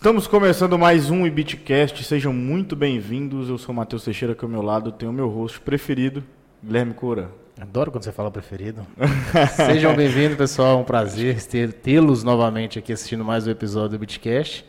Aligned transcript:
Estamos 0.00 0.26
começando 0.26 0.78
mais 0.78 1.10
um 1.10 1.26
Ibitcast, 1.26 2.04
sejam 2.04 2.32
muito 2.32 2.74
bem-vindos. 2.74 3.50
Eu 3.50 3.58
sou 3.58 3.74
o 3.74 3.76
Matheus 3.76 4.02
Teixeira, 4.02 4.32
aqui 4.32 4.42
ao 4.42 4.50
meu 4.50 4.62
lado 4.62 4.90
tenho 4.90 5.12
o 5.12 5.14
meu 5.14 5.28
host 5.28 5.60
preferido, 5.60 6.24
Guilherme 6.64 6.94
Cora. 6.94 7.30
Adoro 7.60 7.90
quando 7.90 8.04
você 8.04 8.10
fala 8.10 8.30
preferido. 8.30 8.86
Sejam 9.54 9.94
bem-vindos, 9.94 10.38
pessoal. 10.38 10.78
É 10.78 10.80
um 10.80 10.84
prazer 10.84 11.38
tê-los 11.70 12.24
novamente 12.24 12.78
aqui 12.78 12.94
assistindo 12.94 13.22
mais 13.22 13.46
um 13.46 13.50
episódio 13.50 13.90
do 13.90 13.98
Bitcast. 13.98 14.64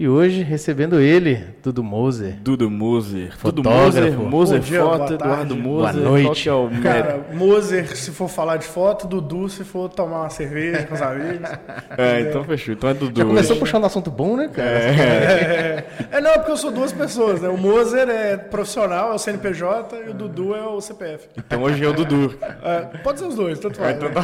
E 0.00 0.08
hoje 0.08 0.42
recebendo 0.42 0.98
ele, 0.98 1.44
Dudu 1.62 1.84
Moser. 1.84 2.38
Dudu 2.40 2.70
Moser. 2.70 3.34
Dudu 3.44 3.62
Moser, 3.62 4.18
Moser 4.18 4.58
dia, 4.58 4.80
Foto, 4.80 5.12
Eduardo 5.12 5.54
Moser. 5.54 5.92
Boa 5.92 6.22
noite. 6.22 6.48
É 6.48 6.54
o 6.54 6.70
Cara, 6.82 7.26
Moser 7.34 7.94
se 7.94 8.10
for 8.10 8.26
falar 8.26 8.56
de 8.56 8.64
foto, 8.64 9.06
Dudu 9.06 9.46
se 9.50 9.62
for 9.62 9.90
tomar 9.90 10.20
uma 10.20 10.30
cerveja 10.30 10.84
com 10.84 10.94
os 10.94 11.02
amigos. 11.02 11.50
É, 11.98 12.22
então 12.22 12.42
fechou. 12.44 12.72
Então 12.72 12.88
é 12.88 12.94
Dudu. 12.94 13.20
Já 13.20 13.26
começou 13.26 13.56
puxando 13.56 13.84
assunto 13.84 14.10
bom, 14.10 14.38
né, 14.38 14.48
cara? 14.48 14.70
É. 14.70 15.84
é, 16.12 16.20
não, 16.22 16.32
porque 16.32 16.52
eu 16.52 16.56
sou 16.56 16.70
duas 16.70 16.92
pessoas, 16.92 17.42
né? 17.42 17.50
O 17.50 17.58
Moser 17.58 18.08
é 18.08 18.38
profissional, 18.38 19.12
é 19.12 19.14
o 19.16 19.18
CNPJ, 19.18 20.04
e 20.06 20.08
o 20.08 20.14
Dudu 20.14 20.54
é 20.54 20.62
o 20.62 20.80
CPF. 20.80 21.28
Então 21.36 21.62
hoje 21.62 21.84
é 21.84 21.88
o 21.88 21.92
Dudu. 21.92 22.38
É, 22.62 22.96
pode 23.02 23.18
ser 23.18 23.26
os 23.26 23.34
dois, 23.34 23.58
tanto 23.58 23.76
faz. 23.76 23.98
Então, 23.98 24.10
tá. 24.10 24.22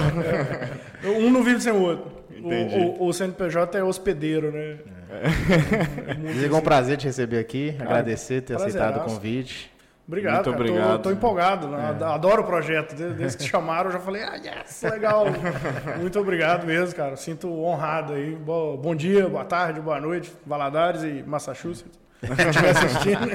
é. 1.05 1.09
Um 1.11 1.31
não 1.31 1.43
vive 1.43 1.61
sem 1.61 1.75
o 1.75 1.83
outro. 1.83 2.11
Entendi. 2.35 2.77
O, 2.77 3.05
o, 3.05 3.09
o 3.09 3.13
CNPJ 3.13 3.77
é 3.77 3.85
hospedeiro, 3.85 4.51
né? 4.51 4.77
É. 5.11 6.15
Dizer 6.33 6.51
é 6.51 6.55
um 6.55 6.61
prazer 6.61 6.97
te 6.97 7.07
receber 7.07 7.39
aqui, 7.39 7.73
Cara, 7.73 7.91
agradecer 7.91 8.41
ter 8.41 8.57
aceitado 8.57 8.99
o 8.99 9.05
convite. 9.05 9.73
Obrigado, 10.07 10.35
Muito 10.35 10.51
cara. 10.51 10.57
obrigado. 10.57 10.97
Tô, 10.99 11.03
tô 11.03 11.11
empolgado, 11.11 11.69
né? 11.69 11.97
é. 12.01 12.05
adoro 12.05 12.43
o 12.43 12.47
projeto. 12.47 12.95
Desde 12.95 13.39
que 13.39 13.45
chamaram, 13.45 13.89
eu 13.89 13.93
já 13.93 13.99
falei, 13.99 14.23
ah, 14.23 14.37
yes, 14.37 14.83
legal. 14.83 15.25
Muito 15.99 16.19
obrigado 16.21 16.65
mesmo, 16.65 16.95
cara. 16.95 17.17
Sinto 17.17 17.49
honrado 17.49 18.13
aí. 18.13 18.37
Bom 18.37 18.95
dia, 18.95 19.29
boa 19.29 19.45
tarde, 19.45 19.81
boa 19.81 20.01
noite, 20.01 20.33
Valadares 20.47 21.03
e 21.03 21.25
Massachusetts. 21.27 22.06
Estiver 22.33 22.71
assistindo. 22.71 23.29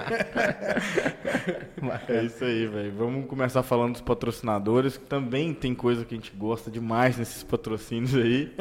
é 2.10 2.24
isso 2.24 2.44
aí, 2.44 2.68
velho. 2.68 2.94
Vamos 2.98 3.26
começar 3.28 3.64
falando 3.64 3.94
dos 3.94 4.02
patrocinadores, 4.02 4.98
que 4.98 5.06
também 5.06 5.54
tem 5.54 5.74
coisa 5.74 6.06
que 6.06 6.14
a 6.14 6.18
gente 6.18 6.32
gosta 6.36 6.70
demais 6.70 7.18
nesses 7.18 7.44
patrocínios 7.44 8.16
aí. 8.16 8.52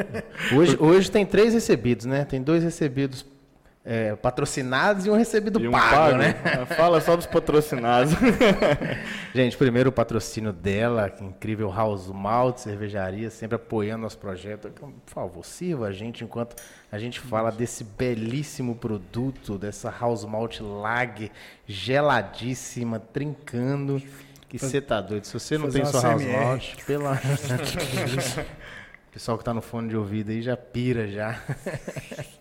Hoje, 0.54 0.76
hoje 0.80 1.10
tem 1.10 1.26
três 1.26 1.54
recebidos, 1.54 2.06
né? 2.06 2.24
Tem 2.24 2.42
dois 2.42 2.62
recebidos 2.62 3.24
é, 3.82 4.14
patrocinados 4.14 5.06
e 5.06 5.10
um 5.10 5.16
recebido 5.16 5.58
e 5.58 5.66
um 5.66 5.70
pago, 5.72 5.90
pago, 5.90 6.16
né? 6.18 6.34
Fala 6.76 7.00
só 7.00 7.16
dos 7.16 7.26
patrocinados. 7.26 8.12
Gente, 9.34 9.56
primeiro 9.56 9.88
o 9.88 9.92
patrocínio 9.92 10.52
dela, 10.52 11.08
que 11.08 11.24
incrível 11.24 11.70
House 11.70 12.08
Malt, 12.08 12.58
cervejaria, 12.58 13.30
sempre 13.30 13.56
apoiando 13.56 14.02
nosso 14.02 14.18
projeto. 14.18 14.68
Por 14.68 14.92
favor, 15.06 15.44
sirva 15.44 15.86
a 15.86 15.92
gente 15.92 16.24
enquanto 16.24 16.56
a 16.92 16.98
gente 16.98 17.20
fala 17.20 17.50
desse 17.50 17.82
belíssimo 17.82 18.74
produto, 18.74 19.56
dessa 19.56 19.90
House 19.90 20.24
Malt 20.24 20.60
Lag 20.60 21.30
geladíssima, 21.66 23.00
trincando. 23.00 24.02
Que 24.48 24.58
você 24.58 24.80
tá 24.80 25.00
doido. 25.00 25.24
Se 25.24 25.32
você 25.32 25.56
não 25.56 25.70
tem 25.70 25.84
sua 25.84 26.02
House 26.02 26.24
Malt, 26.24 26.84
pela... 26.84 27.18
Pessoal 29.12 29.36
que 29.36 29.42
tá 29.42 29.52
no 29.52 29.60
fone 29.60 29.88
de 29.88 29.96
ouvido 29.96 30.30
aí 30.30 30.40
já 30.40 30.56
pira 30.56 31.08
já. 31.08 31.40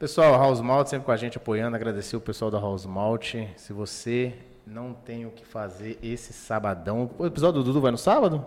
Pessoal, 0.00 0.32
House 0.32 0.62
Malt 0.62 0.88
sempre 0.88 1.04
com 1.04 1.12
a 1.12 1.16
gente 1.18 1.36
apoiando, 1.36 1.76
agradecer 1.76 2.16
o 2.16 2.20
pessoal 2.22 2.50
da 2.50 2.58
House 2.58 2.86
Malt. 2.86 3.34
Se 3.58 3.70
você 3.70 4.32
não 4.66 4.94
tem 4.94 5.26
o 5.26 5.30
que 5.30 5.44
fazer 5.44 5.98
esse 6.02 6.32
sabadão, 6.32 7.10
o 7.18 7.26
episódio 7.26 7.60
do 7.60 7.64
Dudu 7.64 7.82
vai 7.82 7.90
no 7.90 7.98
sábado? 7.98 8.42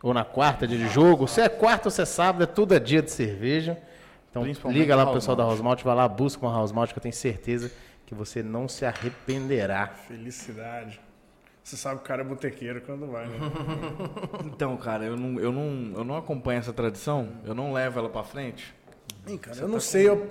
Ou 0.00 0.14
na 0.14 0.24
quarta 0.24 0.64
dia 0.64 0.78
de 0.78 0.86
jogo? 0.90 1.26
Se 1.26 1.40
é 1.40 1.48
quarta 1.48 1.88
ou 1.88 1.90
se 1.90 2.00
é 2.02 2.04
sábado, 2.04 2.44
é 2.44 2.46
tudo 2.46 2.72
é 2.72 2.78
dia 2.78 3.02
de 3.02 3.10
cerveja. 3.10 3.82
Então 4.30 4.44
liga 4.70 4.94
lá 4.94 5.04
pro 5.04 5.14
pessoal 5.14 5.36
da 5.36 5.42
House 5.42 5.60
Malt, 5.60 5.82
vai 5.82 5.96
lá, 5.96 6.06
busca 6.06 6.46
uma 6.46 6.54
House 6.54 6.70
Malt 6.70 6.92
que 6.92 6.98
eu 7.00 7.02
tenho 7.02 7.12
certeza 7.12 7.72
que 8.06 8.14
você 8.14 8.44
não 8.44 8.68
se 8.68 8.86
arrependerá. 8.86 9.88
Felicidade. 9.88 11.00
Você 11.64 11.76
sabe 11.76 11.96
que 11.96 12.04
o 12.04 12.06
cara 12.06 12.22
é 12.22 12.24
botequeiro 12.24 12.80
quando 12.82 13.08
vai, 13.08 13.26
né? 13.26 13.38
então, 14.46 14.76
cara, 14.76 15.04
eu 15.04 15.16
não, 15.16 15.40
eu, 15.40 15.50
não, 15.50 15.98
eu 15.98 16.04
não 16.04 16.16
acompanho 16.16 16.60
essa 16.60 16.72
tradição, 16.72 17.28
eu 17.44 17.56
não 17.56 17.72
levo 17.72 17.98
ela 17.98 18.08
para 18.08 18.22
frente. 18.22 18.72
Ih, 19.26 19.38
cara, 19.38 19.56
eu 19.58 19.68
não 19.68 19.74
tá 19.74 19.80
sei. 19.80 20.08
Eu, 20.08 20.26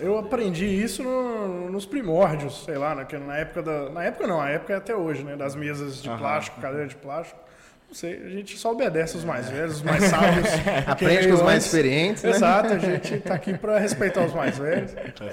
eu 0.00 0.18
aprendi 0.18 0.66
isso 0.66 1.02
no, 1.02 1.70
nos 1.70 1.86
primórdios, 1.86 2.64
sei 2.64 2.76
lá, 2.76 2.94
na, 2.94 3.06
na 3.18 3.36
época 3.36 3.62
da. 3.62 3.90
Na 3.90 4.04
época 4.04 4.26
não, 4.26 4.40
a 4.40 4.48
época 4.50 4.72
é 4.72 4.76
até 4.76 4.96
hoje, 4.96 5.22
né? 5.22 5.36
Das 5.36 5.54
mesas 5.54 6.02
de 6.02 6.08
Aham. 6.08 6.18
plástico, 6.18 6.60
cadeira 6.60 6.88
de 6.88 6.96
plástico. 6.96 7.38
Não 7.88 7.94
sei, 7.94 8.22
a 8.24 8.28
gente 8.30 8.56
só 8.56 8.72
obedece 8.72 9.18
os 9.18 9.24
mais 9.24 9.50
velhos, 9.50 9.76
os 9.76 9.82
mais 9.82 10.02
sábios. 10.08 10.48
Aprende 10.86 11.28
com 11.28 11.34
os 11.34 11.42
mais 11.42 11.64
experientes. 11.64 12.22
Né? 12.22 12.30
Exato, 12.30 12.72
a 12.72 12.78
gente 12.78 13.18
tá 13.18 13.34
aqui 13.34 13.56
para 13.56 13.78
respeitar 13.78 14.24
os 14.24 14.32
mais 14.32 14.58
velhos. 14.58 14.92
Tá 15.14 15.26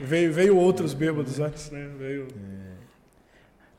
veio, 0.00 0.32
veio 0.32 0.56
outros 0.56 0.94
bêbados 0.94 1.38
antes, 1.38 1.70
né? 1.70 1.88
Veio. 1.98 2.26
É. 2.26 2.70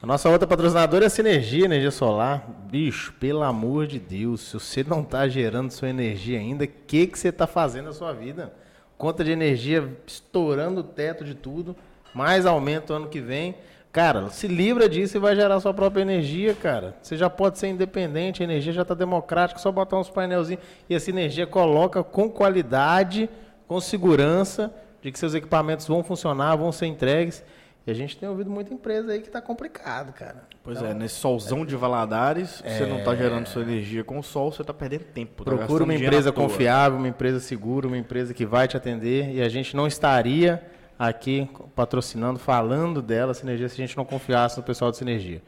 A 0.02 0.06
nossa 0.06 0.30
outra 0.30 0.48
patrocinadora 0.48 1.06
é 1.06 1.08
a 1.08 1.10
Sinergia, 1.10 1.66
energia 1.66 1.92
solar. 1.92 2.48
Bicho, 2.72 3.14
pelo 3.20 3.44
amor 3.44 3.86
de 3.86 4.00
Deus, 4.00 4.40
se 4.40 4.54
você 4.54 4.82
não 4.82 5.02
está 5.02 5.28
gerando 5.28 5.72
sua 5.72 5.90
energia 5.90 6.40
ainda, 6.40 6.64
o 6.64 6.68
que, 6.88 7.06
que 7.06 7.20
você 7.20 7.28
está 7.28 7.46
fazendo 7.46 7.88
na 7.88 7.92
sua 7.92 8.14
vida? 8.14 8.54
Conta 8.98 9.26
de 9.26 9.32
energia 9.32 9.86
estourando 10.08 10.80
o 10.80 10.84
teto 10.84 11.26
de 11.26 11.36
tudo, 11.36 11.76
mais 12.14 12.46
aumento 12.46 12.94
ano 12.94 13.10
que 13.10 13.20
vem. 13.20 13.56
Cara, 13.92 14.30
se 14.30 14.48
livra 14.48 14.88
disso 14.88 15.18
e 15.18 15.20
vai 15.20 15.36
gerar 15.36 15.60
sua 15.60 15.74
própria 15.74 16.02
energia, 16.02 16.54
cara. 16.54 16.96
Você 17.02 17.18
já 17.18 17.30
pode 17.30 17.60
ser 17.60 17.68
independente, 17.68 18.42
a 18.42 18.46
energia 18.46 18.72
já 18.72 18.84
está 18.84 18.94
democrática, 18.94 19.60
só 19.60 19.70
botar 19.70 19.98
uns 19.98 20.10
painelzinhos 20.10 20.64
e 20.90 20.96
essa 20.96 21.10
energia 21.10 21.46
coloca 21.46 22.02
com 22.06 22.30
qualidade, 22.30 23.30
com 23.68 23.82
segurança, 23.82 24.74
de 25.02 25.12
que 25.12 25.20
seus 25.20 25.34
equipamentos 25.34 25.86
vão 25.86 26.06
funcionar, 26.06 26.56
vão 26.56 26.72
ser 26.72 26.86
entregues. 26.86 27.44
E 27.86 27.90
a 27.90 27.94
gente 27.96 28.16
tem 28.16 28.30
ouvido 28.30 28.50
muita 28.50 28.74
empresa 28.74 29.12
aí 29.12 29.22
que 29.22 29.28
está 29.28 29.42
complicado, 29.42 30.14
cara. 30.14 30.44
Pois 30.64 30.78
então, 30.78 30.92
é, 30.92 30.94
nesse 30.94 31.16
solzão 31.16 31.64
é, 31.64 31.66
de 31.66 31.76
Valadares, 31.76 32.62
é, 32.64 32.78
você 32.78 32.86
não 32.86 33.00
está 33.00 33.16
gerando 33.16 33.48
sua 33.48 33.64
energia 33.64 34.04
com 34.04 34.20
o 34.20 34.24
sol, 34.24 34.52
você 34.52 34.62
está 34.62 34.74
perdendo 34.74 35.06
tempo. 35.06 35.44
Tá 35.44 35.56
Procura 35.56 35.84
uma 35.84 35.96
empresa 35.96 36.32
confiável, 36.32 37.00
uma 37.00 37.08
empresa 37.08 37.40
segura, 37.40 37.88
uma 37.88 37.98
empresa 37.98 38.34
que 38.34 38.46
vai 38.46 38.68
te 38.68 38.78
atender. 38.78 39.34
E 39.34 39.42
a 39.42 39.50
gente 39.50 39.76
não 39.76 39.88
estaria 39.88 40.62
aqui 40.98 41.50
patrocinando, 41.76 42.38
falando 42.38 43.02
dela, 43.02 43.34
Sinergia, 43.34 43.68
se 43.68 43.74
a 43.82 43.86
gente 43.88 43.98
não 43.98 44.06
confiasse 44.06 44.58
no 44.58 44.64
pessoal 44.64 44.92
de 44.92 44.98
Sinergia. 44.98 45.42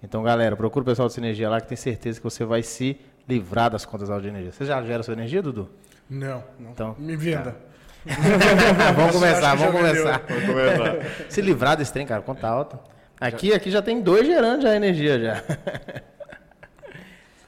Então, 0.00 0.22
galera, 0.22 0.54
procura 0.56 0.82
o 0.84 0.86
pessoal 0.86 1.08
de 1.08 1.14
Sinergia 1.14 1.50
lá 1.50 1.60
que 1.60 1.66
tem 1.66 1.76
certeza 1.76 2.20
que 2.20 2.24
você 2.24 2.44
vai 2.44 2.62
se 2.62 2.98
livrar 3.28 3.68
das 3.68 3.84
contas 3.84 4.08
de 4.22 4.28
energia. 4.28 4.52
Você 4.52 4.64
já 4.64 4.80
gera 4.84 5.02
sua 5.02 5.14
energia, 5.14 5.42
Dudu? 5.42 5.68
Não, 6.08 6.42
não. 6.58 6.70
Então, 6.70 6.96
Me 6.98 7.16
venda. 7.16 7.52
Tá. 7.52 7.69
vamos 8.96 9.12
começar, 9.12 9.54
vamos 9.54 9.74
começar. 9.76 10.22
vamos 10.28 10.44
começar. 10.46 10.96
Se 11.28 11.40
livrar 11.40 11.76
desse 11.76 11.92
trem, 11.92 12.06
cara, 12.06 12.22
conta 12.22 12.48
alta. 12.48 12.80
Aqui, 13.20 13.52
aqui 13.52 13.70
já 13.70 13.82
tem 13.82 14.00
dois 14.00 14.26
gerando 14.26 14.62
já 14.62 14.74
energia 14.74 15.18
já. 15.20 15.42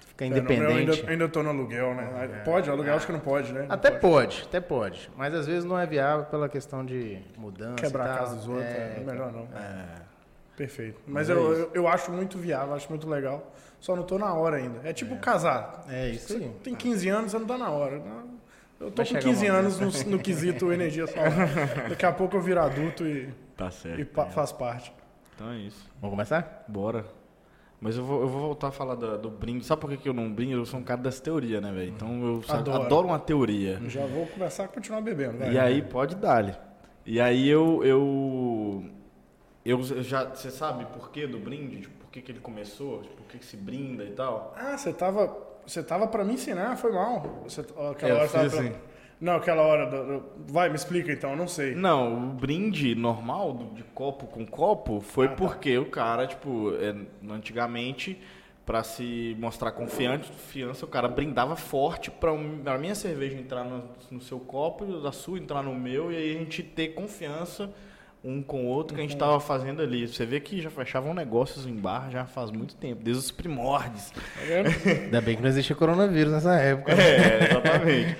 Fica 0.08 0.26
independente. 0.26 1.00
Eu 1.00 1.08
ainda, 1.08 1.24
estou 1.24 1.42
no 1.42 1.48
aluguel, 1.48 1.94
né? 1.94 2.28
É. 2.30 2.44
Pode, 2.44 2.68
aluguel 2.68 2.94
acho 2.94 3.06
que 3.06 3.12
não 3.12 3.20
pode, 3.20 3.50
né? 3.52 3.62
Não 3.62 3.74
até 3.74 3.90
pode. 3.90 4.00
pode. 4.00 4.42
até 4.46 4.60
pode. 4.60 5.10
Mas 5.16 5.34
às 5.34 5.46
vezes 5.46 5.64
não 5.64 5.78
é 5.78 5.86
viável 5.86 6.26
pela 6.26 6.50
questão 6.50 6.84
de 6.84 7.18
mudança. 7.38 7.76
Quebrar 7.76 8.10
a 8.10 8.18
casa 8.18 8.36
dos 8.36 8.46
outros, 8.46 8.66
é, 8.66 8.98
é 8.98 9.00
melhor 9.00 9.32
não. 9.32 9.48
É. 9.56 10.02
Perfeito. 10.54 11.00
Mas 11.06 11.30
é 11.30 11.32
eu, 11.32 11.52
eu, 11.52 11.70
eu, 11.72 11.88
acho 11.88 12.12
muito 12.12 12.36
viável, 12.36 12.74
acho 12.74 12.90
muito 12.90 13.08
legal. 13.08 13.52
Só 13.80 13.96
não 13.96 14.02
estou 14.02 14.18
na 14.18 14.32
hora 14.34 14.58
ainda. 14.58 14.80
É 14.84 14.92
tipo 14.92 15.14
é. 15.14 15.18
casar. 15.18 15.86
É 15.88 16.10
isso 16.10 16.34
aí. 16.34 16.50
Tem 16.62 16.74
15 16.74 17.08
anos, 17.08 17.30
você 17.30 17.38
não 17.38 17.46
está 17.46 17.56
na 17.56 17.70
hora. 17.70 18.00
Eu 18.82 18.90
tô 18.90 19.04
com 19.04 19.14
15 19.14 19.46
anos 19.46 19.78
no, 19.78 20.10
no, 20.10 20.18
quesito 20.18 20.72
energia 20.72 21.06
solar. 21.06 21.32
Daqui 21.88 22.04
a 22.04 22.12
pouco 22.12 22.36
eu 22.36 22.40
viro 22.40 22.60
adulto 22.60 23.06
e, 23.06 23.28
tá 23.56 23.70
certo, 23.70 24.00
e 24.00 24.04
pa, 24.04 24.26
faz 24.26 24.50
parte. 24.50 24.92
Então 25.34 25.50
é 25.52 25.58
isso. 25.58 25.88
Vamos 26.00 26.14
começar? 26.14 26.64
Bora. 26.66 27.04
Mas 27.80 27.96
eu 27.96 28.04
vou, 28.04 28.22
eu 28.22 28.28
vou 28.28 28.40
voltar 28.40 28.68
a 28.68 28.70
falar 28.72 28.96
do, 28.96 29.18
do 29.18 29.30
brinde. 29.30 29.64
Sabe 29.64 29.80
por 29.80 29.90
que, 29.90 29.96
que 29.96 30.08
eu 30.08 30.12
não 30.12 30.32
brindo? 30.32 30.54
Eu 30.54 30.66
sou 30.66 30.80
um 30.80 30.82
cara 30.82 31.00
das 31.00 31.20
teorias, 31.20 31.62
né, 31.62 31.72
velho? 31.72 31.90
Então 31.90 32.24
eu 32.24 32.44
adoro. 32.48 32.82
adoro. 32.82 33.06
uma 33.08 33.18
teoria. 33.18 33.80
Já 33.86 34.04
vou 34.04 34.26
começar 34.26 34.64
a 34.64 34.68
continuar 34.68 35.00
bebendo. 35.00 35.38
Vai. 35.38 35.52
E 35.52 35.58
aí, 35.58 35.82
pode 35.82 36.16
dar-lhe. 36.16 36.54
E 37.06 37.20
aí 37.20 37.48
eu, 37.48 37.84
eu, 37.84 38.84
eu. 39.64 39.82
já. 40.02 40.24
Você 40.24 40.50
sabe 40.50 40.86
por 40.86 41.10
que 41.10 41.26
do 41.26 41.38
brinde? 41.38 41.80
Tipo, 41.80 41.94
por 41.98 42.10
que, 42.10 42.20
que 42.20 42.32
ele 42.32 42.40
começou? 42.40 43.02
Tipo, 43.02 43.16
por 43.16 43.26
que, 43.26 43.38
que 43.38 43.44
se 43.44 43.56
brinda 43.56 44.04
e 44.04 44.10
tal? 44.10 44.54
Ah, 44.56 44.76
você 44.76 44.92
tava 44.92 45.51
você 45.66 45.82
tava 45.82 46.06
para 46.06 46.24
me 46.24 46.34
ensinar, 46.34 46.76
foi 46.76 46.92
mal. 46.92 47.42
Você, 47.44 47.60
aquela 47.60 48.12
é, 48.12 48.18
hora 48.18 48.28
tava 48.28 48.46
assim. 48.46 48.70
pra... 48.70 48.92
Não, 49.20 49.36
aquela 49.36 49.62
hora. 49.62 49.86
Do... 49.86 50.24
Vai, 50.48 50.68
me 50.68 50.74
explica 50.74 51.12
então, 51.12 51.30
eu 51.30 51.36
não 51.36 51.46
sei. 51.46 51.74
Não, 51.76 52.30
o 52.30 52.32
brinde 52.32 52.94
normal 52.94 53.70
de 53.72 53.84
copo 53.84 54.26
com 54.26 54.44
copo 54.44 55.00
foi 55.00 55.26
ah, 55.26 55.30
tá. 55.30 55.36
porque 55.36 55.78
o 55.78 55.86
cara, 55.86 56.26
tipo, 56.26 56.72
é, 56.74 56.94
antigamente, 57.32 58.20
para 58.66 58.82
se 58.82 59.36
mostrar 59.38 59.70
confiante, 59.72 60.28
confiança, 60.28 60.84
o 60.84 60.88
cara 60.88 61.06
brindava 61.06 61.54
forte 61.54 62.10
para 62.10 62.32
a 62.32 62.78
minha 62.78 62.96
cerveja 62.96 63.36
entrar 63.36 63.64
no, 63.64 63.84
no 64.10 64.20
seu 64.20 64.40
copo, 64.40 65.06
a 65.06 65.12
sua 65.12 65.38
entrar 65.38 65.62
no 65.62 65.74
meu, 65.74 66.10
e 66.10 66.16
aí 66.16 66.36
a 66.36 66.38
gente 66.40 66.62
ter 66.62 66.88
confiança 66.88 67.72
um 68.24 68.42
com 68.42 68.66
o 68.66 68.68
outro 68.68 68.94
que 68.94 69.00
a 69.00 69.02
gente 69.02 69.14
estava 69.14 69.40
fazendo 69.40 69.82
ali. 69.82 70.06
Você 70.06 70.24
vê 70.24 70.38
que 70.38 70.60
já 70.60 70.70
fechavam 70.70 71.12
negócios 71.12 71.66
em 71.66 71.74
bar 71.74 72.10
já 72.10 72.24
faz 72.24 72.50
muito 72.50 72.74
tempo, 72.76 73.02
desde 73.02 73.24
os 73.24 73.30
primórdios. 73.30 74.10
Tá 74.10 74.20
Ainda 75.04 75.20
bem 75.20 75.36
que 75.36 75.42
não 75.42 75.48
existia 75.48 75.74
coronavírus 75.74 76.32
nessa 76.32 76.54
época. 76.54 76.92
É, 76.92 77.50
exatamente. 77.50 78.16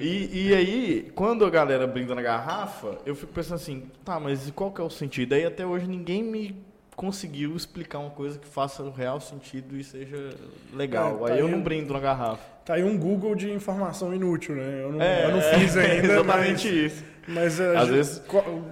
e, 0.00 0.48
e 0.48 0.54
aí, 0.54 1.12
quando 1.14 1.44
a 1.44 1.50
galera 1.50 1.86
brinda 1.86 2.14
na 2.14 2.22
garrafa, 2.22 2.98
eu 3.04 3.14
fico 3.14 3.32
pensando 3.32 3.56
assim, 3.56 3.90
tá, 4.04 4.18
mas 4.18 4.50
qual 4.50 4.72
que 4.72 4.80
é 4.80 4.84
o 4.84 4.90
sentido? 4.90 5.34
Aí 5.34 5.44
até 5.44 5.66
hoje 5.66 5.86
ninguém 5.86 6.22
me 6.22 6.56
conseguiu 6.94 7.54
explicar 7.54 7.98
uma 7.98 8.10
coisa 8.10 8.38
que 8.38 8.46
faça 8.46 8.82
o 8.82 8.90
real 8.90 9.20
sentido 9.20 9.76
e 9.76 9.84
seja 9.84 10.30
legal. 10.72 11.26
É, 11.26 11.28
tá 11.28 11.34
aí 11.34 11.40
eu 11.40 11.48
não 11.48 11.60
brindo 11.60 11.92
na 11.92 12.00
garrafa. 12.00 12.55
Tá 12.66 12.74
aí 12.74 12.82
um 12.82 12.98
Google 12.98 13.36
de 13.36 13.48
informação 13.48 14.12
inútil, 14.12 14.56
né? 14.56 14.82
Eu 14.82 14.90
não, 14.90 15.00
é, 15.00 15.24
eu 15.26 15.30
não 15.30 15.40
fiz 15.40 15.76
ainda. 15.78 16.04
exatamente 16.04 16.66
mas... 16.66 16.92
isso. 16.92 17.04
Mas 17.28 17.58
uh, 17.58 17.76
Às 17.76 17.88
já, 17.88 17.94
vezes... 17.94 18.22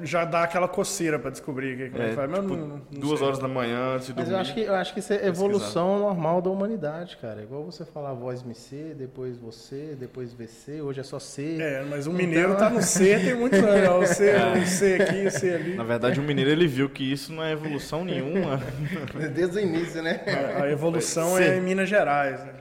já 0.02 0.24
dá 0.24 0.44
aquela 0.44 0.68
coceira 0.68 1.18
para 1.18 1.30
descobrir 1.30 1.74
o 1.74 1.76
que, 1.76 1.90
que 1.90 2.02
é, 2.02 2.12
faz. 2.12 2.30
Tipo, 2.30 2.42
não, 2.42 2.56
não 2.56 2.82
duas 3.00 3.18
sei. 3.18 3.26
horas 3.26 3.38
da 3.40 3.48
manhã, 3.48 3.96
antes 3.96 4.06
de 4.06 4.14
Mas 4.14 4.30
eu 4.30 4.36
acho 4.36 4.54
que, 4.54 4.60
eu 4.60 4.74
acho 4.74 4.94
que 4.94 5.00
isso 5.00 5.12
é 5.12 5.26
evolução 5.26 5.98
normal 5.98 6.40
da 6.40 6.50
humanidade, 6.50 7.16
cara. 7.20 7.42
Igual 7.42 7.64
você 7.64 7.84
falar 7.84 8.12
voz 8.12 8.42
MC, 8.42 8.94
depois 8.96 9.36
você, 9.36 9.96
depois 9.98 10.32
VC, 10.32 10.80
hoje 10.80 11.00
é 11.00 11.02
só 11.02 11.18
C. 11.18 11.56
É, 11.60 11.84
mas 11.88 12.06
o 12.06 12.10
então... 12.10 12.12
mineiro 12.12 12.54
tá 12.56 12.70
no 12.70 12.80
C 12.80 13.18
tem 13.18 13.34
muitos 13.34 13.58
anos. 13.58 14.10
O 14.10 14.14
C, 14.14 14.30
é. 14.30 14.52
o 14.52 14.66
C 14.66 14.94
aqui, 15.02 15.26
o 15.26 15.30
C 15.30 15.54
ali. 15.54 15.74
Na 15.74 15.84
verdade, 15.84 16.20
o 16.20 16.22
mineiro 16.22 16.50
ele 16.50 16.68
viu 16.68 16.88
que 16.88 17.10
isso 17.10 17.32
não 17.32 17.42
é 17.42 17.52
evolução 17.52 18.04
nenhuma. 18.04 18.60
Desde 19.34 19.58
o 19.58 19.60
início, 19.60 20.00
né? 20.00 20.20
A, 20.56 20.62
a 20.62 20.70
evolução 20.70 21.36
é 21.36 21.56
em 21.56 21.60
Minas 21.60 21.88
Gerais. 21.88 22.38
Né? 22.44 22.52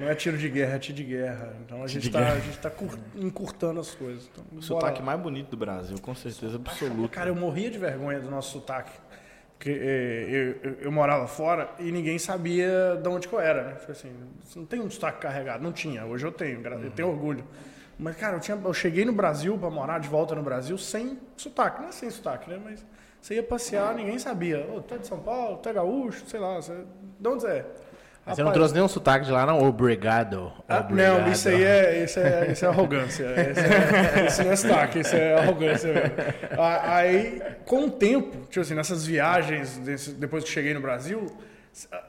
Não 0.00 0.08
é 0.08 0.14
tiro 0.14 0.38
de 0.38 0.48
guerra, 0.48 0.57
é 0.60 0.78
tiro 0.78 0.96
de 0.96 1.04
guerra. 1.04 1.54
Então 1.64 1.82
a 1.82 1.86
gente 1.86 2.06
está 2.08 2.70
tá 2.70 2.72
encurtando 3.16 3.80
as 3.80 3.94
coisas. 3.94 4.28
Então, 4.32 4.44
o 4.52 4.62
sotaque 4.62 5.02
mais 5.02 5.20
bonito 5.20 5.50
do 5.50 5.56
Brasil, 5.56 5.98
com 6.00 6.14
certeza 6.14 6.56
absoluta. 6.56 7.14
Cara, 7.14 7.30
eu 7.30 7.34
morria 7.34 7.70
de 7.70 7.78
vergonha 7.78 8.20
do 8.20 8.30
nosso 8.30 8.52
sotaque. 8.52 8.92
Porque 9.58 9.70
é, 9.70 10.26
eu, 10.28 10.70
eu, 10.70 10.78
eu, 10.82 10.92
morava 10.92 11.26
fora 11.26 11.68
e 11.80 11.90
ninguém 11.90 12.16
sabia 12.16 12.96
de 13.02 13.08
onde 13.08 13.26
que 13.26 13.34
eu 13.34 13.40
era, 13.40 13.64
né? 13.64 13.74
Tipo 13.74 13.90
assim, 13.90 14.12
não 14.54 14.64
tem 14.64 14.80
um 14.80 14.88
sotaque 14.88 15.20
carregado. 15.20 15.62
Não 15.64 15.72
tinha, 15.72 16.06
hoje 16.06 16.24
eu 16.24 16.30
tenho, 16.30 16.64
eu 16.64 16.78
uhum. 16.78 16.90
tenho 16.90 17.08
orgulho. 17.08 17.44
Mas, 17.98 18.16
cara, 18.16 18.36
eu, 18.36 18.40
tinha, 18.40 18.56
eu 18.56 18.72
cheguei 18.72 19.04
no 19.04 19.12
Brasil 19.12 19.58
para 19.58 19.68
morar 19.68 19.98
de 19.98 20.08
volta 20.08 20.32
no 20.36 20.42
Brasil 20.44 20.78
sem 20.78 21.18
sotaque. 21.36 21.82
Não 21.82 21.88
é 21.88 21.92
sem 21.92 22.08
sotaque, 22.08 22.48
né? 22.48 22.60
Mas 22.62 22.86
você 23.20 23.34
ia 23.34 23.42
passear, 23.42 23.94
ninguém 23.96 24.16
sabia. 24.18 24.64
Oh, 24.72 24.80
tu 24.80 24.94
é 24.94 24.98
de 24.98 25.06
São 25.08 25.18
Paulo, 25.18 25.58
tu 25.58 25.68
é 25.68 25.72
gaúcho, 25.72 26.24
sei 26.28 26.38
lá. 26.38 26.54
Você, 26.54 26.84
de 27.18 27.28
onde 27.28 27.42
você 27.42 27.48
é? 27.48 27.66
Mas 28.28 28.36
você 28.36 28.42
não 28.42 28.52
trouxe 28.52 28.74
nenhum 28.74 28.88
sotaque 28.88 29.24
de 29.24 29.32
lá, 29.32 29.46
não? 29.46 29.66
Obrigado. 29.66 30.52
Ah, 30.68 30.86
não, 30.90 31.32
isso 31.32 31.48
aí 31.48 31.64
é, 31.64 32.04
isso 32.04 32.20
é, 32.20 32.52
isso 32.52 32.64
é 32.64 32.68
arrogância. 32.68 33.24
Isso, 33.24 33.60
é, 33.60 34.26
isso 34.26 34.44
não 34.44 34.52
é 34.52 34.56
sotaque, 34.56 34.98
isso 35.00 35.16
é 35.16 35.34
arrogância 35.34 35.92
mesmo. 35.92 36.12
Aí, 36.58 37.42
com 37.64 37.86
o 37.86 37.90
tempo, 37.90 38.46
tipo 38.48 38.60
assim, 38.60 38.74
nessas 38.74 39.06
viagens, 39.06 39.78
depois 40.18 40.44
que 40.44 40.50
cheguei 40.50 40.74
no 40.74 40.80
Brasil, 40.80 41.26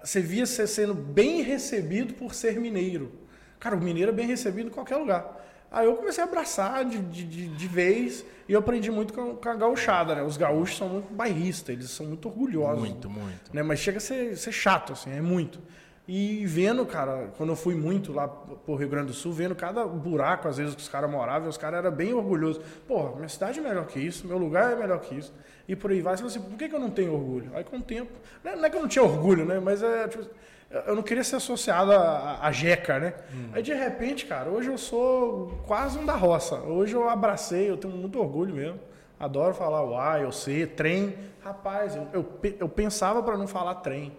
você 0.04 0.20
via 0.20 0.46
você 0.46 0.68
sendo 0.68 0.94
bem 0.94 1.42
recebido 1.42 2.14
por 2.14 2.34
ser 2.34 2.60
mineiro. 2.60 3.12
Cara, 3.58 3.76
o 3.76 3.80
mineiro 3.80 4.12
é 4.12 4.14
bem 4.14 4.28
recebido 4.28 4.68
em 4.68 4.72
qualquer 4.72 4.98
lugar. 4.98 5.40
Aí 5.72 5.86
eu 5.86 5.96
comecei 5.96 6.24
a 6.24 6.28
abraçar 6.28 6.84
de, 6.84 6.98
de, 7.00 7.48
de 7.48 7.68
vez 7.68 8.26
e 8.48 8.54
eu 8.54 8.60
aprendi 8.60 8.90
muito 8.90 9.14
com, 9.14 9.36
com, 9.36 9.50
a 9.50 9.54
gauchada, 9.54 10.16
né? 10.16 10.24
Os 10.24 10.36
gaúchos 10.36 10.78
são 10.78 10.90
muito 10.90 11.14
bairristas, 11.14 11.70
eles 11.70 11.90
são 11.92 12.08
muito 12.08 12.28
orgulhosos. 12.28 12.80
Muito, 12.80 13.10
muito. 13.10 13.54
Né? 13.54 13.62
Mas 13.62 13.80
chega 13.80 14.00
a 14.00 14.02
ser, 14.02 14.36
ser 14.36 14.52
chato, 14.52 14.94
assim, 14.94 15.12
é 15.12 15.22
muito. 15.22 15.60
E 16.12 16.44
vendo, 16.48 16.84
cara, 16.88 17.30
quando 17.38 17.50
eu 17.50 17.56
fui 17.56 17.76
muito 17.76 18.12
lá 18.12 18.28
pro 18.28 18.74
Rio 18.74 18.90
Grande 18.90 19.10
do 19.10 19.14
Sul, 19.14 19.32
vendo 19.32 19.54
cada 19.54 19.86
buraco, 19.86 20.48
às 20.48 20.58
vezes, 20.58 20.74
que 20.74 20.82
os 20.82 20.90
caras 20.90 21.08
moravam, 21.08 21.48
os 21.48 21.56
caras 21.56 21.86
eram 21.86 21.96
bem 21.96 22.16
orgulhosos. 22.16 22.64
Pô, 22.88 23.16
minha 23.16 23.30
cidade 23.30 23.60
é 23.60 23.62
melhor 23.62 23.86
que 23.86 24.00
isso, 24.00 24.26
meu 24.26 24.40
lugar 24.40 24.74
é 24.74 24.76
melhor 24.76 25.00
que 25.02 25.14
isso. 25.14 25.32
E 25.68 25.76
por 25.76 25.92
aí 25.92 26.02
vai. 26.02 26.18
Você 26.18 26.24
fala 26.24 26.32
assim, 26.32 26.42
por 26.50 26.58
que, 26.58 26.68
que 26.68 26.74
eu 26.74 26.80
não 26.80 26.90
tenho 26.90 27.14
orgulho? 27.14 27.52
Aí 27.54 27.64
com 27.64 27.78
o 27.78 27.82
tempo. 27.84 28.12
Não 28.44 28.66
é 28.66 28.70
que 28.72 28.76
eu 28.76 28.82
não 28.82 28.88
tinha 28.88 29.04
orgulho, 29.04 29.46
né? 29.46 29.60
Mas 29.60 29.84
é. 29.84 30.08
Tipo, 30.08 30.26
eu 30.88 30.96
não 30.96 31.04
queria 31.04 31.24
ser 31.24 31.36
associado 31.36 31.92
a, 31.92 32.40
a 32.42 32.52
Jeca, 32.52 32.98
né? 32.98 33.14
Hum. 33.32 33.50
Aí 33.54 33.62
de 33.62 33.76
repente, 33.76 34.26
cara, 34.26 34.50
hoje 34.50 34.68
eu 34.68 34.80
sou 34.80 35.62
quase 35.68 36.00
um 36.00 36.08
da 36.08 36.16
roça. 36.16 36.56
Hoje 36.56 36.96
eu 36.96 37.08
abracei, 37.08 37.70
eu 37.70 37.78
tenho 37.78 37.94
muito 37.94 38.20
orgulho 38.20 38.56
mesmo. 38.56 38.80
Adoro 39.20 39.54
falar 39.54 39.84
uai, 39.84 40.24
eu 40.24 40.32
sei, 40.32 40.66
trem. 40.66 41.16
Rapaz, 41.44 41.96
eu, 41.96 42.08
eu, 42.14 42.40
eu 42.62 42.68
pensava 42.68 43.22
para 43.22 43.38
não 43.38 43.46
falar 43.46 43.76
trem. 43.76 44.12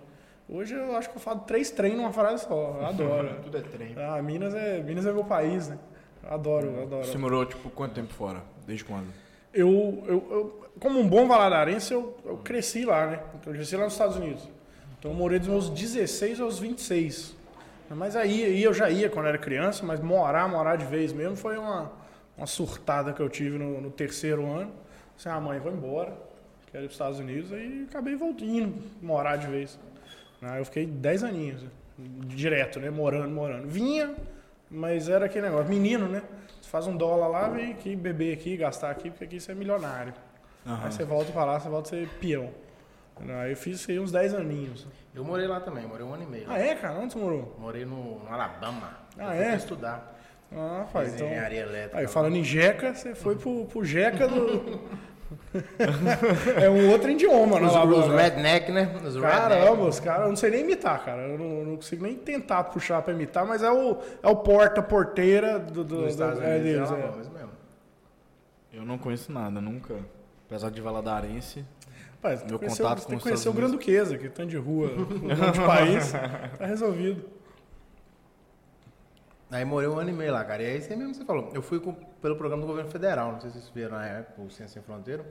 Hoje 0.53 0.75
eu 0.75 0.97
acho 0.97 1.09
que 1.09 1.17
eu 1.17 1.21
falo 1.21 1.41
três 1.41 1.71
trem 1.71 1.97
numa 1.97 2.13
frase 2.13 2.45
só. 2.45 2.77
Eu 2.81 2.87
adoro. 2.87 3.37
Tudo 3.45 3.57
é 3.57 3.61
trem. 3.61 3.95
Ah, 3.97 4.21
Minas 4.21 4.53
é, 4.53 4.83
Minas 4.83 5.07
é 5.07 5.13
meu 5.13 5.25
país, 5.25 5.69
né? 5.69 5.79
Eu 6.25 6.33
adoro, 6.33 6.67
eu 6.67 6.83
adoro. 6.83 7.07
Você 7.07 7.17
morou, 7.17 7.47
tipo, 7.47 7.71
quanto 7.71 7.95
tempo 7.95 8.13
fora? 8.13 8.43
Desde 8.67 8.85
quando? 8.85 9.07
Eu, 9.55 10.05
eu, 10.07 10.29
eu 10.31 10.71
como 10.81 10.99
um 10.99 11.09
bom 11.09 11.29
valadarense, 11.29 11.93
eu, 11.93 12.17
eu 12.25 12.37
cresci 12.39 12.85
lá, 12.85 13.07
né? 13.07 13.21
Eu 13.47 13.53
cresci 13.53 13.77
lá 13.77 13.85
nos 13.85 13.93
Estados 13.93 14.17
Unidos. 14.17 14.49
Então 14.99 15.13
eu 15.13 15.17
morei 15.17 15.39
dos 15.39 15.49
meus 15.49 15.71
16 15.71 16.41
aos 16.41 16.59
26. 16.59 17.37
Mas 17.91 18.15
aí, 18.15 18.45
aí 18.45 18.63
eu 18.63 18.75
já 18.75 18.91
ia 18.91 19.09
quando 19.09 19.27
era 19.27 19.39
criança, 19.39 19.85
mas 19.85 20.01
morar, 20.01 20.49
morar 20.49 20.77
de 20.77 20.85
vez 20.85 21.13
mesmo 21.13 21.37
foi 21.37 21.59
uma, 21.59 21.91
uma 22.37 22.47
surtada 22.47 23.13
que 23.13 23.21
eu 23.21 23.29
tive 23.29 23.57
no, 23.59 23.81
no 23.81 23.91
terceiro 23.91 24.47
ano. 24.47 24.71
Assim, 25.17 25.29
ah, 25.29 25.41
mãe, 25.41 25.59
vou 25.59 25.73
embora, 25.73 26.17
quero 26.71 26.85
ir 26.85 26.87
para 26.87 26.87
os 26.87 26.93
Estados 26.93 27.19
Unidos. 27.19 27.53
Aí 27.53 27.87
acabei 27.89 28.15
voltando, 28.15 28.75
morar 29.01 29.37
de 29.37 29.47
vez. 29.47 29.79
Né? 30.41 30.59
Eu 30.59 30.65
fiquei 30.65 30.87
10 30.87 31.25
aninhos, 31.25 31.65
direto, 31.99 32.81
né? 32.81 32.91
Morando, 32.91 33.35
morando. 33.35 33.69
Vinha, 33.69 34.15
mas 34.71 35.09
era 35.09 35.27
aquele 35.27 35.47
negócio, 35.47 35.69
menino, 35.69 36.09
né? 36.09 36.23
Você 36.61 36.69
faz 36.69 36.87
um 36.87 36.97
dólar 36.97 37.29
lá, 37.29 37.49
vem 37.49 37.73
aqui, 37.73 37.97
beber 37.97 38.33
aqui, 38.33 38.57
gastar 38.57 38.91
aqui, 38.91 39.11
porque 39.11 39.25
aqui 39.25 39.41
você 39.41 39.53
é 39.53 39.55
milionário. 39.55 40.15
Uhum. 40.65 40.85
Aí 40.85 40.93
você 40.93 41.05
volta 41.05 41.33
pra 41.33 41.45
lá, 41.45 41.59
você 41.59 41.69
volta 41.69 41.89
a 41.89 41.99
ser 41.99 42.09
peão. 42.21 42.51
Aí 43.43 43.51
eu 43.51 43.57
fiz 43.57 43.81
isso 43.81 43.91
aí 43.91 43.99
uns 43.99 44.11
10 44.11 44.35
aninhos. 44.35 44.87
Eu 45.15 45.25
morei 45.25 45.47
lá 45.47 45.61
também, 45.61 45.87
morei 45.87 46.07
um 46.07 46.15
ano 46.15 46.23
e 46.23 46.27
meio. 46.27 46.45
Ah, 46.49 46.59
é, 46.59 46.75
cara? 46.75 46.99
Onde 46.99 47.13
você 47.13 47.19
morou? 47.19 47.57
Morei 47.59 47.85
no, 47.85 48.21
no 48.21 48.33
Alabama. 48.33 48.97
Ah, 49.19 49.35
é? 49.35 49.57
estudar. 49.57 50.19
Ah, 50.53 50.87
faz 50.93 51.15
então. 51.15 51.27
Engenharia 51.27 51.63
elétrica. 51.63 51.99
Aí 51.99 52.09
falando 52.09 52.37
em 52.37 52.45
Jeca, 52.45 52.95
você 52.95 53.15
foi 53.15 53.37
pro, 53.37 53.67
pro 53.67 53.85
Jeca 53.85 54.27
do. 54.27 54.81
é 56.61 56.69
um 56.69 56.91
outro 56.91 57.11
idioma, 57.11 57.61
né? 57.61 57.67
Os, 57.67 57.75
os 57.75 58.09
redneck, 58.09 58.71
né? 58.73 58.95
Os 59.05 59.17
Caramba, 59.17 59.55
redneck. 59.55 59.89
os 59.89 60.01
caras, 60.01 60.23
eu 60.23 60.29
não 60.29 60.37
sei 60.37 60.51
nem 60.51 60.61
imitar, 60.61 61.05
cara. 61.05 61.23
Eu 61.23 61.39
não, 61.39 61.65
não, 61.65 61.77
consigo 61.77 62.05
nem 62.05 62.17
tentar 62.17 62.65
puxar 62.65 63.03
pra 63.03 63.13
imitar, 63.13 63.47
mas 63.47 63.63
é 63.63 63.71
o, 63.71 63.99
é 64.23 64.29
o 64.29 64.37
porta-porteira 64.37 65.59
do, 65.59 65.85
do, 65.85 66.07
do, 66.07 66.17
do 66.17 66.43
é 66.43 66.59
deles. 66.59 66.91
É. 66.91 67.43
é. 67.43 67.47
Eu 68.73 68.85
não 68.85 68.99
conheço 68.99 69.33
nada, 69.33 69.61
nunca. 69.61 69.97
Apesar 70.47 70.71
de 70.71 70.81
Valadarense. 70.81 71.65
Rapaz, 72.13 72.45
meu 72.45 72.59
contato 72.59 73.03
com 73.03 73.09
tem 73.09 73.19
que 73.19 73.23
conhecer 73.23 73.49
o 73.49 73.53
Granduquesa, 73.53 74.19
que 74.19 74.29
tanto 74.29 74.51
de 74.51 74.57
rua, 74.57 74.89
de 74.89 75.61
país, 75.67 76.13
tá 76.59 76.67
resolvido. 76.67 77.25
Aí 79.51 79.65
morei 79.65 79.89
um 79.89 79.99
ano 79.99 80.11
e 80.11 80.13
meio 80.13 80.33
lá, 80.33 80.45
cara. 80.45 80.63
E 80.63 80.67
aí, 80.67 80.87
aí 80.89 80.97
mesmo 80.97 81.13
que 81.13 81.19
você 81.19 81.25
falou. 81.25 81.51
Eu 81.53 81.61
fui 81.61 81.81
com, 81.81 81.93
pelo 81.93 82.37
programa 82.37 82.63
do 82.63 82.69
governo 82.69 82.91
federal, 82.91 83.33
não 83.33 83.41
sei 83.41 83.51
se 83.51 83.61
vocês 83.61 83.73
viram 83.75 83.91
na 83.93 84.07
época, 84.07 84.43
o 84.43 84.51
Ciência 84.51 84.75
Sem 84.75 84.83
Fronteira. 84.83 85.27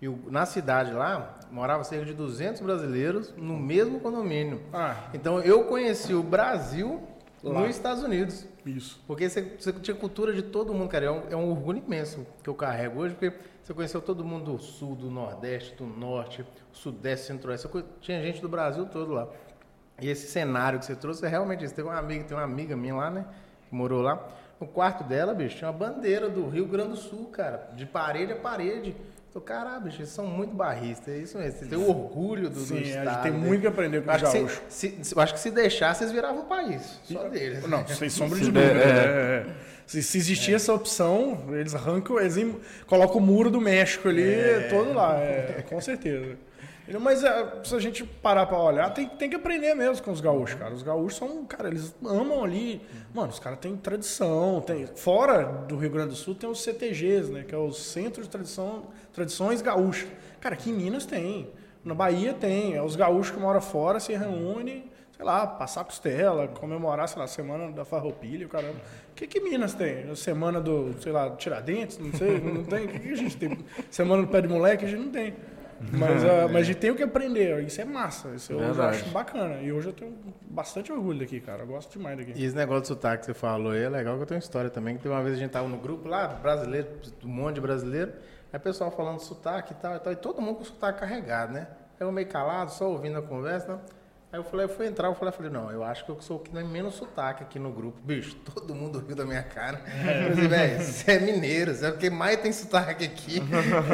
E 0.00 0.08
o, 0.08 0.16
na 0.30 0.46
cidade 0.46 0.92
lá, 0.92 1.40
morava 1.50 1.82
cerca 1.82 2.04
de 2.04 2.14
200 2.14 2.60
brasileiros 2.60 3.34
no 3.36 3.58
mesmo 3.58 3.98
condomínio. 3.98 4.62
Ah. 4.72 5.08
Então 5.12 5.40
eu 5.40 5.64
conheci 5.64 6.14
o 6.14 6.22
Brasil 6.22 7.02
lá. 7.42 7.60
nos 7.60 7.70
Estados 7.70 8.04
Unidos. 8.04 8.46
Isso. 8.64 9.02
Porque 9.08 9.28
você, 9.28 9.42
você 9.58 9.72
tinha 9.72 9.96
cultura 9.96 10.32
de 10.32 10.42
todo 10.42 10.72
mundo, 10.72 10.88
cara. 10.88 11.06
É 11.06 11.10
um, 11.10 11.22
é 11.30 11.36
um 11.36 11.50
orgulho 11.50 11.82
imenso 11.84 12.24
que 12.44 12.48
eu 12.48 12.54
carrego 12.54 13.00
hoje, 13.00 13.14
porque 13.14 13.36
você 13.60 13.74
conheceu 13.74 14.00
todo 14.00 14.24
mundo 14.24 14.52
do 14.52 14.58
sul, 14.62 14.94
do 14.94 15.10
nordeste, 15.10 15.74
do 15.74 15.84
norte, 15.84 16.46
sudeste, 16.72 17.26
centro-oeste. 17.26 17.68
Tinha 18.00 18.22
gente 18.22 18.40
do 18.40 18.48
Brasil 18.48 18.86
todo 18.86 19.12
lá. 19.12 19.28
E 20.00 20.08
esse 20.08 20.28
cenário 20.28 20.78
que 20.78 20.84
você 20.84 20.94
trouxe 20.94 21.26
é 21.26 21.28
realmente 21.28 21.64
isso. 21.64 21.74
Tem 21.74 21.84
uma 21.84 21.98
amiga, 21.98 22.22
tem 22.22 22.36
uma 22.36 22.44
amiga 22.44 22.76
minha 22.76 22.94
lá, 22.94 23.10
né? 23.10 23.26
Que 23.68 23.74
morou 23.74 24.02
lá. 24.02 24.28
No 24.60 24.66
quarto 24.66 25.04
dela, 25.04 25.34
bicho, 25.34 25.56
tinha 25.56 25.70
uma 25.70 25.76
bandeira 25.76 26.28
do 26.28 26.48
Rio 26.48 26.66
Grande 26.66 26.90
do 26.90 26.96
Sul, 26.96 27.26
cara, 27.26 27.70
de 27.76 27.86
parede 27.86 28.32
a 28.32 28.36
parede. 28.36 28.96
Então, 29.30 29.42
caralho, 29.42 29.82
bicho, 29.82 29.98
eles 30.00 30.08
são 30.08 30.26
muito 30.26 30.54
barristas, 30.54 31.14
é 31.14 31.18
isso 31.18 31.38
mesmo. 31.38 31.60
Você 31.60 31.66
tem 31.66 31.78
o 31.78 31.88
orgulho 31.88 32.50
do, 32.50 32.58
Sim, 32.60 32.74
do 32.74 32.80
estado. 32.80 33.08
A 33.08 33.12
gente 33.12 33.22
tem 33.22 33.32
né? 33.32 33.38
muito 33.38 33.60
que 33.60 33.66
aprender 33.66 34.02
com 34.02 34.10
os 34.10 34.22
gaúchos. 34.22 34.60
Se, 34.68 34.98
se, 35.02 35.14
eu 35.14 35.22
acho 35.22 35.34
que 35.34 35.40
se 35.40 35.50
deixar, 35.50 35.94
vocês 35.94 36.10
viravam 36.10 36.40
o 36.40 36.46
país, 36.46 36.98
só 37.04 37.28
deles. 37.28 37.64
Não, 37.68 37.86
sem 37.86 38.08
sombra 38.08 38.38
de 38.38 38.50
dúvida. 38.50 38.60
É, 38.60 39.44
é, 39.44 39.50
é. 39.50 39.54
Se, 39.86 40.02
se, 40.02 40.18
existir 40.18 40.52
é. 40.52 40.54
essa 40.56 40.72
opção, 40.72 41.38
eles 41.50 41.74
arrancam, 41.74 42.18
eles 42.18 42.36
colocam 42.86 43.18
o 43.18 43.20
muro 43.20 43.50
do 43.50 43.60
México 43.60 44.08
ali, 44.08 44.22
é. 44.22 44.68
todo 44.70 44.92
lá, 44.92 45.18
é, 45.18 45.64
com 45.68 45.80
certeza. 45.80 46.36
Mas 46.98 47.22
é, 47.22 47.60
se 47.64 47.74
a 47.74 47.78
gente 47.78 48.02
parar 48.04 48.46
pra 48.46 48.58
olhar, 48.58 48.88
tem, 48.94 49.06
tem 49.06 49.28
que 49.28 49.36
aprender 49.36 49.74
mesmo 49.74 50.02
com 50.02 50.10
os 50.10 50.20
gaúchos, 50.20 50.58
cara. 50.58 50.72
Os 50.72 50.82
gaúchos 50.82 51.18
são, 51.18 51.44
cara, 51.44 51.68
eles 51.68 51.94
amam 52.04 52.42
ali. 52.42 52.80
Mano, 53.12 53.28
os 53.28 53.38
caras 53.38 53.58
têm 53.58 53.76
tradição. 53.76 54.62
Tem, 54.62 54.86
fora 54.86 55.44
do 55.68 55.76
Rio 55.76 55.90
Grande 55.90 56.10
do 56.10 56.16
Sul 56.16 56.34
tem 56.34 56.48
os 56.48 56.62
CTGs, 56.62 57.30
né? 57.30 57.44
Que 57.46 57.54
é 57.54 57.58
o 57.58 57.72
Centro 57.72 58.22
de 58.22 58.28
Tradição, 58.28 58.84
Tradições 59.12 59.60
Gaúchas. 59.60 60.08
Cara, 60.40 60.54
aqui 60.54 60.70
em 60.70 60.72
Minas 60.72 61.04
tem. 61.04 61.50
Na 61.84 61.94
Bahia 61.94 62.32
tem. 62.32 62.74
É 62.74 62.82
os 62.82 62.96
gaúchos 62.96 63.34
que 63.34 63.40
moram 63.40 63.60
fora 63.60 64.00
se 64.00 64.14
reúnem. 64.14 64.90
sei 65.14 65.24
lá, 65.24 65.46
passar 65.46 65.84
costela, 65.84 66.48
comemorar, 66.48 67.08
sei 67.08 67.18
lá, 67.18 67.24
a 67.24 67.28
semana 67.28 67.70
da 67.70 67.84
farroupilha, 67.84 68.46
o 68.46 68.48
caramba. 68.48 68.78
O 69.10 69.14
que 69.14 69.26
que 69.26 69.40
Minas 69.40 69.74
tem? 69.74 70.14
Semana 70.14 70.60
do, 70.60 70.94
sei 71.02 71.12
lá, 71.12 71.30
Tiradentes, 71.30 71.98
não 71.98 72.12
sei, 72.12 72.40
não 72.40 72.64
tem. 72.64 72.86
O 72.86 72.88
que, 72.88 72.98
que 73.00 73.12
a 73.12 73.16
gente 73.16 73.36
tem? 73.36 73.58
Semana 73.90 74.22
do 74.22 74.28
pé 74.28 74.40
de 74.40 74.48
moleque, 74.48 74.84
a 74.84 74.88
gente 74.88 75.04
não 75.04 75.10
tem. 75.10 75.34
Mas, 75.92 76.24
uh, 76.24 76.48
mas 76.52 76.56
a 76.56 76.62
gente 76.62 76.78
tem 76.78 76.90
o 76.90 76.96
que 76.96 77.02
aprender, 77.02 77.62
isso 77.64 77.80
é 77.80 77.84
massa, 77.84 78.30
isso 78.34 78.52
eu 78.52 78.58
Verdade. 78.58 78.96
acho 78.96 79.10
bacana. 79.10 79.60
E 79.60 79.72
hoje 79.72 79.88
eu 79.88 79.92
tenho 79.92 80.16
bastante 80.42 80.92
orgulho 80.92 81.20
daqui, 81.20 81.40
cara, 81.40 81.62
eu 81.62 81.66
gosto 81.66 81.92
demais 81.96 82.18
daqui. 82.18 82.32
E 82.34 82.44
esse 82.44 82.56
negócio 82.56 82.82
de 82.82 82.88
sotaque 82.88 83.20
que 83.20 83.26
você 83.26 83.34
falou 83.34 83.72
aí 83.72 83.82
é 83.82 83.88
legal 83.88 84.16
que 84.16 84.22
eu 84.22 84.26
tenho 84.26 84.38
uma 84.38 84.44
história 84.44 84.70
também. 84.70 84.96
Que 84.96 85.08
uma 85.08 85.22
vez 85.22 85.36
a 85.36 85.38
gente 85.38 85.50
tava 85.50 85.68
no 85.68 85.78
grupo 85.78 86.08
lá, 86.08 86.28
brasileiro, 86.28 86.88
um 87.24 87.28
monte 87.28 87.56
de 87.56 87.60
brasileiro, 87.60 88.12
aí 88.52 88.58
o 88.58 88.62
pessoal 88.62 88.90
falando 88.90 89.20
sotaque 89.20 89.72
e 89.72 89.76
tal 89.76 89.96
e 89.96 90.00
tal, 90.00 90.12
e 90.12 90.16
todo 90.16 90.40
mundo 90.42 90.56
com 90.56 90.64
sotaque 90.64 91.00
carregado, 91.00 91.52
né? 91.52 91.68
Eu 91.98 92.12
meio 92.12 92.28
calado, 92.28 92.70
só 92.70 92.88
ouvindo 92.88 93.18
a 93.18 93.22
conversa, 93.22 93.74
né? 93.74 93.80
Aí 94.30 94.38
eu 94.38 94.44
falei, 94.44 94.66
eu 94.66 94.68
fui 94.68 94.86
entrar, 94.86 95.08
eu 95.08 95.14
falei, 95.14 95.30
eu 95.32 95.36
falei, 95.36 95.50
não, 95.50 95.70
eu 95.70 95.82
acho 95.82 96.04
que 96.04 96.10
eu 96.10 96.20
sou 96.20 96.36
o 96.36 96.40
que 96.40 96.50
tem 96.50 96.62
menos 96.62 96.94
sotaque 96.96 97.42
aqui 97.42 97.58
no 97.58 97.72
grupo. 97.72 97.98
Bicho, 98.02 98.34
todo 98.54 98.74
mundo 98.74 99.02
riu 99.06 99.16
da 99.16 99.24
minha 99.24 99.42
cara. 99.42 99.80
Eu 100.28 100.34
falei, 100.34 100.48
velho, 100.48 100.80
você 100.84 101.12
é 101.12 101.18
mineiro, 101.18 101.74
você 101.74 101.86
é 101.86 101.88
o 101.88 101.96
que 101.96 102.10
mais 102.10 102.36
tem 102.36 102.52
sotaque 102.52 103.06
aqui. 103.06 103.40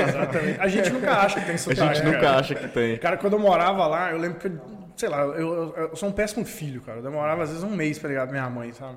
Exatamente. 0.08 0.60
A 0.60 0.66
gente 0.66 0.90
nunca 0.90 1.12
acha 1.12 1.38
que 1.40 1.46
tem 1.46 1.54
A 1.54 1.58
sotaque. 1.58 1.94
gente 1.94 2.04
né, 2.04 2.10
nunca 2.12 2.20
cara? 2.26 2.40
acha 2.40 2.54
que 2.56 2.66
tem. 2.68 2.98
Cara, 2.98 3.16
quando 3.16 3.34
eu 3.34 3.38
morava 3.38 3.86
lá, 3.86 4.10
eu 4.10 4.18
lembro 4.18 4.40
que, 4.40 4.48
eu- 4.48 4.60
sei 4.96 5.08
lá, 5.08 5.18
eu, 5.22 5.36
eu- 5.38 5.74
eu 5.90 5.96
sou 5.96 6.08
um 6.08 6.12
péssimo 6.12 6.44
filho, 6.44 6.80
cara. 6.82 6.98
Eu 6.98 7.02
demorava 7.04 7.44
às 7.44 7.50
vezes 7.50 7.62
um 7.62 7.70
mês 7.70 7.98
pra 8.00 8.08
ligar 8.08 8.26
pra 8.26 8.32
minha 8.32 8.50
mãe, 8.50 8.72
sabe? 8.72 8.96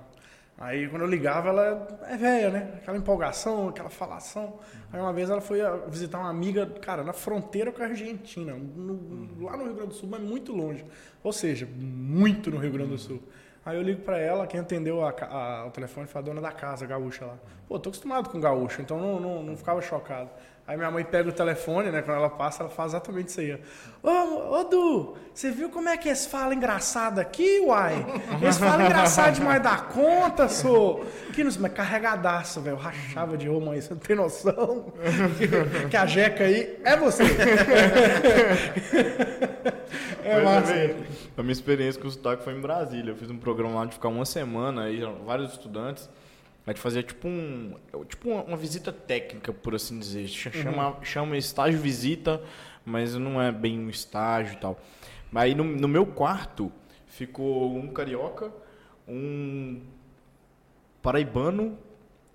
Aí 0.60 0.88
quando 0.90 1.04
eu 1.04 1.08
ligava, 1.08 1.50
ela 1.50 1.88
é 2.10 2.18
velha, 2.18 2.50
né? 2.50 2.72
Aquela 2.82 2.98
empolgação, 2.98 3.70
aquela 3.70 3.90
falação. 3.92 4.60
Aí 4.92 5.00
uma 5.00 5.14
vez 5.14 5.30
ela 5.30 5.40
foi 5.42 5.60
visitar 5.88 6.18
uma 6.20 6.30
amiga, 6.30 6.66
cara, 6.82 7.04
na 7.04 7.14
fronteira 7.14 7.72
com 7.72 7.82
a 7.84 7.86
Argentina, 7.86 8.54
no- 8.54 9.44
lá 9.46 9.56
no 9.56 9.66
Rio 9.66 9.74
Grande 9.76 9.90
do 9.90 9.94
Sul, 9.94 10.10
mas 10.10 10.20
muito 10.20 10.52
longe. 10.52 10.84
Ou 11.24 11.32
seja, 11.32 11.68
muito 11.78 12.50
no 12.50 12.58
Rio 12.58 12.72
Grande 12.72 12.90
do 12.90 12.98
Sul. 12.98 13.22
Aí 13.64 13.76
eu 13.78 13.84
ligo 13.84 14.02
pra 14.02 14.18
ela, 14.18 14.48
quem 14.48 14.60
atendeu 14.60 15.06
a 15.06 15.10
a- 15.12 15.66
o 15.68 15.72
telefone 15.72 16.08
foi 16.08 16.22
a 16.22 16.24
dona 16.24 16.42
da 16.42 16.52
casa, 16.52 16.86
a 16.86 16.88
gaúcha 16.88 17.26
lá. 17.26 17.38
Pô, 17.68 17.78
tô 17.78 17.90
acostumado 17.90 18.30
com 18.30 18.40
gaúcho, 18.40 18.82
então 18.82 18.98
não, 19.00 19.20
não, 19.20 19.44
não 19.44 19.58
ficava 19.58 19.82
chocado. 19.82 20.30
Aí 20.68 20.76
minha 20.76 20.92
mãe 20.92 21.06
pega 21.06 21.30
o 21.30 21.32
telefone, 21.32 21.90
né? 21.90 22.02
Quando 22.02 22.18
ela 22.18 22.30
passa, 22.30 22.64
ela 22.64 22.70
faz 22.70 22.92
exatamente 22.92 23.30
isso 23.30 23.40
aí. 23.40 23.58
Ô, 24.04 24.60
ô 24.60 24.64
Du, 24.66 25.16
você 25.34 25.50
viu 25.50 25.70
como 25.70 25.88
é 25.88 25.96
que 25.96 26.10
eles 26.10 26.26
falam 26.26 26.52
engraçado 26.52 27.20
aqui, 27.20 27.62
uai? 27.62 28.06
Eles 28.42 28.58
falam 28.58 28.86
engraçado 28.86 29.36
demais 29.36 29.64
da 29.64 29.78
conta, 29.78 30.50
sou. 30.50 31.06
Que 31.34 31.42
nos, 31.42 31.56
mas 31.56 31.72
carregadaço, 31.72 32.60
velho. 32.60 32.76
Rachava 32.76 33.38
de 33.38 33.48
ô, 33.48 33.62
mãe, 33.62 33.80
você 33.80 33.94
não 33.94 34.02
tem 34.02 34.18
noção. 34.18 34.92
que, 35.90 35.96
a 35.96 36.06
jeca 36.06 36.44
aí 36.44 36.78
é 36.84 36.98
você. 36.98 37.24
é 40.22 40.34
Pois 40.34 40.44
massa. 40.44 40.74
A 41.38 41.42
minha 41.44 41.54
experiência 41.54 42.02
com 42.02 42.10
o 42.10 42.12
sotaque 42.12 42.44
foi 42.44 42.54
em 42.54 42.60
Brasília. 42.60 43.12
Eu 43.12 43.16
fiz 43.16 43.32
um 43.32 43.38
programa 43.38 43.76
lá 43.76 43.86
de 43.86 43.94
ficar 43.94 44.10
uma 44.10 44.26
semana, 44.26 44.84
aí 44.84 45.02
vários 45.26 45.52
estudantes. 45.52 46.10
A 46.68 46.72
gente 46.72 46.82
fazia 46.82 47.02
tipo 47.02 47.28
um. 47.28 47.76
Tipo 48.10 48.30
uma, 48.30 48.44
uma 48.44 48.58
visita 48.58 48.92
técnica, 48.92 49.52
por 49.54 49.74
assim 49.74 49.98
dizer. 49.98 50.28
Ch- 50.28 50.52
Chama, 50.54 50.98
chama 51.02 51.38
estágio 51.38 51.80
visita, 51.80 52.42
mas 52.86 53.16
não 53.16 53.42
é 53.42 53.52
bem 53.52 53.80
um 53.80 53.90
estágio 53.90 54.54
e 54.54 54.58
tal. 54.58 54.78
Aí 55.34 55.56
no, 55.56 55.64
no 55.64 55.88
meu 55.88 56.06
quarto 56.06 56.70
ficou 57.08 57.74
um 57.76 57.88
carioca, 57.88 58.52
um 59.08 59.82
paraibano 61.02 61.78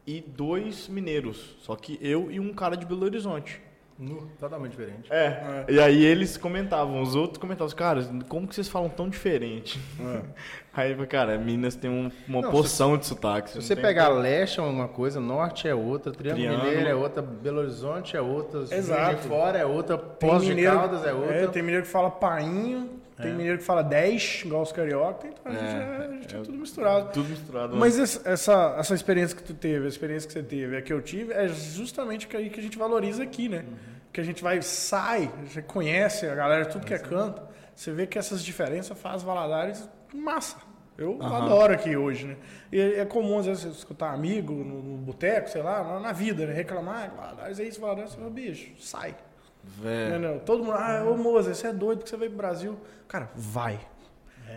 e 0.07 0.21
dois 0.21 0.89
mineiros. 0.89 1.57
Só 1.61 1.77
que 1.77 1.99
eu 2.01 2.31
e 2.31 2.41
um 2.41 2.53
cara 2.53 2.77
de 2.77 2.87
Belo 2.87 3.05
Horizonte. 3.05 3.61
Nu, 3.99 4.29
Totalmente 4.41 4.73
diferente. 4.73 5.13
É. 5.13 5.67
E 5.69 5.79
aí 5.79 6.03
eles 6.05 6.37
comentavam, 6.37 7.03
os 7.03 7.15
outros 7.15 7.39
comentavam, 7.39 7.73
cara, 7.77 8.03
como 8.29 8.49
que 8.49 8.55
vocês 8.55 8.69
falam 8.69 8.89
tão 8.89 9.09
diferente? 9.09 9.79
Aí, 10.75 10.95
cara, 11.07 11.37
Minas 11.37 11.75
tem 11.77 11.91
um- 11.91 12.11
uma 12.27 12.41
Não, 12.41 12.51
porção 12.51 12.97
de 12.97 13.05
sotaques. 13.07 13.53
Se 13.53 13.61
você 13.63 13.77
pegar 13.77 14.09
leste 14.09 14.59
é 14.59 14.63
uma 14.63 14.89
coisa, 14.89 15.21
norte 15.21 15.69
é 15.69 15.75
outra, 15.75 16.11
Triângulo, 16.13 16.47
Triângulo. 16.47 16.69
Mineiro 16.71 16.89
é 16.89 16.95
outra, 16.95 17.21
Belo 17.21 17.59
Horizonte 17.61 18.17
é 18.17 18.21
outra, 18.23 18.61
Exato. 18.75 19.17
de 19.17 19.29
Fora 19.29 19.59
é 19.59 19.67
outra, 19.67 19.99
Pós 19.99 20.43
de 20.43 20.63
Caldas 20.63 21.05
é 21.07 21.13
outra. 21.13 21.49
tem 21.49 21.63
mineiro 21.63 21.85
que 21.85 21.91
fala 21.93 22.11
painho, 22.11 22.89
tem 23.21 23.33
mineiro 23.35 23.59
que 23.59 23.65
fala 23.65 23.83
10, 23.85 24.43
igual 24.47 24.63
os 24.63 24.73
carioca, 24.73 25.15
tem, 25.29 25.31
a 25.45 25.51
gente 25.51 25.63
é, 25.63 25.97
a 26.09 26.13
gente 26.13 26.35
é 26.37 26.39
tudo 26.41 26.57
misturado. 26.59 27.11
Tudo 27.13 27.29
misturado. 27.29 27.75
né? 27.75 27.79
Mas 27.79 27.99
essa, 28.27 28.75
essa 28.79 28.95
experiência 28.95 29.37
que 29.37 29.43
tu 29.43 29.53
teve, 29.55 29.85
a 29.85 29.89
experiência 29.89 30.27
que 30.27 30.33
você 30.33 30.43
teve, 30.43 30.75
a 30.75 30.81
que 30.81 30.93
eu 30.93 31.03
tive, 31.03 31.35
é 31.35 31.49
justamente 31.49 32.27
que 32.27 32.35
aí 32.37 32.49
que 32.49 32.59
a 32.59 32.63
gente 32.63 32.79
valoriza 32.79 33.23
aqui, 33.23 33.47
né? 33.49 33.65
Que 34.11 34.23
a 34.23 34.25
gente 34.25 34.43
vai, 34.43 34.61
sai, 34.63 35.31
você 35.47 35.61
conhece 35.61 36.27
a 36.27 36.35
galera, 36.35 36.65
tudo 36.65 36.87
que 36.87 36.95
é 36.95 36.99
canto, 36.99 37.43
você 37.75 37.91
vê 37.93 38.07
que 38.07 38.19
essas 38.19 38.43
diferenças 38.43 38.99
faz 38.99 39.23
Valadares 39.23 39.87
massa. 40.17 40.57
Eu 40.97 41.19
adoro 41.23 41.73
aqui 41.73 41.97
hoje, 41.97 42.27
né? 42.27 42.37
E 42.71 42.79
é 42.81 43.05
comum, 43.05 43.39
às 43.39 43.47
vezes, 43.47 43.63
você 43.63 43.69
escutar 43.71 44.13
amigo 44.13 44.53
no, 44.53 44.83
no 44.83 44.97
boteco, 44.99 45.49
sei 45.49 45.63
lá, 45.63 45.99
na, 46.01 46.13
vida, 46.13 46.47
né? 46.47 46.53
Reclamar, 46.53 47.11
"Ah, 47.13 47.17
Valadares 47.17 47.59
é 47.59 47.65
isso, 47.65 47.81
Valadares, 47.81 48.13
você 48.13 48.19
fala, 48.19 48.31
bicho, 48.31 48.75
sai. 48.79 49.17
Véi, 49.65 50.09
Entendeu? 50.09 50.41
Todo 50.41 50.65
mundo, 50.65 50.77
ah, 50.77 51.05
ô 51.05 51.17
Moza, 51.17 51.55
você 51.55 51.69
é 51.69 51.73
doido 51.73 52.03
que 52.03 52.11
você 52.11 52.17
veio 52.17 52.31
pro 52.31 52.39
Brasil. 52.39 52.77
Cara, 53.09 53.31
vai. 53.35 53.81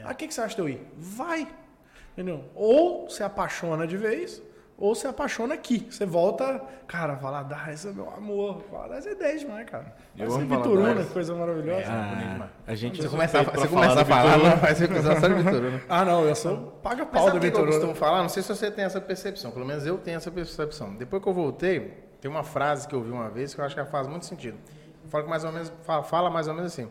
Ah, 0.04 0.12
o 0.12 0.16
que, 0.16 0.28
que 0.28 0.34
você 0.34 0.42
acha 0.42 0.56
de 0.56 0.62
eu 0.62 0.70
ir? 0.70 0.86
Vai. 0.98 1.48
Entendeu? 2.14 2.46
Ou 2.54 3.10
se 3.10 3.24
apaixona 3.24 3.86
de 3.88 3.98
vez, 3.98 4.42
ou 4.78 4.94
se 4.94 5.08
apaixona 5.08 5.54
aqui. 5.54 5.88
Você 5.90 6.06
volta, 6.06 6.62
cara, 6.88 7.14
Valadares 7.16 7.86
é 7.86 7.92
meu 7.94 8.10
amor. 8.10 8.64
Valadares 8.72 9.06
é 9.06 9.16
10 9.16 9.42
demais, 9.42 9.70
cara. 9.70 9.96
Eu 10.18 10.30
Vai 10.30 10.38
ser 10.38 10.44
amo 10.46 10.58
Vitoruna, 10.58 11.04
coisa 11.06 11.36
maravilhosa. 11.36 11.86
ah, 11.90 12.50
a 12.68 12.76
gente 12.76 13.02
Você 13.02 13.08
é 13.08 13.10
começa, 13.10 13.40
a, 13.40 13.44
você 13.44 13.68
começa 13.68 14.02
a 14.02 14.06
falar, 14.06 14.24
Vitoruna. 14.34 14.50
não, 14.50 14.58
faz 14.60 14.82
episódio 14.82 15.20
só 15.22 15.28
de 15.28 15.34
Vitoruna. 15.36 15.82
Ah, 15.88 16.06
não, 16.06 16.26
eu 16.26 16.36
sou 16.36 16.58
paga 16.84 17.06
pau 17.06 17.26
da 17.26 17.32
que 17.32 17.38
eu 17.38 17.42
Vitoruna. 17.42 17.72
costumo 17.72 17.96
falar? 17.96 18.22
Não 18.22 18.30
sei 18.30 18.44
se 18.44 18.50
você 18.50 18.70
tem 18.70 18.84
essa 18.86 19.00
percepção, 19.00 19.52
pelo 19.52 19.66
menos 19.66 19.86
eu 19.86 19.98
tenho 19.98 20.18
essa 20.18 20.30
percepção. 20.32 20.94
Depois 20.96 21.24
que 21.24 21.30
eu 21.30 21.34
voltei, 21.34 22.04
tem 22.20 22.30
uma 22.30 22.44
frase 22.44 22.88
que 22.88 22.94
eu 22.96 23.00
ouvi 23.00 23.12
uma 23.12 23.30
vez 23.30 23.54
que 23.54 23.62
eu 23.62 23.66
acho 23.66 23.74
que 23.76 23.80
ela 23.80 23.90
faz 23.90 24.08
muito 24.08 24.26
sentido. 24.26 24.58
Que 25.10 25.22
mais 25.30 25.44
ou 25.44 25.52
menos, 25.52 25.72
fala, 25.84 26.04
fala 26.04 26.30
mais 26.30 26.48
ou 26.48 26.54
menos 26.54 26.74
assim. 26.74 26.90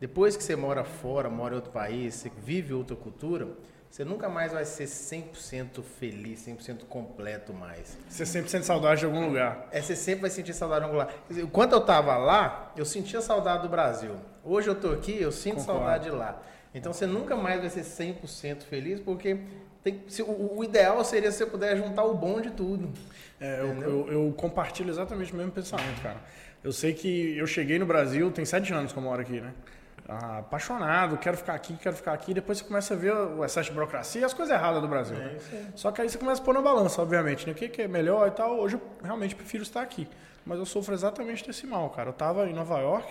Depois 0.00 0.36
que 0.36 0.44
você 0.44 0.54
mora 0.54 0.84
fora, 0.84 1.28
mora 1.28 1.54
em 1.54 1.56
outro 1.56 1.72
país, 1.72 2.14
você 2.14 2.30
vive 2.38 2.72
outra 2.72 2.94
cultura, 2.96 3.48
você 3.90 4.04
nunca 4.04 4.28
mais 4.28 4.52
vai 4.52 4.64
ser 4.64 4.84
100% 4.84 5.82
feliz, 5.98 6.46
100% 6.46 6.84
completo 6.88 7.52
mais. 7.52 7.96
Você 8.08 8.24
sempre 8.26 8.50
sente 8.50 8.64
saudade 8.66 9.00
de 9.00 9.06
algum 9.06 9.26
lugar. 9.26 9.66
É, 9.72 9.80
você 9.80 9.96
sempre 9.96 10.22
vai 10.22 10.30
sentir 10.30 10.52
saudade 10.54 10.80
de 10.84 10.90
algum 10.90 10.98
lugar. 10.98 11.14
Enquanto 11.30 11.72
eu 11.72 11.78
estava 11.78 12.16
lá, 12.16 12.72
eu 12.76 12.84
sentia 12.84 13.20
saudade 13.20 13.62
do 13.62 13.68
Brasil. 13.68 14.14
Hoje 14.44 14.68
eu 14.68 14.74
estou 14.74 14.92
aqui, 14.92 15.20
eu 15.20 15.32
sinto 15.32 15.56
Concordo. 15.56 15.80
saudade 15.80 16.04
de 16.04 16.10
lá. 16.10 16.40
Então 16.74 16.92
você 16.92 17.06
nunca 17.06 17.34
mais 17.34 17.60
vai 17.60 17.70
ser 17.70 17.82
100% 17.82 18.62
feliz, 18.64 19.00
porque 19.00 19.38
tem- 19.82 20.02
se- 20.06 20.22
o, 20.22 20.58
o 20.58 20.62
ideal 20.62 21.02
seria 21.04 21.32
se 21.32 21.38
você 21.38 21.46
puder 21.46 21.76
juntar 21.76 22.04
o 22.04 22.14
bom 22.14 22.40
de 22.40 22.50
tudo. 22.50 22.90
É, 23.40 23.60
eu, 23.60 23.82
eu- 23.82 24.12
eu 24.12 24.34
compartilho 24.36 24.90
exatamente 24.90 25.32
o 25.32 25.36
mesmo 25.36 25.50
pensamento, 25.50 26.00
cara. 26.02 26.18
Eu 26.62 26.72
sei 26.72 26.92
que 26.92 27.36
eu 27.38 27.46
cheguei 27.46 27.78
no 27.78 27.86
Brasil, 27.86 28.30
tem 28.30 28.44
sete 28.44 28.72
anos 28.72 28.92
que 28.92 28.98
eu 28.98 29.02
moro 29.02 29.20
aqui, 29.22 29.40
né? 29.40 29.52
Ah, 30.08 30.38
apaixonado, 30.38 31.18
quero 31.18 31.36
ficar 31.36 31.52
aqui, 31.54 31.74
quero 31.76 31.94
ficar 31.94 32.14
aqui. 32.14 32.32
Depois 32.32 32.58
você 32.58 32.64
começa 32.64 32.94
a 32.94 32.96
ver 32.96 33.12
o 33.14 33.44
excesso 33.44 33.68
de 33.68 33.74
burocracia 33.74 34.22
e 34.22 34.24
as 34.24 34.32
coisas 34.32 34.54
erradas 34.54 34.80
do 34.80 34.88
Brasil. 34.88 35.16
né? 35.18 35.36
Só 35.74 35.92
que 35.92 36.00
aí 36.00 36.08
você 36.08 36.16
começa 36.16 36.40
a 36.40 36.44
pôr 36.44 36.54
na 36.54 36.62
balança, 36.62 37.02
obviamente, 37.02 37.46
né? 37.46 37.52
O 37.52 37.54
que, 37.54 37.68
que 37.68 37.82
é 37.82 37.88
melhor 37.88 38.26
e 38.26 38.30
tal. 38.30 38.58
Hoje 38.58 38.76
eu 38.76 38.80
realmente 39.04 39.34
prefiro 39.36 39.62
estar 39.62 39.82
aqui. 39.82 40.08
Mas 40.46 40.58
eu 40.58 40.64
sofro 40.64 40.94
exatamente 40.94 41.46
desse 41.46 41.66
mal, 41.66 41.90
cara. 41.90 42.08
Eu 42.08 42.14
tava 42.14 42.48
em 42.48 42.54
Nova 42.54 42.78
York, 42.78 43.06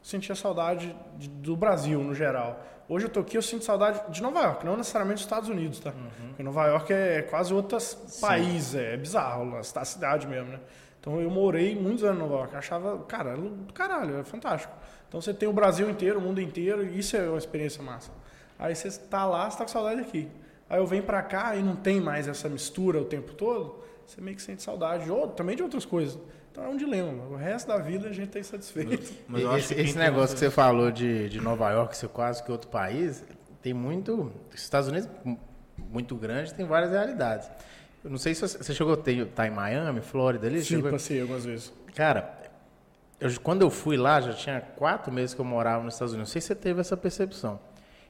sentia 0.00 0.36
saudade 0.36 0.94
de- 1.16 1.28
do 1.28 1.56
Brasil 1.56 1.98
no 2.04 2.14
geral. 2.14 2.64
Hoje 2.88 3.06
eu 3.06 3.10
tô 3.10 3.18
aqui, 3.20 3.36
eu 3.36 3.42
sinto 3.42 3.64
saudade 3.64 4.00
de 4.08 4.22
Nova 4.22 4.40
York, 4.40 4.64
não 4.64 4.76
necessariamente 4.76 5.16
dos 5.16 5.24
Estados 5.24 5.48
Unidos, 5.48 5.80
tá? 5.80 5.92
Porque 6.28 6.42
Nova 6.44 6.66
York 6.68 6.92
é 6.92 7.22
quase 7.22 7.52
outro 7.52 7.76
país, 8.20 8.74
é 8.76 8.96
bizarro, 8.96 9.56
a 9.56 9.62
cida- 9.64 9.80
a 9.80 9.84
cidade 9.84 10.26
mesmo, 10.28 10.52
né? 10.52 10.60
Então 11.00 11.20
eu 11.20 11.28
morei 11.30 11.74
muitos 11.74 12.04
anos 12.04 12.16
em 12.16 12.20
Nova 12.22 12.34
York, 12.34 12.54
achava, 12.56 12.96
cara, 13.04 13.36
do 13.36 13.72
caralho, 13.72 14.20
é 14.20 14.24
fantástico. 14.24 14.72
Então 15.08 15.20
você 15.20 15.32
tem 15.32 15.48
o 15.48 15.52
Brasil 15.52 15.88
inteiro, 15.88 16.18
o 16.18 16.22
mundo 16.22 16.40
inteiro, 16.40 16.84
e 16.84 16.98
isso 16.98 17.16
é 17.16 17.28
uma 17.28 17.38
experiência 17.38 17.82
massa. 17.82 18.10
Aí 18.58 18.74
você 18.74 18.90
tá 18.90 19.24
lá, 19.26 19.50
você 19.50 19.56
tá 19.58 19.64
com 19.64 19.70
saudade 19.70 20.00
aqui. 20.00 20.28
Aí 20.68 20.78
eu 20.78 20.86
venho 20.86 21.02
pra 21.02 21.22
cá 21.22 21.56
e 21.56 21.62
não 21.62 21.74
tem 21.76 22.00
mais 22.00 22.28
essa 22.28 22.48
mistura 22.48 23.00
o 23.00 23.04
tempo 23.04 23.32
todo, 23.32 23.82
você 24.06 24.20
meio 24.20 24.36
que 24.36 24.42
sente 24.42 24.62
saudade, 24.62 25.10
ou 25.10 25.28
também 25.28 25.56
de 25.56 25.62
outras 25.62 25.84
coisas. 25.86 26.18
Então 26.52 26.64
é 26.64 26.68
um 26.68 26.76
dilema, 26.76 27.24
o 27.24 27.36
resto 27.36 27.68
da 27.68 27.78
vida 27.78 28.08
a 28.08 28.12
gente 28.12 28.28
tá 28.28 28.38
insatisfeito. 28.38 29.12
Mas 29.28 29.42
eu 29.42 29.48
acho 29.50 29.58
esse 29.60 29.74
que 29.74 29.80
esse 29.80 29.96
negócio 29.98 30.34
que 30.34 30.40
tem 30.40 30.48
você 30.50 30.54
falou 30.54 30.90
de, 30.90 31.28
de 31.28 31.40
Nova 31.40 31.70
York 31.70 31.96
ser 31.96 32.08
quase 32.08 32.42
que 32.42 32.50
outro 32.52 32.68
país, 32.68 33.24
tem 33.62 33.72
muito. 33.72 34.30
Os 34.52 34.60
Estados 34.60 34.88
Unidos, 34.88 35.08
mu- 35.24 35.38
muito 35.90 36.14
grande, 36.16 36.52
tem 36.52 36.66
várias 36.66 36.90
realidades. 36.90 37.48
Eu 38.04 38.10
não 38.10 38.18
sei 38.18 38.34
se 38.34 38.40
você, 38.42 38.58
você 38.58 38.74
chegou 38.74 38.94
a 38.94 38.96
ter- 38.96 39.26
tá 39.28 39.46
em 39.46 39.50
Miami, 39.50 40.00
Flórida 40.00 40.46
ali? 40.46 40.58
Sim, 40.60 40.76
chegou- 40.76 40.90
passei 40.90 41.20
algumas 41.20 41.44
vezes. 41.44 41.72
Cara, 41.94 42.37
eu- 43.20 43.40
quando 43.42 43.62
eu 43.62 43.70
fui 43.70 43.96
lá, 43.96 44.20
já 44.20 44.32
tinha 44.32 44.60
quatro 44.60 45.12
meses 45.12 45.34
que 45.34 45.40
eu 45.40 45.44
morava 45.44 45.82
nos 45.84 45.94
Estados 45.94 46.12
Unidos. 46.14 46.28
Não 46.28 46.32
sei 46.32 46.40
se 46.40 46.48
você 46.48 46.54
teve 46.54 46.80
essa 46.80 46.96
percepção. 46.96 47.58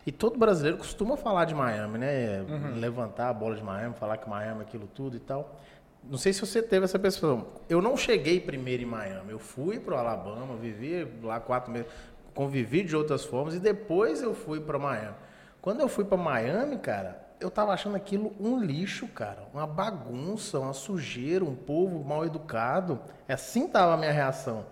E 0.07 0.13
todo 0.13 0.39
brasileiro 0.39 0.79
costuma 0.79 1.17
falar 1.17 1.45
de 1.45 1.55
Miami, 1.55 1.99
né? 1.99 2.43
Levantar 2.77 3.29
a 3.29 3.33
bola 3.35 3.55
de 3.57 3.63
Miami, 3.63 3.95
falar 3.95 4.17
que 4.17 4.29
Miami 4.29 4.61
é 4.61 4.63
aquilo 4.63 4.87
tudo 4.87 5.17
e 5.17 5.21
tal. 5.21 5.61
Não 6.03 6.17
sei 6.17 6.33
se 6.33 6.41
você 6.41 6.63
teve 6.63 6.85
essa 6.85 6.99
percepção. 6.99 7.47
Eu 7.69 7.83
não 7.83 7.97
cheguei 7.97 8.41
primeiro 8.41 8.83
em 8.83 8.87
Miami. 8.87 9.33
Eu 9.33 9.39
fui 9.39 9.79
para 9.79 9.95
o 9.95 9.99
Alabama, 9.99 10.57
vivi 10.57 11.07
lá 11.23 11.39
quatro 11.41 11.71
meses, 11.71 11.89
convivi 12.35 12.83
de 12.83 12.97
outras 12.97 13.25
formas 13.25 13.55
e 13.55 13.61
depois 13.61 14.23
eu 14.23 14.35
fui 14.35 14.61
para 14.61 14.79
Miami. 14.79 15.17
Quando 15.61 15.81
eu 15.81 15.89
fui 15.89 16.05
pra 16.05 16.17
Miami, 16.17 16.79
cara, 16.79 17.21
eu 17.41 17.51
tava 17.51 17.73
achando 17.73 17.97
aquilo 17.97 18.35
um 18.41 18.59
lixo, 18.59 19.07
cara. 19.09 19.47
Uma 19.53 19.67
bagunça, 19.67 20.59
uma 20.59 20.73
sujeira, 20.73 21.45
um 21.45 21.55
povo 21.55 22.03
mal 22.05 22.25
educado. 22.25 23.01
É 23.27 23.35
assim 23.35 23.69
tava 23.69 23.95
a 23.95 23.97
minha 23.97 24.13
reação. 24.13 24.67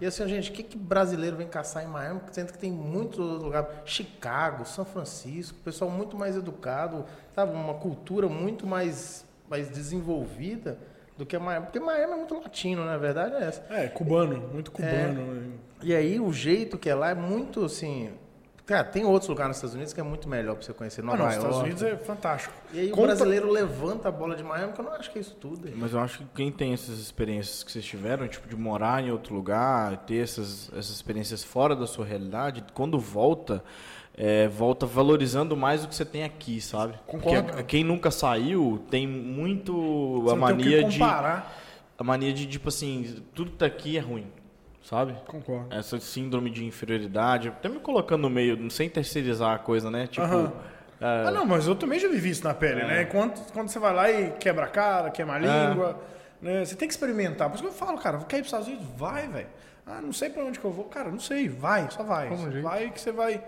E 0.00 0.06
assim, 0.06 0.26
gente, 0.28 0.50
o 0.50 0.54
que, 0.54 0.62
que 0.62 0.78
brasileiro 0.78 1.36
vem 1.36 1.46
caçar 1.46 1.84
em 1.84 1.86
Miami? 1.86 2.20
Sendo 2.30 2.52
que 2.52 2.58
tem 2.58 2.72
muitos 2.72 3.18
lugares. 3.42 3.68
Chicago, 3.84 4.64
São 4.64 4.84
Francisco, 4.84 5.58
pessoal 5.60 5.90
muito 5.90 6.16
mais 6.16 6.36
educado, 6.36 7.04
sabe? 7.34 7.52
Uma 7.52 7.74
cultura 7.74 8.28
muito 8.28 8.66
mais, 8.66 9.26
mais 9.48 9.68
desenvolvida 9.68 10.78
do 11.16 11.26
que 11.26 11.36
Miami. 11.38 11.66
Porque 11.66 11.80
Miami 11.80 12.12
é 12.12 12.16
muito 12.16 12.34
latino, 12.34 12.84
na 12.84 12.96
verdade 12.96 13.34
é 13.34 13.48
essa. 13.48 13.66
É, 13.70 13.88
cubano, 13.88 14.48
muito 14.52 14.70
cubano. 14.70 15.52
E 15.82 15.94
aí 15.94 16.18
o 16.18 16.32
jeito 16.32 16.78
que 16.78 16.88
é 16.88 16.94
lá 16.94 17.10
é 17.10 17.14
muito 17.14 17.64
assim. 17.64 18.12
Cara, 18.68 18.84
tem 18.84 19.02
outros 19.02 19.30
lugares 19.30 19.48
nos 19.48 19.56
Estados 19.56 19.74
Unidos 19.74 19.92
que 19.94 20.00
é 20.00 20.02
muito 20.02 20.28
melhor 20.28 20.54
pra 20.54 20.62
você 20.62 20.74
conhecer. 20.74 21.00
Ah, 21.00 21.04
Nova 21.04 21.16
não, 21.16 21.26
os 21.28 21.34
York. 21.36 21.46
Estados 21.48 21.62
Unidos 21.62 21.82
é 21.82 21.96
fantástico. 21.96 22.54
E 22.70 22.80
aí 22.80 22.88
Conta- 22.90 23.00
o 23.00 23.06
brasileiro 23.06 23.50
levanta 23.50 24.08
a 24.08 24.12
bola 24.12 24.36
de 24.36 24.44
Miami, 24.44 24.74
que 24.74 24.80
eu 24.80 24.84
não 24.84 24.92
acho 24.92 25.10
que 25.10 25.16
é 25.18 25.22
isso 25.22 25.34
tudo. 25.40 25.66
hein? 25.68 25.74
Mas 25.74 25.94
eu 25.94 26.00
acho 26.00 26.18
que 26.18 26.26
quem 26.34 26.52
tem 26.52 26.74
essas 26.74 26.98
experiências 26.98 27.62
que 27.62 27.72
vocês 27.72 27.82
tiveram, 27.82 28.28
tipo, 28.28 28.46
de 28.46 28.54
morar 28.54 29.02
em 29.02 29.10
outro 29.10 29.34
lugar, 29.34 29.96
ter 30.04 30.22
essas, 30.22 30.68
essas 30.72 30.90
experiências 30.90 31.42
fora 31.42 31.74
da 31.74 31.86
sua 31.86 32.04
realidade, 32.04 32.62
quando 32.74 32.98
volta, 32.98 33.64
é, 34.14 34.46
volta 34.48 34.84
valorizando 34.84 35.56
mais 35.56 35.82
o 35.82 35.88
que 35.88 35.94
você 35.94 36.04
tem 36.04 36.22
aqui, 36.22 36.60
sabe? 36.60 36.92
Concordo. 37.06 37.44
Porque 37.44 37.62
quem 37.64 37.82
nunca 37.84 38.10
saiu 38.10 38.84
tem 38.90 39.06
muito 39.06 40.20
Você 40.24 40.28
a 40.34 40.36
não 40.36 40.40
mania 40.42 40.84
de. 40.84 41.02
A 41.02 42.04
mania 42.04 42.32
de, 42.34 42.46
tipo 42.46 42.68
assim, 42.68 43.22
tudo 43.34 43.50
que 43.50 43.56
tá 43.56 43.66
aqui 43.66 43.96
é 43.96 44.00
ruim, 44.00 44.26
sabe? 44.88 45.14
Concordo. 45.26 45.74
Essa 45.74 46.00
síndrome 46.00 46.50
de 46.50 46.64
inferioridade, 46.64 47.48
até 47.48 47.68
me 47.68 47.78
colocando 47.78 48.22
no 48.22 48.30
meio, 48.30 48.70
sem 48.70 48.88
terceirizar 48.88 49.54
a 49.54 49.58
coisa, 49.58 49.90
né? 49.90 50.06
Tipo. 50.06 50.22
Aham. 50.26 50.52
é, 51.00 51.24
Ah, 51.26 51.30
não, 51.30 51.44
mas 51.44 51.66
eu 51.66 51.74
também 51.76 51.98
já 51.98 52.08
vivi 52.08 52.30
isso 52.30 52.44
na 52.44 52.54
pele, 52.54 52.82
né? 52.84 53.04
Quando, 53.04 53.38
quando 53.52 53.68
você 53.68 53.78
vai 53.78 53.94
lá 53.94 54.10
e 54.10 54.30
quebra 54.32 54.64
a 54.64 54.68
cara, 54.68 55.10
queima 55.10 55.34
a 55.34 55.38
língua, 55.38 55.98
né? 56.40 56.64
Você 56.64 56.74
tem 56.74 56.88
que 56.88 56.94
experimentar. 56.94 57.48
Por 57.50 57.56
isso 57.56 57.64
que 57.64 57.68
eu 57.70 57.74
falo, 57.74 57.98
cara, 57.98 58.18
quer 58.20 58.38
ir 58.38 58.40
para 58.40 58.40
os 58.40 58.46
Estados 58.46 58.68
Unidos? 58.68 58.86
Vai, 58.96 59.28
velho. 59.28 59.48
Ah, 59.86 60.00
não 60.02 60.12
sei 60.12 60.30
pra 60.30 60.44
onde 60.44 60.58
que 60.58 60.64
eu 60.64 60.72
vou. 60.72 60.84
Cara, 60.86 61.10
não 61.10 61.20
sei. 61.20 61.48
Vai, 61.48 61.90
só 61.90 62.02
vai. 62.02 62.28
Vai 62.62 62.90
que 62.90 63.00
você 63.00 63.12
vai 63.12 63.42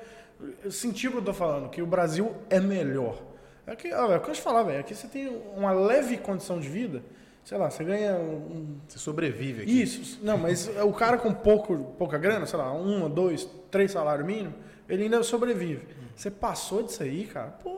sentir 0.70 1.08
o 1.08 1.12
que 1.12 1.18
eu 1.18 1.22
tô 1.22 1.34
falando, 1.34 1.68
que 1.68 1.82
o 1.82 1.86
Brasil 1.86 2.34
é 2.48 2.60
melhor. 2.60 3.18
É 3.66 3.76
que, 3.76 3.92
olha, 3.92 4.14
é 4.14 4.16
o 4.16 4.20
que 4.20 4.30
eu 4.30 4.34
te 4.34 4.40
falar, 4.40 4.62
velho. 4.62 4.80
Aqui 4.80 4.94
você 4.94 5.06
tem 5.06 5.28
uma 5.56 5.70
leve 5.72 6.16
condição 6.16 6.58
de 6.58 6.68
vida. 6.68 7.02
Sei 7.44 7.56
lá, 7.58 7.70
você 7.70 7.82
ganha 7.82 8.14
um, 8.16 8.78
Você 8.86 8.98
sobrevive 8.98 9.62
aqui. 9.62 9.82
isso, 9.82 10.20
não, 10.22 10.36
mas 10.38 10.68
o 10.82 10.92
cara 10.92 11.16
com 11.18 11.32
pouco, 11.32 11.76
pouca 11.98 12.16
grana, 12.18 12.46
sei 12.46 12.58
lá, 12.58 12.72
um, 12.72 13.08
dois, 13.08 13.48
três 13.70 13.90
salários 13.90 14.26
mínimos, 14.26 14.54
ele 14.88 15.04
ainda 15.04 15.22
sobrevive. 15.22 15.86
Você 16.14 16.30
passou 16.30 16.82
disso 16.82 17.02
aí, 17.02 17.26
cara, 17.26 17.48
pô, 17.62 17.76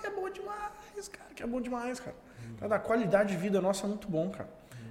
que 0.00 0.06
é 0.06 0.10
bom 0.10 0.28
demais, 0.28 1.08
cara, 1.08 1.30
que 1.34 1.42
é 1.42 1.46
bom 1.46 1.60
demais, 1.60 2.00
cara. 2.00 2.16
Cara, 2.58 2.76
a 2.76 2.78
qualidade 2.78 3.30
de 3.30 3.36
vida 3.36 3.60
nossa 3.60 3.84
é 3.86 3.88
muito 3.88 4.08
bom, 4.08 4.28
cara. 4.30 4.48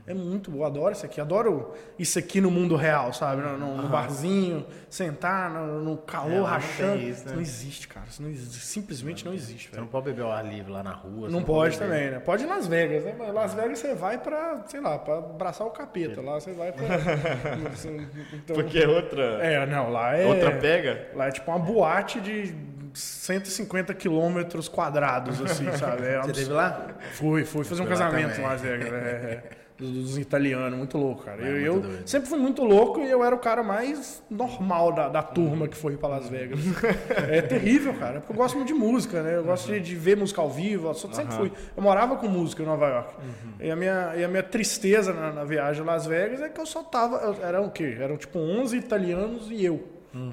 É 0.07 0.13
muito 0.13 0.51
bom, 0.51 0.63
adoro 0.63 0.91
isso 0.93 1.03
aqui, 1.03 1.19
adoro 1.19 1.73
isso 1.97 2.19
aqui 2.19 2.39
no 2.39 2.51
mundo 2.51 2.75
real, 2.75 3.11
sabe? 3.11 3.41
No, 3.41 3.57
no- 3.57 3.77
no 3.81 3.89
barzinho, 3.89 4.63
sentar 4.87 5.49
no, 5.49 5.81
no 5.83 5.97
calor, 5.97 6.31
É, 6.31 6.35
lá 6.35 6.41
não 6.41 6.45
rachando. 6.45 6.97
tem 6.99 7.09
isso, 7.09 7.25
né? 7.25 7.33
não 7.33 7.41
existe, 7.41 7.87
cara. 7.87 8.05
Isso 8.07 8.21
não 8.21 8.29
existe, 8.29 8.65
simplesmente 8.67 9.25
não 9.25 9.33
existe, 9.33 9.65
Você 9.65 9.71
velho. 9.71 9.81
não 9.81 9.87
pode 9.87 10.05
beber 10.05 10.21
ao 10.21 10.31
ar 10.31 10.45
livre 10.45 10.71
lá 10.71 10.83
na 10.83 10.91
rua. 10.93 11.27
Não 11.27 11.41
pode 11.43 11.77
beber. 11.79 11.91
também, 11.91 12.11
né? 12.11 12.19
Pode 12.19 12.43
ir 12.43 12.47
Las 12.47 12.67
Vegas, 12.67 13.03
né? 13.03 13.15
Mas 13.17 13.33
Las 13.33 13.53
Vegas 13.55 13.79
você 13.79 13.95
vai 13.95 14.19
pra, 14.19 14.63
sei 14.67 14.79
lá, 14.79 14.99
pra 14.99 15.17
abraçar 15.17 15.65
o 15.65 15.71
capeta. 15.71 16.21
Lá 16.21 16.39
você 16.39 16.53
vai 16.53 16.71
pra. 16.71 16.85
então, 18.31 18.55
Porque 18.55 18.77
é 18.79 18.87
outra. 18.87 19.23
É, 19.43 19.65
não, 19.65 19.89
lá 19.89 20.15
é. 20.15 20.25
Outra 20.27 20.51
pega? 20.51 21.07
Lá 21.15 21.27
é 21.27 21.31
tipo 21.31 21.49
uma 21.49 21.57
boate 21.59 22.21
de 22.21 22.53
150 22.93 23.93
quilômetros 23.95 24.69
quadrados, 24.69 25.41
assim, 25.41 25.71
sabe? 25.73 26.05
É 26.05 26.21
Você 26.21 26.31
teve 26.33 26.51
lá? 26.51 26.89
Fui, 27.13 27.43
fui 27.43 27.63
fazer 27.63 27.81
um 27.81 27.85
lá 27.85 27.89
casamento 27.89 28.39
Las 28.41 28.61
Vegas. 28.61 28.93
é, 28.93 28.93
é. 28.93 29.64
Dos, 29.77 30.17
italianos, 30.17 30.77
muito 30.77 30.97
louco, 30.97 31.23
cara. 31.25 31.41
eu 31.41 31.51
muito 31.51 31.65
eu 31.65 31.79
doido. 31.81 32.07
sempre 32.07 32.29
fui 32.29 32.39
muito 32.39 32.63
louco 32.63 33.01
e 33.01 33.11
eu 33.11 33.21
era 33.21 33.35
o 33.35 33.39
cara 33.39 33.61
mais 33.61 34.23
normal 34.29 34.93
da, 34.93 35.09
da 35.09 35.21
turma 35.21 35.67
que 35.67 35.75
foi 35.75 35.97
pra 35.97 36.07
Las 36.07 36.29
Vegas. 36.29 36.59
é 37.29 37.41
terrível, 37.41 37.93
cara, 37.95 38.21
porque 38.21 38.31
eu 38.31 38.37
gosto 38.37 38.55
muito 38.55 38.69
de 38.69 38.73
música, 38.73 39.21
né? 39.21 39.35
Eu 39.35 39.43
gosto 39.43 39.67
de, 39.73 39.81
de 39.81 39.95
ver 39.95 40.15
música 40.15 40.39
ao 40.41 40.49
vivo, 40.49 40.87
eu 40.87 40.93
sempre 40.93 41.35
fui. 41.35 41.51
Eu 41.75 41.83
morava 41.83 42.15
com 42.15 42.27
música 42.29 42.63
em 42.63 42.65
Nova 42.65 42.87
York. 42.87 43.13
E, 43.59 43.69
a 43.69 43.75
minha, 43.75 44.13
e 44.15 44.23
a 44.23 44.27
minha 44.29 44.43
tristeza 44.43 45.13
na, 45.13 45.33
na 45.33 45.43
viagem 45.43 45.81
a 45.81 45.85
Las 45.85 46.05
Vegas 46.05 46.41
é 46.41 46.47
que 46.47 46.61
eu 46.61 46.65
só 46.65 46.81
tava. 46.81 47.17
eu- 47.17 47.43
Eram 47.45 47.65
o 47.65 47.71
quê? 47.71 47.97
Eram 47.99 48.15
tipo 48.15 48.39
11 48.39 48.77
italianos 48.77 49.51
e 49.51 49.65
eu, 49.65 49.83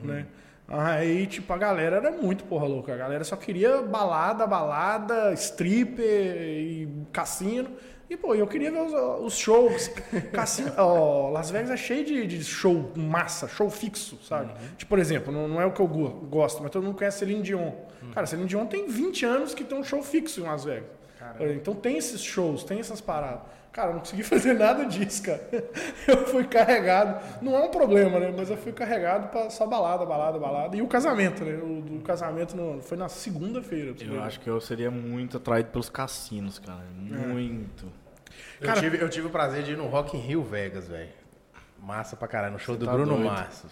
né? 0.05 0.27
Aí, 0.69 1.27
tipo, 1.27 1.53
a 1.53 1.59
galera 1.59 1.97
era 1.97 2.11
muito 2.13 2.45
porra 2.45 2.67
louca. 2.67 2.95
A 2.95 2.97
galera 2.97 3.25
só 3.25 3.37
queria 3.37 3.83
balada, 3.83 4.47
balada, 4.47 5.33
stripper 5.35 6.05
e 6.07 6.89
cassino. 7.13 7.71
E, 8.13 8.17
pô, 8.17 8.35
eu 8.35 8.47
queria 8.47 8.71
ver 8.71 8.81
os, 8.83 8.93
os 9.25 9.39
shows. 9.39 9.89
Cassino, 10.33 10.73
ó, 10.77 11.31
Las 11.31 11.51
Vegas 11.51 11.71
é 11.71 11.77
cheio 11.77 12.05
de, 12.05 12.27
de 12.27 12.45
show 12.45 12.93
massa, 12.95 13.49
show 13.49 13.71
fixo, 13.71 14.19
sabe? 14.23 14.53
Tipo, 14.77 14.91
por 14.91 14.99
exemplo, 14.99 15.33
não, 15.33 15.49
não 15.49 15.61
é 15.61 15.65
o 15.67 15.73
que 15.73 15.81
eu 15.81 15.87
go- 15.89 16.11
gosto, 16.29 16.63
mas 16.63 16.71
todo 16.71 16.83
mundo 16.85 16.97
conhece 16.99 17.21
Celine 17.21 17.43
Dion. 17.43 17.73
Cara, 18.13 18.27
Celine 18.27 18.47
Dion 18.49 18.67
tem 18.67 18.87
20 18.89 19.25
anos 19.25 19.55
que 19.55 19.65
tem 19.65 19.79
um 19.79 19.85
show 19.85 20.03
fixo 20.03 20.41
em 20.41 20.45
Las 20.45 20.65
Vegas. 20.65 20.91
Então 21.57 21.75
tem 21.75 21.97
esses 21.97 22.21
shows, 22.23 22.65
tem 22.65 22.81
essas 22.81 23.01
paradas. 23.01 23.41
Cara, 23.73 23.89
eu 23.89 23.93
não 23.95 24.01
consegui 24.01 24.23
fazer 24.25 24.53
nada 24.53 24.85
disso, 24.85 25.23
cara. 25.23 25.49
Eu 26.07 26.27
fui 26.27 26.45
carregado. 26.45 27.25
Não 27.41 27.57
é 27.57 27.61
um 27.65 27.71
problema, 27.71 28.21
né? 28.21 28.35
Mas 28.37 28.51
eu 28.51 28.57
fui 28.59 28.71
carregado 28.73 29.29
pra 29.29 29.49
só 29.49 29.67
balada, 29.67 30.05
balada, 30.05 30.39
balada. 30.39 30.77
E 30.77 30.83
o 30.83 30.87
casamento, 30.87 31.43
né? 31.43 31.55
O 31.55 31.81
do 31.81 32.01
casamento 32.03 32.55
no- 32.55 32.83
foi 32.83 32.99
na 32.99 33.09
segunda-feira. 33.09 33.95
Eu 33.99 34.21
acho 34.23 34.41
que 34.41 34.51
eu 34.51 34.61
seria 34.61 34.91
muito 34.91 35.39
atraído 35.39 35.71
pelos 35.71 35.89
cassinos, 35.89 36.59
cara. 36.59 36.83
Muito. 36.99 37.85
Eu, 37.87 37.93
Cara- 38.67 38.81
tive, 38.81 39.03
eu 39.03 39.09
tive 39.09 39.27
o 39.27 39.31
prazer 39.31 39.63
de 39.63 39.73
ir 39.73 39.77
no 39.77 39.87
Rock 39.87 40.17
in 40.17 40.21
Rio 40.21 40.43
Vegas, 40.43 40.89
velho. 40.89 41.11
Massa 41.81 42.15
pra 42.15 42.29
caralho, 42.29 42.53
no 42.53 42.59
show 42.61 42.77
do 42.77 42.85
tá 42.87 42.93
Bruno 42.93 43.17
doido. 43.17 43.25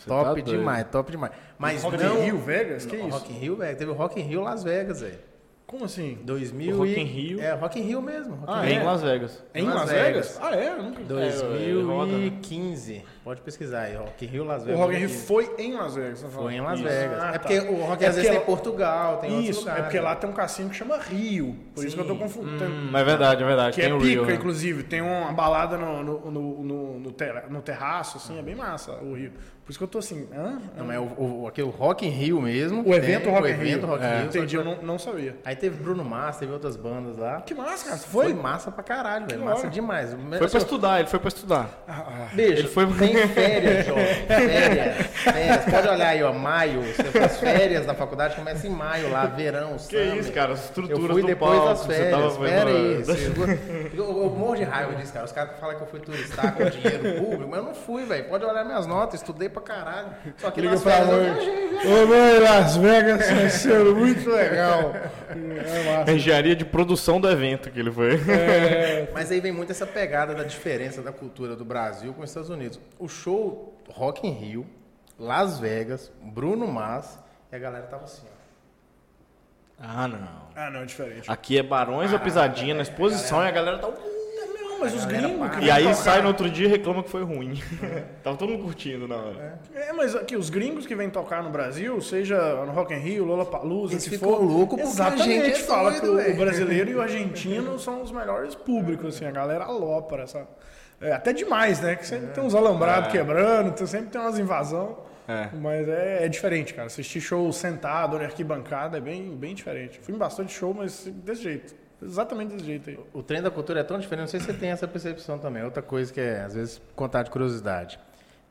Top 0.06 0.42
tá 0.42 0.50
demais, 0.50 0.86
top 0.90 1.12
demais. 1.12 1.32
Mas 1.56 1.82
Rock 1.82 1.96
in 1.96 1.98
não... 2.04 2.22
Rio, 2.22 2.38
Vegas? 2.38 2.84
Que 2.84 2.96
No 2.96 3.08
isso? 3.08 3.18
Rock 3.18 3.32
in 3.32 3.38
Rio, 3.38 3.56
velho. 3.56 3.78
Teve 3.78 3.90
o 3.90 3.94
Rock 3.94 4.20
in 4.20 4.24
Rio 4.24 4.40
Las 4.40 4.64
Vegas, 4.64 5.00
velho. 5.00 5.29
Como 5.70 5.84
assim? 5.84 6.18
2000 6.24 6.74
O 6.74 6.78
Rock 6.78 7.00
in 7.00 7.04
Rio? 7.04 7.40
É, 7.40 7.52
Rock 7.52 7.78
in 7.78 7.82
Rio 7.82 8.02
mesmo. 8.02 8.34
Rock 8.34 8.52
Ah, 8.52 8.62
Rio. 8.62 8.72
em 8.74 8.78
é? 8.78 8.82
Las 8.82 9.02
Vegas. 9.02 9.44
Em 9.54 9.62
Las 9.66 9.74
Las, 9.76 9.90
Vegas. 9.90 10.06
Vegas? 10.06 10.38
Ah, 10.42 10.56
é? 10.56 10.68
Eu 10.68 10.82
nunca... 10.82 11.00
2015. 11.04 13.04
Pode 13.22 13.40
pesquisar 13.42 13.82
aí, 13.82 13.94
Rock 13.96 14.24
in 14.24 14.28
Rio, 14.28 14.44
Las 14.44 14.62
O 14.62 14.66
Vegas. 14.66 14.80
Rock 14.80 14.94
in 14.94 14.98
Rio 14.98 15.08
2015. 15.08 15.26
foi 15.26 15.64
em 15.64 15.74
Las 15.74 15.94
Vegas. 15.94 16.18
você 16.20 16.28
Foi 16.36 16.54
em 16.54 16.60
Las 16.60 16.78
Isso. 16.80 16.88
Vegas. 16.88 17.22
Ah, 17.22 17.28
é 17.28 17.32
tá. 17.32 17.38
porque 17.38 17.58
o 17.60 17.74
Rock 17.84 18.04
É 18.04 18.08
às 18.08 18.14
vezes 18.16 18.16
porque 18.16 18.28
tem 18.30 18.38
lá- 18.38 18.44
Portugal, 18.44 19.16
tem 19.18 19.30
outros 19.30 19.48
Isso, 19.48 19.60
lugares. 19.60 19.80
é 19.80 19.82
porque 19.84 20.00
lá 20.00 20.10
né? 20.10 20.16
tem 20.16 20.30
um 20.30 20.32
cassino 20.32 20.70
que 20.70 20.76
chama 20.76 20.96
Rio. 20.98 21.56
Por 21.74 21.84
isso 21.84 21.96
que 21.96 22.02
eu 22.02 22.06
tô 22.06 22.16
confundindo. 22.16 22.64
Hum, 22.64 22.96
é 22.96 23.04
verdade, 23.04 23.42
é 23.42 23.46
verdade. 23.46 23.74
Que 23.76 23.82
Tem 23.82 23.90
é 23.90 23.94
o 23.94 23.98
pica, 23.98 24.10
Rio, 24.10 24.26
né? 24.26 24.34
inclusive. 24.34 24.82
Tem 24.82 25.00
uma 25.00 25.32
balada 25.32 25.76
no, 25.78 26.02
no, 26.02 26.30
no, 26.30 26.62
no, 26.64 26.98
no 26.98 27.12
terra- 27.12 27.44
no 27.48 27.62
terraço, 27.62 28.16
assim, 28.16 28.38
é 28.38 28.42
bem 28.42 28.56
massa 28.56 28.92
o 29.02 29.14
Rio. 29.14 29.32
Por 29.70 29.74
isso 29.74 29.78
que 29.78 29.84
eu 29.84 29.88
tô 29.88 29.98
assim, 29.98 30.26
hã? 30.36 30.58
Não, 30.76 30.84
mas 30.84 30.96
é 30.96 30.98
o, 30.98 31.42
o, 31.42 31.46
aquele 31.46 31.70
Rock 31.70 32.04
in 32.04 32.10
Rio 32.10 32.42
mesmo. 32.42 32.82
O 32.84 32.92
evento 32.92 33.22
tem, 33.22 33.32
Rock 33.32 33.44
o 33.44 33.48
in 33.48 33.52
evento 33.52 33.80
Rio. 33.86 33.86
Rock 33.86 34.02
in 34.02 34.06
É, 34.08 34.16
Rio. 34.16 34.26
Entendi, 34.26 34.56
eu 34.56 34.64
não, 34.64 34.82
não 34.82 34.98
sabia. 34.98 35.36
Aí 35.44 35.54
teve 35.54 35.80
Bruno 35.80 36.04
Massa, 36.04 36.40
teve 36.40 36.52
outras 36.52 36.74
bandas 36.74 37.16
lá. 37.16 37.40
Que 37.42 37.54
massa, 37.54 37.84
cara. 37.84 37.96
Foi, 37.98 38.24
foi? 38.24 38.34
massa 38.34 38.72
pra 38.72 38.82
caralho, 38.82 39.26
velho. 39.28 39.44
Massa 39.44 39.60
hora. 39.60 39.70
demais. 39.70 40.10
Foi 40.38 40.48
pra 40.48 40.58
estudar, 40.58 40.98
ele 40.98 41.08
foi 41.08 41.20
pra 41.20 41.28
estudar. 41.28 41.84
Beijo, 42.34 42.62
Ele 42.62 42.68
foi- 42.68 42.86
tem 42.94 43.28
férias, 43.28 43.86
jovem. 43.86 44.04
Férias, 44.26 45.06
férias. 45.06 45.64
Pode 45.70 45.88
olhar 45.88 46.08
aí, 46.08 46.22
ó, 46.24 46.32
maio. 46.32 46.80
As 47.24 47.38
férias 47.38 47.86
da 47.86 47.94
faculdade 47.94 48.34
começam 48.34 48.68
em 48.68 48.74
maio 48.74 49.08
lá, 49.12 49.26
verão, 49.26 49.74
Que 49.74 49.82
summer. 49.84 50.16
isso, 50.16 50.32
cara, 50.32 50.54
as 50.54 50.58
Eu 50.60 50.64
estruturas 50.66 51.12
fui 51.12 51.22
do 51.22 51.28
depois 51.28 51.52
palco, 51.52 51.68
das 51.68 51.86
férias. 51.86 52.32
Espera 52.32 52.70
aí. 52.70 52.94
vendo- 53.04 53.16
segura- 53.16 53.58
Eu, 53.94 54.22
eu 54.24 54.30
morro 54.30 54.56
de 54.56 54.64
raiva 54.64 54.96
disso, 54.96 55.12
cara. 55.12 55.24
Os 55.26 55.32
caras 55.32 55.60
falam 55.60 55.76
que 55.76 55.82
eu 55.82 55.86
fui 55.86 56.00
turistar 56.00 56.54
com 56.56 56.64
dinheiro 56.64 57.22
público, 57.22 57.46
mas 57.48 57.60
eu 57.60 57.64
não 57.66 57.74
fui, 57.74 58.04
velho. 58.04 58.24
Pode 58.24 58.44
olhar 58.44 58.64
minhas 58.64 58.86
notas, 58.88 59.20
estudei 59.20 59.48
pra 59.48 59.59
caralho. 59.60 60.08
Só 60.38 60.50
que 60.50 60.60
Liga 60.60 60.78
pra 60.78 60.90
férias 60.90 61.08
eu 61.08 61.22
viajei, 61.22 61.68
velho. 62.06 62.42
Las 62.42 62.76
Vegas 62.76 63.30
vai 63.30 63.50
ser 63.50 63.84
muito 63.84 64.30
legal. 64.30 64.92
É 65.30 65.98
massa. 65.98 66.10
A 66.10 66.14
engenharia 66.14 66.56
de 66.56 66.64
produção 66.64 67.20
do 67.20 67.28
evento 67.30 67.70
que 67.70 67.78
ele 67.78 67.90
foi. 67.90 68.18
Mas 69.12 69.30
aí 69.30 69.40
vem 69.40 69.52
muito 69.52 69.70
essa 69.70 69.86
pegada 69.86 70.34
da 70.34 70.42
diferença 70.42 71.02
da 71.02 71.12
cultura 71.12 71.54
do 71.54 71.64
Brasil 71.64 72.12
com 72.12 72.22
os 72.22 72.30
Estados 72.30 72.50
Unidos. 72.50 72.80
O 72.98 73.06
show 73.08 73.76
Rock 73.90 74.26
in 74.26 74.32
Rio, 74.32 74.66
Las 75.18 75.60
Vegas, 75.60 76.10
Bruno 76.20 76.66
Mars, 76.66 77.18
e 77.52 77.56
a 77.56 77.58
galera 77.58 77.86
tava 77.86 78.04
assim, 78.04 78.26
ó. 78.26 78.40
Ah, 79.82 80.08
não. 80.08 80.18
Ah, 80.54 80.70
não, 80.70 80.80
é 80.80 80.84
diferente. 80.84 81.30
Aqui 81.30 81.58
é 81.58 81.62
Barões 81.62 82.12
ou 82.12 82.18
Pisadinha 82.18 82.74
na 82.74 82.82
exposição 82.82 83.42
e 83.42 83.48
a 83.48 83.50
galera 83.50 83.78
tá... 83.78 83.88
Mas 84.80 84.94
os 84.94 85.04
gringos 85.04 85.48
E 85.62 85.70
aí 85.70 85.84
vêm 85.84 85.94
sai 85.94 86.04
tocar- 86.14 86.22
no 86.22 86.28
outro 86.28 86.50
dia 86.50 86.66
e 86.66 86.70
reclama 86.70 87.02
que 87.02 87.10
foi 87.10 87.22
ruim. 87.22 87.60
Tava 88.24 88.36
todo 88.36 88.50
mundo 88.50 88.64
curtindo 88.64 89.06
na 89.06 89.16
hora. 89.16 89.60
É, 89.74 89.92
mas 89.92 90.16
aqui, 90.16 90.36
os 90.36 90.48
gringos 90.50 90.86
que 90.86 90.94
vêm 90.94 91.10
tocar 91.10 91.42
no 91.42 91.50
Brasil, 91.50 92.00
seja 92.00 92.38
no 92.64 92.72
Rock 92.72 92.94
in 92.94 92.98
Rio, 92.98 93.24
Lollapalooza, 93.24 93.94
Eles 93.94 94.04
que 94.04 94.10
ficam 94.10 94.30
for, 94.30 94.42
loucos 94.42 94.78
porque 94.80 94.82
a 94.82 94.84
exatamente, 94.90 95.44
gente 95.46 95.60
é 95.60 95.64
fala 95.64 95.90
doido, 95.90 96.24
que 96.24 96.30
o, 96.30 96.34
o 96.34 96.36
brasileiro 96.40 96.90
e 96.90 96.94
o 96.94 97.02
argentino 97.02 97.78
são 97.78 98.02
os 98.02 98.10
melhores 98.10 98.54
públicos, 98.54 99.14
assim, 99.16 99.24
a 99.26 99.30
galera 99.30 99.64
alopra, 99.64 100.26
sabe? 100.26 100.46
É, 101.00 101.12
até 101.12 101.32
demais, 101.32 101.80
né? 101.80 101.96
Que 101.96 102.06
sempre 102.06 102.28
tem 102.28 102.42
uns 102.44 102.54
alambrados 102.54 103.10
quebrando, 103.10 103.72
tem- 103.72 103.86
sempre 103.86 104.10
tem 104.10 104.20
umas 104.20 104.38
invasão. 104.38 104.98
É. 105.26 105.48
Mas 105.60 105.88
é, 105.88 106.24
é, 106.24 106.28
diferente, 106.28 106.74
cara. 106.74 106.86
Assistir 106.88 107.20
show 107.20 107.50
sentado 107.52 108.18
na 108.18 108.24
arquibancada 108.24 108.98
é 108.98 109.00
bem, 109.00 109.34
bem 109.36 109.54
diferente. 109.54 109.98
Fui 110.02 110.12
em 110.14 110.18
bastante 110.18 110.52
show, 110.52 110.74
mas 110.74 111.06
desse 111.24 111.42
jeito. 111.42 111.74
Exatamente 112.02 112.54
desse 112.54 112.64
jeito 112.64 112.90
aí. 112.90 113.00
O 113.12 113.22
trem 113.22 113.42
da 113.42 113.50
cultura 113.50 113.80
é 113.80 113.84
tão 113.84 113.98
diferente, 113.98 114.24
não 114.24 114.30
sei 114.30 114.40
se 114.40 114.46
você 114.46 114.54
tem 114.54 114.70
essa 114.70 114.88
percepção 114.88 115.38
também. 115.38 115.62
Outra 115.62 115.82
coisa 115.82 116.12
que 116.12 116.20
é, 116.20 116.42
às 116.42 116.54
vezes, 116.54 116.80
contar 116.94 117.22
de 117.22 117.30
curiosidade. 117.30 117.98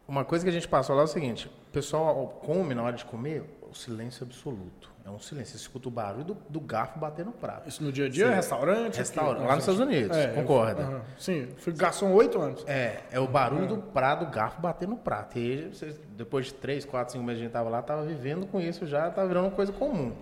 Uma 0.08 0.26
coisa 0.26 0.44
que 0.44 0.50
a 0.50 0.54
gente 0.54 0.68
passou 0.68 0.96
lá 0.96 1.04
é 1.04 1.06
o 1.06 1.08
seguinte: 1.08 1.48
o 1.48 1.72
pessoal 1.72 2.40
come 2.44 2.74
na 2.74 2.84
hora 2.84 2.96
de 2.96 3.06
comer, 3.06 3.44
o 3.70 3.76
silêncio 3.76 4.26
absoluto. 4.26 4.90
É 5.06 5.10
um 5.10 5.20
silêncio. 5.20 5.54
Você 5.54 5.64
escuta 5.64 5.88
o 5.88 5.92
barulho 5.92 6.24
do, 6.24 6.38
do 6.50 6.60
garfo 6.60 7.00
bater 7.00 7.26
no 7.26 7.32
prato. 7.32 7.68
Isso 7.68 7.84
no 7.84 7.92
dia 7.92 8.06
a 8.06 8.10
dia? 8.10 8.28
Sim. 8.28 8.34
Restaurante? 8.34 8.98
Restaurante. 8.98 9.48
Lá 9.48 9.56
nos 9.56 9.64
Estados 9.64 9.80
Unidos, 9.80 10.16
é, 10.16 10.28
concorda? 10.30 10.82
Eu, 10.82 10.88
uh 10.88 10.94
-huh. 10.94 11.02
Sim, 11.18 11.48
fui 11.58 11.74
garçom 11.74 12.12
oito 12.14 12.40
anos. 12.40 12.64
É, 12.68 13.02
é 13.12 13.20
o 13.20 13.28
barulho 13.28 13.68
do 13.68 13.78
prato, 13.78 14.26
do 14.26 14.32
garfo 14.32 14.62
bater 14.62 14.88
no 14.88 14.98
prato. 14.98 15.40
E 15.40 15.72
depois 16.16 16.48
de 16.48 16.54
três, 16.54 16.86
quatro, 16.86 17.14
cinco 17.14 17.24
meses 17.24 17.40
que 17.40 17.46
a 17.46 17.48
gente 17.48 17.54
tava 17.54 17.70
lá, 17.70 17.82
tava 17.82 18.04
vivendo 18.04 18.46
com 18.46 18.60
isso 18.60 18.86
já, 18.86 19.10
tava 19.10 19.28
virando 19.28 19.46
uma 19.46 19.56
coisa 19.56 19.72
comum. 19.72 20.14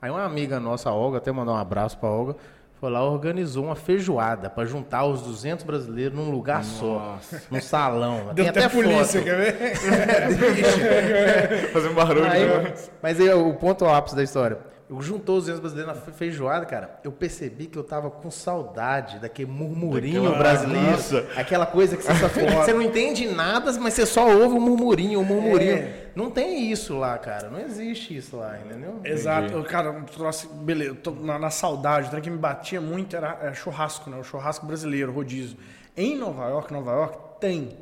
Aí 0.00 0.10
uma 0.10 0.24
amiga 0.24 0.58
nossa, 0.58 0.90
a 0.90 0.94
Olga, 0.94 1.18
até 1.18 1.30
mandar 1.30 1.52
um 1.52 1.56
abraço 1.56 1.98
pra 1.98 2.08
Olga, 2.08 2.36
foi 2.80 2.90
lá 2.90 3.04
organizou 3.04 3.66
uma 3.66 3.76
feijoada 3.76 4.48
para 4.48 4.64
juntar 4.64 5.04
os 5.04 5.20
200 5.20 5.66
brasileiros 5.66 6.16
num 6.16 6.30
lugar 6.30 6.64
Nossa. 6.64 6.78
só, 6.78 7.18
num 7.50 7.60
salão. 7.60 8.32
Deu 8.32 8.36
Tem 8.36 8.48
até, 8.48 8.64
até 8.64 8.68
polícia, 8.74 9.20
foto. 9.20 9.24
quer 9.24 9.36
ver? 9.36 9.76
Fazer 11.72 11.88
um 11.88 11.94
barulho. 11.94 12.24
Aí, 12.24 12.46
né? 12.46 12.72
Mas 13.02 13.20
aí 13.20 13.30
o 13.34 13.52
ponto 13.52 13.84
ápice 13.84 14.16
da 14.16 14.22
história. 14.22 14.58
Eu 14.90 15.00
juntou 15.00 15.36
os 15.36 15.44
200 15.44 15.60
brasileiros 15.60 15.94
na 15.94 16.12
feijoada, 16.12 16.66
cara. 16.66 16.98
Eu 17.04 17.12
percebi 17.12 17.66
que 17.66 17.78
eu 17.78 17.84
tava 17.84 18.10
com 18.10 18.28
saudade 18.28 19.20
daquele 19.20 19.48
murmurinho 19.48 20.22
Daquela 20.24 20.38
brasileiro. 20.38 20.90
Nossa. 20.90 21.28
Aquela 21.36 21.64
coisa 21.64 21.96
que 21.96 22.02
você 22.02 22.12
só 22.16 22.26
Você 22.28 22.72
não 22.72 22.82
entende 22.82 23.28
nada, 23.28 23.72
mas 23.74 23.94
você 23.94 24.04
só 24.04 24.28
ouve 24.28 24.56
o 24.56 24.60
murmurinho, 24.60 25.20
o 25.20 25.24
murmurinho. 25.24 25.74
É. 25.74 26.08
Não 26.16 26.28
tem 26.28 26.72
isso 26.72 26.98
lá, 26.98 27.16
cara. 27.18 27.48
Não 27.48 27.60
existe 27.60 28.16
isso 28.16 28.36
lá, 28.36 28.58
entendeu? 28.58 29.00
Exato. 29.04 29.52
Entendi. 29.52 29.68
Cara, 29.68 29.92
trouxe, 30.12 30.48
beleza, 30.48 30.96
tô 30.96 31.12
na, 31.12 31.38
na 31.38 31.50
saudade. 31.50 32.12
O 32.12 32.20
que 32.20 32.28
me 32.28 32.38
batia 32.38 32.80
muito 32.80 33.14
era 33.14 33.38
é, 33.42 33.54
churrasco, 33.54 34.10
né? 34.10 34.18
O 34.18 34.24
churrasco 34.24 34.66
brasileiro, 34.66 35.12
rodízio. 35.12 35.56
Em 35.96 36.16
Nova 36.16 36.48
York, 36.48 36.72
Nova 36.72 36.90
York, 36.90 37.18
tem 37.38 37.78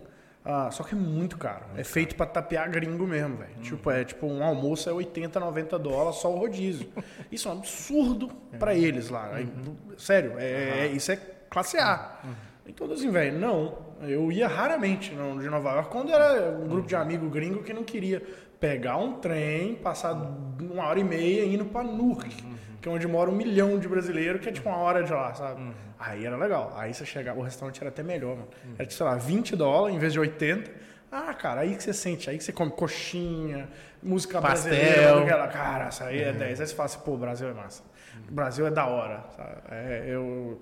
ah, 0.51 0.71
só 0.71 0.83
que 0.83 0.95
é 0.95 0.99
muito 0.99 1.37
caro. 1.37 1.67
Muito 1.67 1.81
é 1.81 1.85
feito 1.85 2.17
para 2.17 2.25
tapear 2.25 2.71
gringo 2.71 3.07
mesmo, 3.07 3.37
velho. 3.37 3.51
Uhum. 3.57 3.63
Tipo, 3.63 3.91
é 3.91 4.03
tipo 4.03 4.27
um 4.27 4.43
almoço 4.43 4.89
é 4.89 4.93
80, 4.95 5.39
90 5.39 5.79
dólares 5.79 6.17
só 6.17 6.33
o 6.33 6.39
rodízio. 6.39 6.89
Isso 7.31 7.49
é 7.49 7.53
um 7.53 7.59
absurdo 7.59 8.29
para 8.59 8.73
uhum. 8.73 8.79
eles 8.79 9.11
lá. 9.11 9.31
Uhum. 9.39 9.77
Sério, 9.99 10.33
é, 10.39 10.87
uhum. 10.89 10.97
isso 10.97 11.13
é 11.13 11.17
classe 11.51 11.77
A. 11.77 12.19
Uhum. 12.25 12.31
Então, 12.67 12.91
assim, 12.91 13.11
velho, 13.11 13.39
não. 13.39 13.77
Eu 14.01 14.33
ia 14.33 14.49
raramente 14.49 15.13
no, 15.13 15.39
de 15.39 15.51
Nova 15.51 15.73
York 15.73 15.91
quando 15.91 16.13
era 16.13 16.57
um 16.57 16.69
grupo 16.69 16.89
de 16.89 16.97
amigos 16.97 17.31
gringo 17.31 17.63
que 17.63 17.75
não 17.75 17.85
queria 17.85 18.23
pegar 18.59 18.97
um 18.97 19.15
trem, 19.15 19.75
passar 19.75 20.15
uma 20.15 20.87
hora 20.87 20.99
e 20.99 21.05
meia 21.05 21.45
indo 21.45 21.67
para 21.67 21.85
Newark, 21.85 22.35
uhum. 22.43 22.55
Que 22.81 22.89
é 22.89 22.93
onde 22.93 23.07
mora 23.07 23.31
um 23.31 23.35
milhão 23.35 23.79
de 23.79 23.89
brasileiros, 23.89 24.41
que 24.41 24.49
é 24.49 24.53
tipo 24.53 24.69
uma 24.69 24.79
hora 24.79 25.03
de 25.03 25.13
lá, 25.13 25.35
sabe? 25.35 25.61
Uhum. 25.61 25.73
Aí 25.99 26.25
era 26.25 26.37
legal. 26.37 26.73
Aí 26.77 26.95
você 26.95 27.05
chegava, 27.05 27.39
o 27.39 27.43
restaurante 27.43 27.81
era 27.81 27.89
até 27.89 28.03
melhor, 28.03 28.37
mano. 28.37 28.49
Hum. 28.67 28.75
Era, 28.79 28.91
sei 28.91 29.05
lá, 29.05 29.17
20 29.17 29.57
dólares 29.57 29.97
em 29.97 29.99
vez 29.99 30.13
de 30.13 30.21
80. 30.21 30.71
Ah, 31.11 31.35
cara, 31.35 31.63
aí 31.63 31.75
que 31.75 31.83
você 31.83 31.93
sente, 31.93 32.29
aí 32.29 32.37
que 32.37 32.45
você 32.45 32.53
come 32.53 32.71
coxinha, 32.71 33.69
música 34.03 34.41
Pastel. 34.41 34.71
brasileira, 34.73 35.23
aquela, 35.23 35.49
cara, 35.49 35.89
isso 35.89 36.05
aí 36.05 36.23
é 36.23 36.33
10. 36.33 36.37
Uhum. 36.37 36.47
Aí 36.47 36.57
você 36.57 36.75
fala 36.75 36.87
assim, 36.87 37.01
pô, 37.01 37.13
o 37.13 37.19
Brasil 37.19 37.49
é 37.49 37.53
massa. 37.53 37.83
O 38.29 38.33
Brasil 38.33 38.67
é 38.67 38.71
da 38.71 38.87
hora, 38.87 39.25
sabe? 39.35 39.55
É, 39.71 40.05
eu, 40.09 40.61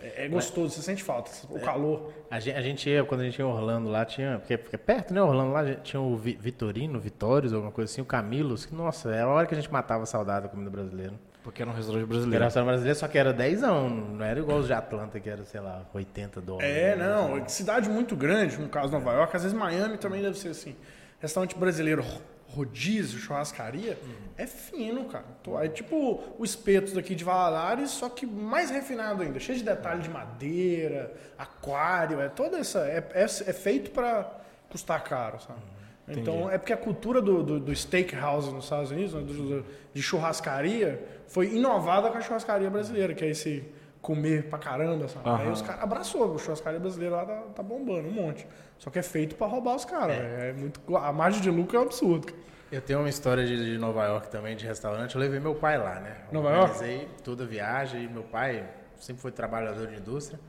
é, 0.00 0.24
é 0.24 0.28
gostoso, 0.28 0.74
você 0.74 0.82
sente 0.82 1.02
falta, 1.02 1.30
o 1.48 1.56
é, 1.56 1.60
calor. 1.60 2.12
A 2.30 2.40
gente, 2.40 2.56
a 2.56 2.60
gente 2.60 2.90
ia, 2.90 3.04
quando 3.04 3.22
a 3.22 3.24
gente 3.24 3.38
ia 3.38 3.44
em 3.44 3.48
Orlando 3.48 3.88
lá, 3.88 4.04
tinha. 4.04 4.38
Porque, 4.38 4.58
porque 4.58 4.76
perto, 4.76 5.14
né? 5.14 5.22
Orlando 5.22 5.52
lá 5.52 5.74
tinha 5.76 6.00
o 6.00 6.16
Vitorino, 6.16 7.00
Vitórios, 7.00 7.52
alguma 7.52 7.72
coisa 7.72 7.90
assim, 7.90 8.02
o 8.02 8.04
Camilos. 8.04 8.66
Que, 8.66 8.74
nossa, 8.74 9.10
era 9.10 9.24
a 9.24 9.28
hora 9.28 9.46
que 9.46 9.54
a 9.54 9.56
gente 9.56 9.72
matava 9.72 10.02
a 10.02 10.06
saudade 10.06 10.44
da 10.44 10.48
comida 10.48 10.70
brasileira. 10.70 11.14
Porque 11.44 11.60
era 11.60 11.70
um 11.70 11.74
restaurante 11.74 12.06
brasileiro. 12.06 12.36
Era 12.36 12.44
um 12.44 12.46
restaurante 12.46 12.68
brasileiro, 12.68 12.98
só 12.98 13.06
que 13.06 13.18
era 13.18 13.32
10 13.32 13.60
não 13.60 14.24
era 14.24 14.40
igual 14.40 14.58
os 14.58 14.66
de 14.66 14.72
Atlanta, 14.72 15.20
que 15.20 15.28
era, 15.28 15.44
sei 15.44 15.60
lá, 15.60 15.86
80 15.92 16.40
dólares. 16.40 16.74
É, 16.74 16.96
não. 16.96 17.46
Cidade 17.46 17.90
muito 17.90 18.16
grande, 18.16 18.58
no 18.58 18.68
caso 18.68 18.90
Nova 18.90 19.12
York, 19.12 19.36
às 19.36 19.42
vezes 19.42 19.56
Miami 19.56 19.98
também 19.98 20.22
deve 20.22 20.38
ser 20.38 20.48
assim. 20.48 20.74
Restaurante 21.20 21.54
brasileiro, 21.54 22.02
rodízio, 22.48 23.18
churrascaria, 23.18 23.98
uhum. 24.02 24.14
é 24.38 24.46
fino, 24.46 25.04
cara. 25.04 25.26
É 25.62 25.68
tipo 25.68 26.22
o 26.38 26.44
espeto 26.44 26.94
daqui 26.94 27.14
de 27.14 27.24
Valadares, 27.24 27.90
só 27.90 28.08
que 28.08 28.24
mais 28.24 28.70
refinado 28.70 29.22
ainda. 29.22 29.38
Cheio 29.38 29.58
de 29.58 29.64
detalhe 29.64 30.00
de 30.00 30.08
madeira, 30.08 31.12
aquário, 31.36 32.22
é 32.22 32.28
toda 32.30 32.58
essa. 32.58 32.80
É, 32.86 33.06
é, 33.12 33.24
é 33.24 33.52
feito 33.52 33.90
para 33.90 34.32
custar 34.70 35.04
caro, 35.04 35.38
sabe? 35.40 35.60
Então, 36.06 36.34
Entendi. 36.34 36.54
é 36.54 36.58
porque 36.58 36.72
a 36.72 36.76
cultura 36.76 37.22
do, 37.22 37.42
do, 37.42 37.60
do 37.60 37.74
steakhouse 37.74 38.52
nos 38.52 38.64
Estados 38.64 38.90
Unidos, 38.90 39.14
né, 39.14 39.22
do, 39.22 39.64
de 39.92 40.02
churrascaria, 40.02 41.02
foi 41.26 41.54
inovada 41.54 42.10
com 42.10 42.18
a 42.18 42.20
churrascaria 42.20 42.68
brasileira, 42.68 43.14
que 43.14 43.24
é 43.24 43.30
esse 43.30 43.64
comer 44.02 44.50
pra 44.50 44.58
caramba, 44.58 45.08
sabe? 45.08 45.26
Uhum. 45.28 45.36
Aí 45.36 45.50
os 45.50 45.62
caras 45.62 45.82
abraçou, 45.82 46.34
a 46.34 46.38
churrascaria 46.38 46.78
brasileira 46.78 47.16
lá 47.16 47.24
tá, 47.24 47.42
tá, 47.56 47.62
bombando 47.62 48.08
um 48.08 48.12
monte. 48.12 48.46
Só 48.78 48.90
que 48.90 48.98
é 48.98 49.02
feito 49.02 49.34
para 49.34 49.46
roubar 49.46 49.76
os 49.76 49.84
caras, 49.86 50.16
é. 50.16 50.50
é. 50.50 50.52
muito 50.52 50.80
A 50.94 51.10
margem 51.10 51.40
de 51.40 51.50
lucro 51.50 51.76
é 51.76 51.80
um 51.80 51.84
absurdo. 51.84 52.32
Eu 52.70 52.82
tenho 52.82 52.98
uma 52.98 53.08
história 53.08 53.46
de, 53.46 53.72
de, 53.72 53.78
Nova 53.78 54.04
York 54.04 54.28
também, 54.28 54.56
de 54.56 54.66
restaurante. 54.66 55.14
Eu 55.14 55.20
levei 55.20 55.40
meu 55.40 55.54
pai 55.54 55.78
lá, 55.78 56.00
né? 56.00 56.16
Nova 56.30 56.50
York? 56.50 56.72
Organizei 56.72 57.08
toda 57.22 57.44
a 57.44 57.46
viagem 57.46 58.08
meu 58.08 58.24
pai 58.24 58.64
sempre 58.98 59.20
foi 59.20 59.30
trabalhador 59.30 59.86
de 59.86 59.96
indústria. 59.96 60.40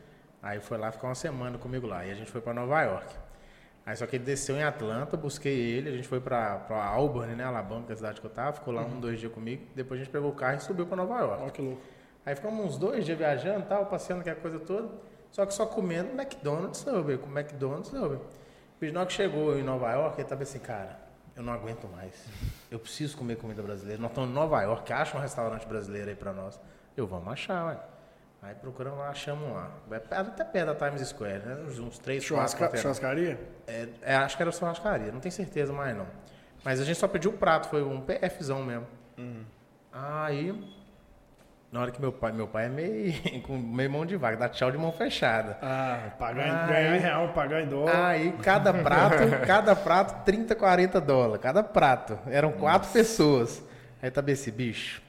Aí 0.41 0.59
foi 0.59 0.77
lá 0.77 0.91
ficar 0.91 1.07
uma 1.07 1.15
semana 1.15 1.57
comigo 1.57 1.87
lá. 1.87 2.05
E 2.05 2.11
a 2.11 2.15
gente 2.15 2.31
foi 2.31 2.41
para 2.41 2.53
Nova 2.53 2.81
York. 2.81 3.13
Aí 3.85 3.95
só 3.95 4.07
que 4.07 4.15
ele 4.15 4.23
desceu 4.23 4.55
em 4.55 4.63
Atlanta, 4.63 5.15
busquei 5.15 5.55
ele, 5.55 5.89
a 5.89 5.91
gente 5.91 6.07
foi 6.07 6.19
pra, 6.19 6.57
pra 6.57 6.83
Albany, 6.83 7.35
né, 7.35 7.43
Alabama, 7.43 7.85
que 7.85 7.91
é 7.91 7.93
a 7.93 7.95
cidade 7.97 8.19
que 8.19 8.25
eu 8.25 8.31
tava, 8.31 8.53
ficou 8.53 8.73
lá 8.73 8.81
uhum. 8.81 8.95
um, 8.95 8.99
dois 8.99 9.19
dias 9.19 9.31
comigo, 9.31 9.63
depois 9.75 9.99
a 9.99 10.03
gente 10.03 10.11
pegou 10.11 10.31
o 10.31 10.33
carro 10.33 10.57
e 10.57 10.59
subiu 10.59 10.87
pra 10.87 10.95
Nova 10.97 11.19
York. 11.19 11.43
Olha 11.43 11.51
que 11.51 11.61
louco. 11.61 11.81
Aí 12.25 12.35
ficamos 12.35 12.65
uns 12.65 12.77
dois 12.79 13.05
dias 13.05 13.15
viajando 13.15 13.67
tal, 13.67 13.85
passeando 13.85 14.21
aquela 14.21 14.37
coisa 14.37 14.59
toda, 14.59 14.89
só 15.31 15.45
que 15.45 15.53
só 15.53 15.67
comendo 15.67 16.19
McDonald's 16.19 16.79
Subway, 16.79 17.17
com 17.19 17.29
McDonald's 17.29 17.91
Subway. 17.91 18.17
O 18.17 18.79
Bisnock 18.81 19.13
chegou 19.13 19.55
em 19.55 19.61
Nova 19.61 19.91
York, 19.91 20.19
ele 20.19 20.27
tava 20.27 20.41
assim, 20.41 20.57
cara, 20.57 20.99
eu 21.35 21.43
não 21.43 21.53
aguento 21.53 21.87
mais, 21.87 22.25
eu 22.71 22.79
preciso 22.79 23.15
comer 23.15 23.35
comida 23.35 23.61
brasileira, 23.61 24.01
nós 24.01 24.09
estamos 24.09 24.31
em 24.31 24.33
Nova 24.33 24.63
York, 24.63 24.91
acha 24.91 25.15
um 25.15 25.21
restaurante 25.21 25.67
brasileiro 25.67 26.09
aí 26.09 26.15
pra 26.15 26.33
nós. 26.33 26.59
Eu, 26.97 27.05
vamos 27.05 27.27
achar, 27.27 27.67
ué. 27.67 27.79
Aí 28.45 28.53
procuramos 28.53 28.99
lá, 28.99 29.09
achamos 29.09 29.51
lá. 29.51 29.71
Até 30.11 30.43
perto 30.43 30.67
da 30.67 30.75
Times 30.75 31.07
Square, 31.07 31.39
né? 31.39 31.55
Uns 31.79 31.97
três, 31.97 32.23
Churrasca. 32.23 32.77
Churrascaria? 32.77 33.39
É, 33.65 33.87
é, 34.03 34.15
acho 34.15 34.37
que 34.37 34.43
era 34.43 34.51
churrascaria, 34.51 35.11
não 35.11 35.19
tenho 35.19 35.31
certeza 35.31 35.73
mais 35.73 35.97
não. 35.97 36.05
Mas 36.63 36.79
a 36.79 36.85
gente 36.85 36.99
só 36.99 37.07
pediu 37.07 37.31
o 37.31 37.33
prato, 37.33 37.67
foi 37.69 37.81
um 37.81 37.99
PFzão 37.99 38.63
mesmo. 38.63 38.85
Uhum. 39.17 39.43
Aí, 39.91 40.63
na 41.71 41.81
hora 41.81 41.91
que 41.91 41.99
meu 41.99 42.11
pai, 42.11 42.33
meu 42.33 42.47
pai 42.47 42.67
é 42.67 42.69
meio 42.69 43.41
com 43.41 43.57
meio 43.57 43.89
mão 43.89 44.05
de 44.05 44.15
vaga, 44.15 44.37
dá 44.37 44.47
tchau 44.47 44.69
de 44.69 44.77
mão 44.77 44.91
fechada. 44.91 45.57
Ah, 45.59 46.11
pagar 46.19 46.47
em, 46.47 46.67
ganhar 46.71 46.97
em 46.97 46.99
real, 46.99 47.29
pagar 47.29 47.63
em 47.63 47.67
dólar. 47.67 48.09
Aí 48.09 48.31
cada 48.43 48.71
prato, 48.71 49.23
cada 49.47 49.75
prato 49.75 50.23
30, 50.23 50.53
40 50.53 51.01
dólares, 51.01 51.41
cada 51.41 51.63
prato. 51.63 52.19
Eram 52.27 52.51
quatro 52.51 52.87
Nossa. 52.89 52.99
pessoas. 52.99 53.63
Aí 54.03 54.11
tá 54.11 54.23
esse 54.27 54.51
bicho 54.51 55.03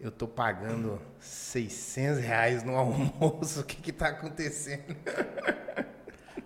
eu 0.00 0.10
tô 0.10 0.28
pagando 0.28 1.00
600 1.26 2.18
reais 2.18 2.62
no 2.62 2.76
almoço, 2.76 3.60
o 3.60 3.64
que 3.64 3.76
que 3.76 3.92
tá 3.92 4.08
acontecendo? 4.08 4.96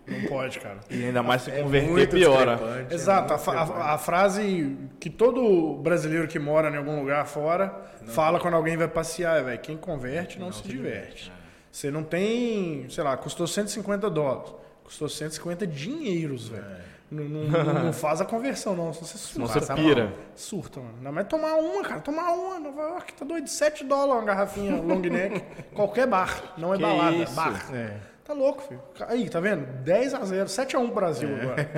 Não 0.07 0.29
pode, 0.29 0.59
cara. 0.59 0.81
E 0.91 1.05
ainda 1.05 1.23
mais 1.23 1.43
se 1.43 1.51
é 1.51 1.63
converter 1.63 2.11
piora. 2.11 2.87
É 2.91 2.95
Exato. 2.95 3.33
É 3.33 3.37
a, 3.37 3.61
a, 3.61 3.95
a, 3.95 3.99
frase 3.99 4.77
que 4.99 5.09
todo 5.09 5.77
brasileiro 5.77 6.27
que 6.27 6.39
mora 6.39 6.69
em 6.69 6.77
algum 6.77 6.99
lugar 6.99 7.27
fora 7.27 7.73
não. 8.03 8.13
fala 8.13 8.41
quando 8.41 8.55
alguém 8.55 8.77
vai 8.77 8.89
passear, 8.89 9.45
velho. 9.45 9.61
Quem 9.61 9.77
converte 9.77 10.39
não, 10.39 10.47
não 10.47 10.53
se, 10.53 10.63
se, 10.63 10.69
diverte. 10.69 11.25
diverte. 11.25 11.33
Você 11.71 11.91
não 11.91 12.03
tem, 12.03 12.87
sei 12.91 13.05
lá, 13.05 13.17
custou 13.17 13.47
150 13.47 14.11
dólares. 14.11 14.53
Custou 14.83 15.09
150 15.09 15.67
dinheiros, 15.67 16.49
velho. 16.49 16.65
É. 16.65 16.90
Não, 17.11 17.25
não, 17.25 17.85
não, 17.85 17.93
faz 17.93 18.21
a 18.21 18.25
conversão, 18.25 18.77
não. 18.77 18.93
Você 18.93 19.19
surta. 19.19 19.61
Você 19.61 19.75
pira. 19.75 20.05
Mano. 20.05 20.17
Surta, 20.37 20.81
mano. 20.81 20.95
Não, 21.03 21.13
mas 21.13 21.27
tomar 21.27 21.55
uma, 21.55 21.83
cara. 21.83 22.01
Tomar 22.01 22.33
uma. 22.33 22.61
Nova 22.61 22.83
York 22.83 23.15
tá 23.15 23.25
doido. 23.25 23.49
7 23.49 23.85
dólares 23.85 24.15
uma 24.15 24.25
garrafinha 24.25 24.77
long 24.77 25.01
neck. 25.01 25.43
Qualquer 25.75 26.07
bar. 26.07 26.55
Não 26.57 26.73
é 26.73 26.77
que 26.77 26.83
balada. 26.83 27.17
Isso? 27.17 27.35
Bar. 27.35 27.75
É. 27.75 27.97
Tá 28.25 28.33
louco, 28.33 28.63
filho. 28.63 28.81
Aí, 29.09 29.29
tá 29.29 29.41
vendo? 29.41 29.67
10 29.83 30.15
a 30.15 30.25
0 30.25 30.49
7 30.49 30.77
a 30.77 30.79
1 30.79 30.91
Brasil 30.91 31.29
é. 31.31 31.43
agora. 31.43 31.69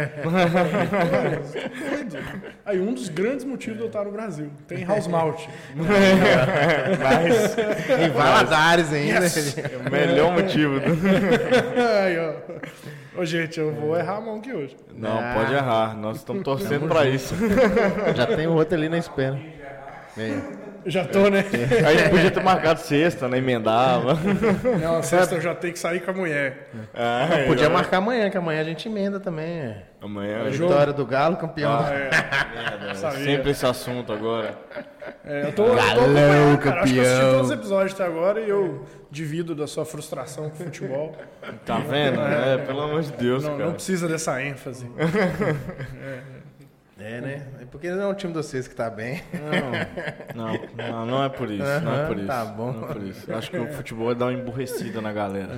doido. 1.91 2.19
Aí, 2.67 2.79
um 2.79 2.93
dos 2.93 3.09
grandes 3.09 3.47
motivos 3.47 3.79
de 3.79 3.85
eu 3.85 3.87
estar 3.87 4.05
no 4.05 4.13
Brasil. 4.13 4.51
Tem 4.69 4.85
house 4.85 5.07
malt. 5.07 5.47
Mas, 7.03 7.57
em 7.99 8.11
Valadares 8.11 8.93
ainda. 8.93 9.25
Yes. 9.25 9.57
É 9.57 9.79
o 9.79 9.91
melhor 9.91 10.33
motivo. 10.33 10.75
Aí, 12.05 12.19
ó. 12.19 12.35
Ô, 13.17 13.25
gente, 13.25 13.61
eu 13.61 13.73
vou 13.73 13.97
errar 13.97 14.17
a 14.17 14.21
mão 14.21 14.37
aqui 14.37 14.53
hoje. 14.53 14.77
Não, 14.97 15.19
ah. 15.19 15.35
pode 15.35 15.53
errar. 15.53 15.97
Nós 15.97 16.19
estamos 16.19 16.43
torcendo 16.43 16.89
para 16.89 17.07
isso. 17.07 17.35
Já 18.17 18.27
tem 18.27 18.47
o 18.47 18.53
outro 18.53 18.75
ali 18.75 18.89
na 18.89 18.99
espera. 18.99 19.39
Vem. 20.17 20.43
Já 20.85 21.05
tô, 21.05 21.29
né? 21.31 21.45
A 21.87 21.93
gente 21.95 22.11
podia 22.11 22.31
ter 22.31 22.43
marcado 22.43 22.81
sexta, 22.81 23.29
né? 23.29 23.39
Emendava. 23.39 24.19
Não, 24.81 25.03
sexta 25.03 25.37
eu 25.37 25.41
já 25.41 25.55
tenho 25.55 25.73
que 25.73 25.79
sair 25.79 26.01
com 26.01 26.11
a 26.11 26.15
mulher. 26.15 26.71
Ah, 26.95 27.29
Podia 27.47 27.67
agora- 27.67 27.71
marcar 27.71 27.97
amanhã, 27.99 28.29
que 28.31 28.37
amanhã 28.37 28.61
a 28.61 28.65
gente 28.65 28.89
emenda 28.89 29.21
também. 29.21 29.47
é. 29.47 29.83
Amanhã. 30.03 30.41
A 30.47 30.51
vitória 30.51 30.93
do 30.93 31.07
Galo, 31.07 31.37
campeão. 31.37 31.71
Ah, 31.73 31.89
é. 31.95 32.11
Merda, 32.81 32.95
sabia. 32.97 33.25
sempre 33.25 33.51
esse 33.53 33.65
assunto 33.65 34.13
agora. 34.13 34.59
É, 35.25 35.45
eu 35.47 35.53
tô, 35.53 35.63
eu 35.67 35.69
tô 35.71 35.75
Galão, 35.77 36.03
acompanhando, 36.05 36.59
cara. 36.59 36.83
Acho 36.83 36.93
que 36.93 36.99
eu 36.99 37.03
assisti 37.03 37.21
campeão. 37.21 37.33
todos 37.37 37.47
os 37.51 37.57
episódios 37.57 37.95
até 38.01 38.05
agora 38.05 38.41
e 38.41 38.49
eu 38.49 38.85
divido 39.11 39.55
da 39.55 39.67
sua 39.69 39.85
frustração 39.85 40.51
com 40.51 40.63
o 40.63 40.67
futebol. 40.67 41.17
Tá 41.65 41.77
vendo? 41.79 42.21
É, 42.21 42.59
pelo 42.59 42.81
amor 42.83 43.03
de 43.03 43.13
Deus, 43.13 43.45
Não, 43.45 43.53
cara. 43.53 43.67
não 43.67 43.75
precisa 43.75 44.09
dessa 44.09 44.43
ênfase. 44.43 44.91
É, 44.99 46.42
né? 47.21 47.47
É 47.61 47.65
porque 47.71 47.91
não 47.91 48.03
é 48.03 48.07
o 48.07 48.15
time 48.15 48.33
de 48.33 48.39
vocês 48.39 48.67
que 48.69 48.75
tá 48.75 48.89
bem. 48.91 49.23
Não, 50.35 50.53
não, 50.53 50.59
não, 50.77 51.07
não 51.07 51.25
é 51.25 51.29
por 51.29 51.51
isso. 51.51 51.63
Não 51.83 51.95
é 52.03 52.07
por 52.07 52.17
isso. 52.17 52.27
tá 52.27 52.45
bom. 52.45 52.73
Não 52.73 52.89
é 52.89 52.93
por 52.93 53.03
isso. 53.03 53.31
Eu 53.31 53.37
acho 53.39 53.51
que 53.51 53.57
o 53.59 53.73
futebol 53.73 54.07
vai 54.07 54.15
dar 54.15 54.27
uma 54.27 54.33
emburrecida 54.35 55.01
na 55.01 55.13
galera. 55.13 55.51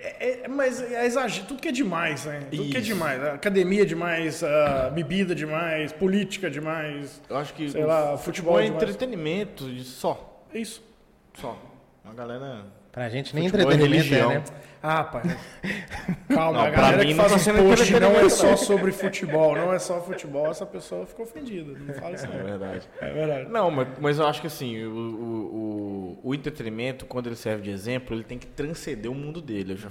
É, 0.00 0.44
é, 0.44 0.48
mas 0.48 0.80
é 0.80 1.04
exagero, 1.06 1.46
tudo 1.46 1.60
que 1.60 1.68
é 1.68 1.72
demais, 1.72 2.24
né? 2.24 2.40
Tudo 2.50 2.64
que 2.70 2.76
é 2.76 2.80
Isso. 2.80 2.88
demais. 2.88 3.22
Academia 3.24 3.82
é 3.82 3.84
demais, 3.84 4.42
ah, 4.42 4.90
bebida 4.94 5.32
é 5.32 5.36
demais, 5.36 5.92
política 5.92 6.46
é 6.46 6.50
demais. 6.50 7.20
Eu 7.28 7.36
acho 7.36 7.52
que 7.54 7.68
Sei 7.70 7.82
o 7.82 7.86
lá, 7.86 8.16
futebol 8.16 8.18
futebol 8.18 8.58
é 8.58 8.62
é 8.62 8.64
demais. 8.66 8.82
entretenimento 8.82 9.68
só. 9.84 10.44
É 10.54 10.58
isso. 10.58 10.82
Só. 11.34 11.56
A 12.04 12.12
galera. 12.14 12.64
Pra 12.92 13.08
gente 13.10 13.34
nem 13.34 13.48
Futebol 13.48 13.72
é 13.72 13.74
entretenimento 13.74 14.06
é, 14.14 14.16
religião. 14.16 14.28
né? 14.30 14.44
Ah, 14.88 15.02
pai. 15.02 15.22
Calma, 16.28 16.58
Não, 16.58 16.60
a 16.60 16.70
galera 16.70 17.04
mim 17.04 17.08
que 17.08 17.14
faz 17.14 17.42
sendo 17.42 17.58
post 17.58 17.92
não 17.98 18.12
é 18.12 18.28
só 18.28 18.56
sobre 18.56 18.92
futebol, 18.92 19.56
não 19.56 19.72
é 19.72 19.80
só 19.80 20.00
futebol, 20.00 20.46
essa 20.48 20.64
pessoa 20.64 21.04
ficou 21.06 21.24
ofendida. 21.24 21.76
Não 21.76 21.92
fala 21.94 22.14
isso 22.14 22.24
É 22.26 22.28
não. 22.28 22.44
verdade. 22.44 22.88
É 23.00 23.12
verdade. 23.12 23.50
Não, 23.50 23.68
mas, 23.68 23.88
mas 24.00 24.18
eu 24.20 24.26
acho 24.28 24.40
que 24.40 24.46
assim, 24.46 24.84
o, 24.84 24.90
o, 24.90 26.18
o, 26.22 26.30
o 26.30 26.34
entretenimento, 26.34 27.04
quando 27.04 27.26
ele 27.26 27.34
serve 27.34 27.62
de 27.62 27.70
exemplo, 27.70 28.14
ele 28.14 28.22
tem 28.22 28.38
que 28.38 28.46
transcender 28.46 29.10
o 29.10 29.14
mundo 29.14 29.40
dele. 29.40 29.72
Eu 29.72 29.76
já 29.76 29.88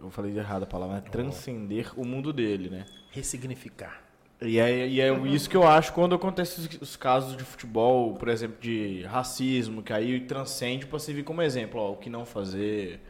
eu 0.00 0.08
falei 0.10 0.38
errado 0.38 0.62
a 0.62 0.66
palavra, 0.66 0.98
é 0.98 1.00
transcender 1.00 1.90
o 1.96 2.04
mundo 2.04 2.32
dele, 2.32 2.70
né? 2.70 2.84
Ressignificar. 3.10 4.02
E 4.40 4.60
é, 4.60 4.86
e 4.86 5.00
é 5.00 5.12
isso 5.26 5.50
que 5.50 5.56
eu 5.56 5.66
acho 5.66 5.92
quando 5.92 6.14
acontece 6.14 6.60
os, 6.60 6.80
os 6.80 6.96
casos 6.96 7.36
de 7.36 7.42
futebol, 7.42 8.14
por 8.14 8.28
exemplo, 8.28 8.56
de 8.60 9.02
racismo, 9.02 9.82
que 9.82 9.92
aí 9.92 10.20
transcende 10.20 10.86
para 10.86 11.00
servir 11.00 11.24
como 11.24 11.42
exemplo, 11.42 11.80
ó, 11.80 11.90
o 11.90 11.96
que 11.96 12.08
não 12.08 12.24
fazer. 12.24 13.00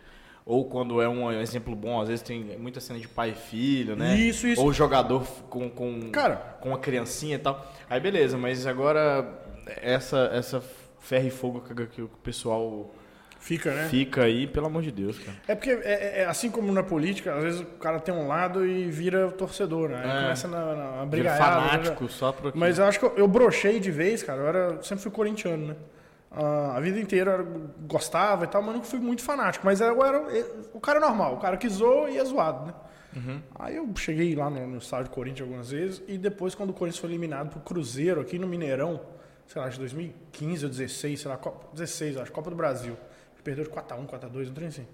Ou 0.49 0.65
quando 0.65 1.03
é 1.03 1.07
um 1.07 1.31
exemplo 1.31 1.77
bom, 1.77 2.01
às 2.01 2.09
vezes 2.09 2.23
tem 2.23 2.43
muita 2.59 2.81
cena 2.81 2.99
de 2.99 3.07
pai 3.07 3.33
e 3.33 3.35
filho, 3.35 3.95
né? 3.95 4.17
Isso, 4.17 4.47
isso. 4.47 4.63
Ou 4.63 4.73
jogador 4.73 5.23
com, 5.51 5.69
com, 5.69 6.11
Cara. 6.11 6.37
com 6.59 6.71
uma 6.71 6.79
criancinha 6.79 7.37
e 7.37 7.39
tal. 7.39 7.71
Aí 7.89 8.01
beleza, 8.01 8.39
mas 8.39 8.67
agora 8.67 9.29
essa, 9.67 10.31
essa 10.33 10.65
ferro 11.01 11.27
e 11.27 11.31
fogo 11.31 11.63
que, 11.91 12.01
o 12.01 12.09
pessoal 12.23 12.91
Fica, 13.39 13.75
né? 13.75 13.89
fica 13.91 14.25
aí, 14.25 14.47
pelo 14.47 14.67
amor 14.67 14.83
de 14.83 14.91
Deus, 14.91 15.19
cara. 15.19 15.37
É 15.47 15.55
porque, 15.55 15.71
é, 15.71 16.23
é 16.23 16.25
assim 16.25 16.51
como 16.51 16.73
na 16.73 16.83
política, 16.83 17.35
às 17.35 17.45
vezes 17.45 17.61
o 17.61 17.67
cara 17.79 18.01
tem 18.01 18.15
um 18.15 18.27
lado 18.27 18.67
e 18.67 18.91
vira 18.91 19.31
torcedor, 19.31 19.91
né? 19.91 20.01
É. 20.03 20.23
começa 20.23 20.49
na, 20.49 20.75
na 20.75 21.07
brigar. 21.07 21.37
fanático 21.37 22.09
só 22.09 22.33
pro 22.33 22.49
aquilo. 22.49 22.59
Mas 22.59 22.79
eu 22.79 22.87
acho 22.87 22.99
que 22.99 23.05
eu, 23.05 23.13
eu 23.19 23.29
brochei 23.29 23.79
de 23.79 23.91
vez, 23.91 24.23
cara. 24.23 24.41
Eu 24.41 24.49
era, 24.49 24.83
sempre 24.83 25.03
fui 25.03 25.13
corintiano, 25.13 25.69
né? 25.69 25.77
Ah, 26.31 26.75
a 26.77 26.81
vida 26.81 27.01
inteira 27.01 27.39
eu 27.39 27.71
gostava 27.87 28.45
e 28.45 28.49
tal, 28.49 28.63
mas 28.63 28.75
nunca 28.75 28.87
fui 28.87 28.99
muito 28.99 29.23
fanático. 29.23 29.65
Mas 29.65 29.81
eu 29.81 30.05
era 30.05 30.23
o 30.73 30.81
cara 30.81 31.01
normal, 31.01 31.35
o 31.35 31.39
cara 31.39 31.57
que 31.57 31.69
zoou 31.69 32.09
e 32.09 32.19
é 32.19 32.25
zoado, 32.25 32.67
né? 32.67 32.75
Uhum. 33.17 33.41
Aí 33.59 33.77
eu 33.77 33.89
cheguei 33.97 34.35
lá 34.35 34.51
no, 34.51 34.67
no 34.67 34.79
estádio 34.79 35.07
do 35.07 35.11
Corinthians 35.11 35.49
algumas 35.49 35.71
vezes 35.71 36.03
e 36.07 36.19
depois, 36.19 36.55
quando 36.55 36.71
o 36.71 36.73
Corinthians 36.75 37.01
foi 37.01 37.11
eliminado 37.11 37.49
pro 37.51 37.61
Cruzeiro 37.61 38.21
aqui 38.21 38.39
no 38.39 38.47
Mineirão, 38.47 39.01
sei 39.47 39.63
lá, 39.63 39.69
de 39.69 39.79
2015 39.79 40.65
ou 40.65 40.71
16, 40.71 41.21
sei 41.21 41.31
lá, 41.31 41.37
Copa, 41.37 41.69
16, 41.73 42.17
eu 42.17 42.23
acho, 42.23 42.33
Copa 42.33 42.51
do 42.51 42.57
Brasil. 42.57 42.97
Perdeu 43.43 43.65
de 43.65 43.71
4x1, 43.71 44.07
4x2, 44.07 44.47
não 44.49 44.55
tem 44.55 44.67
assim. 44.67 44.87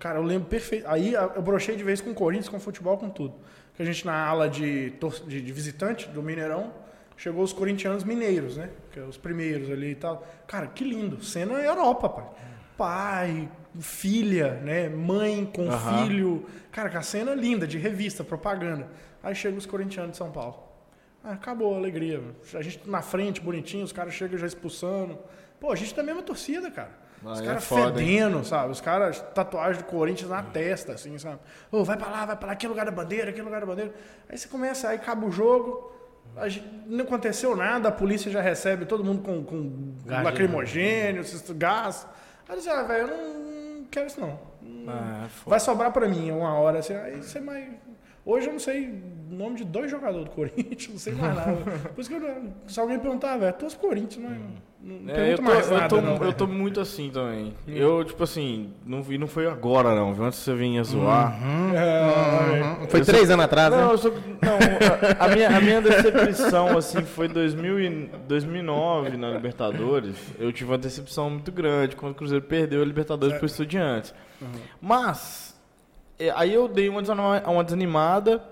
Cara, 0.00 0.18
eu 0.18 0.22
lembro 0.22 0.48
perfeito. 0.48 0.84
Aí 0.88 1.12
eu 1.12 1.42
brochei 1.42 1.76
de 1.76 1.84
vez 1.84 2.00
com 2.00 2.10
o 2.10 2.14
Corinthians, 2.14 2.48
com 2.48 2.58
futebol, 2.58 2.98
com 2.98 3.08
tudo. 3.08 3.34
Que 3.76 3.82
a 3.82 3.84
gente 3.84 4.04
na 4.04 4.26
ala 4.26 4.48
de, 4.48 4.90
de, 5.28 5.42
de 5.42 5.52
visitante 5.52 6.08
do 6.08 6.20
Mineirão, 6.20 6.72
chegou 7.20 7.44
os 7.44 7.52
corintianos 7.52 8.02
mineiros, 8.02 8.56
né? 8.56 8.70
Que 8.90 8.98
é 8.98 9.02
os 9.02 9.18
primeiros 9.18 9.70
ali 9.70 9.90
e 9.90 9.94
tal. 9.94 10.26
Cara, 10.46 10.66
que 10.68 10.82
lindo. 10.82 11.22
Cena 11.22 11.52
Europa, 11.52 12.08
pai. 12.08 12.24
Pai, 12.78 13.48
filha, 13.78 14.54
né? 14.62 14.88
Mãe 14.88 15.44
com 15.44 15.70
Aham. 15.70 16.06
filho. 16.06 16.46
Cara, 16.72 16.88
que 16.88 16.96
a 16.96 17.02
cena 17.02 17.32
é 17.32 17.34
linda, 17.34 17.66
de 17.66 17.76
revista, 17.76 18.24
propaganda. 18.24 18.88
Aí 19.22 19.34
chegam 19.34 19.58
os 19.58 19.66
corintianos 19.66 20.12
de 20.12 20.16
São 20.16 20.30
Paulo. 20.30 20.62
Ah, 21.22 21.32
acabou 21.32 21.74
a 21.74 21.76
alegria. 21.76 22.22
A 22.54 22.62
gente 22.62 22.88
na 22.88 23.02
frente, 23.02 23.38
bonitinho, 23.38 23.84
os 23.84 23.92
caras 23.92 24.14
chegam 24.14 24.38
já 24.38 24.46
expulsando. 24.46 25.18
Pô, 25.60 25.70
a 25.70 25.76
gente 25.76 25.94
da 25.94 26.02
mesma 26.02 26.22
torcida, 26.22 26.70
cara. 26.70 26.98
Os 27.22 27.38
Aí 27.38 27.44
é 27.44 27.48
caras 27.48 27.70
hein? 27.70 27.78
fedendo, 27.84 28.44
sabe? 28.46 28.72
Os 28.72 28.80
caras, 28.80 29.20
tatuagem 29.34 29.82
do 29.82 29.86
Corinthians 29.86 30.30
na 30.30 30.42
testa, 30.42 30.94
assim, 30.94 31.18
sabe? 31.18 31.38
Ô, 31.70 31.84
vai 31.84 31.98
pra 31.98 32.08
lá, 32.08 32.24
vai 32.24 32.36
pra 32.36 32.46
lá, 32.46 32.52
aqui 32.54 32.64
é 32.64 32.68
lugar 32.70 32.86
da 32.86 32.90
bandeira, 32.90 33.28
aqui 33.28 33.40
é 33.40 33.42
lugar 33.42 33.60
da 33.60 33.66
bandeira. 33.66 33.92
Aí 34.26 34.38
você 34.38 34.48
começa, 34.48 34.88
aí 34.88 34.96
acaba 34.96 35.26
o 35.26 35.30
jogo, 35.30 35.99
não 36.86 37.04
aconteceu 37.04 37.54
nada, 37.56 37.88
a 37.88 37.92
polícia 37.92 38.30
já 38.30 38.40
recebe 38.40 38.86
todo 38.86 39.04
mundo 39.04 39.22
com, 39.22 39.44
com 39.44 39.94
Gás 40.06 40.24
lacrimogênio, 40.24 41.24
gás. 41.54 42.06
Aí 42.48 42.60
você, 42.60 42.70
ah, 42.70 42.82
velho, 42.82 43.08
eu 43.08 43.80
não 43.80 43.84
quero 43.84 44.06
isso 44.06 44.20
não. 44.20 44.38
Ah. 44.88 45.28
Vai 45.46 45.60
sobrar 45.60 45.92
pra 45.92 46.08
mim 46.08 46.30
uma 46.30 46.54
hora, 46.54 46.78
assim, 46.78 46.94
aí 46.94 47.16
você 47.16 47.40
vai... 47.40 47.78
Hoje 48.30 48.46
eu 48.46 48.52
não 48.52 48.60
sei 48.60 48.88
o 49.30 49.34
nome 49.34 49.56
de 49.56 49.64
dois 49.64 49.90
jogadores 49.90 50.24
do 50.26 50.30
Corinthians, 50.32 50.88
não 50.88 50.98
sei 50.98 51.14
mais 51.14 51.34
nada. 51.34 51.52
Por 51.94 52.00
isso 52.00 52.10
que 52.10 52.16
eu, 52.16 52.42
se 52.66 52.78
alguém 52.80 52.98
perguntar, 52.98 53.36
velho, 53.38 53.52
tu 53.54 53.64
és 53.64 53.74
Corinthians, 53.74 54.22
não, 54.24 54.30
não, 54.82 55.00
não 55.02 55.14
É, 55.14 55.32
eu, 55.32 55.36
pergunto 55.36 55.36
tô, 55.36 55.42
mais 55.54 55.70
eu, 55.70 55.76
nada, 55.76 55.88
tô, 55.88 56.00
não. 56.00 56.16
eu 56.24 56.32
tô 56.32 56.46
muito 56.46 56.80
assim 56.80 57.10
também. 57.10 57.54
Eu, 57.66 58.04
tipo 58.04 58.22
assim, 58.22 58.72
não, 58.84 59.02
vi- 59.02 59.18
não 59.18 59.26
foi 59.26 59.46
agora 59.46 59.94
não, 59.94 60.12
viu? 60.14 60.24
Antes 60.24 60.38
você 60.40 60.54
vinha 60.54 60.82
zoar. 60.84 61.38
É, 61.74 62.86
Foi 62.88 63.00
três 63.02 63.30
anos 63.30 63.44
atrás, 63.44 63.70
Não, 63.72 63.86
né? 63.86 63.92
eu 63.92 63.98
sou, 63.98 64.12
não 64.12 64.58
a, 65.20 65.24
a 65.24 65.28
minha, 65.34 65.56
a 65.56 65.60
minha 65.60 65.80
decepção 65.80 66.76
assim, 66.76 67.02
foi 67.02 67.26
em 67.26 67.30
2000 67.30 67.80
e 67.80 68.10
2009 68.28 69.16
na 69.16 69.30
Libertadores. 69.30 70.16
Eu 70.38 70.52
tive 70.52 70.70
uma 70.70 70.78
decepção 70.78 71.30
muito 71.30 71.50
grande 71.52 71.96
quando 71.96 72.12
o 72.12 72.14
Cruzeiro 72.16 72.44
perdeu 72.44 72.82
a 72.82 72.84
Libertadores 72.84 73.36
para 73.38 73.46
Estudiantes. 73.46 74.12
Mas, 74.80 75.49
é, 75.49 75.49
aí 76.28 76.52
eu 76.52 76.68
dei 76.68 76.88
uma 76.88 77.00
desanima- 77.00 77.42
uma 77.46 77.64
desanimada. 77.64 78.42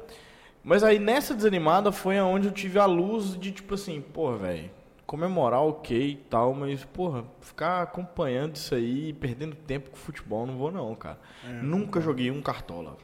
Mas 0.62 0.82
aí 0.82 0.98
nessa 0.98 1.34
desanimada 1.34 1.90
foi 1.92 2.18
aonde 2.18 2.48
eu 2.48 2.52
tive 2.52 2.78
a 2.78 2.84
luz 2.86 3.38
de 3.38 3.50
tipo 3.52 3.74
assim, 3.74 4.00
porra, 4.00 4.36
velho, 4.38 4.70
comemorar 5.06 5.62
ok 5.62 5.96
e 6.10 6.16
tal, 6.16 6.52
mas, 6.52 6.84
porra, 6.84 7.24
ficar 7.40 7.80
acompanhando 7.82 8.56
isso 8.56 8.74
aí, 8.74 9.12
perdendo 9.14 9.54
tempo 9.54 9.88
com 9.90 9.96
futebol, 9.96 10.46
não 10.46 10.58
vou 10.58 10.70
não, 10.70 10.94
cara. 10.94 11.18
Nunca 11.62 12.00
joguei 12.00 12.30
um 12.30 12.42
cartola. 12.42 12.96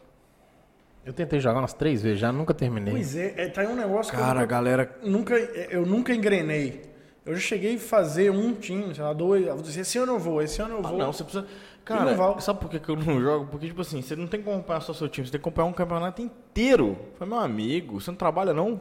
Eu 1.06 1.12
tentei 1.12 1.38
jogar 1.40 1.58
umas 1.60 1.72
três 1.74 2.02
vezes 2.02 2.18
já, 2.18 2.32
nunca 2.32 2.52
terminei. 2.54 2.92
Pois 2.92 3.14
é, 3.16 3.34
é, 3.36 3.48
tá 3.48 3.60
aí 3.62 3.66
um 3.66 3.76
negócio 3.76 4.12
que 4.12 4.18
Cara, 4.18 4.40
a 4.40 4.42
eu 4.42 4.46
galera 4.46 4.98
nunca, 5.02 5.34
eu 5.36 5.84
nunca 5.86 6.14
engrenei. 6.14 6.82
Eu 7.26 7.34
já 7.34 7.40
cheguei 7.40 7.76
a 7.76 7.78
fazer 7.78 8.30
um 8.30 8.52
time, 8.54 8.94
sei 8.94 9.02
lá, 9.02 9.12
dois. 9.14 9.46
eu 9.46 9.54
vou 9.54 9.62
dizer, 9.62 9.80
Esse 9.82 9.96
ano 9.98 10.12
eu 10.12 10.18
vou, 10.18 10.42
esse 10.42 10.60
ano 10.60 10.74
eu 10.74 10.78
Ah, 10.84 10.88
vou. 10.88 10.98
não, 10.98 11.12
você 11.12 11.24
precisa. 11.24 11.46
Cara, 11.84 12.40
sabe 12.40 12.60
por 12.60 12.70
que, 12.70 12.78
que 12.80 12.88
eu 12.88 12.96
não 12.96 13.20
jogo? 13.20 13.46
Porque, 13.50 13.66
tipo 13.66 13.82
assim, 13.82 14.00
você 14.00 14.16
não 14.16 14.26
tem 14.26 14.40
que 14.42 14.48
acompanhar 14.48 14.80
só 14.80 14.92
seu 14.94 15.08
time, 15.08 15.26
você 15.26 15.32
tem 15.32 15.40
que 15.40 15.46
acompanhar 15.46 15.68
um 15.68 15.72
campeonato 15.72 16.22
inteiro. 16.22 16.96
Foi 17.18 17.26
meu 17.26 17.38
amigo, 17.38 18.00
você 18.00 18.10
não 18.10 18.16
trabalha, 18.16 18.54
não? 18.54 18.80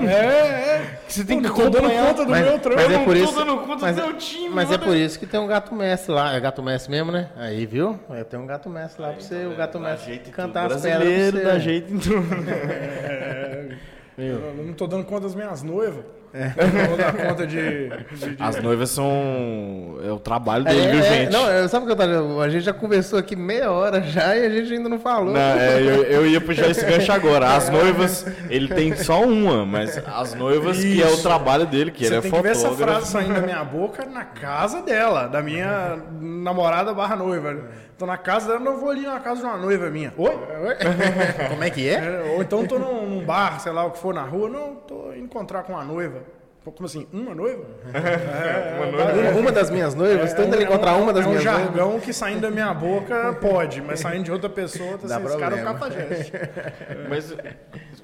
É, 0.00 0.04
é. 0.12 1.00
Você 1.06 1.24
tem 1.24 1.40
que 1.40 1.48
tô 1.48 1.54
dando 1.54 1.76
acompanhar. 1.76 2.06
conta 2.08 2.24
do 2.24 2.30
Mas- 2.30 2.44
meu 2.46 2.58
trampo. 2.58 2.76
mas 2.82 2.90
é 2.90 2.96
não 2.96 3.04
por 3.04 3.16
tô 3.16 3.22
isso- 3.22 3.34
dando 3.34 3.56
conta 3.58 3.76
mas 3.82 3.94
do 3.96 4.02
é- 4.02 4.06
meu 4.06 4.16
time, 4.16 4.48
Mas 4.48 4.72
é 4.72 4.78
por 4.78 4.96
isso 4.96 5.18
que 5.20 5.26
tem 5.26 5.38
um 5.38 5.46
gato 5.46 5.72
mestre 5.74 6.10
lá. 6.12 6.32
É 6.34 6.40
gato 6.40 6.62
mestre 6.62 6.90
mesmo, 6.90 7.12
né? 7.12 7.30
Aí, 7.36 7.64
viu? 7.64 7.96
É, 8.10 8.24
tem 8.24 8.40
um 8.40 8.46
gato 8.46 8.68
mestre 8.68 9.00
lá 9.02 9.12
pra 9.12 9.20
você, 9.20 9.46
o 9.46 9.54
gato 9.54 9.78
mestre 9.78 10.18
cantar 10.32 10.64
tudo. 10.68 10.74
as 10.76 10.82
pedras 10.82 10.98
Brasileiro 11.06 11.44
dá 11.44 11.58
jeito 11.60 11.94
em 11.94 11.98
tudo. 11.98 12.26
Eu 14.18 14.64
não 14.64 14.72
tô 14.74 14.86
dando 14.88 15.04
conta 15.04 15.22
das 15.22 15.34
minhas 15.36 15.62
noivas. 15.62 16.04
Eu 16.34 16.88
vou 16.88 16.96
dar 16.96 17.12
conta 17.14 17.46
de. 17.46 17.88
de- 17.88 18.34
de- 18.36 18.42
As 18.42 18.62
noivas 18.62 18.90
são. 18.90 19.98
É 20.06 20.12
o 20.12 20.18
trabalho 20.18 20.66
É, 20.68 20.70
dele, 20.72 20.88
viu, 20.92 21.00
é, 21.00 21.02
gente? 21.02 21.32
Não, 21.32 21.48
eu- 21.50 21.68
sabe 21.68 21.84
o 21.84 21.86
que 21.86 21.92
eu 21.92 21.96
tava. 21.96 22.42
A 22.44 22.48
gente 22.48 22.64
já 22.64 22.72
conversou 22.72 23.18
aqui 23.18 23.34
meia 23.34 23.70
hora 23.70 24.02
já 24.02 24.36
e 24.36 24.44
a 24.46 24.50
gente 24.50 24.72
ainda 24.74 24.88
não 24.88 24.98
falou. 24.98 25.32
Não, 25.32 25.40
é, 25.40 25.80
eu, 25.80 26.02
eu 26.04 26.26
ia 26.26 26.40
puxar 26.40 26.68
esse 26.70 26.84
gancho 26.84 27.10
agora. 27.12 27.54
As 27.56 27.68
noivas, 27.70 28.26
ele 28.50 28.68
tem 28.68 28.94
só 28.94 29.22
uma, 29.22 29.64
mas 29.64 29.96
as 30.06 30.34
noivas 30.34 30.78
que 30.78 31.02
é 31.02 31.06
o 31.06 31.14
Isso. 31.14 31.22
trabalho 31.22 31.66
dele, 31.66 31.90
que 31.90 32.00
Você 32.04 32.06
ele 32.14 32.16
é 32.16 32.20
tem 32.20 32.30
que 32.30 32.42
ver 32.42 32.50
essa 32.50 32.68
fotógrafo. 32.68 32.92
frase 33.06 33.12
saindo 33.12 33.34
da 33.34 33.40
minha 33.42 33.64
boca 33.64 34.04
na 34.04 34.24
casa 34.24 34.82
dela, 34.82 35.26
da 35.28 35.40
minha 35.42 35.98
namorada 36.20 36.92
barra 36.92 37.16
noiva. 37.16 37.56
Tô 37.96 38.06
na 38.06 38.16
casa 38.16 38.46
dela, 38.48 38.60
não 38.60 38.78
vou 38.78 38.90
ali 38.90 39.02
na 39.02 39.18
casa 39.18 39.40
de 39.40 39.46
uma 39.46 39.56
noiva 39.56 39.90
minha. 39.90 40.12
Oi? 40.16 40.30
Como 41.50 41.64
é 41.64 41.70
que 41.70 41.88
é? 41.88 41.94
É, 41.94 42.32
ou 42.36 42.42
então 42.42 42.64
tô 42.64 42.78
num, 42.78 43.06
num 43.08 43.24
bar, 43.24 43.58
sei 43.60 43.72
lá 43.72 43.84
o 43.86 43.90
que 43.90 43.98
for, 43.98 44.14
na 44.14 44.22
rua. 44.22 44.48
Não, 44.48 44.76
tô 44.76 45.07
encontrar 45.28 45.62
com 45.62 45.72
uma 45.74 45.84
noiva. 45.84 46.22
Como 46.64 46.84
assim? 46.84 47.06
Uma 47.12 47.34
noiva? 47.34 47.64
É, 47.94 48.76
uma, 48.76 49.12
noiva. 49.12 49.38
uma 49.38 49.52
das 49.52 49.70
minhas 49.70 49.94
noivas? 49.94 50.30
Estou 50.30 50.44
é, 50.44 50.48
indo 50.48 50.62
encontrar 50.62 50.96
uma 50.96 51.12
das 51.12 51.24
é 51.24 51.28
minhas 51.28 51.44
noivas. 51.44 51.62
É 51.62 51.70
um 51.70 51.74
jargão 51.74 52.00
que 52.00 52.12
saindo 52.12 52.40
da 52.40 52.50
minha 52.50 52.74
boca 52.74 53.32
pode, 53.40 53.80
mas 53.80 54.00
saindo 54.00 54.24
de 54.24 54.32
outra 54.32 54.50
pessoa, 54.50 54.98
tá 54.98 55.06
assim, 55.16 55.26
esse 55.26 55.38
cara 55.38 55.58
é 55.58 55.62
cafajeste. 55.62 56.32
Mas 57.08 57.34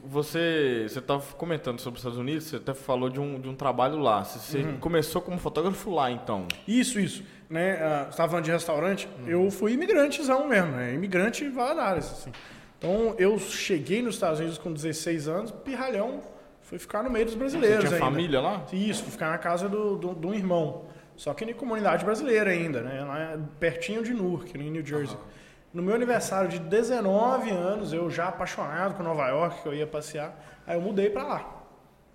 você 0.02 0.86
você 0.88 0.98
estava 0.98 1.22
comentando 1.36 1.78
sobre 1.80 1.98
os 1.98 2.00
Estados 2.00 2.18
Unidos, 2.18 2.44
você 2.44 2.56
até 2.56 2.72
falou 2.72 3.10
de 3.10 3.20
um, 3.20 3.38
de 3.38 3.48
um 3.48 3.54
trabalho 3.54 3.98
lá. 3.98 4.24
Você 4.24 4.58
uhum. 4.58 4.78
começou 4.78 5.20
como 5.20 5.38
fotógrafo 5.38 5.90
lá, 5.90 6.10
então? 6.10 6.46
Isso, 6.66 6.98
isso. 6.98 7.22
Né, 7.50 7.74
uh, 7.74 8.04
você 8.04 8.10
estava 8.10 8.30
falando 8.30 8.44
de 8.44 8.50
restaurante, 8.50 9.08
uhum. 9.18 9.28
eu 9.28 9.50
fui 9.50 9.72
imigrantezão 9.72 10.48
mesmo, 10.48 10.72
né? 10.72 10.94
imigrante 10.94 11.46
várias 11.48 12.10
assim. 12.10 12.32
Então, 12.78 13.14
eu 13.18 13.38
cheguei 13.38 14.02
nos 14.02 14.14
Estados 14.14 14.40
Unidos 14.40 14.58
com 14.58 14.72
16 14.72 15.28
anos, 15.28 15.50
pirralhão, 15.50 16.22
fui 16.74 16.78
ficar 16.78 17.02
no 17.02 17.10
meio 17.10 17.24
dos 17.24 17.34
brasileiros 17.34 17.84
Você 17.84 17.88
tinha 17.88 17.96
ainda. 17.96 18.06
família 18.10 18.40
lá? 18.40 18.64
Isso, 18.72 19.02
fui 19.04 19.12
ficar 19.12 19.30
na 19.30 19.38
casa 19.38 19.68
do, 19.68 19.96
do, 19.96 20.14
de 20.14 20.26
um 20.26 20.34
irmão. 20.34 20.86
Só 21.16 21.32
que 21.32 21.44
em 21.44 21.54
comunidade 21.54 22.04
brasileira 22.04 22.50
ainda, 22.50 22.82
né? 22.82 23.04
Lá 23.04 23.38
pertinho 23.60 24.02
de 24.02 24.12
Newark, 24.12 24.58
em 24.58 24.70
New 24.70 24.84
Jersey. 24.84 25.16
Uhum. 25.16 25.22
No 25.72 25.82
meu 25.82 25.94
aniversário 25.94 26.48
de 26.48 26.58
19 26.58 27.50
anos, 27.50 27.92
eu 27.92 28.10
já 28.10 28.28
apaixonado 28.28 28.94
com 28.94 29.02
Nova 29.02 29.28
York, 29.28 29.62
que 29.62 29.68
eu 29.68 29.74
ia 29.74 29.86
passear, 29.86 30.36
aí 30.66 30.76
eu 30.76 30.80
mudei 30.80 31.10
para 31.10 31.22
lá. 31.22 31.62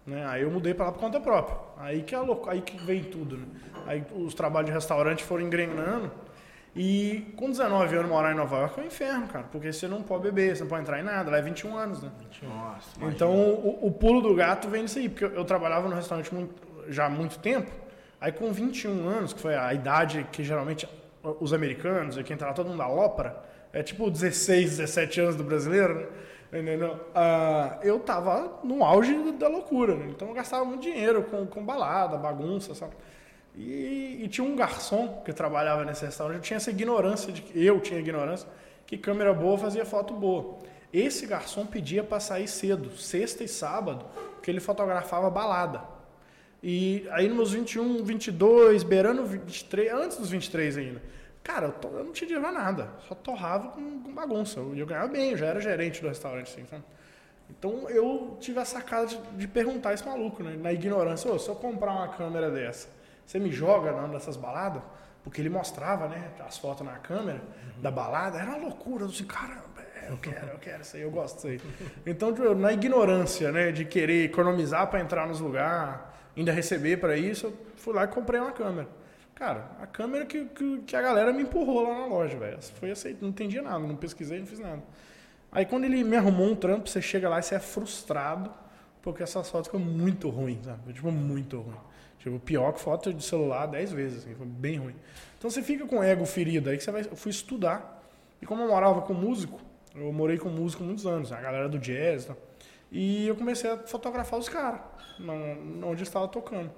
Né? 0.05 0.25
Aí 0.27 0.41
eu 0.41 0.51
mudei 0.51 0.73
para 0.73 0.87
lá 0.87 0.91
por 0.91 0.99
conta 0.99 1.19
própria. 1.19 1.57
Aí 1.77 2.01
que, 2.01 2.13
é 2.13 2.19
louco, 2.19 2.49
aí 2.49 2.61
que 2.61 2.77
vem 2.77 3.03
tudo. 3.03 3.37
Né? 3.37 3.45
Aí 3.85 4.03
os 4.13 4.33
trabalhos 4.33 4.69
de 4.69 4.73
restaurante 4.73 5.23
foram 5.23 5.43
engrenando. 5.43 6.11
E 6.75 7.34
com 7.36 7.49
19 7.49 7.95
anos 7.95 8.10
morar 8.10 8.32
em 8.32 8.36
Nova 8.36 8.58
York 8.58 8.79
é 8.79 8.84
um 8.84 8.86
inferno, 8.86 9.27
cara, 9.27 9.45
porque 9.51 9.73
você 9.73 9.88
não 9.88 10.03
pode 10.03 10.23
beber, 10.23 10.55
você 10.55 10.63
não 10.63 10.69
pode 10.69 10.84
entrar 10.84 10.99
em 10.99 11.03
nada, 11.03 11.32
lá 11.32 11.38
é 11.38 11.41
21 11.41 11.75
anos, 11.75 12.01
né? 12.01 12.12
Nossa, 12.43 12.89
então 13.05 13.32
o, 13.32 13.88
o, 13.88 13.91
pulo 13.91 14.21
do 14.21 14.36
gato 14.36 14.69
vem 14.69 14.84
nisso 14.84 14.99
aí, 14.99 15.10
porque 15.10 15.25
eu, 15.25 15.32
eu 15.32 15.45
trabalhava 15.45 15.89
no 15.89 15.95
restaurante 15.95 16.34
muito, 16.34 16.53
já 16.88 17.08
há 17.08 17.10
muito 17.10 17.39
tempo, 17.39 17.71
aí 18.21 18.32
com 18.32 18.51
21 18.51 19.08
anos, 19.08 19.34
que 19.34 19.41
foi 19.41 19.55
a 19.55 19.73
idade 19.73 20.27
que 20.32 20.43
geralmente 20.43 20.88
os 21.39 21.53
americanos, 21.53 22.17
e 22.17 22.23
quem 22.23 22.38
tá 22.38 22.47
lá 22.47 22.53
todo 22.53 22.67
mundo 22.67 22.77
da 22.77 22.88
ópera, 22.88 23.43
é 23.73 23.84
tipo 23.84 24.10
16, 24.10 24.77
17 24.77 25.21
anos 25.21 25.36
do 25.36 25.43
brasileiro, 25.43 25.95
né? 25.95 26.05
Entendeu? 26.51 26.93
Uh, 26.93 27.84
eu 27.84 27.99
tava 27.99 28.60
no 28.63 28.84
auge 28.84 29.13
da 29.34 29.47
loucura, 29.47 29.95
né? 29.95 30.08
então 30.10 30.27
eu 30.27 30.34
gastava 30.34 30.65
muito 30.65 30.82
dinheiro 30.82 31.23
com, 31.23 31.45
com 31.45 31.63
balada, 31.63 32.17
bagunça, 32.17 32.73
sabe? 32.73 32.93
E, 33.59 34.21
e, 34.23 34.27
tinha 34.29 34.47
um 34.47 34.55
garçom 34.55 35.21
que 35.25 35.33
trabalhava 35.33 35.83
nesse 35.83 36.05
restaurante, 36.05 36.37
eu 36.37 36.41
tinha 36.41 36.57
essa 36.57 36.69
ignorância, 36.69 37.29
de 37.29 37.43
eu 37.53 37.81
tinha 37.81 37.99
ignorância, 37.99 38.47
que 38.87 38.97
câmera 38.97 39.33
boa 39.33 39.57
fazia 39.57 39.85
foto 39.85 40.13
boa. 40.13 40.57
Esse 40.93 41.25
garçom 41.25 41.65
pedia 41.65 42.01
para 42.01 42.21
sair 42.21 42.47
cedo, 42.47 42.89
sexta 42.97 43.43
e 43.43 43.49
sábado, 43.49 44.05
porque 44.35 44.49
ele 44.49 44.61
fotografava 44.61 45.29
balada. 45.29 45.81
E 46.63 47.05
aí 47.11 47.27
nos 47.27 47.35
meus 47.35 47.51
21, 47.51 48.03
22, 48.03 48.83
beirando 48.83 49.25
23, 49.25 49.91
antes 49.91 50.17
dos 50.17 50.29
23 50.29 50.77
ainda. 50.77 51.01
Cara, 51.43 51.67
eu, 51.67 51.71
to, 51.73 51.87
eu 51.89 52.03
não 52.05 52.13
tinha 52.13 52.27
dinheiro 52.29 52.51
nada, 52.53 52.89
só 53.09 53.15
torrava 53.15 53.69
com, 53.69 54.01
com 54.01 54.13
bagunça. 54.13 54.61
E 54.73 54.79
eu, 54.79 54.85
ganhava 54.85 55.09
bem, 55.09 55.31
eu 55.31 55.37
já 55.37 55.47
era 55.47 55.59
gerente 55.59 56.01
do 56.01 56.07
restaurante, 56.07 56.51
assim, 56.51 56.65
sabe? 56.65 56.83
Então 57.49 57.89
eu 57.89 58.37
tive 58.39 58.59
a 58.59 58.65
sacada 58.65 59.07
de, 59.07 59.17
de 59.35 59.47
perguntar 59.47 59.93
esse 59.93 60.05
maluco, 60.05 60.41
né? 60.43 60.55
Na 60.57 60.71
ignorância, 60.71 61.29
oh, 61.29 61.37
se 61.37 61.49
eu 61.49 61.55
comprar 61.55 61.91
uma 61.91 62.07
câmera 62.07 62.49
dessa, 62.49 62.87
você 63.29 63.37
me 63.37 63.51
joga 63.51 63.91
numa 63.91 64.07
dessas 64.07 64.35
baladas? 64.35 64.81
Porque 65.23 65.39
ele 65.39 65.51
mostrava, 65.51 66.07
né, 66.07 66.31
as 66.39 66.57
fotos 66.57 66.83
na 66.83 66.93
câmera 66.93 67.37
uhum. 67.37 67.79
da 67.79 67.91
balada, 67.91 68.39
era 68.39 68.49
uma 68.49 68.57
loucura. 68.57 69.03
Eu 69.03 69.07
disse, 69.07 69.23
caramba, 69.23 69.81
é, 70.01 70.09
eu 70.09 70.17
quero, 70.17 70.47
eu 70.47 70.57
quero 70.57 70.81
isso 70.81 70.95
aí, 70.95 71.03
eu 71.03 71.11
gosto 71.11 71.35
disso 71.35 71.47
aí. 71.47 71.61
Então, 72.07 72.33
tipo, 72.33 72.55
na 72.55 72.73
ignorância, 72.73 73.51
né, 73.51 73.71
de 73.71 73.85
querer 73.85 74.25
economizar 74.25 74.87
para 74.87 74.99
entrar 74.99 75.27
nos 75.27 75.39
lugares, 75.39 75.99
ainda 76.35 76.51
receber 76.51 76.97
para 76.97 77.15
isso, 77.17 77.45
eu 77.45 77.53
fui 77.75 77.93
lá 77.93 78.05
e 78.05 78.07
comprei 78.07 78.41
uma 78.41 78.51
câmera. 78.51 78.87
Cara, 79.35 79.73
a 79.79 79.85
câmera 79.85 80.25
que, 80.25 80.45
que, 80.45 80.79
que 80.79 80.95
a 80.95 81.01
galera 81.03 81.31
me 81.31 81.43
empurrou 81.43 81.83
lá 81.87 81.99
na 81.99 82.05
loja, 82.07 82.35
velho. 82.35 82.57
Foi 82.79 82.89
aceito, 82.89 83.21
não 83.21 83.29
entendia 83.29 83.61
nada, 83.61 83.77
não 83.77 83.95
pesquisei, 83.95 84.39
não 84.39 84.47
fiz 84.47 84.57
nada. 84.57 84.81
Aí 85.51 85.67
quando 85.67 85.83
ele 85.83 86.03
me 86.03 86.17
arrumou 86.17 86.47
um 86.47 86.55
trampo, 86.55 86.89
você 86.89 86.99
chega 86.99 87.29
lá 87.29 87.37
e 87.37 87.43
você 87.43 87.53
é 87.53 87.59
frustrado, 87.59 88.51
porque 89.03 89.21
essas 89.21 89.47
fotos 89.47 89.67
ficam 89.67 89.79
muito 89.79 90.29
ruins, 90.29 90.65
sabe? 90.65 90.93
Tipo, 90.93 91.11
muito 91.11 91.59
ruim. 91.59 91.88
Tipo, 92.19 92.38
pior 92.39 92.73
que 92.73 92.82
foto 92.82 93.13
de 93.13 93.23
celular 93.23 93.65
10 93.65 93.91
vezes, 93.93 94.19
assim, 94.19 94.36
foi 94.36 94.45
bem 94.45 94.77
ruim. 94.77 94.95
Então 95.38 95.49
você 95.49 95.63
fica 95.63 95.86
com 95.86 95.99
o 95.99 96.03
ego 96.03 96.25
ferido, 96.25 96.69
aí 96.69 96.77
que 96.77 96.84
você 96.84 96.91
vai. 96.91 97.01
Eu 97.01 97.15
fui 97.15 97.32
estudar. 97.32 98.03
E 98.41 98.45
como 98.45 98.62
eu 98.62 98.67
morava 98.67 99.01
com 99.01 99.13
músico, 99.13 99.60
eu 99.95 100.12
morei 100.12 100.38
com 100.38 100.49
músico 100.49 100.84
muitos 100.84 101.05
anos, 101.05 101.32
a 101.32 101.39
galera 101.39 101.67
do 101.67 101.79
jazz 101.79 102.23
e 102.23 102.27
tal. 102.27 102.38
E 102.91 103.27
eu 103.27 103.36
comecei 103.36 103.69
a 103.69 103.77
fotografar 103.77 104.39
os 104.39 104.49
caras, 104.49 104.82
onde 105.84 106.01
eu 106.01 106.03
estava 106.03 106.27
tocando. 106.27 106.71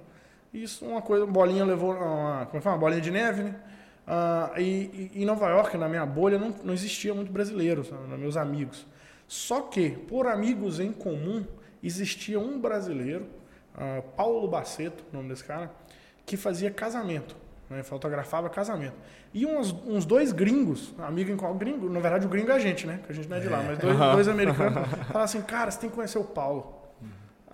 Isso, 0.52 0.84
uma 0.84 1.00
coisa, 1.00 1.24
uma 1.24 1.32
bolinha 1.32 1.64
levou. 1.64 1.92
Uma, 1.94 2.46
como 2.46 2.58
é 2.58 2.60
fala? 2.60 2.76
Uma 2.76 2.80
bolinha 2.80 3.00
de 3.00 3.10
neve, 3.10 3.42
né? 3.42 3.60
Ah, 4.06 4.52
e, 4.58 5.10
e, 5.14 5.22
em 5.22 5.24
Nova 5.24 5.48
York, 5.48 5.76
na 5.76 5.88
minha 5.88 6.04
bolha, 6.04 6.38
não, 6.38 6.54
não 6.62 6.74
existia 6.74 7.14
muito 7.14 7.32
brasileiro, 7.32 7.84
sabe, 7.84 8.02
meus 8.16 8.36
amigos. 8.36 8.86
Só 9.26 9.62
que, 9.62 9.90
por 9.90 10.26
amigos 10.26 10.78
em 10.80 10.92
comum, 10.92 11.44
existia 11.82 12.38
um 12.38 12.60
brasileiro 12.60 13.26
uh, 13.76 14.02
Paulo 14.16 14.48
Baceto, 14.48 15.04
o 15.12 15.16
nome 15.16 15.28
desse 15.28 15.44
cara, 15.44 15.70
que 16.24 16.36
fazia 16.36 16.70
casamento, 16.70 17.36
né, 17.68 17.82
fotografava 17.82 18.48
casamento. 18.48 18.94
E 19.34 19.46
uns, 19.46 19.72
uns 19.86 20.04
dois 20.04 20.32
gringos, 20.32 20.94
amigo 20.98 21.30
em 21.30 21.36
qual 21.36 21.54
gringo, 21.54 21.88
na 21.88 22.00
verdade 22.00 22.26
o 22.26 22.28
gringo 22.28 22.50
é 22.50 22.54
a 22.54 22.58
gente, 22.58 22.86
né? 22.86 23.00
Que 23.04 23.12
a 23.12 23.14
gente 23.14 23.28
não 23.28 23.36
é 23.36 23.40
de 23.40 23.48
lá, 23.48 23.62
mas 23.62 23.78
dois, 23.78 23.98
dois 23.98 24.28
americanos 24.28 24.86
falaram 25.08 25.22
assim, 25.22 25.42
cara, 25.42 25.70
você 25.70 25.80
tem 25.80 25.90
que 25.90 25.96
conhecer 25.96 26.18
o 26.18 26.24
Paulo. 26.24 26.82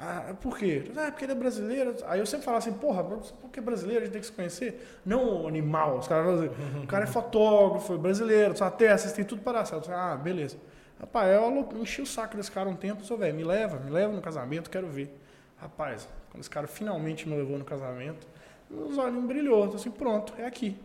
Ah, 0.00 0.32
por 0.40 0.56
quê? 0.56 0.84
Ah, 0.96 1.10
porque 1.10 1.24
ele 1.24 1.32
é 1.32 1.34
brasileiro. 1.34 1.96
Aí 2.06 2.20
eu 2.20 2.26
sempre 2.26 2.44
falava 2.44 2.64
assim, 2.64 2.72
porra, 2.72 3.02
porque 3.02 3.60
brasileiro 3.60 4.02
a 4.02 4.04
gente 4.04 4.12
tem 4.12 4.20
que 4.20 4.28
se 4.28 4.32
conhecer? 4.32 5.00
Não 5.04 5.48
animal. 5.48 5.98
Os 5.98 6.06
caras 6.06 6.40
assim, 6.40 6.50
o 6.84 6.86
cara 6.86 7.02
é 7.02 7.06
fotógrafo, 7.06 7.94
é 7.94 7.98
brasileiro, 7.98 8.56
só 8.56 8.66
até 8.66 8.96
vocês 8.96 9.12
têm 9.12 9.24
tudo 9.24 9.42
para 9.42 9.58
dar 9.58 9.64
certo. 9.64 9.90
Ah, 9.90 10.16
beleza. 10.16 10.56
Rapaz, 11.00 11.32
eu 11.32 11.68
enchi 11.80 12.00
o 12.00 12.06
saco 12.06 12.36
desse 12.36 12.50
cara 12.50 12.68
um 12.68 12.76
tempo, 12.76 13.04
sou 13.04 13.16
velho, 13.16 13.34
me 13.34 13.44
leva, 13.44 13.78
me 13.78 13.90
leva 13.90 14.12
no 14.12 14.20
casamento, 14.20 14.70
quero 14.70 14.86
ver. 14.88 15.12
Rapaz, 15.60 16.08
quando 16.30 16.40
esse 16.40 16.50
cara 16.50 16.66
finalmente 16.66 17.28
me 17.28 17.36
levou 17.36 17.58
no 17.58 17.64
casamento, 17.64 18.26
meus 18.70 18.96
olhos 18.98 19.24
brilhou. 19.24 19.64
Então, 19.64 19.76
assim, 19.76 19.90
pronto, 19.90 20.32
é 20.38 20.46
aqui. 20.46 20.76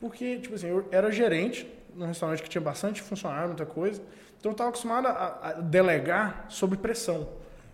Porque, 0.00 0.38
tipo 0.38 0.54
assim, 0.54 0.68
eu 0.68 0.88
era 0.90 1.10
gerente 1.10 1.66
num 1.94 2.06
restaurante 2.06 2.42
que 2.42 2.48
tinha 2.48 2.60
bastante 2.60 3.02
funcionário, 3.02 3.48
muita 3.48 3.66
coisa. 3.66 4.02
Então 4.38 4.50
eu 4.50 4.52
estava 4.52 4.70
acostumado 4.70 5.06
a, 5.06 5.38
a, 5.42 5.52
delegar 5.52 6.46
sob 6.48 6.76
pressão. 6.76 7.28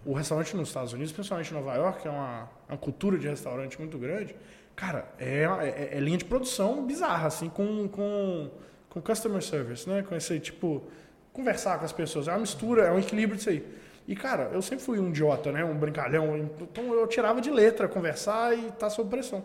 O 0.04 0.12
restaurante 0.12 0.54
nos 0.56 0.68
Estados 0.68 0.92
Unidos, 0.92 1.12
principalmente 1.12 1.50
em 1.50 1.54
Nova 1.54 1.74
York, 1.74 2.02
que 2.02 2.08
é 2.08 2.10
uma, 2.10 2.48
uma 2.68 2.78
cultura 2.78 3.18
de 3.18 3.26
restaurante 3.28 3.78
muito 3.78 3.98
grande, 3.98 4.34
cara, 4.76 5.06
é, 5.18 5.44
é, 5.44 5.96
é, 5.96 6.00
linha 6.00 6.18
de 6.18 6.24
produção 6.24 6.84
bizarra, 6.84 7.26
assim, 7.26 7.48
com, 7.48 7.88
com, 7.88 8.50
com 8.88 9.00
customer 9.00 9.42
service, 9.42 9.88
né? 9.88 10.02
Com 10.02 10.14
esse 10.14 10.38
tipo, 10.38 10.84
conversar 11.32 11.78
com 11.78 11.84
as 11.84 11.92
pessoas. 11.92 12.28
É 12.28 12.32
uma 12.32 12.40
mistura, 12.40 12.82
é 12.82 12.92
um 12.92 12.98
equilíbrio 12.98 13.36
disso 13.36 13.50
aí. 13.50 13.64
E, 14.08 14.16
cara, 14.16 14.44
eu 14.54 14.62
sempre 14.62 14.82
fui 14.82 14.98
um 14.98 15.10
idiota, 15.10 15.52
né? 15.52 15.62
Um 15.62 15.76
brincalhão. 15.76 16.50
Então 16.62 16.94
eu 16.94 17.06
tirava 17.06 17.42
de 17.42 17.50
letra 17.50 17.86
conversar 17.86 18.56
e 18.56 18.72
tá 18.72 18.88
sob 18.88 19.10
pressão. 19.10 19.44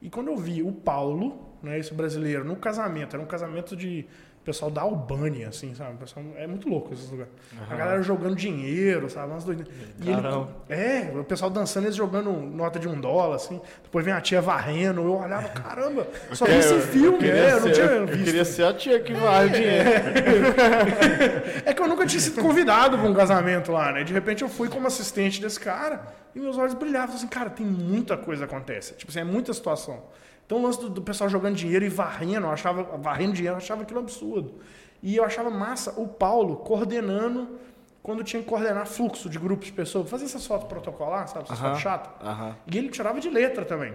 E 0.00 0.08
quando 0.08 0.28
eu 0.28 0.36
vi 0.36 0.62
o 0.62 0.70
Paulo, 0.70 1.56
né, 1.60 1.76
esse 1.76 1.92
brasileiro, 1.92 2.44
no 2.44 2.54
casamento, 2.54 3.16
era 3.16 3.22
um 3.22 3.26
casamento 3.26 3.74
de 3.74 4.06
pessoal 4.46 4.70
da 4.70 4.82
Albânia, 4.82 5.48
assim, 5.48 5.74
sabe? 5.74 5.96
Pessoal, 5.96 6.24
é 6.36 6.46
muito 6.46 6.68
louco 6.68 6.94
esses 6.94 7.10
lugares. 7.10 7.32
Uhum. 7.52 7.66
A 7.68 7.74
galera 7.74 8.00
jogando 8.00 8.36
dinheiro, 8.36 9.10
sabe? 9.10 9.32
Umas 9.32 9.42
doidas. 9.42 9.66
E 10.00 10.08
ele, 10.08 10.20
é, 10.68 11.10
o 11.18 11.24
pessoal 11.24 11.50
dançando, 11.50 11.86
eles 11.86 11.96
jogando 11.96 12.30
nota 12.30 12.78
de 12.78 12.86
um 12.86 13.00
dólar, 13.00 13.34
assim. 13.34 13.60
Depois 13.82 14.04
vem 14.04 14.14
a 14.14 14.20
tia 14.20 14.40
varrendo. 14.40 15.00
Eu 15.00 15.14
olhava, 15.14 15.48
caramba, 15.48 16.06
só 16.32 16.44
vi 16.46 16.52
esse 16.52 16.80
filme, 16.82 17.28
é, 17.28 17.54
eu 17.54 17.60
não 17.60 17.72
tinha 17.72 17.86
eu, 17.86 18.06
visto. 18.06 18.18
Eu 18.20 18.24
queria 18.24 18.44
ser 18.44 18.62
a 18.66 18.72
tia 18.72 19.00
que 19.00 19.12
varre 19.14 19.46
o 19.46 19.50
dinheiro. 19.50 19.90
É. 19.90 21.62
é 21.70 21.74
que 21.74 21.82
eu 21.82 21.88
nunca 21.88 22.06
tinha 22.06 22.20
sido 22.20 22.40
convidado 22.40 22.96
para 22.96 23.08
um 23.08 23.14
casamento 23.14 23.72
lá, 23.72 23.90
né? 23.90 24.04
De 24.04 24.12
repente 24.12 24.42
eu 24.42 24.48
fui 24.48 24.68
como 24.68 24.86
assistente 24.86 25.40
desse 25.40 25.58
cara 25.58 26.06
e 26.36 26.38
meus 26.38 26.56
olhos 26.56 26.74
brilhavam. 26.74 27.16
Assim, 27.16 27.26
cara, 27.26 27.50
tem 27.50 27.66
muita 27.66 28.16
coisa 28.16 28.46
que 28.46 28.54
acontece. 28.54 28.94
Tipo 28.94 29.10
assim, 29.10 29.20
é 29.20 29.24
muita 29.24 29.52
situação. 29.52 30.04
Então 30.46 30.58
o 30.58 30.62
lance 30.62 30.80
do, 30.80 30.88
do, 30.88 31.02
pessoal 31.02 31.28
jogando 31.28 31.56
dinheiro 31.56 31.84
e 31.84 31.88
varrendo, 31.88 32.46
eu 32.46 32.52
achava, 32.52 32.84
varrendo 32.96 33.32
dinheiro, 33.34 33.54
eu 33.54 33.58
achava 33.58 33.82
aquilo 33.82 33.98
absurdo. 33.98 34.54
E 35.02 35.16
eu 35.16 35.24
achava 35.24 35.50
massa 35.50 35.92
o 36.00 36.06
Paulo 36.06 36.56
coordenando 36.56 37.58
quando 38.02 38.22
tinha 38.22 38.40
que 38.40 38.48
coordenar 38.48 38.86
fluxo 38.86 39.28
de 39.28 39.38
grupos 39.38 39.66
de 39.66 39.72
pessoas, 39.72 40.08
fazer 40.08 40.26
essas 40.26 40.46
fotos 40.46 40.68
protocolar, 40.68 41.26
sabe? 41.26 41.46
Essas 41.46 41.58
uh 41.58 41.62
-huh. 41.62 41.66
fotos 41.66 41.82
chatas. 41.82 42.12
Uh 42.22 42.42
-huh. 42.42 42.54
E 42.72 42.78
ele 42.78 42.88
tirava 42.88 43.18
de 43.18 43.28
letra 43.28 43.64
também. 43.64 43.92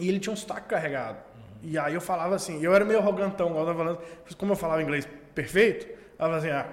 E 0.00 0.08
ele 0.08 0.20
tinha 0.20 0.32
um 0.32 0.36
sotaque 0.36 0.68
carregado. 0.68 1.18
E 1.60 1.76
aí 1.76 1.94
eu 1.94 2.00
falava 2.00 2.36
assim, 2.36 2.62
eu 2.62 2.72
era 2.72 2.84
meio 2.84 3.00
arrogantão, 3.00 3.58
eu 3.58 3.74
falando, 3.74 3.98
como 4.36 4.52
eu 4.52 4.56
falava 4.56 4.80
inglês 4.80 5.08
perfeito, 5.34 5.86
eu 5.86 6.16
falava 6.16 6.36
assim, 6.36 6.50
ah, 6.50 6.66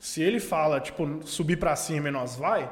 se 0.00 0.20
ele 0.20 0.40
fala, 0.40 0.80
tipo, 0.80 1.20
subir 1.24 1.56
para 1.56 1.76
cima 1.76 2.08
e 2.08 2.10
nós 2.10 2.34
vai, 2.34 2.68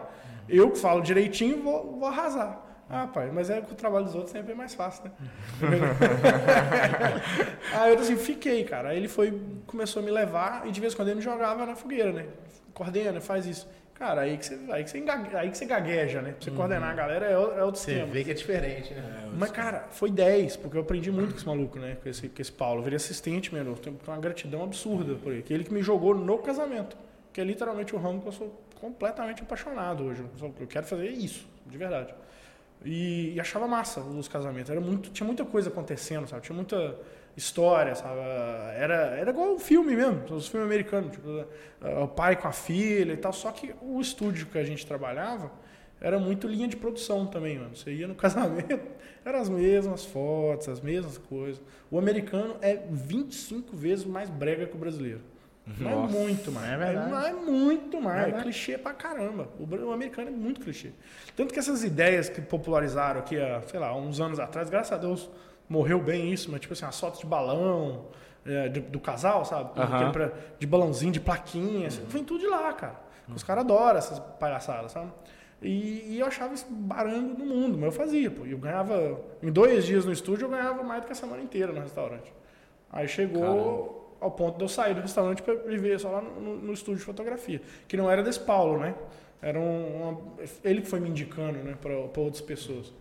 eu 0.49 0.71
que 0.71 0.79
falo 0.79 1.01
direitinho 1.01 1.63
vou, 1.63 1.99
vou 1.99 2.09
arrasar. 2.09 2.68
Ah, 2.91 3.07
pai, 3.07 3.31
mas 3.33 3.51
é 3.51 3.61
que 3.61 3.73
o 3.73 3.77
trabalho 3.77 4.07
dos 4.07 4.15
outros 4.15 4.33
sempre 4.33 4.53
é 4.53 4.55
mais 4.55 4.75
fácil, 4.75 5.05
né? 5.05 5.11
aí 7.75 7.93
eu 7.93 8.01
assim, 8.01 8.17
fiquei, 8.17 8.65
cara. 8.65 8.91
Aí 8.91 8.97
ele 8.97 9.09
foi, 9.09 9.39
começou 9.67 10.03
a 10.03 10.05
me 10.05 10.11
levar 10.11 10.67
e 10.67 10.73
de 10.73 10.81
vez 10.81 10.95
em 10.95 10.97
quando 10.97 11.09
ele 11.09 11.17
me 11.17 11.23
jogava 11.23 11.67
na 11.67 11.77
fogueira, 11.77 12.13
né? 12.13 12.27
Coordena, 12.73 13.21
faz 13.21 13.47
isso. 13.47 13.69
Cara, 13.99 14.21
aí 14.21 14.39
que 14.39 14.47
você, 14.47 14.59
aí 14.71 14.85
que 14.85 14.91
você, 14.91 14.99
engague, 14.99 15.37
aí 15.37 15.51
que 15.51 15.59
você 15.59 15.67
gagueja, 15.67 16.23
né? 16.23 16.31
Pra 16.31 16.41
você 16.41 16.51
uhum. 16.51 16.57
coordenar 16.57 16.91
a 16.91 16.95
galera 16.95 17.27
é, 17.27 17.33
é 17.33 17.65
outro 17.65 17.81
você 17.81 17.99
Você 17.99 18.05
vê 18.05 18.23
que 18.23 18.31
é 18.31 18.35
diferente, 18.35 18.95
né? 18.95 19.25
É 19.25 19.37
Mas, 19.37 19.51
cara, 19.51 19.89
foi 19.91 20.11
10, 20.11 20.57
porque 20.57 20.77
eu 20.77 20.83
aprendi 20.83 21.11
muito 21.11 21.33
com 21.33 21.37
esse 21.37 21.47
maluco, 21.47 21.79
né? 21.81 21.97
Com 22.01 22.09
esse, 22.09 22.29
com 22.29 22.41
esse 22.41 22.53
Paulo. 22.53 22.79
Eu 22.79 22.85
virei 22.85 22.97
assistente, 22.97 23.53
meu. 23.53 23.67
Eu 23.67 23.75
tenho 23.75 23.99
uma 24.07 24.19
gratidão 24.19 24.63
absurda 24.63 25.17
por 25.17 25.33
ele. 25.33 25.43
Que 25.43 25.53
ele 25.53 25.65
que 25.65 25.75
me 25.75 25.83
jogou 25.83 26.15
no 26.15 26.39
casamento. 26.39 26.97
Que 27.33 27.41
é 27.41 27.45
literalmente 27.45 27.95
o 27.95 27.99
ramo 27.99 28.23
que 28.23 28.29
eu 28.29 28.33
sou 28.33 28.63
completamente 28.81 29.43
apaixonado 29.43 30.05
hoje. 30.05 30.25
Eu 30.41 30.67
quero 30.69 30.87
fazer 30.87 31.09
isso, 31.09 31.45
de 31.67 31.77
verdade. 31.77 32.15
E, 32.85 33.35
e, 33.35 33.41
achava 33.41 33.67
massa 33.67 34.01
os 34.01 34.29
casamentos. 34.29 34.71
Era 34.71 34.81
muito, 34.81 35.11
tinha 35.11 35.27
muita 35.27 35.45
coisa 35.45 35.69
acontecendo, 35.69 36.29
sabe? 36.29 36.43
Tinha 36.43 36.55
muita 36.55 36.97
história, 37.37 37.95
sabe? 37.95 38.21
Era, 38.77 39.17
era 39.17 39.31
igual 39.31 39.55
um 39.55 39.59
filme 39.59 39.95
mesmo, 39.97 40.25
os 40.35 40.49
filmes 40.49 40.67
americanos. 40.67 41.13
Tipo, 41.13 41.45
o 42.03 42.09
pai 42.09 42.37
com 42.37 42.49
a 42.49 42.53
filha 42.53 43.13
e 43.13 43.17
tal. 43.17 43.33
Só 43.33 43.51
que 43.51 43.75
o 43.81 44.01
estúdio 44.01 44.47
que 44.47 44.59
a 44.59 44.65
gente 44.65 44.87
trabalhava 44.87 45.51
era 46.01 46.19
muito 46.19 46.47
linha 46.47 46.69
de 46.69 46.77
produção 46.77 47.27
também, 47.27 47.59
mano. 47.59 47.77
Você 47.77 47.93
ia 47.93 48.07
no 48.07 48.15
casamento, 48.17 48.81
eram 49.25 49.41
as 49.41 49.49
mesmas 49.49 50.05
fotos, 50.05 50.69
as 50.69 50.81
mesmas 50.81 51.19
coisas. 51.19 51.61
O 51.91 51.99
americano 51.99 52.57
é 52.61 52.77
25 52.91 53.77
vezes 53.77 54.05
mais 54.05 54.31
brega 54.31 54.67
que 54.67 54.77
o 54.77 54.79
brasileiro. 54.79 55.21
Não 55.79 56.05
é 56.05 56.09
muito 56.09 56.51
mais. 56.51 56.73
É 56.73 56.77
verdade. 56.77 57.11
Não 57.11 57.21
é 57.21 57.33
muito 57.33 58.01
mais. 58.01 58.33
É, 58.33 58.39
é 58.39 58.43
clichê 58.43 58.79
pra 58.79 58.95
caramba. 58.95 59.49
O, 59.59 59.65
o, 59.65 59.93
americano 59.93 60.29
é 60.29 60.33
muito 60.33 60.61
clichê. 60.61 60.93
Tanto 61.37 61.53
que 61.53 61.59
essas 61.59 61.85
ideias 61.85 62.29
que 62.29 62.41
popularizaram 62.41 63.21
aqui 63.21 63.39
há, 63.39 63.61
sei 63.63 63.79
lá, 63.79 63.95
uns 63.95 64.21
anos 64.21 64.39
atrás, 64.39 64.71
graças 64.71 64.93
a 64.93 64.97
Deus 64.97 65.29
morreu 65.69 66.01
bem 66.01 66.33
isso, 66.33 66.51
mas 66.51 66.61
tipo 66.61 66.73
assim, 66.73 66.87
as 66.87 66.99
fotos 66.99 67.21
de 67.21 67.27
balão 67.27 68.07
é, 68.47 68.69
de, 68.69 68.81
do 68.81 68.99
casal, 68.99 69.45
sabe? 69.45 69.79
Uhum. 69.79 70.13
Pra, 70.13 70.33
de 70.59 70.67
balãozinho, 70.67 71.13
de 71.13 71.21
plaquinha. 71.21 71.89
Uhum. 71.89 72.07
Vem 72.09 72.25
tudo 72.25 72.41
de 72.41 72.47
lá, 72.47 72.73
cara. 72.73 72.97
Uhum. 73.29 73.35
Os 73.35 73.43
caras 73.43 73.65
adoram 73.65 73.99
essas 73.99 74.19
palhaçadas, 74.19 74.93
sabe? 74.93 75.13
E, 75.61 76.15
e, 76.15 76.21
eu 76.21 76.27
achava 76.27 76.55
isso 76.55 76.67
barango 76.71 77.37
no 77.37 77.45
mundo, 77.45 77.77
mas 77.77 77.87
eu 77.87 77.93
fazia, 77.93 78.31
pô. 78.31 78.47
Eu 78.47 78.59
ganhava, 78.59 79.21
em 79.43 79.51
dois 79.51 79.85
dias 79.85 80.05
no 80.05 80.13
estúdio, 80.13 80.47
eu 80.47 80.51
ganhava 80.51 80.83
mais 80.83 81.03
do 81.03 81.07
que 81.07 81.13
a 81.13 81.17
semana 81.17 81.43
inteira 81.43 81.73
no 81.73 81.81
restaurante. 81.81 82.33
Aí 82.91 83.07
chegou. 83.07 83.43
Caramba 83.43 83.98
ao 84.21 84.31
ponto 84.31 84.59
de 84.59 84.65
eu 84.65 84.69
sair 84.69 84.95
do 84.95 85.01
restaurante 85.01 85.43
para 85.43 85.55
viver 85.55 85.99
só 85.99 86.11
lá 86.11 86.21
no, 86.21 86.57
no, 86.57 86.73
estúdio 86.73 86.99
de 86.99 87.05
fotografia, 87.05 87.61
que 87.87 87.97
não 87.97 88.11
era 88.11 88.23
desse 88.23 88.41
Paulo, 88.41 88.79
né? 88.79 88.95
Era 89.41 89.59
um, 89.59 90.03
uma, 90.03 90.21
ele 90.65 90.83
que 90.83 90.89
foi 90.89 90.99
me 90.99 91.09
indicando, 91.09 91.59
né, 91.59 91.77
para 91.81 91.97
outras 91.97 92.41
pessoas. 92.41 92.93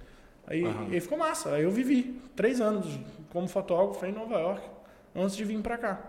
Aí, 0.45 0.63
uhum. 0.63 0.87
aí 0.91 0.99
ficou 0.99 1.17
massa. 1.17 1.55
Aí 1.55 1.63
eu 1.63 1.71
vivi 1.71 2.21
três 2.35 2.61
anos 2.61 2.99
como 3.31 3.47
fotógrafo 3.47 4.05
em 4.05 4.11
Nova 4.11 4.39
York 4.39 4.61
antes 5.15 5.35
de 5.35 5.43
vir 5.43 5.59
para 5.61 5.77
cá. 5.77 5.99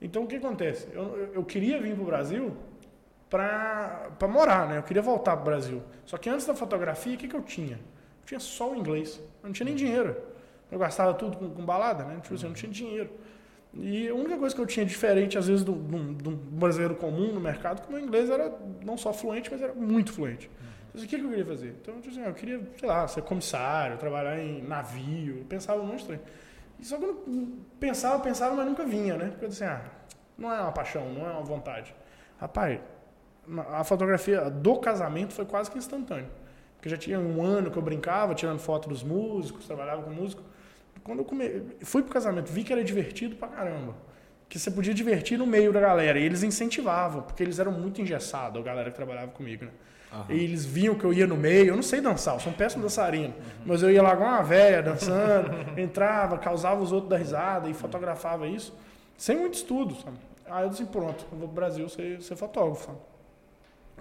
Então 0.00 0.24
o 0.24 0.26
que 0.26 0.36
acontece? 0.36 0.88
Eu, 0.92 1.30
eu 1.34 1.44
queria 1.44 1.80
vir 1.80 1.94
para 1.94 2.02
o 2.02 2.06
Brasil 2.06 2.56
para 3.30 4.28
morar, 4.28 4.68
né? 4.68 4.78
Eu 4.78 4.82
queria 4.82 5.00
voltar 5.00 5.36
para 5.36 5.42
o 5.42 5.44
Brasil. 5.44 5.82
Só 6.04 6.18
que 6.18 6.28
antes 6.28 6.46
da 6.46 6.54
fotografia, 6.54 7.14
o 7.14 7.16
que, 7.16 7.26
que 7.26 7.34
eu 7.34 7.42
tinha? 7.42 7.76
Eu 7.76 8.26
tinha 8.26 8.40
só 8.40 8.70
o 8.70 8.76
inglês. 8.76 9.16
Eu 9.42 9.46
não 9.46 9.52
tinha 9.52 9.64
nem 9.64 9.74
dinheiro. 9.74 10.14
Eu 10.70 10.78
gastava 10.78 11.14
tudo 11.14 11.36
com, 11.36 11.50
com 11.50 11.64
balada, 11.64 12.04
né? 12.04 12.20
Tipo 12.22 12.34
assim, 12.34 12.44
eu 12.44 12.48
não 12.50 12.56
tinha 12.56 12.70
dinheiro. 12.70 13.10
E 13.74 14.08
a 14.08 14.14
única 14.14 14.36
coisa 14.36 14.54
que 14.54 14.60
eu 14.60 14.66
tinha 14.66 14.84
diferente, 14.84 15.38
às 15.38 15.48
vezes, 15.48 15.64
do, 15.64 15.72
do 15.72 16.30
brasileiro 16.30 16.94
comum 16.94 17.32
no 17.32 17.40
mercado, 17.40 17.80
que 17.80 17.88
o 17.88 17.92
meu 17.92 18.00
inglês 18.00 18.28
era 18.28 18.52
não 18.84 18.98
só 18.98 19.12
fluente, 19.12 19.50
mas 19.50 19.62
era 19.62 19.72
muito 19.72 20.12
fluente. 20.12 20.50
Então, 20.90 21.02
o 21.02 21.08
que 21.08 21.16
eu 21.16 21.28
queria 21.28 21.46
fazer? 21.46 21.74
Então, 21.80 21.94
eu, 21.94 22.00
assim, 22.00 22.22
eu 22.22 22.34
queria, 22.34 22.60
sei 22.78 22.88
lá, 22.88 23.08
ser 23.08 23.22
comissário, 23.22 23.96
trabalhar 23.96 24.38
em 24.38 24.62
navio, 24.62 25.46
pensava 25.48 25.80
um 25.80 25.86
monte 25.86 26.06
de. 26.06 26.20
E 26.78 26.84
só 26.84 26.98
que 26.98 27.04
eu 27.04 27.24
pensava, 27.80 28.18
pensava, 28.22 28.54
mas 28.54 28.66
nunca 28.66 28.84
vinha, 28.84 29.16
né? 29.16 29.28
Porque 29.28 29.46
eu 29.46 29.48
disse, 29.48 29.64
ah, 29.64 29.82
não 30.36 30.52
é 30.52 30.60
uma 30.60 30.72
paixão, 30.72 31.10
não 31.12 31.26
é 31.26 31.30
uma 31.30 31.42
vontade. 31.42 31.94
Rapaz, 32.38 32.78
a 33.70 33.84
fotografia 33.84 34.50
do 34.50 34.76
casamento 34.76 35.32
foi 35.32 35.46
quase 35.46 35.70
que 35.70 35.78
instantânea. 35.78 36.28
Porque 36.76 36.88
já 36.88 36.96
tinha 36.96 37.18
um 37.18 37.42
ano 37.42 37.70
que 37.70 37.78
eu 37.78 37.82
brincava, 37.82 38.34
tirando 38.34 38.58
foto 38.58 38.88
dos 38.88 39.02
músicos, 39.02 39.66
trabalhava 39.66 40.02
com 40.02 40.10
músico. 40.10 40.42
Quando 41.04 41.20
eu 41.20 41.24
come... 41.24 41.62
fui 41.82 42.02
pro 42.02 42.12
casamento, 42.12 42.50
vi 42.52 42.64
que 42.64 42.72
era 42.72 42.82
divertido 42.82 43.36
pra 43.36 43.48
caramba. 43.48 43.94
Que 44.48 44.58
você 44.58 44.70
podia 44.70 44.92
divertir 44.92 45.38
no 45.38 45.46
meio 45.46 45.72
da 45.72 45.80
galera. 45.80 46.18
E 46.18 46.24
eles 46.24 46.42
incentivavam, 46.42 47.22
porque 47.22 47.42
eles 47.42 47.58
eram 47.58 47.72
muito 47.72 48.00
engessados, 48.00 48.60
a 48.60 48.64
galera 48.64 48.90
que 48.90 48.96
trabalhava 48.96 49.32
comigo, 49.32 49.64
né? 49.64 49.70
Uhum. 50.12 50.24
E 50.28 50.44
eles 50.44 50.66
viam 50.66 50.94
que 50.94 51.04
eu 51.04 51.12
ia 51.12 51.26
no 51.26 51.36
meio, 51.36 51.68
eu 51.68 51.76
não 51.76 51.82
sei 51.82 52.00
dançar, 52.00 52.34
eu 52.34 52.40
sou 52.40 52.52
um 52.52 52.54
péssimo 52.54 52.82
dançarino. 52.82 53.34
Uhum. 53.34 53.62
Mas 53.64 53.82
eu 53.82 53.90
ia 53.90 54.02
lá 54.02 54.14
com 54.14 54.24
uma 54.24 54.42
velha 54.42 54.82
dançando, 54.82 55.50
entrava, 55.80 56.36
causava 56.36 56.82
os 56.82 56.92
outros 56.92 57.08
da 57.08 57.16
risada 57.16 57.68
e 57.68 57.74
fotografava 57.74 58.46
isso, 58.46 58.76
sem 59.16 59.36
muito 59.36 59.54
estudo, 59.54 59.94
sabe? 59.96 60.18
Aí 60.46 60.64
eu 60.64 60.68
disse, 60.68 60.84
pronto, 60.84 61.24
eu 61.32 61.38
vou 61.38 61.48
pro 61.48 61.54
Brasil 61.54 61.88
ser, 61.88 62.20
ser 62.20 62.36
fotógrafo. 62.36 62.86
Sabe? 62.86 62.98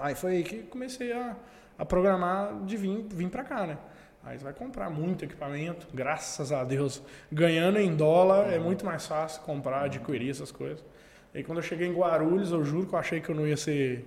Aí 0.02 0.16
foi 0.16 0.32
aí 0.34 0.44
que 0.44 0.64
comecei 0.64 1.14
a, 1.14 1.36
a 1.78 1.86
programar 1.86 2.62
de 2.66 2.76
vir, 2.76 3.06
vir 3.10 3.30
pra 3.30 3.44
cá, 3.44 3.66
né? 3.66 3.78
Aí 4.24 4.38
você 4.38 4.44
vai 4.44 4.54
comprar 4.54 4.90
muito 4.90 5.26
equipamento, 5.26 5.88
graças 5.94 6.52
a 6.52 6.64
Deus. 6.64 7.02
Ganhando 7.32 7.80
em 7.80 7.96
dólar 7.96 8.46
uhum. 8.46 8.52
é 8.52 8.60
muito 8.60 8.86
mais 8.86 9.06
fácil 9.08 9.42
comprar, 9.42 9.86
adquirir 9.86 10.30
essas 10.30 10.52
coisas. 10.52 10.84
E 11.34 11.44
quando 11.44 11.58
eu 11.58 11.64
cheguei 11.64 11.88
em 11.88 11.94
Guarulhos, 11.94 12.52
eu 12.52 12.64
juro 12.64 12.86
que 12.86 12.94
eu 12.94 13.00
achei 13.00 13.20
que 13.20 13.30
eu 13.30 13.36
não 13.36 13.48
ia 13.48 13.58
ser 13.58 14.06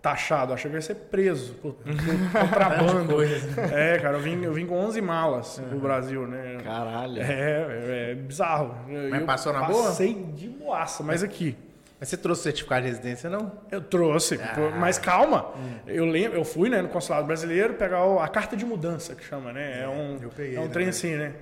taxado, 0.00 0.50
eu 0.50 0.54
achei 0.54 0.68
que 0.68 0.74
eu 0.74 0.78
ia 0.78 0.82
ser 0.82 0.94
preso 0.96 1.54
por, 1.54 1.74
por 1.74 1.84
contrabando. 2.40 3.22
é, 3.22 3.98
cara, 3.98 4.16
eu 4.16 4.20
vim, 4.20 4.42
eu 4.42 4.52
vim 4.52 4.66
com 4.66 4.74
11 4.74 5.00
malas 5.00 5.58
uhum. 5.58 5.68
pro 5.68 5.78
Brasil, 5.78 6.26
né? 6.26 6.58
Caralho. 6.64 7.22
É, 7.22 7.24
é, 7.24 8.10
é 8.10 8.14
bizarro. 8.14 8.74
Mas 8.88 9.20
eu 9.20 9.26
passou 9.26 9.52
na 9.52 9.62
boa? 9.62 9.84
Passei 9.84 10.12
de 10.12 10.48
boaça, 10.48 11.04
mas 11.04 11.22
aqui. 11.22 11.56
Mas 12.02 12.08
você 12.08 12.16
trouxe 12.16 12.42
certificado 12.42 12.82
de 12.82 12.88
residência, 12.88 13.30
não? 13.30 13.52
Eu 13.70 13.80
trouxe, 13.80 14.34
ah. 14.34 14.74
mas 14.76 14.98
calma. 14.98 15.52
Hum. 15.56 15.74
Eu 15.86 16.04
lembro, 16.04 16.36
eu 16.36 16.44
fui 16.44 16.68
né, 16.68 16.82
no 16.82 16.88
consulado 16.88 17.28
brasileiro 17.28 17.74
pegar 17.74 18.02
a 18.20 18.26
carta 18.26 18.56
de 18.56 18.66
mudança, 18.66 19.14
que 19.14 19.22
chama, 19.22 19.52
né? 19.52 19.84
É, 19.84 19.88
um, 19.88 20.18
eu 20.20 20.28
peguei, 20.30 20.56
é 20.56 20.58
um 20.60 20.64
né? 20.64 20.70
trem 20.70 20.88
assim, 20.88 21.14
né? 21.14 21.32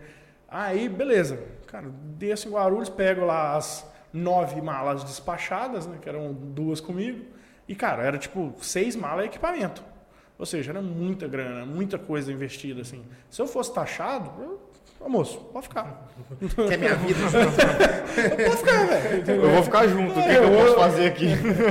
Aí, 0.47 0.87
beleza. 0.87 1.43
Cara, 1.67 1.87
desço 2.19 2.47
em 2.47 2.51
Guarulhos, 2.51 2.91
pego 2.91 3.25
lá 3.25 3.57
as 3.57 3.91
nove 4.13 4.61
malas 4.61 5.03
despachadas, 5.03 5.87
né? 5.87 5.97
Que 5.99 6.11
eram 6.11 6.31
duas 6.35 6.79
comigo. 6.79 7.25
E, 7.67 7.75
cara, 7.75 8.03
era 8.03 8.19
tipo 8.19 8.55
seis 8.61 8.95
malas 8.95 9.25
e 9.25 9.29
equipamento. 9.29 9.83
Ou 10.39 10.45
seja, 10.45 10.73
era 10.73 10.83
muita 10.83 11.27
grana, 11.27 11.65
muita 11.65 11.97
coisa 11.97 12.31
investida, 12.31 12.83
assim. 12.83 13.03
Se 13.31 13.41
eu 13.41 13.47
fosse 13.47 13.73
taxado, 13.73 14.31
eu 14.43 14.70
Ô, 15.01 15.09
moço, 15.09 15.40
pode 15.51 15.66
ficar. 15.66 16.07
Quer 16.68 16.78
minha 16.78 16.94
vida? 16.94 17.20
pode 18.44 18.57
ficar, 18.59 18.86
velho. 18.86 19.30
Eu 19.30 19.51
vou 19.51 19.62
ficar 19.62 19.88
junto. 19.88 20.18
É, 20.18 20.22
o 20.22 20.22
que, 20.22 20.36
eu, 20.36 20.42
que 20.42 20.55
eu 20.55 20.59
posso 20.59 20.74
fazer 20.74 21.07
aqui? 21.07 21.26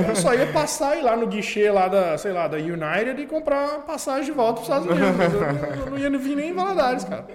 Eu 0.08 0.16
só 0.16 0.34
ia 0.34 0.46
passar 0.48 0.96
e 0.96 0.98
ir 0.98 1.02
lá 1.02 1.16
no 1.16 1.28
guichê 1.28 1.70
lá 1.70 1.86
da, 1.86 2.18
sei 2.18 2.32
lá, 2.32 2.48
da 2.48 2.56
United 2.56 3.22
e 3.22 3.26
comprar 3.26 3.82
passagem 3.82 4.24
de 4.24 4.32
volta 4.32 4.60
para 4.60 4.62
os 4.62 4.68
Estados 4.68 4.86
Unidos. 4.88 5.34
Eu, 5.78 5.84
eu, 5.84 5.90
não 5.90 5.98
ia 5.98 6.18
vir 6.18 6.34
nem 6.34 6.50
em 6.50 6.54
Valadares, 6.54 7.04
cara. 7.04 7.26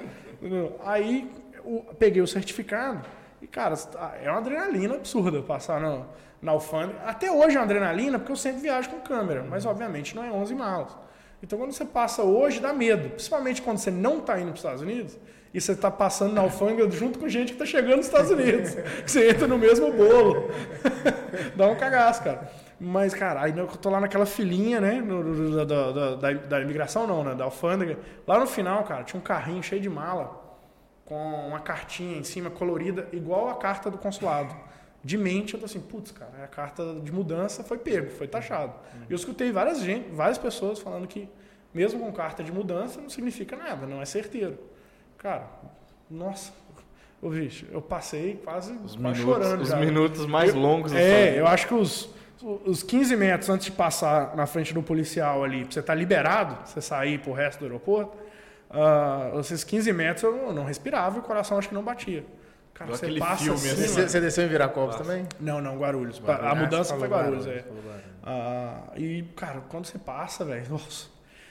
Aí 0.83 1.31
eu 1.53 1.85
peguei 1.97 2.21
o 2.21 2.27
certificado 2.27 3.01
e, 3.41 3.47
cara, 3.47 3.73
é 4.21 4.29
uma 4.29 4.39
adrenalina 4.39 4.95
absurda 4.95 5.41
passar 5.41 5.79
na, 5.79 6.01
na 6.41 6.51
alfândega. 6.51 6.99
Até 7.05 7.31
hoje 7.31 7.55
é 7.55 7.59
uma 7.59 7.65
adrenalina 7.65 8.19
porque 8.19 8.33
eu 8.33 8.35
sempre 8.35 8.61
viajo 8.61 8.89
com 8.89 8.99
câmera, 8.99 9.45
mas 9.49 9.65
obviamente 9.65 10.13
não 10.13 10.23
é 10.23 10.31
11 10.31 10.55
malas. 10.55 10.97
Então 11.41 11.57
quando 11.57 11.71
você 11.71 11.85
passa 11.85 12.21
hoje 12.21 12.59
dá 12.59 12.73
medo, 12.73 13.09
principalmente 13.11 13.61
quando 13.61 13.77
você 13.77 13.91
não 13.91 14.19
está 14.19 14.37
indo 14.37 14.47
para 14.47 14.53
os 14.53 14.59
Estados 14.59 14.81
Unidos 14.81 15.17
e 15.56 15.62
você 15.62 15.72
está 15.72 15.89
passando 15.89 16.34
na 16.34 16.41
alfândega 16.41 16.91
junto 16.91 17.18
com 17.18 17.30
gente 17.30 17.53
que 17.53 17.64
está 17.64 17.66
chegando 17.66 17.95
nos 17.95 18.08
Estados 18.08 18.30
Unidos. 18.30 18.76
você 19.08 19.30
entra 19.30 19.47
no 19.47 19.58
mesmo 19.58 19.89
bolo. 19.89 20.51
Dá 21.56 21.66
um 21.70 21.78
cagaço, 21.78 22.26
cara. 22.26 22.51
Mas, 22.78 23.14
cara, 23.14 23.41
aí 23.41 23.58
eu 23.58 23.66
tô 23.66 23.89
lá 23.89 24.01
naquela 24.01 24.26
filinha, 24.26 24.82
né? 24.82 24.99
No, 24.99 25.56
da, 25.56 25.64
da, 25.64 26.16
da, 26.16 26.34
da, 26.34 26.60
imigração, 26.60 27.08
não, 27.08 27.24
né? 27.24 27.34
Da 27.36 27.45
alfândega. 27.45 27.97
Lá 28.28 28.38
no 28.38 28.45
final, 28.45 28.84
cara, 28.84 29.06
tinha 29.06 29.18
um 29.18 29.24
carrinho 29.24 29.64
cheio 29.64 29.82
de 29.82 29.89
mala 29.89 30.43
com 31.06 31.16
uma 31.16 31.62
cartinha 31.62 32.18
em 32.18 32.24
cima 32.26 32.49
colorida, 32.49 33.08
igual 33.14 33.47
a 33.47 33.56
carta 33.56 33.89
do 33.89 33.97
consulado. 33.97 34.53
De 35.01 35.18
mente, 35.18 35.53
eu 35.53 35.60
tô 35.62 35.68
assim, 35.68 35.80
putz, 35.80 36.12
cara, 36.12 36.43
a 36.43 36.47
carta 36.47 36.95
de 36.95 37.14
mudança 37.14 37.64
foi 37.64 37.78
pego, 37.78 38.12
foi 38.12 38.28
taxado. 38.28 38.74
E 39.08 39.14
eu 39.14 39.16
escutei 39.16 39.53
várias, 39.53 39.80
gente, 39.80 40.10
várias 40.10 40.38
pessoas 40.38 40.80
falando 40.80 41.08
que, 41.08 41.30
mesmo 41.74 42.01
com 42.01 42.12
carta 42.12 42.43
de 42.43 42.51
mudança, 42.51 42.99
não 42.99 43.10
significa 43.10 43.56
nada, 43.56 43.88
não 43.88 44.01
é 44.01 44.06
certeiro. 44.06 44.74
Cara, 45.26 45.47
nossa, 46.07 46.53
Ô, 47.19 47.30
bicho, 47.30 47.65
eu 47.71 47.82
passei 47.82 48.39
quase, 48.43 48.73
os 48.73 48.95
minutos, 48.95 49.21
chorando. 49.23 49.61
Os 49.61 49.73
minutos 49.73 50.26
mais 50.28 50.53
eu, 50.53 50.59
longos. 50.59 50.93
É, 50.93 51.39
eu 51.39 51.47
acho 51.47 51.67
que 51.67 51.73
os, 51.73 52.07
os 52.43 52.84
15 52.84 53.15
metros 53.15 53.49
antes 53.49 53.65
de 53.65 53.71
passar 53.71 54.36
na 54.36 54.45
frente 54.45 54.71
do 54.71 54.84
policial 54.84 55.43
ali, 55.43 55.63
pra 55.63 55.73
você 55.73 55.80
estar 55.80 55.93
tá 55.93 55.97
liberado, 55.97 56.55
você 56.63 56.80
sair 56.80 57.17
pro 57.17 57.34
resto 57.34 57.57
do 57.57 57.65
aeroporto, 57.65 58.15
uh, 58.69 59.39
esses 59.39 59.63
15 59.63 59.91
metros 59.93 60.23
eu 60.23 60.53
não, 60.53 60.63
respirava 60.63 61.15
e 61.15 61.19
o 61.21 61.23
coração 61.23 61.57
acho 61.57 61.69
que 61.69 61.73
não 61.73 61.84
batia. 61.84 62.23
Cara, 62.76 62.91
você 62.91 63.11
passa 63.17 63.45
filme, 63.45 63.57
assim, 63.57 63.88
você, 63.88 64.07
você, 64.07 64.21
desceu 64.21 64.45
em 64.45 64.47
Viracopos 64.47 64.97
também? 64.97 65.26
Não, 65.39 65.59
não, 65.59 65.76
Guarulhos. 65.80 66.19
Guarulhos. 66.19 66.51
A 66.51 66.53
mudança 66.53 66.95
foi 66.95 67.07
Guarulhos, 67.07 67.47
Guarulhos 67.47 67.65
é. 67.65 68.30
Uh, 68.30 68.99
e, 69.01 69.23
cara, 69.36 69.63
quando 69.69 69.86
você 69.88 69.97
passa, 69.97 70.45
velho, 70.45 70.65
nossa, 70.69 71.07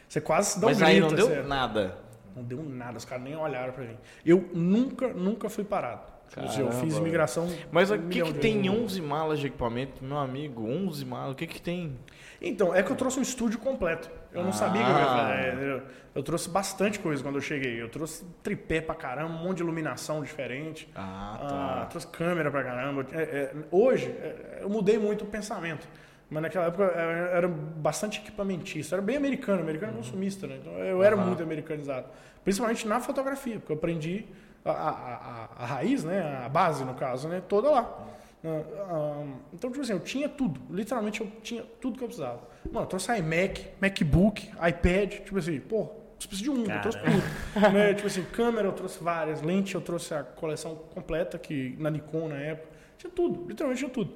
você 0.09 0.21
quase 0.21 0.61
dá 0.61 0.69
Mas 0.69 0.81
um 0.81 0.85
grito. 0.85 1.03
Mas 1.03 1.13
aí 1.13 1.27
não 1.27 1.35
deu 1.35 1.45
nada. 1.49 2.04
Não 2.35 2.43
deu 2.43 2.63
nada, 2.63 2.99
os 2.99 3.05
caras 3.05 3.25
nem 3.25 3.37
olharam 3.37 3.73
para 3.73 3.85
mim. 3.85 3.97
Eu 4.25 4.49
nunca, 4.53 5.09
nunca 5.09 5.49
fui 5.49 5.65
parado. 5.65 6.15
Tipo 6.29 6.47
assim, 6.47 6.61
eu 6.63 6.73
fiz 6.73 6.97
imigração. 6.97 7.49
Mas 7.71 7.91
o 7.91 7.99
que, 7.99 8.23
que 8.23 8.35
tem 8.35 8.69
11 8.69 9.01
malas 9.01 9.39
de 9.39 9.47
equipamento, 9.47 10.03
meu 10.03 10.19
amigo? 10.19 10.67
11 10.67 11.05
malas, 11.05 11.33
o 11.33 11.35
que, 11.37 11.47
que 11.47 11.61
tem? 11.61 11.97
Então, 12.41 12.75
é 12.75 12.83
que 12.83 12.91
eu 12.91 12.97
trouxe 12.97 13.19
um 13.19 13.23
estúdio 13.23 13.59
completo. 13.59 14.11
Eu 14.33 14.43
não 14.43 14.51
ah. 14.51 14.53
sabia 14.53 14.83
que 14.83 14.91
eu 14.91 14.99
ia 14.99 15.07
fazer. 15.07 15.63
Eu, 15.63 15.83
eu, 16.17 16.23
trouxe 16.23 16.49
bastante 16.49 16.99
coisa 16.99 17.23
quando 17.23 17.37
eu 17.37 17.41
cheguei. 17.41 17.81
Eu 17.81 17.89
trouxe 17.89 18.25
tripé 18.43 18.81
pra 18.81 18.95
caramba, 18.95 19.33
um 19.33 19.39
monte 19.39 19.59
de 19.59 19.63
iluminação 19.63 20.23
diferente. 20.23 20.89
Ah, 20.95 21.37
tá. 21.39 21.83
Ah, 21.83 21.87
trouxe 21.87 22.07
câmera 22.09 22.51
pra 22.51 22.65
caramba. 22.65 23.07
É, 23.13 23.23
é, 23.23 23.55
hoje, 23.71 24.07
é, 24.07 24.59
eu 24.63 24.69
mudei 24.69 24.99
muito 24.99 25.25
o 25.25 25.27
pensamento. 25.29 25.87
Mas 26.31 26.43
naquela 26.43 26.67
época 26.67 26.85
era 26.85 27.47
bastante 27.47 28.21
equipamentista. 28.21 28.97
Era 28.97 29.03
bem 29.03 29.17
americano, 29.17 29.61
americano 29.63 29.93
uhum. 29.93 29.99
consumista, 29.99 30.47
né? 30.47 30.59
Então 30.61 30.73
eu 30.79 31.03
era 31.03 31.17
muito 31.17 31.43
americanizado. 31.43 32.07
Principalmente 32.43 32.87
na 32.87 33.01
fotografia, 33.01 33.59
porque 33.59 33.73
eu 33.73 33.77
aprendi 33.77 34.25
a, 34.65 34.71
a, 34.71 34.91
a, 34.91 35.49
a 35.59 35.67
raiz, 35.67 36.05
né? 36.05 36.43
A 36.45 36.49
base, 36.49 36.85
no 36.85 36.95
caso, 36.95 37.29
né? 37.29 37.43
Toda 37.47 37.71
lá. 37.71 38.09
Ah, 38.45 39.25
então, 39.53 39.71
tipo 39.71 39.83
assim, 39.83 39.93
eu 39.93 40.01
tinha 40.01 40.29
tudo. 40.29 40.61
Literalmente, 40.71 41.21
eu 41.21 41.31
tinha 41.43 41.63
tudo 41.81 41.97
que 41.97 42.05
eu 42.05 42.09
precisava. 42.09 42.41
Mano, 42.71 42.85
eu 42.85 42.89
trouxe 42.89 43.17
iMac, 43.17 43.69
MacBook, 43.81 44.51
iPad. 44.69 45.25
Tipo 45.25 45.39
assim, 45.39 45.61
pô, 45.61 45.89
você 46.19 46.29
precisa 46.29 46.43
de 46.43 46.51
um, 46.51 46.65
Cara. 46.65 46.79
eu 46.79 46.83
trouxe 46.83 46.99
tudo. 46.99 47.73
né? 47.73 47.95
Tipo 47.95 48.07
assim, 48.07 48.25
câmera 48.25 48.69
eu 48.69 48.73
trouxe 48.73 49.03
várias, 49.03 49.41
lente 49.41 49.75
eu 49.75 49.81
trouxe 49.81 50.15
a 50.15 50.23
coleção 50.23 50.75
completa, 50.77 51.39
que 51.39 51.75
na 51.79 51.91
Nikon 51.91 52.29
na 52.29 52.37
época. 52.37 52.75
Tinha 52.99 53.11
tudo, 53.11 53.47
literalmente 53.49 53.79
tinha 53.79 53.91
tudo. 53.91 54.15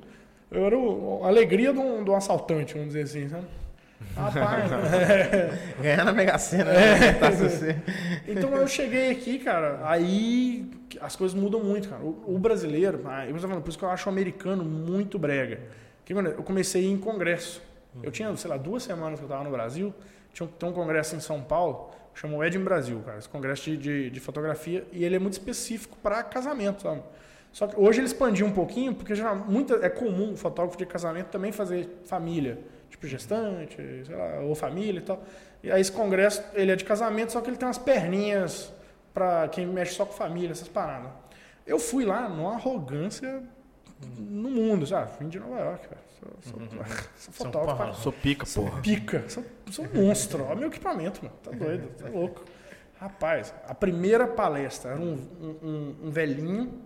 Eu 0.51 0.65
era 0.65 0.79
o, 0.79 1.21
a 1.25 1.29
alegria 1.29 1.73
de 1.73 1.79
um, 1.79 2.03
de 2.03 2.11
um 2.11 2.15
assaltante, 2.15 2.75
vamos 2.75 2.89
dizer 2.89 3.03
assim, 3.03 3.29
sabe? 3.29 3.47
Rapaz, 4.15 4.71
é. 4.95 5.59
ganhar 5.81 6.05
na 6.05 6.13
Mega 6.13 6.39
Sena. 6.39 6.71
É. 6.73 7.13
Tá 7.15 7.31
então 8.27 8.55
eu 8.55 8.67
cheguei 8.67 9.11
aqui, 9.11 9.39
cara, 9.39 9.81
aí 9.85 10.71
as 11.01 11.17
coisas 11.17 11.39
mudam 11.39 11.63
muito, 11.63 11.89
cara. 11.89 12.03
O, 12.03 12.35
o 12.35 12.39
brasileiro, 12.39 13.03
ah, 13.07 13.27
eu 13.27 13.37
falando, 13.39 13.63
por 13.63 13.69
isso 13.69 13.79
que 13.79 13.85
eu 13.85 13.91
acho 13.91 14.09
o 14.09 14.13
americano 14.13 14.65
muito 14.65 15.19
brega. 15.19 15.61
Eu 16.09 16.43
comecei 16.43 16.87
em 16.87 16.97
congresso. 16.97 17.63
Eu 18.03 18.11
tinha, 18.11 18.35
sei 18.37 18.49
lá, 18.49 18.57
duas 18.57 18.83
semanas 18.83 19.19
que 19.19 19.25
eu 19.25 19.29
estava 19.29 19.45
no 19.45 19.51
Brasil, 19.51 19.93
tinha 20.33 20.49
um, 20.49 20.67
um 20.67 20.73
congresso 20.73 21.17
em 21.17 21.21
São 21.21 21.43
Paulo, 21.43 21.91
chamou 22.15 22.45
Ed 22.45 22.57
em 22.57 22.63
Brasil, 22.63 23.03
cara, 23.05 23.19
esse 23.19 23.29
congresso 23.29 23.65
de, 23.65 23.77
de, 23.77 24.11
de 24.11 24.21
fotografia, 24.21 24.87
e 24.93 25.05
ele 25.05 25.17
é 25.17 25.19
muito 25.19 25.35
específico 25.35 25.97
para 26.03 26.23
casamento, 26.23 26.83
sabe? 26.83 27.03
Só 27.53 27.67
que 27.67 27.79
hoje 27.79 28.01
ele 28.01 28.07
expandiu 28.07 28.47
um 28.47 28.53
pouquinho, 28.53 28.95
porque 28.95 29.15
já 29.15 29.35
muita, 29.35 29.75
é 29.85 29.89
comum 29.89 30.33
o 30.33 30.37
fotógrafo 30.37 30.79
de 30.79 30.87
casamento 30.87 31.29
também 31.29 31.51
fazer 31.51 32.03
família 32.05 32.59
tipo 32.91 33.07
gestante, 33.07 33.77
sei 34.05 34.17
lá, 34.17 34.41
ou 34.41 34.55
família 34.55 34.99
e 34.99 35.03
tal. 35.03 35.23
E 35.63 35.71
aí 35.71 35.81
esse 35.81 35.93
congresso, 35.93 36.43
ele 36.55 36.71
é 36.71 36.77
de 36.77 36.85
casamento, 36.85 37.33
só 37.33 37.41
que 37.41 37.51
ele 37.51 37.57
tem 37.57 37.67
umas 37.67 37.79
perninhas 37.79 38.73
para 39.13 39.49
quem 39.49 39.67
mexe 39.67 39.95
só 39.95 40.05
com 40.05 40.13
família, 40.13 40.53
essas 40.53 40.69
paradas. 40.69 41.11
Eu 41.67 41.79
fui 41.79 42.05
lá 42.05 42.29
numa 42.29 42.55
arrogância 42.55 43.43
no 44.17 44.51
mundo, 44.51 44.87
sabe? 44.87 45.11
Vim 45.19 45.29
de 45.29 45.39
Nova 45.39 45.59
York, 45.59 45.89
cara. 45.89 46.01
Sou, 46.19 46.53
sou, 46.53 46.61
uhum. 46.61 46.69
sou 47.17 47.35
fotógrafo. 47.35 48.01
Sou 48.01 48.13
pica, 48.13 48.47
sou 48.47 48.65
porra. 48.65 48.81
Pica. 48.81 49.29
Sou, 49.29 49.45
sou 49.71 49.87
monstro. 49.93 50.45
Olha 50.45 50.57
meu 50.57 50.69
equipamento, 50.69 51.25
mano. 51.25 51.37
Tá 51.43 51.51
doido, 51.51 51.89
tá 51.97 52.09
louco. 52.09 52.45
Rapaz, 52.99 53.55
a 53.67 53.75
primeira 53.75 54.27
palestra 54.27 54.93
era 54.93 55.01
um, 55.01 55.15
um, 55.63 55.97
um 56.05 56.11
velhinho 56.11 56.81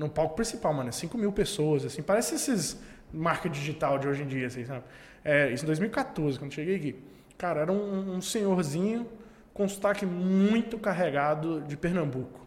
no 0.00 0.08
palco 0.08 0.34
principal, 0.34 0.72
mano. 0.72 0.90
5 0.90 1.16
mil 1.18 1.30
pessoas, 1.30 1.84
assim. 1.84 2.02
Parece 2.02 2.34
esses 2.34 2.80
marca 3.12 3.48
digital 3.48 3.98
de 3.98 4.08
hoje 4.08 4.22
em 4.22 4.26
dia, 4.26 4.46
assim, 4.46 4.64
sabe? 4.64 4.84
É, 5.22 5.52
isso 5.52 5.64
em 5.64 5.66
2014, 5.66 6.38
quando 6.38 6.52
cheguei 6.52 6.76
aqui. 6.76 6.96
Cara, 7.36 7.60
era 7.60 7.72
um, 7.72 8.16
um 8.16 8.20
senhorzinho 8.20 9.06
com 9.52 9.68
sotaque 9.68 10.06
muito 10.06 10.78
carregado 10.78 11.60
de 11.62 11.76
Pernambuco. 11.76 12.40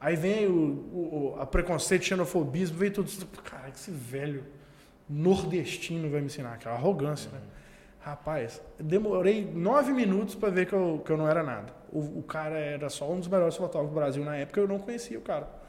Aí 0.00 0.14
vem 0.16 0.46
o, 0.46 0.52
o, 0.52 1.36
a 1.40 1.46
preconceito, 1.46 2.04
xenofobismo, 2.04 2.78
veio 2.78 2.92
tudo. 2.92 3.10
Cara, 3.42 3.68
esse 3.68 3.90
velho 3.90 4.44
nordestino 5.08 6.08
vai 6.08 6.20
me 6.20 6.26
ensinar, 6.26 6.54
aquela 6.54 6.76
arrogância, 6.76 7.30
né? 7.30 7.40
Rapaz, 8.00 8.60
demorei 8.80 9.44
nove 9.44 9.92
minutos 9.92 10.34
para 10.34 10.50
ver 10.50 10.66
que 10.66 10.72
eu, 10.72 11.02
que 11.04 11.10
eu 11.12 11.16
não 11.16 11.28
era 11.28 11.42
nada. 11.42 11.72
O, 11.92 12.18
o, 12.18 12.22
cara 12.22 12.58
era 12.58 12.88
só 12.88 13.10
um 13.10 13.18
dos 13.20 13.28
melhores 13.28 13.56
fotógrafos 13.56 13.90
do 13.90 13.94
Brasil 13.94 14.24
na 14.24 14.36
época, 14.36 14.60
eu 14.60 14.66
não 14.66 14.78
conhecia 14.80 15.16
o 15.18 15.22
cara. 15.22 15.61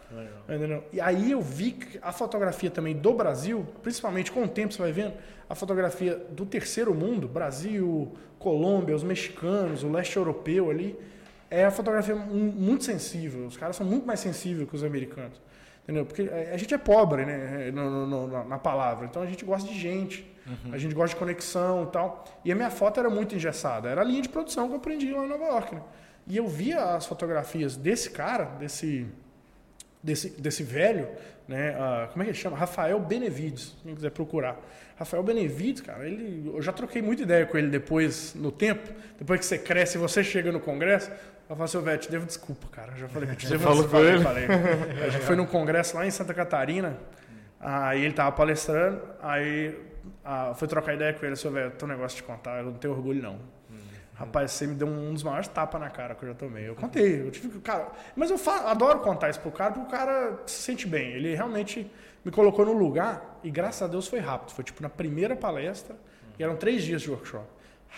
Entendeu? 0.47 0.84
E 0.91 1.01
aí 1.01 1.32
eu 1.32 1.41
vi 1.41 1.72
que 1.72 1.99
a 2.01 2.11
fotografia 2.11 2.70
também 2.70 2.95
do 2.95 3.14
Brasil, 3.14 3.66
principalmente 3.82 4.32
com 4.32 4.43
o 4.43 4.47
tempo 4.47 4.74
você 4.74 4.82
vai 4.82 4.91
vendo, 4.91 5.14
a 5.49 5.55
fotografia 5.55 6.16
do 6.16 6.45
terceiro 6.45 6.93
mundo, 6.93 7.28
Brasil, 7.28 8.14
Colômbia, 8.39 8.95
os 8.95 9.03
mexicanos, 9.03 9.84
o 9.84 9.91
leste 9.91 10.18
europeu 10.18 10.70
ali, 10.70 10.97
é 11.49 11.66
a 11.66 11.72
fotografia 11.72 12.16
muito 12.16 12.84
sensível. 12.84 13.45
Os 13.45 13.55
caras 13.55 13.76
são 13.76 13.86
muito 13.86 14.05
mais 14.05 14.20
sensíveis 14.20 14.68
que 14.68 14.76
os 14.76 14.84
americanos. 14.84 15.39
Entendeu? 15.84 16.05
Porque 16.05 16.24
a 16.24 16.57
gente 16.57 16.74
é 16.74 16.78
pobre, 16.78 17.26
né? 17.26 17.70
No, 17.72 18.07
no, 18.07 18.45
na 18.45 18.57
palavra. 18.57 19.05
Então 19.05 19.22
a 19.22 19.26
gente 19.26 19.43
gosta 19.43 19.70
de 19.70 19.78
gente. 19.78 20.26
Uhum. 20.47 20.74
A 20.74 20.78
gente 20.78 20.95
gosta 20.95 21.14
de 21.14 21.20
conexão 21.20 21.84
e 21.84 21.88
tal. 21.88 22.26
E 22.43 22.51
a 22.51 22.55
minha 22.55 22.70
foto 22.70 22.99
era 22.99 23.09
muito 23.09 23.36
engessada. 23.36 23.89
Era 23.89 24.01
a 24.01 24.03
linha 24.03 24.22
de 24.22 24.30
produção 24.30 24.68
que 24.68 24.74
eu 24.74 24.78
aprendi 24.78 25.11
lá 25.11 25.26
em 25.26 25.28
Nova 25.28 25.45
York. 25.45 25.76
Né? 25.76 25.82
E 26.26 26.38
eu 26.38 26.47
via 26.47 26.95
as 26.95 27.05
fotografias 27.05 27.76
desse 27.76 28.09
cara, 28.09 28.45
desse 28.45 29.05
desse, 30.04 30.30
desse 30.30 30.62
velho, 30.62 31.08
né? 31.47 31.74
Como 32.12 32.22
é 32.22 32.26
que 32.26 32.32
ele 32.32 32.38
chama? 32.38 32.58
Rafael 32.58 32.99
Benevides, 32.99 33.76
quem 33.82 33.95
quiser 33.95 34.12
procurar. 34.12 34.60
Rafael 34.95 35.24
Benevides, 35.24 35.82
cara, 35.82 36.08
ele, 36.08 36.51
eu 36.54 36.62
já 36.62 36.72
troquei 36.72 37.01
muita 37.01 37.24
ideia 37.24 37.45
com 37.45 37.58
ele 37.58 37.68
depois, 37.68 38.36
no 38.36 38.51
tempo, 38.51 38.91
depois 39.18 39.39
que 39.39 39.45
você 39.45 39.58
cresce 39.58 39.97
e 39.97 39.99
você 39.99 40.24
chega 40.24 40.51
no 40.51 40.60
congresso. 40.60 41.10
Eu 41.49 41.56
falo 41.56 41.64
assim, 41.64 41.82
velho, 41.82 41.99
te 41.99 42.12
devo 42.12 42.26
desculpa, 42.26 42.68
cara. 42.68 42.93
Eu 42.93 42.97
já 42.97 43.08
falei 43.08 43.30
que 43.30 43.36
te 43.36 43.47
devo 43.47 43.97
ele? 43.97 44.24
Falei. 44.24 44.45
A 45.06 45.10
gente 45.10 45.26
foi 45.26 45.36
num 45.36 45.45
congresso 45.45 45.95
lá 45.97 46.06
em 46.06 46.12
Santa 46.12 46.34
Catarina, 46.34 46.97
aí 47.60 48.06
ele 48.06 48.14
tava 48.14 48.32
palestrando, 48.32 49.01
aí 49.22 49.70
uh, 50.24 50.54
fui 50.56 50.68
trocar 50.68 50.93
ideia 50.93 51.14
com 51.14 51.26
ele, 51.26 51.34
assim, 51.34 51.49
velho, 51.49 51.72
tem 51.72 51.88
um 51.88 51.91
negócio 51.91 52.18
de 52.18 52.24
contar, 52.24 52.60
eu 52.60 52.66
não 52.66 52.74
tenho 52.74 52.93
orgulho 52.93 53.22
não. 53.22 53.39
Rapaz, 54.16 54.51
você 54.51 54.68
me 54.68 54.76
deu 54.76 54.88
um 54.88 55.11
dos 55.14 55.24
maiores 55.24 55.47
tapas 55.47 55.82
na 55.82 55.89
cara 55.89 56.14
que 56.14 56.24
eu 56.24 56.30
já 56.30 56.36
tomei. 56.36 56.70
Eu 56.70 56.76
contei, 56.76 57.22
eu 57.22 57.32
tive 57.32 57.59
cara, 57.59 57.88
mas 58.16 58.30
eu 58.30 58.38
falo, 58.38 58.68
adoro 58.68 58.99
contar 58.99 59.30
isso 59.30 59.39
pro 59.39 59.51
cara, 59.51 59.72
porque 59.72 59.88
o 59.88 59.89
cara 59.89 60.39
se 60.45 60.61
sente 60.61 60.88
bem. 60.88 61.14
Ele 61.14 61.34
realmente 61.34 61.89
me 62.24 62.32
colocou 62.32 62.66
no 62.66 62.74
lugar 62.74 63.39
e 63.43 63.49
graças 63.49 63.82
a 63.82 63.88
Deus 63.88 64.07
foi 64.07 64.20
rápido. 64.20 64.51
Foi 64.51 64.64
tipo 64.64 64.84
na 64.84 64.89
primeira 64.89 65.36
palestra 65.36 65.95
e 66.38 66.43
eram 66.43 66.55
três 66.55 66.84
dias 66.84 67.01
de 67.01 67.09
workshop. 67.09 67.45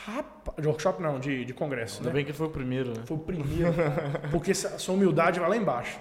Rapaz, 0.05 0.57
de 0.57 0.67
workshop 0.67 1.01
não, 1.01 1.19
de, 1.19 1.45
de 1.45 1.53
congresso. 1.53 1.97
Ainda 1.99 2.09
né? 2.09 2.15
bem 2.15 2.25
que 2.25 2.33
foi 2.33 2.47
o 2.47 2.49
primeiro, 2.49 2.89
né? 2.89 3.03
Foi 3.05 3.17
o 3.17 3.19
primeiro, 3.19 3.73
porque 4.31 4.51
a 4.51 4.55
sua 4.55 4.95
humildade 4.95 5.39
vai 5.39 5.49
lá 5.49 5.57
embaixo. 5.57 5.99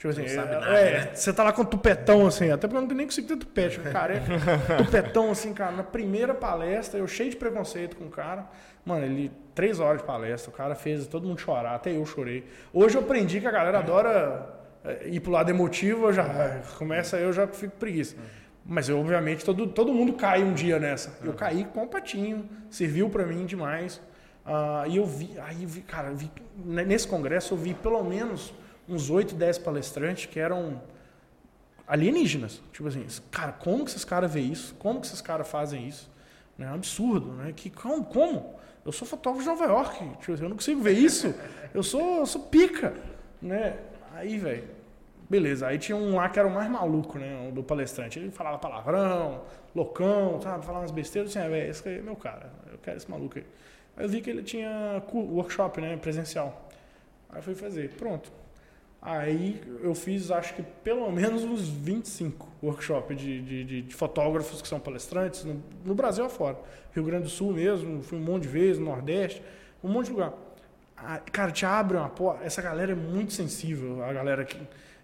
Tipo 0.00 0.08
assim, 0.08 0.24
é, 0.24 0.34
nada, 0.34 0.56
é, 0.78 0.92
né? 0.92 1.10
você 1.14 1.30
tá 1.30 1.44
lá 1.44 1.52
com 1.52 1.62
tupetão 1.62 2.26
assim, 2.26 2.50
até 2.50 2.66
porque 2.66 2.74
eu 2.74 2.80
não 2.80 2.88
tenho 2.88 2.96
nem 2.96 3.06
conseguido 3.06 3.36
ter 3.36 3.44
tupete, 3.44 3.80
careca. 3.80 4.24
tupetão 4.82 5.30
assim, 5.30 5.52
cara, 5.52 5.72
na 5.72 5.82
primeira 5.82 6.32
palestra, 6.32 6.98
eu 6.98 7.06
cheio 7.06 7.28
de 7.28 7.36
preconceito 7.36 7.96
com 7.96 8.06
o 8.06 8.08
cara. 8.10 8.46
Mano, 8.82 9.04
ele, 9.04 9.30
três 9.60 9.78
horas 9.78 10.00
de 10.00 10.06
palestra, 10.06 10.50
o 10.50 10.54
cara 10.54 10.74
fez 10.74 11.06
todo 11.06 11.28
mundo 11.28 11.38
chorar, 11.38 11.74
até 11.74 11.94
eu 11.94 12.06
chorei. 12.06 12.46
Hoje 12.72 12.96
eu 12.96 13.02
aprendi 13.02 13.42
que 13.42 13.46
a 13.46 13.50
galera 13.50 13.80
adora 13.80 14.58
eh, 14.82 15.08
ir 15.10 15.20
pro 15.20 15.30
lado 15.30 15.50
emotivo, 15.50 16.06
eu 16.06 16.14
já 16.14 16.24
começa, 16.78 17.18
eu 17.18 17.30
já 17.30 17.46
fico 17.46 17.76
preguiça. 17.76 18.16
Mas 18.64 18.88
eu, 18.88 18.98
obviamente, 18.98 19.44
todo, 19.44 19.66
todo 19.66 19.92
mundo 19.92 20.14
cai 20.14 20.42
um 20.42 20.54
dia 20.54 20.78
nessa. 20.78 21.14
Eu 21.22 21.34
caí 21.34 21.64
com 21.64 21.86
patinho, 21.86 22.48
serviu 22.70 23.10
para 23.10 23.26
mim 23.26 23.44
demais. 23.44 24.00
Uh, 24.46 24.88
e 24.88 24.96
eu 24.96 25.04
vi, 25.04 25.38
aí 25.40 25.62
eu 25.62 25.68
vi, 25.68 25.82
cara, 25.82 26.08
eu 26.08 26.16
vi, 26.16 26.30
nesse 26.64 27.06
congresso 27.06 27.52
eu 27.52 27.58
vi 27.58 27.74
pelo 27.74 28.02
menos 28.02 28.54
uns 28.88 29.10
8, 29.10 29.34
10 29.34 29.58
palestrantes 29.58 30.24
que 30.24 30.40
eram 30.40 30.80
alienígenas. 31.86 32.62
Tipo 32.72 32.88
assim, 32.88 33.04
cara, 33.30 33.52
como 33.52 33.84
que 33.84 33.90
esses 33.90 34.06
caras 34.06 34.32
veem 34.32 34.52
isso? 34.52 34.74
Como 34.76 35.02
que 35.02 35.06
esses 35.06 35.20
caras 35.20 35.46
fazem 35.46 35.86
isso? 35.86 36.10
É 36.58 36.64
um 36.64 36.74
absurdo, 36.76 37.32
né? 37.32 37.52
Que, 37.54 37.68
como? 37.68 38.04
como? 38.06 38.59
Eu 38.84 38.92
sou 38.92 39.06
fotógrafo 39.06 39.42
de 39.42 39.48
Nova 39.48 39.64
York, 39.64 40.16
tipo, 40.20 40.32
eu 40.32 40.48
não 40.48 40.56
consigo 40.56 40.80
ver 40.80 40.92
isso. 40.92 41.34
Eu 41.74 41.82
sou, 41.82 42.18
eu 42.18 42.26
sou 42.26 42.42
pica, 42.42 42.94
né? 43.40 43.76
Aí, 44.14 44.38
velho, 44.38 44.64
beleza. 45.28 45.66
Aí 45.66 45.78
tinha 45.78 45.96
um 45.96 46.16
lá 46.16 46.28
que 46.28 46.38
era 46.38 46.48
o 46.48 46.50
mais 46.50 46.70
maluco, 46.70 47.18
né? 47.18 47.50
Do 47.52 47.62
palestrante. 47.62 48.18
Ele 48.18 48.30
falava 48.30 48.58
palavrão, 48.58 49.42
loucão, 49.74 50.40
sabe? 50.40 50.64
Falava 50.64 50.82
umas 50.82 50.90
besteiras. 50.90 51.36
Assim, 51.36 51.46
ah, 51.46 51.58
esse 51.58 51.88
aí 51.88 51.98
é 51.98 52.02
meu 52.02 52.16
cara. 52.16 52.50
Eu 52.72 52.78
quero 52.78 52.96
esse 52.96 53.10
maluco 53.10 53.38
aí. 53.38 53.46
Aí 53.96 54.04
eu 54.04 54.08
vi 54.08 54.20
que 54.20 54.30
ele 54.30 54.42
tinha 54.42 55.02
workshop, 55.12 55.80
né? 55.80 55.96
Presencial. 55.96 56.68
Aí 57.28 57.38
eu 57.38 57.42
fui 57.42 57.54
fazer. 57.54 57.90
Pronto. 57.90 58.39
Aí 59.02 59.62
eu 59.82 59.94
fiz, 59.94 60.30
acho 60.30 60.54
que 60.54 60.62
pelo 60.62 61.10
menos 61.10 61.42
uns 61.42 61.66
25 61.66 62.46
workshops 62.62 63.16
de, 63.16 63.40
de, 63.40 63.82
de, 63.82 63.94
fotógrafos 63.94 64.60
que 64.60 64.68
são 64.68 64.78
palestrantes, 64.78 65.42
no, 65.42 65.62
no, 65.84 65.94
Brasil 65.94 66.24
afora. 66.24 66.58
Rio 66.92 67.04
Grande 67.04 67.24
do 67.24 67.30
Sul 67.30 67.52
mesmo, 67.52 68.02
fui 68.02 68.18
um 68.18 68.22
monte 68.22 68.42
de 68.42 68.48
vezes, 68.48 68.78
no 68.78 68.84
Nordeste, 68.84 69.42
um 69.82 69.88
monte 69.88 70.06
de 70.06 70.12
lugar. 70.12 70.34
Ah, 70.94 71.18
cara, 71.32 71.50
te 71.50 71.64
abre 71.64 71.96
uma 71.96 72.10
porra. 72.10 72.40
Essa 72.44 72.60
galera 72.60 72.92
é 72.92 72.94
muito 72.94 73.32
sensível, 73.32 74.04
a 74.04 74.12
galera 74.12 74.44
que. 74.44 74.58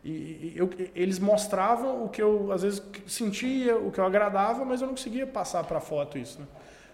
E, 0.04 0.52
eu, 0.54 0.68
eles 0.94 1.18
mostravam 1.18 2.04
o 2.04 2.10
que 2.10 2.20
eu 2.20 2.52
às 2.52 2.62
vezes 2.62 2.82
sentia, 3.06 3.78
o 3.78 3.90
que 3.90 3.98
eu 3.98 4.04
agradava, 4.04 4.62
mas 4.62 4.82
eu 4.82 4.88
não 4.88 4.94
conseguia 4.94 5.26
passar 5.26 5.64
para 5.64 5.80
foto 5.80 6.18
isso. 6.18 6.38
Né? 6.38 6.46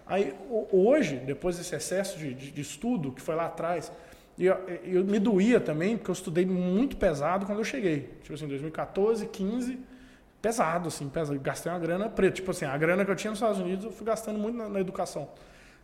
Aí 0.07 0.35
hoje, 0.71 1.17
depois 1.17 1.59
desse 1.59 1.75
excesso 1.75 2.17
de, 2.17 2.33
de, 2.33 2.53
de 2.53 2.61
estudo 2.61 3.11
que 3.11 3.21
foi 3.21 3.35
lá 3.35 3.47
atrás, 3.47 3.91
E 4.43 4.47
eu, 4.47 4.57
eu, 4.83 5.05
me 5.05 5.21
doía 5.21 5.61
também, 5.61 5.97
porque 5.97 6.11
eu 6.11 6.15
estudei 6.15 6.45
muito 6.45 6.97
pesado 6.97 7.47
quando 7.47 7.59
eu 7.59 7.65
cheguei. 7.65 8.11
Tipo 8.25 8.35
assim, 8.35 8.49
2014, 8.49 9.25
15, 9.29 9.79
pesado, 10.43 10.89
assim, 10.89 11.09
pesado. 11.09 11.39
Gastei 11.39 11.71
uma 11.71 11.79
grana 11.79 12.09
preta. 12.09 12.35
Tipo 12.35 12.51
assim, 12.51 12.65
a 12.65 12.77
grana 12.77 13.05
que 13.05 13.11
eu 13.13 13.15
tinha 13.15 13.31
nos 13.31 13.39
Estados 13.39 13.61
Unidos, 13.61 13.85
eu 13.85 13.93
fui 13.93 14.05
gastando 14.05 14.41
muito 14.41 14.59
na, 14.59 14.69
na 14.69 14.81
educação. 14.81 15.29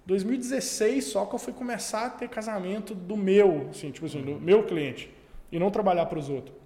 2016 0.07 1.05
só 1.05 1.25
que 1.25 1.37
eu 1.37 1.39
fui 1.39 1.53
começar 1.53 2.07
a 2.07 2.11
ter 2.11 2.29
casamento 2.29 2.97
do 2.97 3.17
meu, 3.17 3.69
assim, 3.71 3.93
tipo 3.93 4.07
assim, 4.07 4.23
do 4.23 4.41
meu 4.41 4.65
cliente. 4.65 5.09
E 5.53 5.59
não 5.61 5.71
trabalhar 5.71 6.07
para 6.07 6.19
os 6.19 6.29
outros. 6.29 6.57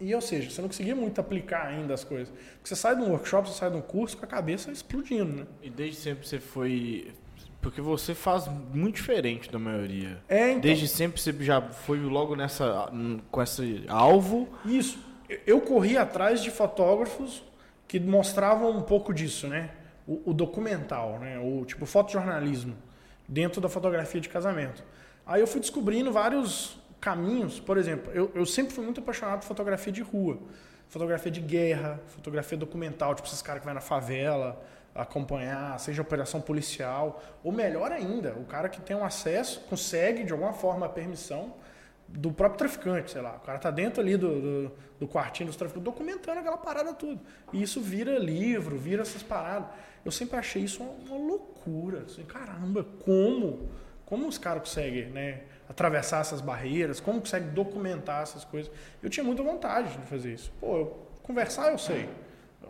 E, 0.00 0.12
ou 0.12 0.20
seja, 0.20 0.50
você 0.50 0.60
não 0.60 0.68
conseguia 0.68 0.96
muito 0.96 1.20
aplicar 1.20 1.64
ainda 1.64 1.94
as 1.94 2.02
coisas. 2.02 2.28
Porque 2.28 2.70
você 2.70 2.74
sai 2.74 2.96
de 2.96 3.02
um 3.02 3.10
workshop, 3.12 3.48
você 3.48 3.56
sai 3.56 3.70
de 3.70 3.76
um 3.76 3.82
curso 3.82 4.16
com 4.16 4.24
a 4.24 4.28
cabeça 4.28 4.72
explodindo, 4.72 5.32
né? 5.32 5.46
E 5.62 5.70
desde 5.70 6.00
sempre 6.00 6.26
você 6.26 6.40
foi 6.40 7.12
porque 7.60 7.80
você 7.80 8.14
faz 8.14 8.48
muito 8.72 8.96
diferente 8.96 9.50
da 9.50 9.58
maioria. 9.58 10.18
É, 10.28 10.50
então. 10.50 10.60
Desde 10.60 10.86
sempre 10.86 11.20
você 11.20 11.32
já 11.40 11.60
foi 11.60 11.98
logo 11.98 12.36
nessa 12.36 12.90
com 13.30 13.42
esse 13.42 13.84
alvo. 13.88 14.48
Isso. 14.64 14.98
Eu 15.46 15.60
corri 15.60 15.96
atrás 15.96 16.42
de 16.42 16.50
fotógrafos 16.50 17.42
que 17.86 17.98
mostravam 17.98 18.70
um 18.70 18.82
pouco 18.82 19.12
disso, 19.12 19.48
né? 19.48 19.70
O, 20.06 20.30
o 20.30 20.32
documental, 20.34 21.18
né? 21.18 21.38
O 21.38 21.64
tipo 21.64 21.84
fotojornalismo 21.84 22.76
dentro 23.26 23.60
da 23.60 23.68
fotografia 23.68 24.20
de 24.20 24.28
casamento. 24.28 24.82
Aí 25.26 25.40
eu 25.40 25.46
fui 25.46 25.60
descobrindo 25.60 26.12
vários 26.12 26.78
caminhos. 27.00 27.60
Por 27.60 27.76
exemplo, 27.76 28.10
eu, 28.14 28.30
eu 28.34 28.46
sempre 28.46 28.72
fui 28.72 28.84
muito 28.84 29.00
apaixonado 29.00 29.40
por 29.40 29.46
fotografia 29.46 29.92
de 29.92 30.00
rua, 30.00 30.38
fotografia 30.88 31.30
de 31.30 31.40
guerra, 31.40 32.00
fotografia 32.06 32.56
documental, 32.56 33.14
tipo 33.14 33.28
esses 33.28 33.42
caras 33.42 33.60
que 33.60 33.66
vai 33.66 33.74
na 33.74 33.80
favela 33.80 34.58
acompanhar, 34.98 35.78
seja 35.78 36.02
operação 36.02 36.40
policial, 36.40 37.22
ou 37.44 37.52
melhor 37.52 37.92
ainda, 37.92 38.34
o 38.34 38.44
cara 38.44 38.68
que 38.68 38.80
tem 38.80 38.96
um 38.96 39.04
acesso, 39.04 39.60
consegue 39.70 40.24
de 40.24 40.32
alguma 40.32 40.52
forma 40.52 40.86
a 40.86 40.88
permissão 40.88 41.54
do 42.08 42.32
próprio 42.32 42.58
traficante, 42.58 43.12
sei 43.12 43.20
lá. 43.20 43.36
O 43.36 43.40
cara 43.40 43.58
tá 43.58 43.70
dentro 43.70 44.00
ali 44.00 44.16
do, 44.16 44.40
do, 44.40 44.72
do 44.98 45.08
quartinho 45.08 45.46
dos 45.46 45.56
traficantes, 45.56 45.84
documentando 45.84 46.40
aquela 46.40 46.56
parada 46.56 46.92
tudo. 46.92 47.20
E 47.52 47.62
isso 47.62 47.80
vira 47.80 48.18
livro, 48.18 48.76
vira 48.76 49.02
essas 49.02 49.22
paradas. 49.22 49.68
Eu 50.04 50.10
sempre 50.10 50.36
achei 50.36 50.62
isso 50.62 50.82
uma, 50.82 50.92
uma 50.92 51.16
loucura. 51.16 52.00
Assim, 52.00 52.24
caramba, 52.24 52.84
como? 53.04 53.68
Como 54.04 54.26
os 54.26 54.38
caras 54.38 54.62
conseguem, 54.62 55.10
né? 55.10 55.42
Atravessar 55.68 56.22
essas 56.22 56.40
barreiras, 56.40 56.98
como 56.98 57.20
conseguem 57.20 57.50
documentar 57.50 58.22
essas 58.22 58.42
coisas. 58.42 58.72
Eu 59.02 59.10
tinha 59.10 59.22
muita 59.22 59.42
vontade 59.42 59.96
de 59.96 60.06
fazer 60.06 60.32
isso. 60.32 60.50
Pô, 60.58 60.76
eu, 60.78 61.06
conversar 61.22 61.70
eu 61.70 61.78
sei 61.78 62.08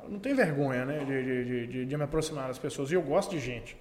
não 0.08 0.18
tenho 0.18 0.36
vergonha 0.36 0.84
né, 0.84 0.98
de, 1.04 1.24
de, 1.24 1.66
de, 1.66 1.86
de, 1.86 1.96
me 1.96 2.02
aproximar 2.02 2.48
das 2.48 2.58
pessoas. 2.58 2.90
E 2.90 2.94
eu 2.94 3.02
gosto 3.02 3.30
de 3.30 3.40
gente. 3.40 3.76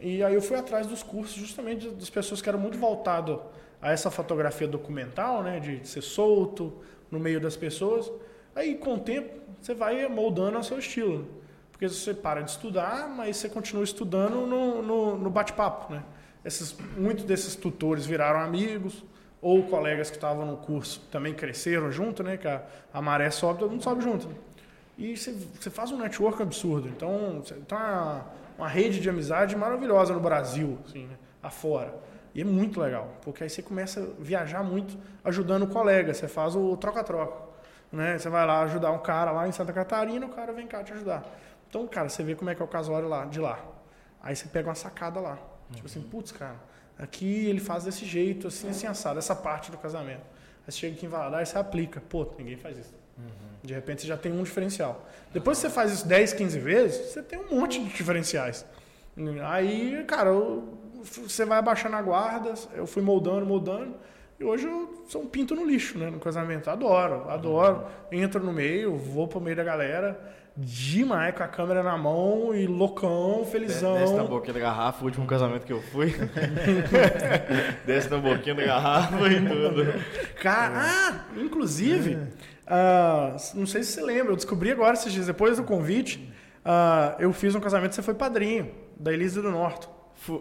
E 0.00 0.22
aí 0.22 0.34
eu 0.34 0.42
fui 0.42 0.56
atrás 0.56 0.86
dos 0.86 1.02
cursos 1.02 1.34
justamente 1.34 1.88
das 1.88 2.10
pessoas 2.10 2.42
que 2.42 2.48
eram 2.48 2.58
muito 2.58 2.78
voltado 2.78 3.40
a 3.80 3.92
essa 3.92 4.10
fotografia 4.10 4.68
documental, 4.68 5.42
né, 5.42 5.60
de 5.60 5.86
ser 5.86 6.02
solto 6.02 6.72
no 7.10 7.18
meio 7.18 7.40
das 7.40 7.56
pessoas. 7.56 8.10
Aí 8.54 8.74
com 8.74 8.94
o 8.94 8.98
tempo 8.98 9.40
você 9.60 9.74
vai 9.74 10.06
moldando 10.08 10.56
ao 10.56 10.62
seu 10.62 10.78
estilo. 10.78 11.26
Porque 11.72 11.88
você 11.88 12.14
para 12.14 12.40
de 12.40 12.50
estudar, 12.50 13.08
mas 13.08 13.36
você 13.36 13.48
continua 13.48 13.84
estudando 13.84 14.46
no, 14.46 14.82
no, 14.82 15.18
no 15.18 15.30
bate-papo. 15.30 15.92
Né? 15.92 16.02
Esses, 16.44 16.76
muitos 16.96 17.24
desses 17.24 17.54
tutores 17.54 18.06
viraram 18.06 18.40
amigos, 18.40 19.04
ou 19.42 19.62
colegas 19.64 20.08
que 20.10 20.16
estavam 20.16 20.46
no 20.46 20.56
curso 20.56 21.00
também 21.10 21.34
cresceram 21.34 21.92
junto, 21.92 22.22
né? 22.22 22.36
Que 22.36 22.48
a, 22.48 22.62
a 22.92 23.02
maré 23.02 23.30
sobe, 23.30 23.60
todo 23.60 23.70
mundo 23.70 23.84
sobe 23.84 24.02
junto. 24.02 24.26
Né? 24.26 24.34
E 24.96 25.16
você, 25.16 25.32
você 25.32 25.70
faz 25.70 25.92
um 25.92 25.98
network 25.98 26.42
absurdo. 26.42 26.88
Então, 26.88 27.42
você 27.44 27.54
tem 27.54 27.76
uma, 27.76 28.26
uma 28.56 28.68
rede 28.68 29.00
de 29.00 29.08
amizade 29.08 29.54
maravilhosa 29.54 30.14
no 30.14 30.20
Brasil, 30.20 30.78
assim, 30.86 31.06
né? 31.06 31.16
afora. 31.42 31.94
E 32.34 32.40
é 32.40 32.44
muito 32.44 32.80
legal, 32.80 33.14
porque 33.22 33.42
aí 33.42 33.50
você 33.50 33.62
começa 33.62 34.00
a 34.00 34.22
viajar 34.22 34.62
muito 34.62 34.98
ajudando 35.24 35.62
o 35.62 35.68
colega, 35.68 36.12
você 36.12 36.28
faz 36.28 36.54
o 36.54 36.76
troca-troca. 36.76 37.46
Né? 37.90 38.18
Você 38.18 38.28
vai 38.28 38.46
lá 38.46 38.62
ajudar 38.62 38.90
um 38.90 38.98
cara 38.98 39.30
lá 39.30 39.48
em 39.48 39.52
Santa 39.52 39.72
Catarina, 39.72 40.26
o 40.26 40.28
cara 40.28 40.52
vem 40.52 40.66
cá 40.66 40.82
te 40.82 40.92
ajudar. 40.92 41.24
Então, 41.68 41.86
cara, 41.86 42.08
você 42.08 42.22
vê 42.22 42.34
como 42.34 42.50
é 42.50 42.54
que 42.54 42.60
é 42.60 42.64
o 42.64 42.68
casório 42.68 43.08
lá, 43.08 43.24
de 43.24 43.40
lá. 43.40 43.58
Aí 44.22 44.34
você 44.34 44.48
pega 44.48 44.68
uma 44.68 44.74
sacada 44.74 45.20
lá. 45.20 45.32
Uhum. 45.32 45.76
Tipo 45.76 45.86
assim, 45.86 46.02
putz, 46.02 46.32
cara, 46.32 46.56
aqui 46.98 47.46
ele 47.46 47.60
faz 47.60 47.84
desse 47.84 48.04
jeito, 48.04 48.48
assim, 48.48 48.68
assim, 48.68 48.86
assado, 48.86 49.18
essa 49.18 49.34
parte 49.34 49.70
do 49.70 49.78
casamento. 49.78 50.22
Aí 50.66 50.72
você 50.72 50.78
chega 50.78 50.96
aqui 50.96 51.06
em 51.06 51.08
Valadares, 51.08 51.48
você 51.48 51.58
aplica. 51.58 52.00
Pô, 52.00 52.26
ninguém 52.38 52.56
faz 52.56 52.76
isso. 52.78 52.94
Uhum. 53.18 53.24
De 53.62 53.74
repente 53.74 54.02
você 54.02 54.08
já 54.08 54.16
tem 54.16 54.32
um 54.32 54.42
diferencial. 54.42 55.06
Depois 55.32 55.58
que 55.58 55.62
você 55.62 55.70
faz 55.70 55.92
isso 55.92 56.06
10, 56.06 56.32
15 56.34 56.58
vezes, 56.58 57.12
você 57.12 57.22
tem 57.22 57.38
um 57.38 57.58
monte 57.58 57.82
de 57.82 57.88
diferenciais. 57.92 58.64
Aí, 59.44 60.04
cara, 60.06 60.30
eu, 60.30 60.78
você 61.02 61.44
vai 61.44 61.58
abaixando 61.58 61.96
a 61.96 62.02
guarda, 62.02 62.54
eu 62.74 62.86
fui 62.86 63.02
moldando, 63.02 63.46
moldando. 63.46 63.94
E 64.38 64.44
hoje 64.44 64.66
eu 64.66 65.04
sou 65.08 65.22
um 65.22 65.26
pinto 65.26 65.54
no 65.54 65.64
lixo, 65.64 65.98
né? 65.98 66.10
No 66.10 66.18
casamento. 66.18 66.68
Adoro, 66.68 67.28
adoro. 67.30 67.86
Entro 68.12 68.44
no 68.44 68.52
meio, 68.52 68.94
vou 68.94 69.26
pro 69.26 69.40
meio 69.40 69.56
da 69.56 69.64
galera. 69.64 70.34
Demais, 70.58 71.34
com 71.34 71.42
a 71.42 71.48
câmera 71.48 71.82
na 71.82 71.98
mão 71.98 72.54
e 72.54 72.66
loucão, 72.66 73.44
felizão. 73.44 73.94
Desce 73.98 74.14
na 74.14 74.24
boquinha 74.24 74.54
da 74.54 74.60
garrafa, 74.60 75.02
o 75.02 75.04
último 75.04 75.26
casamento 75.26 75.66
que 75.66 75.72
eu 75.72 75.82
fui. 75.82 76.14
Desce 77.84 78.08
na 78.08 78.16
boquinha 78.16 78.54
da 78.54 78.64
garrafa 78.64 79.28
e 79.28 79.48
tudo. 79.48 79.84
Cara, 80.40 80.74
ah, 80.76 81.24
inclusive, 81.36 82.18
Uh, 82.66 83.58
não 83.58 83.66
sei 83.66 83.82
se 83.84 83.92
você 83.92 84.02
lembra, 84.02 84.32
eu 84.32 84.36
descobri 84.36 84.72
agora, 84.72 84.94
esses 84.94 85.12
dias 85.12 85.26
depois 85.26 85.56
do 85.56 85.62
convite, 85.62 86.32
uh, 86.64 87.14
eu 87.20 87.32
fiz 87.32 87.54
um 87.54 87.60
casamento 87.60 87.94
você 87.94 88.02
foi 88.02 88.14
padrinho, 88.14 88.70
da 88.98 89.12
Elisa 89.12 89.40
do 89.40 89.50
Norte. 89.50 89.88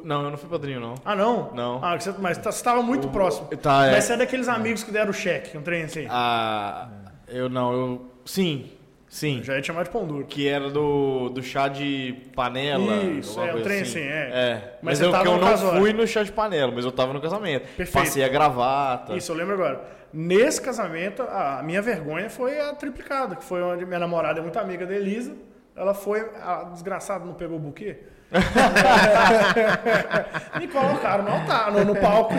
Não, 0.03 0.23
eu 0.23 0.31
não 0.31 0.37
fui 0.37 0.49
padrinho, 0.49 0.79
não. 0.79 0.95
Ah, 1.05 1.15
não? 1.15 1.53
Não. 1.53 1.83
Ah, 1.83 1.99
você, 1.99 2.11
mas 2.17 2.37
tá, 2.37 2.51
você 2.51 2.57
estava 2.57 2.81
muito 2.81 3.07
o, 3.07 3.11
próximo. 3.11 3.47
Tá, 3.57 3.85
é. 3.85 3.91
Mas 3.91 4.05
você 4.05 4.13
é 4.13 4.17
daqueles 4.17 4.47
amigos 4.47 4.83
que 4.83 4.91
deram 4.91 5.11
o 5.11 5.13
cheque, 5.13 5.55
um 5.55 5.61
trem 5.61 5.83
assim. 5.83 6.07
Ah, 6.09 6.87
eu 7.27 7.49
não, 7.49 7.73
eu... 7.73 8.11
Sim, 8.25 8.71
sim. 9.07 9.43
já 9.43 9.55
ia 9.55 9.61
te 9.61 9.67
chamar 9.67 9.83
de 9.83 9.91
pão 9.91 10.07
duro. 10.07 10.25
Que 10.25 10.47
era 10.47 10.69
do, 10.71 11.29
do 11.29 11.43
chá 11.43 11.67
de 11.67 12.15
panela. 12.35 12.95
Isso, 13.03 13.39
é, 13.39 13.53
um 13.53 13.61
trem 13.61 13.81
assim, 13.81 13.99
assim, 13.99 14.07
é. 14.07 14.31
é. 14.33 14.77
Mas, 14.81 14.99
mas 14.99 15.01
eu, 15.01 15.13
eu 15.13 15.37
não 15.37 15.57
fui 15.77 15.93
no 15.93 16.07
chá 16.07 16.23
de 16.23 16.31
panela, 16.31 16.71
mas 16.71 16.85
eu 16.85 16.91
tava 16.91 17.13
no 17.13 17.21
casamento. 17.21 17.67
Perfeito. 17.75 17.91
Passei 17.91 18.23
a 18.23 18.27
gravata. 18.27 19.15
Isso, 19.15 19.31
eu 19.31 19.35
lembro 19.35 19.53
agora. 19.53 19.81
Nesse 20.17 20.61
casamento, 20.61 21.23
a 21.23 21.61
minha 21.61 21.81
vergonha 21.81 22.29
foi 22.29 22.57
a 22.57 22.73
triplicada, 22.73 23.35
que 23.35 23.43
foi 23.43 23.61
onde 23.61 23.85
minha 23.85 23.99
namorada 23.99 24.39
é 24.39 24.41
muito 24.41 24.57
amiga 24.57 24.85
da 24.85 24.95
Elisa. 24.95 25.35
Ela 25.75 25.93
foi, 25.93 26.21
a 26.41 26.63
desgraçada 26.71 27.25
não 27.25 27.33
pegou 27.33 27.57
o 27.57 27.59
buquê. 27.59 27.97
Me 30.57 30.69
colocaram 30.69 31.25
no 31.25 31.31
altar, 31.31 31.69
no, 31.69 31.83
no 31.83 31.97
palco. 31.97 32.33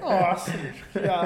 Nossa, 0.00 0.50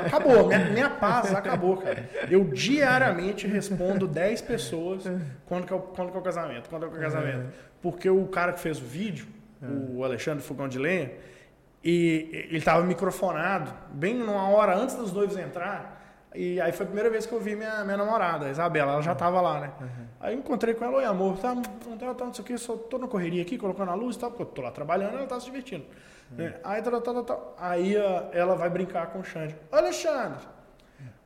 acabou. 0.04 0.48
Minha, 0.48 0.64
minha 0.64 0.90
paz 0.90 1.32
acabou, 1.32 1.76
cara. 1.76 2.10
Eu 2.28 2.42
diariamente 2.42 3.46
respondo 3.46 4.08
10 4.08 4.42
pessoas 4.42 5.04
quando 5.46 5.64
que, 5.64 5.72
é 5.72 5.76
o, 5.76 5.80
quando 5.80 6.10
que 6.10 6.16
é 6.16 6.20
o 6.20 6.24
casamento. 6.24 6.68
Quando 6.68 6.86
é 6.86 6.88
o 6.88 6.90
casamento. 6.90 7.52
Porque 7.80 8.10
o 8.10 8.26
cara 8.26 8.52
que 8.52 8.58
fez 8.58 8.80
o 8.80 8.84
vídeo, 8.84 9.28
o 9.62 10.02
Alexandre 10.02 10.42
Fogão 10.42 10.66
de 10.66 10.76
Lenha, 10.76 11.12
e 11.82 12.28
ele 12.50 12.58
estava 12.58 12.82
microfonado, 12.84 13.72
bem 13.90 14.14
numa 14.14 14.48
hora 14.48 14.76
antes 14.76 14.96
dos 14.96 15.12
noivos 15.12 15.36
entrar. 15.36 15.96
E 16.34 16.60
aí 16.60 16.72
foi 16.72 16.84
a 16.84 16.86
primeira 16.86 17.10
vez 17.10 17.24
que 17.24 17.32
eu 17.32 17.40
vi 17.40 17.56
minha, 17.56 17.84
minha 17.84 17.96
namorada, 17.96 18.46
a 18.46 18.50
Isabela, 18.50 18.92
ela 18.92 19.02
já 19.02 19.12
estava 19.12 19.40
lá, 19.40 19.60
né? 19.60 19.72
Uhum. 19.80 20.06
Aí 20.20 20.34
eu 20.34 20.38
encontrei 20.38 20.74
com 20.74 20.84
ela, 20.84 20.98
oi 20.98 21.04
amor, 21.04 21.38
tá, 21.38 21.54
tá, 21.54 22.14
tá, 22.14 22.24
não 22.24 22.34
sei 22.34 22.42
o 22.42 22.46
que, 22.46 22.58
só 22.58 22.76
tô 22.76 22.98
na 22.98 23.08
correria 23.08 23.42
aqui, 23.42 23.56
colocando 23.56 23.90
a 23.90 23.94
luz 23.94 24.16
e 24.16 24.18
tal, 24.18 24.30
porque 24.30 24.42
eu 24.42 24.46
tô 24.46 24.62
lá 24.62 24.70
trabalhando, 24.70 25.16
ela 25.16 25.26
tá 25.26 25.40
se 25.40 25.46
divertindo. 25.46 25.86
Uhum. 26.38 26.52
Aí, 26.62 26.82
tá, 26.82 26.90
tá, 26.90 27.00
tá, 27.00 27.22
tá, 27.22 27.38
aí 27.58 27.96
ela 28.32 28.54
vai 28.54 28.68
brincar 28.68 29.06
com 29.06 29.20
o 29.20 29.24
Xande. 29.24 29.56
Alexandre, 29.72 30.44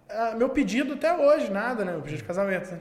uh, 0.08 0.36
meu 0.36 0.50
pedido 0.50 0.92
até 0.92 1.12
hoje, 1.12 1.50
nada, 1.50 1.84
né? 1.84 1.92
Meu 1.92 2.02
pedido 2.02 2.18
de 2.18 2.24
casamento, 2.24 2.70
né? 2.70 2.80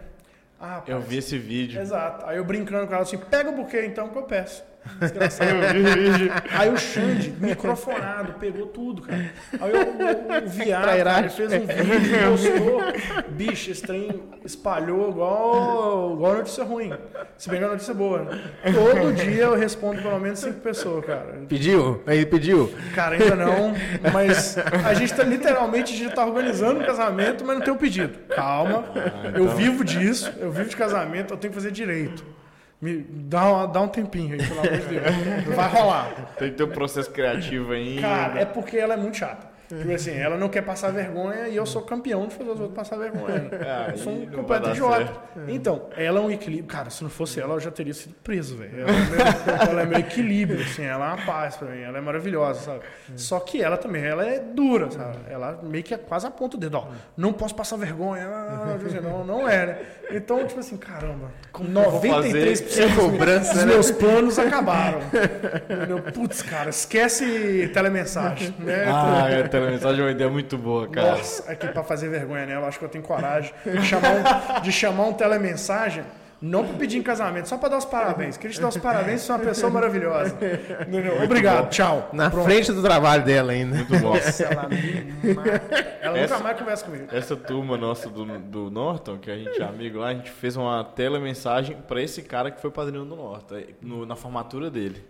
Ah, 0.59 0.83
eu 0.85 1.01
vi 1.01 1.17
esse 1.17 1.39
vídeo. 1.39 1.81
Exato. 1.81 2.23
Aí 2.27 2.37
eu 2.37 2.45
brincando 2.45 2.85
com 2.85 2.93
ela 2.93 3.01
assim, 3.01 3.17
pega 3.17 3.49
o 3.49 3.55
buquê 3.55 3.83
então 3.87 4.09
que 4.09 4.17
eu 4.17 4.23
peço. 4.23 4.63
Desgraçado. 4.99 5.51
Aí 6.57 6.69
o 6.69 6.77
Xande, 6.77 7.33
microfonado, 7.39 8.33
pegou 8.33 8.67
tudo, 8.67 9.03
cara. 9.03 9.31
Aí 9.59 9.71
o, 9.71 10.43
o, 10.43 10.45
o 10.45 10.49
Viado, 10.49 11.29
fez 11.29 11.53
um 11.53 11.65
vídeo, 11.65 12.29
postou. 12.29 13.23
Bicho, 13.29 13.71
esse 13.71 13.81
trem 13.81 14.23
espalhou 14.43 15.09
igual, 15.09 16.13
igual 16.13 16.35
notícia 16.35 16.63
ruim. 16.63 16.91
Se 17.37 17.49
bem 17.49 17.59
que 17.59 17.65
é 17.65 17.67
notícia 17.67 17.93
boa, 17.93 18.23
né? 18.23 18.41
Todo 18.73 19.13
dia 19.13 19.43
eu 19.43 19.55
respondo 19.55 20.01
pelo 20.01 20.19
menos 20.19 20.39
cinco 20.39 20.59
pessoas, 20.59 21.05
cara. 21.05 21.41
Pediu? 21.47 22.01
Aí 22.05 22.25
pediu? 22.25 22.73
Cara, 22.95 23.15
ainda 23.15 23.35
não, 23.35 23.73
mas 24.11 24.57
a 24.57 24.93
gente 24.93 25.13
tá 25.13 25.23
literalmente, 25.23 25.93
a 25.93 25.97
gente 25.97 26.15
tá 26.15 26.25
organizando 26.25 26.79
um 26.79 26.83
casamento, 26.83 27.45
mas 27.45 27.57
não 27.57 27.63
tem 27.63 27.73
o 27.73 27.77
um 27.77 27.79
pedido. 27.79 28.17
Calma, 28.29 28.85
ah, 28.95 29.27
então... 29.29 29.41
eu 29.41 29.49
vivo 29.49 29.83
disso, 29.83 30.31
eu 30.39 30.51
vivo 30.51 30.69
de 30.69 30.75
casamento, 30.75 31.33
eu 31.33 31.37
tenho 31.37 31.53
que 31.53 31.59
fazer 31.59 31.71
direito. 31.71 32.23
Me 32.81 33.05
dá, 33.07 33.67
dá 33.67 33.79
um 33.81 33.87
tempinho 33.87 34.33
aí, 34.33 34.47
pelo 34.47 34.59
amor 34.59 34.71
de 34.71 34.87
Deus. 34.87 35.05
Vai 35.55 35.69
rolar. 35.69 36.33
Tem 36.39 36.49
que 36.49 36.55
ter 36.57 36.63
um 36.63 36.69
processo 36.69 37.11
criativo 37.11 37.73
ainda. 37.73 38.01
Cara, 38.01 38.39
é 38.41 38.45
porque 38.45 38.75
ela 38.75 38.95
é 38.95 38.97
muito 38.97 39.17
chata. 39.17 39.50
Tipo 39.79 39.93
assim, 39.93 40.11
ela 40.11 40.37
não 40.37 40.49
quer 40.49 40.61
passar 40.61 40.91
vergonha 40.91 41.47
e 41.47 41.55
eu 41.55 41.65
sou 41.65 41.81
campeão 41.83 42.27
de 42.27 42.35
fazer 42.35 42.49
os 42.51 42.59
outros 42.59 42.75
passar 42.75 42.97
vergonha. 42.97 43.49
Ah, 43.71 43.89
eu 43.91 43.97
sou 43.97 44.13
um 44.13 44.25
completo 44.27 44.69
idiota. 44.69 45.05
certo. 45.05 45.19
Então, 45.49 45.87
ela 45.95 46.19
é 46.19 46.21
um 46.21 46.29
equilíbrio. 46.31 46.67
Cara, 46.67 46.89
se 46.89 47.03
não 47.03 47.09
fosse 47.09 47.39
ela, 47.39 47.53
eu 47.55 47.59
já 47.59 47.71
teria 47.71 47.93
sido 47.93 48.13
preso, 48.23 48.57
velho. 48.57 48.81
Ela, 48.81 48.91
é 48.91 49.05
meu- 49.09 49.55
ela 49.71 49.81
é 49.81 49.85
meu 49.85 49.99
equilíbrio, 49.99 50.61
assim, 50.61 50.83
ela 50.83 51.05
é 51.11 51.13
uma 51.15 51.25
paz 51.25 51.55
pra 51.55 51.69
mim, 51.69 51.81
ela 51.81 51.97
é 51.97 52.01
maravilhosa, 52.01 52.59
sabe? 52.59 52.79
Só 53.15 53.39
que 53.39 53.61
ela 53.63 53.77
também, 53.77 54.03
ela 54.03 54.25
é 54.25 54.39
dura, 54.39 54.89
sabe? 54.91 55.17
Ela 55.29 55.59
meio 55.63 55.83
que 55.83 55.93
é 55.93 55.97
quase 55.97 56.27
aponta 56.27 56.57
o 56.57 56.59
dedo, 56.59 56.77
ó. 56.77 56.87
Não 57.15 57.31
posso 57.31 57.55
passar 57.55 57.77
vergonha, 57.77 58.27
ah, 58.27 58.75
tipo 58.77 58.87
assim, 58.87 58.99
não, 58.99 59.23
não 59.23 59.47
é, 59.47 59.65
né? 59.65 59.77
Então, 60.11 60.45
tipo 60.45 60.59
assim, 60.59 60.75
caramba, 60.77 61.31
com 61.53 61.63
que 61.65 61.71
eu 61.77 61.91
vou 61.91 62.01
93% 62.01 62.01
fazer? 62.01 62.87
dos, 62.89 62.95
Cobrança, 62.95 63.53
dos 63.53 63.63
né? 63.63 63.73
meus 63.73 63.91
planos 63.91 64.37
acabaram. 64.39 64.99
Entendeu? 65.69 66.01
Putz, 66.13 66.41
cara, 66.41 66.69
esquece 66.69 67.69
telemensagem, 67.73 68.53
né? 68.59 68.85
Ah, 68.87 69.27
a 69.61 69.65
telemensagem 69.65 69.99
é 70.01 70.03
uma 70.05 70.11
ideia 70.11 70.29
muito 70.29 70.57
boa, 70.57 70.87
cara. 70.87 71.11
Nossa, 71.11 71.51
aqui 71.51 71.67
pra 71.67 71.83
fazer 71.83 72.09
vergonha 72.09 72.45
nela, 72.45 72.67
acho 72.67 72.79
que 72.79 72.85
eu 72.85 72.89
tenho 72.89 73.03
coragem 73.03 73.53
de 73.65 73.81
chamar 73.85 74.09
um, 74.11 74.61
de 74.61 74.71
chamar 74.71 75.05
um 75.07 75.13
telemensagem, 75.13 76.03
não 76.41 76.65
pra 76.65 76.75
pedir 76.75 76.97
em 76.97 77.03
casamento, 77.03 77.47
só 77.47 77.55
pra 77.55 77.69
dar 77.69 77.77
os 77.77 77.85
parabéns. 77.85 78.35
Queria 78.35 78.55
te 78.55 78.59
dar 78.59 78.69
os 78.69 78.77
parabéns, 78.77 79.21
você 79.21 79.31
é 79.31 79.35
uma 79.35 79.43
pessoa 79.45 79.71
maravilhosa. 79.71 80.35
Entendeu? 80.87 81.21
Obrigado, 81.23 81.69
tchau. 81.69 82.09
Na 82.13 82.31
frente 82.31 82.71
do 82.71 82.81
trabalho 82.81 83.23
dela 83.23 83.51
ainda. 83.51 83.75
Muito 83.75 83.99
bom. 83.99 84.15
Nossa, 84.15 84.43
ela. 84.45 84.67
Ela 86.01 86.17
Essa- 86.17 86.33
nunca 86.35 86.43
mais 86.43 86.57
conversa 86.59 86.85
comigo. 86.85 87.05
Essa 87.11 87.35
turma 87.35 87.77
nossa 87.77 88.09
do, 88.09 88.25
do 88.39 88.71
Norton, 88.71 89.17
que 89.19 89.29
a 89.29 89.37
gente 89.37 89.61
é 89.61 89.63
amigo 89.65 89.99
lá, 89.99 90.07
a 90.07 90.13
gente 90.15 90.31
fez 90.31 90.55
uma 90.57 90.83
telemensagem 90.83 91.77
pra 91.87 92.01
esse 92.01 92.23
cara 92.23 92.49
que 92.49 92.59
foi 92.59 92.71
padrinho 92.71 93.05
do 93.05 93.15
Norton, 93.15 93.61
no- 93.79 94.05
na 94.05 94.15
formatura 94.15 94.71
dele. 94.71 95.05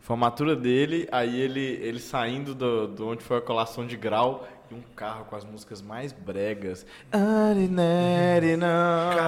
Formatura 0.00 0.56
dele, 0.56 1.06
aí 1.12 1.40
ele, 1.40 1.60
ele 1.82 2.00
saindo 2.00 2.54
do, 2.54 2.88
do 2.88 3.08
onde 3.08 3.22
foi 3.22 3.36
a 3.38 3.40
colação 3.40 3.86
de 3.86 3.96
grau 3.96 4.46
e 4.70 4.74
um 4.74 4.80
carro 4.96 5.24
com 5.26 5.36
as 5.36 5.44
músicas 5.44 5.82
mais 5.82 6.12
bregas. 6.12 6.86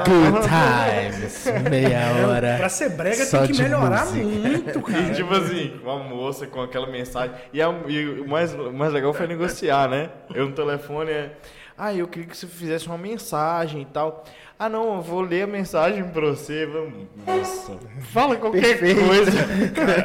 Good 0.08 0.48
times. 0.48 1.44
Meia 1.70 2.26
hora. 2.26 2.56
Pra 2.56 2.68
ser 2.68 2.90
brega 2.90 3.24
Só 3.24 3.38
tem 3.46 3.52
que 3.54 3.62
melhorar 3.62 4.06
música. 4.06 4.24
muito, 4.24 4.78
E 4.78 4.82
cara. 4.82 5.14
tipo 5.14 5.34
assim, 5.34 5.80
uma 5.82 5.98
moça 5.98 6.46
com 6.46 6.62
aquela 6.62 6.86
mensagem. 6.86 7.34
E, 7.52 7.60
a- 7.60 7.74
e 7.88 8.20
o, 8.20 8.28
mais, 8.28 8.54
o 8.54 8.72
mais 8.72 8.92
legal 8.92 9.12
foi 9.12 9.26
negociar, 9.26 9.88
né? 9.88 10.10
Eu 10.34 10.48
no 10.48 10.54
telefone 10.54 11.10
é. 11.10 11.36
Ah, 11.76 11.92
eu 11.92 12.06
queria 12.06 12.28
que 12.28 12.36
você 12.36 12.46
fizesse 12.46 12.86
uma 12.86 12.98
mensagem 12.98 13.82
e 13.82 13.86
tal. 13.86 14.24
Ah, 14.64 14.68
não, 14.68 14.94
eu 14.96 15.02
vou 15.02 15.22
ler 15.22 15.42
a 15.42 15.46
mensagem 15.48 16.04
pra 16.04 16.20
você. 16.26 16.66
Vamos. 16.66 16.92
Nossa. 17.26 17.76
Fala 18.12 18.36
qualquer 18.36 18.78
Perfeito. 18.78 19.00
coisa. 19.04 19.32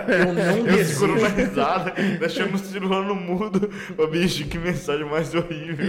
Eu 0.08 0.34
não 0.34 0.68
Eu 0.76 0.84
seguro 0.86 1.22
na 1.22 1.28
risada, 1.28 1.94
deixando 2.20 2.56
o 2.56 2.58
celular 2.58 3.04
no 3.04 3.14
mudo. 3.14 3.70
Ô 3.96 4.08
bicho, 4.08 4.46
que 4.46 4.58
mensagem 4.58 5.06
mais 5.06 5.36
horrível. 5.36 5.86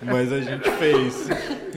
Mas 0.00 0.32
a 0.32 0.40
gente 0.40 0.70
fez. 0.78 1.28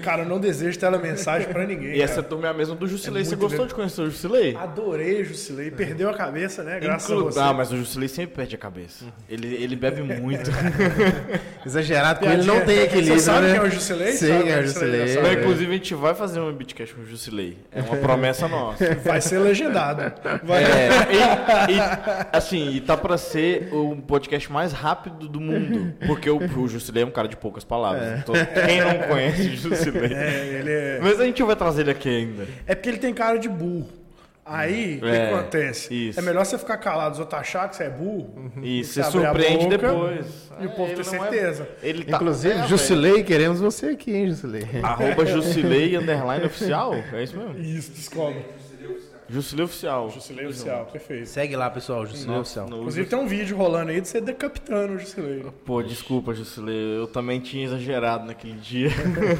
Cara, 0.02 0.22
eu 0.24 0.30
não 0.30 0.40
desejo 0.40 0.80
telemensagem 0.80 1.48
pra 1.50 1.66
ninguém. 1.66 1.96
E 1.96 2.02
essa 2.02 2.16
cara. 2.16 2.28
turma 2.28 2.48
é 2.48 2.50
a 2.50 2.54
mesma 2.54 2.76
do 2.76 2.88
Jusilei. 2.88 3.22
É 3.22 3.26
Você 3.26 3.36
gostou 3.36 3.52
legal. 3.52 3.68
de 3.68 3.74
conhecer 3.76 4.02
o 4.02 4.10
Jusilei? 4.10 4.56
Adorei 4.56 5.22
o 5.22 5.26
Jusilei. 5.26 5.72
Perdeu 5.72 6.10
a 6.10 6.14
cabeça, 6.14 6.64
né? 6.64 6.80
Graças 6.80 7.10
Inclu- 7.10 7.28
a 7.28 7.32
você. 7.32 7.40
Ah, 7.40 7.54
mas 7.54 7.70
o 7.72 7.76
Jusilei 7.78 8.08
sempre 8.08 8.36
perde 8.36 8.56
a 8.56 8.58
cabeça. 8.58 9.06
Ele, 9.30 9.56
ele 9.62 9.76
bebe 9.76 10.02
muito. 10.22 10.50
Exagerado 11.66 12.20
com 12.22 12.30
ele 12.32 12.44
não 12.44 12.62
tem 12.62 12.80
equilíbrio, 12.80 13.14
Você 13.20 13.26
sabe 13.26 13.48
né? 13.48 13.54
quem 13.54 13.62
é 13.62 13.68
o 13.68 13.72
Jusilei? 13.72 14.12
Sei 14.14 14.30
Sabe 14.30 14.50
é 14.50 14.54
o 14.54 14.56
já 14.56 14.62
Jusilei. 14.64 15.08
Não, 15.36 15.42
inclusive, 15.42 15.72
a 15.72 15.76
gente 15.76 15.96
vai 15.96 16.14
fazer 16.14 16.40
um 16.40 16.52
beatcast 16.54 16.94
com 16.96 17.02
o 17.02 17.06
Jusilei. 17.06 17.58
É 17.72 17.82
uma 17.82 17.98
promessa 17.98 18.48
nossa. 18.48 18.96
Vai 18.96 19.22
ser 19.22 19.40
legendado. 19.40 20.12
Vai. 20.44 20.64
É, 20.64 20.90
e, 21.70 21.76
e, 21.76 21.80
assim, 22.32 22.70
e 22.76 22.82
tá 22.82 22.96
pra 22.98 23.18
ser 23.18 23.70
o 23.74 23.96
podcast 23.96 24.52
mais 24.52 24.72
rápido 24.72 25.28
do 25.28 25.40
mundo. 25.40 25.94
Porque 26.06 26.30
o, 26.30 26.38
o 26.38 26.68
Jusilei 26.68 27.04
é 27.04 27.06
um 27.06 27.12
cara 27.12 27.28
de 27.28 27.38
poucas 27.38 27.64
palavras. 27.64 28.20
Então, 28.20 28.36
quem 28.66 28.82
não 28.82 29.08
conhece 29.08 29.42
o 29.50 29.56
Jusilei? 29.58 30.14
É, 30.14 30.46
ele 30.60 30.72
é... 30.72 31.00
Mas 31.02 31.20
a 31.20 31.26
gente 31.26 31.42
vai 31.44 31.56
trazer 31.56 31.82
ele 31.82 31.92
aqui 31.92 32.10
ainda. 32.10 32.48
é 32.66 32.76
porque 32.76 32.90
ele 32.90 32.98
tem 32.98 33.14
cara 33.14 33.38
de 33.38 33.50
burro. 33.50 34.03
Aí, 34.46 34.98
o 34.98 35.00
que, 35.02 35.08
É, 35.08 35.28
que 35.30 35.34
acontece? 35.36 35.94
isso. 36.10 36.20
É 36.20 36.22
melhor 36.22 36.46
você 36.46 36.58
ficar 36.58 36.76
calado, 36.78 37.14
os 37.14 37.20
outros 37.20 37.40
achar 37.40 37.70
que 37.70 37.78
você 37.78 37.84
é 37.86 37.90
burro. 37.90 38.52
E 38.62 38.84
você 38.84 39.02
surpreende 39.04 39.66
boca 39.66 39.78
depois. 39.78 40.26
e 40.60 40.66
o 40.66 40.70
povo 40.72 40.94
ter 40.94 41.00
é- 41.00 41.04
certeza. 41.04 41.68
ele 41.82 42.04
tá, 42.04 42.18
Inclusive, 42.18 42.54
é, 42.60 42.68
Jusilei, 42.68 43.24
queremos 43.24 43.62
você 43.62 43.88
aqui, 43.88 44.14
hein, 44.14 44.28
Jusilei? 44.28 44.68
Arroba 44.84 45.24
Jusilei 45.26 45.96
underline 45.96 46.46
oficial. 46.46 46.94
É 46.94 47.24
isso 47.24 47.38
mesmo? 47.38 47.58
Isso, 47.58 47.92
descobre. 47.92 48.46
Jusilei 49.30 49.66
oficial. 49.66 50.10
Jusilei 50.10 50.46
oficial, 50.48 50.86
perfeito. 50.86 51.26
Segue 51.28 51.56
lá, 51.56 51.70
pessoal, 51.70 52.06
Jusilei 52.06 52.38
Oficial. 52.38 52.68
No- 52.70 52.78
Inclusive 52.80 53.08
tem 53.08 53.18
um 53.20 53.28
vídeo 53.28 53.56
rolando 53.58 53.92
aí 53.92 54.02
de 54.02 54.08
você 54.08 54.20
decapitando 54.22 54.94
o 54.94 55.00
Jusilei. 55.00 55.46
Pô, 55.66 55.82
desculpa, 55.82 56.34
Jusilei. 56.34 56.98
Eu 57.00 57.08
também 57.08 57.40
tinha 57.40 57.66
exagerado 57.66 58.26
naquele 58.26 58.54
dia. 58.54 58.90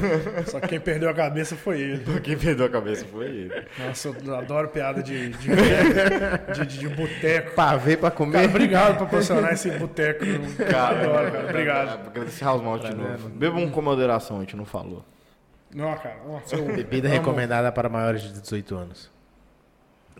Só 0.46 0.58
que 0.60 0.68
quem 0.68 0.80
perdeu 0.80 1.08
a 1.10 1.14
cabeça 1.14 1.54
foi 1.56 1.80
ele. 1.80 2.20
Quem 2.20 2.36
perdeu 2.36 2.66
a 2.66 2.70
cabeça 2.70 3.04
foi 3.04 3.26
ele. 3.26 3.64
Nossa, 3.78 4.08
eu 4.24 4.34
adoro 4.36 4.68
piada 4.68 5.02
de, 5.02 5.28
de, 5.30 5.48
de, 5.48 6.66
de, 6.66 6.78
de 6.78 6.88
boteco. 6.88 7.54
Pavê 7.54 7.96
pra 7.96 8.10
Cara, 8.10 8.16
comer. 8.16 8.44
obrigado 8.48 8.88
por 8.98 9.08
proporcionar 9.08 9.52
esse 9.52 9.70
boteco. 9.72 10.24
Cara, 10.70 11.00
adoro, 11.02 11.32
cara. 11.32 11.44
Obrigado. 11.50 12.06
Agradecer 12.08 12.44
House 12.44 12.62
Malt 12.62 12.82
de 12.84 12.94
novo. 12.94 13.28
Bebam 13.28 13.70
com 13.70 13.82
moderação, 13.82 14.38
a 14.38 14.40
gente 14.40 14.56
não 14.56 14.64
falou. 14.64 15.04
Não, 15.74 15.92
cara. 15.96 16.16
Nossa, 16.26 16.54
eu 16.56 16.64
Bebida 16.66 17.08
amo. 17.08 17.16
recomendada 17.18 17.70
para 17.72 17.88
maiores 17.88 18.22
de 18.22 18.40
18 18.40 18.74
anos. 18.76 19.13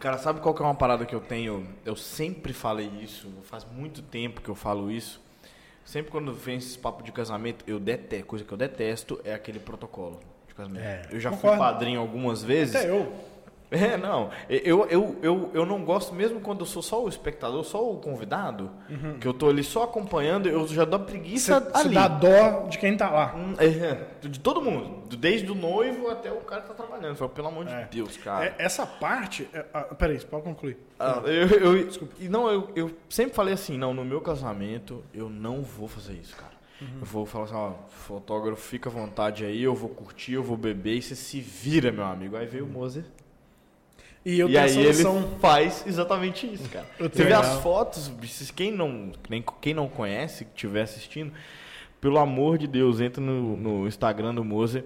Cara, 0.00 0.18
sabe 0.18 0.40
qual 0.40 0.54
que 0.54 0.62
é 0.62 0.64
uma 0.64 0.74
parada 0.74 1.06
que 1.06 1.14
eu 1.14 1.20
tenho? 1.20 1.66
Eu 1.84 1.96
sempre 1.96 2.52
falei 2.52 2.90
isso, 3.00 3.28
faz 3.44 3.64
muito 3.64 4.02
tempo 4.02 4.40
que 4.40 4.48
eu 4.48 4.54
falo 4.54 4.90
isso. 4.90 5.20
Sempre 5.84 6.10
quando 6.10 6.32
vem 6.32 6.56
esses 6.56 6.76
papos 6.76 7.04
de 7.04 7.12
casamento, 7.12 7.64
eu 7.66 7.78
detesto, 7.78 8.26
coisa 8.26 8.44
que 8.44 8.52
eu 8.52 8.56
detesto 8.56 9.20
é 9.22 9.34
aquele 9.34 9.58
protocolo 9.58 10.20
de 10.48 10.54
casamento. 10.54 10.82
É, 10.82 11.02
eu 11.10 11.20
já 11.20 11.30
concordo. 11.30 11.56
fui 11.56 11.66
padrinho 11.66 12.00
algumas 12.00 12.42
vezes. 12.42 12.74
Até 12.74 12.90
eu. 12.90 13.12
É, 13.84 13.96
não. 13.96 14.30
Eu, 14.48 14.86
eu, 14.86 15.16
eu, 15.22 15.50
eu 15.52 15.66
não 15.66 15.84
gosto, 15.84 16.14
mesmo 16.14 16.40
quando 16.40 16.60
eu 16.60 16.66
sou 16.66 16.82
só 16.82 17.04
o 17.04 17.08
espectador, 17.08 17.62
só 17.64 17.90
o 17.90 17.96
convidado, 17.98 18.70
que 19.20 19.26
eu 19.26 19.34
tô 19.34 19.48
ali 19.48 19.62
só 19.62 19.82
acompanhando, 19.84 20.48
eu 20.48 20.66
já 20.68 20.84
dou 20.84 21.00
preguiça 21.00 21.60
Você 21.60 21.86
ali. 21.86 21.94
dá 21.94 22.08
dó 22.08 22.66
de 22.68 22.78
quem 22.78 22.96
tá 22.96 23.10
lá. 23.10 23.34
Hum, 23.36 23.54
é, 23.58 24.26
de 24.26 24.40
todo 24.40 24.62
mundo, 24.62 25.16
desde 25.16 25.50
o 25.50 25.54
noivo 25.54 26.08
até 26.08 26.32
o 26.32 26.40
cara 26.40 26.62
que 26.62 26.68
tá 26.68 26.74
trabalhando. 26.74 27.16
Falo, 27.16 27.30
pelo 27.30 27.48
amor 27.48 27.64
de 27.66 27.74
Deus, 27.90 28.16
cara. 28.16 28.46
É, 28.46 28.54
essa 28.58 28.86
parte. 28.86 29.48
É, 29.52 29.64
ah, 29.74 29.82
peraí, 29.82 30.18
você 30.18 30.26
pode 30.26 30.44
concluir. 30.44 30.76
Ah, 30.98 31.20
eu, 31.24 31.74
eu, 31.74 31.88
e 32.20 32.28
não, 32.28 32.48
eu, 32.48 32.70
eu 32.74 32.90
sempre 33.08 33.34
falei 33.34 33.54
assim, 33.54 33.76
não, 33.76 33.92
no 33.92 34.04
meu 34.04 34.20
casamento 34.20 35.02
eu 35.12 35.28
não 35.28 35.62
vou 35.62 35.88
fazer 35.88 36.14
isso, 36.14 36.36
cara. 36.36 36.54
Eu 36.80 37.06
vou 37.06 37.24
falar 37.24 37.44
assim, 37.44 37.54
ó, 37.54 37.72
fotógrafo, 37.88 38.60
fica 38.60 38.90
à 38.90 38.92
vontade 38.92 39.44
aí, 39.44 39.62
eu 39.62 39.74
vou 39.74 39.88
curtir, 39.88 40.34
eu 40.34 40.42
vou 40.42 40.56
beber 40.56 40.96
e 40.96 41.02
você 41.02 41.14
se 41.14 41.40
vira, 41.40 41.90
meu 41.90 42.04
amigo. 42.04 42.36
Aí 42.36 42.46
veio 42.46 42.64
o 42.64 42.68
Moser. 42.68 43.04
E 44.24 44.38
eu 44.38 44.48
e 44.48 44.52
tenho 44.52 44.64
a 44.64 44.66
aí 44.66 44.78
ele 44.78 44.94
solução. 44.94 45.38
faz 45.38 45.84
exatamente 45.86 46.46
isso, 46.46 46.68
cara. 46.70 46.86
Você 46.98 47.24
vê 47.24 47.32
as 47.34 47.60
fotos, 47.60 48.10
quem 48.56 48.70
não, 48.70 49.12
nem, 49.28 49.44
quem 49.60 49.74
não 49.74 49.88
conhece, 49.88 50.46
que 50.46 50.52
estiver 50.52 50.82
assistindo, 50.82 51.32
pelo 52.00 52.18
amor 52.18 52.56
de 52.56 52.66
Deus, 52.66 53.00
entra 53.00 53.22
no, 53.22 53.56
no 53.56 53.86
Instagram 53.86 54.34
do 54.34 54.42
Moser. 54.42 54.84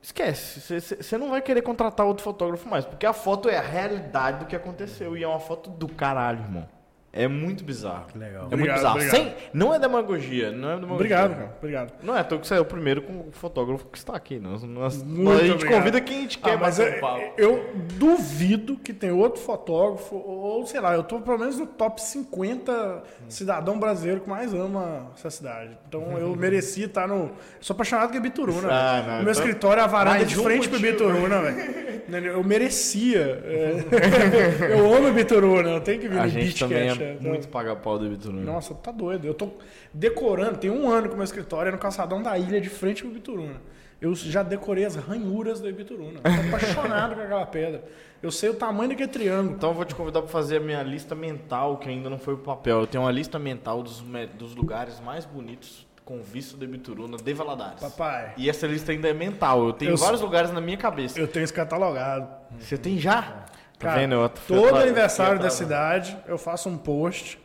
Esquece, 0.00 0.80
você 0.80 1.18
não 1.18 1.30
vai 1.30 1.42
querer 1.42 1.62
contratar 1.62 2.06
outro 2.06 2.22
fotógrafo 2.22 2.68
mais, 2.68 2.84
porque 2.84 3.04
a 3.04 3.12
foto 3.12 3.48
é 3.48 3.58
a 3.58 3.62
realidade 3.62 4.38
do 4.38 4.46
que 4.46 4.54
aconteceu 4.54 5.16
e 5.16 5.24
é 5.24 5.28
uma 5.28 5.40
foto 5.40 5.68
do 5.68 5.88
caralho, 5.88 6.40
irmão. 6.40 6.68
É 7.10 7.26
muito 7.26 7.64
bizarro. 7.64 8.06
Legal. 8.14 8.34
É 8.34 8.40
muito 8.42 8.54
Obrigado, 8.54 8.76
bizarro. 8.76 8.94
obrigado. 8.96 9.16
Sem, 9.16 9.34
não 9.54 9.74
é 9.74 9.78
demagogia, 9.78 10.50
não 10.52 10.68
é 10.70 10.74
demagogia. 10.74 10.94
Obrigado, 10.94 11.34
cara. 11.34 11.54
Obrigado. 11.58 11.92
Não 12.02 12.16
é, 12.16 12.22
tô 12.22 12.38
que 12.38 12.46
você 12.46 12.54
é 12.54 12.60
o 12.60 12.64
primeiro 12.66 13.00
com 13.02 13.12
o 13.20 13.28
fotógrafo 13.32 13.86
que 13.86 13.96
está 13.98 14.14
aqui. 14.14 14.38
Nós, 14.38 14.62
nós- 14.62 15.02
Muito 15.02 15.30
a 15.32 15.38
gente 15.42 15.52
obrigado. 15.54 15.78
convida 15.78 16.00
quem 16.02 16.18
a 16.18 16.20
gente 16.20 16.38
quer 16.38 16.52
Ah, 16.54 16.58
mas 16.58 16.78
bater 16.78 17.02
é- 17.02 17.32
eu 17.38 17.70
duvido 17.94 18.76
que 18.76 18.92
tem 18.92 19.10
outro 19.10 19.40
fotógrafo, 19.40 20.14
ou 20.16 20.66
sei 20.66 20.80
lá, 20.80 20.94
eu 20.94 21.02
tô 21.02 21.18
pelo 21.20 21.38
menos 21.38 21.58
no 21.58 21.66
top 21.66 22.00
50 22.00 23.02
cidadão 23.28 23.78
brasileiro 23.80 24.20
que 24.20 24.28
mais 24.28 24.52
ama 24.52 25.10
essa 25.16 25.30
cidade. 25.30 25.76
Então 25.88 26.16
eu 26.18 26.34
merecia 26.36 26.84
estar 26.86 27.08
no. 27.08 27.30
Sou 27.60 27.74
apaixonado 27.74 28.10
com 28.10 28.16
Ibituruna. 28.16 28.68
Ah, 28.70 29.00
velho. 29.00 29.06
não, 29.06 29.12
o 29.20 29.22
meu 29.24 29.32
então- 29.32 29.32
escritório 29.32 29.80
é 29.80 29.84
a 29.84 29.86
varanda 29.86 30.24
de 30.26 30.34
frente 30.36 30.68
pro 30.68 30.78
motivo. 30.78 30.86
Ibituruna, 31.04 31.40
velho. 31.40 31.88
Entendeu? 32.08 32.32
Eu 32.34 32.44
merecia. 32.44 33.42
é. 33.44 34.72
eu 34.78 34.94
amo 34.94 35.08
Ibituruna, 35.08 35.68
eu 35.70 35.80
tenho 35.80 36.00
que 36.00 36.08
vir 36.08 36.18
A 36.18 36.22
no 36.24 36.28
gente 36.28 36.44
Beachcast. 36.44 36.74
também 36.74 36.88
é. 37.02 37.08
é 37.10 37.12
Então- 37.14 37.28
muito 37.30 37.48
paga 37.48 37.74
pau 37.76 37.98
do 37.98 38.08
Bituruna. 38.08 38.42
Nossa, 38.42 38.74
tá 38.74 38.90
doido. 38.90 39.24
Eu 39.26 39.34
tô 39.34 39.48
decorando, 39.92 40.58
tem 40.58 40.70
um 40.70 40.90
ano 40.90 41.08
que 41.08 41.14
o 41.14 41.16
meu 41.16 41.24
escritório 41.24 41.68
é 41.70 41.72
no 41.72 41.78
calçadão 41.78 42.22
da 42.22 42.38
ilha 42.38 42.60
de 42.60 42.68
frente 42.68 43.02
pro 43.02 43.10
Ibituruna. 43.10 43.60
Eu 44.00 44.14
já 44.14 44.44
decorei 44.44 44.84
as 44.84 44.94
ranhuras 44.94 45.60
do 45.60 45.68
Ibituruna. 45.68 46.20
Tô 46.20 46.28
apaixonado 46.48 47.14
com 47.16 47.20
aquela 47.22 47.46
pedra. 47.46 47.82
Eu 48.22 48.30
sei 48.30 48.48
o 48.50 48.54
tamanho 48.54 48.90
daquele 48.90 49.08
triângulo. 49.08 49.56
Então 49.56 49.70
eu 49.70 49.74
vou 49.74 49.84
te 49.84 49.94
convidar 49.94 50.20
para 50.22 50.30
fazer 50.30 50.58
a 50.58 50.60
minha 50.60 50.82
lista 50.84 51.14
mental, 51.16 51.76
que 51.78 51.88
ainda 51.88 52.08
não 52.08 52.18
foi 52.18 52.34
pro 52.36 52.44
papel. 52.44 52.80
Eu 52.80 52.86
tenho 52.86 53.02
uma 53.04 53.10
lista 53.10 53.38
mental 53.40 53.82
dos, 53.82 54.04
dos 54.38 54.54
lugares 54.54 55.00
mais 55.00 55.24
bonitos 55.24 55.86
com 56.04 56.22
vista 56.22 56.56
do 56.56 56.66
Bituruna 56.66 57.16
de 57.18 57.34
Valadares. 57.34 57.80
Papai, 57.80 58.34
E 58.38 58.48
essa 58.48 58.66
lista 58.68 58.92
ainda 58.92 59.08
é 59.08 59.12
mental. 59.12 59.66
Eu 59.66 59.72
tenho 59.72 59.90
Eu 59.90 59.96
vários 59.96 60.20
lugares 60.20 60.52
na 60.52 60.60
minha 60.60 60.76
cabeça. 60.78 61.18
eu 61.18 61.26
tenho 61.28 61.44
isso 61.44 61.52
catalogado. 61.52 62.28
Você 62.58 62.78
tem 62.78 62.98
já? 62.98 63.44
Tá 63.78 63.88
Cara, 63.88 64.00
vendo? 64.00 64.14
Eu- 64.16 64.28
todo 64.28 64.68
eu- 64.68 64.76
aniversário 64.76 65.36
eu- 65.38 65.42
da 65.42 65.50
cidade 65.50 66.16
eu 66.26 66.36
faço 66.36 66.68
um 66.68 66.76
post 66.76 67.38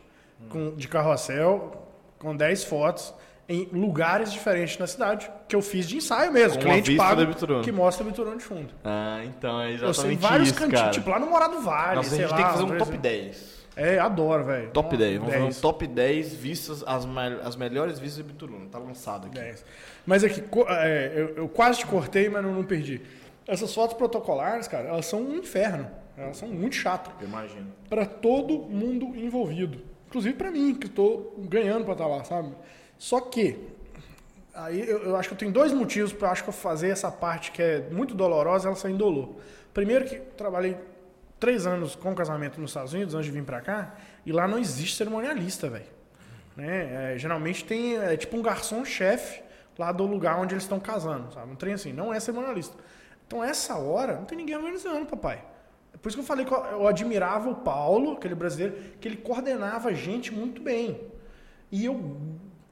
com- 0.48 0.74
de 0.74 0.88
carrossel 0.88 1.86
com 2.18 2.34
10 2.36 2.64
fotos 2.64 3.14
em 3.48 3.68
lugares 3.72 4.32
diferentes 4.32 4.78
na 4.78 4.86
cidade, 4.86 5.30
que 5.46 5.54
eu 5.54 5.60
fiz 5.62 5.86
de 5.86 5.96
ensaio 5.98 6.32
mesmo. 6.32 6.58
Com 6.58 6.64
cliente 6.64 6.96
pago 6.96 7.22
que 7.62 7.70
mostra 7.70 8.04
a 8.04 8.08
Bituruna 8.08 8.36
de 8.36 8.42
fundo. 8.42 8.72
Ah, 8.82 9.20
então 9.24 9.60
é 9.60 9.74
Eu 9.74 9.78
sei 9.78 9.88
exatamente 9.90 10.20
vários 10.20 10.48
isso, 10.48 10.58
cantinhos, 10.58 10.80
cara. 10.80 10.92
tipo 10.92 11.10
lá 11.10 11.18
no 11.18 11.26
Morado 11.26 11.60
Vale, 11.60 11.96
Nossa, 11.96 12.08
a 12.08 12.10
sei 12.10 12.18
gente 12.20 12.30
lá. 12.30 12.36
tem 12.36 12.46
que 12.46 12.52
fazer 12.52 12.64
um 12.64 12.68
top 12.68 12.82
exemplo. 12.82 12.98
10. 12.98 13.54
É, 13.76 13.98
adoro, 13.98 14.44
velho. 14.44 14.70
Top 14.70 14.86
Nossa, 14.86 14.96
10. 14.98 15.16
Vamos 15.18 15.32
fazer 15.32 15.44
10. 15.44 15.58
um 15.58 15.60
top 15.60 15.86
10 15.86 16.32
vistas, 16.34 16.84
as, 16.86 17.04
me- 17.04 17.40
as 17.44 17.56
melhores 17.56 17.98
vistas 17.98 18.24
de 18.24 18.32
Bituruna. 18.32 18.66
Tá 18.70 18.78
lançado 18.78 19.26
aqui. 19.26 19.34
10. 19.38 19.64
Mas 20.06 20.24
aqui, 20.24 20.40
co- 20.42 20.66
é, 20.68 21.12
eu, 21.14 21.28
eu 21.36 21.48
quase 21.48 21.80
te 21.80 21.86
cortei, 21.86 22.28
mas 22.28 22.42
não, 22.42 22.52
não 22.54 22.64
perdi. 22.64 23.02
Essas 23.46 23.74
fotos 23.74 23.96
protocolares, 23.96 24.66
cara, 24.68 24.88
elas 24.88 25.04
são 25.06 25.20
um 25.20 25.34
inferno. 25.36 25.90
Elas 26.16 26.36
são 26.36 26.48
muito 26.48 26.76
chatas. 26.76 27.12
Imagino. 27.20 27.72
Para 27.88 28.06
todo 28.06 28.58
mundo 28.58 29.06
envolvido. 29.16 29.82
Inclusive 30.06 30.34
para 30.34 30.50
mim, 30.50 30.74
que 30.74 30.86
estou 30.86 31.34
ganhando 31.48 31.84
para 31.84 31.94
estar 31.94 32.06
lá, 32.06 32.22
sabe? 32.24 32.54
Só 32.96 33.20
que, 33.20 33.58
aí 34.54 34.80
eu, 34.80 35.02
eu 35.04 35.16
acho 35.16 35.28
que 35.28 35.34
eu 35.34 35.38
tenho 35.38 35.50
dois 35.50 35.72
motivos 35.72 36.12
para 36.12 36.30
acho 36.30 36.44
que 36.44 36.48
eu 36.48 36.54
fazer 36.54 36.90
essa 36.90 37.10
parte 37.10 37.50
que 37.50 37.60
é 37.60 37.80
muito 37.90 38.14
dolorosa, 38.14 38.68
ela 38.68 38.76
ser 38.76 38.90
indolor. 38.90 39.34
Primeiro 39.72 40.04
que 40.04 40.16
eu 40.16 40.24
trabalhei 40.36 40.76
três 41.40 41.66
anos 41.66 41.96
com 41.96 42.14
casamento 42.14 42.60
nos 42.60 42.70
Estados 42.70 42.92
Unidos, 42.92 43.14
antes 43.14 43.26
de 43.26 43.32
vir 43.32 43.44
para 43.44 43.60
cá, 43.60 43.96
e 44.24 44.30
lá 44.30 44.46
não 44.46 44.58
existe 44.58 44.96
cerimonialista, 44.96 45.68
velho. 45.68 45.84
Né? 46.56 47.14
É, 47.14 47.18
geralmente 47.18 47.64
tem 47.64 47.96
é, 47.98 48.16
tipo 48.16 48.36
um 48.36 48.42
garçom-chefe 48.42 49.42
lá 49.76 49.90
do 49.90 50.06
lugar 50.06 50.38
onde 50.38 50.54
eles 50.54 50.62
estão 50.62 50.78
casando, 50.78 51.32
sabe? 51.34 51.50
Um 51.50 51.56
trem 51.56 51.74
assim, 51.74 51.92
não 51.92 52.14
é 52.14 52.20
cerimonialista. 52.20 52.76
Então, 53.26 53.42
essa 53.42 53.76
hora, 53.76 54.14
não 54.14 54.24
tem 54.24 54.38
ninguém 54.38 54.54
organizando, 54.54 55.06
papai. 55.06 55.42
Por 56.04 56.10
isso 56.10 56.18
que 56.18 56.22
eu 56.22 56.26
falei 56.26 56.44
que 56.44 56.52
eu, 56.52 56.86
admirava 56.86 57.48
o 57.48 57.54
Paulo, 57.54 58.12
aquele 58.12 58.34
brasileiro, 58.34 58.76
que 59.00 59.08
ele 59.08 59.16
coordenava 59.16 59.88
a 59.88 59.92
gente 59.94 60.34
muito 60.34 60.60
bem. 60.60 61.00
E 61.72 61.82
eu 61.86 62.14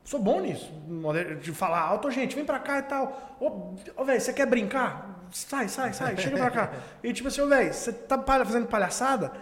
sou 0.05 0.21
bom 0.21 0.43
nisso, 0.43 0.71
de 1.41 1.51
falar 1.51 1.81
alto, 1.81 2.09
"Ô, 2.09 2.11
gente, 2.11 2.37
vem 2.37 2.45
pra 2.45 2.59
cá 2.59 2.81
e 2.81 2.83
tal. 2.83 3.39
Ô, 3.41 4.05
velho, 4.05 4.21
você 4.21 4.35
quer 4.35 4.45
brincar? 4.45 5.27
Sai, 5.31 5.67
sai, 5.67 5.95
sai, 5.95 6.15
chega 6.19 6.37
pra 6.37 6.51
cá. 6.51 6.73
E 7.03 7.11
tipo 7.15 7.27
assim, 7.29 7.41
ô 7.41 7.47
velho, 7.47 7.73
você 7.73 7.91
tá 7.91 8.23
fazendo 8.23 8.67
palhaçada? 8.67 9.33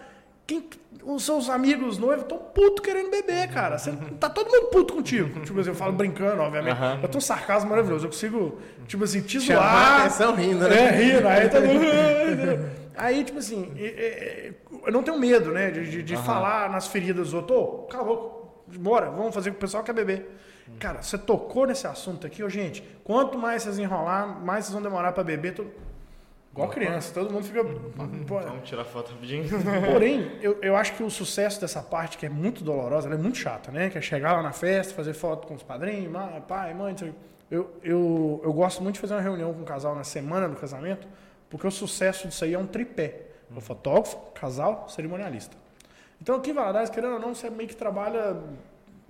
Quem, 0.47 0.69
os 1.03 1.23
seus 1.25 1.49
amigos 1.49 1.97
noivos 1.97 2.23
estão 2.23 2.37
puto 2.37 2.81
querendo 2.81 3.09
beber, 3.09 3.49
cara. 3.49 3.77
Você, 3.77 3.91
tá 4.19 4.29
todo 4.29 4.49
mundo 4.49 4.67
puto 4.67 4.93
contigo. 4.93 5.39
Tipo 5.41 5.59
assim, 5.59 5.69
eu 5.69 5.75
falo 5.75 5.93
brincando, 5.93 6.41
obviamente. 6.41 6.77
Eu 7.01 7.07
tô 7.09 7.17
um 7.17 7.21
sarcasmo 7.21 7.69
maravilhoso. 7.69 8.05
Eu 8.05 8.09
consigo, 8.09 8.59
tipo 8.87 9.03
assim, 9.03 9.21
te 9.21 9.39
Chamar 9.41 9.61
a 9.61 9.69
zoar. 9.69 9.99
atenção 10.01 10.35
rindo, 10.35 10.67
né? 10.67 10.75
É, 10.77 10.89
rindo. 10.91 11.27
Aí 11.27 11.49
todo 11.49 11.65
mundo... 11.65 11.85
Aí, 12.97 13.23
tipo 13.23 13.39
assim, 13.39 13.71
eu 14.85 14.91
não 14.91 15.01
tenho 15.01 15.17
medo, 15.17 15.51
né, 15.51 15.71
de, 15.71 15.89
de- 15.89 16.03
de 16.03 16.17
falar 16.17 16.69
nas 16.69 16.85
feridas 16.87 17.27
dos 17.27 17.33
outros. 17.33 17.57
Ô, 17.57 17.65
cala 17.89 18.03
a 18.03 18.05
boca, 18.05 18.47
bora, 18.77 19.09
vamos 19.09 19.33
fazer 19.33 19.49
o 19.49 19.53
que 19.53 19.57
o 19.57 19.61
pessoal 19.61 19.81
quer 19.83 19.93
beber. 19.93 20.29
Cara, 20.77 21.01
você 21.01 21.17
tocou 21.17 21.65
nesse 21.65 21.87
assunto 21.87 22.27
aqui, 22.27 22.43
ô, 22.43 22.49
gente, 22.49 22.83
quanto 23.03 23.39
mais 23.39 23.63
vocês 23.63 23.79
enrolar, 23.79 24.27
mais 24.43 24.65
vocês 24.65 24.73
vão 24.73 24.83
demorar 24.83 25.13
pra 25.13 25.23
beber. 25.23 25.53
Todo... 25.55 25.71
Igual 26.51 26.67
criança, 26.69 27.13
todo 27.13 27.31
mundo 27.31 27.45
fica... 27.45 27.63
Vamos 27.63 28.67
tirar 28.67 28.83
foto 28.83 29.11
rapidinho. 29.11 29.45
Porém, 29.89 30.37
eu, 30.43 30.57
eu 30.61 30.75
acho 30.75 30.93
que 30.95 31.03
o 31.03 31.09
sucesso 31.09 31.61
dessa 31.61 31.81
parte, 31.81 32.17
que 32.17 32.25
é 32.25 32.29
muito 32.29 32.61
dolorosa, 32.61 33.07
ela 33.07 33.15
é 33.15 33.17
muito 33.17 33.37
chata, 33.37 33.71
né? 33.71 33.89
Que 33.89 33.97
é 33.97 34.01
chegar 34.01 34.33
lá 34.33 34.43
na 34.43 34.51
festa, 34.51 34.93
fazer 34.93 35.13
foto 35.13 35.47
com 35.47 35.53
os 35.53 35.63
padrinhos, 35.63 36.11
pai, 36.47 36.73
mãe, 36.73 36.93
eu, 37.49 37.69
eu, 37.83 38.41
eu 38.43 38.53
gosto 38.53 38.83
muito 38.83 38.95
de 38.95 39.01
fazer 39.01 39.13
uma 39.13 39.21
reunião 39.21 39.53
com 39.53 39.61
o 39.61 39.65
casal 39.65 39.95
na 39.95 40.03
semana 40.03 40.47
do 40.47 40.55
casamento, 40.55 41.07
porque 41.49 41.67
o 41.67 41.71
sucesso 41.71 42.27
disso 42.27 42.43
aí 42.43 42.53
é 42.53 42.59
um 42.59 42.67
tripé. 42.67 43.27
O 43.55 43.59
fotógrafo, 43.59 44.17
casal, 44.33 44.87
cerimonialista. 44.87 45.57
Então 46.21 46.35
aqui 46.35 46.51
em 46.51 46.53
Valadares, 46.53 46.89
querendo 46.89 47.15
ou 47.15 47.19
não, 47.19 47.35
você 47.35 47.49
meio 47.49 47.67
que 47.67 47.75
trabalha 47.75 48.37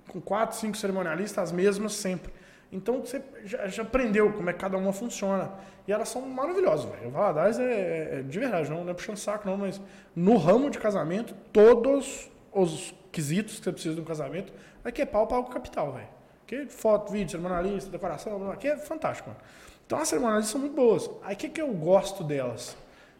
com 0.08 0.20
quatro, 0.20 0.56
cinco 0.56 0.76
cerimonialistas, 0.76 1.44
as 1.44 1.52
mesmas 1.52 1.92
sempre. 1.92 2.32
Então 2.72 3.00
você 3.00 3.22
já, 3.44 3.68
já 3.68 3.82
aprendeu 3.82 4.32
como 4.32 4.48
é 4.48 4.52
que 4.52 4.58
cada 4.58 4.78
uma 4.78 4.92
funciona. 4.92 5.52
E 5.86 5.92
elas 5.92 6.08
são 6.08 6.22
maravilhosas, 6.22 6.90
velho. 6.90 7.08
O 7.08 7.10
Valadares 7.10 7.58
é, 7.58 8.20
é 8.20 8.22
de 8.22 8.38
verdade, 8.38 8.70
não, 8.70 8.82
não 8.82 8.90
é 8.90 8.94
puxando 8.94 9.18
saco, 9.18 9.46
não, 9.46 9.58
mas 9.58 9.80
no 10.16 10.38
ramo 10.38 10.70
de 10.70 10.78
casamento, 10.78 11.34
todos 11.52 12.30
os 12.50 12.94
quesitos 13.12 13.58
que 13.58 13.64
você 13.64 13.72
precisa 13.72 13.94
de 13.94 14.00
um 14.00 14.04
casamento, 14.04 14.52
aqui 14.82 15.02
é 15.02 15.06
pau, 15.06 15.26
pau 15.26 15.44
capital, 15.44 15.92
velho. 15.92 16.08
Aqui 16.44 16.66
foto, 16.66 17.12
vídeo, 17.12 17.30
cerimonialista, 17.30 17.90
decoração, 17.90 18.50
aqui 18.50 18.68
é 18.68 18.76
fantástico, 18.76 19.28
mano. 19.28 19.40
Então 19.86 19.98
as 19.98 20.08
cerimonialistas 20.08 20.50
são 20.50 20.60
muito 20.60 20.74
boas. 20.74 21.10
Aí 21.22 21.34
o 21.34 21.38
que, 21.38 21.50
que 21.50 21.60
eu 21.60 21.72
gosto 21.74 22.24
delas? 22.24 22.76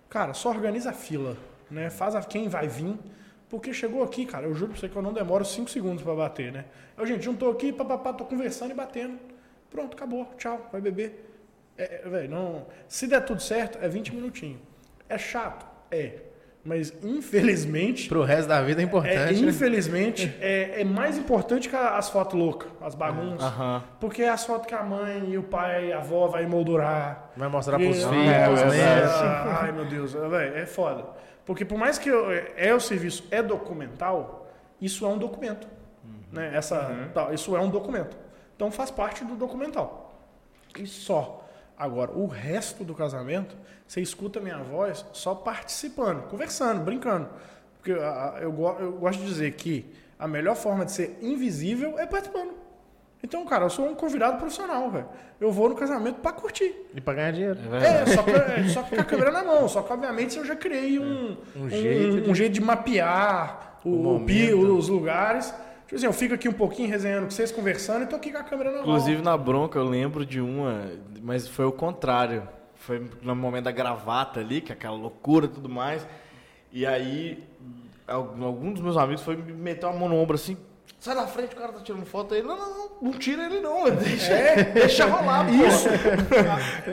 Cara, 0.09 0.33
só 0.33 0.49
organiza 0.49 0.91
a 0.91 0.93
fila, 0.95 1.37
né? 1.71 1.91
Faz 1.91 2.15
a 2.15 2.23
quem 2.23 2.49
vai 2.49 2.69
vir. 2.69 2.99
Porque 3.51 3.75
chegou 3.75 4.03
aqui, 4.03 4.25
cara, 4.25 4.47
eu 4.47 4.55
juro 4.55 4.73
pra 4.73 4.81
você 4.81 4.89
que 4.89 4.97
eu 4.97 5.03
não 5.03 5.13
demoro 5.13 5.45
5 5.45 5.69
segundos 5.69 6.03
pra 6.03 6.15
bater, 6.15 6.51
né? 6.51 6.65
Eu, 6.97 7.05
gente, 7.05 7.23
juntou 7.23 7.51
aqui, 7.51 7.71
papapá, 7.71 8.11
tô 8.15 8.25
conversando 8.25 8.71
e 8.71 8.75
batendo. 8.75 9.19
Pronto, 9.73 9.95
acabou, 9.97 10.29
tchau, 10.37 10.69
vai 10.71 10.81
beber. 10.81 11.29
É, 11.79 12.03
é, 12.05 12.09
velho, 12.09 12.31
não. 12.31 12.67
Se 12.87 13.07
der 13.07 13.25
tudo 13.25 13.41
certo, 13.43 13.79
é 13.81 13.89
20 13.89 14.15
minutinhos. 14.15 14.61
É 15.09 15.17
chato? 15.17 15.67
É. 15.91 16.13
Mas, 16.65 16.93
infelizmente. 17.03 18.09
Pro 18.09 18.23
resto 18.23 18.49
da 18.49 18.63
vida 18.63 18.81
é 18.81 18.85
É, 18.85 18.87
importante. 18.87 19.43
né? 19.43 19.49
infelizmente, 19.49 20.33
é, 20.41 20.83
é 20.83 20.85
mais 20.85 21.19
importante 21.19 21.69
que 21.69 21.75
as 21.75 22.09
fotos 22.11 22.39
loucas, 22.39 22.71
as 22.81 22.95
bagunças. 22.95 23.43
Aham. 23.43 23.83
Porque 23.99 24.23
é 24.23 24.29
as 24.29 24.45
fotos 24.45 24.67
que 24.69 24.75
a 24.75 24.83
mãe 24.83 25.31
e 25.31 25.39
o 25.39 25.43
pai 25.43 25.87
e 25.89 25.93
a 25.93 25.99
avó 25.99 26.29
vai 26.29 26.47
moldurar. 26.47 27.31
Vai 27.37 27.49
mostrar 27.49 27.79
pros 27.79 27.97
E- 27.97 28.09
filhos, 28.09 28.27
É, 28.29 28.45
pros 28.47 28.61
é, 28.61 28.67
netos. 28.67 29.11
Ai, 29.61 29.73
meu 29.73 29.87
Deus, 29.87 30.15
é, 30.15 30.29
véi, 30.29 30.63
é 30.63 30.67
foda. 30.67 31.05
Porque 31.45 31.65
por 31.65 31.77
mais 31.79 31.99
que 31.99 32.09
eu- 32.09 32.31
é 32.57 32.73
o 32.73 32.79
serviço 32.79 33.27
é 33.31 33.43
documental, 33.43 34.49
isso 34.81 35.05
é 35.05 35.09
um 35.09 35.19
documento. 35.19 35.67
Né? 36.31 36.53
Essa, 36.55 37.11
tá, 37.13 37.33
isso 37.35 37.57
é 37.57 37.61
um 37.61 37.69
documento. 37.69 38.17
Então 38.63 38.71
faz 38.71 38.93
parte 38.93 39.25
do 39.25 39.35
documental. 39.35 40.15
E 40.79 40.87
só. 40.87 41.45
Agora, 41.77 42.13
o 42.13 42.29
resto 42.29 42.85
do 42.85 42.95
casamento, 42.95 43.57
você 43.89 44.01
escuta 44.01 44.39
a 44.39 44.43
minha 44.43 44.59
voz 44.59 45.05
só 45.13 45.35
participando, 45.35 46.29
conversando, 46.29 46.81
brincando. 46.85 47.29
Porque 47.79 47.91
ah, 47.91 48.39
eu, 48.41 48.53
go- 48.53 48.77
eu 48.79 48.93
gosto 48.93 49.19
de 49.19 49.27
dizer 49.27 49.55
que 49.55 49.85
a 50.17 50.29
melhor 50.29 50.55
forma 50.55 50.85
de 50.85 50.93
ser 50.93 51.19
invisível 51.21 51.99
é 51.99 52.07
participando. 52.07 52.53
Então, 53.21 53.45
cara, 53.45 53.65
eu 53.65 53.71
sou 53.71 53.89
um 53.89 53.97
convidado 53.97 54.37
profissional, 54.39 54.89
velho. 54.93 55.09
Eu 55.41 55.51
vou 55.51 55.69
no 55.69 55.75
casamento 55.75 56.21
pra 56.21 56.31
curtir. 56.31 56.73
E 56.95 57.01
pra 57.01 57.15
ganhar 57.15 57.33
dinheiro. 57.33 57.59
É, 57.75 58.07
só, 58.15 58.23
que, 58.23 58.31
é, 58.31 58.69
só 58.69 58.85
com 58.85 58.95
a 58.95 59.03
câmera 59.05 59.33
na 59.33 59.43
mão. 59.43 59.67
Só 59.69 59.83
que, 59.83 59.93
obviamente, 59.93 60.39
eu 60.39 60.45
já 60.45 60.55
criei 60.55 61.01
um, 61.01 61.37
um, 61.57 61.69
jeito 61.69 62.31
um 62.31 62.35
jeito 62.35 62.53
de 62.53 62.61
mapear 62.61 63.81
o, 63.85 63.89
O 63.91 64.21
o 64.21 64.77
os 64.77 64.89
lugares. 64.89 65.53
Tipo 65.93 65.97
assim, 65.97 66.07
eu 66.07 66.13
fico 66.15 66.35
aqui 66.35 66.49
um 66.49 66.55
pouquinho 66.55 66.89
resenhando 66.89 67.25
com 67.25 67.31
vocês, 67.31 67.53
conversando, 67.53 68.05
e 68.05 68.07
tô 68.07 68.17
aqui 68.17 68.33
com 68.33 68.39
a 68.39 68.43
câmera 68.43 68.71
na 68.71 68.77
mão. 68.79 68.87
Inclusive 68.87 69.21
na 69.21 69.37
bronca 69.37 69.79
eu 69.79 69.85
lembro 69.85 70.25
de 70.25 70.41
uma, 70.41 70.91
mas 71.21 71.47
foi 71.47 71.67
o 71.67 71.73
contrário. 71.73 72.49
Foi 72.77 73.07
no 73.21 73.37
momento 73.37 73.65
da 73.65 73.73
gravata 73.73 74.41
ali, 74.41 74.63
que 74.63 74.73
é 74.73 74.75
aquela 74.75 74.97
loucura 74.97 75.45
e 75.45 75.49
tudo 75.51 75.69
mais. 75.69 76.07
E 76.73 76.87
aí, 76.87 77.45
al- 78.09 78.35
algum 78.41 78.73
dos 78.73 78.81
meus 78.81 78.97
amigos 78.97 79.23
foi 79.23 79.37
me 79.37 79.53
meter 79.53 79.85
uma 79.85 79.99
mão 79.99 80.09
no 80.09 80.17
ombro 80.17 80.35
assim. 80.35 80.57
Sai 80.99 81.15
da 81.15 81.27
frente, 81.27 81.55
o 81.55 81.59
cara 81.59 81.73
tá 81.75 81.81
tirando 81.81 82.07
foto 82.07 82.33
aí. 82.33 82.43
Não, 82.43 82.57
não, 82.57 82.79
não, 82.79 82.91
não 83.03 83.13
tira 83.13 83.45
ele 83.45 83.61
não. 83.61 83.85
Deixa, 83.95 84.33
deixa 84.73 85.05
rolar, 85.05 85.45
pô. 85.47 85.53
Isso. 85.53 85.89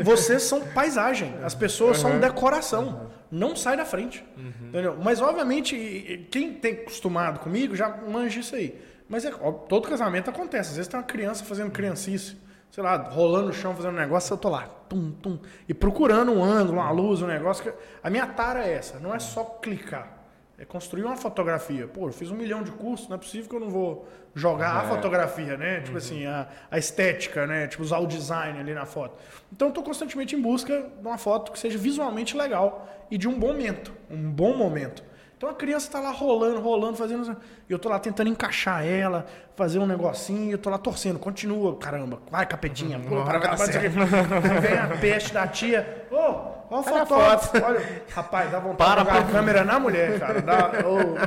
Vocês 0.03 0.43
são 0.43 0.61
paisagem. 0.61 1.33
As 1.43 1.55
pessoas 1.55 1.97
são 1.99 2.19
decoração. 2.19 3.07
Não 3.31 3.55
sai 3.55 3.77
da 3.77 3.85
frente. 3.85 4.23
Entendeu? 4.37 4.97
Mas, 5.01 5.21
obviamente, 5.21 6.27
quem 6.31 6.53
tem 6.53 6.73
acostumado 6.73 7.39
comigo 7.39 7.75
já 7.75 7.87
manja 7.89 8.39
isso 8.41 8.55
aí. 8.55 8.88
Mas 9.09 9.25
é, 9.25 9.33
ó, 9.41 9.51
todo 9.51 9.89
casamento 9.89 10.29
acontece. 10.29 10.69
Às 10.69 10.75
vezes 10.77 10.87
tem 10.87 10.99
uma 10.99 11.05
criança 11.05 11.43
fazendo 11.43 11.71
criancice. 11.71 12.37
Sei 12.69 12.83
lá, 12.83 12.95
rolando 12.95 13.47
no 13.47 13.53
chão, 13.53 13.75
fazendo 13.75 13.93
um 13.93 13.99
negócio, 13.99 14.31
eu 14.31 14.37
tô 14.37 14.47
lá, 14.47 14.67
tum, 14.87 15.11
tum, 15.11 15.39
e 15.67 15.73
procurando 15.73 16.31
um 16.31 16.43
ângulo, 16.43 16.77
uma 16.77 16.91
luz, 16.91 17.19
um 17.19 17.25
negócio. 17.25 17.63
Que... 17.63 17.73
A 18.03 18.11
minha 18.11 18.27
tara 18.27 18.63
é 18.63 18.73
essa, 18.73 18.99
não 18.99 19.13
é 19.13 19.17
só 19.17 19.43
clicar. 19.43 20.19
É 20.55 20.65
construir 20.65 21.03
uma 21.03 21.15
fotografia. 21.15 21.87
Pô, 21.87 22.09
eu 22.09 22.11
fiz 22.11 22.29
um 22.29 22.35
milhão 22.35 22.61
de 22.61 22.69
cursos, 22.69 23.07
não 23.07 23.15
é 23.15 23.17
possível 23.17 23.49
que 23.49 23.55
eu 23.55 23.59
não 23.61 23.69
vou 23.69 24.07
jogar 24.35 24.75
a 24.75 24.83
fotografia, 24.83 25.57
né? 25.57 25.79
Tipo 25.81 25.97
assim, 25.97 26.25
a, 26.25 26.47
a 26.69 26.77
estética, 26.77 27.47
né? 27.47 27.65
Tipo, 27.65 27.81
usar 27.81 27.97
o 27.99 28.05
design 28.05 28.59
ali 28.59 28.73
na 28.73 28.85
foto. 28.85 29.17
Então, 29.51 29.69
eu 29.69 29.73
tô 29.73 29.81
constantemente 29.81 30.35
em 30.35 30.41
busca 30.41 30.81
de 30.81 31.07
uma 31.07 31.17
foto 31.17 31.53
que 31.53 31.57
seja 31.57 31.77
visualmente 31.77 32.35
legal 32.35 32.87
e 33.09 33.17
de 33.17 33.27
um 33.27 33.39
bom 33.39 33.53
momento. 33.53 33.93
Um 34.11 34.29
bom 34.29 34.55
momento. 34.55 35.01
Então 35.39 35.47
a 35.47 35.53
criança 35.53 35.89
tá 35.89 36.01
lá 36.01 36.11
rolando, 36.11 36.59
rolando, 36.59 36.97
fazendo. 36.97 37.37
E 37.69 37.71
eu 37.71 37.79
tô 37.79 37.87
lá 37.87 37.97
tentando 37.97 38.29
encaixar 38.29 38.85
ela, 38.85 39.25
fazer 39.55 39.79
um 39.79 39.87
negocinho, 39.87 40.51
eu 40.51 40.57
tô 40.57 40.69
lá 40.69 40.77
torcendo. 40.77 41.17
Continua, 41.17 41.77
caramba, 41.77 42.19
vai, 42.29 42.45
capetinha. 42.45 42.99
Pô, 42.99 43.23
para, 43.23 43.39
para, 43.39 43.55
para, 43.55 44.59
Vem 44.59 44.77
a 44.77 44.97
peste 44.99 45.33
da 45.33 45.47
tia. 45.47 46.07
Ô, 46.11 46.15
ó 46.17 46.59
o 46.69 46.75
Olha 46.75 46.79
a 46.79 46.83
fotógrafo. 46.83 47.51
Olha, 47.63 48.03
rapaz, 48.09 48.51
dá 48.51 48.59
vontade 48.59 48.77
Para, 48.77 49.01
de 49.01 49.07
jogar 49.07 49.21
para. 49.21 49.29
a 49.29 49.31
câmera 49.31 49.63
na 49.63 49.79
mulher, 49.79 50.19
cara. 50.19 50.41
Dá, 50.41 50.71
ô. 50.85 51.17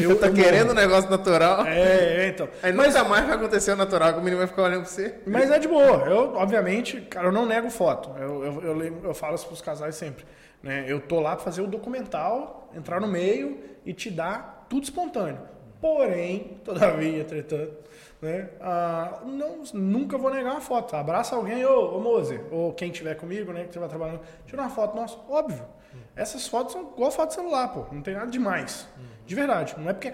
Eu 0.00 0.16
tá 0.20 0.30
querendo 0.30 0.70
um 0.70 0.74
negócio 0.74 1.10
natural. 1.10 1.66
É, 1.66 2.26
é, 2.26 2.28
então. 2.28 2.48
Aí 2.62 2.72
nunca 2.72 3.02
mais 3.02 3.26
vai 3.26 3.34
acontecer 3.34 3.72
o 3.72 3.76
natural, 3.76 4.12
que 4.12 4.20
o 4.20 4.22
menino 4.22 4.38
vai 4.38 4.46
ficar 4.46 4.62
olhando 4.62 4.82
pra 4.82 4.90
você. 4.90 5.16
Mas 5.26 5.50
é 5.50 5.58
de 5.58 5.66
boa. 5.66 6.04
Eu, 6.06 6.36
obviamente, 6.36 7.00
cara, 7.00 7.26
eu 7.26 7.32
não 7.32 7.44
nego 7.44 7.68
foto. 7.68 8.10
Eu, 8.16 8.44
eu, 8.44 8.62
eu, 8.62 9.00
eu 9.06 9.14
falo 9.14 9.34
isso 9.34 9.46
pros 9.46 9.60
casais 9.60 9.96
sempre. 9.96 10.24
Né? 10.62 10.84
Eu 10.86 11.00
tô 11.00 11.20
lá 11.20 11.34
pra 11.34 11.44
fazer 11.44 11.62
o 11.62 11.66
documental, 11.66 12.70
entrar 12.74 13.00
no 13.00 13.08
meio 13.08 13.58
e 13.84 13.92
te 13.92 14.10
dar 14.10 14.66
tudo 14.68 14.84
espontâneo. 14.84 15.40
Porém, 15.80 16.60
todavia, 16.64 17.22
entretanto, 17.22 17.74
né, 18.20 18.50
ah, 18.60 19.20
não, 19.26 19.64
nunca 19.74 20.16
vou 20.16 20.30
negar 20.30 20.52
uma 20.52 20.60
foto. 20.60 20.94
Abraça 20.94 21.34
alguém, 21.34 21.66
ô, 21.66 21.96
ô 21.96 22.00
Mozer, 22.00 22.40
ou 22.52 22.72
quem 22.72 22.90
estiver 22.90 23.16
comigo, 23.16 23.52
né, 23.52 23.62
que 23.62 23.66
estiver 23.66 23.88
trabalhando, 23.88 24.20
tira 24.46 24.62
uma 24.62 24.70
foto, 24.70 24.94
nossa, 24.94 25.18
óbvio. 25.28 25.64
Essas 26.14 26.46
fotos 26.46 26.72
são 26.72 26.92
igual 26.94 27.10
foto 27.10 27.30
de 27.30 27.34
celular, 27.34 27.68
pô, 27.68 27.84
não 27.92 28.00
tem 28.00 28.14
nada 28.14 28.30
demais. 28.30 28.86
De 29.26 29.34
verdade, 29.34 29.74
não 29.78 29.90
é 29.90 29.92
porque 29.92 30.12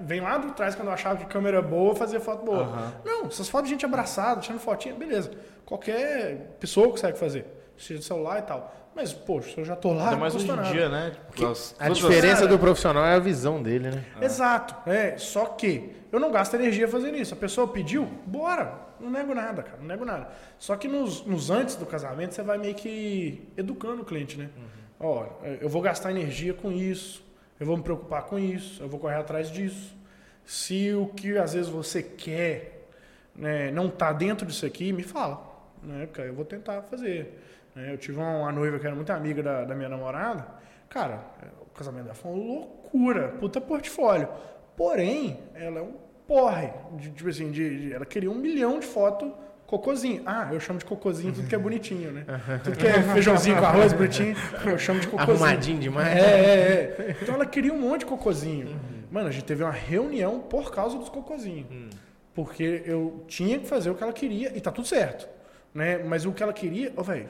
vem 0.00 0.20
lá 0.20 0.38
do 0.38 0.52
trás 0.52 0.74
quando 0.74 0.88
eu 0.88 0.94
achava 0.94 1.18
que 1.18 1.26
câmera 1.26 1.58
é 1.58 1.62
boa 1.62 1.94
fazia 1.94 2.20
foto 2.20 2.44
boa. 2.44 2.62
Uhum. 2.62 2.90
Não, 3.04 3.26
essas 3.26 3.48
fotos 3.48 3.68
de 3.68 3.74
gente 3.74 3.84
abraçada, 3.84 4.40
tirando 4.40 4.60
fotinha, 4.60 4.94
beleza. 4.94 5.30
Qualquer 5.64 6.56
pessoa 6.60 6.88
consegue 6.90 7.18
fazer, 7.18 7.46
seja 7.76 8.00
de 8.00 8.04
celular 8.04 8.38
e 8.38 8.42
tal. 8.42 8.72
Mas, 9.00 9.14
poxa, 9.14 9.58
eu 9.58 9.64
já 9.64 9.74
tô 9.74 9.94
lá. 9.94 10.10
Ainda 10.10 10.16
mais 10.18 10.34
hoje 10.34 10.50
em 10.50 10.62
dia, 10.72 10.90
né? 10.90 11.12
Porque 11.26 11.42
as, 11.42 11.74
a 11.78 11.88
diferença 11.88 12.46
do 12.46 12.58
profissional 12.58 13.02
é 13.02 13.14
a 13.14 13.18
visão 13.18 13.62
dele, 13.62 13.90
né? 13.90 14.04
Exato. 14.20 14.76
É, 14.86 15.16
só 15.16 15.46
que 15.46 15.90
eu 16.12 16.20
não 16.20 16.30
gasto 16.30 16.52
energia 16.52 16.86
fazendo 16.86 17.16
isso. 17.16 17.32
A 17.32 17.36
pessoa 17.36 17.66
pediu, 17.66 18.06
bora. 18.26 18.78
Não 19.00 19.08
nego 19.08 19.34
nada, 19.34 19.62
cara. 19.62 19.78
Não 19.78 19.86
nego 19.86 20.04
nada. 20.04 20.28
Só 20.58 20.76
que 20.76 20.86
nos, 20.86 21.24
nos 21.24 21.48
antes 21.48 21.76
do 21.76 21.86
casamento, 21.86 22.34
você 22.34 22.42
vai 22.42 22.58
meio 22.58 22.74
que 22.74 23.48
educando 23.56 24.02
o 24.02 24.04
cliente, 24.04 24.36
né? 24.36 24.50
Uhum. 24.54 25.08
Ó, 25.08 25.26
eu 25.62 25.68
vou 25.70 25.80
gastar 25.80 26.10
energia 26.10 26.52
com 26.52 26.70
isso. 26.70 27.24
Eu 27.58 27.64
vou 27.64 27.78
me 27.78 27.82
preocupar 27.82 28.24
com 28.24 28.38
isso. 28.38 28.82
Eu 28.82 28.88
vou 28.90 29.00
correr 29.00 29.16
atrás 29.16 29.50
disso. 29.50 29.96
Se 30.44 30.92
o 30.92 31.06
que 31.06 31.38
às 31.38 31.54
vezes 31.54 31.70
você 31.70 32.02
quer 32.02 32.86
né, 33.34 33.70
não 33.70 33.88
tá 33.88 34.12
dentro 34.12 34.46
disso 34.46 34.66
aqui, 34.66 34.92
me 34.92 35.02
fala. 35.02 35.42
Né? 35.82 36.06
Eu 36.18 36.34
vou 36.34 36.44
tentar 36.44 36.82
fazer. 36.82 37.38
Né? 37.80 37.92
Eu 37.92 37.98
tive 37.98 38.18
uma, 38.18 38.52
noiva 38.52 38.78
que 38.78 38.86
era 38.86 38.94
muito 38.94 39.10
amiga 39.10 39.42
da, 39.42 39.64
da 39.64 39.74
minha 39.74 39.88
namorada. 39.88 40.46
Cara, 40.88 41.20
o 41.60 41.70
casamento 41.70 42.04
dela 42.04 42.14
foi 42.14 42.32
uma 42.32 42.44
loucura, 42.44 43.28
puta 43.40 43.60
portfólio. 43.60 44.28
Porém, 44.76 45.40
ela 45.54 45.78
é 45.78 45.82
um 45.82 45.94
porre. 46.26 46.70
De, 46.92 47.10
tipo 47.10 47.28
assim, 47.28 47.50
de, 47.50 47.88
de, 47.88 47.92
ela 47.92 48.06
queria 48.06 48.30
um 48.30 48.34
milhão 48.34 48.78
de 48.78 48.86
fotos 48.86 49.30
cocôzinho. 49.66 50.22
Ah, 50.26 50.48
eu 50.52 50.58
chamo 50.58 50.80
de 50.80 50.84
cocôzinho 50.84 51.32
tudo 51.32 51.46
que 51.46 51.54
é 51.54 51.58
bonitinho, 51.58 52.10
né? 52.10 52.24
Tudo 52.64 52.76
que 52.76 52.86
é 52.86 53.02
feijãozinho 53.02 53.56
com 53.56 53.64
arroz 53.64 53.92
bonitinho, 53.92 54.36
eu 54.66 54.78
chamo 54.78 54.98
de 54.98 55.06
cocôzinho. 55.06 55.36
Arrumadinho 55.36 55.78
demais. 55.78 56.08
É, 56.08 56.20
é, 56.20 56.96
é. 56.98 57.16
Então 57.22 57.36
ela 57.36 57.46
queria 57.46 57.72
um 57.72 57.80
monte 57.80 58.00
de 58.00 58.06
cocôzinho. 58.06 58.66
Uhum. 58.66 59.04
Mano, 59.12 59.28
a 59.28 59.30
gente 59.30 59.44
teve 59.44 59.62
uma 59.62 59.72
reunião 59.72 60.40
por 60.40 60.72
causa 60.72 60.98
dos 60.98 61.08
cocôzinhos. 61.08 61.70
Uhum. 61.70 61.90
Porque 62.34 62.82
eu 62.84 63.24
tinha 63.28 63.58
que 63.58 63.66
fazer 63.66 63.90
o 63.90 63.94
que 63.94 64.02
ela 64.02 64.12
queria 64.12 64.56
e 64.56 64.60
tá 64.60 64.72
tudo 64.72 64.88
certo. 64.88 65.28
Né? 65.72 65.98
Mas 65.98 66.26
o 66.26 66.32
que 66.32 66.42
ela 66.42 66.52
queria, 66.52 66.92
oh, 66.96 67.02
velho, 67.02 67.26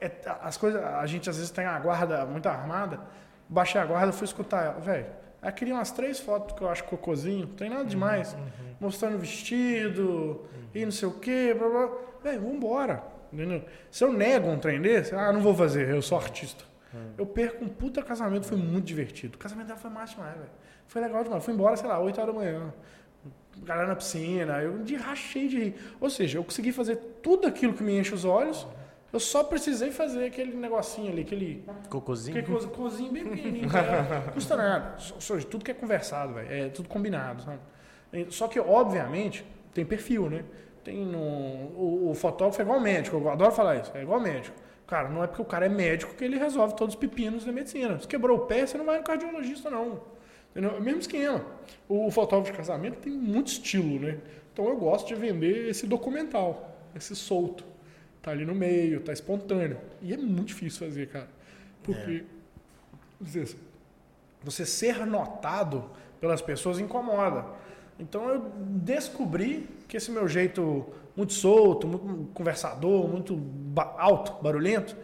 é, 0.00 0.10
as 0.42 0.56
coisas, 0.56 0.82
a 0.82 1.04
gente 1.06 1.28
às 1.28 1.36
vezes 1.36 1.50
tem 1.50 1.64
a 1.64 1.78
guarda 1.78 2.24
muito 2.26 2.48
armada. 2.48 3.00
Baixei 3.48 3.80
a 3.80 3.84
guarda, 3.84 4.12
fui 4.12 4.24
escutar 4.24 4.64
ela, 4.64 4.80
velho. 4.80 5.06
Aí 5.42 5.50
queria 5.52 5.74
umas 5.74 5.90
três 5.90 6.20
fotos 6.20 6.56
que 6.56 6.62
eu 6.62 6.68
acho 6.68 6.84
cocôzinho, 6.84 7.46
não 7.46 7.54
tem 7.54 7.70
nada 7.70 7.84
demais. 7.84 8.34
Uhum, 8.34 8.40
uhum. 8.40 8.74
Mostrando 8.80 9.18
vestido 9.18 10.02
uhum. 10.02 10.68
e 10.74 10.84
não 10.84 10.92
sei 10.92 11.08
o 11.08 11.12
quê, 11.12 11.54
blá 11.58 11.68
blá. 11.68 11.90
Velho, 12.22 12.40
vambora. 12.42 13.02
Entendeu? 13.32 13.64
Se 13.90 14.04
eu 14.04 14.12
nego 14.12 14.48
um 14.48 14.58
trem 14.58 14.80
desse, 14.80 15.14
ah, 15.14 15.32
não 15.32 15.40
vou 15.40 15.54
fazer, 15.54 15.88
eu 15.88 16.02
sou 16.02 16.18
artista. 16.18 16.64
Uhum. 16.92 17.14
Eu 17.18 17.26
perco 17.26 17.64
um 17.64 17.68
puta 17.68 18.02
casamento, 18.02 18.46
foi 18.46 18.58
muito 18.58 18.84
divertido. 18.84 19.36
O 19.36 19.38
casamento 19.38 19.68
dela 19.68 19.78
foi 19.78 19.90
massa 19.90 20.14
demais, 20.14 20.34
velho. 20.34 20.50
Foi 20.86 21.00
legal 21.00 21.24
demais. 21.24 21.44
Fui 21.44 21.54
embora, 21.54 21.76
sei 21.76 21.88
lá, 21.88 21.98
8 21.98 22.20
horas 22.20 22.34
da 22.34 22.40
manhã. 22.40 22.74
Galera 23.62 23.88
na 23.88 23.96
piscina, 23.96 24.60
eu 24.60 24.78
de 24.78 24.96
rachei 24.96 25.48
de 25.48 25.58
rir. 25.58 25.74
Ou 26.00 26.10
seja, 26.10 26.38
eu 26.38 26.44
consegui 26.44 26.72
fazer 26.72 26.96
tudo 27.22 27.46
aquilo 27.46 27.72
que 27.72 27.82
me 27.82 27.98
enche 27.98 28.14
os 28.14 28.24
olhos 28.24 28.66
eu 29.12 29.18
só 29.18 29.42
precisei 29.42 29.90
fazer 29.90 30.26
aquele 30.26 30.56
negocinho 30.56 31.10
ali, 31.10 31.22
aquele. 31.22 31.64
Cocôzinho? 31.88 32.38
Aquele 32.38 32.58
cocôzinho 32.58 33.12
bem 33.12 33.24
pequenininho. 33.24 33.68
Não 33.68 34.22
custa 34.32 34.56
nada. 34.56 34.98
Só, 34.98 35.36
tudo 35.38 35.64
que 35.64 35.70
é 35.70 35.74
conversado, 35.74 36.34
velho. 36.34 36.52
É 36.52 36.68
tudo 36.68 36.88
combinado, 36.88 37.42
sabe? 37.42 37.58
Só 38.30 38.46
que, 38.46 38.60
obviamente, 38.60 39.44
tem 39.74 39.84
perfil, 39.84 40.30
né? 40.30 40.44
Tem 40.84 41.04
no, 41.04 41.18
o, 41.18 42.10
o 42.10 42.14
fotógrafo 42.14 42.60
é 42.60 42.64
igual 42.64 42.80
médico. 42.80 43.16
Eu 43.16 43.30
adoro 43.30 43.52
falar 43.52 43.76
isso. 43.76 43.90
É 43.94 44.02
igual 44.02 44.20
médico. 44.20 44.56
Cara, 44.86 45.08
não 45.08 45.22
é 45.22 45.26
porque 45.26 45.42
o 45.42 45.44
cara 45.44 45.66
é 45.66 45.68
médico 45.68 46.14
que 46.14 46.24
ele 46.24 46.38
resolve 46.38 46.74
todos 46.74 46.94
os 46.94 47.00
pepinos 47.00 47.44
da 47.44 47.52
medicina. 47.52 47.98
Se 48.00 48.08
quebrou 48.08 48.38
o 48.38 48.40
pé, 48.46 48.66
você 48.66 48.78
não 48.78 48.84
vai 48.84 48.98
no 48.98 49.04
cardiologista, 49.04 49.70
não. 49.70 50.00
Entendeu? 50.50 50.76
É 50.76 50.80
mesmo 50.80 51.00
esquema. 51.00 51.44
O 51.88 52.10
fotógrafo 52.10 52.50
de 52.50 52.56
casamento 52.56 52.98
tem 52.98 53.12
muito 53.12 53.48
estilo, 53.48 54.00
né? 54.00 54.18
Então 54.52 54.68
eu 54.68 54.76
gosto 54.76 55.06
de 55.08 55.14
vender 55.14 55.68
esse 55.68 55.86
documental, 55.86 56.76
esse 56.94 57.14
solto. 57.14 57.64
Tá 58.22 58.30
ali 58.32 58.44
no 58.44 58.54
meio, 58.54 59.00
tá 59.00 59.12
espontâneo. 59.12 59.78
E 60.02 60.12
é 60.12 60.16
muito 60.16 60.48
difícil 60.48 60.86
fazer, 60.86 61.08
cara. 61.08 61.28
Porque 61.82 62.24
é. 63.22 63.44
você 64.42 64.66
ser 64.66 65.06
notado 65.06 65.90
pelas 66.20 66.42
pessoas 66.42 66.78
incomoda. 66.78 67.46
Então 67.98 68.28
eu 68.28 68.52
descobri 68.58 69.68
que 69.88 69.96
esse 69.96 70.10
meu 70.10 70.28
jeito 70.28 70.86
muito 71.16 71.32
solto, 71.32 71.86
muito 71.86 72.30
conversador, 72.32 73.08
muito 73.08 73.40
alto, 73.98 74.42
barulhento, 74.42 74.96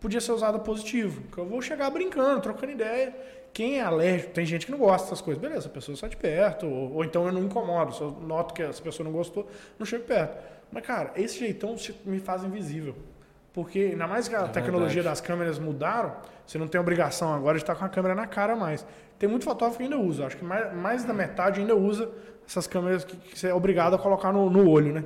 podia 0.00 0.20
ser 0.20 0.32
usado 0.32 0.60
positivo. 0.60 1.22
Que 1.32 1.38
eu 1.38 1.46
vou 1.46 1.62
chegar 1.62 1.90
brincando, 1.90 2.40
trocando 2.40 2.72
ideia. 2.72 3.14
Quem 3.52 3.78
é 3.78 3.82
alérgico, 3.82 4.32
tem 4.32 4.46
gente 4.46 4.66
que 4.66 4.72
não 4.72 4.78
gosta 4.78 5.04
dessas 5.04 5.20
coisas. 5.20 5.40
Beleza, 5.40 5.68
a 5.68 5.70
pessoa 5.70 5.96
sai 5.96 6.08
de 6.08 6.16
perto, 6.16 6.66
ou, 6.66 6.94
ou 6.94 7.04
então 7.04 7.26
eu 7.26 7.32
não 7.32 7.44
incomodo. 7.44 7.94
Eu 8.00 8.10
noto 8.26 8.54
que 8.54 8.62
essa 8.62 8.82
pessoa 8.82 9.04
não 9.04 9.12
gostou, 9.12 9.48
não 9.78 9.84
chego 9.86 10.04
perto. 10.04 10.42
Mas, 10.72 10.84
cara, 10.84 11.12
esse 11.16 11.38
jeitão 11.38 11.76
me 12.04 12.18
faz 12.18 12.42
invisível. 12.42 12.96
Porque, 13.52 13.90
ainda 13.92 14.06
mais 14.06 14.26
que 14.26 14.34
a 14.34 14.44
é 14.44 14.48
tecnologia 14.48 15.02
verdade. 15.02 15.12
das 15.12 15.20
câmeras 15.20 15.58
mudaram, 15.58 16.16
você 16.46 16.58
não 16.58 16.66
tem 16.66 16.80
obrigação 16.80 17.34
agora 17.34 17.58
de 17.58 17.62
estar 17.62 17.74
com 17.74 17.84
a 17.84 17.88
câmera 17.88 18.14
na 18.14 18.26
cara 18.26 18.56
mais. 18.56 18.86
Tem 19.18 19.28
muito 19.28 19.44
fotógrafo 19.44 19.76
que 19.76 19.84
ainda 19.84 19.98
usa. 19.98 20.26
Acho 20.26 20.38
que 20.38 20.44
mais, 20.44 20.74
mais 20.74 21.04
da 21.04 21.12
metade 21.12 21.60
ainda 21.60 21.76
usa 21.76 22.10
essas 22.46 22.66
câmeras 22.66 23.04
que, 23.04 23.16
que 23.16 23.38
você 23.38 23.48
é 23.48 23.54
obrigado 23.54 23.94
a 23.94 23.98
colocar 23.98 24.32
no, 24.32 24.48
no, 24.48 24.68
olho, 24.68 24.92
né? 24.92 25.04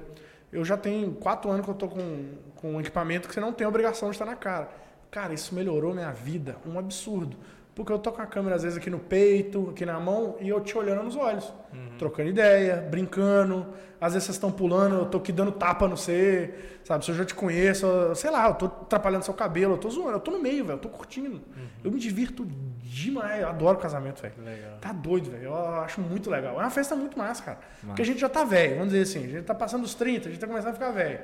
Eu 0.53 0.65
já 0.65 0.77
tenho 0.77 1.13
quatro 1.13 1.51
anos 1.51 1.65
que 1.65 1.71
eu 1.71 1.75
tô 1.75 1.89
com, 1.89 2.29
com 2.55 2.75
um 2.75 2.81
equipamento 2.81 3.27
que 3.27 3.35
você 3.35 3.41
não 3.41 3.53
tem 3.53 3.67
obrigação 3.67 4.09
de 4.09 4.15
estar 4.15 4.25
na 4.25 4.37
cara. 4.37 4.71
Cara, 5.11 5.35
isso 5.35 5.55
melhorou 5.55 5.93
minha 5.93 6.13
vida. 6.13 6.57
Um 6.65 6.79
absurdo. 6.79 7.37
Porque 7.77 7.93
eu 7.93 7.99
tô 7.99 8.11
com 8.11 8.23
a 8.23 8.27
câmera, 8.27 8.57
às 8.57 8.63
vezes, 8.63 8.79
aqui 8.79 8.89
no 8.89 8.99
peito, 8.99 9.69
aqui 9.69 9.85
na 9.85 10.01
mão, 10.01 10.37
e 10.41 10.49
eu 10.49 10.59
te 10.63 10.77
olhando 10.79 11.03
nos 11.03 11.15
olhos. 11.15 11.53
Uhum. 11.75 11.99
Trocando 11.99 12.31
ideia, 12.31 12.77
brincando. 12.91 13.67
Às 14.01 14.15
vezes 14.15 14.25
vocês 14.25 14.37
estão 14.37 14.51
pulando, 14.51 14.95
eu 14.95 15.05
tô 15.05 15.19
aqui 15.19 15.31
dando 15.31 15.53
tapa 15.53 15.87
no 15.87 15.95
você, 15.95 16.55
sabe? 16.85 17.05
Se 17.05 17.11
eu 17.11 17.15
já 17.15 17.25
te 17.27 17.35
conheço, 17.35 17.87
sei 18.15 18.31
lá, 18.31 18.49
eu 18.49 18.55
tô 18.55 18.65
atrapalhando 18.65 19.27
seu 19.27 19.35
cabelo, 19.35 19.75
eu 19.75 19.79
tô 19.79 19.91
zoando, 19.91 20.13
eu 20.13 20.21
tô 20.21 20.31
no 20.31 20.39
meio, 20.39 20.65
velho, 20.65 20.77
eu 20.77 20.81
tô 20.81 20.89
curtindo. 20.89 21.37
Uhum. 21.37 21.69
Eu 21.85 21.91
me 21.91 21.99
divirto 21.99 22.47
demais, 22.83 23.43
eu 23.43 23.49
adoro 23.49 23.77
casamento, 23.77 24.23
velho. 24.23 24.35
Tá 24.81 24.95
doido, 24.95 25.31
velho. 25.31 25.45
Eu 25.45 25.55
acho 25.83 26.01
muito 26.01 26.31
legal. 26.31 26.55
É 26.55 26.63
uma 26.63 26.71
festa 26.71 26.97
muito 26.97 27.19
massa, 27.19 27.43
cara. 27.43 27.59
Massa. 27.59 27.87
Porque 27.89 28.01
a 28.01 28.07
gente 28.07 28.21
já 28.21 28.29
tá 28.31 28.43
velho, 28.43 28.77
vamos 28.77 28.95
dizer 28.95 29.03
assim, 29.03 29.27
a 29.27 29.29
gente 29.29 29.45
tá 29.45 29.55
passando 29.55 29.83
dos 29.83 29.95
30, 29.95 30.29
a 30.29 30.31
gente 30.31 30.41
tá 30.41 30.47
começando 30.47 30.71
a 30.71 30.75
ficar 30.75 30.93
velho. 30.93 31.21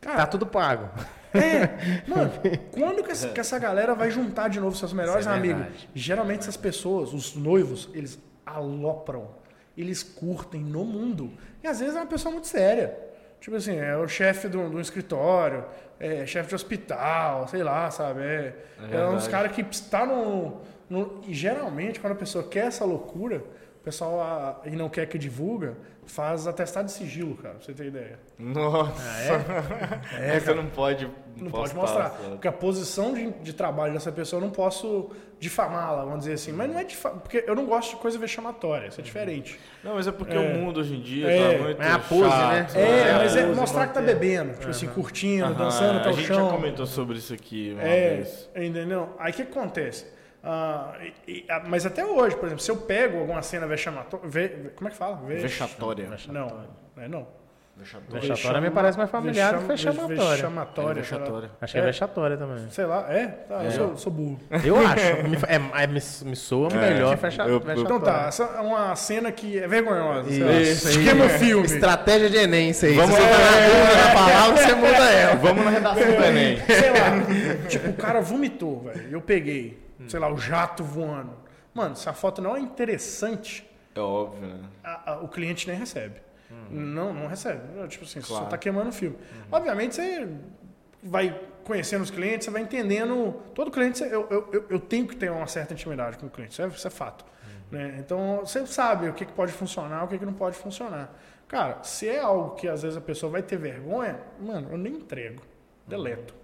Cara, 0.00 0.16
tá 0.16 0.26
tudo 0.26 0.46
pago. 0.46 0.88
É, 1.34 2.02
mano, 2.08 2.32
quando 2.72 3.04
que 3.04 3.12
essa, 3.12 3.28
que 3.28 3.40
essa, 3.40 3.58
galera 3.58 3.94
vai 3.94 4.10
juntar 4.10 4.48
de 4.48 4.58
novo 4.58 4.76
seus 4.76 4.92
melhores 4.92 5.26
é 5.26 5.30
amigos? 5.30 5.66
Geralmente 5.94 6.40
essas 6.40 6.56
pessoas, 6.56 7.12
os 7.12 7.34
noivos, 7.36 7.88
eles 7.94 8.18
alopram, 8.44 9.28
eles 9.76 10.02
curtem 10.02 10.60
no 10.60 10.84
mundo. 10.84 11.32
E 11.62 11.66
às 11.66 11.80
vezes 11.80 11.94
é 11.94 12.00
uma 12.00 12.06
pessoa 12.06 12.32
muito 12.32 12.48
séria. 12.48 12.96
Tipo 13.40 13.56
assim, 13.56 13.76
é 13.76 13.96
o 13.96 14.06
chefe 14.06 14.48
de 14.48 14.56
um 14.56 14.80
escritório, 14.80 15.64
é 15.98 16.26
chefe 16.26 16.50
de 16.50 16.54
hospital, 16.54 17.48
sei 17.48 17.62
lá, 17.62 17.90
sabe? 17.90 18.20
É, 18.20 18.54
é, 18.90 18.96
é 18.96 19.06
uns 19.06 19.26
caras 19.28 19.52
que 19.52 19.62
está 19.62 20.04
no, 20.04 20.60
no. 20.88 21.22
E 21.26 21.32
geralmente, 21.32 22.00
quando 22.00 22.12
a 22.12 22.16
pessoa 22.16 22.44
quer 22.44 22.66
essa 22.66 22.84
loucura, 22.84 23.42
o 23.80 23.82
pessoal 23.82 24.20
a, 24.20 24.60
e 24.66 24.76
não 24.76 24.90
quer 24.90 25.06
que 25.06 25.18
divulga, 25.18 25.74
faz 26.04 26.46
atestado 26.46 26.86
de 26.86 26.92
sigilo, 26.92 27.34
cara, 27.36 27.54
pra 27.54 27.64
você 27.64 27.72
ter 27.72 27.86
ideia. 27.86 28.18
Nossa! 28.38 28.92
Ah, 29.00 30.20
é? 30.20 30.36
é 30.36 30.40
você 30.40 30.52
não 30.52 30.66
pode 30.66 31.08
Não 31.36 31.50
pode 31.50 31.74
mostrar. 31.74 32.10
Porque 32.10 32.46
a 32.46 32.52
posição 32.52 33.14
de, 33.14 33.30
de 33.30 33.52
trabalho 33.54 33.94
dessa 33.94 34.12
pessoa 34.12 34.38
eu 34.38 34.44
não 34.44 34.52
posso 34.52 35.10
difamá-la, 35.38 36.04
vamos 36.04 36.20
dizer 36.20 36.34
assim. 36.34 36.52
Mas 36.52 36.70
não 36.70 36.78
é 36.78 36.84
difamar, 36.84 37.20
porque 37.20 37.42
eu 37.46 37.54
não 37.54 37.64
gosto 37.64 37.90
de 37.90 37.96
coisa 37.96 38.18
vexamatória, 38.18 38.88
isso 38.88 39.00
é 39.00 39.04
diferente. 39.04 39.58
Não, 39.82 39.94
mas 39.94 40.06
é 40.06 40.12
porque 40.12 40.36
é. 40.36 40.38
o 40.38 40.58
mundo 40.58 40.80
hoje 40.80 40.94
em 40.94 41.00
dia 41.00 41.30
é. 41.30 41.56
tá 41.56 41.62
muito 41.62 41.82
É 41.82 41.90
a 41.90 41.98
pose, 41.98 42.22
né? 42.22 42.28
chato, 42.28 42.74
né? 42.74 42.82
É, 42.82 43.08
é 43.08 43.12
mas 43.14 43.36
é 43.36 43.46
mostrar 43.46 43.86
que 43.86 43.94
tá 43.94 44.02
bebendo, 44.02 44.52
tipo 44.52 44.64
uhum. 44.64 44.70
assim, 44.70 44.88
curtindo, 44.88 45.46
uhum. 45.46 45.54
dançando 45.54 46.02
chão. 46.02 46.10
A 46.10 46.12
gente 46.12 46.28
já 46.28 46.50
comentou 46.50 46.86
sobre 46.86 47.16
isso 47.16 47.32
aqui 47.32 47.70
uma 47.72 47.82
é, 47.82 48.16
vez. 48.16 48.50
Entendeu? 48.54 49.08
Aí 49.18 49.32
o 49.32 49.34
que 49.34 49.42
acontece? 49.42 50.19
Ah, 50.42 50.94
e, 51.26 51.32
e, 51.38 51.46
mas 51.66 51.84
até 51.84 52.04
hoje, 52.04 52.34
por 52.36 52.46
exemplo, 52.46 52.62
se 52.62 52.70
eu 52.70 52.76
pego 52.76 53.18
alguma 53.18 53.42
cena 53.42 53.66
vexamatória. 53.66 54.28
Ve, 54.28 54.48
como 54.74 54.88
é 54.88 54.90
que 54.90 54.96
fala? 54.96 55.16
Vex... 55.26 55.42
Vexatória. 55.42 56.08
Não, 56.28 56.66
é 56.96 57.08
não. 57.08 57.40
Vexatória. 57.76 58.28
Vexatória 58.28 58.60
me 58.60 58.70
parece 58.70 58.98
mais 58.98 59.10
familiar 59.10 59.54
do 59.54 59.60
que 59.60 59.68
vexamatória. 59.68 60.30
Vexamatória. 60.30 61.00
É 61.00 61.02
vexatória. 61.02 61.50
Acho 61.60 61.72
que 61.72 61.78
é, 61.78 61.82
é 61.82 61.84
vexatória 61.84 62.36
também. 62.36 62.70
Sei 62.70 62.84
lá, 62.84 63.06
é? 63.08 63.26
Tá, 63.26 63.62
é. 63.62 63.66
Eu 63.66 63.70
sou, 63.70 63.96
sou, 63.96 64.12
burro. 64.12 64.40
Eu 64.64 64.76
acho. 64.86 65.00
é, 65.00 65.82
é, 65.82 65.86
me, 65.86 65.94
me 65.94 66.36
soa 66.36 66.68
é, 66.72 66.92
melhor 66.92 67.16
fecha, 67.16 67.42
eu, 67.42 67.58
vexatória. 67.58 67.80
Então 67.80 68.00
tá, 68.00 68.26
essa 68.28 68.44
é 68.44 68.60
uma 68.60 68.94
cena 68.96 69.32
que 69.32 69.58
é 69.58 69.66
vergonhosa. 69.66 70.30
Isso, 70.30 70.88
Esquema 70.88 71.28
filme. 71.28 71.64
Estratégia 71.64 72.28
de 72.28 72.36
Enem, 72.36 72.70
isso 72.70 72.84
aí. 72.84 72.94
Vamos 72.94 73.14
Se 73.14 73.22
você 73.22 73.28
tá 73.28 74.08
na 74.08 74.14
palavra, 74.14 74.56
você 74.56 74.74
muda 74.74 75.10
ela. 75.10 75.36
Vamos 75.36 75.64
na 75.64 75.70
redação 75.70 76.06
do 76.06 76.24
Enem. 76.24 76.60
Sei 76.66 76.90
lá. 76.90 77.66
tipo, 77.66 77.88
o 77.88 77.94
cara 77.94 78.20
vomitou, 78.20 78.80
velho. 78.80 79.08
Eu 79.10 79.22
peguei 79.22 79.89
sei 80.10 80.20
lá, 80.20 80.30
o 80.30 80.36
jato 80.36 80.82
voando. 80.82 81.32
Mano, 81.72 81.96
se 81.96 82.08
a 82.08 82.12
foto 82.12 82.42
não 82.42 82.56
é 82.56 82.60
interessante, 82.60 83.68
É 83.94 84.00
óbvio, 84.00 84.46
né? 84.46 84.60
A, 84.82 85.12
a, 85.12 85.20
o 85.20 85.28
cliente 85.28 85.68
nem 85.68 85.78
recebe. 85.78 86.20
Uhum. 86.50 86.66
Não, 86.70 87.14
não 87.14 87.26
recebe. 87.28 87.60
Tipo 87.88 88.04
assim, 88.04 88.20
claro. 88.20 88.44
você 88.44 88.50
tá 88.50 88.58
queimando 88.58 88.88
o 88.88 88.92
filme. 88.92 89.16
Uhum. 89.16 89.42
Obviamente, 89.52 89.94
você 89.94 90.28
vai 91.02 91.40
conhecendo 91.64 92.02
os 92.02 92.10
clientes, 92.10 92.44
você 92.44 92.50
vai 92.50 92.62
entendendo. 92.62 93.32
Todo 93.54 93.70
cliente, 93.70 94.02
eu, 94.02 94.26
eu, 94.30 94.66
eu 94.68 94.80
tenho 94.80 95.06
que 95.06 95.14
ter 95.16 95.30
uma 95.30 95.46
certa 95.46 95.72
intimidade 95.72 96.18
com 96.18 96.26
o 96.26 96.30
cliente, 96.30 96.52
isso 96.52 96.62
é, 96.62 96.66
isso 96.66 96.86
é 96.86 96.90
fato. 96.90 97.24
Uhum. 97.24 97.78
Né? 97.78 97.96
Então, 98.00 98.40
você 98.40 98.66
sabe 98.66 99.08
o 99.08 99.14
que, 99.14 99.24
que 99.24 99.32
pode 99.32 99.52
funcionar, 99.52 100.04
o 100.04 100.08
que, 100.08 100.18
que 100.18 100.26
não 100.26 100.34
pode 100.34 100.56
funcionar. 100.56 101.14
Cara, 101.46 101.82
se 101.82 102.08
é 102.08 102.20
algo 102.20 102.54
que 102.56 102.68
às 102.68 102.82
vezes 102.82 102.96
a 102.96 103.00
pessoa 103.00 103.30
vai 103.30 103.42
ter 103.42 103.56
vergonha, 103.56 104.20
mano, 104.40 104.68
eu 104.70 104.78
nem 104.78 104.94
entrego. 104.94 105.42
Deleto. 105.86 106.34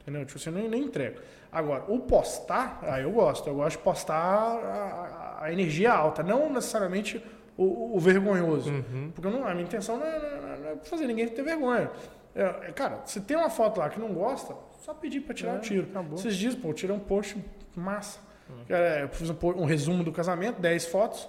Entendeu? 0.00 0.26
Tipo, 0.26 0.38
você 0.38 0.48
assim, 0.48 0.58
nem, 0.58 0.68
nem 0.68 0.82
entrego. 0.84 1.20
Agora, 1.52 1.84
o 1.86 2.00
postar, 2.00 2.78
aí 2.82 3.02
eu 3.02 3.12
gosto. 3.12 3.46
Eu 3.46 3.54
gosto 3.54 3.76
de 3.76 3.84
postar 3.84 4.16
a, 4.16 5.38
a 5.42 5.52
energia 5.52 5.92
alta, 5.92 6.22
não 6.22 6.50
necessariamente 6.50 7.22
o, 7.58 7.94
o 7.94 8.00
vergonhoso. 8.00 8.70
Uhum. 8.70 9.12
Porque 9.14 9.28
não, 9.28 9.46
a 9.46 9.52
minha 9.52 9.66
intenção 9.66 9.98
não 9.98 10.06
é, 10.06 10.18
não 10.18 10.70
é, 10.70 10.76
fazer 10.82 11.06
ninguém 11.06 11.28
ter 11.28 11.42
vergonha. 11.42 11.90
É, 12.34 12.42
é, 12.42 12.72
cara, 12.72 13.02
se 13.04 13.20
tem 13.20 13.36
uma 13.36 13.50
foto 13.50 13.78
lá 13.78 13.90
que 13.90 14.00
não 14.00 14.14
gosta, 14.14 14.54
só 14.80 14.94
pedir 14.94 15.20
para 15.20 15.34
tirar 15.34 15.54
o 15.54 15.56
é, 15.56 15.60
tiro. 15.60 15.86
Acabou. 15.90 16.16
Vocês 16.16 16.34
dizem, 16.34 16.58
pô, 16.58 16.68
eu 16.68 16.74
tirei 16.74 16.96
um 16.96 17.00
post 17.00 17.36
massa. 17.76 18.18
Uhum. 18.48 18.76
Eu 19.02 19.08
fiz 19.10 19.28
um, 19.28 19.36
um, 19.56 19.64
resumo 19.64 20.02
do 20.02 20.10
casamento, 20.10 20.60
10 20.60 20.86
fotos. 20.86 21.28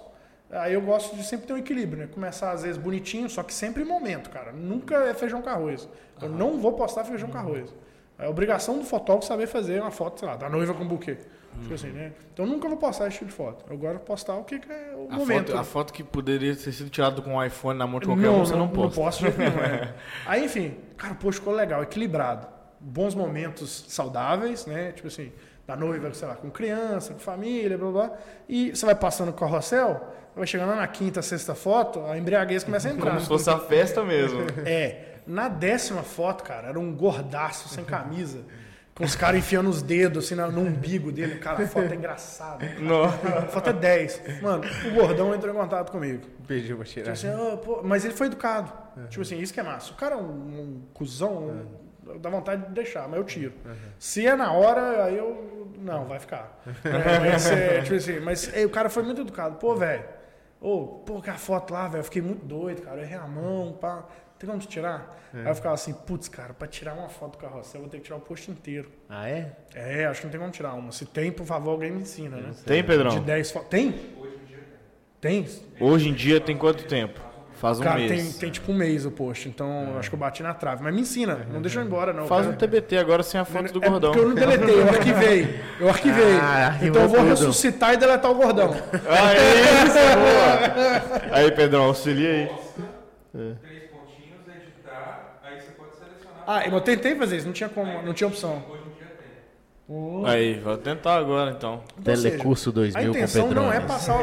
Aí 0.50 0.72
eu 0.72 0.80
gosto 0.80 1.16
de 1.16 1.24
sempre 1.24 1.46
ter 1.46 1.52
um 1.52 1.58
equilíbrio, 1.58 1.98
né? 1.98 2.06
Começar 2.06 2.52
às 2.52 2.62
vezes 2.62 2.78
bonitinho, 2.78 3.28
só 3.28 3.42
que 3.42 3.52
sempre 3.52 3.82
em 3.82 3.86
momento, 3.86 4.30
cara. 4.30 4.52
Nunca 4.52 4.94
é 5.06 5.14
feijão 5.14 5.42
com 5.42 5.50
arroz. 5.50 5.88
Eu 6.22 6.28
uhum. 6.28 6.36
não 6.36 6.58
vou 6.58 6.72
postar 6.72 7.04
feijão 7.04 7.28
com 7.28 7.36
arroz. 7.36 7.74
É 8.18 8.28
obrigação 8.28 8.78
do 8.78 8.84
fotógrafo 8.84 9.26
saber 9.26 9.46
fazer 9.46 9.80
uma 9.80 9.90
foto, 9.90 10.20
sei 10.20 10.28
lá, 10.28 10.36
da 10.36 10.48
noiva 10.48 10.72
com 10.72 10.86
buquê. 10.86 11.18
Tipo 11.62 11.74
assim, 11.74 11.90
né? 11.90 12.12
Então 12.32 12.44
eu 12.44 12.50
nunca 12.50 12.68
vou 12.68 12.76
postar 12.76 13.06
esse 13.06 13.18
tipo 13.18 13.30
de 13.30 13.36
foto. 13.36 13.64
Eu 13.70 13.78
gosto 13.78 13.98
de 13.98 14.04
postar 14.04 14.34
o 14.34 14.44
que, 14.44 14.58
que 14.58 14.70
é 14.70 14.92
o 14.96 15.06
a 15.10 15.16
momento. 15.16 15.48
Foto, 15.48 15.58
a 15.58 15.64
foto 15.64 15.92
que 15.92 16.02
poderia 16.02 16.54
ter 16.54 16.72
sido 16.72 16.90
tirada 16.90 17.22
com 17.22 17.34
um 17.36 17.44
iPhone 17.44 17.78
na 17.78 17.86
mão 17.86 18.00
de 18.00 18.06
qualquer 18.06 18.26
não, 18.26 18.40
um, 18.40 18.44
você 18.44 18.52
não, 18.52 18.60
não 18.60 18.68
posta. 18.68 19.00
Não 19.00 19.04
posso, 19.04 19.24
não, 19.24 19.64
é. 19.64 19.94
Aí, 20.26 20.44
enfim, 20.44 20.76
cara, 20.96 21.14
post 21.14 21.40
ficou 21.40 21.54
legal, 21.54 21.82
equilibrado. 21.82 22.46
Bons 22.80 23.14
momentos 23.14 23.84
saudáveis, 23.88 24.66
né? 24.66 24.92
Tipo 24.92 25.08
assim, 25.08 25.32
da 25.66 25.76
noiva, 25.76 26.12
sei 26.12 26.28
lá, 26.28 26.34
com 26.34 26.50
criança, 26.50 27.14
com 27.14 27.20
família, 27.20 27.78
blá 27.78 27.90
blá. 27.90 28.12
E 28.48 28.70
você 28.70 28.84
vai 28.84 28.94
passando 28.94 29.32
com 29.32 29.44
o 29.44 29.48
carrossel, 29.48 30.12
vai 30.34 30.46
chegando 30.46 30.74
na 30.74 30.86
quinta, 30.86 31.22
sexta 31.22 31.54
foto, 31.54 32.04
a 32.04 32.18
embriaguez 32.18 32.64
começa 32.64 32.88
a 32.88 32.90
entrar. 32.92 33.10
Como 33.10 33.20
se 33.20 33.28
fosse 33.28 33.48
a 33.48 33.58
festa 33.58 34.04
mesmo. 34.04 34.40
É. 34.66 35.13
Na 35.26 35.48
décima 35.48 36.02
foto, 36.02 36.44
cara, 36.44 36.68
era 36.68 36.78
um 36.78 36.94
gordaço 36.94 37.68
sem 37.68 37.84
camisa. 37.84 38.44
Com 38.94 39.04
os 39.04 39.16
caras 39.16 39.40
enfiando 39.40 39.68
os 39.68 39.82
dedos 39.82 40.24
assim 40.24 40.36
no 40.36 40.60
umbigo 40.60 41.10
dele. 41.10 41.38
Cara, 41.38 41.64
a 41.64 41.66
foto 41.66 41.92
é 41.92 41.96
engraçada. 41.96 42.64
A 43.38 43.42
foto 43.48 43.70
é 43.70 43.72
10. 43.72 44.40
Mano, 44.40 44.62
o 44.86 44.94
gordão 44.94 45.34
entrou 45.34 45.52
em 45.52 45.56
contato 45.56 45.90
comigo. 45.90 46.22
Pediu 46.46 46.76
pra 46.76 46.86
tirar. 46.86 47.12
Tipo 47.14 47.26
assim, 47.26 47.62
oh, 47.66 47.82
mas 47.82 48.04
ele 48.04 48.14
foi 48.14 48.28
educado. 48.28 48.72
Uhum. 48.96 49.06
Tipo 49.06 49.22
assim, 49.22 49.38
isso 49.40 49.52
que 49.52 49.58
é 49.58 49.64
massa. 49.64 49.92
O 49.92 49.96
cara 49.96 50.14
é 50.14 50.18
um, 50.18 50.22
um 50.22 50.82
cuzão, 50.94 51.66
uhum. 52.06 52.18
dá 52.20 52.30
vontade 52.30 52.66
de 52.66 52.72
deixar, 52.72 53.08
mas 53.08 53.18
eu 53.18 53.24
tiro. 53.24 53.52
Uhum. 53.64 53.74
Se 53.98 54.24
é 54.24 54.36
na 54.36 54.52
hora, 54.52 55.06
aí 55.06 55.18
eu. 55.18 55.72
Não, 55.80 56.04
vai 56.04 56.20
ficar. 56.20 56.62
é, 56.84 57.18
mas, 57.18 57.50
é, 57.50 57.80
tipo 57.82 57.96
assim, 57.96 58.20
mas 58.20 58.54
ei, 58.54 58.64
o 58.64 58.70
cara 58.70 58.88
foi 58.88 59.02
muito 59.02 59.22
educado. 59.22 59.56
Pô, 59.56 59.74
velho. 59.74 60.04
Ô, 60.60 60.86
pô, 61.04 61.20
que 61.20 61.28
a 61.28 61.34
foto 61.34 61.74
lá, 61.74 61.88
velho, 61.88 62.04
fiquei 62.04 62.22
muito 62.22 62.46
doido, 62.46 62.82
cara. 62.82 62.98
Eu 62.98 63.02
errei 63.04 63.18
a 63.18 63.26
mão, 63.26 63.72
pá 63.72 64.06
tem 64.38 64.48
como 64.48 64.60
tirar? 64.60 65.20
É. 65.34 65.40
Aí 65.40 65.48
eu 65.48 65.54
ficava 65.54 65.74
assim, 65.74 65.92
putz, 65.92 66.28
cara, 66.28 66.54
pra 66.54 66.68
tirar 66.68 66.94
uma 66.94 67.08
foto 67.08 67.32
do 67.32 67.38
carrossel 67.38 67.80
eu 67.80 67.82
vou 67.82 67.90
ter 67.90 67.98
que 67.98 68.04
tirar 68.04 68.16
o 68.16 68.20
posto 68.20 68.50
inteiro. 68.50 68.90
Ah, 69.08 69.28
é? 69.28 69.52
É, 69.74 70.06
acho 70.06 70.20
que 70.20 70.26
não 70.26 70.30
tem 70.30 70.40
como 70.40 70.52
tirar 70.52 70.74
uma. 70.74 70.92
Se 70.92 71.06
tem, 71.06 71.32
por 71.32 71.46
favor, 71.46 71.70
alguém 71.72 71.90
me 71.90 72.02
ensina, 72.02 72.36
né? 72.36 72.52
Tem, 72.64 72.84
Pedrão? 72.84 73.10
De 73.10 73.20
10 73.20 73.50
fotos. 73.50 73.68
Tem? 73.70 73.88
Hoje 74.18 74.36
em 74.36 74.46
dia 74.46 74.58
tem. 75.20 75.44
Tem? 75.44 75.62
Hoje 75.80 76.08
em 76.08 76.12
dia 76.12 76.40
tem 76.40 76.56
quanto 76.56 76.84
tempo? 76.84 77.20
Faz 77.64 77.80
um 77.80 77.82
cara, 77.82 77.98
mês. 77.98 78.10
Tem, 78.10 78.32
tem 78.40 78.50
tipo 78.50 78.72
um 78.72 78.74
mês 78.74 79.06
o 79.06 79.10
post, 79.10 79.48
então 79.48 79.94
é. 79.94 79.98
acho 79.98 80.10
que 80.10 80.14
eu 80.14 80.18
bati 80.18 80.42
na 80.42 80.52
trave. 80.52 80.82
Mas 80.82 80.94
me 80.94 81.00
ensina, 81.00 81.46
não 81.50 81.62
deixa 81.62 81.78
eu 81.78 81.84
ir 81.84 81.86
embora, 81.86 82.12
não. 82.12 82.26
Faz 82.26 82.42
cara. 82.42 82.54
um 82.54 82.58
TBT 82.58 82.98
agora 82.98 83.22
sem 83.22 83.40
a 83.40 83.44
foto 83.44 83.72
do 83.72 83.82
é 83.82 83.88
gordão. 83.88 84.12
Porque 84.12 84.24
eu 84.24 84.28
não 84.28 84.34
deletei, 84.34 84.80
eu 84.80 84.88
arquivei. 84.88 85.60
Eu 85.80 85.88
arquivei. 85.88 86.36
Ah, 86.42 86.78
então 86.82 87.02
eu 87.02 87.08
vou 87.08 87.20
tudo. 87.20 87.30
ressuscitar 87.30 87.94
e 87.94 87.96
deletar 87.96 88.30
o 88.30 88.34
gordão. 88.34 88.74
Aí, 91.32 91.44
aí 91.44 91.50
Pedrão, 91.52 91.84
auxilia 91.84 92.30
aí. 92.30 92.50
É. 93.34 93.54
Ah, 96.46 96.66
eu 96.66 96.80
tentei 96.80 97.14
fazer 97.14 97.36
isso, 97.36 97.46
não 97.46 97.52
tinha 97.52 97.68
como, 97.68 98.02
não 98.02 98.12
tinha 98.12 98.28
opção. 98.28 98.62
Uhum. 99.86 100.24
Aí, 100.24 100.58
vou 100.60 100.78
tentar 100.78 101.16
agora 101.16 101.50
então. 101.50 101.82
Telecurso 102.02 102.72
2000 102.72 102.98
A 102.98 103.04
intenção 103.04 103.50
não 103.50 103.70
é 103.72 103.80
passar. 103.80 104.20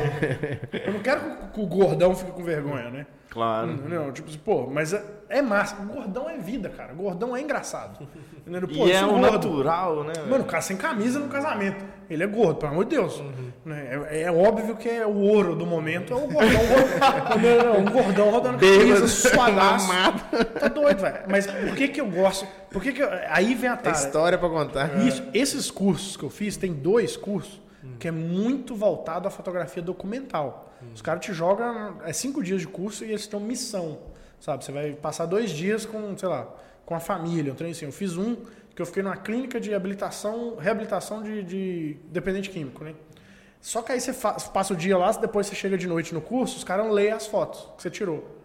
eu 0.73 0.93
não 0.93 0.99
quero 1.01 1.21
que 1.53 1.59
o 1.59 1.67
gordão 1.67 2.15
fique 2.15 2.31
com 2.31 2.43
vergonha, 2.43 2.89
né? 2.89 3.05
Claro. 3.31 3.79
Não, 3.87 4.11
tipo 4.11 4.27
assim, 4.27 4.37
pô, 4.37 4.67
mas 4.67 4.91
é, 4.91 5.01
é 5.29 5.41
massa. 5.41 5.81
O 5.81 5.85
gordão 5.85 6.29
é 6.29 6.37
vida, 6.37 6.67
cara. 6.67 6.91
O 6.91 6.97
gordão 6.97 7.35
é 7.35 7.39
engraçado. 7.39 8.05
Pô, 8.75 8.87
e 8.87 8.91
é 8.91 9.05
um 9.05 9.19
gordo, 9.21 9.31
natural, 9.31 10.03
né? 10.03 10.13
Mano, 10.27 10.43
o 10.43 10.47
cara 10.47 10.61
sem 10.61 10.75
camisa 10.75 11.19
no 11.19 11.29
casamento. 11.29 11.85
Ele 12.09 12.23
é 12.23 12.27
gordo, 12.27 12.55
pelo 12.55 12.73
amor 12.73 12.85
de 12.85 12.95
Deus. 12.97 13.19
Uhum. 13.19 13.71
É, 14.09 14.23
é, 14.23 14.31
óbvio 14.31 14.75
que 14.75 14.89
é 14.89 15.05
o 15.05 15.15
ouro 15.15 15.55
do 15.55 15.65
momento. 15.65 16.11
É 16.11 16.15
o 16.15 16.27
gordão, 16.27 16.61
rodando, 17.29 17.79
um 17.79 17.91
gordão 17.91 18.29
rodando 18.31 18.57
camisa, 18.57 19.07
suadaço. 19.07 19.89
Tá 20.59 20.67
doido, 20.67 20.99
velho. 20.99 21.19
Mas 21.29 21.47
por 21.47 21.75
que 21.75 21.87
que 21.87 22.01
eu 22.01 22.07
gosto? 22.07 22.45
Por 22.69 22.81
que 22.81 22.91
que 22.91 23.01
eu, 23.01 23.09
aí 23.29 23.55
vem 23.55 23.69
a 23.69 23.77
tara. 23.77 23.95
É 23.95 23.99
história 23.99 24.37
pra 24.37 24.49
contar. 24.49 24.97
Isso, 25.05 25.23
esses 25.33 25.71
cursos 25.71 26.17
que 26.17 26.23
eu 26.23 26.29
fiz, 26.29 26.57
tem 26.57 26.73
dois 26.73 27.15
cursos 27.15 27.61
que 27.97 28.07
é 28.07 28.11
muito 28.11 28.75
voltado 28.75 29.27
à 29.27 29.31
fotografia 29.31 29.81
documental. 29.81 30.70
Os 30.93 31.01
caras 31.01 31.23
te 31.23 31.33
jogam, 31.33 32.01
é 32.03 32.13
cinco 32.13 32.43
dias 32.43 32.61
de 32.61 32.67
curso 32.67 33.05
e 33.05 33.09
eles 33.09 33.27
têm 33.27 33.39
missão, 33.39 33.99
sabe? 34.39 34.65
Você 34.65 34.71
vai 34.71 34.93
passar 34.93 35.25
dois 35.25 35.51
dias 35.51 35.85
com, 35.85 36.17
sei 36.17 36.27
lá, 36.27 36.47
com 36.85 36.95
a 36.95 36.99
família, 36.99 37.51
um 37.53 37.55
trem 37.55 37.71
assim. 37.71 37.85
Eu 37.85 37.91
fiz 37.91 38.17
um 38.17 38.35
que 38.75 38.81
eu 38.81 38.85
fiquei 38.85 39.03
numa 39.03 39.17
clínica 39.17 39.59
de 39.59 39.73
habilitação, 39.73 40.55
reabilitação 40.57 41.21
de, 41.21 41.43
de 41.43 41.97
dependente 42.05 42.49
químico, 42.49 42.83
né? 42.83 42.95
Só 43.59 43.81
que 43.81 43.91
aí 43.91 44.01
você 44.01 44.11
passa 44.51 44.73
o 44.73 44.75
dia 44.75 44.97
lá, 44.97 45.11
depois 45.11 45.45
você 45.45 45.55
chega 45.55 45.77
de 45.77 45.87
noite 45.87 46.13
no 46.13 46.21
curso, 46.21 46.57
os 46.57 46.63
caras 46.63 46.89
leem 46.91 47.11
as 47.11 47.27
fotos 47.27 47.67
que 47.77 47.83
você 47.83 47.91
tirou. 47.91 48.37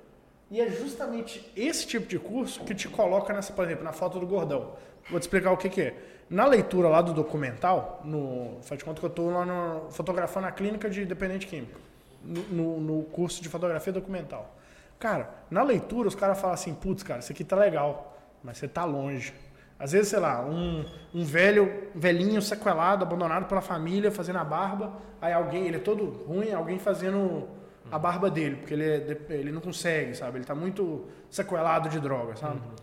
E 0.50 0.60
é 0.60 0.68
justamente 0.68 1.50
esse 1.56 1.86
tipo 1.86 2.06
de 2.06 2.18
curso 2.18 2.62
que 2.64 2.74
te 2.74 2.86
coloca 2.86 3.32
nessa, 3.32 3.52
por 3.52 3.64
exemplo, 3.64 3.82
na 3.82 3.92
foto 3.92 4.20
do 4.20 4.26
gordão. 4.26 4.74
Vou 5.10 5.18
te 5.18 5.22
explicar 5.22 5.52
o 5.52 5.56
que, 5.56 5.68
que 5.70 5.80
é. 5.80 5.96
Na 6.28 6.44
leitura 6.44 6.88
lá 6.88 7.00
do 7.00 7.14
documental, 7.14 8.02
no, 8.04 8.58
faz 8.62 8.78
de 8.78 8.84
conta 8.84 9.00
que 9.00 9.06
eu 9.06 9.10
estou 9.10 9.30
lá 9.30 9.46
no, 9.46 9.90
fotografando 9.90 10.46
a 10.46 10.52
clínica 10.52 10.90
de 10.90 11.04
dependente 11.04 11.46
químico 11.46 11.80
no, 12.26 12.80
no, 12.80 13.02
curso 13.04 13.42
de 13.42 13.48
fotografia 13.48 13.92
documental. 13.92 14.56
Cara, 14.98 15.30
na 15.50 15.62
leitura 15.62 16.08
os 16.08 16.14
caras 16.14 16.40
falam 16.40 16.54
assim, 16.54 16.74
putz, 16.74 17.02
cara, 17.02 17.20
isso 17.20 17.32
aqui 17.32 17.44
tá 17.44 17.56
legal, 17.56 18.18
mas 18.42 18.58
você 18.58 18.66
tá 18.66 18.84
longe. 18.84 19.32
Às 19.78 19.92
vezes, 19.92 20.08
sei 20.08 20.18
lá, 20.18 20.42
um, 20.42 20.84
um 21.14 21.22
velho, 21.24 21.90
velhinho 21.94 22.40
sequelado, 22.40 23.04
abandonado 23.04 23.46
pela 23.46 23.60
família, 23.60 24.10
fazendo 24.10 24.38
a 24.38 24.44
barba, 24.44 24.94
aí 25.20 25.32
alguém, 25.32 25.66
ele 25.66 25.76
é 25.76 25.80
todo 25.80 26.24
ruim, 26.26 26.50
alguém 26.52 26.78
fazendo 26.78 27.46
a 27.90 27.98
barba 27.98 28.30
dele, 28.30 28.56
porque 28.56 28.72
ele, 28.72 28.84
é, 28.84 29.18
ele 29.28 29.52
não 29.52 29.60
consegue, 29.60 30.14
sabe? 30.14 30.38
Ele 30.38 30.44
tá 30.44 30.54
muito 30.54 31.06
sequelado 31.28 31.88
de 31.90 32.00
droga, 32.00 32.36
sabe? 32.36 32.56
Uhum. 32.56 32.74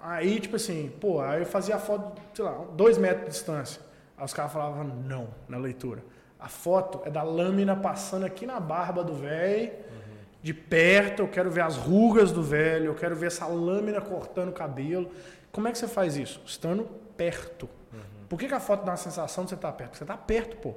Aí, 0.00 0.38
tipo 0.38 0.56
assim, 0.56 0.92
pô, 1.00 1.20
aí 1.20 1.40
eu 1.40 1.46
fazia 1.46 1.74
a 1.74 1.78
foto, 1.78 2.20
sei 2.32 2.44
lá, 2.44 2.64
dois 2.72 2.96
metros 2.96 3.24
de 3.24 3.30
distância. 3.30 3.82
Aí 4.16 4.24
os 4.24 4.32
caras 4.32 4.52
falavam 4.52 4.84
não 4.84 5.28
na 5.48 5.58
leitura. 5.58 6.02
A 6.38 6.48
foto 6.48 7.02
é 7.04 7.10
da 7.10 7.22
lâmina 7.22 7.74
passando 7.74 8.24
aqui 8.24 8.46
na 8.46 8.60
barba 8.60 9.02
do 9.02 9.14
velho, 9.14 9.72
uhum. 9.72 10.16
de 10.42 10.54
perto. 10.54 11.22
Eu 11.22 11.28
quero 11.28 11.50
ver 11.50 11.62
as 11.62 11.76
rugas 11.76 12.30
do 12.30 12.42
velho, 12.42 12.86
eu 12.86 12.94
quero 12.94 13.16
ver 13.16 13.26
essa 13.26 13.46
lâmina 13.46 14.00
cortando 14.00 14.50
o 14.50 14.52
cabelo. 14.52 15.10
Como 15.50 15.66
é 15.66 15.72
que 15.72 15.78
você 15.78 15.88
faz 15.88 16.16
isso? 16.16 16.40
Estando 16.46 16.84
perto. 17.16 17.68
Uhum. 17.92 18.00
Por 18.28 18.38
que, 18.38 18.46
que, 18.46 18.54
a 18.54 18.60
foto 18.60 18.84
dá 18.84 18.92
uma 18.92 18.96
sensação 18.96 19.44
de 19.44 19.50
você 19.50 19.56
estar 19.56 19.72
tá 19.72 19.76
perto? 19.76 19.96
Você 19.96 20.04
está 20.04 20.16
perto, 20.16 20.56
pô. 20.58 20.74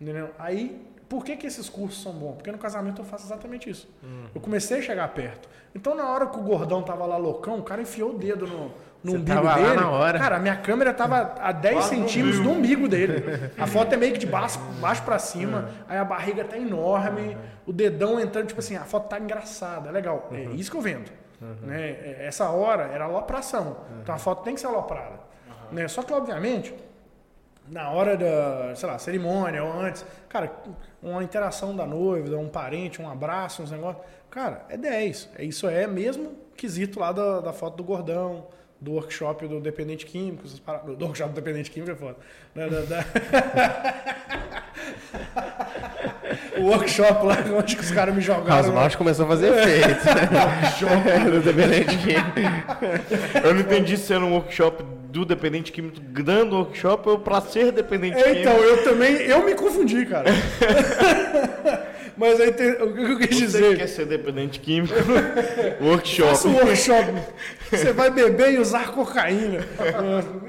Entendeu? 0.00 0.30
Aí, 0.38 0.84
por 1.08 1.24
que, 1.24 1.36
que 1.36 1.46
esses 1.46 1.68
cursos 1.68 2.02
são 2.02 2.12
bons? 2.12 2.36
Porque 2.36 2.50
no 2.50 2.56
casamento 2.56 3.02
eu 3.02 3.04
faço 3.04 3.26
exatamente 3.26 3.68
isso. 3.68 3.88
Uhum. 4.02 4.28
Eu 4.34 4.40
comecei 4.40 4.78
a 4.78 4.82
chegar 4.82 5.06
perto. 5.08 5.46
Então, 5.74 5.94
na 5.94 6.08
hora 6.08 6.26
que 6.26 6.38
o 6.38 6.42
gordão 6.42 6.82
tava 6.82 7.04
lá 7.04 7.18
loucão, 7.18 7.58
o 7.58 7.62
cara 7.62 7.82
enfiou 7.82 8.14
o 8.14 8.18
dedo 8.18 8.46
no, 8.46 8.72
no 9.02 9.12
Você 9.12 9.18
umbigo 9.18 9.54
dele. 9.54 9.74
na 9.74 9.90
hora. 9.90 10.18
Cara, 10.18 10.36
a 10.36 10.38
minha 10.38 10.56
câmera 10.56 10.94
tava 10.94 11.34
a 11.40 11.50
10 11.52 11.74
Quase 11.74 11.88
centímetros 11.88 12.40
do 12.40 12.50
umbigo 12.50 12.88
dele. 12.88 13.50
A 13.58 13.66
foto 13.66 13.92
é 13.92 13.96
meio 13.96 14.12
que 14.12 14.18
de 14.18 14.26
baixo, 14.26 14.58
baixo 14.80 15.02
para 15.02 15.18
cima, 15.18 15.70
aí 15.88 15.98
a 15.98 16.04
barriga 16.04 16.44
tá 16.44 16.56
enorme, 16.56 17.36
o 17.66 17.72
dedão 17.72 18.20
entrando, 18.20 18.46
tipo 18.46 18.60
assim, 18.60 18.76
a 18.76 18.84
foto 18.84 19.08
tá 19.08 19.18
engraçada, 19.18 19.88
é 19.88 19.92
legal. 19.92 20.28
É 20.32 20.54
isso 20.54 20.70
que 20.70 20.76
eu 20.76 20.80
vendo. 20.80 21.10
Uhum. 21.40 21.66
Né? 21.66 21.90
É, 21.90 22.26
essa 22.26 22.48
hora 22.50 22.84
era 22.84 23.04
alopração. 23.04 23.66
Uhum. 23.90 24.00
Então 24.02 24.14
a 24.14 24.18
foto 24.18 24.44
tem 24.44 24.54
que 24.54 24.60
ser 24.60 24.68
aloprada. 24.68 25.18
Uhum. 25.48 25.76
Né? 25.76 25.88
Só 25.88 26.02
que, 26.02 26.12
obviamente, 26.12 26.72
na 27.68 27.90
hora 27.90 28.16
da, 28.16 28.74
sei 28.76 28.88
lá, 28.88 28.98
cerimônia 28.98 29.64
ou 29.64 29.72
antes, 29.72 30.04
cara, 30.28 30.52
uma 31.02 31.22
interação 31.22 31.74
da 31.74 31.84
noiva, 31.86 32.36
um 32.36 32.48
parente, 32.48 33.02
um 33.02 33.10
abraço, 33.10 33.62
uns 33.62 33.70
negócios. 33.70 34.04
Cara, 34.30 34.64
é 34.68 34.76
10. 34.76 35.30
É, 35.36 35.44
isso 35.44 35.68
é 35.68 35.86
mesmo 35.86 36.36
quesito 36.56 37.00
lá 37.00 37.12
da, 37.12 37.40
da 37.40 37.52
foto 37.52 37.76
do 37.76 37.84
gordão, 37.84 38.46
do 38.82 38.92
workshop 38.94 39.46
do 39.46 39.60
dependente 39.60 40.04
químico, 40.04 40.42
do 40.96 41.04
workshop 41.04 41.30
do 41.30 41.36
dependente 41.36 41.70
químico 41.70 41.92
é 41.92 41.94
foda. 41.94 42.16
Da, 42.52 42.66
da, 42.66 42.80
da... 42.80 43.04
o 46.58 46.62
workshop 46.62 47.24
lá 47.24 47.36
onde 47.56 47.76
que 47.76 47.82
os 47.82 47.92
caras 47.92 48.12
me 48.12 48.20
jogaram. 48.20 48.58
As 48.58 48.68
marchas 48.68 48.96
começou 48.96 49.24
a 49.24 49.28
fazer 49.28 49.52
efeito. 49.52 50.02
do 51.30 51.40
dependente 51.40 51.96
químico. 51.98 53.46
Eu 53.46 53.54
não 53.54 53.60
entendi 53.60 53.96
se 53.96 54.12
era 54.12 54.24
um 54.24 54.32
workshop 54.32 54.82
do 55.12 55.24
dependente 55.24 55.70
químico 55.70 56.00
dando 56.00 56.56
workshop 56.56 57.08
ou 57.08 57.20
pra 57.20 57.40
ser 57.40 57.70
dependente 57.70 58.16
É, 58.16 58.22
químico. 58.22 58.40
então, 58.40 58.56
eu 58.56 58.82
também, 58.82 59.14
eu 59.14 59.44
me 59.44 59.54
confundi, 59.54 60.04
cara. 60.06 60.28
Mas 62.16 62.40
aí 62.40 62.52
tem, 62.52 62.70
o 62.72 62.92
que 62.94 63.02
eu 63.02 63.18
quis 63.18 63.36
Você 63.36 63.46
dizer? 63.46 63.76
quer 63.76 63.86
ser 63.86 64.06
dependente 64.06 64.60
químico? 64.60 64.94
workshop. 65.80 66.28
Faça 66.28 66.48
um 66.48 66.54
workshop. 66.54 67.12
Você 67.70 67.92
vai 67.92 68.10
beber 68.10 68.52
e 68.52 68.58
usar 68.58 68.92
cocaína. 68.92 69.60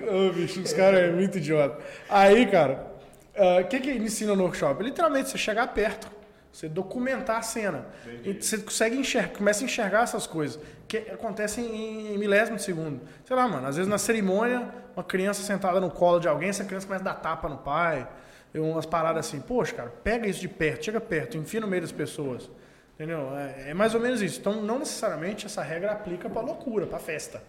Ô, 0.07 0.33
bicho, 0.33 0.61
os 0.61 0.73
caras 0.73 0.99
é 0.99 1.11
muito 1.11 1.37
idiota. 1.37 1.77
Aí, 2.09 2.45
cara, 2.47 2.91
ah, 3.35 3.59
o 3.61 3.65
que, 3.67 3.79
que 3.79 3.89
ele 3.89 4.05
ensina 4.05 4.35
no 4.35 4.43
workshop? 4.43 4.83
Literalmente, 4.83 5.29
você 5.29 5.37
chegar 5.37 5.67
perto, 5.67 6.07
você 6.51 6.67
documentar 6.67 7.37
a 7.37 7.41
cena. 7.41 7.85
E 8.23 8.33
você 8.33 8.57
consegue 8.57 8.97
enxergar, 8.97 9.29
começa 9.29 9.63
a 9.63 9.65
enxergar 9.65 10.03
essas 10.03 10.27
coisas 10.27 10.59
que 10.87 10.97
acontecem 10.97 11.65
em, 11.65 12.13
em 12.13 12.17
milésimo 12.17 12.57
de 12.57 12.63
segundo. 12.63 13.01
Sei 13.25 13.35
lá, 13.35 13.47
mano, 13.47 13.67
às 13.67 13.75
vezes 13.77 13.89
na 13.89 13.97
cerimônia, 13.97 14.67
uma 14.95 15.03
criança 15.03 15.41
sentada 15.41 15.79
no 15.79 15.89
colo 15.89 16.19
de 16.19 16.27
alguém, 16.27 16.49
essa 16.49 16.63
criança 16.63 16.85
começa 16.85 17.03
a 17.03 17.13
dar 17.13 17.19
tapa 17.19 17.49
no 17.49 17.57
pai. 17.57 18.07
Umas 18.55 18.85
paradas 18.85 19.27
assim, 19.27 19.41
poxa, 19.41 19.73
cara, 19.73 19.89
pega 20.03 20.27
isso 20.27 20.39
de 20.39 20.47
perto, 20.47 20.85
chega 20.85 21.01
perto, 21.01 21.37
enfia 21.37 21.59
no 21.59 21.67
meio 21.67 21.81
das 21.81 21.91
pessoas. 21.91 22.49
Entendeu? 22.93 23.35
É, 23.35 23.71
é 23.71 23.73
mais 23.73 23.95
ou 23.95 24.01
menos 24.01 24.21
isso. 24.21 24.39
Então, 24.39 24.61
não 24.61 24.79
necessariamente 24.79 25.45
essa 25.45 25.63
regra 25.63 25.91
aplica 25.91 26.29
pra 26.29 26.41
loucura, 26.41 26.85
pra 26.85 26.99
festa. 26.99 27.41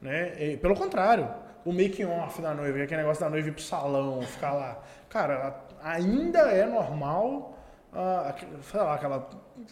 Né? 0.00 0.34
E, 0.38 0.56
pelo 0.58 0.74
contrário, 0.74 1.28
o 1.64 1.72
making 1.72 2.04
off 2.04 2.40
da 2.40 2.54
noiva, 2.54 2.76
que 2.78 2.84
aquele 2.84 3.00
negócio 3.00 3.24
da 3.24 3.30
noiva 3.30 3.48
ir 3.48 3.52
pro 3.52 3.62
salão, 3.62 4.22
ficar 4.22 4.52
lá. 4.52 4.82
Cara, 5.08 5.64
ainda 5.82 6.40
é 6.50 6.66
normal, 6.66 7.58
ah, 7.92 8.34
sei 8.62 8.80
lá, 8.80 8.94
aquela 8.94 9.28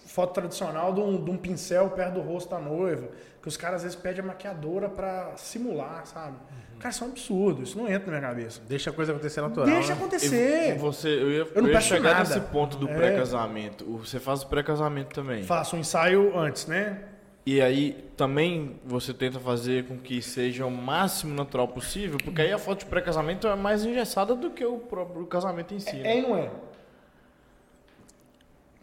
foto 0.07 0.33
tradicional 0.33 0.95
de 0.95 1.01
um, 1.01 1.23
de 1.23 1.31
um 1.31 1.37
pincel 1.37 1.91
perto 1.91 2.15
do 2.15 2.21
rosto 2.23 2.51
da 2.51 2.59
noiva, 2.59 3.09
que 3.43 3.49
os 3.49 3.57
caras 3.57 3.77
às 3.77 3.83
vezes 3.83 3.97
pedem 3.97 4.21
a 4.23 4.27
maquiadora 4.27 4.89
pra 4.89 5.37
simular, 5.37 6.07
sabe? 6.07 6.37
Cara, 6.85 6.93
isso 6.93 7.03
é 7.03 7.07
um 7.07 7.11
absurdo, 7.13 7.63
isso 7.63 7.79
não 7.79 7.89
entra 7.89 8.13
na 8.13 8.19
minha 8.19 8.29
cabeça. 8.29 8.61
Deixa 8.69 8.91
a 8.91 8.93
coisa 8.93 9.13
acontecer 9.13 9.41
natural. 9.41 9.67
Deixa 9.67 9.89
né? 9.89 9.95
acontecer. 9.95 10.75
E 10.75 10.79
Você, 10.79 11.09
eu 11.09 11.31
ia, 11.31 11.49
Eu 11.55 11.63
não 11.63 11.69
eu 11.71 11.73
ia 11.73 11.81
chegar 11.81 12.13
nada. 12.13 12.29
nesse 12.29 12.41
ponto 12.53 12.77
do 12.77 12.87
É. 12.87 12.95
pré-casamento. 12.95 13.87
Você 13.97 14.21
faz 14.21 14.43
o 14.43 14.49
pré-casamento 14.49 15.15
também. 15.15 15.45
Faça 15.45 15.77
um 15.77 15.79
ensaio 15.79 16.39
antes, 16.39 16.67
né? 16.67 17.05
E 17.47 17.63
aí 17.63 18.05
também 18.19 18.79
você 18.85 19.15
tenta 19.15 19.41
fazer 19.41 19.87
com 19.87 19.97
que 19.97 20.21
seja 20.21 20.67
o 20.67 20.71
máximo 20.71 21.35
natural 21.35 21.69
possível, 21.69 22.19
porque 22.23 22.43
aí 22.43 22.53
a 22.53 22.59
foto 22.59 22.81
de 22.81 22.87
pré-casamento 22.87 23.49
é 23.49 23.57
mais 23.57 23.83
engessada 23.83 24.35
do 24.35 24.51
que 24.51 24.67
o 24.67 24.77
próprio 24.77 25.25
casamento 25.25 25.73
em 25.73 25.79
si. 25.79 25.89
É 25.89 26.03
né? 26.03 26.19
e 26.19 26.21
não 26.21 26.37
é. 26.37 26.49
O 26.49 26.51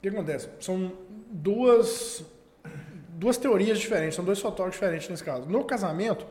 que 0.01 0.09
acontece? 0.09 0.49
São 0.59 0.91
duas, 1.29 2.25
duas 3.09 3.37
teorias 3.37 3.77
diferentes, 3.77 4.15
são 4.15 4.25
dois 4.25 4.39
fotógrafos 4.39 4.79
diferentes 4.79 5.07
nesse 5.07 5.23
caso. 5.23 5.47
No 5.47 5.63
casamento, 5.63 6.25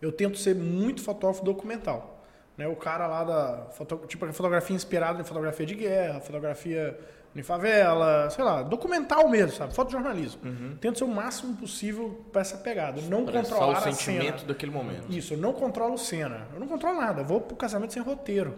eu 0.00 0.12
tento 0.12 0.38
ser 0.38 0.54
muito 0.54 1.02
fotógrafo 1.02 1.44
documental. 1.44 2.24
Né? 2.56 2.66
O 2.66 2.76
cara 2.76 3.06
lá 3.06 3.24
da. 3.24 3.66
Foto, 3.72 4.00
tipo, 4.06 4.24
a 4.24 4.32
fotografia 4.32 4.74
inspirada 4.74 5.20
em 5.20 5.24
fotografia 5.24 5.66
de 5.66 5.74
guerra, 5.74 6.20
fotografia 6.20 6.98
em 7.34 7.42
favela, 7.42 8.30
sei 8.30 8.42
lá, 8.42 8.62
documental 8.62 9.28
mesmo, 9.28 9.52
sabe? 9.52 9.74
Fotojornalismo. 9.74 10.40
Tento 10.80 10.96
ser 10.96 11.04
o 11.04 11.08
máximo 11.08 11.54
possível 11.54 12.24
para 12.32 12.40
essa 12.40 12.56
pegada. 12.56 12.98
Não 13.02 13.24
Expressar 13.24 13.50
controlar 13.56 13.74
o 13.74 13.76
a 13.76 13.92
sentimento 13.92 14.38
cena. 14.38 14.48
daquele 14.48 14.72
momento. 14.72 15.12
Isso, 15.12 15.34
eu 15.34 15.38
não 15.38 15.52
controlo 15.52 15.98
cena. 15.98 16.46
Eu 16.54 16.58
não 16.60 16.66
controlo 16.66 16.98
nada. 16.98 17.20
Eu 17.20 17.26
vou 17.26 17.42
pro 17.42 17.54
casamento 17.54 17.92
sem 17.92 18.02
roteiro. 18.02 18.52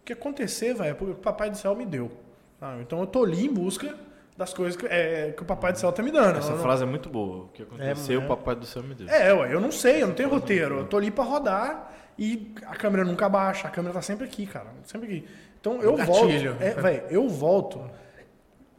O 0.00 0.04
que 0.04 0.12
acontecer, 0.12 0.74
velho, 0.74 0.90
é 0.90 0.94
porque 0.94 1.12
o 1.12 1.16
Papai 1.16 1.50
do 1.50 1.56
Céu 1.56 1.76
me 1.76 1.86
deu. 1.86 2.10
Então 2.80 2.98
eu 3.00 3.06
tô 3.06 3.22
ali 3.22 3.46
em 3.46 3.52
busca 3.52 3.94
das 4.36 4.52
coisas 4.52 4.76
que, 4.76 4.86
é, 4.86 5.32
que 5.36 5.42
o 5.42 5.46
Papai 5.46 5.72
do 5.72 5.78
Céu 5.78 5.90
tá 5.92 6.02
me 6.02 6.10
dando. 6.10 6.38
Essa 6.38 6.50
não- 6.52 6.58
frase 6.62 6.82
é 6.82 6.86
muito 6.86 7.08
boa. 7.08 7.44
O 7.44 7.48
que 7.48 7.62
aconteceu, 7.62 8.20
É, 8.20 8.24
o 8.24 8.28
papai 8.28 8.54
do 8.54 8.66
céu 8.66 8.82
me 8.82 8.94
deu. 8.94 9.08
É, 9.08 9.32
ué, 9.32 9.52
eu 9.54 9.60
não 9.60 9.72
sei, 9.72 10.02
eu 10.02 10.08
não 10.08 10.14
tenho 10.14 10.28
roteiro. 10.28 10.78
Eu 10.80 10.86
tô 10.86 10.98
ali 10.98 11.10
pra 11.10 11.24
rodar 11.24 11.92
e 12.18 12.54
a 12.66 12.76
câmera 12.76 13.04
nunca 13.04 13.28
baixa. 13.28 13.66
A 13.66 13.70
câmera 13.70 13.94
tá 13.94 14.02
sempre 14.02 14.26
aqui, 14.26 14.46
cara. 14.46 14.66
Sempre 14.84 15.06
aqui. 15.06 15.28
Então 15.60 15.80
eu 15.82 15.96
Gatilho. 15.96 16.52
volto. 16.52 16.62
É, 16.62 16.70
velho, 16.74 17.02
eu 17.08 17.28
volto 17.28 17.90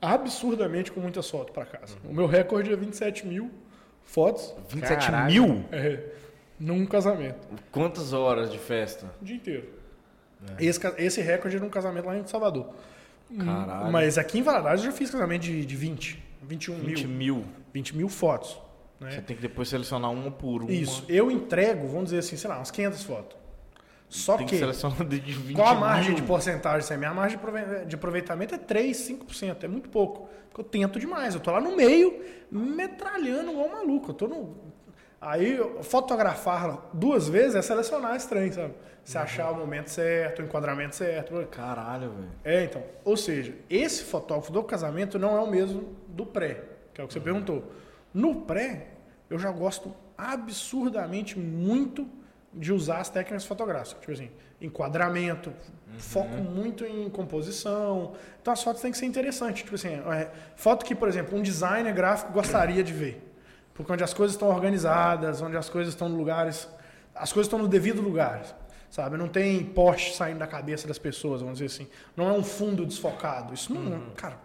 absurdamente 0.02 0.92
com 0.92 1.00
muitas 1.00 1.30
fotos 1.30 1.54
pra 1.54 1.66
casa. 1.66 1.96
O 2.06 2.14
meu 2.14 2.28
recorde 2.28 2.72
é 2.72 2.76
27 2.76 3.26
mil 3.26 3.50
fotos 4.04 4.54
27 4.70 5.06
Caralho. 5.08 5.32
mil? 5.34 5.66
é, 5.72 6.00
num 6.60 6.86
casamento. 6.86 7.48
Quantas 7.72 8.14
horas 8.14 8.52
de 8.52 8.58
festa? 8.60 9.08
O 9.22 9.26
dia 9.26 9.36
inteiro. 9.36 9.70
Esse, 10.60 10.80
ca- 10.80 10.94
esse 11.00 11.20
recorde 11.20 11.58
é 11.58 11.60
num 11.60 11.70
casamento 11.70 12.06
lá 12.06 12.16
em 12.16 12.26
Salvador. 12.28 12.70
Caralho. 13.38 13.91
Mas 13.91 14.18
aqui 14.18 14.40
em 14.40 14.41
Valadares 14.41 14.82
eu 14.84 14.91
já 14.91 14.98
fiz 14.98 15.10
casamento 15.12 15.41
de, 15.44 15.66
de 15.66 15.76
20, 15.76 16.24
21 16.44 16.76
20 16.80 17.08
mil. 17.08 17.36
mil. 17.38 17.45
20 17.74 17.98
mil 17.98 18.10
fotos. 18.10 18.58
Você 18.99 19.06
Né? 19.18 19.22
tem 19.22 19.36
que 19.36 19.41
depois 19.41 19.68
selecionar 19.70 20.12
uma 20.12 20.32
por 20.32 20.64
uma. 20.64 20.72
Isso. 20.72 21.04
Eu 21.08 21.30
entrego, 21.30 21.88
vamos 21.88 22.06
dizer 22.06 22.20
assim, 22.20 22.36
sei 22.38 22.49
lá, 22.49 22.58
umas 22.58 22.72
500 22.72 23.04
fotos. 23.04 23.38
Só 24.10 24.38
Tem 24.38 24.45
que 24.45 24.54
que, 24.54 24.60
selecionar 24.60 25.04
de 25.06 25.20
20 25.20 25.56
qual 25.56 25.68
a 25.68 25.76
margem 25.76 26.16
de 26.16 26.22
mil. 26.22 26.28
porcentagem? 26.28 26.80
Assim, 26.80 26.94
a 26.94 26.98
minha 26.98 27.14
margem 27.14 27.38
de 27.38 27.86
de 27.86 27.95
aproveitamento 27.95 28.56
é 28.56 28.58
3, 28.58 28.95
5%. 28.98 29.64
É 29.64 29.68
muito 29.68 29.90
pouco. 29.90 30.30
Porque 30.49 30.62
eu 30.62 30.64
tento 30.64 30.98
demais. 30.98 31.36
Eu 31.36 31.41
tô 31.41 31.52
lá 31.52 31.60
no 31.60 31.76
meio, 31.76 32.24
metralhando 32.49 33.52
igual 33.52 33.68
um 33.68 33.72
maluco. 33.74 34.12
Eu 34.12 34.14
tô 34.16 34.28
no... 34.28 34.56
Aí, 35.19 35.60
fotografar 35.81 36.89
duas 36.94 37.27
vezes 37.27 37.56
é 37.56 37.61
selecionar 37.61 38.15
esse 38.15 38.30
trem, 38.30 38.52
sabe? 38.52 38.73
Se 39.03 39.18
achar 39.18 39.52
o 39.52 39.56
momento 39.56 39.88
certo, 39.88 40.41
o 40.41 40.45
enquadramento 40.45 40.95
certo. 40.95 41.34
Caralho, 41.49 42.11
velho. 42.11 42.30
É, 42.44 42.65
então. 42.65 42.84
Ou 43.06 43.15
seja, 43.15 43.56
esse 43.69 44.03
fotógrafo 44.03 44.52
do 44.52 44.61
casamento 44.64 45.18
não 45.18 45.35
é 45.35 45.39
o 45.39 45.48
mesmo 45.48 45.95
do 46.07 46.26
pré, 46.26 46.64
que 46.94 47.02
é 47.02 47.03
o 47.03 47.07
que 47.07 47.14
você 47.14 47.19
perguntou. 47.19 47.72
No 48.14 48.41
pré, 48.41 48.88
eu 49.30 49.39
já 49.39 49.49
gosto 49.49 49.95
absurdamente 50.18 51.39
muito 51.39 52.07
de 52.53 52.73
usar 52.73 52.99
as 52.99 53.10
técnicas 53.10 53.45
fotográficas. 53.45 53.99
Tipo 54.02 54.11
assim, 54.11 54.30
enquadramento, 54.60 55.53
foco 55.98 56.35
muito 56.35 56.85
em 56.85 57.10
composição. 57.10 58.14
Então 58.41 58.53
as 58.53 58.61
fotos 58.61 58.81
têm 58.81 58.91
que 58.91 58.98
ser 58.98 59.06
interessantes. 59.06 59.64
Tipo 59.64 59.76
assim, 59.76 60.02
é, 60.11 60.31
foto 60.56 60.85
que, 60.85 60.94
por 60.94 61.07
exemplo, 61.07 61.38
um 61.38 61.41
designer 61.41 61.94
gráfico 61.94 62.31
gostaria 62.34 62.84
de 62.84 62.94
ver. 62.94 63.27
Porque 63.78 63.94
onde 63.94 64.04
as 64.04 64.14
coisas 64.14 64.34
estão 64.34 64.49
organizadas, 64.49 65.40
onde 65.40 65.56
as 65.56 65.70
coisas 65.70 65.94
estão 65.94 66.10
no 66.10 66.18
lugares. 66.18 66.68
As 67.14 67.32
coisas 67.32 67.45
estão 67.45 67.60
no 67.60 67.68
devido 67.68 68.02
lugar. 68.02 68.44
Sabe? 68.90 69.18
Não 69.18 69.28
tem 69.28 69.64
poste 69.64 70.16
saindo 70.16 70.40
da 70.40 70.48
cabeça 70.48 70.88
das 70.88 70.98
pessoas, 70.98 71.41
vamos 71.41 71.60
dizer 71.60 71.74
assim. 71.74 71.88
Não 72.16 72.28
é 72.28 72.34
um 72.34 72.44
fundo 72.44 72.88
desfocado. 72.88 73.54
Isso 73.54 73.72
não. 73.72 74.10
Cara, 74.16 74.40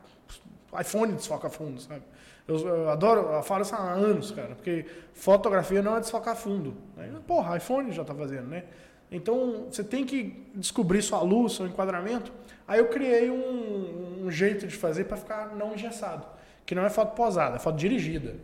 iPhone 0.79 1.15
desfoca 1.15 1.49
fundo, 1.49 1.81
sabe? 1.81 2.03
Eu, 2.47 2.59
eu 2.59 2.91
adoro, 2.91 3.21
eu 3.33 3.43
falo 3.43 3.63
isso 3.63 3.75
há 3.75 3.93
anos, 3.93 4.33
cara, 4.33 4.55
porque 4.55 4.85
fotografia 5.15 5.81
não 5.81 5.97
é 5.97 6.01
desfocar 6.01 6.37
fundo. 6.37 6.77
Né? 6.97 7.09
Porra, 7.27 7.57
iPhone 7.57 7.91
já 7.93 8.05
tá 8.05 8.15
fazendo, 8.15 8.49
né? 8.49 8.65
Então 9.11 9.69
você 9.71 9.85
tem 9.85 10.05
que 10.05 10.45
descobrir 10.55 11.01
sua 11.03 11.23
luz, 11.23 11.55
seu 11.55 11.67
enquadramento. 11.67 12.33
Aí 12.67 12.81
eu 12.81 12.89
criei 12.89 13.31
um, 13.31 14.25
um 14.27 14.31
jeito 14.31 14.67
de 14.67 14.77
fazer 14.77 15.05
para 15.05 15.17
ficar 15.17 15.55
não 15.55 15.73
engessado, 15.73 16.27
que 16.67 16.75
não 16.75 16.85
é 16.85 16.91
foto 16.91 17.15
posada, 17.15 17.57
é 17.57 17.59
foto 17.59 17.77
dirigida 17.77 18.35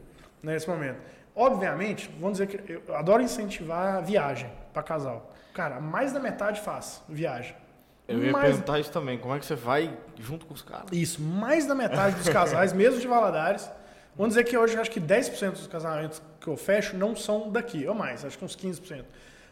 nesse 0.43 0.69
momento. 0.69 0.99
Obviamente, 1.35 2.11
vamos 2.19 2.39
dizer 2.39 2.47
que 2.49 2.73
eu 2.73 2.97
adoro 2.97 3.23
incentivar 3.23 3.97
a 3.97 4.01
viagem 4.01 4.51
para 4.73 4.83
casal. 4.83 5.33
Cara, 5.55 5.81
mais 5.81 6.13
da 6.13 6.21
metade 6.21 6.61
faz 6.61 7.03
viagem. 7.09 7.55
Eu 8.09 8.25
ia 8.25 8.33
mais, 8.33 8.47
perguntar 8.47 8.81
isso 8.81 8.91
também. 8.91 9.19
Como 9.19 9.35
é 9.35 9.39
que 9.39 9.45
você 9.45 9.55
vai 9.55 9.97
junto 10.19 10.47
com 10.47 10.55
os 10.55 10.63
caras? 10.63 10.87
isso, 10.91 11.21
mais 11.21 11.67
da 11.67 11.75
metade 11.75 12.17
dos 12.17 12.29
casais, 12.29 12.73
mesmo 12.75 12.99
de 12.99 13.07
Valadares, 13.07 13.71
vamos 14.17 14.35
dizer 14.35 14.45
que 14.45 14.57
hoje 14.57 14.75
eu 14.75 14.81
acho 14.81 14.91
que 14.91 15.01
10% 15.01 15.51
dos 15.53 15.67
casamentos 15.67 16.23
que 16.41 16.49
eu 16.49 16.57
fecho 16.57 16.97
não 16.97 17.15
são 17.15 17.51
daqui, 17.51 17.87
ou 17.87 17.95
mais, 17.95 18.25
acho 18.25 18.39
que 18.39 18.45
uns 18.45 18.57
15%. 18.57 19.05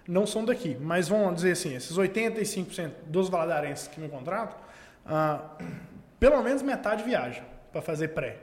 Não 0.08 0.26
são 0.26 0.44
daqui, 0.44 0.76
mas 0.80 1.08
vamos 1.08 1.34
dizer 1.36 1.52
assim, 1.52 1.74
esses 1.74 1.96
85% 1.96 2.92
dos 3.06 3.28
valadarenses 3.28 3.88
que 3.88 4.00
me 4.00 4.08
contratam, 4.08 4.56
ah, 5.04 5.40
pelo 6.18 6.42
menos 6.42 6.62
metade 6.62 7.02
viaja 7.02 7.42
para 7.72 7.82
fazer 7.82 8.08
pré. 8.08 8.38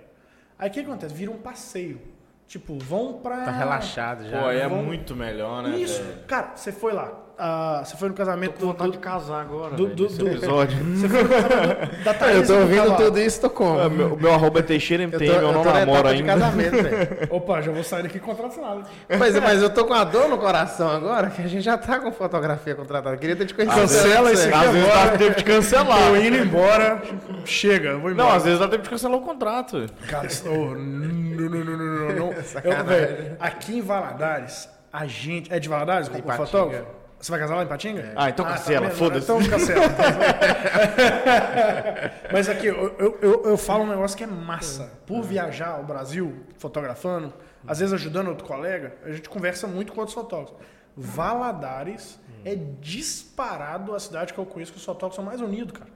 Aí 0.59 0.69
o 0.69 0.71
que 0.71 0.81
acontece? 0.81 1.13
Vira 1.13 1.31
um 1.31 1.37
passeio. 1.37 1.99
Tipo, 2.47 2.77
vão 2.77 3.13
pra. 3.13 3.45
Tá 3.45 3.51
relaxado 3.51 4.29
já. 4.29 4.41
Pô, 4.41 4.47
aí 4.47 4.59
é 4.59 4.67
vamos- 4.67 4.85
muito 4.85 5.15
melhor, 5.15 5.63
né? 5.63 5.77
Isso. 5.77 6.03
velho? 6.03 6.23
Cara, 6.27 6.55
você 6.55 6.71
foi 6.71 6.93
lá. 6.93 7.22
Ah, 7.37 7.81
você 7.83 7.97
foi 7.97 8.09
no 8.09 8.13
casamento 8.15 8.53
Tô 8.53 8.59
com 8.59 8.65
vontade 8.67 8.91
do, 8.91 8.93
de 8.93 8.97
casar 8.99 9.41
agora, 9.41 9.75
do- 9.75 9.87
do- 9.87 10.07
do- 10.07 10.27
episódio. 10.27 10.77
Você 10.95 11.09
foi 11.09 11.23
no 11.23 11.29
casamento 11.29 12.03
da 12.03 12.11
Eu 12.13 12.17
Thaís 12.19 12.47
tô 12.47 12.53
e 12.53 12.57
do 12.57 12.61
ouvindo 12.61 12.95
tudo 12.97 13.19
isso, 13.19 13.41
tô 13.41 13.49
como? 13.49 13.79
É, 13.79 13.89
meu- 13.89 14.13
O 14.13 14.19
meu 14.21 14.33
arroba 14.33 14.59
é 14.59 14.61
Teixeira 14.61 15.03
Eu 15.03 15.11
tô, 15.11 15.17
eu, 15.23 15.33
eu 15.33 15.51
não 15.51 15.63
tô 15.63 15.69
na 15.71 15.79
namoro 15.79 16.07
ainda. 16.07 16.27
casamento, 16.33 16.83
velho. 16.83 17.27
Opa, 17.31 17.61
já 17.61 17.71
vou 17.71 17.83
sair 17.83 18.03
daqui 18.03 18.19
contracionado. 18.19 18.83
Mas, 19.17 19.39
mas 19.39 19.61
eu 19.61 19.69
tô 19.69 19.85
com 19.85 19.93
a 19.93 20.03
dor 20.03 20.29
no 20.29 20.37
coração 20.37 20.89
agora, 20.89 21.29
que 21.29 21.41
a 21.41 21.47
gente 21.47 21.63
já 21.63 21.77
tá 21.77 21.99
com 21.99 22.11
fotografia 22.11 22.75
contratada. 22.75 23.17
Queria 23.17 23.35
ter 23.35 23.45
te 23.45 23.53
conhecido. 23.53 23.81
Cancela 23.81 24.31
esse 24.31 24.47
aqui 24.47 24.57
Às 24.65 24.71
vezes 24.71 24.87
dá 24.93 25.17
tempo 25.17 25.37
de 25.37 25.43
cancelar. 25.43 26.07
Tô 26.09 26.15
indo 26.15 26.37
embora. 26.37 27.01
Chega, 27.45 27.89
eu 27.89 27.99
vou 27.99 28.11
embora. 28.11 28.29
Não, 28.29 28.35
às 28.35 28.43
vezes 28.43 28.59
dá 28.59 28.67
tempo 28.67 28.83
de 28.83 28.89
cancelar 28.89 29.17
o 29.17 29.21
contrato. 29.21 29.85
Cara, 30.07 30.27
oh, 30.45 30.49
não, 30.75 30.75
não, 30.75 31.49
não, 31.49 31.77
não, 31.77 32.15
não. 32.15 32.33
Eu, 32.63 32.83
velho, 32.85 33.37
aqui 33.39 33.77
em 33.77 33.81
Valadares, 33.81 34.69
a 34.91 35.05
gente. 35.07 35.51
É 35.51 35.59
de 35.59 35.67
Valadares, 35.67 36.07
o 36.09 36.31
fotógrafo? 36.31 37.02
Você 37.23 37.31
vai 37.31 37.39
casar 37.39 37.55
lá 37.55 37.63
em 37.63 37.67
Patinga? 37.67 38.11
Ah, 38.17 38.29
então 38.29 38.45
tá 38.45 38.51
cancela, 38.51 38.87
vendo? 38.87 38.97
foda-se. 38.97 39.23
Então 39.23 39.41
cancela. 39.45 39.85
Mas 42.33 42.49
aqui, 42.49 42.67
eu, 42.67 42.93
eu, 42.99 43.17
eu, 43.21 43.43
eu 43.45 43.57
falo 43.57 43.85
um 43.85 43.87
negócio 43.87 44.17
que 44.17 44.25
é 44.25 44.27
massa. 44.27 44.91
Por 45.05 45.21
viajar 45.21 45.69
ao 45.69 45.85
Brasil, 45.85 46.35
fotografando, 46.57 47.33
às 47.65 47.79
vezes 47.79 47.93
ajudando 47.93 48.27
outro 48.27 48.45
colega, 48.45 48.97
a 49.05 49.11
gente 49.13 49.29
conversa 49.29 49.65
muito 49.67 49.93
com 49.93 50.01
outros 50.01 50.13
fotógrafos. 50.13 50.57
Valadares 50.97 52.19
é 52.43 52.57
disparado 52.81 53.95
a 53.95 53.99
cidade 54.01 54.33
que 54.33 54.39
eu 54.39 54.45
conheço 54.45 54.73
que 54.73 54.77
os 54.77 54.83
fotógrafos 54.83 55.15
são 55.15 55.23
mais 55.23 55.39
unidos, 55.39 55.79
cara. 55.79 55.91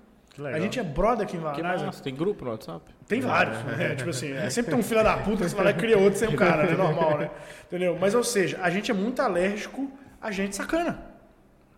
A 0.56 0.62
gente 0.62 0.80
é 0.80 0.84
brother 0.84 1.26
aqui 1.26 1.36
em 1.36 1.40
Que 1.40 1.45
Valadares. 1.45 1.82
massa, 1.82 2.02
tem 2.02 2.16
grupo 2.16 2.45
no 2.45 2.52
WhatsApp? 2.52 2.86
Tem 3.06 3.20
vários, 3.20 3.62
né? 3.66 3.95
Tipo 3.95 4.12
assim, 4.12 4.32
é, 4.32 4.48
sempre 4.49 4.72
tem 4.72 4.80
um 4.80 4.84
filho 4.84 5.04
da 5.04 5.18
puta 5.18 5.44
que 5.44 5.49
você 5.49 5.56
vai 5.58 5.66
lá 5.66 5.72
e 5.72 5.74
cria 5.74 5.98
outro 5.98 6.18
sem 6.18 6.30
o 6.30 6.38
cara, 6.38 6.64
é 6.64 6.74
normal, 6.74 7.18
né? 7.18 7.30
Entendeu? 7.68 7.98
Mas, 7.99 8.16
ou 8.16 8.24
seja, 8.24 8.58
a 8.62 8.70
gente 8.70 8.90
é 8.90 8.94
muito 8.94 9.22
alérgico 9.22 9.91
a 10.22 10.32
gente 10.32 10.56
sacana. 10.56 11.06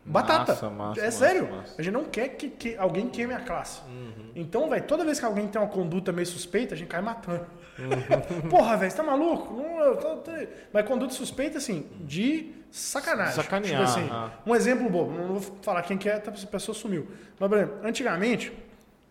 Batata. 0.09 0.53
Massa, 0.53 0.69
massa, 0.69 1.01
é 1.01 1.11
sério. 1.11 1.49
massa. 1.51 1.75
A 1.77 1.81
gente 1.81 1.93
não 1.93 2.03
quer 2.05 2.29
que, 2.29 2.49
que 2.49 2.75
alguém 2.77 3.07
queime 3.09 3.33
a 3.33 3.39
classe. 3.39 3.81
Uhum. 3.87 4.31
Então, 4.35 4.69
velho, 4.69 4.83
toda 4.83 5.05
vez 5.05 5.19
que 5.19 5.25
alguém 5.25 5.47
tem 5.47 5.61
uma 5.61 5.67
conduta 5.69 6.11
meio 6.11 6.25
suspeita, 6.27 6.73
a 6.73 6.77
gente 6.77 6.87
cai 6.87 7.01
matando. 7.01 7.45
Uhum. 7.77 8.41
Porra, 8.49 8.75
velho, 8.77 8.91
você 8.91 8.97
tá 8.97 9.03
maluco? 9.03 9.53
Não, 9.53 9.79
eu 9.79 9.97
tô- 9.97 10.15
tô- 10.17 10.31
Mas 10.73 10.85
conduta 10.87 11.13
suspeita, 11.13 11.57
assim, 11.59 11.87
de 12.01 12.51
sacanagem. 12.71 13.35
Sacanear, 13.35 13.85
Tipo 13.85 13.99
assim, 13.99 14.09
um 14.45 14.55
exemplo 14.55 14.89
bobo, 14.89 15.11
não 15.11 15.35
vou 15.39 15.55
falar 15.61 15.81
quem 15.83 15.97
que 15.97 16.09
é, 16.09 16.17
tá, 16.19 16.31
essa 16.31 16.47
pessoa 16.47 16.75
sumiu. 16.75 17.07
Mas, 17.39 17.49
por 17.49 17.57
exemplo, 17.57 17.77
antigamente, 17.87 18.51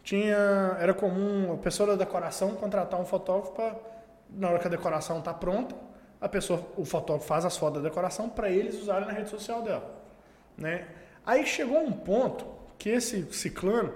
tinha, 0.02 0.36
era 0.80 0.94
comum 0.94 1.52
a 1.52 1.56
pessoa 1.56 1.90
da 1.90 1.96
decoração 2.04 2.54
contratar 2.54 2.98
um 3.00 3.04
fotógrafo 3.04 3.52
para, 3.52 3.74
na 4.30 4.48
hora 4.48 4.58
que 4.58 4.66
a 4.66 4.70
decoração 4.70 5.20
tá 5.20 5.32
pronta, 5.34 5.74
a 6.20 6.28
pessoa, 6.28 6.60
o 6.76 6.84
fotógrafo 6.84 7.26
faz 7.28 7.44
as 7.44 7.56
fotos 7.56 7.82
da 7.82 7.88
decoração 7.88 8.28
para 8.28 8.50
eles 8.50 8.80
usarem 8.80 9.06
na 9.06 9.12
rede 9.12 9.28
social 9.30 9.62
dela. 9.62 9.97
Né? 10.58 10.86
Aí 11.24 11.46
chegou 11.46 11.78
um 11.78 11.92
ponto 11.92 12.44
que 12.76 12.90
esse 12.90 13.32
ciclano, 13.32 13.92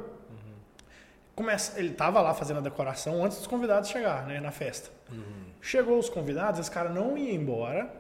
começa, 1.35 1.79
ele 1.79 1.91
tava 1.91 2.21
lá 2.21 2.33
fazendo 2.35 2.59
a 2.59 2.63
decoração 2.63 3.25
antes 3.25 3.39
dos 3.39 3.47
convidados 3.47 3.89
chegar, 3.89 4.27
né, 4.27 4.41
na 4.41 4.51
festa. 4.51 4.91
Chegou 5.61 5.99
os 5.99 6.09
convidados, 6.09 6.61
esse 6.61 6.71
cara 6.71 6.89
não 6.89 7.17
ia 7.17 7.33
embora 7.35 7.91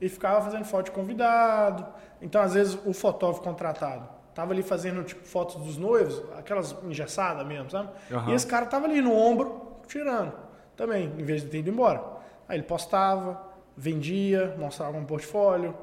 e 0.00 0.08
ficava 0.08 0.42
fazendo 0.42 0.64
foto 0.64 0.86
de 0.86 0.90
convidado. 0.92 1.86
Então, 2.20 2.40
às 2.40 2.54
vezes, 2.54 2.78
o 2.84 2.92
fotógrafo 2.92 3.42
contratado 3.42 4.08
tava 4.34 4.52
ali 4.52 4.62
fazendo 4.62 5.04
tipo 5.04 5.26
fotos 5.26 5.56
dos 5.56 5.76
noivos, 5.76 6.22
aquelas 6.38 6.74
engessadas 6.84 7.46
mesmo, 7.46 7.70
sabe? 7.70 7.90
E 8.30 8.34
esse 8.34 8.46
cara 8.46 8.66
tava 8.66 8.86
ali 8.86 9.00
no 9.00 9.12
ombro 9.14 9.76
tirando 9.86 10.32
também, 10.76 11.12
em 11.18 11.24
vez 11.24 11.42
de 11.42 11.48
ter 11.48 11.58
ido 11.58 11.70
embora. 11.70 12.02
Aí 12.48 12.56
ele 12.56 12.62
postava, 12.64 13.40
vendia, 13.76 14.54
mostrava 14.58 14.96
um 14.96 15.04
portfólio, 15.04 15.76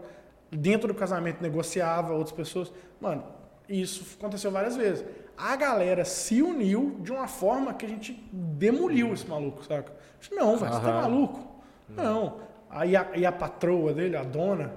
dentro 0.52 0.88
do 0.88 0.94
casamento 0.94 1.42
negociava 1.42 2.14
outras 2.14 2.36
pessoas. 2.36 2.72
Mano, 3.00 3.24
isso 3.68 4.18
aconteceu 4.18 4.52
várias 4.52 4.76
vezes. 4.76 5.06
A 5.38 5.56
galera 5.56 6.04
se 6.04 6.42
uniu 6.42 6.98
de 7.02 7.12
uma 7.12 7.28
forma 7.28 7.74
que 7.74 7.86
a 7.86 7.90
gente 7.90 8.14
demoliu 8.32 9.14
esse 9.14 9.28
maluco, 9.28 9.64
saca? 9.64 9.94
Não, 10.32 10.58
velho, 10.58 10.74
você 10.74 10.82
tá 10.82 11.02
maluco? 11.02 11.64
Não. 11.88 12.40
Aí 12.70 12.96
a, 12.96 13.08
e 13.16 13.26
a 13.26 13.32
patroa 13.32 13.94
dele, 13.94 14.18
a 14.18 14.24
dona, 14.24 14.74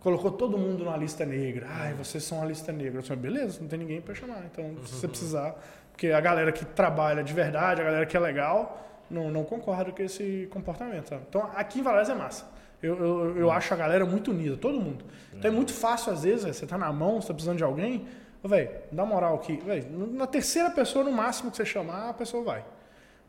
colocou 0.00 0.30
todo 0.30 0.58
mundo 0.58 0.84
na 0.84 0.96
lista 0.96 1.24
negra. 1.24 1.66
Ai, 1.70 1.94
vocês 1.94 2.22
são 2.24 2.42
a 2.42 2.44
lista 2.44 2.72
negra. 2.72 2.98
Eu 2.98 3.02
falei, 3.02 3.22
beleza, 3.22 3.60
não 3.60 3.68
tem 3.68 3.78
ninguém 3.78 4.00
pra 4.00 4.14
chamar. 4.14 4.42
Então, 4.50 4.76
se 4.84 4.94
você 4.94 5.08
precisar. 5.08 5.54
Porque 5.92 6.08
a 6.08 6.20
galera 6.20 6.52
que 6.52 6.64
trabalha 6.64 7.22
de 7.22 7.32
verdade, 7.32 7.80
a 7.80 7.84
galera 7.84 8.06
que 8.06 8.16
é 8.16 8.20
legal, 8.20 9.02
não, 9.10 9.30
não 9.30 9.44
concorda 9.44 9.92
com 9.92 10.02
esse 10.02 10.48
comportamento, 10.50 11.08
sabe? 11.08 11.22
Então, 11.28 11.50
aqui 11.54 11.80
em 11.80 11.82
Valadares 11.82 12.10
é 12.10 12.14
massa. 12.14 12.46
Eu, 12.82 12.98
eu, 12.98 13.38
eu 13.38 13.50
acho 13.50 13.72
a 13.72 13.76
galera 13.76 14.04
muito 14.04 14.30
unida, 14.32 14.56
todo 14.56 14.80
mundo. 14.80 15.04
Então 15.32 15.50
é 15.50 15.54
muito 15.54 15.72
fácil, 15.72 16.12
às 16.12 16.24
vezes, 16.24 16.42
véio, 16.42 16.54
você 16.54 16.66
tá 16.66 16.76
na 16.76 16.92
mão, 16.92 17.20
você 17.20 17.28
tá 17.28 17.34
precisando 17.34 17.58
de 17.58 17.64
alguém, 17.64 18.06
velho, 18.44 18.70
dá 18.90 19.04
moral 19.06 19.36
aqui. 19.36 19.56
Véio, 19.64 19.86
na 20.12 20.26
terceira 20.26 20.70
pessoa, 20.70 21.04
no 21.04 21.12
máximo 21.12 21.50
que 21.50 21.56
você 21.56 21.64
chamar, 21.64 22.10
a 22.10 22.14
pessoa 22.14 22.42
vai. 22.42 22.64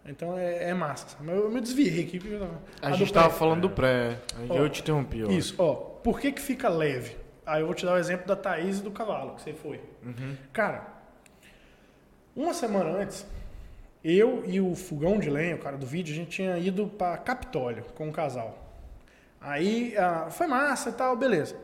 Então 0.06 0.38
é, 0.38 0.70
é 0.70 0.74
massa. 0.74 1.08
sabe? 1.10 1.30
Eu, 1.30 1.44
eu 1.46 1.52
me 1.52 1.62
desviei 1.62 2.04
aqui. 2.04 2.20
A 2.82 2.90
do 2.90 2.98
gente 2.98 3.14
tava 3.14 3.30
pré. 3.30 3.38
falando 3.38 3.62
do 3.62 3.70
pré. 3.70 4.20
aí 4.38 4.48
Ó, 4.50 4.58
eu 4.58 4.70
te 4.70 4.82
interrompi, 4.82 5.24
ó. 5.24 5.30
Isso, 5.30 5.56
ó. 5.58 5.74
Por 5.76 6.20
que 6.20 6.32
que 6.32 6.42
fica 6.42 6.68
leve? 6.68 7.16
Aí 7.46 7.62
eu 7.62 7.66
vou 7.66 7.76
te 7.76 7.86
dar 7.86 7.94
o 7.94 7.98
exemplo 7.98 8.26
da 8.26 8.36
Thaís 8.36 8.80
e 8.80 8.82
do 8.82 8.92
cavalo, 8.92 9.36
que 9.36 9.42
você 9.42 9.54
foi. 9.54 9.80
Cara, 10.52 10.88
uma 12.36 12.54
semana 12.54 12.90
antes, 12.90 13.26
eu 14.04 14.44
e 14.46 14.60
o 14.60 14.76
Fogão 14.76 15.20
de 15.20 15.30
Lenha, 15.30 15.56
o 15.56 15.60
cara 15.60 15.78
do 15.78 15.86
vídeo, 15.86 16.14
a 16.14 16.16
gente 16.16 16.30
tinha 16.30 16.58
ido 16.58 16.88
pra 16.88 17.18
Capitólio 17.18 17.86
com 17.96 18.08
um 18.08 18.12
casal. 18.12 18.63
Aí 19.44 19.96
ah, 19.98 20.28
foi 20.30 20.48
massa 20.48 20.90
e 20.90 20.94
tal, 20.94 21.16
beleza. 21.16 21.56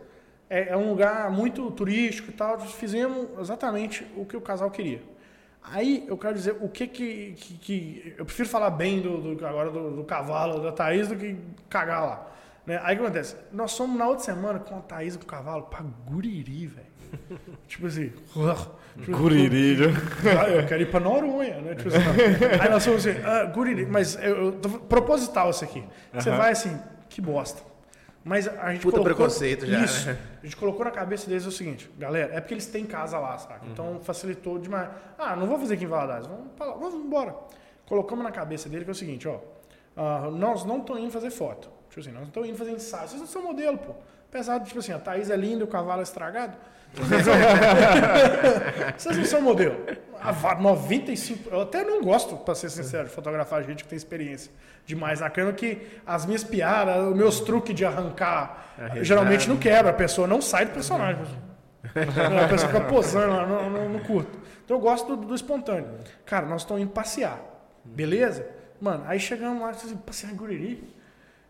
É, 0.50 0.70
é 0.70 0.78
um 0.78 0.90
lugar 0.90 1.30
muito 1.32 1.70
turístico 1.72 2.30
e 2.30 2.34
tal, 2.34 2.60
fizemos 2.60 3.28
exatamente 3.40 4.06
o 4.18 4.26
que 4.26 4.36
o 4.36 4.42
casal 4.42 4.70
queria. 4.70 5.02
Aí 5.64 6.06
eu 6.08 6.18
quero 6.18 6.34
dizer 6.34 6.56
o 6.62 6.68
que 6.70 6.88
que. 6.88 7.34
que- 7.38 7.54
que- 7.56 8.16
eu 8.18 8.26
prefiro 8.26 8.50
falar 8.50 8.70
bem 8.72 9.02
do, 9.02 9.36
do- 9.36 9.46
agora 9.46 9.70
do, 9.70 9.96
do 9.98 10.04
cavalo 10.04 10.60
da 10.62 10.72
Thaís 10.72 11.08
do 11.08 11.16
que 11.16 11.38
cagar 11.70 12.02
lá. 12.04 12.28
Né? 12.66 12.80
Aí 12.84 12.96
o 12.96 13.00
que 13.00 13.06
acontece? 13.06 13.36
Nós 13.52 13.76
fomos 13.78 13.98
na 13.98 14.08
outra 14.08 14.24
semana 14.26 14.60
com 14.60 14.78
a 14.78 14.82
Thaís 14.82 15.16
e 15.16 15.18
com 15.18 15.24
o 15.26 15.28
cavalo 15.28 15.64
pra 15.64 15.82
Guriri, 16.08 16.68
velho. 16.68 16.88
tipo 17.68 17.88
assim. 17.88 18.12
tipo, 19.00 19.18
Guririlho. 19.18 19.90
ah, 20.40 20.50
eu 20.50 20.66
quero 20.66 20.82
ir 20.82 20.90
pra 20.90 21.00
Noronha, 21.00 21.60
né? 21.62 21.76
Tipo 21.76 21.90
assim, 21.90 21.98
aí 22.62 22.70
nós 22.70 22.86
fomos 22.86 23.06
assim, 23.06 23.20
ah, 23.24 23.46
Guriri, 23.46 23.86
mas 23.86 24.16
eu, 24.22 24.46
eu 24.48 24.80
proposital 24.88 25.50
isso 25.52 25.64
aqui. 25.64 25.84
Você 26.14 26.30
vai 26.32 26.52
assim, 26.52 26.80
que 27.10 27.22
bosta. 27.22 27.62
Mas 28.24 28.48
a 28.48 28.72
gente 28.74 28.82
Puta 28.82 28.98
colocou, 28.98 29.04
preconceito 29.04 29.66
já, 29.66 29.84
Isso. 29.84 30.08
né? 30.08 30.18
A 30.42 30.46
gente 30.46 30.58
colocou 30.58 30.84
na 30.84 30.92
cabeça 30.92 31.28
deles 31.28 31.46
o 31.46 31.52
seguinte, 31.52 31.90
galera, 31.98 32.36
é 32.36 32.42
porque 32.42 32.54
eles 32.54 32.68
têm 32.68 32.86
casa 32.86 33.18
lá, 33.18 33.38
saca? 33.38 33.66
Então 33.66 34.00
facilitou 34.04 34.60
demais. 34.60 34.90
Ah, 35.18 35.36
não 35.36 35.48
vou 35.48 35.58
fazer 35.58 35.76
aqui 35.76 35.86
em 35.86 35.88
Valadares, 35.88 36.28
vamos 36.28 36.52
pra 36.56 36.66
lá, 36.66 36.74
vamos 36.74 36.96
embora. 36.96 37.34
Colocamos 37.86 38.24
na 38.24 38.32
cabeça 38.32 38.68
dele 38.68 38.84
que 38.84 38.92
é 38.92 38.94
o 38.94 38.96
seguinte, 38.96 39.28
ó, 39.28 39.40
ah, 39.96 40.30
nós 40.32 40.66
não 40.66 40.80
estamos 40.80 41.02
indo 41.02 41.12
fazer 41.12 41.30
foto. 41.30 41.70
Tipo 41.90 42.02
assim, 42.02 42.12
nós 42.12 42.22
não 42.22 42.28
estamos 42.28 42.50
indo 42.50 42.58
fazer 42.58 42.72
ensaio. 42.72 43.08
Vocês 43.08 43.22
não 43.22 43.28
são 43.28 43.42
modelo, 43.42 43.78
pô. 43.78 43.94
Apesar 44.30 44.60
de, 44.60 44.66
tipo 44.66 44.80
assim, 44.80 44.92
a 44.92 45.00
Thaís 45.00 45.30
é 45.30 45.36
linda 45.36 45.62
e 45.62 45.64
o 45.64 45.68
cavalo 45.68 46.02
é 46.02 46.04
estragado. 46.04 46.56
Vocês 48.98 49.18
não 49.18 49.26
são 49.26 49.42
modelo. 49.42 49.76
A 50.22 50.32
va- 50.32 50.56
95. 50.56 51.50
Eu 51.50 51.62
até 51.62 51.84
não 51.84 52.02
gosto, 52.02 52.36
pra 52.38 52.54
ser 52.56 52.70
sincero, 52.70 53.08
de 53.08 53.14
fotografar 53.14 53.64
gente 53.64 53.84
que 53.84 53.90
tem 53.90 53.98
experiência 53.98 54.52
demais 54.86 55.20
na 55.20 55.30
câmera, 55.30 55.56
que 55.56 55.82
as 56.06 56.26
minhas 56.26 56.44
piadas, 56.44 56.98
os 57.10 57.16
meus 57.16 57.40
truques 57.40 57.76
de 57.76 57.86
arrancar, 57.86 58.74
risada. 58.78 59.04
geralmente 59.04 59.48
não 59.48 59.58
quebra. 59.58 59.92
A 59.92 59.94
pessoa 59.94 60.28
não 60.28 60.42
sai 60.42 60.66
do 60.66 60.72
personagem. 60.72 61.24
a 62.44 62.48
pessoa 62.48 62.72
fica 62.72 62.82
posando 62.86 63.36
lá, 63.36 63.46
não, 63.46 63.70
não, 63.70 63.90
não 63.90 64.00
curto. 64.00 64.38
Então 64.66 64.78
eu 64.78 64.82
gosto 64.82 65.16
do, 65.16 65.28
do 65.28 65.36
espontâneo. 65.36 65.88
Cara, 66.26 66.46
nós 66.46 66.62
estamos 66.62 66.82
indo 66.84 66.92
passear. 66.92 67.40
Beleza? 67.84 68.46
Mano, 68.82 69.04
aí 69.08 69.20
chegamos 69.20 69.62
lá, 69.62 69.70
assim, 69.72 69.96
passear 69.98 70.32
em 70.32 70.36
Guriri. 70.36 70.99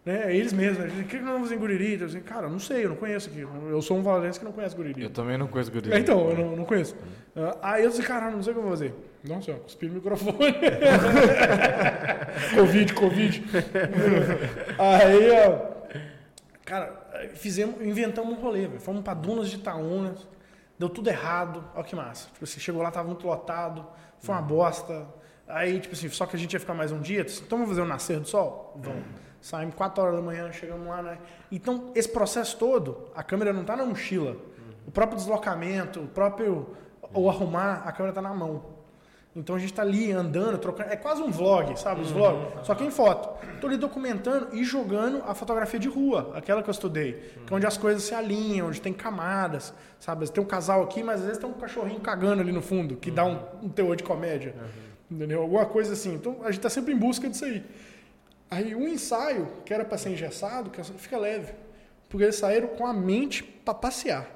Né? 0.06 0.34
Eles 0.36 0.54
mesmos, 0.54 0.80
né? 0.80 0.88
O 0.88 1.04
que 1.04 1.18
que 1.18 1.18
nós 1.18 1.34
vamos 1.34 1.42
fazer 1.50 1.56
em 1.56 1.60
Guriri? 1.60 2.00
Eu 2.00 2.08
assim, 2.08 2.22
cara, 2.22 2.48
eu 2.48 2.50
não 2.50 2.60
sei, 2.60 2.86
eu 2.86 2.90
não 2.90 2.96
conheço 2.96 3.30
aqui. 3.30 3.42
Eu 3.42 3.82
sou 3.82 3.98
um 3.98 4.02
valadense 4.02 4.40
que 4.40 4.46
não 4.46 4.52
conhece 4.54 4.76
Guriri. 4.76 5.04
Eu 5.04 5.10
também 5.10 5.38
não 5.38 5.48
conheço 5.48 5.70
Guririlho. 5.72 5.96
É, 5.96 6.00
Então, 6.00 6.30
eu 6.30 6.38
não, 6.38 6.56
não 6.56 6.66
conheço. 6.66 6.96
Ah, 7.36 7.58
Aí 7.74 7.84
eu 7.84 7.90
disse, 7.90 8.02
caralho, 8.02 8.36
não 8.38 8.44
sei 8.44 8.52
o 8.52 8.56
que 8.56 8.60
eu 8.60 8.64
vou 8.64 8.72
fazer. 8.72 8.94
Nossa, 9.28 9.52
eu 9.52 9.58
cuspi 9.58 9.88
no 9.88 9.96
microfone. 9.96 10.38
Covid, 12.56 12.94
Covid. 12.94 13.44
Aí, 14.78 15.30
ó, 15.32 15.60
cara, 16.66 17.30
fizemos, 17.36 17.82
inventamos 17.82 18.38
um 18.38 18.42
rolê, 18.42 18.68
velho. 18.68 18.80
Fomos 18.80 19.02
pra 19.04 19.14
Dunas 19.14 19.50
de 19.50 19.58
Itaúnas, 19.58 20.28
deu 20.78 20.90
tudo 20.90 21.10
errado. 21.10 21.64
Olha 21.76 21.84
que 21.84 21.96
massa. 21.96 22.30
Tipo 22.32 22.44
assim, 22.46 22.60
chegou 22.60 22.82
lá, 22.82 22.92
tava 22.92 23.08
muito 23.08 23.26
lotado, 23.28 23.86
foi 24.20 24.34
uma 24.34 24.42
bosta. 24.42 25.06
Aí, 25.48 25.80
tipo 25.80 25.94
assim, 25.96 26.10
só 26.10 26.26
que 26.26 26.36
a 26.36 26.40
gente 26.40 26.54
ia 26.54 26.60
ficar 26.60 26.74
mais 26.74 26.92
um 26.92 27.02
dia, 27.02 27.22
então 27.22 27.58
vamos 27.58 27.70
fazer 27.70 27.82
o 27.82 27.86
nascer 27.86 28.20
do 28.20 28.28
sol? 28.28 28.78
Vamos. 28.82 29.04
Saímos 29.42 29.76
4 29.76 30.04
horas 30.04 30.16
da 30.16 30.22
manhã, 30.22 30.52
chegamos 30.52 30.88
lá, 30.88 31.02
né? 31.02 31.18
Então, 31.52 31.92
esse 31.96 32.10
processo 32.10 32.58
todo, 32.58 33.10
a 33.16 33.24
câmera 33.24 33.54
não 33.54 33.64
tá 33.64 33.76
na 33.76 33.86
mochila. 33.86 34.36
O 34.86 34.92
próprio 34.92 35.18
deslocamento, 35.18 36.02
o 36.02 36.08
próprio. 36.08 36.76
Ou 37.14 37.30
arrumar, 37.30 37.84
a 37.86 37.92
câmera 37.92 38.14
tá 38.14 38.22
na 38.22 38.34
mão. 38.34 38.80
Então 39.36 39.56
a 39.56 39.60
gente 39.60 39.74
tá 39.74 39.84
ali 39.84 40.12
andando, 40.12 40.58
trocando. 40.58 40.90
É 40.92 40.96
quase 40.96 41.22
um 41.22 41.32
vlog, 41.32 41.80
sabe? 41.80 42.02
Os 42.02 42.12
vlogs. 42.12 42.66
Só 42.66 42.74
que 42.74 42.84
em 42.84 42.90
foto. 42.90 43.30
Tô 43.62 43.68
ali 43.68 43.78
documentando 43.78 44.50
e 44.54 44.64
jogando 44.64 45.24
a 45.28 45.36
fotografia 45.36 45.80
de 45.80 45.88
rua, 45.88 46.32
aquela 46.36 46.64
que 46.64 46.70
eu 46.70 46.72
estudei. 46.72 47.14
Que 47.46 47.54
é 47.54 47.56
onde 47.56 47.66
as 47.66 47.78
coisas 47.78 48.04
se 48.04 48.14
alinham, 48.14 48.68
onde 48.68 48.82
tem 48.82 48.92
camadas, 48.92 49.74
sabe? 50.00 50.30
Tem 50.30 50.44
um 50.44 50.48
casal 50.48 50.84
aqui, 50.84 51.04
mas 51.04 51.20
às 51.20 51.26
vezes 51.26 51.38
tem 51.38 51.50
um 51.50 51.54
cachorrinho 51.54 52.00
cagando 52.00 52.42
ali 52.42 52.52
no 52.52 52.62
fundo, 52.62 52.96
que 52.96 53.12
dá 53.12 53.24
um, 53.24 53.40
um 53.62 53.70
teor 53.70 53.96
de 53.96 54.04
comédia. 54.04 54.56
Entendeu? 55.10 55.42
Alguma 55.42 55.66
coisa 55.66 55.94
assim. 55.94 56.16
Então 56.16 56.38
a 56.44 56.52
gente 56.52 56.62
tá 56.62 56.70
sempre 56.70 56.94
em 56.94 56.98
busca 56.98 57.30
disso 57.30 57.46
aí. 57.46 57.64
Aí 58.50 58.74
um 58.76 58.88
ensaio, 58.88 59.48
que 59.66 59.74
era 59.74 59.86
para 59.86 59.98
ser 59.98 60.10
engessado, 60.10 60.72
fica 60.98 61.18
leve. 61.18 61.54
Porque 62.08 62.24
eles 62.24 62.36
saíram 62.36 62.70
com 62.70 62.86
a 62.86 62.94
mente 62.94 63.44
para 63.44 63.74
passear. 63.74 64.28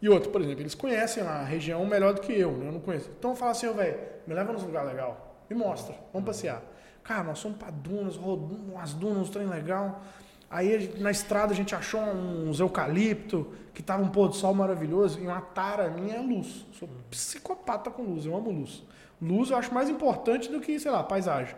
E 0.00 0.08
outro, 0.08 0.30
por 0.30 0.40
exemplo, 0.40 0.62
eles 0.62 0.74
conhecem 0.74 1.22
a 1.22 1.42
região 1.42 1.84
melhor 1.84 2.14
do 2.14 2.20
que 2.20 2.32
eu, 2.32 2.52
né? 2.52 2.68
Eu 2.68 2.72
não 2.72 2.80
conheço. 2.80 3.10
Então 3.18 3.34
fala 3.36 3.50
assim, 3.50 3.66
ô 3.66 3.74
velho, 3.74 3.98
me 4.26 4.32
leva 4.32 4.52
nos 4.52 4.62
lugar 4.62 4.86
legal. 4.86 5.44
Me 5.50 5.56
mostra, 5.56 5.94
vamos 6.12 6.26
passear. 6.26 6.62
Cara, 7.02 7.24
nós 7.24 7.40
fomos 7.40 7.58
pra 7.58 7.70
dunas, 7.70 8.16
rodamos 8.16 8.76
as 8.76 8.94
dunas, 8.94 9.28
um 9.28 9.32
trem 9.32 9.46
legal. 9.46 10.02
Aí 10.50 10.94
na 10.98 11.10
estrada 11.10 11.52
a 11.52 11.56
gente 11.56 11.74
achou 11.74 12.00
uns 12.00 12.60
eucalipto, 12.60 13.52
que 13.74 13.82
tava 13.82 14.02
um 14.02 14.08
pôr 14.08 14.28
do 14.28 14.34
sol 14.34 14.54
maravilhoso, 14.54 15.20
e 15.20 15.26
uma 15.26 15.40
tara 15.40 15.90
minha 15.90 16.16
é 16.16 16.20
luz. 16.20 16.64
Sou 16.72 16.88
psicopata 17.10 17.90
com 17.90 18.02
luz, 18.02 18.24
eu 18.24 18.34
amo 18.34 18.50
luz. 18.50 18.82
Luz 19.20 19.50
eu 19.50 19.56
acho 19.56 19.74
mais 19.74 19.90
importante 19.90 20.50
do 20.50 20.60
que, 20.60 20.78
sei 20.78 20.90
lá, 20.90 21.02
paisagem. 21.02 21.54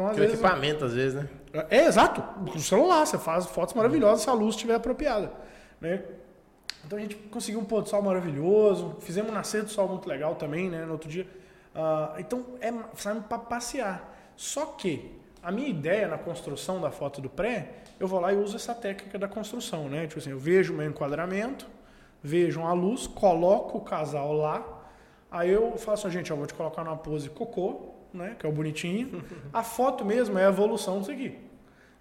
Então, 0.00 0.06
às 0.06 0.14
que 0.14 0.20
vezes. 0.20 0.34
equipamento, 0.34 0.84
às 0.84 0.94
vezes, 0.94 1.14
né? 1.14 1.28
É, 1.68 1.84
exato. 1.84 2.22
Com 2.22 2.56
o 2.56 2.60
celular, 2.60 3.04
você 3.04 3.18
faz 3.18 3.46
fotos 3.46 3.74
maravilhosas 3.74 4.22
se 4.22 4.30
a 4.30 4.32
luz 4.32 4.54
estiver 4.54 4.74
apropriada. 4.74 5.30
Né? 5.80 6.02
Então 6.86 6.98
a 6.98 7.02
gente 7.02 7.16
conseguiu 7.16 7.60
um 7.60 7.64
pôr 7.64 7.82
do 7.82 7.88
sol 7.88 8.00
maravilhoso, 8.00 8.96
fizemos 9.00 9.30
um 9.30 9.34
nascer 9.34 9.62
do 9.62 9.68
sol 9.68 9.88
muito 9.88 10.08
legal 10.08 10.34
também, 10.34 10.70
né? 10.70 10.84
No 10.86 10.92
outro 10.92 11.08
dia. 11.08 11.26
Uh, 11.74 12.18
então, 12.18 12.44
é, 12.60 12.72
saímos 12.96 13.26
para 13.26 13.38
passear. 13.38 14.32
Só 14.36 14.66
que 14.66 15.12
a 15.42 15.52
minha 15.52 15.68
ideia 15.68 16.08
na 16.08 16.16
construção 16.16 16.80
da 16.80 16.90
foto 16.90 17.20
do 17.20 17.28
pré, 17.28 17.74
eu 17.98 18.08
vou 18.08 18.20
lá 18.20 18.32
e 18.32 18.36
uso 18.36 18.56
essa 18.56 18.74
técnica 18.74 19.18
da 19.18 19.28
construção, 19.28 19.88
né? 19.88 20.06
Tipo 20.06 20.18
assim, 20.18 20.30
eu 20.30 20.38
vejo 20.38 20.72
o 20.72 20.76
meu 20.76 20.88
enquadramento, 20.88 21.66
vejo 22.22 22.62
a 22.62 22.72
luz, 22.72 23.06
coloco 23.06 23.78
o 23.78 23.80
casal 23.82 24.32
lá, 24.32 24.66
aí 25.30 25.50
eu 25.50 25.76
faço, 25.76 26.06
assim, 26.06 26.16
gente, 26.16 26.30
eu 26.30 26.36
vou 26.36 26.46
te 26.46 26.54
colocar 26.54 26.82
numa 26.82 26.96
pose 26.96 27.28
cocô, 27.28 27.89
né? 28.16 28.36
Que 28.38 28.46
é 28.46 28.48
o 28.48 28.52
bonitinho. 28.52 29.24
A 29.52 29.62
foto 29.62 30.04
mesmo 30.04 30.38
é 30.38 30.46
a 30.46 30.48
evolução 30.48 30.98
disso 30.98 31.10
aqui. 31.10 31.38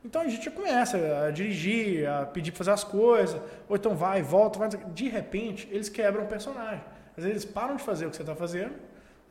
Então 0.04 0.22
a 0.22 0.28
gente 0.28 0.50
começa 0.50 0.98
a 1.26 1.32
dirigir, 1.32 2.08
a 2.08 2.26
pedir 2.26 2.52
para 2.52 2.60
fazer 2.60 2.72
as 2.72 2.84
coisas, 2.84 3.42
ou 3.68 3.76
então 3.76 3.96
vai, 3.96 4.22
volta, 4.22 4.58
vai. 4.58 4.70
De 4.70 5.10
repente, 5.10 5.68
eles 5.72 5.90
quebram 5.90 6.24
o 6.24 6.28
personagem. 6.28 6.84
Às 7.18 7.24
vezes 7.24 7.44
eles 7.44 7.46
param 7.46 7.76
de 7.76 7.84
fazer 7.84 8.06
o 8.06 8.10
que 8.10 8.16
você 8.16 8.22
está 8.22 8.36
fazendo, 8.36 8.76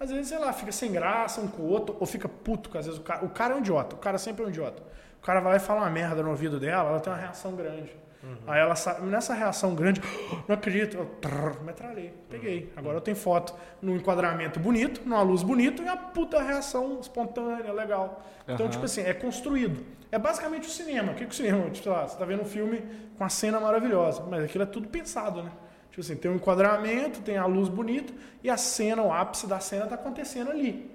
às 0.01 0.11
vezes, 0.11 0.29
sei 0.29 0.39
lá, 0.39 0.53
fica 0.53 0.71
sem 0.71 0.93
graça 0.93 1.41
um 1.41 1.49
com 1.49 1.63
o 1.63 1.67
outro, 1.67 1.97
ou 1.99 2.07
fica 2.07 2.29
puto, 2.29 2.69
porque 2.69 2.79
às 2.79 2.87
vezes 2.87 3.01
o 3.01 3.03
cara, 3.03 3.25
o 3.25 3.31
cara 3.31 3.55
é 3.55 3.57
um 3.57 3.61
idiota, 3.61 3.97
o 3.97 3.99
cara 3.99 4.17
sempre 4.17 4.45
é 4.45 4.47
um 4.47 4.49
idiota. 4.49 4.83
O 5.21 5.25
cara 5.25 5.41
vai 5.41 5.53
lá 5.53 5.57
e 5.57 5.61
fala 5.61 5.81
uma 5.81 5.91
merda 5.91 6.23
no 6.23 6.31
ouvido 6.31 6.61
dela, 6.61 6.91
ela 6.91 7.01
tem 7.01 7.13
uma 7.13 7.19
reação 7.19 7.57
grande. 7.57 7.91
Uhum. 8.23 8.36
Aí 8.47 8.61
ela 8.61 8.74
nessa 9.03 9.32
reação 9.32 9.74
grande, 9.74 10.03
não 10.49 10.55
acredito, 10.55 10.97
eu 10.97 11.07
trrr, 11.20 11.62
metralhei, 11.62 12.12
peguei. 12.28 12.62
Uhum. 12.62 12.70
Agora 12.77 12.97
eu 12.97 13.01
tenho 13.01 13.16
foto 13.16 13.55
no 13.81 13.95
enquadramento 13.95 14.59
bonito, 14.59 15.03
numa 15.05 15.23
luz 15.23 15.43
bonita 15.43 15.82
e 15.82 15.85
uma 15.85 15.97
puta 15.97 16.43
reação 16.43 16.99
espontânea, 17.01 17.73
legal. 17.73 18.24
Então, 18.49 18.66
uhum. 18.66 18.70
tipo 18.70 18.85
assim, 18.85 19.03
é 19.03 19.15
construído. 19.15 19.85
É 20.11 20.19
basicamente 20.19 20.66
o 20.66 20.70
cinema. 20.70 21.12
O 21.12 21.15
que 21.15 21.24
é 21.24 21.27
o 21.27 21.32
cinema? 21.32 21.70
Tipo, 21.70 21.90
lá, 21.90 22.09
você 22.09 22.16
tá 22.16 22.24
vendo 22.24 22.43
um 22.43 22.47
filme 22.47 22.82
com 23.16 23.24
a 23.24 23.28
cena 23.28 23.61
maravilhosa, 23.61 24.24
mas 24.28 24.45
aquilo 24.45 24.65
é 24.65 24.66
tudo 24.66 24.89
pensado, 24.89 25.43
né? 25.43 25.53
Tipo 25.90 26.01
assim, 26.01 26.16
tem 26.16 26.31
um 26.31 26.36
enquadramento, 26.36 27.20
tem 27.20 27.36
a 27.36 27.47
luz 27.47 27.69
bonita 27.69 28.12
e 28.43 28.49
a 28.49 28.57
cena, 28.57 29.03
o 29.03 29.12
ápice 29.12 29.47
da 29.47 29.61
cena 29.61 29.86
tá 29.86 29.97
acontecendo 29.97 30.51
ali. 30.51 30.90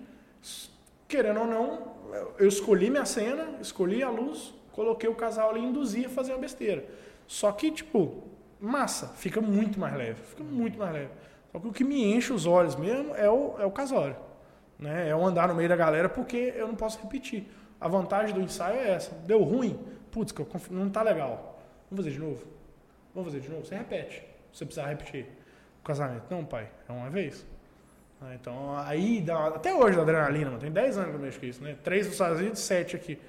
Querendo 1.08 1.42
ou 1.42 1.48
não, 1.48 1.94
eu 2.40 2.48
escolhi 2.48 2.90
minha 2.90 3.06
cena, 3.06 3.58
escolhi 3.62 4.02
a 4.02 4.10
luz, 4.10 4.54
coloquei 4.72 5.10
o 5.10 5.16
casal 5.16 5.50
ali 5.50 5.60
e 5.60 5.66
induzi 5.66 6.06
a 6.06 6.10
fazer 6.10 6.32
uma 6.34 6.40
besteira. 6.40 6.86
Só 7.28 7.52
que, 7.52 7.72
tipo, 7.72 8.24
massa, 8.60 9.08
fica 9.10 9.42
muito 9.42 9.80
mais 9.80 9.94
leve, 9.96 10.22
fica 10.22 10.44
muito 10.44 10.78
mais 10.78 10.94
leve. 10.94 11.10
Só 11.52 11.60
que 11.60 11.68
o 11.68 11.74
que 11.74 11.84
me 11.84 12.14
enche 12.14 12.32
os 12.32 12.46
olhos 12.46 12.76
mesmo 12.76 13.14
é 13.16 13.30
o, 13.30 13.56
é 13.60 13.66
o 13.66 13.72
casório. 13.72 14.16
Né? 14.80 15.10
É 15.10 15.16
o 15.16 15.24
andar 15.24 15.48
no 15.48 15.56
meio 15.56 15.70
da 15.70 15.76
galera 15.76 16.10
porque 16.10 16.54
eu 16.56 16.68
não 16.68 16.76
posso 16.76 17.00
repetir. 17.02 17.48
A 17.80 17.88
vantagem 17.88 18.34
do 18.34 18.42
ensaio 18.42 18.80
é 18.80 18.92
essa. 18.92 19.14
Deu 19.26 19.44
ruim, 19.44 19.78
putz, 20.12 20.34
não 20.72 20.90
tá 20.90 21.02
legal. 21.02 21.62
Vamos 21.92 22.06
fazer 22.06 22.16
de 22.16 22.20
novo? 22.20 22.44
Vamos 23.14 23.32
fazer 23.32 23.44
de 23.44 23.50
novo? 23.50 23.66
Você 23.66 23.76
repete. 23.76 24.24
Você 24.52 24.66
precisa 24.66 24.88
repetir. 24.88 25.28
O 25.82 25.84
casamento. 25.84 26.24
Não, 26.30 26.46
pai, 26.46 26.70
é 26.88 26.92
uma 26.92 27.10
vez. 27.10 27.46
Ah, 28.22 28.34
então, 28.34 28.78
aí, 28.78 29.20
dá, 29.20 29.48
até 29.48 29.76
hoje 29.76 29.98
dá 29.98 30.02
adrenalina, 30.02 30.46
mano. 30.46 30.60
Tem 30.60 30.72
10 30.72 30.98
anos 30.98 31.10
que 31.10 31.16
eu 31.16 31.20
mexo 31.20 31.40
com 31.40 31.46
isso, 31.46 31.64
né? 31.64 31.76
Três 31.84 32.06
nos 32.06 32.14
Estados 32.14 32.40
Unidos, 32.40 32.60
sete 32.60 32.96
aqui. 32.96 33.20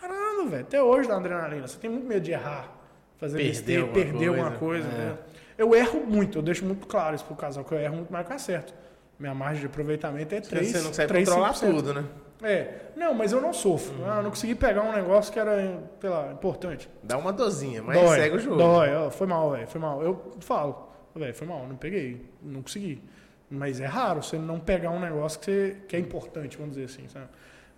Caramba, 0.00 0.48
velho, 0.48 0.62
até 0.62 0.82
hoje 0.82 1.08
dá 1.08 1.16
adrenalina. 1.16 1.68
Você 1.68 1.78
tem 1.78 1.90
muito 1.90 2.06
medo 2.06 2.22
de 2.22 2.32
errar 2.32 2.79
fazer 3.20 3.36
perder 3.36 3.50
besteira, 3.50 3.82
alguma 3.82 4.04
perder 4.04 4.26
coisa. 4.26 4.42
alguma 4.42 4.58
coisa. 4.58 4.88
É. 4.88 4.90
Né? 4.90 5.18
Eu 5.58 5.74
erro 5.74 6.00
muito, 6.06 6.38
eu 6.38 6.42
deixo 6.42 6.64
muito 6.64 6.86
claro 6.86 7.14
isso 7.14 7.24
pro 7.24 7.36
casal, 7.36 7.62
que 7.64 7.72
eu 7.72 7.78
erro 7.78 7.96
muito 7.96 8.12
mais 8.12 8.26
que 8.26 8.32
eu 8.32 8.36
acerto. 8.36 8.74
Minha 9.18 9.34
margem 9.34 9.60
de 9.60 9.66
aproveitamento 9.66 10.34
é 10.34 10.40
3 10.40 10.66
Você 10.66 10.78
não 10.78 10.86
consegue 10.86 11.08
3, 11.08 11.28
controlar 11.28 11.52
5%. 11.52 11.60
tudo, 11.60 11.94
né? 11.94 12.04
É. 12.42 12.74
Não, 12.96 13.12
mas 13.12 13.32
eu 13.32 13.40
não 13.42 13.52
sofro. 13.52 13.94
Uhum. 13.96 14.10
Ah, 14.10 14.22
não 14.22 14.30
consegui 14.30 14.54
pegar 14.54 14.82
um 14.82 14.92
negócio 14.92 15.30
que 15.30 15.38
era, 15.38 15.82
sei 16.00 16.08
lá, 16.08 16.32
importante. 16.32 16.88
Dá 17.02 17.18
uma 17.18 17.30
dozinha, 17.30 17.82
mas 17.82 18.00
dói, 18.00 18.18
segue 18.18 18.36
o 18.36 18.38
jogo. 18.38 18.56
Dói, 18.56 18.88
foi 19.10 19.26
mal, 19.26 19.50
velho, 19.50 19.66
foi 19.66 19.80
mal. 19.80 20.02
Eu 20.02 20.32
falo, 20.40 20.88
velho, 21.14 21.34
foi 21.34 21.46
mal, 21.46 21.66
não 21.68 21.76
peguei, 21.76 22.26
não 22.42 22.62
consegui. 22.62 23.02
Mas 23.50 23.80
é 23.80 23.86
raro 23.86 24.22
você 24.22 24.38
não 24.38 24.58
pegar 24.58 24.90
um 24.90 25.00
negócio 25.00 25.38
que, 25.38 25.46
você, 25.46 25.76
que 25.86 25.96
é 25.96 25.98
importante, 25.98 26.56
vamos 26.56 26.76
dizer 26.76 26.86
assim. 26.86 27.06
Sabe? 27.08 27.26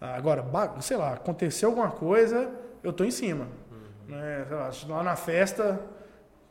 Agora, 0.01 0.45
sei 0.81 0.97
lá, 0.97 1.15
aconteceu 1.15 1.71
alguma 1.71 1.91
coisa, 1.91 2.49
eu 2.85 2.93
tô 2.93 3.03
em 3.05 3.11
cima. 3.11 3.49
Né? 4.09 4.47
Lá, 4.89 5.03
na 5.03 5.17
festa, 5.17 5.81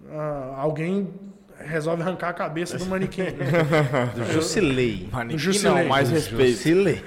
uh, 0.01 0.55
alguém 0.55 1.13
resolve 1.57 2.01
arrancar 2.01 2.29
a 2.29 2.33
cabeça 2.33 2.77
do 2.77 2.85
manequim. 2.85 3.25
do 4.15 4.25
Jusilei. 4.31 5.07
Manequim 5.11 5.37
Jusilei. 5.37 5.83
não, 5.83 5.89
mais 5.89 6.09
respeito. 6.09 6.51
Jusilei. 6.51 7.03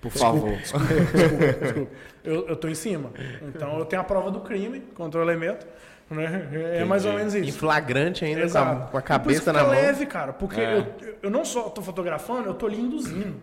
Por 0.00 0.10
favor. 0.10 0.56
Desculpa, 0.56 0.86
desculpa, 0.86 1.46
desculpa. 1.60 1.92
Eu, 2.24 2.48
eu 2.48 2.56
tô 2.56 2.68
em 2.68 2.74
cima. 2.74 3.10
Então 3.42 3.78
eu 3.78 3.84
tenho 3.84 4.00
a 4.02 4.04
prova 4.04 4.30
do 4.30 4.40
crime 4.40 4.80
contra 4.94 5.20
o 5.20 5.22
elemento. 5.22 5.66
Né? 6.10 6.48
É 6.78 6.84
mais 6.84 7.04
ou 7.04 7.14
menos 7.14 7.34
isso. 7.34 7.48
Em 7.48 7.52
flagrante 7.52 8.24
ainda, 8.24 8.48
com 8.48 8.58
a, 8.58 8.76
com 8.76 8.98
a, 8.98 9.02
cabeça 9.02 9.52
na 9.52 9.62
mão. 9.62 9.70
leve, 9.70 10.06
cara. 10.06 10.32
Porque 10.32 10.60
é. 10.60 10.78
eu, 10.78 11.16
eu 11.22 11.30
não 11.30 11.44
só 11.44 11.68
tô 11.70 11.80
fotografando, 11.80 12.48
eu 12.48 12.54
tô 12.54 12.66
ali 12.66 12.80
induzindo. 12.80 13.36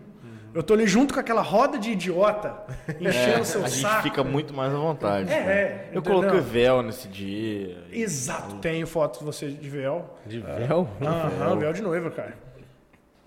Eu 0.52 0.62
tô 0.62 0.74
ali 0.74 0.86
junto 0.86 1.14
com 1.14 1.20
aquela 1.20 1.42
roda 1.42 1.78
de 1.78 1.90
idiota, 1.90 2.62
enchendo 3.00 3.40
é, 3.40 3.44
seu 3.44 3.64
a 3.64 3.68
saco. 3.68 3.86
A 3.86 3.90
gente 3.92 4.02
fica 4.02 4.24
muito 4.24 4.52
mais 4.52 4.72
à 4.72 4.76
vontade. 4.76 5.32
É, 5.32 5.36
é 5.36 5.90
Eu 5.92 6.00
entendeu? 6.00 6.20
coloquei 6.20 6.40
véu 6.40 6.82
nesse 6.82 7.06
dia. 7.08 7.84
Exato, 7.92 8.56
tenho 8.56 8.86
fotos 8.86 9.20
de 9.20 9.24
você 9.26 9.48
de 9.48 9.68
véu. 9.68 10.10
De 10.26 10.40
véu? 10.40 10.88
Aham, 11.00 11.56
véu 11.56 11.72
de 11.72 11.82
noiva, 11.82 12.10
cara. 12.10 12.34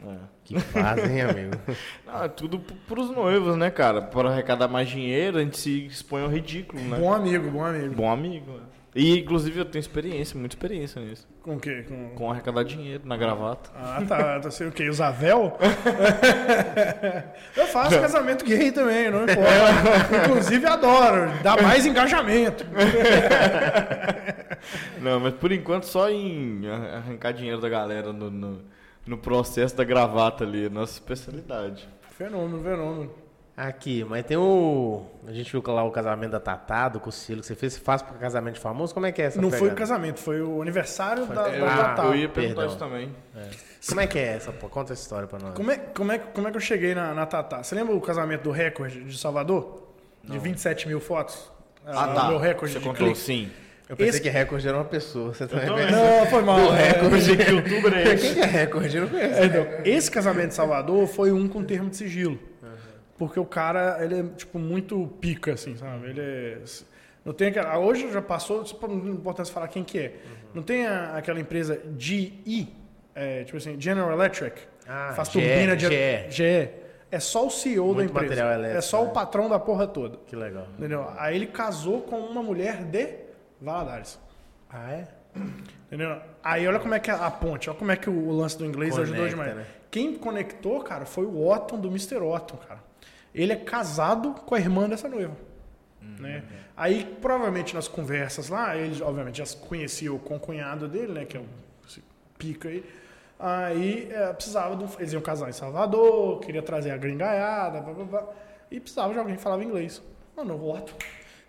É. 0.06 0.16
Que 0.44 0.60
fazem, 0.60 1.22
amigo? 1.22 1.54
Não, 2.06 2.24
é 2.24 2.28
tudo 2.28 2.60
pros 2.60 3.10
noivos, 3.10 3.56
né, 3.56 3.72
cara? 3.72 4.02
Para 4.02 4.30
arrecadar 4.30 4.68
mais 4.68 4.90
dinheiro, 4.90 5.38
a 5.38 5.42
gente 5.42 5.58
se 5.58 5.86
expõe 5.86 6.24
ao 6.24 6.30
ridículo, 6.30 6.82
né? 6.82 6.98
Bom 7.00 7.14
amigo, 7.14 7.50
bom 7.50 7.64
amigo. 7.64 7.96
Bom 7.96 8.12
amigo, 8.12 8.52
né? 8.52 8.64
E, 8.96 9.20
inclusive, 9.20 9.60
eu 9.60 9.66
tenho 9.66 9.80
experiência, 9.80 10.40
muita 10.40 10.56
experiência 10.56 11.02
nisso. 11.02 11.28
Com 11.42 11.56
o 11.56 11.60
quê? 11.60 11.84
Com, 11.88 12.10
Com 12.16 12.32
arrecadar 12.32 12.64
dinheiro 12.64 13.02
na 13.06 13.18
gravata. 13.18 13.72
Ah, 13.76 14.04
tá. 14.08 14.40
tá 14.40 14.52
sei 14.52 14.68
o 14.68 14.72
quê? 14.72 14.88
Usar 14.88 15.10
véu? 15.12 15.58
eu 17.58 17.66
faço 17.68 18.00
casamento 18.00 18.46
gay 18.46 18.72
também, 18.72 19.10
não 19.10 19.24
importa. 19.24 20.26
Inclusive, 20.26 20.66
adoro. 20.68 21.32
Dá 21.42 21.58
mais 21.58 21.88
engajamento. 21.88 22.64
não, 25.02 25.20
mas 25.20 25.34
por 25.34 25.52
enquanto 25.52 25.86
só 25.86 26.10
em 26.10 26.68
arrancar 26.68 27.34
dinheiro 27.34 27.60
da 27.60 27.70
galera 27.70 28.14
no, 28.14 28.30
no, 28.30 28.62
no 29.08 29.18
processo 29.18 29.76
da 29.76 29.84
gravata 29.84 30.44
ali. 30.44 30.70
Nossa 30.70 30.94
especialidade. 30.94 31.90
Fenômeno, 32.16 32.64
fenômeno. 32.64 33.23
Aqui, 33.56 34.04
mas 34.04 34.26
tem 34.26 34.36
o. 34.36 35.06
A 35.28 35.32
gente 35.32 35.52
viu 35.52 35.62
lá 35.68 35.84
o 35.84 35.92
casamento 35.92 36.32
da 36.32 36.40
Tatá, 36.40 36.90
do 36.90 37.00
Cocilo, 37.00 37.42
que 37.42 37.46
você 37.46 37.54
fez. 37.54 37.74
Você 37.74 37.80
faz 37.80 38.02
para 38.02 38.18
casamento 38.18 38.60
famoso? 38.60 38.96
Como 38.96 39.06
é 39.06 39.12
que 39.12 39.22
é 39.22 39.26
essa 39.26 39.40
Não 39.40 39.50
pegada? 39.50 39.66
foi 39.66 39.74
o 39.74 39.78
casamento, 39.78 40.20
foi 40.20 40.42
o 40.42 40.60
aniversário 40.60 41.28
foi, 41.28 41.36
da, 41.36 41.50
da 41.50 41.74
ah, 41.74 41.78
Tatá. 41.78 42.06
Eu 42.06 42.16
ia 42.16 42.30
perguntar 42.30 42.62
Perdão. 42.62 42.68
isso 42.68 42.78
também. 42.78 43.16
É. 43.36 43.50
Como 43.88 44.02
é 44.02 44.08
que 44.08 44.18
é 44.18 44.24
essa? 44.24 44.52
Pô? 44.52 44.68
Conta 44.68 44.94
essa 44.94 45.04
história 45.04 45.28
para 45.28 45.38
nós. 45.38 45.54
Como 45.54 45.70
é, 45.70 45.78
como, 45.78 46.12
é, 46.12 46.18
como 46.18 46.48
é 46.48 46.52
que 46.52 46.58
eu 46.58 46.62
cheguei 46.62 46.96
na, 46.96 47.14
na 47.14 47.28
Tatá? 47.28 47.62
Você 47.62 47.76
lembra 47.76 47.94
o 47.96 48.02
casamento 48.02 48.42
do 48.42 48.52
recorde 48.52 49.04
de 49.04 49.18
Salvador? 49.20 49.84
De 50.24 50.34
Não. 50.34 50.40
27 50.40 50.88
mil 50.88 51.00
fotos? 51.00 51.52
Ah, 51.86 52.06
ah 52.06 52.08
tá. 52.08 52.26
O 52.26 52.30
meu 52.30 52.40
recorde 52.40 52.74
você 52.74 52.80
de 52.80 52.86
contou, 52.86 53.14
sim. 53.14 53.52
Eu 53.88 53.96
pensei 53.96 54.10
Esse... 54.10 54.22
que 54.22 54.30
recorde 54.30 54.68
era 54.68 54.78
uma 54.78 54.86
pessoa. 54.86 55.32
Você 55.32 55.46
também 55.46 55.68
Não, 55.68 56.26
foi 56.26 56.42
mal. 56.42 56.58
O 56.66 56.72
recorde 56.72 57.38
que 57.38 57.44
youtuber 57.52 57.94
é 57.94 58.14
esse. 58.14 58.26
Quem 58.26 58.34
que 58.34 58.42
é 58.42 58.46
recorde? 58.46 58.98
Eu 58.98 59.04
não 59.04 59.10
conheço. 59.10 59.36
É, 59.36 59.46
então, 59.46 59.68
esse 59.86 60.10
casamento 60.10 60.48
de 60.48 60.54
Salvador 60.56 61.06
foi 61.06 61.32
um 61.32 61.48
com 61.48 61.64
termo 61.64 61.92
de 61.92 61.98
sigilo. 61.98 62.53
Porque 63.18 63.40
o 63.40 63.46
cara, 63.46 64.04
ele 64.04 64.20
é, 64.20 64.24
tipo, 64.36 64.58
muito 64.58 65.08
pica, 65.22 65.54
assim, 65.54 65.76
sabe? 65.78 66.10
Ele 66.10 66.22
é... 66.22 66.62
Não 67.24 67.34
tem 67.34 67.50
aquela... 67.50 67.78
Hoje 67.78 68.12
já 68.12 68.22
passou, 68.22 68.66
não 68.82 69.14
importa 69.14 69.46
falar 69.46 69.68
quem 69.68 69.84
que 69.84 70.00
é. 70.00 70.08
Uhum. 70.08 70.36
Não 70.56 70.64
tem 70.64 70.86
a, 70.86 71.16
aquela 71.18 71.40
empresa 71.40 71.82
GE, 71.98 72.74
é, 73.16 73.44
tipo 73.44 73.58
assim, 73.58 73.80
General 73.80 74.12
Electric, 74.12 74.62
ah, 74.88 75.14
faz 75.16 75.30
turbina 75.30 75.76
de... 75.76 75.88
GE. 76.30 76.70
É 77.12 77.20
só 77.20 77.46
o 77.46 77.50
CEO 77.52 77.94
muito 77.94 78.12
da 78.12 78.24
empresa. 78.24 78.42
Elétrico, 78.42 78.78
é 78.78 78.82
só 78.82 79.04
né? 79.04 79.10
o 79.10 79.14
patrão 79.14 79.48
da 79.48 79.60
porra 79.60 79.86
toda. 79.86 80.18
Que 80.26 80.36
legal. 80.36 80.68
Entendeu? 80.78 81.08
Aí 81.18 81.36
ele 81.36 81.46
casou 81.46 82.02
com 82.02 82.18
uma 82.20 82.42
mulher 82.42 82.84
de 82.84 83.08
Valadares. 83.62 84.20
Ah, 84.68 84.92
é? 84.92 85.08
Entendeu? 85.88 86.18
Aí 86.44 86.68
olha 86.68 86.80
como 86.80 86.96
é 86.96 87.00
que 87.00 87.12
é 87.12 87.14
a 87.14 87.30
ponte, 87.30 87.70
olha 87.70 87.78
como 87.78 87.92
é 87.92 87.96
que 87.96 88.10
o 88.10 88.32
lance 88.32 88.58
do 88.58 88.66
inglês 88.66 88.96
Conecta, 88.96 89.14
ajudou 89.14 89.30
demais. 89.30 89.56
Né? 89.56 89.66
Quem 89.92 90.16
conectou, 90.16 90.82
cara, 90.82 91.06
foi 91.06 91.24
o 91.26 91.48
Otton 91.48 91.80
do 91.80 91.88
Mr. 91.88 92.18
Otton, 92.18 92.58
cara 92.68 92.93
ele 93.34 93.54
é 93.54 93.56
casado 93.56 94.34
com 94.34 94.56
a 94.56 94.60
irmã 94.60 94.88
dessa 94.88 95.08
noiva. 95.08 95.36
Uhum. 96.02 96.16
Né? 96.20 96.44
Aí, 96.76 97.06
provavelmente, 97.22 97.74
nas 97.74 97.88
conversas 97.88 98.50
lá, 98.50 98.76
ele, 98.76 99.02
obviamente, 99.02 99.44
já 99.44 99.58
conhecia 99.58 100.14
o 100.14 100.20
concunhado 100.20 100.88
dele, 100.88 101.14
né? 101.14 101.26
Que 101.26 101.38
é 101.38 101.40
o 101.40 101.46
pica 102.38 102.70
aí. 102.70 102.84
Aí 103.40 104.10
é, 104.12 104.34
precisava 104.34 104.76
de 104.76 104.84
um, 104.84 104.88
Eles 105.00 105.14
iam 105.14 105.22
casar 105.22 105.50
em 105.50 105.54
Salvador, 105.54 106.40
queria 106.42 106.62
trazer 106.62 106.92
a 106.92 106.98
gringaiada, 106.98 107.82
blá, 107.82 107.94
blá, 107.94 108.06
blá, 108.06 108.28
e 108.72 108.80
precisava 108.80 109.14
de 109.14 109.20
alguém 109.20 109.36
que 109.36 109.42
falava 109.42 109.64
inglês. 109.64 110.02
Mano, 110.36 110.56
o 110.56 110.74
Otto 110.74 110.96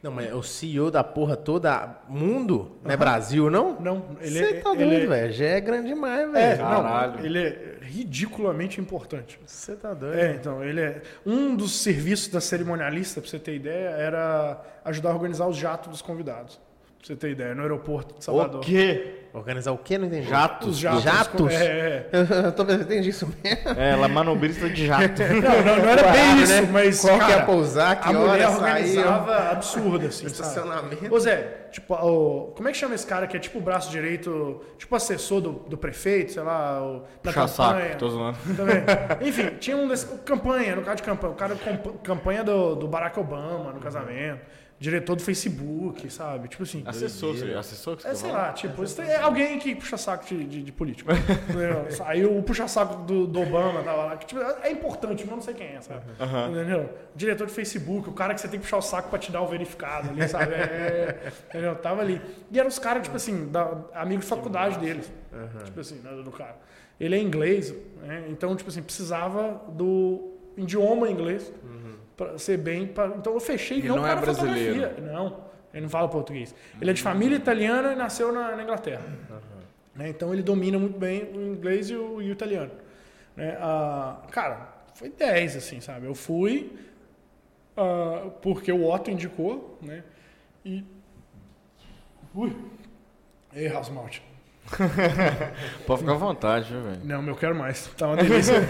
Não, 0.04 0.10
mas 0.12 0.30
o 0.34 0.42
CEO 0.42 0.90
da 0.90 1.02
porra 1.02 1.34
toda, 1.34 1.96
mundo, 2.10 2.72
não 2.84 2.90
é 2.90 2.96
Brasil, 2.96 3.48
não? 3.50 3.80
Não, 3.80 4.04
ele 4.20 4.38
Você 4.38 4.44
é. 4.44 4.60
tá 4.60 4.72
ele 4.72 4.84
doido, 4.84 5.04
é- 5.04 5.06
velho. 5.06 5.32
Já 5.32 5.44
é 5.46 5.60
grande 5.62 5.88
demais, 5.88 6.28
É, 6.28 6.30
velho. 6.30 6.58
Caralho. 6.58 7.12
não, 7.16 7.24
ele 7.24 7.38
é 7.38 7.78
ridiculamente 7.80 8.78
importante. 8.82 9.40
Você 9.46 9.74
tá 9.74 9.94
doido. 9.94 10.18
É, 10.18 10.32
então, 10.34 10.62
ele 10.62 10.82
é. 10.82 11.00
Um 11.24 11.56
dos 11.56 11.80
serviços 11.80 12.28
da 12.28 12.38
cerimonialista, 12.38 13.18
pra 13.22 13.30
você 13.30 13.38
ter 13.38 13.54
ideia, 13.56 13.88
era 13.96 14.60
ajudar 14.84 15.12
a 15.12 15.14
organizar 15.14 15.46
os 15.48 15.56
jatos 15.56 15.90
dos 15.90 16.02
convidados. 16.02 16.56
Pra 16.98 17.06
você 17.06 17.16
ter 17.16 17.30
ideia, 17.30 17.54
no 17.54 17.62
aeroporto 17.62 18.18
de 18.18 18.24
Salvador. 18.26 18.60
O 18.60 18.62
quê? 18.62 19.23
Organizar 19.34 19.72
o 19.72 19.78
quê? 19.78 19.98
Não 19.98 20.06
entendi. 20.06 20.28
Jatos. 20.28 20.68
Os 20.68 20.78
jatos. 20.78 21.02
Jatos? 21.02 21.52
É, 21.52 22.06
é. 22.12 22.46
Eu 22.46 22.52
tô 22.52 22.64
pensando, 22.64 22.84
entendi 22.84 23.08
isso 23.08 23.26
mesmo. 23.42 23.68
É, 23.76 23.90
ela 23.90 24.04
é 24.04 24.08
manobrista 24.08 24.70
de 24.70 24.86
jato. 24.86 25.22
Não, 25.34 25.64
não, 25.64 25.82
não 25.82 25.90
era 25.90 26.12
bem 26.12 26.40
isso, 26.40 26.52
né? 26.52 26.68
mas. 26.72 27.00
Qual 27.00 27.14
que 27.14 27.20
cara, 27.20 27.32
ia 27.38 27.44
pousar, 27.44 28.00
que 28.00 28.08
a 28.08 28.12
mulher 28.12 28.48
organizava 28.48 29.50
absurdo, 29.50 30.06
assim. 30.06 30.26
estacionamento. 30.26 31.12
Ô 31.12 31.18
Zé, 31.18 31.66
tipo, 31.72 31.94
o, 31.94 32.52
como 32.54 32.68
é 32.68 32.72
que 32.72 32.78
chama 32.78 32.94
esse 32.94 33.06
cara 33.06 33.26
que 33.26 33.36
é 33.36 33.40
tipo 33.40 33.58
o 33.58 33.60
braço 33.60 33.90
direito, 33.90 34.62
tipo 34.78 34.94
assessor 34.94 35.40
do, 35.40 35.52
do 35.52 35.76
prefeito, 35.76 36.32
sei 36.32 36.42
lá, 36.42 36.80
o, 36.80 37.00
da 37.22 37.32
Puxa 37.32 37.40
campanha? 37.40 37.86
saco, 37.88 37.98
tô 37.98 38.08
zoando. 38.08 38.38
Também. 38.56 39.28
Enfim, 39.28 39.50
tinha 39.58 39.76
um 39.76 39.88
desse. 39.88 40.06
Campanha, 40.18 40.76
no 40.76 40.82
caso 40.82 40.98
de 40.98 41.02
campanha. 41.02 41.32
O 41.32 41.36
cara 41.36 41.56
campanha 42.04 42.44
do, 42.44 42.76
do 42.76 42.86
Barack 42.86 43.18
Obama 43.18 43.72
no 43.72 43.80
casamento. 43.80 44.40
Diretor 44.84 45.16
do 45.16 45.22
Facebook, 45.22 46.10
sabe? 46.12 46.46
Tipo 46.48 46.62
assim. 46.62 46.82
Assessor, 46.84 47.34
você- 47.34 47.54
assessor 47.54 47.96
que 47.96 48.02
você 48.02 48.08
É, 48.08 48.14
sei 48.14 48.30
lá, 48.30 48.52
tipo, 48.52 48.82
é 49.00 49.16
alguém 49.16 49.58
que 49.58 49.74
puxa 49.74 49.96
saco 49.96 50.26
de, 50.26 50.44
de, 50.44 50.62
de 50.62 50.72
político. 50.72 51.10
Aí 52.04 52.22
o 52.26 52.42
puxa-saco 52.42 53.02
do, 53.04 53.26
do 53.26 53.40
Obama 53.40 53.82
tava 53.82 54.04
lá. 54.04 54.16
Que, 54.18 54.26
tipo, 54.26 54.42
é 54.42 54.70
importante, 54.70 55.22
mas 55.22 55.30
eu 55.30 55.36
não 55.36 55.42
sei 55.42 55.54
quem 55.54 55.68
é, 55.68 55.80
sabe? 55.80 56.02
Entendeu? 56.50 56.90
Diretor 57.16 57.46
de 57.46 57.52
Facebook, 57.54 58.10
o 58.10 58.12
cara 58.12 58.34
que 58.34 58.40
você 58.42 58.46
tem 58.48 58.60
que 58.60 58.64
puxar 58.66 58.76
o 58.76 58.82
saco 58.82 59.08
pra 59.08 59.18
te 59.18 59.32
dar 59.32 59.40
o 59.40 59.46
verificado 59.46 60.10
ali, 60.10 60.28
sabe? 60.28 60.52
É, 60.52 60.58
é, 60.58 61.32
entendeu? 61.48 61.74
Tava 61.76 62.02
ali. 62.02 62.20
E 62.52 62.58
eram 62.60 62.68
os 62.68 62.78
caras, 62.78 63.04
tipo 63.04 63.16
assim, 63.16 63.46
da, 63.48 63.78
amigos 63.94 64.26
de 64.26 64.28
faculdade 64.28 64.78
deles. 64.78 65.10
Tipo 65.64 65.80
assim, 65.80 65.96
né, 66.04 66.10
do 66.22 66.30
cara. 66.30 66.56
Ele 67.00 67.16
é 67.16 67.18
inglês, 67.18 67.74
né? 68.02 68.26
Então, 68.28 68.54
tipo 68.54 68.68
assim, 68.68 68.82
precisava 68.82 69.62
do 69.70 70.30
idioma 70.58 71.10
inglês 71.10 71.50
pra 72.16 72.38
ser 72.38 72.56
bem. 72.58 72.86
pra- 72.86 73.06
então 73.18 73.34
eu 73.34 73.40
fechei 73.40 73.78
Ele 73.78 73.88
não, 73.88 73.96
não 73.96 74.06
é 74.06 74.12
para 74.12 74.20
brasileiro. 74.22 74.80
fotografia. 74.80 75.12
Não, 75.12 75.44
ele 75.72 75.82
não 75.82 75.88
fala 75.90 76.08
português. 76.08 76.54
Ele 76.80 76.90
é 76.90 76.94
de 76.94 77.02
família 77.02 77.36
italiana 77.36 77.92
e 77.92 77.96
nasceu 77.96 78.32
na, 78.32 78.54
na 78.56 78.62
Inglaterra. 78.62 79.02
Né? 79.94 80.08
Então 80.08 80.32
ele 80.32 80.42
domina 80.42 80.78
muito 80.78 80.98
bem 80.98 81.24
o 81.32 81.40
inglês 81.54 81.90
e 81.90 81.96
o, 81.96 82.20
e 82.20 82.28
o 82.28 82.32
italiano. 82.32 82.70
Né? 83.36 83.56
Ah, 83.60 84.22
cara, 84.30 84.68
foi 84.94 85.08
10, 85.10 85.56
assim, 85.56 85.80
sabe? 85.80 86.06
Eu 86.06 86.14
fui 86.14 86.72
ah, 87.76 88.30
porque 88.42 88.70
o 88.72 88.88
Otto 88.88 89.10
indicou, 89.10 89.78
né? 89.82 90.02
E. 90.64 90.84
Ui! 92.34 92.56
Ei, 93.54 93.66
Rasmaut. 93.68 94.22
Pode 95.86 96.00
ficar 96.00 96.12
à 96.12 96.16
vontade, 96.16 96.72
viu, 96.72 96.82
velho? 96.82 97.00
Não, 97.04 97.26
eu 97.26 97.36
quero 97.36 97.54
mais. 97.54 97.86
Tá 97.96 98.06
uma 98.08 98.16
delícia. 98.16 98.54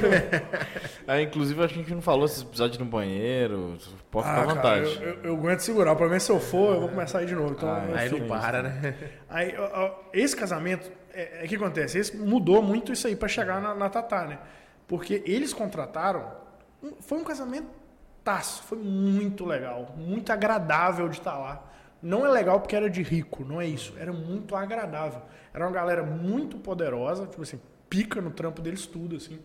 É, 1.07 1.21
inclusive, 1.21 1.63
a 1.63 1.67
gente 1.67 1.93
não 1.95 2.01
falou 2.01 2.27
se 2.27 2.43
precisar 2.47 2.69
de 2.69 2.77
ir 2.77 2.81
no 2.81 2.87
banheiro. 2.87 3.77
Pode 4.11 4.27
ficar 4.27 4.39
à 4.39 4.43
Ah, 4.43 4.47
cara, 4.47 4.55
vontade. 4.55 5.03
eu, 5.03 5.09
eu, 5.09 5.23
eu 5.25 5.35
aguento 5.37 5.61
segurar. 5.61 5.93
O 5.93 5.97
problema 5.97 6.17
é 6.17 6.19
se 6.19 6.33
eu 6.33 6.41
for, 6.41 6.75
eu 6.75 6.81
vou 6.81 6.89
começar 6.89 7.19
a 7.19 7.23
ir 7.23 7.27
de 7.27 7.35
novo. 7.35 7.53
Então, 7.53 7.69
Ah, 7.69 7.85
Aí 7.95 8.09
não 8.09 8.27
para, 8.27 8.63
né? 8.63 8.95
Aí, 9.29 9.55
ó, 9.59 9.85
ó, 9.85 9.95
esse 10.15 10.35
casamento, 10.35 10.91
é, 11.13 11.45
é 11.45 11.47
que 11.47 11.57
acontece, 11.57 11.99
esse 11.99 12.17
mudou 12.17 12.63
muito 12.63 12.91
isso 12.91 13.07
aí 13.07 13.15
para 13.15 13.29
chegar 13.29 13.61
na, 13.61 13.75
na 13.75 13.91
Tatá, 13.91 14.25
né? 14.25 14.39
Porque 14.89 15.23
eles 15.27 15.53
contrataram, 15.53 16.27
um- 16.83 16.95
foi 17.01 17.19
um 17.19 17.25
casamento 17.25 17.67
taço, 18.25 18.63
foi 18.63 18.79
muito 18.79 19.45
legal, 19.45 19.95
muito 19.99 20.33
agradável 20.33 21.07
de 21.11 21.19
estar 21.19 21.37
lá. 21.39 21.63
Não 22.05 22.27
é 22.27 22.29
legal 22.29 22.61
porque 22.61 22.77
era 22.77 22.91
de 22.91 23.03
rico, 23.03 23.47
não 23.47 23.59
é 23.59 23.67
isso, 23.67 23.95
era 23.99 24.13
muito 24.13 24.55
agradável. 24.55 25.23
Era 25.55 25.65
uma 25.65 25.73
galera 25.73 26.03
muito 26.03 26.59
poderosa, 26.59 27.27
tipo 27.27 27.41
assim, 27.41 27.59
pica 27.89 28.21
no 28.21 28.31
trampo 28.31 28.61
deles 28.61 28.85
tudo, 28.85 29.17
assim. 29.17 29.39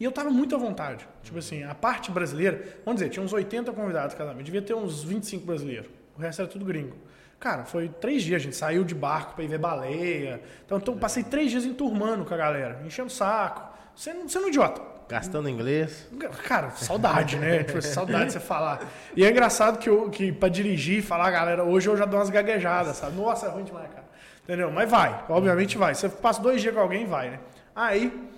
E 0.00 0.04
eu 0.04 0.10
tava 0.10 0.30
muito 0.30 0.54
à 0.54 0.58
vontade. 0.58 1.06
Tipo 1.22 1.38
assim, 1.38 1.62
a 1.62 1.74
parte 1.74 2.10
brasileira, 2.10 2.64
vamos 2.82 2.98
dizer, 2.98 3.10
tinha 3.10 3.22
uns 3.22 3.34
80 3.34 3.72
convidados 3.74 4.14
cada 4.14 4.30
casamento, 4.30 4.46
devia 4.46 4.62
ter 4.62 4.72
uns 4.72 5.04
25 5.04 5.44
brasileiros. 5.44 5.90
O 6.16 6.20
resto 6.22 6.40
era 6.40 6.50
tudo 6.50 6.64
gringo. 6.64 6.96
Cara, 7.38 7.66
foi 7.66 7.90
três 7.90 8.22
dias, 8.22 8.40
a 8.40 8.44
gente 8.44 8.56
saiu 8.56 8.82
de 8.82 8.94
barco 8.94 9.34
pra 9.34 9.44
ir 9.44 9.48
ver 9.48 9.58
baleia. 9.58 10.40
Então, 10.64 10.78
então 10.78 10.96
passei 10.96 11.22
três 11.22 11.50
dias 11.50 11.66
enturmando 11.66 12.24
com 12.24 12.32
a 12.32 12.38
galera, 12.38 12.80
enchendo 12.86 13.08
o 13.08 13.12
saco. 13.12 13.70
Sendo, 13.94 14.26
sendo 14.30 14.46
um 14.46 14.48
idiota. 14.48 14.80
Gastando 15.08 15.48
inglês. 15.48 16.06
Cara, 16.44 16.70
saudade, 16.70 17.36
né? 17.36 17.62
Tipo, 17.62 17.82
saudade 17.82 18.26
de 18.26 18.32
você 18.32 18.40
falar. 18.40 18.80
E 19.14 19.24
é 19.24 19.30
engraçado 19.30 19.78
que, 19.78 19.90
que 20.10 20.32
pra 20.32 20.48
dirigir 20.48 20.98
e 20.98 21.02
falar, 21.02 21.30
galera, 21.30 21.62
hoje 21.64 21.88
eu 21.88 21.96
já 21.96 22.04
dou 22.04 22.18
umas 22.18 22.30
gaguejadas, 22.30 22.96
sabe? 22.96 23.16
Nossa, 23.16 23.46
é 23.46 23.48
ruim 23.50 23.64
demais, 23.64 23.88
cara. 23.90 24.04
Entendeu? 24.42 24.70
Mas 24.70 24.90
vai, 24.90 25.24
obviamente 25.28 25.76
vai. 25.78 25.94
Você 25.94 26.08
passa 26.08 26.40
dois 26.40 26.60
dias 26.60 26.74
com 26.74 26.80
alguém, 26.80 27.06
vai, 27.06 27.30
né? 27.30 27.40
Aí 27.74 28.30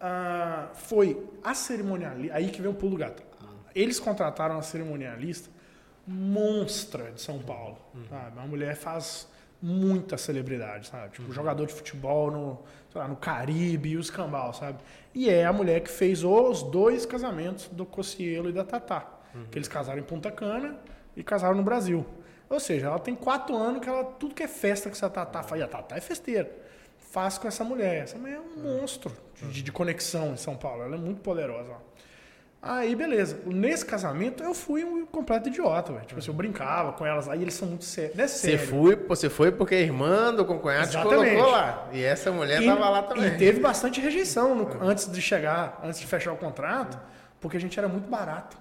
ah, 0.00 0.68
foi 0.74 1.22
a 1.42 1.54
cerimonialista. 1.54 2.36
Aí 2.36 2.50
que 2.50 2.60
vem 2.60 2.70
o 2.70 2.74
pulo 2.74 2.96
gato. 2.96 3.22
Eles 3.74 3.98
contrataram 3.98 4.58
a 4.58 4.62
cerimonialista 4.62 5.50
monstra 6.06 7.10
de 7.12 7.20
São 7.20 7.38
Paulo. 7.38 7.78
Sabe? 8.08 8.38
Uma 8.38 8.46
mulher 8.46 8.76
faz 8.76 9.26
muita 9.64 10.18
celebridade, 10.18 10.88
sabe? 10.88 11.12
Tipo, 11.14 11.32
jogador 11.32 11.66
de 11.66 11.72
futebol 11.72 12.30
no, 12.30 12.58
lá, 12.94 13.08
no 13.08 13.16
Caribe 13.16 13.90
e 13.90 13.96
os 13.96 14.10
cambal, 14.10 14.52
sabe? 14.52 14.78
E 15.14 15.30
é 15.30 15.46
a 15.46 15.52
mulher 15.54 15.80
que 15.80 15.90
fez 15.90 16.22
os 16.22 16.62
dois 16.62 17.06
casamentos 17.06 17.68
do 17.68 17.86
Cocielo 17.86 18.50
e 18.50 18.52
da 18.52 18.62
Tatá. 18.62 19.08
Que 19.50 19.58
eles 19.58 19.66
casaram 19.66 19.98
em 19.98 20.02
Punta 20.04 20.30
Cana 20.30 20.76
e 21.16 21.22
casaram 21.24 21.56
no 21.56 21.62
Brasil. 21.62 22.04
Ou 22.48 22.60
seja, 22.60 22.86
ela 22.88 22.98
tem 22.98 23.14
quatro 23.14 23.56
anos 23.56 23.80
que 23.80 23.88
ela, 23.88 24.04
tudo 24.04 24.34
que 24.34 24.42
é 24.42 24.48
festa 24.48 24.90
que 24.90 24.96
essa 24.96 25.08
Tatá 25.08 25.42
faz, 25.42 25.60
e 25.60 25.64
a 25.64 25.66
Tatá 25.66 25.96
é 25.96 26.00
festeira, 26.00 26.50
faz 26.98 27.38
com 27.38 27.48
essa 27.48 27.64
mulher. 27.64 28.02
Essa 28.02 28.18
mulher 28.18 28.36
é 28.36 28.40
um 28.40 28.62
monstro 28.62 29.10
de, 29.50 29.62
de 29.62 29.72
conexão 29.72 30.34
em 30.34 30.36
São 30.36 30.56
Paulo. 30.56 30.82
Ela 30.82 30.96
é 30.96 30.98
muito 30.98 31.22
poderosa. 31.22 31.72
ó. 31.72 31.93
Aí, 32.66 32.94
beleza. 32.96 33.38
Nesse 33.44 33.84
casamento, 33.84 34.42
eu 34.42 34.54
fui 34.54 34.82
um 34.84 35.04
completo 35.04 35.48
idiota, 35.48 35.92
velho. 35.92 36.04
Tipo 36.06 36.18
assim, 36.18 36.28
eu 36.30 36.34
brincava 36.34 36.92
com 36.92 37.04
elas. 37.04 37.28
Aí 37.28 37.42
eles 37.42 37.52
são 37.54 37.68
muito 37.68 37.84
sérios. 37.84 38.16
Não 38.16 38.24
é 38.24 38.28
Você 38.28 38.56
foi, 38.58 38.96
você 38.96 39.28
foi 39.28 39.52
porque 39.52 39.74
a 39.74 39.80
irmã 39.80 40.32
do 40.32 40.44
concunhado 40.46 40.90
te 40.90 40.96
colocou 41.02 41.50
lá. 41.50 41.88
E 41.92 42.02
essa 42.02 42.32
mulher 42.32 42.62
E- 42.62 42.66
tava 42.66 42.88
lá 42.88 43.02
também. 43.02 43.26
E 43.26 43.36
teve 43.36 43.60
bastante 43.60 44.00
rejeição 44.00 44.54
no- 44.54 44.82
antes 44.82 45.10
de 45.12 45.20
chegar, 45.20 45.78
antes 45.84 46.00
de 46.00 46.06
fechar 46.06 46.32
o 46.32 46.36
contrato, 46.36 46.98
porque 47.40 47.56
a 47.58 47.60
gente 47.60 47.78
era 47.78 47.86
muito 47.88 48.08
barato. 48.08 48.56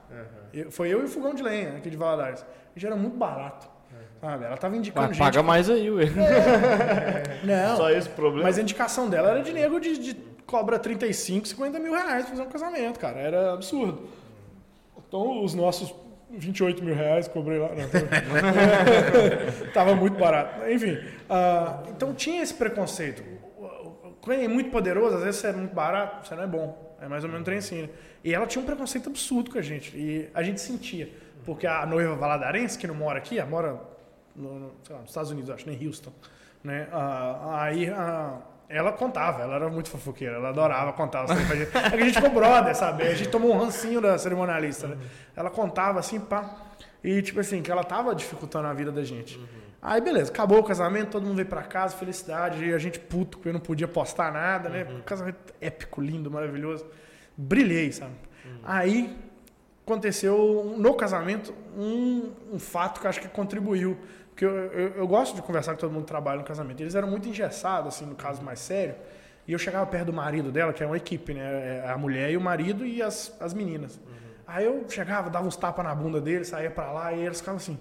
Eu- 0.53 0.69
foi 0.69 0.89
eu 0.89 1.01
e 1.01 1.05
o 1.05 1.07
fogão 1.07 1.34
de 1.34 1.41
lenha 1.41 1.77
aqui 1.77 1.89
de 1.89 1.95
Valadares. 1.95 2.41
A 2.41 2.77
gente 2.80 2.85
era 2.85 2.95
muito 2.97 3.15
barato. 3.17 3.71
Sabe? 4.19 4.45
Ela 4.45 4.55
tava 4.55 4.77
indicando 4.77 5.07
Mas 5.07 5.17
gente. 5.17 5.25
paga 5.25 5.43
mais 5.43 5.69
aí, 5.69 5.91
ué. 5.91 6.05
Não. 7.43 7.75
Só 7.77 7.89
esse 7.89 8.07
problema. 8.09 8.43
Mas 8.43 8.57
a 8.57 8.61
indicação 8.61 9.09
dela 9.09 9.31
era 9.31 9.41
de 9.43 9.51
nego 9.51 9.80
de, 9.80 9.97
de 9.97 10.13
cobra 10.45 10.78
35, 10.80 11.48
50 11.48 11.80
mil 11.80 11.94
reais 11.94 12.26
pra 12.26 12.32
fazer 12.36 12.41
um 12.48 12.49
casamento, 12.52 12.99
cara. 12.99 13.20
Era 13.20 13.53
absurdo. 13.53 14.07
Então, 15.07 15.44
os 15.44 15.53
nossos 15.53 15.94
28 16.30 16.84
mil 16.84 16.95
reais 16.95 17.28
cobrei 17.28 17.60
lá. 17.60 17.70
Não, 17.70 17.88
tava- 17.90 19.70
tava 19.74 19.95
muito 19.95 20.18
barato. 20.18 20.70
Enfim, 20.70 20.98
ah, 21.30 21.84
então 21.90 22.14
tinha 22.14 22.41
esse 22.41 22.53
preconceito. 22.53 23.24
Quando 24.22 24.41
é 24.41 24.48
muito 24.48 24.70
poderoso, 24.72 25.18
às 25.18 25.24
vezes 25.24 25.41
você 25.41 25.48
é 25.48 25.52
muito 25.53 25.74
barato, 25.74 26.28
você 26.28 26.36
não 26.36 26.44
é 26.44 26.48
bom. 26.48 26.95
É 27.02 27.07
mais 27.07 27.24
ou 27.24 27.30
menos 27.30 27.41
um 27.41 27.44
trem 27.44 27.57
assim, 27.57 27.82
né? 27.84 27.90
E 28.24 28.34
ela 28.34 28.48
tinha 28.48 28.61
um 28.61 28.65
preconceito 28.65 29.10
absurdo 29.10 29.52
com 29.52 29.57
a 29.57 29.61
gente. 29.61 29.95
E 29.98 30.30
a 30.34 30.41
gente 30.41 30.61
sentia. 30.61 31.10
Porque 31.45 31.68
a 31.68 31.86
noiva 31.86 32.15
valadarense, 32.15 32.78
que 32.80 32.88
não 32.88 32.95
mora 32.95 33.18
aqui, 33.18 33.38
ela 33.38 33.49
mora 33.49 33.78
no, 34.34 34.60
no- 34.60 34.72
lá, 34.90 34.99
nos 34.99 35.10
Estados 35.10 35.30
Unidos, 35.30 35.49
acho, 35.49 35.70
em 35.70 35.86
Houston. 35.86 36.14
Né? 36.64 36.88
Ah, 36.94 37.64
aí 37.65 37.90
ah, 37.90 38.38
ela 38.69 38.91
contava, 38.91 39.41
ela 39.41 39.56
era 39.56 39.69
muito 39.69 39.90
fofoqueira, 39.90 40.35
ela 40.35 40.49
adorava 40.49 40.94
contar. 40.94 41.26
pra 41.26 41.35
gente. 41.35 41.76
É 41.77 41.90
que 41.91 41.95
a 41.95 42.06
gente 42.06 42.15
ficou 42.15 42.31
brother, 42.31 42.76
sabe? 42.76 43.03
A 43.03 43.14
gente 43.14 43.30
tomou 43.30 43.53
um 43.53 43.57
rancinho 43.57 44.02
da 44.02 44.18
cerimonialista. 44.18 44.88
Né? 44.88 44.98
Ela 45.35 45.49
contava 45.49 45.99
assim, 45.99 46.19
pá. 46.19 46.56
E 47.03 47.22
tipo 47.22 47.40
assim, 47.40 47.61
que 47.61 47.72
ela 47.72 47.84
tava 47.84 48.15
dificultando 48.15 48.68
a 48.68 48.73
vida 48.73 48.91
da 48.91 49.03
gente. 49.03 49.40
Aí 49.81 49.99
beleza, 49.99 50.31
acabou 50.31 50.60
o 50.60 50.64
casamento, 50.64 51.10
todo 51.11 51.23
mundo 51.23 51.35
veio 51.35 51.48
pra 51.48 51.61
casa, 51.61 51.98
felicidade, 51.98 52.64
e 52.64 52.73
a 52.73 52.77
gente 52.77 52.98
puto, 52.98 53.38
porque 53.38 53.49
eu 53.49 53.53
não 53.53 53.60
podia 53.60 53.88
postar 53.88 54.31
nada, 54.31 54.69
né? 54.69 54.88
Casamento 55.06 55.53
épico, 55.60 55.99
lindo, 56.02 56.31
maravilhoso. 56.31 56.85
Brilhei, 57.35 57.91
sabe? 57.91 58.14
Aí 58.64 59.14
aconteceu 59.85 60.73
no 60.77 60.94
casamento 60.94 61.53
um, 61.77 62.31
um 62.53 62.60
fato 62.60 63.02
que 63.02 63.07
acho 63.07 63.19
que 63.19 63.27
contribuiu. 63.27 63.98
Porque 64.34 64.43
eu, 64.45 64.51
eu, 64.51 64.89
eu 64.95 65.07
gosto 65.07 65.35
de 65.35 65.43
conversar 65.43 65.73
com 65.73 65.80
todo 65.80 65.91
mundo 65.91 66.01
que 66.03 66.07
trabalha 66.07 66.39
no 66.39 66.43
casamento. 66.43 66.81
Eles 66.81 66.95
eram 66.95 67.07
muito 67.07 67.30
engessados, 67.30 67.95
assim, 67.95 68.05
no 68.05 68.15
caso 68.15 68.41
mais 68.41 68.60
sério. 68.60 68.95
E 69.47 69.53
eu 69.53 69.60
chegava 69.60 69.85
perto 69.85 70.07
do 70.07 70.14
marido 70.14 70.51
dela, 70.51 70.73
que 70.73 70.81
é 70.81 70.85
uma 70.88 70.97
equipe, 70.97 71.34
né? 71.35 71.84
É 71.85 71.89
A 71.89 71.97
mulher 71.97 72.31
e 72.31 72.38
o 72.38 72.41
marido 72.41 72.84
e 72.85 73.01
as, 73.01 73.35
as 73.39 73.53
meninas. 73.53 73.99
Aí 74.47 74.65
eu 74.65 74.85
chegava, 74.89 75.30
dava 75.30 75.45
uns 75.47 75.55
tapas 75.55 75.85
na 75.85 75.93
bunda 75.93 76.19
deles, 76.19 76.47
saía 76.47 76.72
pra 76.72 76.91
lá 76.91 77.14
e 77.14 77.22
eles 77.22 77.39
ficavam 77.39 77.57
assim. 77.57 77.80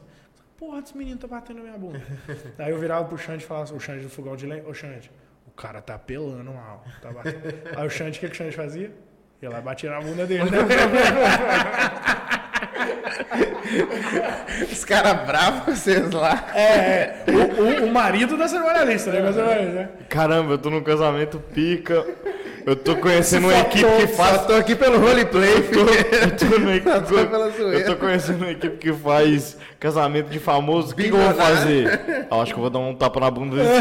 Porra, 0.59 0.81
esse 0.81 0.97
menino 0.97 1.19
tá 1.19 1.27
batendo 1.27 1.57
na 1.57 1.63
minha 1.65 1.79
bunda. 1.79 2.03
Aí 2.59 2.71
eu 2.71 2.79
virava 2.79 3.05
pro 3.07 3.17
Xande 3.19 3.43
e 3.45 3.47
falava 3.47 3.65
assim, 3.65 3.77
o 3.77 3.81
Xande 3.81 4.05
do 4.05 4.11
fogão 4.11 4.37
de 4.37 4.47
lenha, 4.47 4.63
ô 4.69 4.75
Xande, 4.75 5.11
o 5.47 5.51
cara 5.51 5.81
tá 5.81 5.99
pelando 5.99 6.53
mal. 6.53 6.85
Tá 7.01 7.11
batendo. 7.11 7.43
Aí 7.77 7.87
o 7.87 7.91
Xande, 7.91 8.19
o 8.19 8.21
que, 8.21 8.29
que 8.29 8.33
o 8.33 8.37
Xande 8.37 8.55
fazia? 8.55 8.93
Ia 9.41 9.51
lá 9.51 9.59
e 9.59 9.63
batia 9.63 9.91
na 9.91 10.01
bunda 10.01 10.25
dele, 10.27 10.45
né? 10.51 10.59
Os 14.71 14.85
caras 14.85 15.27
bravos 15.27 15.61
com 15.65 15.75
vocês 15.75 16.11
lá. 16.11 16.49
É, 16.55 16.63
é 16.63 17.25
o, 17.29 17.85
o, 17.85 17.87
o 17.87 17.93
marido 17.93 18.37
da 18.37 18.49
cerimonialista, 18.49 19.11
né? 19.11 19.21
Né? 19.21 19.89
Caramba, 20.09 20.55
eu 20.55 20.59
tô 20.59 20.71
num 20.71 20.83
casamento 20.83 21.39
pica. 21.39 22.05
Eu 22.65 22.77
tô 22.77 22.97
conhecendo 22.97 23.49
uma 23.49 23.59
equipe 23.59 23.85
que 23.85 24.07
faz. 24.09 24.43
Eu 24.43 24.47
tô 24.47 24.55
aqui 24.55 24.77
pelo 24.77 24.99
roleplay, 25.01 25.57
eu 25.57 25.71
tô, 25.71 25.81
eu, 25.81 26.37
tô 26.37 26.47
eu 27.67 27.85
tô 27.85 27.97
conhecendo 27.97 28.43
uma 28.43 28.53
equipe 28.53 28.77
que 28.77 28.93
faz 28.93 29.57
casamento 29.81 30.29
de 30.29 30.39
famoso. 30.39 30.93
O 30.93 30.97
que, 30.97 31.05
que, 31.05 31.11
eu 31.11 31.17
vou 31.17 31.35
fazer? 31.35 32.27
Eu 32.31 32.41
acho 32.41 32.53
que 32.53 32.59
eu 32.59 32.63
vou 32.63 32.71
dar 32.71 32.79
um 32.79 32.95
tapa 32.95 33.19
na 33.19 33.31
bunda 33.31 33.57
desse 33.57 33.81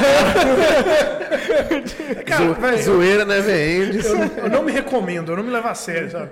cara. 2.26 2.56
cara 2.56 2.78
Zoeira, 2.78 3.24
né, 3.24 3.40
velho? 3.40 4.02
Eu, 4.02 4.44
eu, 4.46 4.50
não 4.50 4.64
me 4.64 4.72
recomendo, 4.72 5.32
eu 5.32 5.38
não 5.38 5.44
me 5.44 5.52
levo 5.52 5.68
a 5.68 5.76
sério, 5.76 6.10
sabe? 6.10 6.32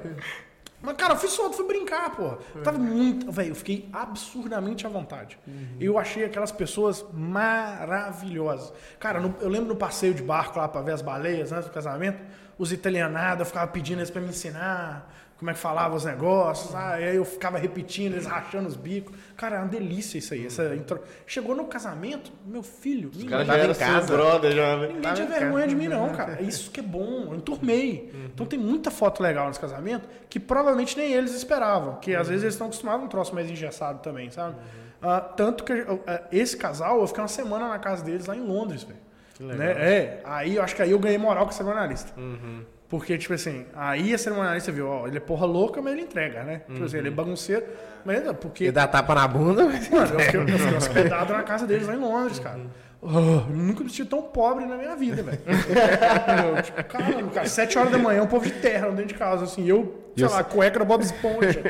Mas, 0.82 0.96
cara, 0.96 1.14
eu 1.14 1.18
fui 1.18 1.28
solto, 1.28 1.58
fui 1.58 1.68
brincar, 1.68 2.16
pô. 2.16 2.38
Eu 2.56 2.64
tava 2.64 2.78
muito. 2.78 3.30
Velho, 3.32 3.50
eu 3.50 3.56
fiquei 3.56 3.90
absurdamente 3.92 4.88
à 4.88 4.90
vontade. 4.90 5.38
Uhum. 5.46 5.76
Eu 5.80 6.00
achei 6.00 6.24
aquelas 6.24 6.52
pessoas 6.52 7.06
maravilhosas. 7.14 8.72
Cara, 9.00 9.20
no, 9.20 9.36
eu 9.42 9.50
lembro 9.50 9.68
no 9.68 9.76
passeio 9.76 10.14
de 10.14 10.24
barco 10.24 10.58
lá 10.58 10.68
pra 10.68 10.82
ver 10.82 10.94
as 10.94 11.02
baleias 11.02 11.52
antes 11.52 11.66
do 11.66 11.74
casamento, 11.74 12.24
os 12.58 12.72
italianados, 12.72 13.42
eu 13.42 13.46
ficava 13.46 13.68
pedindo 13.68 14.00
eles 14.00 14.10
pra 14.10 14.22
me 14.22 14.30
ensinar 14.30 15.10
como 15.40 15.50
é 15.50 15.54
que 15.54 15.60
falava 15.60 15.96
os 15.96 16.04
negócios, 16.04 16.76
ah, 16.76 16.96
aí 16.96 17.16
eu 17.16 17.24
ficava 17.24 17.58
repetindo, 17.58 18.12
eles 18.12 18.26
rachando 18.26 18.68
os 18.68 18.76
bicos. 18.76 19.16
Cara, 19.38 19.56
é 19.56 19.60
uma 19.60 19.70
delícia 19.70 20.18
isso 20.18 20.34
aí. 20.34 20.46
Essa 20.46 20.76
intro... 20.76 21.00
Chegou 21.26 21.56
no 21.56 21.64
casamento, 21.64 22.30
meu 22.46 22.62
filho, 22.62 23.10
os 23.10 23.18
ninguém 23.18 23.46
já 23.46 23.56
era 23.56 23.72
em 23.72 23.76
casa. 23.76 24.14
Brother, 24.14 24.52
já, 24.52 24.76
né? 24.76 24.88
Ninguém 24.88 25.14
tinha 25.14 25.28
vergonha 25.28 25.66
de 25.66 25.76
mim, 25.76 25.88
não, 25.88 26.10
cara. 26.10 26.40
É 26.42 26.44
isso 26.44 26.70
que 26.70 26.82
é 26.82 26.84
bom, 26.84 27.30
eu 27.30 27.36
enturmei. 27.36 28.12
Uhum. 28.14 28.26
Então 28.26 28.46
tem 28.46 28.60
muita 28.60 28.92
foto 28.92 29.24
legal 29.24 29.48
nesse 29.48 29.62
casamento 29.62 30.10
que 30.30 30.42
provavelmente 30.42 30.98
nem 30.98 31.14
eles 31.14 31.34
esperavam. 31.34 31.96
Que 32.02 32.14
às 32.16 32.28
vezes 32.28 32.44
eles 32.44 32.56
estão 32.56 32.68
acostumados 32.68 33.04
a 33.04 33.06
um 33.06 33.10
troço 33.10 33.34
mais 33.34 33.50
engessado 33.50 34.00
também, 34.00 34.30
sabe? 34.30 34.58
Uhum. 34.58 35.10
Uh, 35.10 35.34
tanto 35.38 35.64
que 35.64 35.72
uh, 35.72 36.02
esse 36.34 36.58
casal, 36.58 37.00
eu 37.00 37.08
fiquei 37.08 37.22
uma 37.22 37.30
semana 37.30 37.70
na 37.70 37.80
casa 37.80 38.04
deles 38.04 38.26
lá 38.26 38.36
em 38.36 38.46
Londres, 38.46 38.84
velho. 38.84 39.00
Né? 39.40 39.72
É, 39.72 40.22
aí 40.26 40.58
eu 40.58 40.62
acho 40.62 40.76
que 40.76 40.82
aí 40.82 40.92
eu 40.92 41.00
ganhei 41.00 41.18
moral 41.18 41.46
com 41.46 41.52
essa 41.52 41.64
jornalista. 41.64 42.12
Uhum. 42.20 42.66
Porque, 42.90 43.18
tipo 43.20 43.36
assim, 43.36 43.68
aí 43.76 44.14
a 44.16 44.18
cerimonialista 44.18 44.72
viu, 44.72 44.88
ó, 44.88 45.08
ele 45.08 45.18
é 45.18 45.20
porra 45.20 45.46
louca, 45.46 45.80
mas 45.80 45.94
ele 45.94 46.02
entrega, 46.02 46.44
né? 46.44 46.64
Tipo 46.68 46.86
assim, 46.86 46.98
ele 46.98 47.10
é 47.10 47.12
bagunceiro, 47.12 47.64
mas 48.04 48.24
porque... 48.42 48.64
Ele 48.64 48.72
dá 48.72 48.88
tapa 48.88 49.14
na 49.14 49.28
bunda, 49.28 49.64
mas... 49.66 49.88
Mano, 49.90 50.16
eu 50.16 50.20
fiquei, 50.22 50.40
eu 50.40 50.48
fiquei 50.48 50.78
hospedado 50.78 51.32
na 51.32 51.44
casa 51.44 51.68
deles 51.68 51.86
lá 51.86 51.94
em 51.94 52.00
Londres, 52.00 52.40
cara. 52.40 52.60
Oh, 53.02 53.08
nunca 53.50 53.82
me 53.82 53.90
senti 53.90 54.04
tão 54.04 54.22
pobre 54.22 54.66
na 54.66 54.76
minha 54.76 54.94
vida, 54.94 55.24
velho. 55.24 55.40
tipo, 56.64 56.84
caramba, 56.84 57.32
cara, 57.32 57.48
sete 57.48 57.78
horas 57.80 57.94
da 57.94 57.98
manhã, 57.98 58.24
um 58.24 58.28
povo 58.28 58.44
de 58.46 58.52
terra 58.52 58.90
dentro 58.90 59.06
de 59.06 59.14
casa, 59.14 59.46
assim, 59.46 59.66
eu, 59.66 59.98
sei 60.18 60.28
lá, 60.28 60.44
cueca 60.44 60.80
do 60.80 60.84
Bob 60.86 61.02
Esponja. 61.02 61.62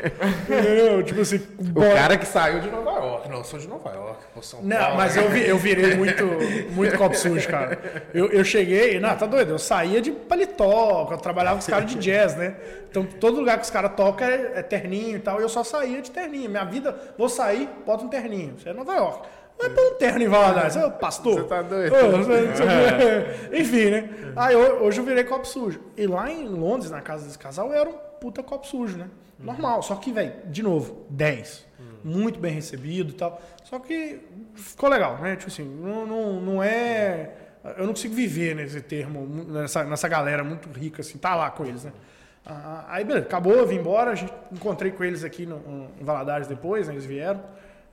entendeu? 0.42 1.04
Tipo 1.04 1.20
assim, 1.20 1.40
o 1.60 1.94
cara 1.94 2.18
que 2.18 2.26
saiu 2.26 2.58
de 2.60 2.68
Nova 2.68 2.90
York. 2.90 3.28
Não, 3.28 3.38
eu 3.38 3.44
sou 3.44 3.60
de 3.60 3.68
Nova 3.68 3.90
York, 3.90 4.24
pô, 4.34 4.42
São 4.42 4.60
Não, 4.62 4.76
Paulo. 4.76 4.96
mas 4.96 5.16
eu, 5.16 5.28
vi, 5.30 5.46
eu 5.46 5.56
virei 5.56 5.94
muito, 5.94 6.24
muito 6.72 6.98
copo 6.98 7.16
sujo, 7.16 7.46
cara. 7.48 7.78
Eu, 8.12 8.26
eu 8.32 8.44
cheguei, 8.44 8.98
não, 8.98 9.16
tá 9.16 9.26
doido, 9.26 9.52
eu 9.52 9.58
saía 9.58 10.00
de 10.00 10.10
paletó, 10.10 11.08
eu 11.12 11.18
trabalhava 11.18 11.56
com 11.56 11.60
os 11.60 11.66
caras 11.68 11.88
de 11.88 11.96
jazz, 11.98 12.34
né? 12.34 12.56
Então, 12.90 13.04
todo 13.04 13.38
lugar 13.38 13.56
que 13.56 13.62
os 13.64 13.70
caras 13.70 13.92
tocam 13.96 14.26
é, 14.26 14.50
é 14.56 14.62
terninho 14.62 15.16
e 15.16 15.20
tal, 15.20 15.38
e 15.38 15.44
eu 15.44 15.48
só 15.48 15.62
saía 15.62 16.02
de 16.02 16.10
terninho. 16.10 16.50
Minha 16.50 16.64
vida, 16.64 16.92
vou 17.16 17.28
sair, 17.28 17.68
bota 17.86 18.02
um 18.04 18.08
terninho. 18.08 18.56
Isso 18.58 18.68
é 18.68 18.72
Nova 18.72 18.96
York. 18.96 19.28
É 19.62 19.68
pôr 19.68 19.92
um 19.92 19.94
terno 19.96 20.22
em 20.22 20.28
Valadares, 20.28 20.76
é 20.76 20.88
pastor. 20.90 21.34
Você 21.34 21.44
tá 21.44 21.62
doido? 21.62 21.94
Oh, 21.94 22.16
você, 22.18 22.46
você, 22.46 22.62
é. 23.52 23.60
Enfim, 23.60 23.90
né? 23.90 24.10
Aí 24.34 24.56
hoje 24.56 25.00
eu 25.00 25.04
virei 25.04 25.24
copo 25.24 25.46
sujo. 25.46 25.80
E 25.96 26.06
lá 26.06 26.30
em 26.30 26.48
Londres, 26.48 26.90
na 26.90 27.02
casa 27.02 27.26
desse 27.26 27.38
casal, 27.38 27.68
eu 27.68 27.80
era 27.80 27.90
um 27.90 27.94
puta 28.20 28.42
copo 28.42 28.66
sujo, 28.66 28.96
né? 28.96 29.08
Normal. 29.38 29.82
Só 29.82 29.96
que, 29.96 30.12
velho, 30.12 30.32
de 30.46 30.62
novo, 30.62 31.06
10. 31.10 31.68
Muito 32.02 32.38
bem 32.38 32.54
recebido 32.54 33.10
e 33.10 33.14
tal. 33.14 33.40
Só 33.64 33.78
que 33.78 34.20
ficou 34.54 34.88
legal, 34.88 35.18
né? 35.18 35.36
Tipo 35.36 35.50
assim, 35.50 35.64
não, 35.64 36.06
não, 36.06 36.40
não 36.40 36.62
é. 36.62 37.30
Eu 37.76 37.84
não 37.84 37.92
consigo 37.92 38.14
viver 38.14 38.56
nesse 38.56 38.80
termo, 38.80 39.26
nessa, 39.46 39.84
nessa 39.84 40.08
galera 40.08 40.42
muito 40.42 40.70
rica, 40.70 41.02
assim, 41.02 41.18
tá 41.18 41.34
lá 41.34 41.50
com 41.50 41.66
eles, 41.66 41.84
né? 41.84 41.92
Ah, 42.46 42.86
aí, 42.88 43.04
beleza, 43.04 43.26
acabou, 43.26 43.52
eu 43.52 43.66
vim 43.66 43.76
embora, 43.76 44.12
a 44.12 44.14
gente, 44.14 44.32
encontrei 44.50 44.90
com 44.90 45.04
eles 45.04 45.22
aqui 45.24 45.44
no, 45.44 45.90
em 46.00 46.02
Valadares 46.02 46.48
depois, 46.48 46.88
né, 46.88 46.94
eles 46.94 47.04
vieram 47.04 47.42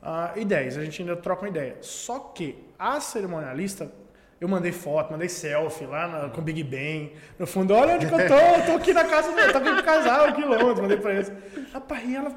uh, 0.01 0.39
ideias, 0.39 0.77
a 0.77 0.83
gente 0.83 1.01
ainda 1.01 1.15
troca 1.15 1.43
uma 1.43 1.49
ideia. 1.49 1.77
Só 1.81 2.19
que 2.19 2.63
a 2.77 2.99
cerimonialista, 2.99 3.91
eu 4.39 4.47
mandei 4.47 4.71
foto, 4.71 5.11
mandei 5.11 5.29
selfie 5.29 5.85
lá 5.85 6.07
na, 6.07 6.29
com 6.29 6.41
o 6.41 6.43
Big 6.43 6.63
Ben. 6.63 7.13
No 7.39 7.47
fundo, 7.47 7.73
olha 7.73 7.95
onde 7.95 8.05
que 8.05 8.13
eu 8.13 8.27
tô, 8.27 8.33
eu 8.33 8.65
tô 8.65 8.71
aqui 8.73 8.93
na 8.93 9.05
casa, 9.05 9.31
tô 9.51 9.57
aqui 9.57 9.69
no 9.69 9.83
casal, 9.83 10.25
aqui 10.25 10.43
longe, 10.43 10.81
mandei 10.81 10.97
pra 10.97 11.13
eles. 11.13 11.31
Rapaz, 11.73 12.07
e 12.07 12.15
ela, 12.15 12.31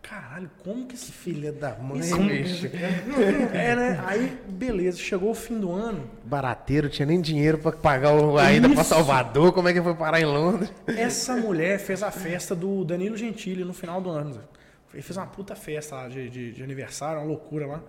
caralho, 0.00 0.50
como 0.64 0.86
que 0.86 0.94
esse 0.94 1.12
filho 1.12 1.52
da 1.52 1.74
mãe, 1.74 2.00
bicho? 2.00 2.70
É, 3.52 3.76
né? 3.76 4.02
Aí, 4.06 4.38
beleza, 4.48 4.98
chegou 4.98 5.30
o 5.30 5.34
fim 5.34 5.60
do 5.60 5.70
ano. 5.70 6.10
Barateiro, 6.24 6.88
tinha 6.88 7.04
nem 7.04 7.20
dinheiro 7.20 7.58
pra 7.58 7.72
pagar 7.72 8.14
o, 8.14 8.38
a 8.38 8.50
ida 8.50 8.68
pra 8.70 8.82
Salvador, 8.82 9.52
como 9.52 9.68
é 9.68 9.74
que 9.74 9.82
foi 9.82 9.94
parar 9.94 10.20
em 10.20 10.24
Londres? 10.24 10.72
Essa 10.86 11.36
mulher 11.36 11.78
fez 11.78 12.02
a 12.02 12.10
festa 12.10 12.54
do 12.54 12.82
Danilo 12.82 13.16
Gentili 13.16 13.62
no 13.62 13.74
final 13.74 14.00
do 14.00 14.08
ano. 14.08 14.40
Ele 14.92 15.02
fez 15.02 15.16
uma 15.16 15.26
puta 15.26 15.54
festa 15.54 15.94
lá 15.96 16.08
de, 16.08 16.28
de, 16.28 16.52
de, 16.52 16.62
aniversário, 16.62 17.20
uma 17.20 17.26
loucura 17.26 17.66
lá. 17.66 17.82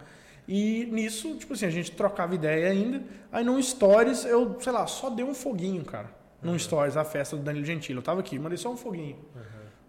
E 0.48 0.86
nisso, 0.92 1.36
tipo 1.36 1.54
assim, 1.54 1.66
a 1.66 1.70
gente 1.70 1.92
trocava 1.92 2.36
ideia 2.36 2.70
ainda. 2.70 3.02
Aí 3.32 3.44
no 3.44 3.62
Stories, 3.62 4.26
eu, 4.26 4.58
sei 4.60 4.72
lá, 4.72 4.86
só 4.88 5.10
dei 5.10 5.24
um 5.24 5.34
foguinho, 5.34 5.84
cara. 5.84 6.10
Num 6.42 6.52
uhum. 6.52 6.60
Stories, 6.60 6.98
a 6.98 7.06
festa 7.06 7.38
do 7.38 7.44
Danilo 7.44 7.66
Gentili. 7.66 7.98
Eu 7.98 8.04
tava 8.04 8.20
aqui, 8.20 8.38
mandei 8.38 8.58
só 8.58 8.72
um 8.72 8.78
foguinho. 8.78 9.18
Uhum. 9.36 9.42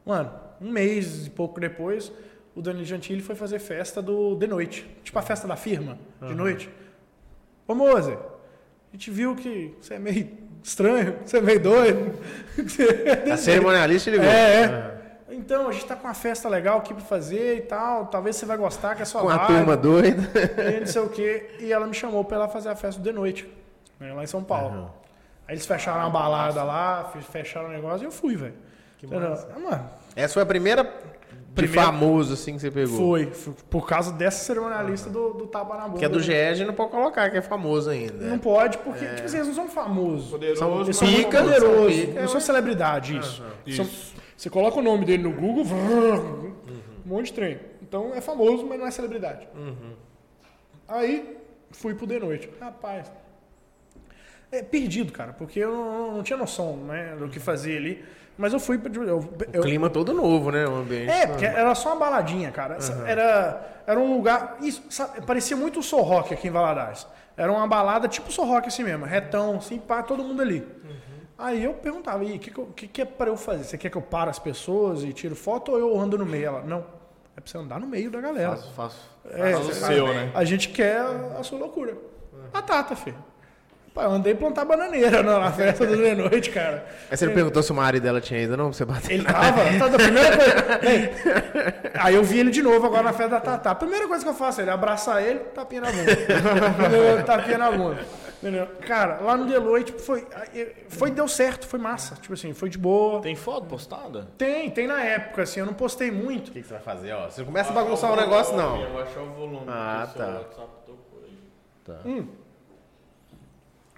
Mano, 0.07 0.33
um 0.61 0.71
mês 0.71 1.27
e 1.27 1.31
pouco 1.31 1.59
depois, 1.61 2.13
o 2.55 2.63
Danilo 2.63 2.85
Gentili 2.85 3.21
foi 3.21 3.35
fazer 3.35 3.59
festa 3.59 4.01
do 4.01 4.37
de 4.37 4.47
noite. 4.47 4.87
Tipo 5.03 5.19
a 5.19 5.23
festa 5.23 5.49
da 5.49 5.57
firma, 5.57 5.99
de 6.21 6.27
uhum. 6.27 6.35
noite. 6.35 6.71
Ô 7.67 7.75
Moze, 7.75 8.13
a 8.13 8.93
gente 8.93 9.11
viu 9.11 9.35
que 9.35 9.75
você 9.81 9.95
é 9.95 9.99
meio 9.99 10.29
estranho, 10.63 11.17
você 11.25 11.39
é 11.39 11.41
meio 11.41 11.61
doido. 11.61 12.15
a 13.33 13.37
cerimonialista 13.37 14.11
ligou. 14.11 14.27
É, 14.27 14.65
é. 14.65 14.94
Então, 15.35 15.69
a 15.69 15.73
gente 15.73 15.87
tá 15.87 15.97
com 15.97 16.07
uma 16.07 16.15
festa 16.15 16.49
legal 16.49 16.79
aqui 16.79 16.95
pra 16.95 17.03
fazer 17.03 17.59
e 17.59 17.61
tal. 17.63 18.07
Talvez 18.07 18.37
você 18.37 18.47
vai 18.47 18.57
gostar, 18.57 18.95
que 18.95 19.03
é 19.03 19.05
só 19.05 19.21
Com 19.21 19.29
a 19.29 19.47
turma 19.47 19.77
doida. 19.77 20.23
E 20.77 20.81
não 20.81 20.87
sei 20.87 21.03
o 21.03 21.09
quê. 21.09 21.57
E 21.61 21.73
ela 21.73 21.87
me 21.87 21.95
chamou 21.95 22.25
pra 22.25 22.37
ela 22.37 22.49
fazer 22.49 22.69
a 22.69 22.77
festa 22.77 23.01
de 23.01 23.13
noite, 23.13 23.49
né, 23.99 24.13
lá 24.13 24.23
em 24.23 24.27
São 24.27 24.43
Paulo. 24.43 24.77
Uhum. 24.77 24.89
Aí 25.47 25.55
eles 25.55 25.67
fecharam 25.67 26.01
uma 26.01 26.11
balada 26.11 26.63
lá, 26.63 27.13
fecharam 27.31 27.69
o 27.69 27.73
negócio 27.73 28.05
e 28.05 28.07
eu 28.07 28.13
fui, 28.13 28.37
velho. 28.37 28.55
Que 28.99 29.07
massa. 29.07 29.49
Ah, 29.55 29.59
mano. 29.59 29.91
Essa 30.17 30.35
foi 30.35 30.43
a 30.43 30.47
primeira 30.47 30.91
de 31.63 31.69
famoso, 31.69 32.35
assim, 32.35 32.55
que 32.55 32.61
você 32.61 32.71
pegou? 32.71 32.97
Foi, 32.97 33.27
foi 33.27 33.55
por 33.71 33.87
causa 33.87 34.13
dessa 34.13 34.45
cerimonialista 34.45 35.09
do, 35.09 35.35
do 35.35 35.47
Tapa 35.47 35.77
na 35.77 35.87
Bunda. 35.87 35.99
Que 35.99 36.05
é 36.05 36.09
do 36.09 36.21
GEG, 36.21 36.65
não 36.65 36.75
pode 36.75 36.91
colocar 36.91 37.31
que 37.31 37.37
é 37.37 37.43
famoso 37.43 37.91
ainda. 37.91 38.27
Não 38.27 38.39
pode, 38.39 38.79
porque, 38.79 39.05
é. 39.05 39.15
tipo 39.15 39.27
assim, 39.27 39.37
eles 39.37 39.49
não 39.49 39.55
são 39.55 39.69
famosos. 39.69 40.31
Poderoso, 40.31 40.59
são, 40.59 40.81
eles 40.81 40.97
são 40.97 41.09
muito 41.09 41.31
poderosos. 41.31 42.15
Não 42.15 42.29
são 42.29 42.41
celebridade, 42.41 43.19
isso. 43.19 43.43
Uhum. 43.43 43.49
isso. 43.67 43.85
São, 43.85 44.24
você 44.37 44.51
coloca 44.51 44.79
o 44.79 44.83
nome 44.83 45.05
dele 45.05 45.23
no 45.23 45.33
Google, 45.33 45.65
uhum. 45.65 46.55
um 47.05 47.09
monte 47.09 47.27
de 47.27 47.33
trem. 47.35 47.61
Então 47.83 48.15
é 48.15 48.21
famoso, 48.21 48.67
mas 48.67 48.79
não 48.79 48.87
é 48.87 48.91
celebridade. 48.91 49.47
Uhum. 49.55 49.95
Aí 50.89 51.39
fui 51.71 51.95
pro 51.95 52.07
de 52.07 52.19
noite. 52.19 52.51
Rapaz, 52.61 53.11
é 54.51 54.63
perdido, 54.63 55.13
cara, 55.13 55.33
porque 55.33 55.59
eu 55.61 55.73
não, 55.73 56.17
não, 56.17 56.23
tinha 56.23 56.37
noção 56.37 56.77
né, 56.77 57.17
do 57.19 57.29
que 57.29 57.41
fazer 57.41 57.77
ali. 57.77 58.05
Mas 58.37 58.53
eu 58.53 58.59
fui. 58.59 58.81
Eu, 58.93 59.33
eu, 59.53 59.61
o 59.61 59.63
clima 59.63 59.89
todo 59.89 60.13
novo, 60.13 60.51
né? 60.51 60.67
O 60.67 60.77
ambiente. 60.77 61.09
É, 61.09 61.27
porque 61.27 61.45
era 61.45 61.73
só 61.77 61.91
uma 61.91 62.01
baladinha, 62.01 62.51
cara. 62.51 62.79
Uhum. 62.81 63.07
Era, 63.07 63.83
era 63.87 64.01
um 64.01 64.17
lugar. 64.17 64.57
Isso, 64.61 64.83
sabe, 64.91 65.21
parecia 65.25 65.57
muito 65.57 65.79
o 65.79 65.83
Soul 65.83 66.03
Rock 66.03 66.35
aqui 66.35 66.49
em 66.49 66.51
Valadares. 66.51 67.07
Era 67.37 67.53
uma 67.53 67.67
balada 67.67 68.09
tipo 68.09 68.33
Soul 68.33 68.49
Rock 68.49 68.69
assim 68.69 68.85
mesmo, 68.85 69.05
retão, 69.05 69.57
assim, 69.57 69.79
pá, 69.79 70.03
todo 70.03 70.23
mundo 70.23 70.41
ali. 70.41 70.61
Uhum. 70.61 71.14
Aí 71.37 71.65
eu 71.65 71.75
perguntava, 71.75 72.25
e 72.25 72.37
o 72.37 72.39
que, 72.39 72.51
que, 72.51 72.87
que, 72.87 73.03
é 73.03 73.05
para 73.05 73.29
eu 73.29 73.37
fazer? 73.37 73.65
Você 73.65 73.77
quer 73.77 73.91
que 73.91 73.97
eu 73.97 74.03
pare 74.03 74.31
as 74.31 74.39
pessoas 74.39 75.03
e 75.03 75.13
tiro 75.13 75.35
foto 75.35 75.73
ou 75.73 75.79
eu 75.79 75.99
ando 75.99 76.17
no 76.17 76.25
meio? 76.25 76.47
Ela, 76.47 76.63
não, 76.63 76.79
é 77.37 77.41
pra 77.41 77.51
você 77.51 77.59
andar 77.59 77.81
no 77.81 77.87
meio 77.87 78.11
da 78.11 78.21
galera. 78.21 78.51
Faço, 78.51 78.73
faço. 78.73 79.11
É, 79.31 79.53
faço 79.53 79.71
o 79.71 79.75
seu, 79.75 80.07
né? 80.09 80.31
A 80.35 80.45
gente 80.45 80.69
quer 80.69 81.01
a, 81.01 81.43
sua 81.43 81.59
loucura. 81.59 81.97
Batata, 82.53 82.95
filho. 82.95 83.17
Pai, 83.93 84.07
eu 84.07 84.11
andei 84.11 84.35
plantar 84.35 84.65
bananeira 84.65 85.23
na 85.23 85.53
festa 85.53 85.87
do 85.87 85.97
de 85.97 86.15
noite, 86.17 86.51
cara. 86.51 86.85
Aí 87.09 87.17
você 87.17 87.27
não 87.27 87.33
perguntou 87.33 87.63
se 87.63 87.71
o 87.71 87.75
marido 87.77 88.03
dela 88.03 88.21
tinha 88.21 88.41
ido, 88.41 88.57
não? 88.57 88.73
Você 88.73 88.85
bateu. 88.85 89.11
Ele 89.13 89.25
tava, 89.25 89.63
tava 89.79 89.95
a 89.95 89.99
primeira 89.99 90.37
coisa. 90.37 90.55
Aí 92.01 92.15
eu 92.15 92.25
vi 92.25 92.41
ele 92.41 92.51
de 92.51 92.61
novo 92.61 92.85
agora 92.85 93.05
na 93.05 93.13
festa 93.13 93.37
da 93.37 93.41
Tatá. 93.41 93.71
A 93.71 93.75
primeira 93.77 94.09
coisa 94.09 94.25
que 94.25 94.29
eu 94.29 94.35
faço 94.35 94.61
é 94.61 94.65
ele 94.65 94.71
abraçar 94.71 95.23
ele, 95.23 95.39
tapinha 95.55 95.83
na 95.83 95.93
bunda. 95.93 97.23
tapinha 97.25 97.59
na 97.59 97.71
bunda. 97.71 98.05
Entendeu? 98.45 98.67
Cara, 98.87 99.21
lá 99.23 99.39
no 99.39 99.47
Deloitte 99.47 99.91
tipo, 99.91 99.99
foi, 100.01 100.27
foi, 100.89 101.11
deu 101.11 101.27
certo, 101.27 101.67
foi 101.67 101.79
massa. 101.79 102.15
Tipo 102.17 102.35
assim, 102.35 102.53
foi 102.53 102.69
de 102.69 102.77
boa. 102.77 103.23
Tem 103.23 103.35
foto 103.35 103.67
postada? 103.67 104.29
Tem, 104.37 104.71
tem 104.71 104.87
na 104.87 105.03
época, 105.03 105.45
assim, 105.45 105.61
eu 105.61 105.67
não 105.67 105.73
postei 105.73 106.11
muito. 106.11 106.49
O 106.49 106.53
que, 106.53 106.61
que 106.61 106.69
você 106.69 106.75
vai 106.75 106.83
fazer, 106.83 107.13
ó? 107.13 107.31
Você 107.31 107.43
começa 107.43 107.71
a 107.71 107.73
bagunçar 107.73 108.13
o, 108.13 108.17
negócio, 108.17 108.55
não. 108.55 108.83
Eu 108.83 108.91
vou 108.91 109.01
achar 109.01 109.23
o 109.23 109.33
volume. 109.33 109.65
Ah, 109.67 110.07
tá. 110.15 110.43
Tá. 111.87 112.01
Hum. 112.05 112.29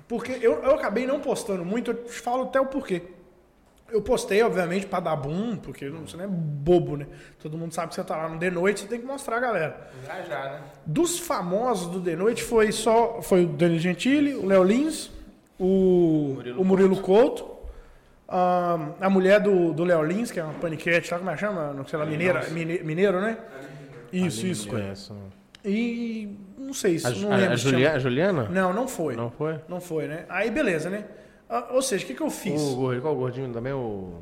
Porque 0.07 0.39
eu, 0.41 0.63
eu 0.63 0.77
acabei 0.77 1.09
não 1.09 1.19
postando 1.19 1.65
muito, 1.65 1.91
eu 1.91 2.05
te 2.05 2.21
falo 2.21 2.45
até 2.45 2.61
o 2.61 2.67
porquê. 2.67 3.03
Eu 3.91 4.03
postei, 4.03 4.43
obviamente, 4.43 4.85
pra 4.87 4.99
dar 5.01 5.15
boom, 5.17 5.57
porque 5.57 5.89
você 5.89 6.17
não 6.17 6.25
é 6.25 6.29
bobo, 6.29 6.97
né? 6.97 7.07
Todo 7.41 7.57
mundo 7.57 7.73
sabe 7.73 7.89
que 7.91 7.95
você 7.95 8.03
tá 8.03 8.17
lá 8.17 8.29
no 8.29 8.39
The 8.39 8.51
Noite, 8.51 8.81
você 8.81 8.87
tem 8.89 8.99
que 9.01 9.07
mostrar 9.07 9.37
a 9.37 9.41
galera. 9.41 9.91
Já, 10.05 10.23
já, 10.23 10.45
né? 10.45 10.61
Dos 10.85 11.19
famosos 11.21 11.87
do 11.89 12.01
The 12.01 12.17
Noite 12.17 12.43
foi 12.43 12.73
só 12.73 13.21
foi 13.23 13.45
o 13.45 13.49
Danilo 13.49 13.79
Gentili, 13.81 14.35
o 14.35 14.45
Léo 14.47 14.65
Lins, 14.65 15.11
o 15.59 16.33
Murilo, 16.35 16.61
o 16.61 16.65
Murilo 16.65 16.97
Couto, 17.01 17.57
a, 18.29 18.77
a 19.01 19.09
mulher 19.09 19.41
do, 19.41 19.73
do 19.73 19.85
Léo 19.85 20.03
Lins, 20.03 20.31
que 20.33 20.41
é 20.41 20.45
uma 20.45 20.55
paniquete, 20.55 21.07
sabe 21.07 21.21
como 21.21 21.31
é 21.31 21.35
que 21.35 21.41
chama? 21.41 21.73
Não 21.73 21.87
sei 21.87 21.99
lá, 21.99 22.05
mineira, 22.05 22.49
mine, 22.51 22.81
mineiro, 22.83 23.21
né? 23.21 23.39
Isso, 24.13 24.41
Ali, 24.41 24.51
isso. 24.51 24.69
Conheço. 24.69 25.15
E 25.65 26.37
não 26.59 26.73
sei 26.73 26.99
se 26.99 27.07
A, 27.07 27.11
não 27.11 27.33
a- 27.33 27.37
lembro. 27.37 27.55
a 27.55 27.57
se 27.57 27.63
Julia- 27.65 27.87
chama- 27.87 27.97
a 27.97 27.99
Juliana? 28.01 28.49
Não, 28.51 28.73
não 28.73 28.89
foi. 28.89 29.15
Não 29.17 29.31
foi? 29.31 29.61
Não 29.69 29.81
foi, 29.81 30.07
né? 30.09 30.25
Aí 30.29 30.51
beleza, 30.51 30.91
né? 30.91 31.05
Ah, 31.49 31.69
ou 31.71 31.83
seja, 31.83 32.05
o 32.05 32.07
que, 32.07 32.15
que 32.15 32.23
eu 32.23 32.31
fiz? 32.31 32.61
O 32.61 32.77
gordinho, 32.77 33.03
qual 33.03 33.15
o 33.15 33.19
gordinho 33.19 33.53
também? 33.53 33.73
O... 33.73 34.21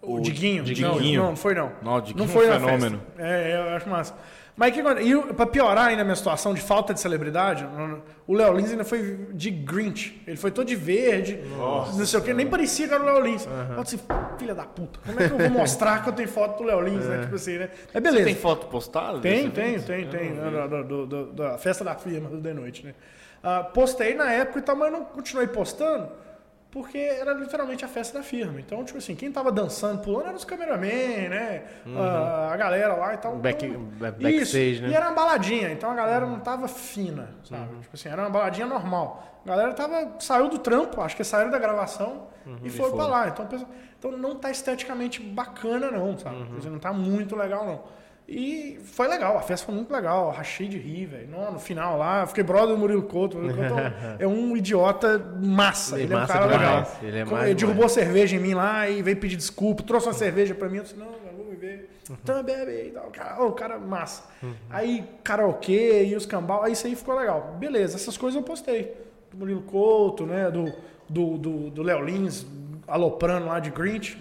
O, 0.00 0.20
Diguinho. 0.20 0.64
Diguinho. 0.64 1.22
Não, 1.22 1.28
não 1.30 1.36
foi 1.36 1.54
não. 1.54 1.70
Não, 1.80 1.94
o 1.94 2.00
Diguinho 2.00 2.26
não 2.26 2.32
foi 2.32 2.46
é 2.46 2.50
um 2.50 2.52
na 2.54 2.60
fenômeno. 2.60 3.02
festa. 3.16 3.22
É, 3.22 3.56
eu 3.56 3.76
acho 3.76 3.88
massa. 3.88 4.14
Mas 4.54 4.70
o 4.70 4.74
que 4.74 4.80
acontece? 4.80 5.08
E 5.08 5.32
pra 5.32 5.46
piorar 5.46 5.86
ainda 5.86 6.02
a 6.02 6.04
minha 6.04 6.16
situação 6.16 6.52
de 6.52 6.60
falta 6.60 6.92
de 6.92 7.00
celebridade, 7.00 7.66
o 8.26 8.34
Léo 8.34 8.52
Lins 8.54 8.70
ainda 8.70 8.84
foi 8.84 9.28
de 9.32 9.50
Grinch. 9.50 10.20
Ele 10.26 10.36
foi 10.36 10.50
todo 10.50 10.66
de 10.66 10.76
verde, 10.76 11.40
não 11.56 12.04
sei 12.04 12.20
o 12.20 12.22
que, 12.22 12.34
nem 12.34 12.46
parecia 12.46 12.86
que 12.86 12.92
era 12.92 13.02
o 13.02 13.06
Léo 13.06 13.20
Lins. 13.24 13.48
Eu 13.76 13.82
disse, 13.82 13.98
filha 14.38 14.54
da 14.54 14.64
puta, 14.64 14.98
como 15.06 15.20
é 15.20 15.28
que 15.28 15.32
eu 15.32 15.38
vou 15.38 15.50
mostrar 15.50 16.02
que 16.02 16.10
eu 16.10 16.12
tenho 16.12 16.28
foto 16.28 16.58
do 16.58 16.64
Léo 16.64 16.82
Lins, 16.82 17.06
né? 17.06 17.22
Tipo 17.22 17.36
assim, 17.36 17.58
né? 17.58 17.70
Mas 17.94 18.02
beleza. 18.02 18.24
Tem 18.24 18.34
foto 18.34 18.66
postada? 18.66 19.20
Tem, 19.20 19.48
tem, 19.50 19.80
tem, 19.80 20.06
tem. 20.06 20.30
né, 20.32 20.50
da 21.32 21.56
festa 21.56 21.82
da 21.82 21.94
firma 21.94 22.28
do 22.28 22.40
The 22.40 22.52
Noite, 22.52 22.84
né? 22.84 22.94
Ah, 23.42 23.64
postei 23.64 24.14
na 24.14 24.30
época 24.30 24.58
e 24.58 24.62
tal, 24.62 24.76
mas 24.76 24.92
não 24.92 25.04
continuei 25.04 25.46
postando 25.46 26.08
porque 26.72 26.98
era 26.98 27.32
literalmente 27.34 27.84
a 27.84 27.88
festa 27.88 28.18
da 28.18 28.24
firma. 28.24 28.58
Então, 28.58 28.82
tipo 28.84 28.98
assim, 28.98 29.14
quem 29.14 29.30
tava 29.30 29.52
dançando, 29.52 30.00
pulando 30.02 30.24
eram 30.26 30.36
os 30.36 30.44
cameramen, 30.44 31.28
né? 31.28 31.62
Ah, 31.96 32.50
a 32.52 32.56
galera 32.56 32.94
lá 32.96 33.14
e 33.14 33.18
tal. 33.18 33.36
Back- 33.36 33.66
Então, 33.66 33.82
backstage, 34.00 34.70
isso. 34.72 34.82
né? 34.82 34.88
E 34.88 34.94
era 34.94 35.06
uma 35.06 35.14
baladinha, 35.14 35.70
então 35.70 35.90
a 35.90 35.94
galera 35.94 36.26
não 36.26 36.40
tava 36.40 36.66
fina, 36.66 37.28
sabe? 37.44 37.76
Tipo 37.82 37.94
assim, 37.94 38.08
era 38.08 38.22
uma 38.22 38.30
baladinha 38.30 38.66
normal. 38.66 39.40
A 39.44 39.48
galera 39.48 39.72
tava, 39.74 40.12
saiu 40.18 40.48
do 40.48 40.58
trampo, 40.58 41.00
acho 41.02 41.14
que 41.16 41.22
saíram 41.22 41.50
da 41.50 41.58
gravação 41.58 42.28
e 42.64 42.70
foi 42.70 42.90
pra 42.96 43.06
lá. 43.06 43.28
Então, 43.28 43.46
então 43.98 44.12
não 44.12 44.34
tá 44.36 44.50
esteticamente 44.50 45.20
bacana, 45.22 45.90
não, 45.90 46.18
sabe? 46.18 46.36
Dizer, 46.56 46.70
Não 46.70 46.78
tá 46.78 46.92
muito 46.92 47.36
legal, 47.36 47.66
não. 47.66 48.01
E 48.28 48.78
foi 48.84 49.08
legal, 49.08 49.36
a 49.36 49.42
festa 49.42 49.66
foi 49.66 49.74
muito 49.74 49.92
legal, 49.92 50.30
rachei 50.30 50.68
de 50.68 50.78
rir, 50.78 51.06
velho. 51.06 51.28
No, 51.28 51.52
no 51.52 51.58
final 51.58 51.98
lá, 51.98 52.26
fiquei 52.26 52.42
brother 52.42 52.68
do 52.74 52.78
Murilo 52.78 53.02
Couto. 53.02 53.36
O 53.36 53.42
Murilo 53.42 53.68
Couto 53.68 53.82
é 54.18 54.26
um 54.26 54.56
idiota 54.56 55.18
massa, 55.42 55.96
Ele 55.96 56.02
é 56.02 56.06
ele, 56.06 56.14
é 56.14 56.16
um 56.16 56.20
massa 56.20 56.32
cara 56.32 56.46
demais, 56.46 56.60
legal. 56.62 56.96
ele 57.02 57.18
é 57.18 57.24
massa 57.24 57.44
ele 57.46 57.54
derrubou 57.54 57.74
demais. 57.74 57.92
cerveja 57.92 58.36
em 58.36 58.38
mim 58.38 58.54
lá 58.54 58.88
e 58.88 59.02
veio 59.02 59.16
pedir 59.18 59.36
desculpa, 59.36 59.82
trouxe 59.82 60.06
uma 60.06 60.14
cerveja 60.14 60.54
pra 60.54 60.68
mim, 60.68 60.78
eu 60.78 60.82
disse, 60.84 60.96
não, 60.96 61.06
eu 61.06 61.36
vou 61.36 61.46
beber. 61.46 61.90
Então 62.10 62.42
bebe 62.42 62.70
aí 62.70 62.88
e 62.88 62.92
tal. 62.92 63.10
Cara, 63.10 63.42
ô, 63.42 63.52
cara 63.52 63.78
massa. 63.78 64.24
Aí 64.70 65.04
karaokê 65.22 66.04
e 66.04 66.16
os 66.16 66.24
cambal, 66.24 66.62
aí 66.62 66.72
isso 66.72 66.86
aí 66.86 66.94
ficou 66.96 67.14
legal. 67.16 67.56
Beleza, 67.58 67.96
essas 67.96 68.16
coisas 68.16 68.36
eu 68.40 68.42
postei. 68.46 68.96
Do 69.30 69.36
Murilo 69.38 69.62
Couto, 69.62 70.24
né, 70.26 70.50
do 70.50 70.72
do, 71.08 71.36
do, 71.36 71.70
do 71.70 71.82
Léo 71.82 72.02
Lins 72.04 72.46
aloprando 72.88 73.46
lá 73.46 73.60
de 73.60 73.70
Grinch, 73.70 74.16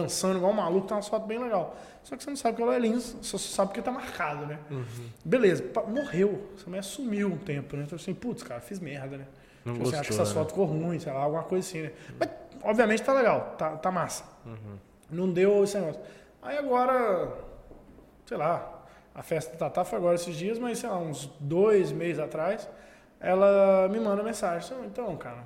dançando 0.00 0.36
igual 0.38 0.52
um 0.52 0.54
maluco, 0.56 0.86
tá 0.86 0.94
uma 0.96 1.02
foto 1.02 1.26
bem 1.26 1.38
legal. 1.38 1.76
Só 2.04 2.16
que 2.16 2.22
você 2.22 2.30
não 2.30 2.36
sabe 2.36 2.56
que 2.56 2.62
é 2.62 2.66
Léo 2.66 2.78
Lins, 2.80 3.16
você 3.20 3.38
só 3.38 3.38
sabe 3.38 3.72
que 3.72 3.82
tá 3.82 3.90
marcado, 3.90 4.46
né? 4.46 4.58
Beleza, 5.24 5.62
pa- 5.62 5.82
morreu. 5.82 6.48
Essa 6.56 6.68
mulher 6.68 6.82
sumiu 6.84 7.28
um 7.28 7.38
tempo, 7.38 7.76
né? 7.76 7.82
Então 7.84 7.96
assim, 7.96 8.14
putz, 8.14 8.42
cara, 8.42 8.60
fiz 8.60 8.78
merda, 8.78 9.16
né? 9.18 9.26
Não 9.64 9.72
Tipo 9.74 9.88
assim, 9.88 9.96
acho 9.98 10.08
que 10.10 10.16
gostou, 10.16 10.22
essas 10.24 10.28
né? 10.28 10.34
fotos 10.40 10.52
ficou 10.52 10.66
ruim, 10.66 10.98
sei 11.00 11.12
lá, 11.12 11.20
alguma 11.20 11.42
coisa 11.42 11.66
assim, 11.68 11.82
né? 11.82 11.92
Mas, 12.20 12.30
obviamente, 12.62 13.02
tá 13.02 13.12
legal, 13.12 13.54
tá, 13.58 13.70
tá 13.76 13.90
massa. 13.90 14.24
Não 15.10 15.28
deu 15.32 15.64
esse 15.64 15.76
negócio. 15.78 16.00
Aí 16.42 16.56
agora, 16.58 17.32
sei 18.26 18.36
lá, 18.36 18.82
a 19.14 19.22
festa 19.22 19.52
da 19.52 19.58
Tatá 19.58 19.84
foi 19.84 19.98
agora 19.98 20.14
esses 20.14 20.36
dias, 20.36 20.58
mas 20.58 20.78
sei 20.78 20.88
lá, 20.88 20.98
uns 20.98 21.26
dois 21.40 21.90
meses 21.90 22.20
atrás, 22.20 22.68
ela 23.18 23.88
me 23.88 23.98
manda 23.98 24.22
mensagem. 24.22 24.58
assim, 24.76 24.86
Então, 24.86 25.16
cara, 25.16 25.38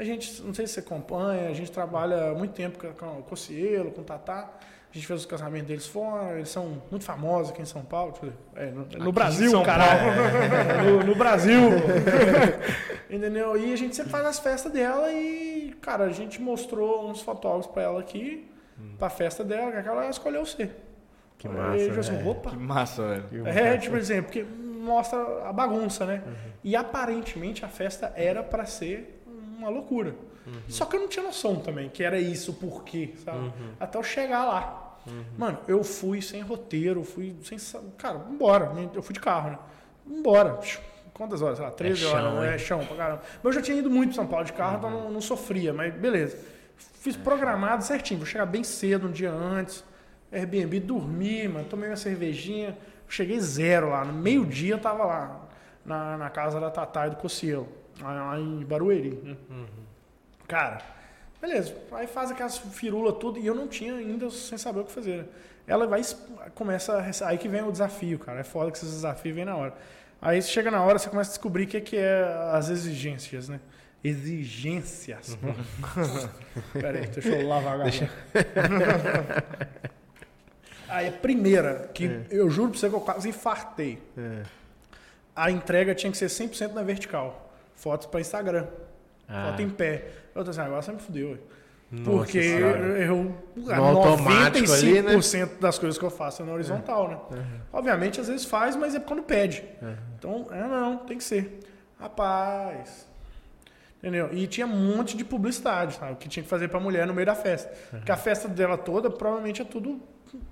a 0.00 0.04
gente, 0.04 0.40
não 0.42 0.54
sei 0.54 0.66
se 0.66 0.72
você 0.72 0.80
acompanha, 0.80 1.50
a 1.50 1.52
gente 1.52 1.70
trabalha 1.70 2.32
muito 2.32 2.54
tempo 2.54 2.78
com, 2.94 3.18
o 3.18 3.22
Cocielo, 3.22 3.90
com 3.90 4.00
o 4.00 4.04
Tatá. 4.04 4.50
A 4.90 4.94
gente 4.94 5.06
fez 5.06 5.20
os 5.20 5.26
casamentos 5.26 5.68
deles 5.68 5.86
fora, 5.86 6.36
eles 6.36 6.48
são 6.48 6.82
muito 6.90 7.04
famosos 7.04 7.52
aqui 7.52 7.60
em 7.60 7.66
São 7.66 7.82
Paulo. 7.84 8.14
É, 8.56 8.70
no, 8.70 8.86
no 9.04 9.12
Brasil, 9.12 9.62
caralho. 9.62 10.10
No, 10.84 11.04
no 11.04 11.14
Brasil. 11.14 11.60
Entendeu? 13.10 13.58
E 13.58 13.74
a 13.74 13.76
gente 13.76 13.94
sempre 13.94 14.10
faz 14.10 14.24
as 14.24 14.38
festas 14.38 14.72
dela 14.72 15.12
e, 15.12 15.76
cara, 15.82 16.04
a 16.04 16.10
gente 16.10 16.40
mostrou 16.40 17.08
uns 17.10 17.20
fotógrafos 17.20 17.70
pra 17.70 17.82
ela 17.82 18.00
aqui, 18.00 18.50
pra 18.98 19.10
festa 19.10 19.44
dela, 19.44 19.70
que 19.82 19.86
ela 19.86 20.08
escolheu 20.08 20.46
ser. 20.46 20.74
Que 21.36 21.46
Aí 21.46 21.54
massa, 21.54 21.76
eu 21.76 22.00
assim, 22.00 22.12
né? 22.12 22.24
opa. 22.24 22.50
Que 22.50 22.56
massa, 22.56 23.08
velho. 23.08 23.46
É, 23.46 23.76
tipo 23.76 23.96
assim, 23.96 24.22
porque 24.22 24.42
mostra 24.42 25.46
a 25.46 25.52
bagunça, 25.52 26.06
né? 26.06 26.22
E 26.64 26.74
aparentemente 26.74 27.64
a 27.64 27.68
festa 27.68 28.12
era 28.16 28.42
pra 28.42 28.64
ser 28.64 29.19
uma 29.60 29.68
loucura. 29.70 30.14
Só 30.68 30.84
que 30.84 30.96
eu 30.96 31.00
não 31.00 31.08
tinha 31.08 31.24
noção 31.24 31.56
também 31.56 31.88
que 31.88 32.02
era 32.02 32.18
isso, 32.18 32.54
por 32.54 32.82
quê, 32.82 33.12
sabe? 33.24 33.52
Até 33.78 33.96
eu 33.98 34.02
chegar 34.02 34.44
lá. 34.44 34.96
Mano, 35.38 35.58
eu 35.68 35.82
fui 35.84 36.20
sem 36.20 36.40
roteiro, 36.42 37.02
fui 37.04 37.34
sem. 37.42 37.58
Cara, 37.96 38.26
embora. 38.30 38.72
Eu 38.94 39.02
fui 39.02 39.12
de 39.14 39.20
carro, 39.20 39.50
né? 39.50 39.58
Embora. 40.06 40.58
Quantas 41.14 41.42
horas? 41.42 41.58
Sei 41.58 41.66
lá, 41.66 41.70
13 41.72 41.92
É 42.04 42.08
chão, 42.08 42.16
horas, 42.18 42.34
né? 42.40 42.48
hein? 42.48 42.54
É 42.54 42.58
chão 42.58 42.84
pra 42.86 42.96
caramba. 42.96 43.22
Mas 43.42 43.44
eu 43.44 43.52
já 43.52 43.62
tinha 43.62 43.76
ido 43.78 43.90
muito 43.90 44.08
pra 44.10 44.16
São 44.16 44.26
Paulo 44.26 44.44
de 44.44 44.52
carro, 44.54 44.78
então 44.78 44.90
não, 44.90 45.10
não 45.10 45.20
sofria, 45.20 45.72
mas 45.72 45.92
beleza. 45.94 46.38
Fiz 46.76 47.14
programado 47.16 47.84
certinho, 47.84 48.18
vou 48.18 48.26
chegar 48.26 48.46
bem 48.46 48.64
cedo, 48.64 49.06
um 49.08 49.10
dia 49.12 49.30
antes. 49.30 49.84
Airbnb, 50.32 50.80
dormi, 50.80 51.46
mano, 51.48 51.64
tomei 51.66 51.90
uma 51.90 51.96
cervejinha. 51.96 52.76
Cheguei 53.08 53.38
zero 53.40 53.90
lá. 53.90 54.04
No 54.04 54.12
meio-dia 54.14 54.74
eu 54.74 54.78
tava 54.78 55.04
lá, 55.04 55.40
na, 55.84 56.16
na 56.16 56.30
casa 56.30 56.58
da 56.60 56.70
Tatá 56.70 57.06
e 57.06 57.10
do 57.10 57.16
Cocielo, 57.16 57.68
lá, 58.02 58.38
em 58.38 58.64
Barueri. 58.64 59.10
né? 59.22 59.36
Cara, 60.46 60.82
beleza. 61.40 61.74
Aí 61.92 62.06
faz 62.06 62.30
aquelas 62.30 62.58
firulas 62.58 63.16
tudo 63.18 63.38
e 63.38 63.46
eu 63.46 63.54
não 63.54 63.68
tinha 63.68 63.94
ainda 63.94 64.30
sem 64.30 64.58
saber 64.58 64.80
o 64.80 64.84
que 64.84 64.92
fazer. 64.92 65.26
Ela 65.66 65.86
vai, 65.86 66.02
começa, 66.54 66.98
a 66.98 67.28
aí 67.28 67.38
que 67.38 67.48
vem 67.48 67.62
o 67.62 67.70
desafio, 67.70 68.18
cara. 68.18 68.40
É 68.40 68.44
foda 68.44 68.70
que 68.70 68.78
esses 68.78 68.90
desafios 68.90 69.34
vêm 69.34 69.44
na 69.44 69.56
hora. 69.56 69.74
Aí 70.20 70.42
chega 70.42 70.70
na 70.70 70.82
hora, 70.82 70.98
você 70.98 71.08
começa 71.08 71.30
a 71.30 71.32
descobrir 71.32 71.64
o 71.64 71.66
que 71.66 71.76
é, 71.76 71.80
que 71.80 71.96
é 71.96 72.22
as 72.52 72.68
exigências, 72.68 73.48
né? 73.48 73.60
Exigências. 74.02 75.38
Pera 76.72 76.98
aí, 76.98 77.06
deixa 77.06 77.28
eu 77.28 77.48
lavar 77.48 77.74
a 77.74 77.84
garganta. 77.84 78.10
Aí 80.88 81.06
a 81.06 81.12
primeira, 81.12 81.88
que 81.94 82.26
eu 82.30 82.50
juro 82.50 82.70
pra 82.70 82.80
você 82.80 82.88
que 82.88 82.94
eu 82.96 83.00
quase 83.00 83.28
infartei. 83.28 84.02
É. 84.18 84.42
A 85.36 85.48
entrega 85.50 85.94
tinha 85.94 86.10
que 86.10 86.18
ser 86.18 86.26
100% 86.26 86.72
na 86.72 86.82
vertical. 86.82 87.49
Fotos 87.80 88.06
para 88.06 88.20
Instagram. 88.20 88.66
Ah. 89.26 89.50
Foto 89.50 89.62
em 89.62 89.70
pé. 89.70 90.08
Eu 90.34 90.44
tô 90.44 90.50
assim, 90.50 90.60
agora 90.60 90.82
você 90.82 90.92
me 90.92 91.00
fudeu. 91.00 91.38
Nossa 91.90 92.04
Porque 92.10 92.42
Senhora. 92.42 92.78
eu, 92.78 93.34
No 93.56 93.84
automático 93.84 94.70
ali, 94.70 95.02
né? 95.02 95.14
95% 95.14 95.58
das 95.58 95.78
coisas 95.78 95.98
que 95.98 96.04
eu 96.04 96.10
faço 96.10 96.42
é 96.42 96.44
na 96.44 96.52
horizontal, 96.52 97.08
né? 97.08 97.44
Obviamente, 97.72 98.20
às 98.20 98.28
vezes 98.28 98.44
faz, 98.44 98.76
mas 98.76 98.94
é 98.94 99.00
quando 99.00 99.22
pede. 99.22 99.64
Então, 100.16 100.46
é, 100.52 100.62
não, 100.62 100.98
tem 100.98 101.16
que 101.16 101.24
ser. 101.24 101.58
Rapaz. 101.98 103.08
Entendeu? 103.98 104.28
E 104.32 104.46
tinha 104.46 104.66
um 104.66 104.96
monte 104.96 105.16
de 105.16 105.24
publicidade, 105.24 105.94
sabe? 105.94 106.16
Que 106.16 106.28
tinha 106.28 106.42
que 106.42 106.48
fazer 106.48 106.68
pra 106.68 106.78
mulher 106.78 107.06
no 107.06 107.14
meio 107.14 107.26
da 107.26 107.34
festa. 107.34 107.72
Porque 107.90 108.12
a 108.12 108.16
festa 108.16 108.46
dela 108.46 108.76
toda 108.76 109.10
provavelmente 109.10 109.62
é 109.62 109.64
tudo. 109.64 110.00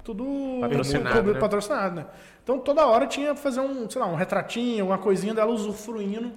Tudo 0.03 0.25
Patrocinado, 0.61 1.17
tudo 1.19 1.35
né? 1.35 1.39
patrocinado, 1.41 1.95
né? 1.95 2.07
Então 2.43 2.59
toda 2.59 2.85
hora 2.85 3.07
tinha 3.07 3.33
que 3.33 3.41
fazer 3.41 3.61
um, 3.61 3.89
sei 3.89 4.01
lá, 4.01 4.09
um 4.09 4.17
retratinho, 4.17 4.81
alguma 4.81 4.99
coisinha 4.99 5.33
dela 5.33 5.53
usufruindo 5.53 6.33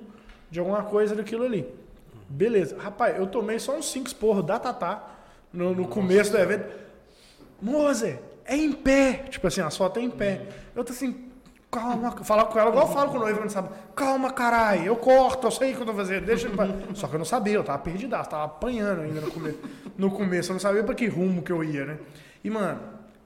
de 0.52 0.60
alguma 0.60 0.84
coisa 0.84 1.16
daquilo 1.16 1.46
ali. 1.46 1.66
Beleza. 2.30 2.78
Rapaz, 2.78 3.18
eu 3.18 3.26
tomei 3.26 3.58
só 3.58 3.76
uns 3.76 3.90
5 3.92 4.08
esporros 4.08 4.46
da 4.46 4.60
Tatá 4.60 5.02
no, 5.52 5.74
no 5.74 5.88
começo 5.88 6.32
do 6.32 6.38
evento. 6.38 6.66
Moze, 7.62 8.20
é 8.46 8.56
em 8.56 8.72
pé. 8.72 9.26
Tipo 9.30 9.48
assim, 9.48 9.62
a 9.62 9.72
foto 9.72 10.00
é 10.00 10.04
em 10.04 10.10
pé. 10.10 10.42
Eu 10.76 10.84
tô 10.84 10.92
assim, 10.92 11.32
calma. 11.72 12.12
Falar 12.24 12.46
com 12.46 12.60
ela 12.60 12.70
igual 12.70 12.88
eu 12.88 12.94
falo 12.94 13.12
com 13.12 13.18
o 13.18 13.20
noivo, 13.22 13.40
não 13.40 13.50
sabe? 13.50 13.70
Calma, 13.96 14.32
caralho, 14.32 14.86
eu 14.86 14.96
corto, 14.98 15.48
eu 15.48 15.52
sei 15.52 15.72
o 15.72 15.76
que 15.76 15.82
eu 15.82 15.86
tô 15.86 15.94
fazendo. 15.94 16.26
Deixa 16.26 16.48
ele 16.48 16.56
pra... 16.56 16.68
Só 16.94 17.08
que 17.08 17.16
eu 17.16 17.20
não 17.20 17.26
sabia, 17.26 17.56
eu 17.56 17.64
tava 17.64 17.80
perdidaço, 17.80 18.30
tava 18.30 18.44
apanhando 18.44 19.02
ainda 19.02 19.22
no 19.22 19.32
começo. 19.32 19.60
No 19.98 20.12
começo, 20.12 20.52
eu 20.52 20.54
não 20.54 20.60
sabia 20.60 20.84
pra 20.84 20.94
que 20.94 21.08
rumo 21.08 21.42
que 21.42 21.52
eu 21.52 21.64
ia, 21.64 21.86
né? 21.86 21.98
E, 22.44 22.50
mano, 22.50 22.80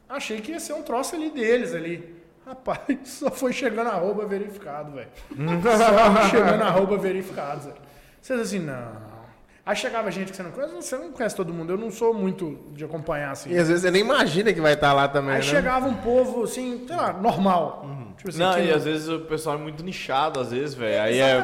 achei 0.08 0.42
que 0.42 0.52
ia 0.52 0.60
ser 0.60 0.74
um 0.74 0.84
troço 0.84 1.16
ali 1.16 1.32
deles 1.32 1.74
ali. 1.74 2.16
Rapaz, 2.46 2.80
só 3.06 3.32
foi 3.32 3.52
chegando 3.52 3.90
arroba 3.90 4.26
verificado, 4.26 4.92
velho. 4.92 5.10
Só 5.64 6.30
chegando 6.30 6.62
arroba 6.64 6.98
verificado, 6.98 7.62
velho. 7.62 7.76
Vocês 8.22 8.40
assim, 8.40 8.60
não. 8.60 9.16
Aí 9.66 9.76
chegava 9.76 10.12
gente 10.12 10.30
que 10.30 10.38
você 10.38 10.44
não 10.44 10.52
conhece, 10.52 10.74
você 10.76 10.96
não 10.96 11.12
conhece 11.12 11.36
todo 11.36 11.52
mundo, 11.52 11.74
eu 11.74 11.78
não 11.78 11.90
sou 11.90 12.14
muito 12.14 12.60
de 12.74 12.86
acompanhar 12.86 13.32
assim. 13.32 13.50
E 13.50 13.58
às 13.58 13.68
vezes 13.68 13.82
você 13.82 13.90
nem 13.90 14.02
imagina 14.02 14.54
que 14.54 14.62
vai 14.62 14.74
estar 14.74 14.94
lá 14.94 15.08
também, 15.08 15.32
Aí 15.32 15.38
né? 15.38 15.42
chegava 15.42 15.88
um 15.88 15.96
povo 15.96 16.44
assim, 16.44 16.86
sei 16.86 16.96
lá, 16.96 17.12
normal. 17.14 17.84
Tipo 18.16 18.30
assim, 18.30 18.40
Não, 18.40 18.60
e 18.60 18.72
às 18.72 18.84
vezes 18.84 19.10
o 19.10 19.22
pessoal 19.22 19.56
é 19.56 19.60
muito 19.60 19.84
nichado, 19.84 20.40
às 20.40 20.52
vezes, 20.52 20.76
velho. 20.76 21.02
Aí 21.02 21.18
é. 21.20 21.42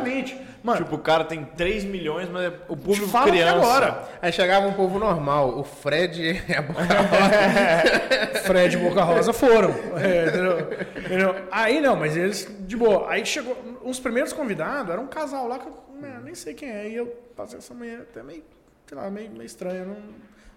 Mano, 0.63 0.83
Tipo, 0.83 0.95
o 0.95 0.99
cara 0.99 1.23
tem 1.23 1.43
3 1.43 1.83
milhões, 1.85 2.29
mas 2.29 2.43
é 2.43 2.47
o 2.67 2.77
público 2.77 3.07
que 3.07 3.31
criança. 3.31 3.55
agora. 3.55 4.09
Aí 4.21 4.31
chegava 4.31 4.67
um 4.67 4.73
povo 4.73 4.99
normal. 4.99 5.57
O 5.57 5.63
Fred 5.63 6.43
é 6.47 6.57
a 6.57 6.61
boca 6.61 6.81
Fred 8.45 8.75
e 8.75 8.79
Boca 8.79 9.03
Rosa 9.03 9.33
foram. 9.33 9.71
É, 9.97 10.27
entendeu? 10.27 10.59
Entendeu? 11.05 11.35
Aí 11.51 11.81
não, 11.81 11.95
mas 11.95 12.15
eles, 12.15 12.47
de 12.61 12.77
boa. 12.77 13.09
Aí 13.09 13.25
chegou. 13.25 13.57
Os 13.83 13.99
primeiros 13.99 14.31
convidados 14.33 14.91
era 14.91 15.01
um 15.01 15.07
casal 15.07 15.47
lá 15.47 15.57
que 15.57 15.67
eu 15.67 15.77
né, 15.99 16.19
nem 16.23 16.35
sei 16.35 16.53
quem 16.53 16.69
é. 16.69 16.89
E 16.89 16.95
eu 16.95 17.07
passei 17.35 17.57
essa 17.57 17.73
mulher 17.73 18.01
até 18.01 18.21
meio, 18.21 18.43
sei 18.85 18.97
lá, 18.97 19.09
meio, 19.09 19.31
meio 19.31 19.43
estranha. 19.45 19.83
Não, 19.85 19.97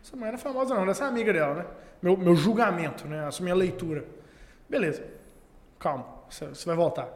essa 0.03 0.17
mulher 0.17 0.33
não 0.33 0.39
é 0.39 0.43
famosa, 0.43 0.75
não. 0.75 0.91
Essa 0.91 1.05
é 1.05 1.09
amiga 1.09 1.33
dela, 1.33 1.55
né? 1.55 1.65
Meu, 2.03 2.17
meu 2.17 2.37
julgamento, 2.37 3.09
né? 3.09 3.27
Essa 3.27 3.43
minha 3.43 3.55
leitura. 3.55 4.05
Beleza. 4.69 5.03
Calma, 5.79 6.07
você 6.29 6.47
vai 6.67 6.77
voltar. 6.77 7.09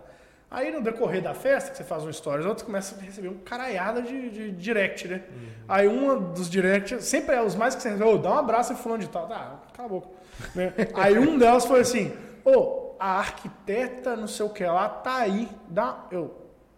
Aí 0.50 0.70
no 0.70 0.80
decorrer 0.80 1.22
da 1.22 1.34
festa, 1.34 1.70
que 1.70 1.76
você 1.76 1.84
faz 1.84 2.04
um 2.04 2.12
stories, 2.12 2.46
outros 2.46 2.64
começam 2.64 2.98
a 2.98 3.02
receber 3.02 3.28
um 3.28 3.38
caraiada 3.38 4.00
de, 4.00 4.30
de 4.30 4.50
direct, 4.52 5.06
né? 5.06 5.22
Aí 5.68 5.86
uma 5.86 6.16
dos 6.16 6.48
direct, 6.48 7.02
sempre 7.02 7.34
é 7.34 7.42
os 7.42 7.54
mais 7.54 7.74
que 7.74 7.82
você 7.82 7.90
recebe, 7.90 8.08
ô, 8.08 8.16
dá 8.16 8.30
um 8.30 8.38
abraço 8.38 8.72
e 8.72 8.76
fulano 8.76 9.02
de 9.02 9.10
tal. 9.10 9.28
Tá, 9.28 9.60
cala 9.74 9.88
a 9.88 9.90
boca. 9.90 10.08
Né? 10.54 10.72
Aí 10.94 11.18
um 11.18 11.36
delas 11.36 11.66
foi 11.66 11.80
assim, 11.80 12.12
ô, 12.44 12.88
a 12.98 13.18
arquiteta 13.18 14.16
não 14.16 14.26
sei 14.26 14.46
o 14.46 14.50
que 14.50 14.64
lá 14.64 14.88
tá 14.88 15.18
aí. 15.18 15.48
Dá. 15.68 16.06
Eu. 16.10 16.34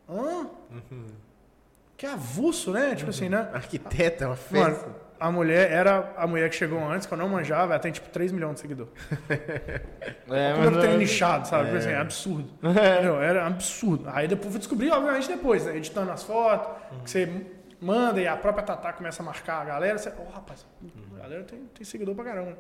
Hã? 0.09 0.47
Que 1.97 2.07
avulso, 2.07 2.73
né? 2.73 2.95
Tipo 2.95 3.11
assim, 3.11 3.29
né? 3.29 3.49
arquiteta, 3.53 4.25
é 4.25 4.27
uma 4.27 4.37
festa. 4.37 4.87
Mano, 4.87 4.95
a 5.21 5.31
mulher 5.31 5.71
era 5.71 6.13
a 6.17 6.27
mulher 6.27 6.49
que 6.49 6.57
chegou 6.57 6.83
antes, 6.83 7.07
que 7.07 7.13
eu 7.13 7.19
não 7.19 7.29
manjava, 7.29 7.75
ela 7.75 7.79
tem 7.79 7.93
tipo 7.93 8.09
3 8.09 8.33
milhões 8.33 8.55
de 8.55 8.61
seguidores. 8.61 8.93
É, 10.33 10.53
eu 10.53 10.57
mas 10.59 10.77
tenho 10.79 10.93
não- 10.93 10.99
nichado, 10.99 11.47
sabe? 11.47 11.65
Tipo 11.67 11.79
assim, 11.79 11.91
é 11.91 11.97
absurdo. 11.97 12.49
Entendeu? 12.63 13.21
Era 13.21 13.47
absurdo. 13.47 14.09
Aí 14.13 14.27
depois 14.29 14.51
fui 14.51 14.59
descobrir, 14.59 14.91
obviamente, 14.91 15.29
depois, 15.29 15.67
né? 15.67 15.77
editando 15.77 16.11
as 16.13 16.23
fotos, 16.23 16.69
que 17.05 17.11
você 17.11 17.47
manda 17.81 18.21
e 18.21 18.27
a 18.29 18.37
própria 18.37 18.65
Tatá 18.65 18.93
começa 18.93 19.23
a 19.23 19.27
marcar 19.27 19.61
a 19.63 19.65
galera. 19.65 19.99
Você, 19.99 20.13
oh, 20.19 20.31
rapaz, 20.31 20.65
a 21.17 21.23
galera 21.23 21.43
tem, 21.45 21.61
tem 21.75 21.85
seguidor 21.85 22.15
pra 22.15 22.25
caramba. 22.25 22.57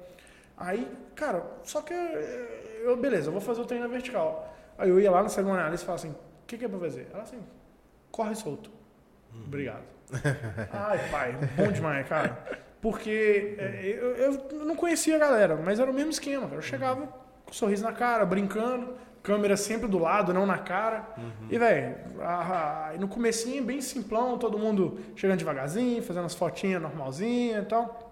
Aí, 0.56 0.86
cara, 1.14 1.42
só 1.62 1.80
que 1.80 1.94
eu, 1.94 2.90
eu- 2.90 2.96
beleza, 2.96 3.28
eu 3.28 3.32
vou 3.32 3.40
fazer 3.40 3.60
o 3.60 3.64
treino 3.64 3.86
na 3.86 3.92
vertical. 3.92 4.54
Aí 4.76 4.88
eu 4.90 4.98
ia 5.00 5.10
lá 5.10 5.22
no 5.22 5.28
cerimonialista 5.30 5.84
e 5.84 5.86
falava 5.86 6.04
assim: 6.06 6.12
o 6.14 6.46
que, 6.46 6.58
que 6.58 6.64
é 6.64 6.68
pra 6.68 6.78
fazer? 6.78 7.08
Ela 7.12 7.22
assim, 7.22 7.38
corre 8.10 8.34
solto. 8.34 8.70
Obrigado. 9.46 9.84
Ai, 10.72 10.98
pai, 11.10 11.34
bom 11.56 11.70
demais, 11.70 12.06
cara. 12.08 12.38
Porque 12.80 13.56
é, 13.58 13.98
eu, 14.00 14.14
eu 14.16 14.64
não 14.64 14.74
conhecia 14.74 15.16
a 15.16 15.18
galera, 15.18 15.56
mas 15.56 15.78
era 15.78 15.90
o 15.90 15.94
mesmo 15.94 16.10
esquema. 16.10 16.44
cara. 16.44 16.56
Eu 16.56 16.62
chegava 16.62 17.06
com 17.44 17.50
um 17.50 17.52
sorriso 17.52 17.82
na 17.84 17.92
cara, 17.92 18.24
brincando, 18.24 18.94
câmera 19.22 19.56
sempre 19.56 19.86
do 19.86 19.98
lado, 19.98 20.32
não 20.32 20.46
na 20.46 20.56
cara. 20.58 21.06
E, 21.50 21.58
velho, 21.58 21.94
no 22.98 23.06
comecinho, 23.06 23.62
bem 23.62 23.80
simplão, 23.82 24.38
todo 24.38 24.58
mundo 24.58 24.98
chegando 25.14 25.38
devagarzinho, 25.38 26.02
fazendo 26.02 26.24
as 26.26 26.34
fotinhas 26.34 26.80
normalzinhas 26.80 27.64
e 27.64 27.66
tal. 27.66 28.06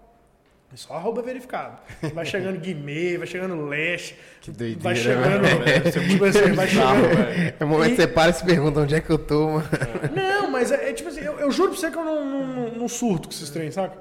E 0.71 0.77
Só 0.77 0.93
arroba 0.93 1.23
verificado. 1.23 1.79
Vai 2.13 2.23
chegando 2.27 2.59
Guimê, 2.59 3.17
vai 3.17 3.25
chegando 3.25 3.65
Leste. 3.65 4.15
Que 4.39 4.51
doideira, 4.51 4.81
Vai 4.83 4.95
chegando. 4.95 5.41
né? 5.41 5.79
Tipo 6.07 6.25
assim, 6.25 6.51
vai. 6.51 6.67
É 7.59 7.63
o 7.63 7.67
momento 7.67 7.87
E- 7.87 7.95
que 7.95 8.01
você 8.03 8.07
para 8.07 8.29
e 8.29 8.33
se 8.35 8.45
pergunta 8.45 8.81
onde 8.81 8.93
é 8.93 9.01
que 9.01 9.09
eu 9.09 9.17
tô, 9.17 9.49
mano. 9.49 9.67
Não, 10.15 10.51
mas 10.51 10.71
é, 10.71 10.91
é 10.91 10.93
tipo 10.93 11.08
eu, 11.39 11.45
eu 11.45 11.51
juro 11.51 11.71
pra 11.71 11.79
você 11.79 11.91
que 11.91 11.97
eu 11.97 12.03
não, 12.05 12.25
não, 12.25 12.71
não- 12.71 12.87
surto 12.87 13.27
com 13.27 13.33
esses 13.33 13.49
trem, 13.49 13.71
saca? 13.71 13.97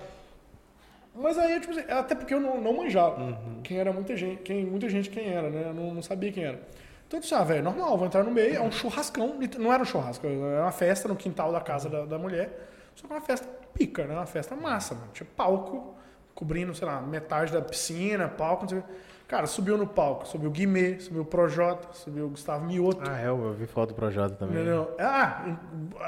Mas 1.15 1.37
aí, 1.37 1.59
tipo 1.61 1.73
assim, 1.73 1.91
até 1.91 2.15
porque 2.15 2.33
eu 2.33 2.41
não, 2.41 2.61
não 2.61 2.77
manjava 2.77 3.39
quem 3.65 3.79
era 3.79 3.93
muita 3.93 4.17
gente, 4.17 4.43
quem, 4.43 4.65
muita 4.65 4.89
gente 4.89 5.11
quem 5.11 5.29
era, 5.29 5.51
né? 5.51 5.65
Eu 5.69 5.75
não, 5.75 5.95
não 5.95 6.03
sabia 6.03 6.31
quem 6.31 6.45
era. 6.45 6.61
Então 7.07 7.19
eu 7.19 7.23
disse, 7.23 7.35
ah, 7.35 7.43
velho, 7.43 7.63
normal, 7.65 7.97
vou 7.97 8.07
entrar 8.07 8.23
no 8.23 8.31
meio, 8.31 8.55
é 8.57 8.61
um 8.61 8.71
churrascão. 8.71 9.37
Não 9.59 9.73
era 9.73 9.83
um 9.83 9.87
churrasco, 9.87 10.27
era 10.27 10.63
uma 10.63 10.71
festa 10.73 11.09
no 11.09 11.17
quintal 11.17 11.51
da 11.51 11.61
casa 11.61 11.89
da, 11.89 12.05
da 12.05 12.19
mulher. 12.19 12.69
Só 12.95 13.07
que 13.07 13.13
uma 13.13 13.21
festa 13.21 13.49
pica, 13.75 14.05
né? 14.07 14.15
Uma 14.15 14.27
festa 14.27 14.55
massa, 14.55 14.95
mano. 14.95 15.09
Tinha 15.13 15.27
palco, 15.37 15.95
cobrindo, 16.35 16.75
sei 16.75 16.87
lá, 16.87 17.01
metade 17.01 17.53
da 17.53 17.63
piscina, 17.63 18.29
palco, 18.29 18.63
não 18.63 18.69
sei 18.69 18.79
o 18.79 18.83
quê. 18.83 18.89
Cara, 19.29 19.47
subiu 19.47 19.77
no 19.77 19.87
palco, 19.87 20.27
subiu 20.27 20.49
o 20.49 20.53
Guimê, 20.53 20.99
subiu 21.01 21.21
o 21.21 21.25
Projota, 21.25 21.89
subiu 21.93 22.25
o 22.25 22.29
Gustavo 22.31 22.65
Mioto. 22.65 23.03
Ah, 23.07 23.21
é, 23.21 23.27
eu 23.29 23.53
vi 23.53 23.67
foto 23.67 23.91
do 23.91 23.95
Projota 23.95 24.35
também. 24.37 24.57
Entendeu? 24.57 24.91
Ah, 24.99 25.55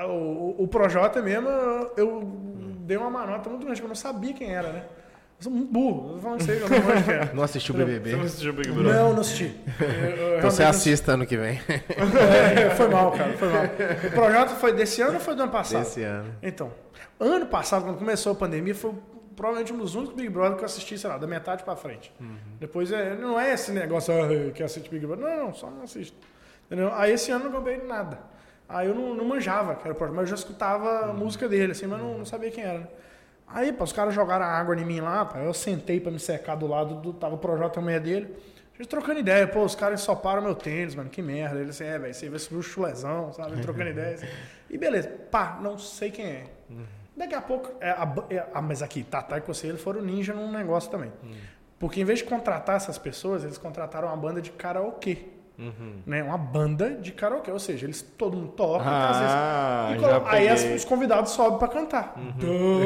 o, 0.08 0.54
o 0.58 0.66
Projota 0.66 1.20
mesmo, 1.20 1.46
eu 1.98 2.22
dei 2.80 2.96
uma 2.96 3.10
manota 3.10 3.50
muito 3.50 3.66
grande, 3.66 3.82
eu 3.82 3.88
não 3.88 3.94
sabia 3.94 4.32
quem 4.32 4.54
era, 4.54 4.72
né? 4.72 4.84
Eu 5.38 5.44
sou 5.44 5.52
muito 5.52 5.70
burro, 5.70 6.08
eu 6.10 6.14
tô 6.14 6.20
falando 6.20 6.50
aí, 6.50 6.60
eu 6.60 6.68
não 6.70 6.78
manjo 6.80 7.04
quem 7.04 7.14
é. 7.14 7.30
Não 7.34 7.42
assistiu 7.42 7.74
o 7.74 7.78
Você 7.78 7.84
BBB? 7.84 8.16
não 8.16 8.24
assistiu 8.24 8.52
Big 8.54 8.70
Brother? 8.70 8.94
Não, 8.94 9.12
não 9.12 9.20
assisti. 9.20 9.56
Eu- 9.80 9.86
eu 10.16 10.38
Então 10.38 10.50
você 10.50 10.62
assista 10.64 11.12
ano 11.12 11.26
que 11.26 11.36
vem. 11.36 11.60
É, 11.68 12.70
foi 12.70 12.88
mal, 12.88 13.12
cara, 13.12 13.32
foi 13.36 13.48
mal. 13.48 13.64
O 13.64 14.10
Projota 14.12 14.54
foi 14.56 14.72
desse 14.72 15.02
ano 15.02 15.14
ou 15.14 15.20
foi 15.20 15.34
do 15.34 15.42
ano 15.42 15.52
passado? 15.52 15.82
Esse 15.82 16.02
ano. 16.02 16.34
Então, 16.42 16.70
ano 17.18 17.46
passado, 17.46 17.84
quando 17.84 17.98
começou 17.98 18.32
a 18.32 18.34
pandemia, 18.34 18.74
foi 18.74 18.92
provavelmente 19.36 19.72
um 19.72 19.78
dos 19.78 19.94
únicos 19.94 20.14
Big 20.14 20.28
Brother 20.28 20.56
que 20.56 20.62
eu 20.62 20.66
assisti, 20.66 20.98
sei 20.98 21.08
lá, 21.10 21.18
da 21.18 21.26
metade 21.26 21.64
pra 21.64 21.76
frente. 21.76 22.12
Depois, 22.58 22.90
é, 22.92 23.14
não 23.16 23.38
é 23.38 23.52
esse 23.54 23.72
negócio 23.72 24.12
ah, 24.14 24.50
que 24.52 24.62
assiste 24.62 24.90
Big 24.90 25.06
Brother. 25.06 25.24
Não, 25.26 25.46
não, 25.46 25.54
só 25.54 25.70
não 25.70 25.82
assisto. 25.82 26.16
Entendeu? 26.66 26.92
Aí 26.94 27.12
esse 27.12 27.30
ano 27.30 27.46
eu 27.46 27.50
não 27.50 27.58
comprei 27.58 27.78
nada. 27.78 28.18
Aí 28.68 28.86
eu 28.86 28.94
não, 28.94 29.14
não 29.14 29.24
manjava 29.24 29.74
que 29.74 29.82
era 29.82 29.92
o 29.92 29.96
Projota, 29.96 30.16
mas 30.16 30.30
eu 30.30 30.36
já 30.36 30.40
escutava 30.42 31.10
a 31.10 31.12
música 31.12 31.48
dele, 31.48 31.72
assim, 31.72 31.86
mas 31.86 31.98
não, 31.98 32.18
não 32.18 32.24
sabia 32.24 32.50
quem 32.50 32.62
era. 32.62 32.78
né? 32.78 32.88
Aí, 33.48 33.72
pá, 33.72 33.82
os 33.82 33.92
caras 33.92 34.14
jogaram 34.14 34.44
água 34.44 34.76
em 34.76 34.84
mim 34.84 35.00
lá, 35.00 35.24
pá, 35.24 35.40
eu 35.40 35.52
sentei 35.52 35.98
pra 35.98 36.12
me 36.12 36.20
secar 36.20 36.54
do 36.54 36.68
lado 36.68 36.94
do. 36.96 37.12
Tava 37.12 37.34
o 37.34 37.38
Projota 37.38 37.78
e 37.78 37.80
a 37.80 37.82
mulher 37.82 38.00
dele. 38.00 38.36
A 38.74 38.76
gente 38.82 38.88
trocando 38.88 39.18
ideia, 39.18 39.46
pô, 39.48 39.64
os 39.64 39.74
caras 39.74 40.00
ensoparam 40.00 40.40
meu 40.40 40.54
tênis, 40.54 40.94
mano, 40.94 41.10
que 41.10 41.20
merda. 41.20 41.58
Ele 41.58 41.70
assim, 41.70 41.84
é, 41.84 41.98
velho, 41.98 42.14
você 42.14 42.28
vai 42.30 42.38
subir 42.38 42.58
o 42.58 42.62
chulezão, 42.62 43.32
sabe? 43.32 43.60
Trocando 43.60 43.90
ideia. 43.90 44.14
Assim. 44.14 44.26
E 44.70 44.78
beleza, 44.78 45.08
pá, 45.30 45.58
não 45.60 45.76
sei 45.76 46.10
quem 46.12 46.26
é. 46.26 46.44
Daqui 47.20 47.34
a 47.34 47.42
pouco, 47.42 47.70
é, 47.82 47.90
a 47.90 48.14
é, 48.30 48.46
ah, 48.54 48.62
mas 48.62 48.80
aqui, 48.80 49.04
Tata 49.04 49.36
e 49.36 49.42
Conselho 49.42 49.76
foram 49.76 50.00
ninja 50.00 50.32
num 50.32 50.50
negócio 50.50 50.90
também. 50.90 51.12
Porque 51.78 52.00
em 52.00 52.04
vez 52.04 52.20
de 52.20 52.24
contratar 52.24 52.76
essas 52.76 52.96
pessoas, 52.96 53.44
eles 53.44 53.58
contrataram 53.58 54.08
uma 54.08 54.16
banda 54.16 54.40
de 54.40 54.50
karaokê. 54.50 55.26
Né? 56.06 56.22
Uma 56.22 56.38
banda 56.38 56.90
de 56.90 57.12
karaokê, 57.12 57.50
ou 57.50 57.58
seja, 57.58 57.84
eles 57.86 58.00
todo 58.16 58.36
mundo 58.36 58.48
toca, 58.52 58.84
Ah, 58.86 59.92
e 59.94 60.00
colo- 60.00 60.22
aí 60.26 60.48
as- 60.48 60.64
os 60.64 60.84
convidados 60.84 61.32
sobem 61.32 61.58
pra 61.58 61.68
cantar. 61.68 62.14
Duh. 62.36 62.80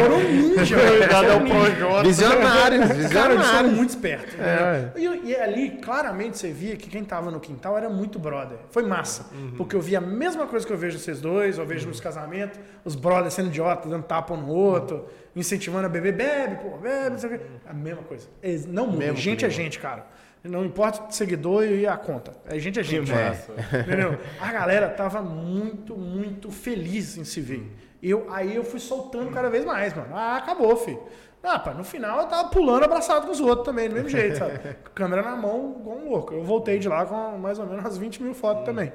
foram 0.00 0.18
ninja. 0.20 0.76
Cuidado, 0.98 1.26
é 1.26 1.34
o. 1.34 1.40
Projota. 1.48 2.02
Visionários, 2.02 2.80
Cara, 2.86 2.94
eles 2.94 3.12
foram 3.12 3.28
visionários. 3.36 3.72
muito 3.72 3.90
espertos. 3.90 4.34
É. 4.34 4.40
né? 4.40 4.92
E, 4.96 5.28
e 5.30 5.36
ali, 5.36 5.70
claramente, 5.82 6.36
você 6.38 6.52
via 6.52 6.76
que 6.76 6.88
quem 6.90 7.04
tava 7.04 7.30
no 7.30 7.40
quintal 7.40 7.76
era 7.78 7.88
muito 7.88 8.18
brother. 8.18 8.58
Foi 8.70 8.82
massa. 8.82 9.26
Porque 9.56 9.74
eu 9.74 9.80
via 9.80 9.98
a 9.98 10.00
mesma 10.00 10.46
coisa 10.46 10.66
que 10.66 10.72
eu 10.72 10.76
vejo 10.76 10.98
vocês 10.98 11.20
dois, 11.20 11.58
eu 11.58 11.66
vejo 11.66 11.88
nos 11.88 12.00
casamentos, 12.00 12.58
os 12.84 12.94
brothers 12.94 13.34
sendo 13.34 13.48
idiotas, 13.48 13.90
dando 13.90 14.02
tapa 14.04 14.34
um 14.34 14.36
no 14.38 14.48
outro, 14.48 15.06
incentivando 15.34 15.86
a 15.86 15.88
beber, 15.88 16.12
bebe, 16.12 16.56
pô, 16.62 16.76
bebe, 16.76 17.10
não 17.10 17.18
sei 17.18 17.30
o 17.34 17.38
quê. 17.38 17.44
A 17.66 17.72
mesma 17.72 18.02
coisa. 18.02 18.26
Eles 18.42 18.66
não 18.66 18.86
muda. 18.88 19.14
Gente 19.14 19.44
é 19.44 19.50
gente, 19.50 19.78
cara. 19.78 20.06
Não 20.44 20.64
importa 20.64 21.08
o 21.08 21.12
seguidor 21.12 21.64
e 21.64 21.86
a 21.86 21.96
conta. 21.96 22.34
É 22.46 22.58
gente 22.58 22.78
é 22.78 22.82
gente. 22.82 23.10
massa. 23.10 23.50
Entendeu? 23.80 24.18
A 24.38 24.52
galera 24.52 24.90
tava 24.90 25.22
muito, 25.22 25.96
muito 25.96 26.50
feliz 26.50 27.16
em 27.16 27.24
se 27.24 27.40
ver. 27.40 27.66
Eu, 28.02 28.26
aí 28.30 28.54
eu 28.54 28.62
fui 28.62 28.78
soltando 28.78 29.30
cada 29.30 29.48
vez 29.48 29.64
mais, 29.64 29.94
mano. 29.94 30.14
Ah, 30.14 30.36
acabou, 30.36 30.76
filho. 30.76 31.02
Ah, 31.42 31.58
pá, 31.58 31.72
no 31.72 31.82
final 31.84 32.20
eu 32.20 32.26
tava 32.26 32.48
pulando 32.48 32.84
abraçado 32.84 33.26
com 33.26 33.32
os 33.32 33.40
outros 33.40 33.66
também, 33.66 33.88
do 33.88 33.94
mesmo 33.94 34.08
jeito, 34.10 34.36
sabe? 34.36 34.54
A 34.68 34.90
câmera 34.90 35.22
na 35.22 35.34
mão, 35.36 35.76
igual 35.80 35.96
um 35.96 36.10
louco. 36.10 36.34
Eu 36.34 36.44
voltei 36.44 36.78
de 36.78 36.88
lá 36.88 37.06
com 37.06 37.38
mais 37.38 37.58
ou 37.58 37.66
menos 37.66 37.82
umas 37.82 37.96
20 37.96 38.22
mil 38.22 38.34
fotos 38.34 38.64
também. 38.64 38.92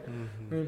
Hum. 0.51 0.67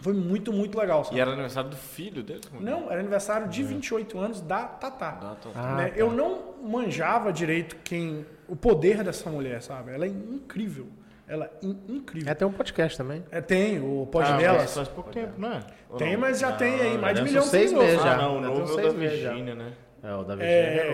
Foi 0.00 0.12
muito, 0.12 0.52
muito 0.52 0.78
legal, 0.78 1.04
sabe? 1.04 1.16
E 1.16 1.20
era 1.20 1.32
aniversário 1.32 1.70
do 1.70 1.76
filho 1.76 2.22
dele? 2.22 2.40
Não, 2.60 2.90
era 2.90 3.00
aniversário 3.00 3.48
de 3.48 3.62
28 3.64 4.18
anos 4.18 4.40
da 4.40 4.62
Tatá. 4.64 5.10
Dá, 5.12 5.34
tô- 5.34 5.48
Ah, 5.54 5.74
Né? 5.76 5.88
tá. 5.88 5.96
Eu 5.96 6.12
não 6.12 6.54
manjava 6.62 7.32
direito 7.32 7.76
quem 7.82 8.24
o 8.46 8.54
poder 8.54 9.02
dessa 9.02 9.28
mulher, 9.28 9.60
sabe? 9.60 9.92
Ela 9.92 10.04
é 10.04 10.08
incrível. 10.08 10.86
Ela 11.26 11.46
é 11.46 11.66
in- 11.66 11.78
incrível. 11.88 12.30
É, 12.30 12.34
tem 12.34 12.46
um 12.46 12.52
podcast 12.52 12.96
também. 12.96 13.24
É, 13.30 13.40
tem, 13.40 13.80
o 13.80 14.06
pod 14.10 14.30
Ah, 14.30 14.36
dela. 14.36 14.58
mas 14.58 14.72
Faz 14.74 14.88
pouco 14.88 15.10
tempo, 15.10 15.32
não 15.36 15.52
é? 15.52 15.60
Tem, 15.98 16.12
não? 16.12 16.20
mas 16.20 16.38
já 16.38 16.52
tem 16.52 16.80
aí 16.80 16.96
mais 16.96 17.16
de 17.18 17.24
milhão 17.24 17.42
seis 17.42 17.64
de 17.64 17.68
seguidores. 17.70 17.90
meses 17.96 18.04
já. 18.04 18.14
Ah, 18.14 18.22
não, 18.22 18.36
o 18.36 18.40
novo 18.40 18.60
é 18.60 18.62
o 18.62 18.66
da 18.76 18.82
seis. 18.82 18.94
Virgínia, 18.94 19.54
né? 19.54 19.72
É, 20.02 20.14
o 20.14 20.22
da 20.22 20.34
É, 20.34 20.36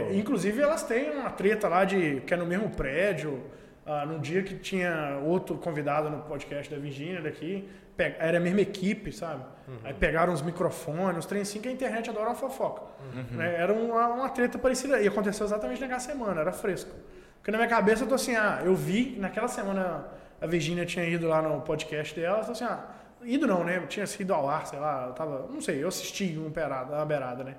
Virgínia. 0.01 0.19
inclusive 0.19 0.63
elas 0.63 0.83
têm 0.83 1.11
uma 1.11 1.29
treta 1.31 1.69
lá 1.69 1.85
de 1.85 2.23
que 2.27 2.33
é 2.33 2.37
no 2.39 2.47
mesmo 2.47 2.71
prédio. 2.71 3.45
Ah, 3.87 4.07
num 4.07 4.19
dia 4.19 4.43
que 4.43 4.55
tinha 4.57 5.21
outro 5.25 5.57
convidado 5.57 6.11
no 6.11 6.23
podcast 6.23 6.73
da 6.73 6.81
Virgínia 6.81 7.21
daqui, 7.21 7.69
era 7.97 8.39
a 8.39 8.41
mesma 8.41 8.61
equipe, 8.61 9.13
sabe? 9.13 9.45
Aí 9.85 9.95
pegaram 9.95 10.33
os 10.33 10.43
microfones, 10.43 11.19
os 11.19 11.27
trem 11.27 11.43
assim 11.43 11.61
que 11.61 11.69
a 11.69 11.73
internet 11.73 12.11
adora 12.11 12.31
uma 12.31 12.35
fofoca. 12.35 12.83
Né? 13.31 13.55
Era 13.57 13.73
uma, 13.73 14.09
uma 14.09 14.29
treta 14.29 14.59
parecida. 14.59 15.01
E 15.01 15.07
aconteceu 15.07 15.47
exatamente 15.47 15.81
naquela 15.81 16.01
semana, 16.01 16.41
era 16.41 16.53
fresco. 16.53 16.91
Porque 17.37 17.51
na 17.51 17.59
minha 17.59 17.69
cabeça 17.69 18.05
eu 18.05 18.09
tô 18.09 18.15
assim, 18.15 18.35
ah, 18.35 18.63
eu 18.65 18.75
vi, 18.75 19.17
naquela 19.19 19.49
semana 19.49 20.07
a 20.41 20.47
Virgínia 20.47 20.85
tinha 20.85 21.05
ido 21.05 21.29
lá 21.29 21.41
no 21.41 21.61
podcast 21.61 22.19
dela, 22.19 22.39
eu 22.39 22.45
tô 22.45 22.53
assim, 22.53 22.65
ah, 22.65 22.85
ido 23.23 23.47
não, 23.47 23.63
né? 23.63 23.81
Tinha 23.87 24.07
sido 24.07 24.35
ao 24.35 24.49
ar, 24.49 24.67
sei 24.67 24.79
lá, 24.79 25.07
eu 25.09 25.13
tava, 25.13 25.47
não 25.51 25.61
sei, 25.61 25.83
eu 25.83 25.89
assisti 25.89 26.37
um 26.39 26.51
perada, 26.51 26.95
uma 26.95 27.07
beirada, 27.07 27.45
né? 27.45 27.55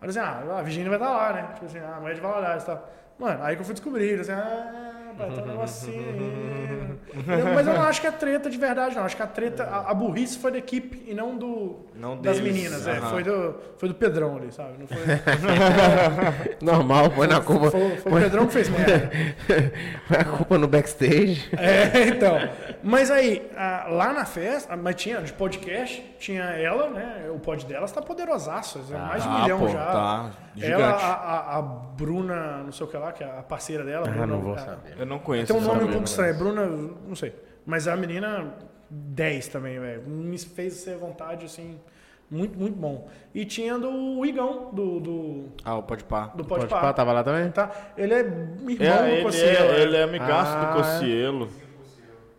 Aí 0.00 0.08
assim, 0.08 0.18
ah, 0.18 0.58
a 0.58 0.62
Virgínia 0.62 0.88
vai 0.88 0.98
estar 0.98 1.10
lá, 1.10 1.32
né? 1.32 1.50
Tipo 1.54 1.66
assim, 1.66 1.78
ah, 1.78 1.96
a 1.96 2.00
mulher 2.00 2.14
de 2.14 2.20
Valadares 2.20 2.62
e 2.64 2.66
tal. 2.66 2.90
Mano, 3.18 3.42
aí 3.42 3.56
que 3.56 3.62
eu 3.62 3.64
fui 3.64 3.74
descobrir, 3.74 4.20
assim, 4.20 4.32
ah, 4.32 4.97
vai 5.18 5.30
ter 5.30 5.42
um 5.42 5.46
negocinho. 5.52 6.98
Mas 7.54 7.66
eu 7.66 7.74
não 7.74 7.82
acho 7.82 8.00
que 8.00 8.06
é 8.06 8.10
treta 8.12 8.48
de 8.48 8.56
verdade, 8.58 8.94
não. 8.94 9.04
Acho 9.04 9.16
que 9.16 9.22
a 9.22 9.26
treta, 9.26 9.64
a, 9.64 9.90
a 9.90 9.94
burrice 9.94 10.38
foi 10.38 10.52
da 10.52 10.58
equipe 10.58 11.02
e 11.06 11.14
não 11.14 11.36
do 11.36 11.76
Não 11.94 12.16
das 12.20 12.38
deles, 12.38 12.54
meninas. 12.54 12.86
É, 12.86 12.92
aham. 12.98 13.10
foi, 13.10 13.22
do, 13.24 13.54
foi 13.76 13.88
do 13.88 13.94
Pedrão 13.94 14.36
ali, 14.36 14.52
sabe? 14.52 14.74
Não 14.78 14.86
foi, 14.86 14.98
Normal, 16.62 17.10
põe 17.10 17.26
na 17.26 17.40
culpa. 17.40 17.70
foi, 17.70 17.96
foi 17.96 18.12
o 18.12 18.22
Pedrão 18.22 18.46
que 18.46 18.52
fez 18.52 18.68
merda. 18.68 19.10
Põe 20.08 20.16
a 20.18 20.24
culpa 20.24 20.58
no 20.58 20.68
backstage. 20.68 21.48
É, 21.56 22.08
então. 22.08 22.38
Mas 22.82 23.10
aí, 23.10 23.50
a- 23.56 23.86
lá 23.90 24.12
na 24.12 24.24
festa, 24.24 24.76
mas 24.76 24.94
tinha 24.96 25.20
de 25.20 25.32
podcast, 25.32 26.02
tinha 26.18 26.44
ela, 26.44 26.88
né? 26.90 27.28
O 27.34 27.38
pod 27.38 27.64
delas 27.66 27.90
tá 27.92 28.00
poderosaço. 28.02 28.80
é 28.92 28.96
mais 28.96 29.22
de 29.22 29.28
um 29.28 29.32
Ah, 29.32 29.40
milhão 29.42 29.58
pô, 29.60 29.68
já. 29.68 29.84
tá 29.86 30.30
gigante. 30.66 30.82
a, 30.82 30.96
a- 31.14 31.58
a 31.58 31.62
Bruna, 31.62 32.62
não 32.64 32.72
sei 32.72 32.86
o 32.86 32.88
que 32.88 32.96
lá, 32.96 33.12
que 33.12 33.22
é 33.24 33.26
a 33.26 33.42
parceira 33.42 33.84
dela. 33.84 34.06
Ah, 34.08 34.10
Bruna, 34.10 34.26
não 34.26 34.40
vou 34.40 34.54
é, 34.54 34.58
saber. 34.58 34.94
Eu 34.98 35.06
não 35.06 35.18
conheço. 35.18 35.52
Tem 35.52 35.62
um 35.62 35.64
nome 35.64 35.84
um 35.84 35.90
pouco 35.92 36.04
estranho, 36.06 36.36
Bruna, 36.36 36.66
não 36.66 37.14
sei. 37.16 37.34
Mas 37.66 37.86
a 37.88 37.96
menina, 37.96 38.54
10 38.90 39.48
também, 39.48 39.78
velho. 39.78 40.02
Me 40.08 40.38
fez 40.38 40.74
ser 40.74 40.96
vontade, 40.96 41.44
assim, 41.46 41.78
muito, 42.30 42.58
muito 42.58 42.76
bom. 42.76 43.08
E 43.34 43.44
tinha 43.44 43.78
do 43.78 44.24
Igão, 44.24 44.70
do, 44.72 45.00
do, 45.00 45.44
Ah, 45.64 45.76
o 45.76 45.82
Pode 45.82 46.04
Pá. 46.04 46.26
do 46.28 46.44
Pode 46.44 46.66
Pode 46.66 46.80
pá, 46.82 46.92
tava 46.92 47.12
lá 47.12 47.22
também? 47.22 47.50
Tá? 47.50 47.70
Ele 47.96 48.14
é 48.14 48.18
irmão 48.20 48.76
É, 48.80 48.98
do 49.02 49.06
ele, 49.08 49.22
Cossielo. 49.22 49.70
é, 49.72 49.78
é. 49.78 49.82
ele 49.82 49.96
é 49.96 50.02
amigaço 50.02 50.52
Ah, 50.56 50.64
do 50.64 50.76
Cocielo. 50.78 51.48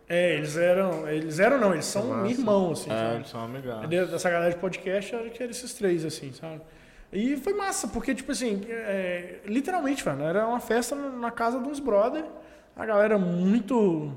É, 0.08 0.34
eles 0.34 0.56
eram. 0.56 1.08
Eles 1.08 1.38
eram 1.38 1.58
não, 1.60 1.72
eles 1.72 1.84
são 1.84 2.26
irmãos, 2.26 2.80
assim. 2.80 2.90
É, 2.90 2.94
sabe? 2.96 3.14
eles 3.16 3.28
são 3.28 3.44
amigaços. 3.44 3.88
Dentro 3.88 4.10
Dessa 4.10 4.28
galera 4.30 4.50
de 4.52 4.58
podcast 4.58 5.14
era 5.14 5.30
que 5.30 5.40
eram 5.40 5.50
esses 5.52 5.72
três, 5.74 6.04
assim, 6.04 6.32
sabe? 6.32 6.60
E 7.12 7.36
foi 7.36 7.52
massa, 7.54 7.88
porque, 7.88 8.14
tipo 8.14 8.30
assim, 8.30 8.60
é, 8.68 9.40
literalmente, 9.44 10.06
mano, 10.06 10.22
era 10.24 10.46
uma 10.46 10.60
festa 10.60 10.94
na 10.94 11.30
casa 11.30 11.58
de 11.58 11.68
uns 11.68 11.80
brother. 11.80 12.24
A 12.76 12.86
galera 12.86 13.18
muito. 13.18 14.12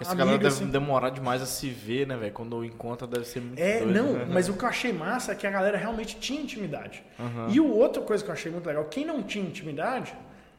Essa 0.00 0.10
amiga, 0.12 0.24
galera 0.24 0.38
deve 0.38 0.54
assim. 0.54 0.66
demorar 0.70 1.10
demais 1.10 1.40
a 1.40 1.46
se 1.46 1.68
ver, 1.70 2.06
né, 2.06 2.16
velho? 2.16 2.32
Quando 2.32 2.64
encontra 2.64 3.06
deve 3.06 3.24
ser 3.26 3.40
muito 3.40 3.58
É, 3.58 3.78
doido. 3.80 3.92
não, 3.94 4.12
né? 4.14 4.26
mas 4.28 4.48
o 4.48 4.54
que 4.54 4.64
eu 4.64 4.68
achei 4.68 4.92
massa 4.92 5.32
é 5.32 5.34
que 5.34 5.46
a 5.46 5.50
galera 5.50 5.78
realmente 5.78 6.16
tinha 6.18 6.40
intimidade. 6.40 7.02
Aham. 7.18 7.48
E 7.50 7.60
o 7.60 7.68
outra 7.68 8.02
coisa 8.02 8.22
que 8.22 8.28
eu 8.28 8.32
achei 8.34 8.50
muito 8.50 8.66
legal, 8.66 8.84
quem 8.86 9.04
não 9.04 9.22
tinha 9.22 9.44
intimidade, 9.44 10.14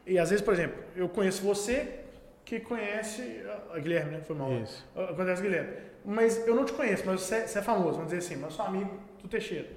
e 0.06 0.18
às 0.18 0.30
vezes, 0.30 0.44
por 0.44 0.52
exemplo, 0.54 0.82
eu 0.96 1.08
conheço 1.08 1.42
você 1.42 2.00
que 2.44 2.60
conhece 2.60 3.42
a 3.72 3.78
Guilherme, 3.78 4.12
né? 4.12 4.20
Foi 4.26 4.36
mal. 4.36 4.52
Isso. 4.52 4.84
O 4.94 5.42
Guilherme. 5.42 5.70
Mas 6.04 6.46
eu 6.46 6.54
não 6.54 6.64
te 6.64 6.72
conheço, 6.72 7.02
mas 7.06 7.20
você, 7.22 7.46
você 7.46 7.58
é 7.58 7.62
famoso, 7.62 7.92
vamos 7.92 8.06
dizer 8.06 8.18
assim, 8.18 8.34
mas 8.36 8.50
eu 8.50 8.56
sou 8.56 8.66
amigo 8.66 8.90
do 9.22 9.28
Teixeira. 9.28 9.68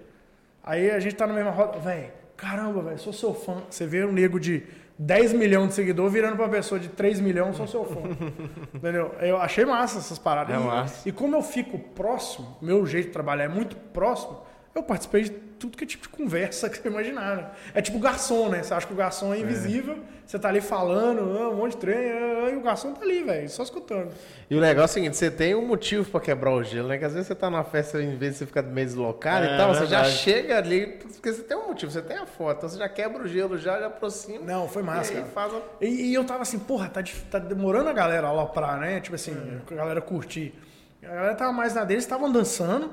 Aí 0.68 0.92
a 0.92 1.00
gente 1.00 1.16
tá 1.16 1.26
na 1.26 1.34
mesma 1.34 1.52
roda, 1.52 1.80
velho, 1.80 2.12
caramba, 2.36 2.82
velho, 2.82 3.00
sou 3.00 3.14
seu 3.14 3.34
fã. 3.34 3.64
Você 3.70 3.86
vê 3.86 4.04
um 4.06 4.12
nego 4.12 4.40
de 4.40 4.64
10 5.00 5.34
milhões 5.34 5.70
de 5.70 5.74
seguidor 5.76 6.10
virando 6.10 6.36
pra 6.36 6.46
uma 6.46 6.52
pessoa 6.52 6.80
de 6.80 6.90
3 6.90 7.20
milhões, 7.20 7.56
sou 7.56 7.68
seu 7.68 7.86
fã. 7.86 8.02
Entendeu? 8.74 9.14
Eu 9.22 9.38
achei 9.38 9.64
massa 9.66 10.00
essas 10.00 10.20
paradas. 10.20 10.56
É 10.56 10.60
E- 10.60 10.64
massa. 10.64 11.10
E 11.10 11.12
como 11.12 11.36
eu 11.36 11.42
fico 11.42 11.78
próximo, 11.80 12.58
meu 12.62 12.86
jeito 12.86 13.08
de 13.08 13.14
trabalhar 13.14 13.46
é 13.46 13.48
muito 13.48 13.76
próximo, 13.76 14.40
eu 14.78 14.84
participei 14.84 15.24
de 15.24 15.30
tudo 15.32 15.76
que 15.76 15.84
é 15.84 15.88
tipo 15.88 16.04
de 16.04 16.10
conversa 16.10 16.70
que 16.70 16.78
você 16.78 16.88
imaginar. 16.88 17.36
né? 17.36 17.50
É 17.74 17.82
tipo 17.82 17.98
garçom, 18.00 18.48
né? 18.50 18.62
Você 18.62 18.74
acha 18.74 18.86
que 18.86 18.94
o 18.94 18.96
garçom 18.96 19.34
é 19.34 19.40
invisível, 19.40 19.98
você 20.26 20.38
tá 20.38 20.50
ali 20.50 20.62
falando, 20.62 21.20
ah, 21.38 21.50
um 21.50 21.56
monte 21.56 21.72
de 21.72 21.78
trem, 21.78 22.12
ah, 22.12 22.50
e 22.52 22.56
o 22.56 22.62
garçom 22.62 22.94
tá 22.94 23.02
ali, 23.04 23.24
velho, 23.24 23.50
só 23.50 23.64
escutando. 23.64 24.12
E 24.50 24.56
o 24.56 24.60
legal 24.60 24.84
é 24.84 24.86
o 24.86 24.88
seguinte, 24.88 25.18
você 25.18 25.32
tem 25.32 25.56
um 25.56 25.66
motivo 25.66 26.08
pra 26.12 26.20
quebrar 26.20 26.52
o 26.54 26.64
gelo, 26.64 26.88
né? 26.90 26.98
Que 27.00 27.06
às 27.06 27.14
vezes 27.14 27.28
você 27.28 27.34
tá 27.34 27.50
numa 27.50 27.64
festa, 27.64 28.00
em 28.02 28.16
vez 28.18 28.34
de 28.34 28.38
você 28.40 28.46
ficar 28.46 28.62
meio 28.62 28.86
deslocado 28.86 29.46
É, 29.48 29.56
e 29.56 29.58
tal, 29.58 29.74
você 29.74 29.88
já 29.88 30.04
chega 30.04 30.58
ali, 30.58 30.86
porque 30.88 31.34
você 31.34 31.42
tem 31.42 31.58
um 31.58 31.68
motivo, 31.70 31.92
você 31.92 32.02
tem 32.04 32.18
a 32.18 32.26
foto, 32.28 32.58
então 32.58 32.70
você 32.70 32.78
já 32.78 32.88
quebra 32.88 33.24
o 33.24 33.28
gelo, 33.28 33.58
já, 33.58 33.80
já 33.80 33.88
aproxima. 33.88 34.40
Não, 34.46 34.68
foi 34.70 34.84
massa, 34.84 35.12
e 35.12 35.16
aí 35.18 35.22
cara. 35.24 35.34
faz 35.34 35.54
a... 35.54 35.62
E, 35.82 36.12
e 36.12 36.14
eu 36.14 36.24
tava 36.24 36.44
assim, 36.44 36.60
porra, 36.60 36.88
tá, 36.88 37.02
dif- 37.02 37.24
tá 37.32 37.40
demorando 37.40 37.90
a 37.90 37.94
galera 37.94 38.28
aloprar, 38.28 38.80
né? 38.80 39.00
Tipo 39.00 39.16
assim, 39.16 39.36
a 39.72 39.74
galera 39.74 40.02
curtir. 40.02 40.54
A 41.02 41.08
galera 41.08 41.36
tava 41.36 41.52
mais 41.52 41.74
na 41.74 41.84
deles, 41.84 42.04
estavam 42.04 42.32
dançando, 42.32 42.92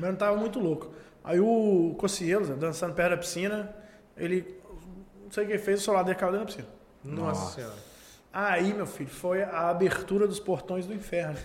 mas 0.00 0.10
não 0.10 0.16
tava 0.16 0.36
muito 0.36 0.58
louco. 0.58 0.92
Aí 1.22 1.38
o 1.38 1.94
Cocielo, 1.98 2.56
dançando 2.56 2.94
perto 2.94 3.10
da 3.10 3.16
piscina, 3.16 3.74
ele, 4.16 4.58
não 5.24 5.30
sei 5.30 5.44
o 5.44 5.48
que 5.48 5.58
fez, 5.58 5.80
o 5.80 5.84
celular 5.84 6.02
dele 6.02 6.16
caiu 6.16 6.32
dentro 6.32 6.46
da 6.46 6.52
piscina. 6.52 6.68
Nossa, 7.04 7.54
senhora. 7.54 7.90
Aí, 8.32 8.72
meu 8.72 8.86
filho, 8.86 9.10
foi 9.10 9.42
a 9.42 9.70
abertura 9.70 10.26
dos 10.26 10.38
portões 10.38 10.86
do 10.86 10.94
inferno. 10.94 11.36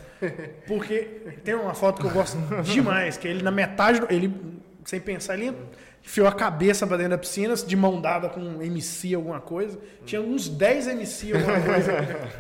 Porque 0.68 1.22
tem 1.44 1.56
uma 1.56 1.74
foto 1.74 2.00
que 2.00 2.08
eu 2.08 2.12
gosto 2.12 2.38
demais, 2.64 3.18
que 3.18 3.28
ele 3.28 3.42
na 3.42 3.52
metade, 3.52 4.00
do, 4.00 4.08
ele, 4.12 4.32
sem 4.84 5.00
pensar, 5.00 5.34
ele 5.34 5.56
enfiou 6.04 6.28
a 6.28 6.32
cabeça 6.32 6.86
pra 6.86 6.96
dentro 6.96 7.12
da 7.12 7.18
piscina, 7.18 7.56
de 7.56 7.76
mão 7.76 8.00
dada 8.00 8.30
com 8.30 8.40
um 8.40 8.62
MC 8.62 9.16
alguma 9.16 9.42
coisa. 9.42 9.80
Tinha 10.06 10.22
uns 10.22 10.48
10 10.48 10.88
MC 10.90 11.34
alguma 11.34 11.60
coisa 11.60 11.94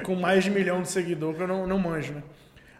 com 0.06 0.16
mais 0.16 0.44
de 0.44 0.52
um 0.52 0.54
milhão 0.54 0.82
de 0.84 0.90
seguidores, 0.90 1.38
que 1.38 1.44
eu 1.44 1.48
não, 1.48 1.66
não 1.66 1.80
manjo, 1.80 2.14
né? 2.14 2.24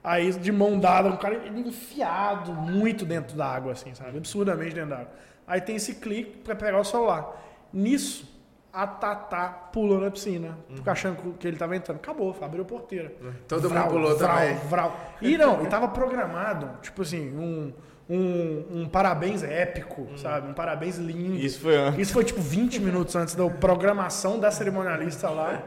Aí, 0.06 0.32
de 0.34 0.52
mão 0.52 0.80
dada, 0.80 1.10
um 1.10 1.18
cara 1.18 1.48
enfiado 1.48 2.54
muito 2.54 3.04
dentro 3.04 3.36
da 3.36 3.48
água, 3.48 3.72
assim, 3.72 3.96
sabe? 3.96 4.16
Absurdamente 4.16 4.76
dentro 4.76 4.92
da 4.92 4.98
água. 4.98 5.12
Aí 5.48 5.60
tem 5.60 5.78
esse 5.78 5.96
clique 5.96 6.38
pra 6.38 6.56
pegar 6.56 6.80
o 6.80 6.84
celular. 6.84 7.42
Nisso, 7.74 8.32
a 8.72 8.86
Tatá 8.86 9.48
pulou 9.48 10.00
na 10.00 10.12
piscina, 10.12 10.60
porque 10.68 10.88
achando 10.88 11.34
que 11.34 11.48
ele 11.48 11.58
tava 11.58 11.76
entrando. 11.76 11.98
Acabou, 11.98 12.38
abriu 12.40 12.62
a 12.62 12.66
porteira. 12.66 13.12
Todo 13.48 13.68
mundo 13.68 13.88
pulou 13.88 14.16
também. 14.16 14.56
Vral. 14.70 14.96
E 15.20 15.36
não, 15.40 15.64
e 15.64 15.68
tava 15.68 15.88
programado, 15.88 16.70
tipo 16.84 17.02
assim, 17.02 17.36
um, 17.36 17.74
um, 18.10 18.82
um 18.82 18.90
parabéns 18.90 19.42
épico, 19.42 20.08
sabe? 20.18 20.50
Um 20.50 20.54
parabéns 20.54 20.98
lindo. 20.98 21.36
Isso 21.38 21.60
foi 21.60 21.76
antes. 21.76 22.00
Isso 22.00 22.14
foi 22.14 22.24
tipo 22.24 22.40
20 22.40 22.80
minutos 22.80 23.16
antes 23.16 23.34
da 23.34 23.50
programação 23.50 24.40
da 24.40 24.52
cerimonialista 24.52 25.30
lá 25.30 25.64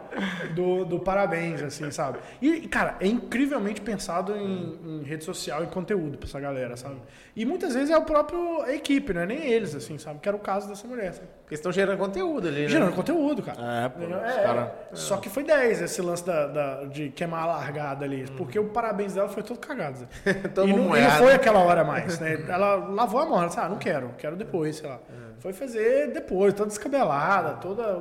do, 0.54 0.84
do 0.84 1.00
parabéns, 1.00 1.62
assim, 1.62 1.90
sabe? 1.90 2.18
E, 2.40 2.68
cara, 2.68 2.96
é 3.00 3.06
incrivelmente 3.06 3.80
pensado 3.80 4.36
em, 4.36 4.78
em 4.84 5.02
rede 5.02 5.24
social 5.24 5.64
e 5.64 5.66
conteúdo 5.66 6.16
pra 6.16 6.28
essa 6.28 6.38
galera, 6.38 6.76
sabe? 6.76 6.96
E 7.34 7.44
muitas 7.44 7.74
vezes 7.74 7.90
é 7.90 7.98
o 7.98 8.02
próprio 8.02 8.62
a 8.62 8.72
equipe, 8.72 9.12
não 9.12 9.22
é 9.22 9.26
nem 9.26 9.46
eles, 9.46 9.74
assim, 9.74 9.98
sabe? 9.98 10.20
Que 10.20 10.28
era 10.28 10.36
o 10.36 10.40
caso 10.40 10.68
dessa 10.68 10.86
mulher, 10.86 11.14
sabe? 11.14 11.28
Porque 11.48 11.54
estão 11.54 11.72
gerando 11.72 11.96
conteúdo 11.96 12.46
ali, 12.46 12.64
né? 12.64 12.68
Gerando 12.68 12.94
conteúdo, 12.94 13.42
cara. 13.42 13.58
É, 13.86 13.88
pô, 13.88 14.02
É, 14.02 14.06
os 14.06 14.36
é. 14.36 14.42
cara- 14.42 14.74
Só 14.92 15.16
que 15.16 15.30
foi 15.30 15.42
10 15.42 15.80
esse 15.80 16.02
lance 16.02 16.22
da, 16.26 16.46
da- 16.46 16.84
de 16.84 17.08
queimar 17.08 17.44
a 17.44 17.46
largada 17.46 18.04
ali. 18.04 18.24
Uhum. 18.24 18.36
Porque 18.36 18.58
o 18.58 18.66
parabéns 18.68 19.14
dela 19.14 19.30
foi 19.30 19.42
todo 19.42 19.58
cagado. 19.58 20.06
Todo 20.54 20.68
e, 20.68 20.72
não, 20.74 20.94
e 20.94 21.00
não 21.00 21.10
foi 21.12 21.32
aquela 21.32 21.60
hora 21.60 21.82
mais, 21.84 22.18
né? 22.20 22.44
Ela 22.46 22.74
lavou 22.76 23.22
a 23.22 23.24
mão, 23.24 23.38
ela 23.38 23.46
disse, 23.46 23.58
ah, 23.58 23.66
não 23.66 23.78
quero, 23.78 24.10
quero 24.18 24.36
depois, 24.36 24.76
sei 24.76 24.90
lá. 24.90 24.96
É. 25.08 25.40
Foi 25.40 25.54
fazer 25.54 26.12
depois, 26.12 26.52
toda 26.52 26.68
descabelada, 26.68 27.54
toda 27.54 27.98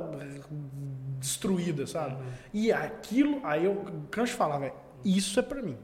destruída, 1.18 1.86
sabe? 1.86 2.16
Uhum. 2.16 2.20
E 2.52 2.70
aquilo, 2.72 3.40
aí 3.44 3.64
eu 3.64 3.82
canso 4.10 4.32
de 4.32 4.38
falar, 4.38 4.58
velho, 4.58 4.72
isso 5.04 5.38
é 5.40 5.42
pra 5.42 5.62
mim. 5.62 5.76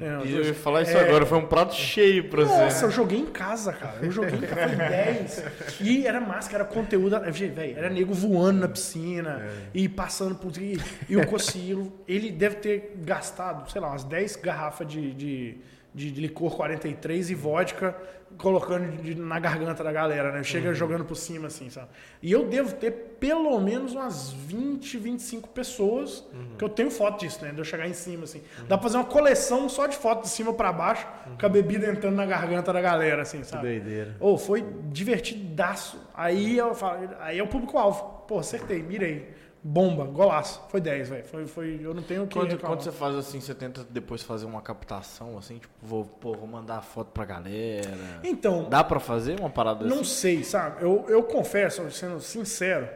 É, 0.00 0.04
Uhum. 0.18 0.24
E 0.26 0.32
eu 0.34 0.44
ia 0.44 0.54
falar 0.54 0.82
isso 0.82 0.96
é, 0.96 1.00
agora, 1.00 1.24
foi 1.24 1.38
um 1.38 1.46
prato 1.46 1.74
cheio 1.74 2.28
pra 2.28 2.44
nossa, 2.44 2.70
você. 2.70 2.84
eu 2.84 2.90
joguei 2.90 3.18
em 3.18 3.26
casa, 3.26 3.72
cara. 3.72 4.00
Eu 4.02 4.10
joguei 4.10 4.38
em 4.38 4.42
casa, 4.42 4.68
foi 4.68 4.76
10. 4.76 5.44
E 5.80 6.06
era 6.06 6.20
massa, 6.20 6.54
era 6.54 6.64
conteúdo. 6.64 7.16
era- 7.16 7.30
Véi, 7.30 7.74
era 7.76 7.88
nego 7.88 8.12
voando 8.12 8.60
na 8.60 8.68
piscina 8.68 9.42
e 9.72 9.88
passando 9.88 10.34
por. 10.34 10.52
E, 10.58 10.78
e 11.08 11.16
o 11.16 11.26
Cocilo, 11.26 11.92
ele 12.06 12.30
deve 12.30 12.56
ter 12.56 12.92
gastado, 13.02 13.70
sei 13.70 13.80
lá, 13.80 13.88
umas 13.88 14.04
10 14.04 14.36
garrafas 14.36 14.86
de, 14.86 15.12
de, 15.14 15.58
de, 15.94 16.10
de 16.10 16.20
licor 16.20 16.54
43 16.56 17.30
e 17.30 17.34
vodka 17.34 17.96
colocando 18.38 19.02
de- 19.02 19.14
na 19.14 19.38
garganta 19.38 19.82
da 19.84 19.92
galera, 19.92 20.32
né? 20.32 20.42
Chega 20.42 20.72
jogando 20.74 21.04
por 21.04 21.14
cima, 21.16 21.46
assim, 21.48 21.70
sabe? 21.70 21.88
E 22.22 22.30
eu 22.32 22.46
devo 22.48 22.74
ter 22.76 22.90
pelo 23.18 23.60
menos 23.60 23.92
umas 23.94 24.30
20, 24.32 24.96
25 24.98 25.48
pessoas 25.50 26.24
que 26.58 26.64
eu 26.64 26.68
tenho 26.68 26.90
foto 26.90 27.20
disso, 27.20 27.44
né? 27.44 27.52
De 27.52 27.58
eu 27.58 27.64
chegar 27.64 27.86
em 27.88 27.92
cima, 27.94 28.24
assim. 28.24 28.42
Dá 28.68 28.76
pra 28.76 28.84
fazer 28.84 28.96
uma 28.96 29.04
coleção 29.04 29.68
só 29.68 29.86
de 29.86 29.96
foto 29.96 30.22
de 30.22 30.28
cima 30.28 30.52
pra 30.52 30.72
baixo, 30.72 31.06
com 31.38 31.46
a 31.46 31.48
bebida 31.48 31.90
entrando 31.90 32.16
na 32.16 32.26
garganta 32.26 32.72
da 32.72 32.80
galera, 32.80 33.22
assim, 33.22 33.42
sabe? 33.44 33.62
doideira. 33.62 34.16
Ou 34.20 34.36
foi 34.36 34.64
divertidaço. 34.90 35.98
Aí 36.14 36.56
eu 36.58 36.74
falo, 36.74 37.08
aí 37.20 37.38
é 37.38 37.42
o 37.42 37.46
público-alvo. 37.46 38.24
Pô, 38.26 38.38
acertei, 38.38 38.82
mirei. 38.82 39.34
Bomba, 39.64 40.04
golaço. 40.04 40.60
Foi 40.68 40.80
10, 40.80 41.08
velho. 41.08 41.24
Foi, 41.24 41.46
foi, 41.46 41.80
eu 41.80 41.94
não 41.94 42.02
tenho 42.02 42.24
o 42.24 42.26
que. 42.26 42.34
Quando, 42.34 42.50
reclamar. 42.50 42.76
quando 42.76 42.82
você 42.82 42.90
faz 42.90 43.14
assim, 43.14 43.40
você 43.40 43.54
tenta 43.54 43.86
depois 43.88 44.20
fazer 44.22 44.44
uma 44.44 44.60
captação, 44.60 45.38
assim, 45.38 45.58
tipo, 45.58 45.72
vou, 45.80 46.04
pô, 46.04 46.34
vou 46.34 46.48
mandar 46.48 46.78
a 46.78 46.82
foto 46.82 47.12
pra 47.12 47.24
galera. 47.24 48.20
Então, 48.24 48.68
Dá 48.68 48.82
pra 48.82 48.98
fazer 48.98 49.38
uma 49.38 49.50
parada 49.50 49.84
Não 49.84 50.00
assim? 50.00 50.04
sei, 50.04 50.44
sabe? 50.44 50.82
Eu, 50.82 51.06
eu 51.08 51.22
confesso, 51.22 51.88
sendo 51.92 52.18
sincero, 52.18 52.88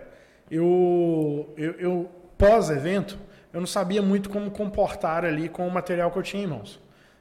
eu, 0.51 1.55
eu, 1.57 1.73
eu 1.75 2.11
pós-evento, 2.37 3.17
eu 3.53 3.61
não 3.61 3.67
sabia 3.67 4.03
muito 4.03 4.29
como 4.29 4.51
comportar 4.51 5.25
ali 5.25 5.49
com 5.49 5.69
o 5.69 5.71
material 5.71 6.11
que 6.11 6.19
eu 6.19 6.23
tinha 6.23 6.43
em 6.43 6.49
mãos. 6.49 6.81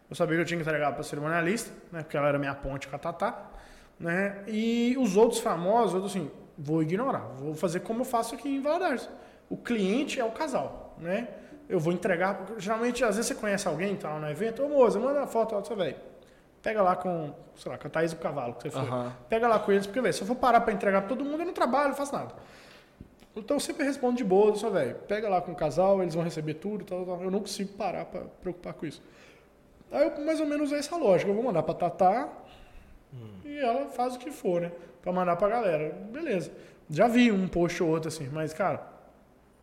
Eu 0.09 0.15
sabia 0.15 0.38
que 0.38 0.41
eu 0.41 0.45
tinha 0.45 0.57
que 0.57 0.67
entregar 0.67 0.91
para 0.93 1.03
cerimonialista, 1.03 1.72
né? 1.91 2.01
Porque 2.01 2.17
ela 2.17 2.27
era 2.30 2.39
minha 2.39 2.55
ponte 2.55 2.88
com 2.88 2.95
a 2.95 2.99
Tatá, 2.99 3.51
né? 3.99 4.43
E 4.47 4.95
os 4.99 5.15
outros 5.15 5.39
famosos, 5.39 5.93
eu 5.99 6.05
assim, 6.05 6.31
vou 6.57 6.81
ignorar, 6.81 7.27
vou 7.38 7.53
fazer 7.53 7.81
como 7.81 8.01
eu 8.01 8.05
faço 8.05 8.34
aqui 8.34 8.49
em 8.49 8.59
Valadares. 8.61 9.07
O 9.49 9.57
cliente 9.57 10.19
é 10.19 10.23
o 10.23 10.31
casal, 10.31 10.95
né? 10.97 11.27
Eu 11.67 11.80
vou 11.80 11.91
entregar, 11.91 12.45
geralmente, 12.57 13.03
às 13.03 13.15
vezes 13.15 13.27
você 13.27 13.35
conhece 13.35 13.67
alguém, 13.67 13.95
tal, 13.95 14.19
no 14.19 14.30
evento, 14.30 14.63
ô 14.63 14.69
moça, 14.69 14.99
manda 14.99 15.19
uma 15.19 15.27
foto 15.27 15.55
lá 15.55 15.61
do 15.61 15.67
seu 15.67 15.76
velho. 15.76 15.95
pega 16.61 16.81
lá 16.81 16.95
com, 16.95 17.34
sei 17.55 17.72
lá, 17.72 17.77
com 17.77 17.88
a 17.88 17.89
Thaís 17.89 18.11
e 18.11 18.15
o 18.15 18.17
Cavalo, 18.19 18.53
que 18.53 18.63
você 18.63 18.72
foi. 18.72 18.88
Pega 19.30 19.47
lá 19.47 19.59
com 19.59 19.72
eles, 19.72 19.85
porque, 19.85 20.01
velho, 20.01 20.13
se 20.13 20.22
eu 20.22 20.27
for 20.27 20.35
parar 20.35 20.61
pra 20.61 20.73
entregar 20.73 21.01
pra 21.01 21.09
todo 21.09 21.26
mundo, 21.26 21.41
eu 21.41 21.45
não 21.45 21.53
trabalho, 21.53 21.89
não 21.89 21.95
faço 21.95 22.13
nada. 22.13 22.34
Então 23.35 23.57
eu 23.57 23.59
sempre 23.61 23.84
respondo 23.84 24.15
de 24.15 24.23
boa, 24.23 24.55
só, 24.55 24.69
velho, 24.69 24.95
pega 25.07 25.27
lá 25.27 25.41
com 25.41 25.51
o 25.51 25.55
casal, 25.55 26.01
eles 26.01 26.13
vão 26.13 26.23
receber 26.23 26.55
tudo, 26.55 26.85
tal, 26.85 27.05
tal. 27.05 27.22
eu 27.22 27.31
não 27.31 27.39
consigo 27.39 27.73
parar 27.73 28.05
pra 28.05 28.22
preocupar 28.41 28.73
com 28.73 28.85
isso. 28.85 29.01
Aí 29.91 30.03
eu 30.03 30.26
mais 30.26 30.39
ou 30.39 30.45
menos 30.45 30.72
é 30.72 30.77
essa 30.77 30.95
lógica, 30.95 31.30
eu 31.30 31.35
vou 31.35 31.43
mandar 31.43 31.63
pra 31.63 31.73
Tatá 31.73 32.30
hum. 33.13 33.27
e 33.43 33.57
ela 33.57 33.88
faz 33.88 34.15
o 34.15 34.19
que 34.19 34.31
for, 34.31 34.61
né? 34.61 34.72
Pra 35.01 35.11
mandar 35.11 35.35
pra 35.35 35.49
galera. 35.49 35.93
Beleza. 36.11 36.51
Já 36.89 37.07
vi 37.07 37.31
um 37.31 37.47
post 37.47 37.81
ou 37.84 37.89
outro 37.89 38.07
assim, 38.07 38.30
mas, 38.31 38.53
cara. 38.53 38.94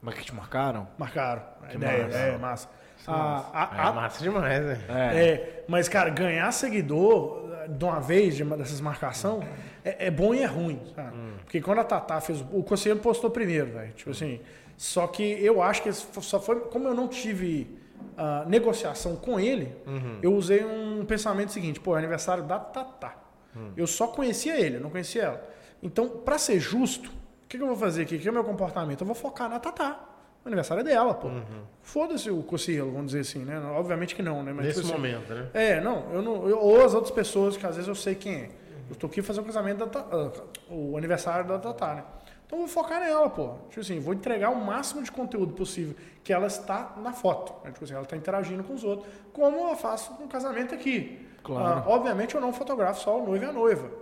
Mas 0.02 0.16
que 0.16 0.24
te 0.24 0.34
marcaram? 0.34 0.88
Marcaram. 0.98 1.42
Que 1.70 1.76
ideia, 1.76 2.04
massa. 2.04 2.18
é 2.18 2.38
massa. 2.38 2.68
A, 3.06 3.12
a, 3.52 3.86
a, 3.86 3.90
é 3.90 3.92
massa 3.94 4.22
demais, 4.22 4.64
né? 4.64 4.80
É. 4.88 5.24
é. 5.24 5.64
Mas, 5.68 5.88
cara, 5.88 6.10
ganhar 6.10 6.50
seguidor 6.52 7.48
de 7.68 7.84
uma 7.84 8.00
vez, 8.00 8.36
de 8.36 8.42
uma 8.42 8.56
dessas 8.56 8.80
marcação, 8.80 9.42
é, 9.84 10.06
é 10.06 10.10
bom 10.10 10.34
e 10.34 10.42
é 10.42 10.46
ruim, 10.46 10.80
sabe? 10.94 11.16
Hum. 11.16 11.34
Porque 11.44 11.60
quando 11.60 11.78
a 11.78 11.84
Tatá 11.84 12.20
fez. 12.20 12.40
O 12.52 12.62
conselheiro 12.62 13.00
postou 13.00 13.30
primeiro, 13.30 13.72
velho. 13.72 13.92
Tipo 13.92 14.10
assim. 14.10 14.40
Só 14.76 15.06
que 15.06 15.22
eu 15.22 15.62
acho 15.62 15.82
que 15.82 15.92
só 15.92 16.40
foi. 16.40 16.60
Como 16.62 16.88
eu 16.88 16.94
não 16.94 17.06
tive 17.06 17.78
uh, 18.18 18.48
negociação 18.48 19.14
com 19.14 19.38
ele, 19.38 19.72
uhum. 19.86 20.18
eu 20.20 20.34
usei 20.34 20.64
um 20.64 21.04
pensamento 21.04 21.52
seguinte: 21.52 21.78
pô, 21.78 21.94
é 21.94 21.98
aniversário 21.98 22.42
da 22.42 22.58
Tatá. 22.58 23.16
Hum. 23.56 23.70
Eu 23.76 23.86
só 23.86 24.08
conhecia 24.08 24.58
ele, 24.58 24.76
eu 24.76 24.80
não 24.80 24.90
conhecia 24.90 25.22
ela. 25.22 25.48
Então, 25.82 26.08
para 26.08 26.38
ser 26.38 26.58
justo, 26.58 27.12
que, 27.52 27.58
que, 27.58 27.62
eu 27.62 27.68
vou 27.68 27.76
fazer 27.76 28.02
aqui? 28.02 28.16
O 28.16 28.18
que 28.18 28.26
é 28.26 28.30
o 28.30 28.34
meu 28.34 28.44
comportamento? 28.44 29.02
Eu 29.02 29.06
vou 29.06 29.14
focar 29.14 29.48
na 29.48 29.60
Tatá. 29.60 30.00
O 30.44 30.48
aniversário 30.48 30.80
é 30.80 30.84
dela, 30.84 31.14
pô. 31.14 31.28
Uhum. 31.28 31.62
Foda-se 31.82 32.30
o 32.30 32.42
Cocielo, 32.42 32.90
vamos 32.90 33.08
dizer 33.12 33.20
assim, 33.20 33.44
né? 33.44 33.60
Obviamente 33.76 34.14
que 34.14 34.22
não, 34.22 34.42
né? 34.42 34.52
Mas, 34.52 34.66
Nesse 34.66 34.80
tipo, 34.80 34.92
assim, 34.92 35.02
momento, 35.02 35.32
né? 35.32 35.48
É, 35.52 35.80
não, 35.80 36.10
eu 36.12 36.22
não. 36.22 36.48
Eu, 36.48 36.58
ou 36.58 36.82
as 36.82 36.94
outras 36.94 37.14
pessoas, 37.14 37.56
que 37.56 37.64
às 37.64 37.76
vezes 37.76 37.88
eu 37.88 37.94
sei 37.94 38.14
quem 38.14 38.34
é. 38.34 38.50
Eu 38.88 38.96
tô 38.96 39.06
aqui 39.06 39.22
fazer 39.22 39.40
o 39.40 39.44
casamento 39.44 39.86
da 39.86 40.00
uh, 40.00 40.32
o 40.68 40.96
aniversário 40.96 41.46
da 41.46 41.58
Tatá, 41.58 41.94
né? 41.94 42.04
Então 42.44 42.58
eu 42.58 42.66
vou 42.66 42.68
focar 42.68 43.00
nela, 43.00 43.30
pô. 43.30 43.54
Tipo 43.68 43.80
assim, 43.80 44.00
vou 44.00 44.14
entregar 44.14 44.50
o 44.50 44.56
máximo 44.56 45.02
de 45.02 45.12
conteúdo 45.12 45.52
possível 45.52 45.94
que 46.24 46.32
ela 46.32 46.46
está 46.46 46.94
na 46.96 47.12
foto. 47.12 47.52
Né? 47.64 47.70
Tipo 47.70 47.84
assim, 47.84 47.94
ela 47.94 48.02
está 48.02 48.16
interagindo 48.16 48.64
com 48.64 48.74
os 48.74 48.82
outros, 48.82 49.08
como 49.32 49.68
eu 49.68 49.76
faço 49.76 50.12
no 50.20 50.26
casamento 50.26 50.74
aqui. 50.74 51.28
Claro. 51.42 51.80
Uh, 51.80 51.92
obviamente 51.92 52.34
eu 52.34 52.40
não 52.40 52.52
fotografo 52.52 53.00
só 53.00 53.20
o 53.20 53.26
noivo 53.26 53.44
e 53.44 53.48
a 53.48 53.52
noiva 53.52 54.01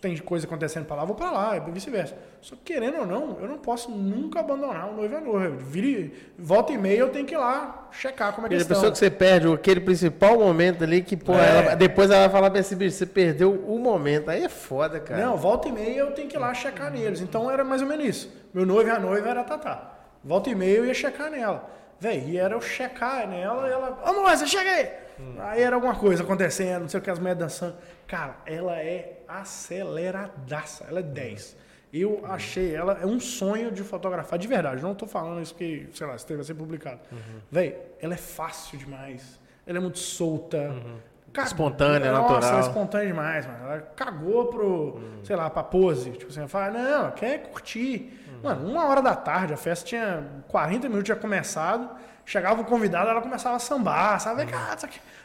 tem 0.00 0.16
coisa 0.18 0.46
acontecendo 0.46 0.86
para 0.86 0.96
lá, 0.96 1.04
vou 1.04 1.14
para 1.14 1.30
lá, 1.30 1.56
e 1.56 1.60
vice-versa. 1.70 2.16
Só 2.40 2.56
que, 2.56 2.72
querendo 2.72 2.98
ou 2.98 3.06
não, 3.06 3.38
eu 3.40 3.48
não 3.48 3.58
posso 3.58 3.90
nunca 3.90 4.40
abandonar 4.40 4.90
o 4.90 4.96
noivo 4.96 5.14
e 5.14 5.16
a 5.16 5.20
noiva. 5.20 5.56
Vire, 5.56 6.14
volta 6.38 6.72
e 6.72 6.78
meia 6.78 6.98
eu 6.98 7.08
tenho 7.10 7.26
que 7.26 7.34
ir 7.34 7.38
lá 7.38 7.88
checar 7.92 8.32
como 8.32 8.46
é 8.46 8.50
que 8.50 8.56
está. 8.56 8.74
A 8.74 8.76
pessoa 8.76 8.92
que 8.92 8.98
você 8.98 9.10
perde 9.10 9.52
aquele 9.52 9.80
principal 9.80 10.38
momento 10.38 10.84
ali 10.84 11.02
que, 11.02 11.16
pô, 11.16 11.34
é. 11.34 11.48
ela, 11.48 11.74
depois 11.74 12.10
ela 12.10 12.20
vai 12.20 12.28
falar 12.30 12.50
pra 12.50 12.60
esse 12.60 12.74
bicho, 12.74 12.96
você 12.96 13.06
perdeu 13.06 13.52
o 13.52 13.78
momento. 13.78 14.30
Aí 14.30 14.44
é 14.44 14.48
foda, 14.48 15.00
cara. 15.00 15.24
Não, 15.24 15.36
volta 15.36 15.68
e 15.68 15.72
meia 15.72 16.00
eu 16.00 16.12
tenho 16.12 16.28
que 16.28 16.36
ir 16.36 16.40
lá 16.40 16.52
checar 16.54 16.90
neles. 16.90 17.20
Então 17.20 17.50
era 17.50 17.64
mais 17.64 17.82
ou 17.82 17.88
menos 17.88 18.04
isso. 18.04 18.32
Meu 18.52 18.66
noivo 18.66 18.88
e 18.88 18.92
a 18.92 18.98
noiva 18.98 19.28
era 19.28 19.40
a 19.40 19.44
Tatá. 19.44 19.98
Volta 20.24 20.50
e 20.50 20.54
meia 20.54 20.78
eu 20.78 20.86
ia 20.86 20.94
checar 20.94 21.30
nela. 21.30 21.70
Véi, 22.00 22.24
e 22.28 22.38
era 22.38 22.54
eu 22.54 22.60
checar 22.60 23.28
nela 23.28 23.68
e 23.68 23.72
ela, 23.72 23.98
ô 24.06 24.12
moça, 24.22 24.46
chega 24.46 24.70
aí! 24.70 24.90
Hum. 25.18 25.34
Aí 25.40 25.62
era 25.62 25.74
alguma 25.74 25.96
coisa 25.96 26.22
acontecendo, 26.22 26.82
não 26.82 26.88
sei 26.88 27.00
o 27.00 27.02
que, 27.02 27.10
as 27.10 27.18
mulheres 27.18 27.40
dançando. 27.40 27.76
Cara, 28.06 28.36
ela 28.46 28.76
é 28.76 29.17
aceleradaça, 29.28 30.86
ela 30.88 31.00
é 31.00 31.02
10. 31.02 31.56
Eu 31.92 32.22
achei 32.26 32.74
ela, 32.74 32.98
é 33.00 33.06
um 33.06 33.18
sonho 33.18 33.70
de 33.72 33.82
fotografar, 33.82 34.38
de 34.38 34.46
verdade. 34.46 34.82
Não 34.82 34.92
estou 34.92 35.08
falando 35.08 35.40
isso 35.40 35.54
que, 35.54 35.88
sei 35.94 36.06
lá, 36.06 36.16
esteve 36.16 36.40
a 36.40 36.44
ser 36.44 36.54
publicado. 36.54 37.00
Uhum. 37.10 37.40
Véi, 37.50 37.78
ela 38.00 38.14
é 38.14 38.18
fácil 38.18 38.78
demais. 38.78 39.40
Ela 39.66 39.78
é 39.78 39.80
muito 39.80 39.98
solta. 39.98 40.58
Uhum. 40.58 40.98
Cagou, 41.32 41.48
espontânea, 41.48 42.12
nossa, 42.12 42.34
natural. 42.34 42.50
Ela 42.50 42.58
é 42.58 42.68
espontânea 42.68 43.06
demais, 43.06 43.46
mano. 43.46 43.64
Ela 43.64 43.80
cagou 43.96 44.46
pro, 44.46 44.66
uhum. 44.66 45.24
sei 45.24 45.36
lá, 45.36 45.48
pra 45.48 45.62
pose. 45.62 46.10
Tipo 46.12 46.30
assim, 46.30 46.46
fala, 46.46 46.70
não, 46.70 47.10
quer 47.12 47.50
curtir. 47.50 48.20
Uhum. 48.28 48.40
Mano, 48.42 48.70
uma 48.70 48.86
hora 48.86 49.00
da 49.00 49.14
tarde, 49.16 49.54
a 49.54 49.56
festa 49.56 49.86
tinha 49.86 50.26
40 50.48 50.88
minutos, 50.88 51.08
já 51.08 51.16
começado. 51.16 51.88
Chegava 52.26 52.60
o 52.60 52.64
convidado, 52.66 53.08
ela 53.08 53.22
começava 53.22 53.56
a 53.56 53.58
sambar, 53.58 54.20
sabe? 54.20 54.42
Uhum. 54.42 54.48
Cara, 54.48 54.76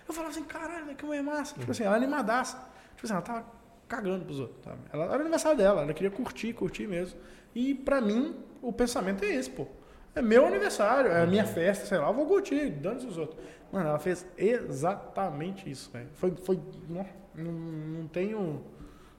Eu 0.08 0.14
falava 0.14 0.32
assim, 0.32 0.46
caralho, 0.46 0.96
que 0.96 1.06
mulher 1.06 1.24
massa. 1.24 1.56
Tipo 1.60 1.72
assim, 1.72 1.84
ela 1.84 1.96
é 1.96 1.98
animadaça. 1.98 2.58
Tipo 2.96 3.06
assim, 3.06 3.14
ela 3.14 3.22
tava 3.22 3.46
cagando 3.96 4.26
pros 4.26 4.40
outros. 4.40 4.64
Sabe? 4.64 4.80
Ela 4.92 5.06
era 5.06 5.16
aniversário 5.16 5.58
dela, 5.58 5.82
ela 5.82 5.94
queria 5.94 6.12
curtir, 6.12 6.54
curtir 6.54 6.88
mesmo. 6.88 7.20
E 7.54 7.76
pra 7.76 8.02
mim, 8.02 8.36
o 8.62 8.74
pensamento 8.74 9.24
é 9.24 9.36
esse, 9.36 9.50
pô. 9.50 9.68
É 10.16 10.22
meu 10.22 10.46
aniversário, 10.46 11.12
é 11.12 11.24
a 11.24 11.28
minha 11.28 11.46
festa, 11.46 11.86
sei 11.86 11.98
lá, 11.98 12.08
eu 12.08 12.14
vou 12.14 12.26
curtir, 12.26 12.70
dando 12.70 13.08
os 13.08 13.18
outros. 13.18 13.40
Mano, 13.72 13.90
ela 13.90 14.00
fez 14.00 14.26
exatamente 14.38 15.70
isso, 15.70 15.92
velho. 15.92 16.10
Foi, 16.14 16.36
foi, 16.36 16.60
não, 16.88 17.06
não, 17.36 18.08
tenho... 18.08 18.64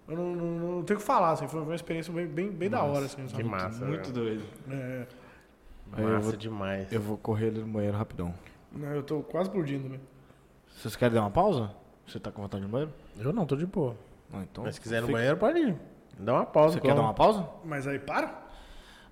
Eu 0.07 0.17
não, 0.17 0.37
não, 0.37 0.47
não, 0.47 0.83
tenho 0.85 0.99
o 0.99 1.01
que 1.01 1.07
falar, 1.07 1.33
assim, 1.33 1.49
foi 1.49 1.63
uma 1.63 1.75
experiência 1.75 2.13
bem, 2.13 2.27
bem, 2.27 2.51
bem 2.51 2.71
da 2.71 2.83
hora, 2.83 3.07
assim. 3.07 3.27
Sabe? 3.27 3.43
Que 3.43 3.49
massa. 3.49 3.85
Muito, 3.85 3.89
muito 3.89 4.13
doido. 4.13 4.45
É. 4.71 5.07
Massa 5.91 6.21
vou, 6.21 6.37
demais. 6.37 6.93
Eu 6.93 7.01
vou 7.01 7.17
correr 7.17 7.49
ali 7.49 7.61
no 7.61 7.67
banheiro 7.67 7.97
rapidão. 7.97 8.35
Não, 8.71 8.89
eu 8.95 9.03
tô 9.03 9.23
quase 9.23 9.49
explodindo, 9.49 9.89
velho. 9.89 10.01
Vocês 10.77 10.95
querem 10.95 11.15
dar 11.15 11.23
uma 11.23 11.31
pausa? 11.31 11.71
Você 12.07 12.21
tá 12.21 12.31
com 12.31 12.43
vontade 12.43 12.65
de 12.65 12.71
banheiro? 12.71 12.93
Eu 13.19 13.33
não, 13.33 13.47
tô 13.47 13.57
de 13.57 13.67
boa. 13.67 13.97
Ah, 14.35 14.43
então, 14.43 14.65
Mas 14.65 14.74
se 14.77 14.81
quiser 14.81 14.98
ir 14.98 15.01
no 15.01 15.06
fica... 15.06 15.19
banheiro, 15.19 15.36
pode 15.36 15.59
ir. 15.59 15.77
Dá 16.19 16.35
uma 16.35 16.47
pausa. 16.47 16.74
Você 16.74 16.81
quer 16.81 16.94
dar 16.94 17.01
uma 17.01 17.15
pausa? 17.15 17.48
Mas 17.65 17.86
aí 17.86 17.98
para? 17.98 18.43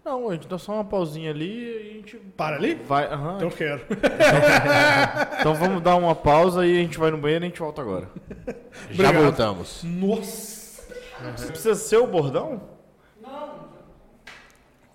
Não, 0.04 0.28
a 0.28 0.32
gente 0.32 0.48
dá 0.48 0.58
só 0.58 0.74
uma 0.74 0.84
pausinha 0.84 1.30
ali 1.30 1.46
e 1.46 1.76
a 1.76 1.94
gente. 1.94 2.16
Para 2.16 2.56
ali? 2.56 2.74
Vai, 2.74 3.06
aham. 3.06 3.36
Então 3.36 3.48
eu 3.48 3.54
quero. 3.54 3.86
então 5.38 5.54
vamos 5.54 5.80
dar 5.80 5.94
uma 5.94 6.14
pausa 6.14 6.66
e 6.66 6.78
a 6.78 6.82
gente 6.82 6.98
vai 6.98 7.10
no 7.10 7.18
banheiro 7.18 7.44
e 7.44 7.46
a 7.46 7.48
gente 7.48 7.60
volta 7.60 7.82
agora. 7.82 8.08
Já 8.90 9.12
voltamos. 9.12 9.84
Nossa! 9.84 10.82
Uhum. 11.22 11.32
Precisa 11.34 11.74
ser 11.76 11.98
o 11.98 12.06
bordão? 12.06 12.60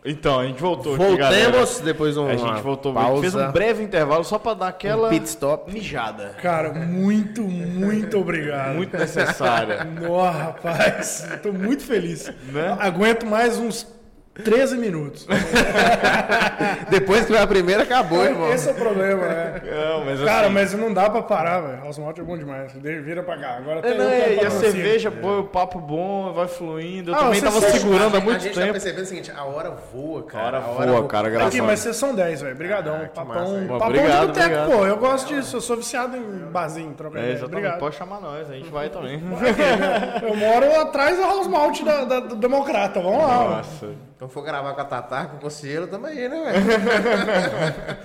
Então, 0.10 0.40
a 0.40 0.46
gente 0.46 0.62
voltou 0.62 0.96
Voltemos 0.96 1.76
aqui, 1.76 1.86
depois 1.86 2.16
um. 2.16 2.28
A 2.28 2.36
gente 2.36 2.62
voltou, 2.62 2.94
pausa. 2.94 3.22
fez 3.22 3.36
um 3.36 3.52
breve 3.52 3.84
intervalo 3.84 4.24
só 4.24 4.40
para 4.40 4.54
dar 4.54 4.68
aquela 4.70 5.08
um 5.08 5.10
pit 5.10 5.26
stop 5.26 5.72
mijada. 5.72 6.36
Cara, 6.42 6.72
muito, 6.74 7.42
muito 7.44 8.18
obrigado. 8.18 8.76
Muito 8.76 8.98
necessária. 8.98 9.84
Nossa, 9.84 10.38
rapaz, 10.38 11.28
tô 11.44 11.52
muito 11.52 11.84
feliz. 11.84 12.32
Né? 12.54 12.78
Aguento 12.80 13.26
mais 13.26 13.60
uns 13.60 13.97
13 14.44 14.78
minutos. 14.78 15.28
Depois 16.90 17.22
que 17.22 17.28
foi 17.28 17.38
a 17.38 17.48
primeira, 17.48 17.84
acabou, 17.84 18.24
irmão. 18.24 18.52
Esse 18.52 18.70
é 18.70 18.72
o 18.72 18.76
problema, 18.76 19.28
né? 19.28 19.62
Não, 19.64 20.06
mas 20.06 20.20
Cara, 20.22 20.46
assim... 20.46 20.54
mas 20.54 20.74
não 20.74 20.94
dá 20.94 21.10
pra 21.10 21.22
parar, 21.22 21.62
velho. 21.62 21.84
House 21.84 21.98
Malt 21.98 22.18
é 22.18 22.24
bom 22.24 22.38
demais. 22.38 22.72
Vira 22.74 23.24
pra 23.24 23.38
cá. 23.38 23.58
Agora 23.58 23.88
é, 23.88 23.94
não, 23.94 24.10
é, 24.10 24.36
e 24.36 24.46
a 24.46 24.52
cerveja, 24.52 25.12
pô, 25.12 25.40
o 25.40 25.44
papo 25.44 25.80
bom, 25.80 26.32
vai 26.34 26.48
fluindo. 26.48 27.12
Eu 27.12 27.16
ah, 27.16 27.20
também 27.20 27.42
tava 27.42 27.62
segurando 27.62 28.18
há 28.18 28.20
muito 28.20 28.42
tempo. 28.42 28.60
A 28.60 28.62
gente 28.62 28.66
tá 28.66 28.72
percebendo 28.72 29.04
o 29.04 29.08
seguinte, 29.08 29.32
a 29.36 29.44
hora 29.44 29.72
voa, 29.94 30.24
cara. 30.24 30.44
A 30.44 30.48
hora, 30.48 30.58
a 30.58 30.70
hora 30.70 30.92
voa, 30.92 31.00
voa, 31.02 31.08
cara, 31.08 31.30
graças 31.30 31.48
Aqui, 31.48 31.62
mas 31.62 31.80
vocês 31.80 31.96
são 31.96 32.14
10, 32.14 32.42
velho. 32.42 32.56
Obrigadão. 32.56 33.02
Ah, 33.04 33.10
papão, 33.10 33.54
massa, 33.54 33.68
papão 33.68 33.88
obrigado, 33.88 34.20
de 34.20 34.28
boteco, 34.28 34.72
pô. 34.72 34.86
Eu 34.86 34.98
gosto 34.98 35.28
disso. 35.28 35.58
Eu 35.58 35.62
sou 35.62 35.78
viciado 35.78 36.18
em 36.18 36.52
barzinho, 36.52 36.94
trocar 36.94 37.20
é, 37.20 37.44
Obrigado. 37.44 37.80
Pode 37.80 37.96
chamar 37.96 38.20
nós, 38.20 38.50
a 38.50 38.54
gente 38.54 38.70
vai 38.70 38.90
também. 38.90 39.22
eu 40.24 40.36
moro 40.36 40.82
atrás 40.82 41.18
da 41.18 41.26
House 41.26 41.48
Malt 41.48 41.82
da, 41.84 42.06
da, 42.06 42.20
do 42.20 42.36
Democrata. 42.36 43.00
Vamos 43.00 43.24
lá. 43.24 43.58
Nossa. 43.58 44.07
Então 44.18 44.28
for 44.28 44.44
gravar 44.44 44.74
com 44.74 44.82
a 44.82 44.84
Tatá, 44.84 45.26
com 45.28 45.38
o 45.38 45.40
Cossielo, 45.40 45.86
tamo 45.86 46.08
aí, 46.08 46.28
né, 46.28 46.44
velho? 46.44 46.66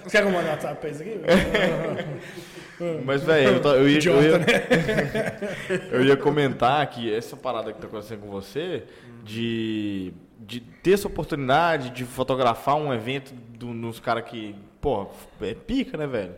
Você 0.05 0.11
quer 0.13 0.21
que 0.21 0.29
eu 0.29 0.31
mande 0.31 0.51
WhatsApp 0.51 0.79
pra 0.79 0.91
isso 0.91 1.01
aqui? 1.01 1.21
Mas, 3.03 3.23
velho, 3.23 3.63
eu, 3.65 3.75
eu, 3.77 3.89
ia, 3.89 3.97
Idiota, 3.97 4.21
eu, 4.21 4.31
ia, 4.31 4.39
né? 4.39 4.47
eu 5.91 6.05
ia 6.05 6.17
comentar 6.17 6.87
que 6.89 7.11
essa 7.13 7.35
parada 7.35 7.73
que 7.73 7.81
tá 7.81 7.87
acontecendo 7.87 8.21
com 8.21 8.29
você, 8.29 8.85
de, 9.25 10.13
de 10.39 10.61
ter 10.61 10.93
essa 10.93 11.09
oportunidade 11.09 11.89
de 11.91 12.05
fotografar 12.05 12.75
um 12.75 12.93
evento 12.93 13.33
do, 13.33 13.69
nos 13.69 13.99
caras 13.99 14.25
que, 14.25 14.55
pô, 14.83 15.07
é 15.41 15.55
pica, 15.55 15.97
né, 15.97 16.07
velho? 16.07 16.35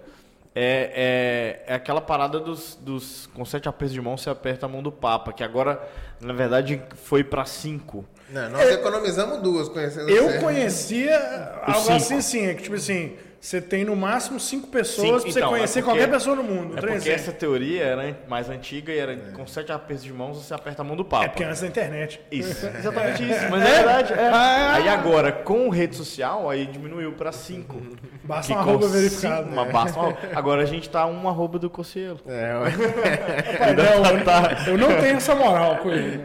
É, 0.55 1.65
é, 1.67 1.73
é, 1.73 1.75
aquela 1.75 2.01
parada 2.01 2.39
dos, 2.39 2.77
dos 2.77 3.27
com 3.35 3.45
sete 3.45 3.69
apertos 3.69 3.93
de 3.93 4.01
mão 4.01 4.17
você 4.17 4.31
aperta 4.31 4.67
a 4.67 4.69
mão 4.69 4.85
do 4.85 4.93
Papa, 4.93 5.33
que 5.33 5.43
agora, 5.43 5.83
na 6.21 6.33
verdade, 6.33 6.81
foi 6.95 7.25
para 7.25 7.45
cinco. 7.45 8.05
Não, 8.31 8.51
nós 8.51 8.69
é, 8.69 8.73
economizamos 8.75 9.43
duas 9.43 9.69
conhecendo 9.69 10.09
Eu 10.09 10.31
você. 10.31 10.39
conhecia 10.39 11.19
algo 11.63 11.81
cinco. 11.83 11.93
assim, 11.93 12.21
sim, 12.21 12.47
é 12.47 12.55
que 12.55 12.63
tipo 12.63 12.75
assim, 12.75 13.17
você 13.45 13.61
tem 13.61 13.85
no 13.85 13.95
máximo 13.95 14.41
cinco 14.41 14.69
pessoas 14.69 15.23
para 15.23 15.31
você 15.33 15.39
então, 15.39 15.51
conhecer 15.51 15.81
é 15.81 15.83
porque, 15.83 15.99
qualquer 15.99 16.11
pessoa 16.11 16.35
no 16.35 16.43
mundo. 16.43 16.79
É 16.79 16.81
porque 16.81 17.11
essa 17.11 17.31
teoria 17.31 17.85
era 17.85 18.19
mais 18.27 18.49
antiga 18.49 18.91
e 18.91 18.99
era 18.99 19.13
é. 19.13 19.17
com 19.35 19.47
sete 19.47 19.71
apertos 19.71 20.03
de 20.03 20.13
mãos 20.15 20.43
você 20.43 20.55
aperta 20.55 20.81
a 20.81 20.85
mão 20.85 20.97
do 20.97 21.05
Papa. 21.05 21.27
É 21.27 21.29
porque 21.29 21.45
antes 21.45 21.61
da 21.61 21.67
internet. 21.67 22.21
Isso, 22.33 22.67
exatamente 22.75 23.23
isso. 23.23 23.51
Mas 23.51 23.63
é, 23.63 23.75
verdade. 23.75 24.13
É. 24.15 24.31
Ah, 24.33 24.57
é. 24.57 24.77
Aí 24.77 24.89
agora, 24.89 25.31
com 25.31 25.69
rede 25.69 25.95
social, 25.95 26.49
aí 26.49 26.65
diminuiu 26.67 27.13
para 27.13 27.33
cinco. 27.33 27.83
Basta 28.27 28.53
uma 28.53 28.61
arroba 28.63 28.89
verificada. 28.89 29.43
uma- 29.51 29.65
basta 29.67 30.01
uma- 30.01 30.17
Agora 30.35 30.63
a 30.63 30.67
gente 30.67 30.89
tá 30.89 31.07
um 31.07 31.29
arroba 31.29 31.59
do 31.59 31.69
Cossielo. 31.69 32.19
É, 32.27 32.57
ué. 32.59 32.71
Rapaz, 32.71 33.77
não, 33.77 34.67
eu, 34.67 34.73
eu 34.73 34.79
não 34.79 35.01
tenho 35.01 35.17
essa 35.17 35.35
moral 35.35 35.77
com 35.79 35.91
ele. 35.91 36.17
né? 36.19 36.25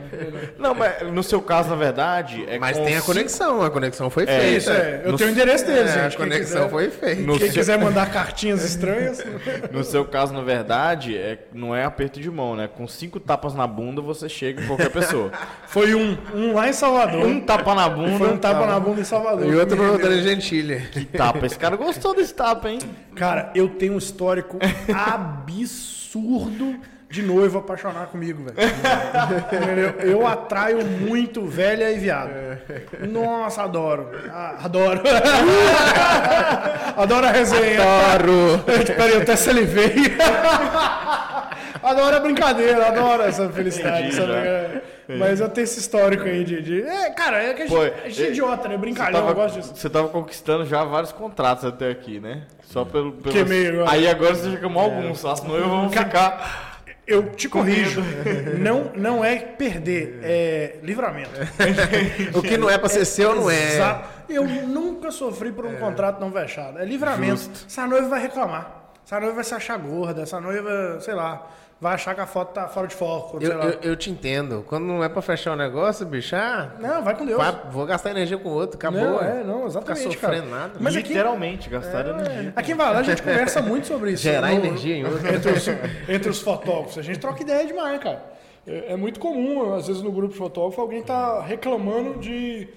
Não, 0.58 0.74
mas 0.74 1.02
no 1.12 1.22
seu 1.24 1.42
caso, 1.42 1.70
na 1.70 1.76
verdade, 1.76 2.46
é 2.48 2.58
Mas 2.58 2.78
com 2.78 2.86
tem 2.86 2.94
a 2.96 3.00
cinco- 3.02 3.14
conexão, 3.14 3.62
a 3.64 3.70
conexão 3.70 4.10
foi 4.10 4.24
É, 4.24 4.28
feita. 4.28 4.48
Isso, 4.58 4.72
é. 4.72 5.02
Eu 5.04 5.12
No- 5.12 5.18
tenho 5.18 5.30
o 5.30 5.34
endereço 5.34 5.66
dele, 5.66 5.90
É, 5.90 6.04
gente. 6.04 6.16
a 6.16 6.18
conexão 6.18 6.58
quiser- 6.64 6.70
foi 6.70 6.90
feita. 6.90 7.22
No 7.22 7.38
Quem 7.38 7.48
seu- 7.48 7.54
quiser 7.60 7.78
mandar 7.80 8.10
cartinhas 8.12 8.64
estranhas, 8.64 9.24
No 9.72 9.84
seu 9.84 10.06
caso, 10.06 10.34
na 10.34 10.42
verdade, 10.42 11.18
é, 11.18 11.38
não 11.54 11.76
é 11.76 11.84
aperto 11.84 12.20
de 12.20 12.30
mão, 12.32 12.56
né? 12.56 12.68
Com 12.74 12.88
cinco 12.88 13.20
tapas 13.20 13.54
na 13.54 13.68
bunda, 13.68 14.02
você 14.02 14.30
chega 14.30 14.62
em 14.64 14.68
qualquer 14.68 14.90
pessoa. 14.90 15.32
foi 15.68 15.94
um, 15.94 16.18
um 16.34 16.54
lá 16.54 16.70
em 16.70 16.74
Salvador. 16.74 17.26
Um 17.26 17.42
tapa 17.42 17.76
na 17.76 17.90
bunda. 17.90 18.18
Foi 18.18 18.34
um 18.34 18.38
tapa 18.38 18.66
na 18.66 18.80
bunda 18.80 19.02
em 19.02 19.04
Salvador. 19.04 19.46
E 19.46 19.56
outro. 19.56 19.98
Dani 19.98 20.22
Gentili. 20.22 20.80
Que 20.92 21.06
tapa. 21.06 21.46
Esse 21.46 21.58
cara 21.58 21.76
gostou 21.76 21.89
desse 22.16 22.34
tapa, 22.34 22.70
hein? 22.70 22.80
Cara, 23.16 23.52
eu 23.56 23.70
tenho 23.70 23.94
um 23.94 23.98
histórico 23.98 24.57
absurdo 24.94 26.80
de 27.10 27.24
noivo 27.24 27.57
apaixonar 27.57 28.07
comigo, 28.07 28.44
velho. 28.44 28.57
Eu 30.02 30.28
atraio 30.28 30.86
muito 30.86 31.45
velha 31.45 31.91
e 31.91 31.98
viado. 31.98 32.30
Nossa, 33.10 33.64
adoro. 33.64 34.10
Ah, 34.30 34.57
adoro. 34.64 35.02
adoro 36.95 37.26
a 37.26 37.32
resenha. 37.32 37.82
Adoro! 37.82 38.64
Peraí, 38.86 39.14
eu 39.14 39.22
até 39.22 39.36
salivei. 39.36 40.16
adoro 41.82 42.16
a 42.16 42.20
brincadeira, 42.20 42.88
adoro 42.88 43.24
essa 43.24 43.49
felicidade. 43.49 44.10
Entendi, 44.10 44.16
sabe? 44.16 44.99
É, 45.10 45.15
Mas 45.18 45.40
eu 45.40 45.49
tenho 45.49 45.64
esse 45.64 45.80
histórico 45.80 46.23
aí 46.23 46.44
de. 46.44 46.61
de- 46.61 46.81
É, 46.84 47.10
cara, 47.10 47.41
é 47.41 47.53
que 47.56 47.64
a 47.64 47.65
gente, 47.65 47.76
Pô, 47.76 47.81
a 47.81 48.07
gente 48.10 48.22
é 48.23 48.27
é- 48.27 48.30
idiota, 48.30 48.68
né? 48.68 48.77
Brincalhão, 48.77 49.19
eu 49.19 49.26
tava, 49.26 49.34
gosto 49.34 49.56
disso. 49.60 49.73
você 49.76 49.90
tava 49.90 50.07
conquistando 50.10 50.65
já 50.65 50.84
vários 50.84 51.11
contratos 51.11 51.65
até 51.65 51.90
aqui, 51.90 52.19
né? 52.19 52.44
Só 52.64 52.86
pelo. 52.86 53.14
pelo... 53.14 53.34
Queimei 53.34 53.69
agora. 53.69 53.90
Aí 53.91 54.07
agora 54.07 54.36
você 54.36 54.52
já 54.52 54.57
queimou 54.57 54.84
alguns. 54.84 55.26
As 55.26 55.41
noivas 55.44 55.68
vão 55.68 55.90
ficar. 55.90 56.77
Eu 57.07 57.31
te 57.31 57.49
corrijo. 57.49 58.03
Não, 58.60 58.91
não 58.94 59.26
é 59.26 59.38
perder, 59.38 60.19
é 60.22 60.76
livramento. 60.84 61.31
O 62.38 62.41
que 62.44 62.56
não 62.56 62.69
é 62.69 62.77
pra 62.77 62.88
ser 62.88 63.03
seu, 63.03 63.34
não 63.36 63.49
é. 63.49 63.73
Exato. 63.77 64.07
Eu 64.31 64.44
nunca 64.45 65.10
sofri 65.10 65.52
por 65.52 65.65
um 65.65 65.76
contrato 65.77 66.19
não 66.19 66.31
fechado. 66.31 66.77
É 66.77 66.86
livramento. 66.86 67.49
Essa 67.68 67.88
noiva 67.88 68.07
vai 68.10 68.22
reclamar. 68.22 68.91
Essa 69.03 69.19
noiva 69.19 69.34
vai 69.38 69.44
se 69.44 69.56
achar 69.56 69.76
gorda. 69.80 70.22
Essa 70.22 70.40
noiva, 70.40 70.99
sei 71.02 71.15
lá, 71.15 71.48
vai 71.82 71.94
achar 71.94 72.14
que 72.14 72.22
a 72.22 72.26
foto 72.26 72.54
tá 72.54 72.68
fora 72.68 72.88
de 72.88 72.96
foco. 72.96 73.38
Eu, 73.42 73.52
eu, 73.52 73.80
eu 73.82 73.96
te 73.96 74.10
entendo. 74.10 74.64
Quando 74.68 74.86
não 74.86 75.04
é 75.04 75.08
pra 75.10 75.22
fechar 75.22 75.54
o 75.54 75.56
negócio, 75.56 76.06
bicho, 76.06 76.36
ah, 76.36 76.72
Não, 76.80 77.04
vai 77.04 77.16
com 77.16 77.26
Deus. 77.26 77.38
vai- 77.38 77.62
vou 77.72 77.86
gastar 77.86 78.12
energia 78.12 78.38
com 78.38 78.50
o 78.50 78.52
outro, 78.52 78.78
acabou. 78.78 79.00
Não, 79.00 79.22
é, 79.22 79.44
não, 79.44 79.56
Ficar 79.58 79.68
exatamente, 79.68 80.18
cara. 80.18 80.34
sofrendo 80.36 80.50
nada. 80.56 80.74
Mas 80.80 80.96
aqui, 80.96 81.08
Literalmente, 81.10 81.70
gastar 81.70 82.06
energia. 82.08 82.54
aqui 82.56 82.72
em 82.72 82.76
Valadares 82.76 83.08
a 83.08 83.12
gente 83.12 83.24
conversa 83.24 83.62
muito 83.62 83.88
sobre 83.88 84.12
isso. 84.12 84.24
Gerar 84.24 84.50
No- 84.50 84.56
energia 84.66 84.96
em 84.98 85.06
outro. 85.06 85.28
Entre 85.34 85.52
os, 85.52 85.68
entre 86.10 86.30
os 86.30 86.42
fotógrafos. 86.42 86.98
A 86.98 87.02
gente 87.02 87.20
troca 87.20 87.42
ideia 87.42 87.66
demais, 87.66 88.00
cara. 88.02 88.24
É, 88.68 88.94
é 88.94 88.96
muito 88.98 89.20
comum, 89.20 89.74
às 89.74 89.88
vezes, 89.88 90.02
no 90.02 90.12
grupo 90.12 90.34
de 90.34 90.38
fotógrafo, 90.38 90.82
alguém 90.82 91.02
tá 91.02 91.42
reclamando 91.42 92.20
de, 92.20 92.68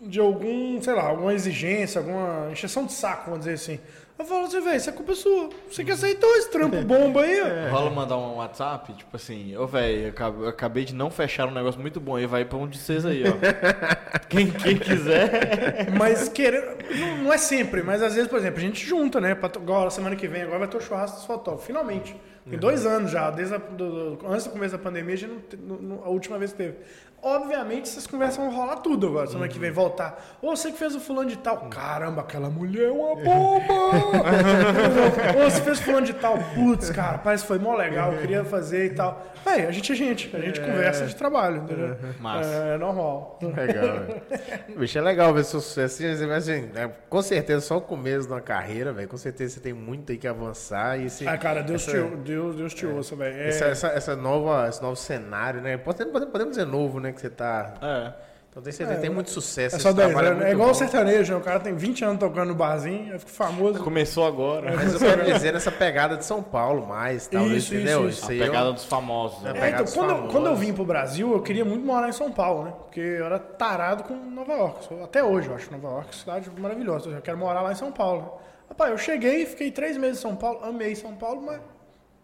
de 0.00 0.18
algum, 0.18 0.80
sei 0.80 0.94
lá, 0.94 1.02
alguma 1.08 1.34
exigência, 1.34 1.98
alguma 2.00 2.48
encheção 2.50 2.86
de 2.86 2.92
saco, 2.92 3.24
vamos 3.30 3.40
dizer 3.40 3.52
assim. 3.54 3.78
Eu 4.18 4.24
falo 4.24 4.46
assim, 4.46 4.60
velho, 4.60 4.76
isso 4.76 4.90
é 4.90 4.92
culpa 4.92 5.14
sua. 5.14 5.48
Você 5.70 5.84
que 5.84 5.92
aceitou 5.92 6.28
esse 6.36 6.50
trampo 6.50 6.76
bomba 6.82 7.22
aí, 7.22 7.40
ó. 7.40 7.70
Rola 7.70 7.88
mandar 7.90 8.16
um 8.16 8.36
WhatsApp, 8.36 8.92
tipo 8.94 9.14
assim, 9.14 9.56
ô 9.56 9.64
velho, 9.66 10.02
eu 10.06 10.08
acab- 10.10 10.40
eu 10.42 10.48
acabei 10.48 10.84
de 10.84 10.92
não 10.94 11.08
fechar 11.08 11.46
um 11.46 11.52
negócio 11.52 11.80
muito 11.80 12.00
bom 12.00 12.16
aí, 12.16 12.26
vai 12.26 12.44
pra 12.44 12.58
um 12.58 12.66
de 12.66 12.78
vocês 12.78 13.06
aí, 13.06 13.22
ó. 13.22 13.32
quem, 14.28 14.50
quem 14.50 14.76
quiser. 14.76 15.90
Mas 15.96 16.28
querendo. 16.28 16.66
Não, 16.98 17.18
não 17.24 17.32
é 17.32 17.38
sempre, 17.38 17.82
mas 17.82 18.02
às 18.02 18.14
vezes, 18.14 18.28
por 18.28 18.38
exemplo, 18.38 18.58
a 18.58 18.62
gente 18.62 18.84
junta, 18.84 19.20
né? 19.20 19.34
Pra, 19.36 19.48
agora, 19.54 19.88
semana 19.90 20.16
que 20.16 20.26
vem, 20.26 20.42
agora 20.42 20.58
vai 20.60 20.68
ter 20.68 20.76
o 20.76 20.80
churrasco 20.80 21.16
dos 21.18 21.24
fotógrafos. 21.26 21.66
Finalmente. 21.66 22.16
Tem 22.48 22.58
dois 22.58 22.86
anos 22.86 23.10
já, 23.10 23.30
desde 23.30 23.54
a, 23.54 23.58
do- 23.58 24.16
do- 24.16 24.26
antes 24.26 24.46
do 24.46 24.50
começo 24.52 24.72
da 24.74 24.82
pandemia, 24.82 25.12
a, 25.12 25.16
gente 25.18 25.30
não, 25.30 25.40
te- 25.40 25.56
não- 25.58 25.76
não- 25.76 26.02
a 26.04 26.08
última 26.08 26.38
vez 26.38 26.50
que 26.50 26.56
teve. 26.56 26.76
Obviamente, 27.20 27.88
essas 27.88 28.06
conversas 28.06 28.36
vão 28.36 28.50
rolar 28.50 28.76
tudo 28.76 29.08
agora, 29.08 29.26
semana 29.26 29.48
que 29.48 29.58
vem, 29.58 29.70
voltar. 29.72 30.38
Ou 30.40 30.56
você 30.56 30.70
que 30.70 30.78
fez 30.78 30.94
o 30.94 31.00
fulano 31.00 31.28
de 31.28 31.36
tal. 31.36 31.68
Caramba, 31.68 32.20
aquela 32.22 32.48
mulher 32.48 32.88
é 32.88 32.90
uma 32.92 33.16
bomba! 33.16 33.74
Ou 35.42 35.50
você 35.50 35.60
fez 35.62 35.80
fulano 35.80 36.06
de 36.06 36.14
tal. 36.14 36.38
Putz, 36.54 36.90
cara, 36.90 37.18
parece 37.18 37.42
que 37.42 37.48
foi 37.48 37.58
mó 37.58 37.74
legal, 37.74 38.12
eu 38.12 38.20
queria 38.20 38.44
fazer 38.44 38.86
e 38.86 38.90
tal. 38.90 39.26
Véi, 39.44 39.66
a 39.66 39.70
gente 39.70 39.90
é 39.92 39.94
gente, 39.94 40.36
a 40.36 40.40
gente 40.40 40.60
conversa 40.60 41.06
de 41.06 41.16
trabalho, 41.16 41.62
entendeu? 41.62 41.96
Massa. 42.20 42.48
É, 42.50 42.74
é 42.74 42.78
normal. 42.78 43.38
Legal. 43.42 44.76
Bicho, 44.76 44.98
é 44.98 45.00
legal 45.00 45.32
ver 45.34 45.44
seu 45.44 45.60
sucesso. 45.60 46.04
Assim, 46.04 46.30
assim, 46.30 46.70
é, 46.74 46.88
com 47.08 47.22
certeza, 47.22 47.60
só 47.60 47.78
o 47.78 47.80
começo 47.80 48.26
de 48.26 48.32
uma 48.32 48.40
carreira, 48.40 48.92
velho. 48.92 49.08
Com 49.08 49.16
certeza 49.16 49.54
você 49.54 49.60
tem 49.60 49.72
muito 49.72 50.12
aí 50.12 50.18
que 50.18 50.28
avançar. 50.28 50.98
E 51.00 51.06
esse, 51.06 51.26
Ah, 51.26 51.36
cara, 51.36 51.62
Deus, 51.62 51.86
essa, 51.88 52.00
te, 52.00 52.16
Deus, 52.16 52.56
Deus 52.56 52.74
te 52.74 52.86
ouça, 52.86 53.16
velho. 53.16 53.36
É, 53.36 53.48
essa, 53.48 53.64
essa, 53.66 53.88
essa 53.88 54.16
nova, 54.16 54.68
esse 54.68 54.80
novo 54.82 54.96
cenário, 54.96 55.60
né? 55.60 55.76
Podemos, 55.76 56.12
podemos, 56.12 56.32
podemos 56.32 56.56
dizer 56.56 56.66
novo, 56.66 57.00
né? 57.00 57.07
Que 57.12 57.20
você 57.20 57.30
tá. 57.30 57.74
É. 57.82 58.28
Então 58.50 58.62
tem 58.62 58.72
certeza, 58.72 59.00
tem 59.00 59.10
muito 59.10 59.30
sucesso. 59.30 59.76
é 59.76 59.78
só 59.78 59.92
10 59.92 60.08
trabalho 60.10 60.32
anos. 60.32 60.44
É 60.46 60.52
igual 60.52 60.70
o 60.70 60.72
bom. 60.72 60.78
sertanejo, 60.78 61.32
né? 61.34 61.38
O 61.38 61.42
cara 61.42 61.60
tem 61.60 61.74
20 61.76 62.04
anos 62.04 62.18
tocando 62.18 62.48
no 62.48 62.54
barzinho, 62.54 63.12
aí 63.12 63.18
fica 63.18 63.30
famoso. 63.30 63.84
Começou 63.84 64.26
agora. 64.26 64.74
Mas 64.74 64.94
eu 64.94 64.98
quero 65.00 65.24
dizer 65.32 65.52
nessa 65.52 65.70
pegada 65.70 66.16
de 66.16 66.24
São 66.24 66.42
Paulo 66.42 66.84
mais, 66.86 67.28
talvez, 67.28 67.64
Isso, 67.64 67.74
entendeu? 67.74 68.08
isso, 68.08 68.20
isso. 68.20 68.26
A 68.26 68.30
aí 68.32 68.38
eu- 68.40 68.46
pegada 68.46 68.72
dos 68.72 68.84
famosos. 68.86 69.42
né? 69.42 69.52
É, 69.54 69.66
É, 69.66 69.70
então, 69.70 69.84
os 69.84 69.94
quando, 69.94 70.08
eu- 70.08 70.14
famosos. 70.16 70.32
quando 70.34 70.46
eu 70.46 70.56
vim 70.56 70.72
pro 70.72 70.84
Brasil, 70.84 71.30
eu 71.32 71.42
queria 71.42 71.64
muito 71.64 71.84
morar 71.86 72.08
em 72.08 72.12
São 72.12 72.32
Paulo, 72.32 72.64
né? 72.64 72.72
Porque 72.78 73.00
eu 73.00 73.26
era 73.26 73.38
tarado 73.38 74.02
com 74.04 74.14
Nova 74.14 74.52
York. 74.54 74.88
Até 75.04 75.22
hoje 75.22 75.48
eu 75.48 75.54
acho 75.54 75.70
Nova 75.70 75.88
York 75.88 76.16
cidade 76.16 76.50
maravilhosa. 76.58 77.10
Eu 77.10 77.20
quero 77.20 77.36
morar 77.38 77.60
lá 77.60 77.70
em 77.70 77.76
São 77.76 77.92
Paulo. 77.92 78.22
né? 78.22 78.28
Rapaz, 78.70 78.90
eu 78.90 78.98
cheguei, 78.98 79.46
fiquei 79.46 79.70
três 79.70 79.96
meses 79.96 80.18
em 80.18 80.22
São 80.22 80.34
Paulo, 80.34 80.60
amei 80.64 80.94
São 80.96 81.14
Paulo, 81.14 81.42
mas 81.42 81.60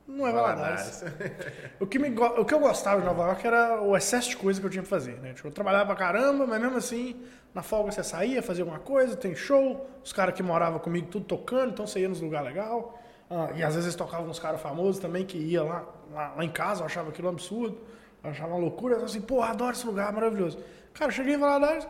não 0.06 0.26
é 0.26 0.32
Valadares. 0.32 1.04
O 1.80 1.86
que, 1.86 1.98
me, 1.98 2.08
o 2.10 2.44
que 2.44 2.54
eu 2.54 2.60
gostava 2.60 3.00
de 3.00 3.06
Nova 3.06 3.24
York 3.24 3.46
era 3.46 3.82
o 3.82 3.96
excesso 3.96 4.30
de 4.30 4.36
coisa 4.36 4.60
que 4.60 4.66
eu 4.66 4.70
tinha 4.70 4.82
pra 4.82 4.90
fazer, 4.90 5.18
né? 5.20 5.32
Tipo, 5.32 5.48
eu 5.48 5.52
trabalhava 5.52 5.86
pra 5.86 5.96
caramba, 5.96 6.46
mas 6.46 6.60
mesmo 6.60 6.76
assim, 6.76 7.20
na 7.54 7.62
folga 7.62 7.90
você 7.90 8.02
saía, 8.02 8.42
fazia 8.42 8.62
alguma 8.62 8.80
coisa, 8.80 9.16
tem 9.16 9.34
show, 9.34 9.88
os 10.02 10.12
caras 10.12 10.34
que 10.34 10.42
moravam 10.42 10.78
comigo 10.78 11.08
tudo 11.08 11.24
tocando, 11.24 11.72
então 11.72 11.86
você 11.86 12.00
ia 12.00 12.08
nos 12.08 12.20
lugares 12.20 12.48
legais. 12.48 12.84
Ah, 13.30 13.50
e 13.54 13.62
às 13.62 13.74
vezes 13.74 13.94
tocavam 13.94 14.28
uns 14.28 14.38
caras 14.38 14.60
famosos 14.60 15.00
também 15.00 15.24
que 15.24 15.38
ia 15.38 15.62
lá, 15.62 15.84
lá, 16.12 16.34
lá 16.36 16.44
em 16.44 16.50
casa, 16.50 16.82
eu 16.82 16.86
achava 16.86 17.08
aquilo 17.08 17.28
um 17.28 17.32
absurdo, 17.32 17.80
eu 18.22 18.30
achava 18.30 18.50
uma 18.50 18.60
loucura, 18.60 18.96
eu 18.96 19.04
assim, 19.04 19.20
pô, 19.20 19.42
adoro 19.42 19.72
esse 19.72 19.86
lugar, 19.86 20.12
maravilhoso. 20.12 20.58
Cara, 20.92 21.10
eu 21.10 21.14
cheguei 21.14 21.34
em 21.34 21.38
Valadares, 21.38 21.88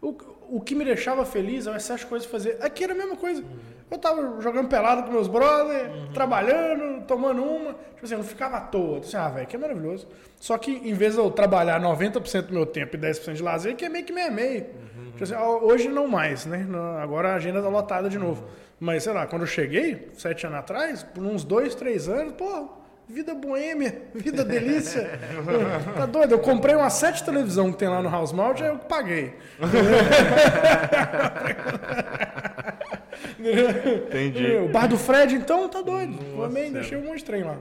o, 0.00 0.16
o 0.48 0.60
que 0.60 0.74
me 0.74 0.84
deixava 0.84 1.24
feliz 1.26 1.66
é 1.66 1.70
o 1.70 1.76
excesso 1.76 2.04
de 2.04 2.06
coisas 2.06 2.26
pra 2.26 2.38
fazer. 2.38 2.58
Aqui 2.60 2.84
era 2.84 2.94
a 2.94 2.96
mesma 2.96 3.16
coisa. 3.16 3.44
Eu 3.90 3.98
tava 3.98 4.40
jogando 4.40 4.68
pelado 4.68 5.02
com 5.02 5.10
meus 5.10 5.26
brothers, 5.26 5.90
trabalhando, 6.14 7.04
tomando 7.06 7.42
uma. 7.42 7.72
Tipo 7.72 8.04
assim, 8.04 8.14
eu 8.14 8.18
não 8.18 8.24
ficava 8.24 8.58
à 8.58 8.60
toa. 8.60 9.00
Assim, 9.00 9.16
ah, 9.16 9.28
velho, 9.28 9.46
que 9.46 9.56
é 9.56 9.58
maravilhoso. 9.58 10.06
Só 10.38 10.56
que 10.56 10.70
em 10.70 10.94
vez 10.94 11.14
de 11.14 11.20
eu 11.20 11.30
trabalhar 11.30 11.80
90% 11.80 12.42
do 12.42 12.54
meu 12.54 12.64
tempo 12.64 12.96
e 12.96 12.98
10% 12.98 13.32
de 13.32 13.42
lazer, 13.42 13.74
que 13.74 13.84
é 13.84 13.88
meio 13.88 14.04
que 14.04 14.12
meio 14.12 14.28
a 14.28 14.30
meio. 14.30 14.66
Tipo 15.12 15.24
assim, 15.24 15.34
hoje 15.34 15.88
não 15.88 16.06
mais, 16.06 16.46
né? 16.46 16.66
Agora 17.02 17.32
a 17.32 17.34
agenda 17.34 17.60
tá 17.60 17.68
lotada 17.68 18.08
de 18.08 18.18
novo. 18.18 18.44
Mas, 18.78 19.02
sei 19.02 19.12
lá, 19.12 19.26
quando 19.26 19.42
eu 19.42 19.46
cheguei, 19.46 20.08
sete 20.14 20.46
anos 20.46 20.60
atrás, 20.60 21.02
por 21.02 21.22
uns 21.22 21.44
dois, 21.44 21.74
três 21.74 22.08
anos, 22.08 22.32
pô, 22.32 22.70
vida 23.06 23.34
boêmia, 23.34 24.04
vida 24.14 24.42
delícia. 24.42 25.20
tá 25.94 26.06
doido? 26.06 26.32
Eu 26.32 26.38
comprei 26.38 26.74
uma 26.74 26.88
sete 26.88 27.22
televisão 27.22 27.70
que 27.70 27.78
tem 27.78 27.88
lá 27.88 28.00
no 28.00 28.08
House 28.08 28.32
Mount, 28.32 28.62
é 28.62 28.70
eu 28.70 28.78
paguei. 28.78 29.34
Entendi. 33.38 34.56
O 34.56 34.68
bar 34.68 34.86
do 34.86 34.98
Fred, 34.98 35.34
então, 35.34 35.68
tá 35.68 35.80
doido. 35.82 36.16
Também 36.36 36.72
deixei 36.72 36.98
um 36.98 37.04
monte 37.04 37.18
de 37.18 37.24
trem 37.24 37.42
lá. 37.44 37.56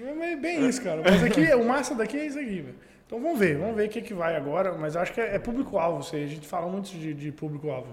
É 0.00 0.36
bem- 0.36 0.66
isso, 0.68 0.82
cara. 0.82 1.02
Mas 1.04 1.22
aqui, 1.22 1.52
o 1.54 1.64
massa 1.64 1.94
daqui 1.94 2.18
é 2.18 2.26
isso 2.26 2.38
aqui, 2.38 2.60
velho. 2.60 2.74
Então 3.06 3.20
vamos 3.20 3.38
ver, 3.38 3.56
vamos 3.58 3.76
ver 3.76 3.86
o 3.86 3.88
que, 3.88 4.00
que 4.00 4.14
vai 4.14 4.34
agora. 4.34 4.72
Mas 4.72 4.96
acho 4.96 5.12
que 5.12 5.20
é, 5.20 5.36
é 5.36 5.38
público-alvo. 5.38 5.98
A 6.00 6.26
gente 6.26 6.46
fala 6.46 6.66
muito 6.66 6.86
de, 6.90 7.14
de 7.14 7.30
público-alvo. 7.30 7.86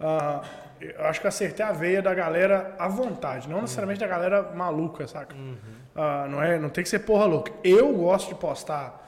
Ah, 0.00 0.42
eu 0.80 1.04
acho 1.06 1.20
que 1.20 1.26
acertei 1.26 1.64
a 1.64 1.70
veia 1.72 2.02
da 2.02 2.12
galera 2.12 2.74
à 2.78 2.88
vontade, 2.88 3.48
não 3.48 3.60
necessariamente 3.62 4.00
da 4.00 4.06
galera 4.08 4.50
maluca, 4.54 5.06
saca? 5.06 5.34
Ah, 5.94 6.26
não, 6.28 6.42
é, 6.42 6.58
não 6.58 6.68
tem 6.68 6.82
que 6.82 6.90
ser 6.90 7.00
porra 7.00 7.24
louca. 7.26 7.52
Eu 7.62 7.92
gosto 7.92 8.28
de 8.30 8.34
postar 8.34 9.00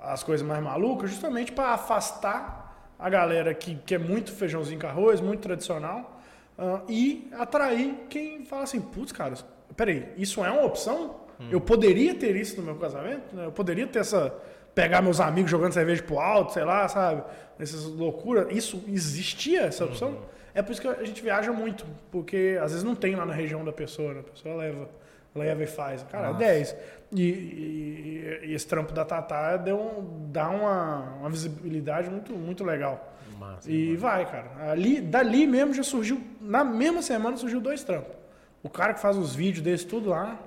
as 0.00 0.22
coisas 0.22 0.46
mais 0.46 0.62
malucas 0.62 1.10
justamente 1.10 1.50
para 1.50 1.70
afastar 1.70 2.92
a 2.98 3.10
galera 3.10 3.52
que, 3.52 3.74
que 3.74 3.94
é 3.96 3.98
muito 3.98 4.32
feijãozinho 4.32 4.80
com 4.80 4.86
arroz, 4.86 5.20
muito 5.20 5.40
tradicional, 5.40 6.17
ah, 6.58 6.82
e 6.88 7.28
atrair 7.32 7.94
quem 8.08 8.44
fala 8.44 8.64
assim, 8.64 8.80
putz, 8.80 9.12
cara, 9.12 9.34
peraí, 9.76 10.08
isso 10.16 10.44
é 10.44 10.50
uma 10.50 10.64
opção? 10.64 11.20
Eu 11.50 11.60
poderia 11.60 12.14
ter 12.16 12.34
isso 12.34 12.56
no 12.56 12.64
meu 12.64 12.74
casamento? 12.74 13.34
né? 13.34 13.46
Eu 13.46 13.52
poderia 13.52 13.86
ter 13.86 14.00
essa... 14.00 14.34
Pegar 14.74 15.00
meus 15.02 15.20
amigos 15.20 15.50
jogando 15.50 15.72
cerveja 15.72 16.02
pro 16.02 16.18
alto, 16.18 16.52
sei 16.52 16.64
lá, 16.64 16.86
sabe? 16.88 17.22
Essas 17.58 17.84
loucuras. 17.84 18.46
Isso 18.50 18.82
existia, 18.88 19.62
essa 19.62 19.84
opção? 19.84 20.18
É 20.54 20.62
por 20.62 20.72
isso 20.72 20.80
que 20.80 20.88
a 20.88 21.04
gente 21.04 21.22
viaja 21.22 21.52
muito, 21.52 21.86
porque 22.10 22.58
às 22.60 22.72
vezes 22.72 22.84
não 22.84 22.94
tem 22.94 23.14
lá 23.14 23.24
na 23.24 23.32
região 23.32 23.64
da 23.64 23.72
pessoa, 23.72 24.14
né? 24.14 24.20
A 24.20 24.30
pessoa 24.30 24.56
leva 24.56 24.88
leva 25.34 25.62
e 25.62 25.66
faz. 25.66 26.02
Cara, 26.04 26.32
Nossa. 26.32 26.44
é 26.44 26.48
10. 26.48 26.76
E, 27.12 27.22
e, 27.22 28.40
e, 28.46 28.54
esse 28.54 28.66
trampo 28.66 28.92
da 28.92 29.04
Tatá 29.04 29.56
deu 29.56 30.04
dá 30.30 30.48
uma, 30.48 31.16
uma 31.20 31.30
visibilidade 31.30 32.10
muito, 32.10 32.32
muito 32.32 32.64
legal. 32.64 33.14
Massa, 33.38 33.70
e 33.70 33.86
mano. 33.88 33.98
vai, 33.98 34.26
cara. 34.26 34.70
Ali, 34.70 35.00
dali 35.00 35.46
mesmo 35.46 35.74
já 35.74 35.82
surgiu, 35.82 36.20
na 36.40 36.64
mesma 36.64 37.02
semana 37.02 37.36
surgiu 37.36 37.60
dois 37.60 37.84
trampos. 37.84 38.16
O 38.62 38.68
cara 38.68 38.94
que 38.94 39.00
faz 39.00 39.16
os 39.16 39.34
vídeos 39.34 39.62
desse 39.62 39.86
tudo 39.86 40.10
lá, 40.10 40.38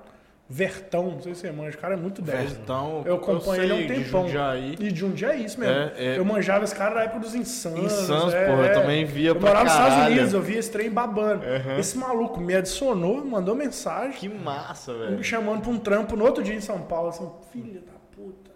Vertão, 0.52 1.12
não 1.12 1.20
sei 1.22 1.34
se 1.34 1.40
você 1.40 1.50
manja, 1.50 1.78
o 1.78 1.80
cara 1.80 1.94
é 1.94 1.96
muito 1.96 2.20
10. 2.20 2.52
Vertão, 2.52 3.02
eu 3.06 3.14
acompanho 3.14 3.62
ele 3.62 3.72
há 3.72 3.74
um 3.74 3.86
tempão. 3.86 4.24
De 4.24 4.32
Jundiaí. 4.32 4.72
E 4.78 4.92
de 4.92 5.00
Jundiaí, 5.00 5.44
isso 5.46 5.58
mesmo. 5.58 5.74
É, 5.74 5.92
é... 5.96 6.18
Eu 6.18 6.26
manjava 6.26 6.62
esse 6.62 6.74
cara 6.74 6.94
na 6.94 7.02
época 7.04 7.20
dos 7.20 7.34
Insanos. 7.34 7.90
Insanos, 7.90 8.34
é, 8.34 8.46
porra, 8.48 8.66
eu 8.66 8.74
também 8.74 9.02
via 9.06 9.30
eu 9.30 9.36
pra 9.36 9.48
morava 9.48 9.64
nos 9.64 9.72
Estados 9.72 10.06
Unidos, 10.08 10.34
eu 10.34 10.42
via 10.42 10.58
esse 10.58 10.70
trem 10.70 10.90
babando. 10.90 11.46
Uhum. 11.46 11.78
Esse 11.78 11.96
maluco 11.96 12.38
me 12.38 12.54
adicionou, 12.54 13.24
mandou 13.24 13.54
mensagem. 13.54 14.12
Que 14.12 14.28
massa, 14.28 14.92
velho. 14.92 15.16
Me 15.16 15.24
chamando 15.24 15.62
pra 15.62 15.70
um 15.70 15.78
trampo 15.78 16.16
no 16.16 16.24
outro 16.26 16.42
dia 16.44 16.54
em 16.54 16.60
São 16.60 16.82
Paulo, 16.82 17.08
assim, 17.08 17.30
filha 17.50 17.80
da 17.80 17.92
puta. 18.14 18.50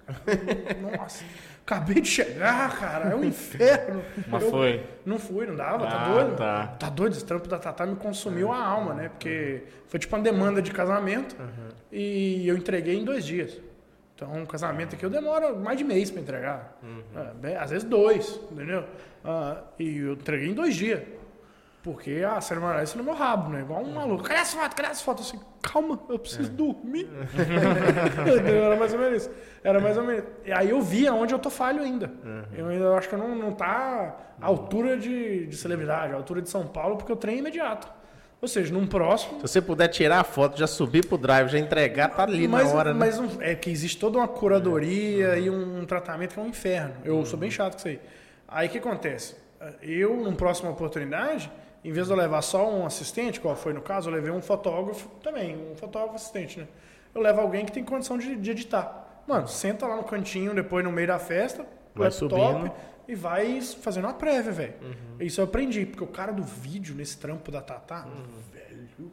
Nossa. 0.99 1.25
Acabei 1.67 2.01
de 2.01 2.09
chegar, 2.09 2.79
cara, 2.79 3.11
é 3.11 3.17
um 3.17 3.25
inferno. 3.25 4.01
Mas 4.29 4.45
eu, 4.45 4.51
foi? 4.51 4.87
Não 5.05 5.19
fui, 5.19 5.47
não 5.47 5.57
dava, 5.57 5.85
tá 5.85 5.89
ah, 5.89 5.91
tá 5.91 6.13
doido? 6.13 6.37
Tá. 6.37 6.67
tá 6.79 6.89
doido, 6.89 7.13
esse 7.15 7.25
trampo 7.25 7.49
da 7.49 7.59
Tatá 7.59 7.85
me 7.85 7.97
consumiu 7.97 8.53
a 8.53 8.65
alma, 8.65 8.95
né? 8.95 9.09
Porque 9.09 9.65
foi 9.89 9.99
tipo 9.99 10.15
uma 10.15 10.23
demanda 10.23 10.63
de 10.63 10.71
casamento 10.71 11.35
uhum. 11.37 11.69
e 11.91 12.47
eu 12.47 12.57
entreguei 12.57 12.97
em 12.97 13.05
dois 13.05 13.27
dias. 13.27 13.61
Então, 14.15 14.33
um 14.33 14.47
casamento 14.47 14.95
aqui 14.95 15.05
eu 15.05 15.11
demoro 15.11 15.57
mais 15.57 15.77
de 15.77 15.83
mês 15.83 16.09
para 16.09 16.23
entregar. 16.23 16.79
Uhum. 16.85 17.03
É, 17.21 17.35
bem, 17.35 17.57
às 17.57 17.71
vezes 17.71 17.83
dois, 17.83 18.41
entendeu? 18.49 18.85
Uh, 19.25 19.63
e 19.77 19.97
eu 19.99 20.13
entreguei 20.13 20.49
em 20.49 20.55
dois 20.55 20.73
dias. 20.73 21.03
Porque 21.87 22.27
a 22.29 22.41
cerimônia 22.41 22.83
isso 22.83 22.99
no 22.99 23.05
meu 23.05 23.15
rabo, 23.15 23.49
né? 23.49 23.61
Igual 23.61 23.81
um 23.81 23.95
maluco. 23.95 24.25
Cadê 24.25 24.41
as 24.41 24.53
fotos? 24.53 24.75
Cadê 24.75 24.89
as 24.89 25.03
fotos? 25.03 25.29
Assim, 25.29 25.41
calma, 25.63 25.97
eu 26.09 26.19
preciso 26.19 26.51
é. 26.51 26.53
dormir. 26.53 27.09
Era 28.45 28.75
mais 28.75 28.93
ou 28.93 28.99
menos 28.99 29.23
isso. 29.23 29.31
Era 29.63 29.79
mais 29.79 29.97
ou 29.97 30.03
menos. 30.03 30.25
E 30.45 30.51
aí 30.51 30.71
eu 30.71 30.83
vi 30.83 31.07
aonde 31.07 31.33
eu 31.33 31.39
tô 31.39 31.49
falho 31.49 31.81
ainda. 31.81 32.13
Uhum. 32.25 32.43
Eu 32.57 32.67
ainda 32.67 32.93
acho 32.97 33.09
que 33.09 33.15
eu 33.15 33.21
não, 33.21 33.37
não 33.37 33.53
tá 33.53 34.17
à 34.43 34.47
altura 34.47 34.99
de, 34.99 35.47
de 35.47 35.57
celebridade, 35.57 36.13
à 36.13 36.17
altura 36.17 36.43
de 36.43 36.51
São 36.51 36.67
Paulo, 36.67 36.97
porque 36.97 37.13
eu 37.13 37.17
treino 37.17 37.39
imediato. 37.39 37.87
Ou 38.43 38.49
seja, 38.49 38.75
num 38.75 38.85
próximo. 38.85 39.37
Se 39.37 39.43
você 39.43 39.63
puder 39.63 39.87
tirar 39.87 40.19
a 40.19 40.25
foto, 40.25 40.59
já 40.59 40.67
subir 40.67 41.07
pro 41.07 41.17
drive, 41.17 41.51
já 41.51 41.59
entregar, 41.61 42.09
tá 42.09 42.25
ali 42.25 42.49
mas, 42.49 42.73
na 42.73 42.77
hora, 42.77 42.93
né? 42.93 42.99
Mas 42.99 43.41
é 43.41 43.55
que 43.55 43.71
existe 43.71 43.97
toda 43.97 44.19
uma 44.19 44.27
curadoria 44.27 45.35
uhum. 45.35 45.37
e 45.37 45.51
um, 45.51 45.79
um, 45.83 45.87
tratamento 45.87 46.35
que 46.35 46.41
é 46.41 46.43
um 46.43 46.49
inferno. 46.49 46.95
Eu 47.05 47.19
uhum. 47.19 47.25
sou 47.25 47.39
bem 47.39 47.49
chato 47.49 47.75
com 47.75 47.79
isso 47.79 47.89
aí. 47.89 48.01
Aí 48.49 48.67
o 48.67 48.71
que 48.73 48.79
acontece? 48.79 49.37
Eu, 49.81 50.17
numa 50.17 50.33
próxima 50.33 50.69
oportunidade, 50.69 51.49
em 51.87 51.93
vez 51.93 52.09
de 52.09 52.13
eu 52.13 52.17
levar 52.17 52.43
só 52.43 52.69
um 52.69 52.85
assistente, 52.85 53.41
qual 53.41 53.55
foi 53.55 53.73
no 53.73 53.81
caso, 53.81 54.11
eu 54.11 54.15
levei 54.15 54.33
um 54.33 54.43
fotógrafo 54.43 55.09
também, 55.23 55.57
um 55.71 55.77
fotógrafo 55.77 56.17
assistente, 56.17 56.59
né? 56.59 56.67
Eu 57.15 57.23
levo 57.23 57.41
alguém 57.41 57.65
que 57.65 57.71
tem 57.71 57.85
condição 57.85 58.19
de, 58.19 58.35
de 58.35 58.51
editar. 58.51 59.23
Mano, 59.25 59.47
senta 59.47 59.87
lá 59.87 59.95
no 59.95 60.03
cantinho, 60.03 60.53
depois 60.53 60.85
no 60.85 60.91
meio 60.91 61.07
da 61.07 61.21
festa, 61.21 61.65
vai 61.95 62.11
subindo 62.11 62.73
e 63.07 63.15
vai 63.15 63.61
fazendo 63.61 64.07
uma 64.07 64.15
prévia, 64.15 64.51
velho. 64.51 64.75
Uhum. 64.83 65.17
Isso 65.21 65.41
eu 65.41 65.45
aprendi, 65.45 65.87
porque 65.87 66.03
o 66.03 66.09
cara 66.09 66.33
do 66.33 66.43
vídeo 66.43 66.93
nesse 66.93 67.19
trampo 67.19 67.53
da 67.53 67.63
Tatá, 67.63 68.05
uhum. 68.05 68.25
velho, 68.53 69.13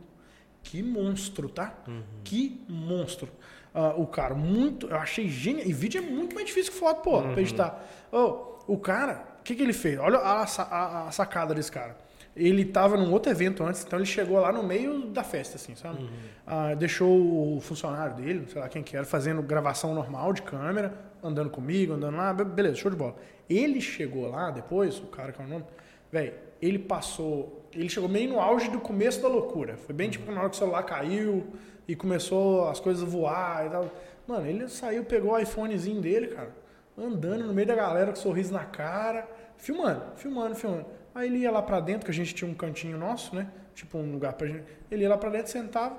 que 0.64 0.82
monstro, 0.82 1.50
tá? 1.50 1.76
Uhum. 1.88 2.02
Que 2.24 2.66
monstro. 2.68 3.30
Uh, 3.74 4.02
o 4.02 4.08
cara, 4.08 4.34
muito. 4.34 4.88
Eu 4.88 4.98
achei 4.98 5.28
genial. 5.28 5.68
E 5.68 5.74
vídeo 5.74 6.00
é 6.00 6.02
muito 6.02 6.34
mais 6.34 6.48
difícil 6.48 6.74
que 6.74 6.80
foto, 6.80 7.02
pô, 7.02 7.22
pra 7.22 7.40
editar. 7.40 7.84
Oh, 8.12 8.56
o 8.66 8.78
cara, 8.80 9.24
o 9.40 9.44
que, 9.44 9.56
que 9.56 9.62
ele 9.62 9.74
fez? 9.74 10.00
Olha 10.00 10.18
a, 10.18 10.44
a, 10.44 11.08
a 11.08 11.12
sacada 11.12 11.54
desse 11.54 11.72
cara 11.72 12.03
ele 12.36 12.64
estava 12.64 12.98
num 12.98 13.12
outro 13.12 13.32
evento 13.32 13.64
antes, 13.64 13.84
então 13.84 14.00
ele 14.00 14.06
chegou 14.06 14.40
lá 14.40 14.52
no 14.52 14.64
meio 14.64 15.08
da 15.08 15.24
festa, 15.24 15.56
assim, 15.56 15.76
sabe? 15.76 16.04
Uhum. 16.04 16.10
Ah, 16.46 16.74
deixou 16.74 17.58
o 17.58 17.62
funcionário 17.62 18.16
dele, 18.16 18.46
sei 18.50 18.60
lá 18.60 18.68
quem 18.68 18.82
que 18.82 18.96
era, 18.98 19.06
fazendo 19.06 19.42
gravação 19.42 19.94
normal 19.94 20.34
de 20.34 20.42
câmera, 20.42 20.94
andando 21.24 21.50
comigo, 21.50 21.94
andando 21.94 22.18
lá, 22.18 22.34
beleza, 22.34 22.76
show 22.76 22.90
de 22.90 22.98
bola. 22.98 23.16
Ele 23.50 23.80
chegou 23.80 24.28
lá 24.30 24.50
depois, 24.50 24.98
o 25.00 25.08
cara 25.08 25.32
que 25.32 25.42
é 25.42 25.46
o 25.46 25.48
nome, 25.48 25.66
velho, 26.12 26.34
ele 26.62 26.80
passou, 26.80 27.68
ele 27.72 27.90
chegou 27.90 28.10
meio 28.10 28.30
no 28.30 28.40
auge 28.40 28.70
do 28.70 28.80
começo 28.80 29.22
da 29.22 29.28
loucura. 29.28 29.78
Foi 29.78 29.94
bem 29.94 30.08
uhum. 30.08 30.12
tipo 30.12 30.32
na 30.32 30.40
hora 30.40 30.50
que 30.50 30.56
o 30.56 30.60
celular 30.60 30.84
caiu 30.84 31.46
e 31.88 31.96
começou 31.96 32.68
as 32.68 32.80
coisas 32.80 33.04
a 33.04 33.06
voar 33.06 33.68
e 33.68 33.70
tal. 33.70 33.92
Mano, 34.28 34.48
ele 34.48 34.68
saiu, 34.70 35.04
pegou 35.04 35.34
o 35.34 35.40
iPhonezinho 35.40 36.02
dele, 36.02 36.28
cara, 36.28 36.50
andando 36.98 37.46
no 37.46 37.54
meio 37.54 37.68
da 37.68 37.76
galera 37.76 38.08
com 38.08 38.14
um 38.14 38.22
sorriso 38.22 38.54
na 38.54 38.64
cara, 38.64 39.28
filmando, 39.58 40.02
filmando, 40.16 40.56
filmando. 40.56 40.86
Aí 41.16 41.28
ele 41.28 41.40
ia 41.40 41.52
lá 41.52 41.62
para 41.62 41.80
dentro, 41.80 42.06
que 42.06 42.12
a 42.12 42.14
gente 42.14 42.34
tinha 42.34 42.50
um 42.50 42.54
cantinho 42.54 42.98
nosso, 42.98 43.36
né? 43.36 43.48
Tipo 43.76 43.98
um 43.98 44.12
lugar 44.12 44.34
pra 44.34 44.48
gente. 44.48 44.66
Ele 44.90 45.04
ia 45.04 45.10
lá 45.10 45.18
para 45.18 45.30
dentro, 45.30 45.52
sentava, 45.52 45.98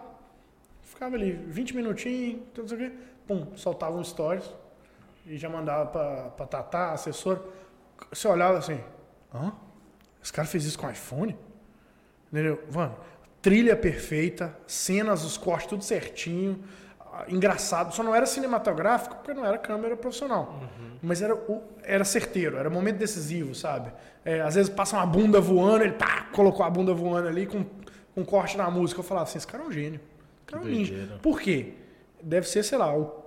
ficava 0.83 1.15
ali 1.15 1.33
20 1.33 1.77
minutinhos, 1.77 2.43
tudo 2.53 2.67
isso 2.67 2.75
aqui, 2.75 2.93
pum, 3.27 3.57
soltava 3.57 3.97
um 3.97 4.05
stories 4.05 4.49
e 5.27 5.37
já 5.37 5.49
mandava 5.49 6.31
pra, 6.31 6.47
Tatá, 6.47 6.93
assessor. 6.93 7.41
Você 8.11 8.27
olhava 8.27 8.59
assim, 8.59 8.81
hã? 9.33 9.53
Esse 10.23 10.33
cara 10.33 10.47
fez 10.49 10.65
isso 10.65 10.79
com 10.79 10.91
iPhone? 10.91 11.37
Entendeu? 12.33 12.63
Mano, 12.73 12.97
trilha 13.41 13.77
perfeita, 13.77 14.57
cenas, 14.67 15.25
os 15.25 15.37
cortes 15.37 15.69
tudo 15.69 15.85
certinho 15.85 16.63
engraçado. 17.29 17.95
Só 17.95 18.03
não 18.03 18.15
era 18.15 18.27
cinematográfico 18.27 19.17
porque 19.17 19.35
não 19.35 19.45
era 19.45 19.59
câmera 19.59 19.97
profissional. 19.97 20.61
Uhum. 20.61 20.91
Mas 21.03 21.21
era, 21.23 21.37
era 21.83 22.05
certeiro, 22.05 22.57
era 22.57 22.71
momento 22.71 22.97
decisivo, 22.97 23.55
sabe? 23.55 23.93
É, 24.25 24.41
às 24.41 24.55
vezes 24.55 24.71
passa 24.71 24.97
uma 24.97 25.07
bunda 25.07 25.41
voando, 25.41 25.85
ele 25.85 25.93
pá, 25.93 26.29
colocou 26.33 26.65
a 26.65 26.71
bunda 26.71 26.95
voando 26.95 27.29
ali 27.29 27.47
com, 27.47 27.65
um 28.17 28.25
corte 28.25 28.57
na 28.57 28.71
música. 28.71 29.01
Eu 29.01 29.05
falava 29.05 29.29
assim: 29.29 29.39
esse 29.39 29.47
cara 29.47 29.63
é 29.63 29.67
um 29.67 29.73
gênio. 29.73 30.01
Esse 30.01 30.47
cara 30.47 30.63
é 30.63 30.67
um 30.67 30.69
ninja. 30.69 31.19
Por 31.23 31.41
quê? 31.41 31.75
Deve 32.23 32.49
ser, 32.49 32.63
sei 32.63 32.79
lá, 32.79 32.97
o 32.97 33.25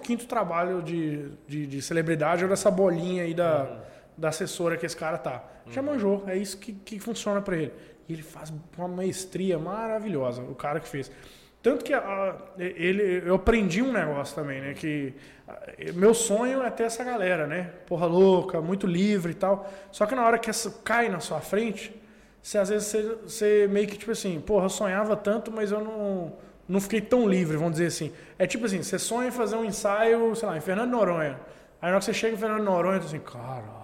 15 0.00 0.26
trabalho 0.26 0.82
de, 0.82 1.30
de, 1.46 1.66
de, 1.66 1.82
celebridade 1.82 2.44
ou 2.44 2.50
dessa 2.50 2.70
bolinha 2.70 3.24
aí 3.24 3.34
da, 3.34 3.64
uhum. 3.64 3.78
da 4.16 4.28
assessora 4.28 4.76
que 4.76 4.86
esse 4.86 4.96
cara 4.96 5.18
tá. 5.18 5.44
Já 5.70 5.80
uhum. 5.80 5.88
manjou, 5.88 6.24
é 6.26 6.36
isso 6.36 6.56
que, 6.58 6.72
que 6.72 7.00
funciona 7.00 7.40
para 7.40 7.56
ele. 7.56 7.72
E 8.08 8.12
ele 8.12 8.22
faz 8.22 8.52
uma 8.76 8.88
maestria 8.88 9.58
maravilhosa, 9.58 10.42
o 10.42 10.54
cara 10.54 10.78
que 10.78 10.88
fez. 10.88 11.10
Tanto 11.68 11.84
que 11.84 11.92
a, 11.92 12.34
ele, 12.58 13.22
eu 13.26 13.34
aprendi 13.34 13.82
um 13.82 13.92
negócio 13.92 14.34
também, 14.34 14.58
né? 14.58 14.72
Que 14.72 15.12
a, 15.46 15.92
meu 15.92 16.14
sonho 16.14 16.62
é 16.62 16.70
ter 16.70 16.84
essa 16.84 17.04
galera, 17.04 17.46
né? 17.46 17.72
Porra 17.86 18.06
louca, 18.06 18.58
muito 18.62 18.86
livre 18.86 19.32
e 19.32 19.34
tal. 19.34 19.70
Só 19.92 20.06
que 20.06 20.14
na 20.14 20.24
hora 20.24 20.38
que 20.38 20.48
essa 20.48 20.70
cai 20.82 21.10
na 21.10 21.20
sua 21.20 21.42
frente, 21.42 21.94
você 22.42 22.56
às 22.56 22.70
vezes 22.70 22.88
você, 22.88 23.02
você 23.22 23.68
meio 23.70 23.86
que 23.86 23.98
tipo 23.98 24.10
assim, 24.10 24.40
porra, 24.40 24.64
eu 24.64 24.70
sonhava 24.70 25.14
tanto, 25.14 25.52
mas 25.52 25.70
eu 25.70 25.84
não, 25.84 26.32
não 26.66 26.80
fiquei 26.80 27.02
tão 27.02 27.28
livre, 27.28 27.58
vamos 27.58 27.72
dizer 27.72 27.88
assim. 27.88 28.14
É 28.38 28.46
tipo 28.46 28.64
assim, 28.64 28.82
você 28.82 28.98
sonha 28.98 29.28
em 29.28 29.32
fazer 29.32 29.56
um 29.56 29.64
ensaio, 29.66 30.34
sei 30.34 30.48
lá, 30.48 30.56
em 30.56 30.62
Fernando 30.62 30.90
Noronha. 30.90 31.38
Aí 31.82 31.90
na 31.90 31.96
hora 31.96 31.98
que 31.98 32.06
você 32.06 32.14
chega 32.14 32.34
em 32.34 32.38
Fernando 32.38 32.64
Noronha, 32.64 32.98
você 32.98 33.16
assim, 33.16 33.18
cara 33.18 33.77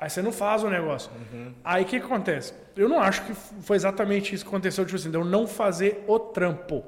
Aí 0.00 0.08
você 0.08 0.22
não 0.22 0.32
faz 0.32 0.64
o 0.64 0.70
negócio. 0.70 1.10
Uhum. 1.30 1.52
Aí 1.62 1.82
o 1.82 1.86
que, 1.86 2.00
que, 2.00 2.06
acontece? 2.06 2.54
Eu 2.74 2.88
não 2.88 2.98
acho 2.98 3.22
que 3.26 3.34
foi 3.34 3.76
exatamente 3.76 4.34
isso 4.34 4.42
que 4.42 4.48
aconteceu, 4.48 4.82
tipo 4.86 4.96
assim, 4.96 5.10
de 5.10 5.16
eu 5.18 5.26
não 5.26 5.46
fazer 5.46 6.02
o 6.08 6.18
trampo. 6.18 6.82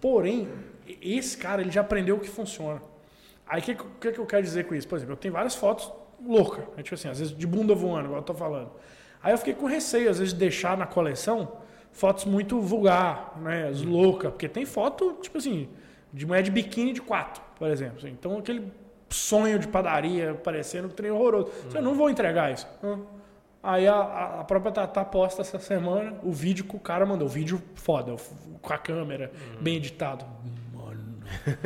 Porém, 0.00 0.48
esse 1.00 1.38
cara, 1.38 1.62
ele 1.62 1.70
já 1.70 1.82
aprendeu 1.82 2.16
o 2.16 2.20
que 2.20 2.28
funciona. 2.28 2.82
Aí 3.46 3.60
o 3.60 3.62
que, 3.62 3.76
que, 3.76 4.12
que, 4.12 4.18
eu 4.18 4.26
quero 4.26 4.42
dizer 4.42 4.66
com 4.66 4.74
isso? 4.74 4.88
Por 4.88 4.96
exemplo, 4.96 5.12
eu 5.12 5.16
tenho 5.16 5.32
várias 5.32 5.54
fotos 5.54 5.92
loucas, 6.20 6.64
né? 6.76 6.82
tipo 6.82 6.96
assim, 6.96 7.08
às 7.08 7.20
vezes 7.20 7.36
de 7.36 7.46
bunda 7.46 7.76
voando, 7.76 8.06
igual 8.06 8.18
eu 8.18 8.24
tô 8.24 8.34
falando. 8.34 8.72
Aí 9.22 9.32
eu 9.32 9.38
fiquei 9.38 9.54
com 9.54 9.66
receio, 9.66 10.10
às 10.10 10.18
vezes, 10.18 10.34
de 10.34 10.40
deixar 10.40 10.76
na 10.76 10.84
coleção 10.84 11.58
fotos 11.92 12.24
muito 12.24 12.60
vulgar, 12.60 13.38
né? 13.40 13.68
As 13.68 13.82
loucas, 13.82 14.32
porque 14.32 14.48
tem 14.48 14.64
foto, 14.64 15.16
tipo 15.22 15.38
assim, 15.38 15.68
de 16.12 16.26
mulher 16.26 16.42
de 16.42 16.50
biquíni 16.50 16.92
de 16.92 17.00
quatro, 17.00 17.40
por 17.56 17.70
exemplo. 17.70 17.98
Assim. 17.98 18.10
Então 18.10 18.36
aquele 18.36 18.68
sonho 19.10 19.58
de 19.58 19.68
padaria, 19.68 20.34
parecendo 20.34 20.88
um 20.88 20.90
trem 20.90 21.10
horroroso. 21.10 21.46
Uhum. 21.46 21.76
Eu 21.76 21.82
não 21.82 21.94
vou 21.94 22.10
entregar 22.10 22.52
isso. 22.52 22.66
Aí 23.62 23.86
a, 23.86 24.40
a 24.40 24.44
própria 24.44 24.70
Tatá 24.70 25.04
posta 25.04 25.42
essa 25.42 25.58
semana 25.58 26.14
o 26.22 26.32
vídeo 26.32 26.64
que 26.64 26.76
o 26.76 26.78
cara 26.78 27.04
mandou. 27.04 27.26
O 27.26 27.30
vídeo 27.30 27.60
foda, 27.74 28.14
com 28.62 28.72
a 28.72 28.78
câmera, 28.78 29.32
bem 29.60 29.76
editado. 29.76 30.24
Mano. 30.72 31.22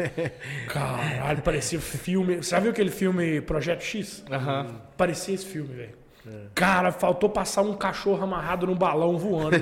Caralho, 0.68 1.42
parecia 1.42 1.80
filme. 1.80 2.42
Sabe 2.42 2.68
aquele 2.68 2.90
filme 2.90 3.40
Projeto 3.40 3.82
X? 3.82 4.24
Uhum. 4.30 4.74
Parecia 4.96 5.34
esse 5.34 5.46
filme, 5.46 5.74
velho. 5.74 6.02
É. 6.26 6.46
Cara, 6.54 6.92
faltou 6.92 7.28
passar 7.28 7.62
um 7.62 7.74
cachorro 7.74 8.22
amarrado 8.22 8.66
no 8.66 8.74
balão 8.74 9.18
voando. 9.18 9.56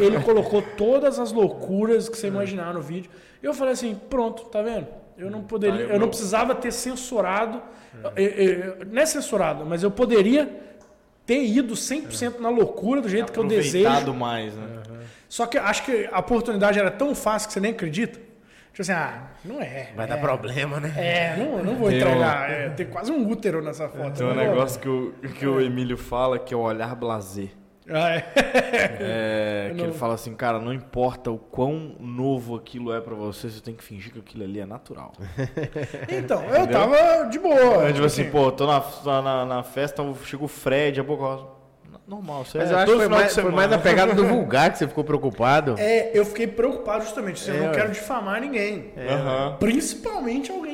Ele 0.00 0.20
colocou 0.20 0.60
todas 0.60 1.18
as 1.18 1.32
loucuras 1.32 2.08
que 2.08 2.18
você 2.18 2.26
imaginar 2.26 2.74
no 2.74 2.82
vídeo. 2.82 3.10
Eu 3.42 3.54
falei 3.54 3.72
assim: 3.72 3.94
pronto, 3.94 4.44
tá 4.46 4.62
vendo? 4.62 4.88
Eu 5.18 5.30
não 5.30 5.42
poderia, 5.42 5.86
tá, 5.86 5.94
eu 5.94 6.00
não 6.00 6.08
precisava 6.08 6.54
ter 6.54 6.72
censurado, 6.72 7.62
é. 8.14 8.84
não 8.86 9.00
é 9.00 9.06
censurado, 9.06 9.64
mas 9.64 9.82
eu 9.82 9.90
poderia 9.90 10.64
ter 11.24 11.44
ido 11.44 11.74
100% 11.74 12.36
é. 12.36 12.40
na 12.40 12.48
loucura 12.48 13.00
do 13.00 13.08
jeito 13.08 13.32
que 13.32 13.38
eu 13.38 13.44
desejo. 13.44 14.14
mais, 14.14 14.54
né? 14.54 14.82
Uhum. 14.88 14.96
Só 15.28 15.46
que 15.46 15.58
acho 15.58 15.84
que 15.84 16.08
a 16.12 16.20
oportunidade 16.20 16.78
era 16.78 16.90
tão 16.90 17.14
fácil 17.14 17.48
que 17.48 17.54
você 17.54 17.60
nem 17.60 17.72
acredita. 17.72 18.18
Tipo 18.76 18.82
assim, 18.82 18.92
ah, 18.92 19.22
não 19.42 19.60
é. 19.60 19.90
Vai 19.96 20.04
é, 20.04 20.08
dar 20.08 20.18
problema, 20.18 20.78
né? 20.78 20.92
É, 20.96 21.36
não, 21.38 21.64
não 21.64 21.76
vou 21.76 21.88
tem 21.88 21.98
entregar. 21.98 22.48
Um... 22.48 22.52
É, 22.52 22.68
tem 22.68 22.86
quase 22.86 23.10
um 23.10 23.26
útero 23.26 23.62
nessa 23.62 23.88
foto. 23.88 24.18
Tem 24.18 24.26
um 24.26 24.34
negócio 24.34 24.78
que 24.78 24.88
o, 24.88 25.12
que 25.12 25.46
o 25.46 25.60
Emílio 25.60 25.96
fala 25.96 26.38
que 26.38 26.52
é 26.52 26.56
o 26.56 26.60
olhar 26.60 26.94
blazer. 26.94 27.48
Ah, 27.88 28.14
é? 28.16 28.32
é 29.00 29.72
que 29.74 29.80
ele 29.80 29.92
fala 29.92 30.14
assim, 30.14 30.34
cara, 30.34 30.58
não 30.58 30.72
importa 30.72 31.30
o 31.30 31.38
quão 31.38 31.94
novo 32.00 32.56
aquilo 32.56 32.92
é 32.92 33.00
para 33.00 33.14
você, 33.14 33.48
você 33.48 33.60
tem 33.60 33.74
que 33.74 33.84
fingir 33.84 34.12
que 34.12 34.18
aquilo 34.18 34.44
ali 34.44 34.60
é 34.60 34.66
natural. 34.66 35.12
então, 36.08 36.42
eu 36.44 36.66
tava 36.66 37.28
de 37.30 37.38
boa. 37.38 37.88
É, 37.88 37.92
tipo 37.92 38.04
assim, 38.04 38.22
assim, 38.22 38.30
pô, 38.30 38.50
tô 38.50 38.66
na, 38.66 38.82
na, 39.22 39.44
na 39.44 39.62
festa, 39.62 40.02
chega 40.24 40.44
o 40.44 40.48
Fred, 40.48 41.00
a 41.00 41.04
boca 41.04 41.56
normal. 42.06 42.44
Você 42.44 42.58
Mas 42.58 42.70
é, 42.70 42.74
eu 42.74 42.78
acho 42.78 42.86
que 42.86 42.98
foi 42.98 43.08
mais, 43.08 43.34
foi 43.34 43.50
mais 43.50 43.72
a 43.72 43.78
pegada 43.78 44.14
do 44.14 44.24
vulgar 44.26 44.70
que 44.70 44.78
você 44.78 44.88
ficou 44.88 45.04
preocupado. 45.04 45.74
É, 45.78 46.10
eu 46.14 46.24
fiquei 46.24 46.46
preocupado 46.46 47.04
justamente. 47.04 47.42
Assim, 47.42 47.58
é, 47.58 47.60
eu 47.60 47.66
não 47.66 47.72
quero 47.72 47.90
difamar 47.92 48.40
ninguém. 48.40 48.92
É. 48.96 49.14
Uhum. 49.14 49.56
Principalmente 49.58 50.50
alguém 50.50 50.65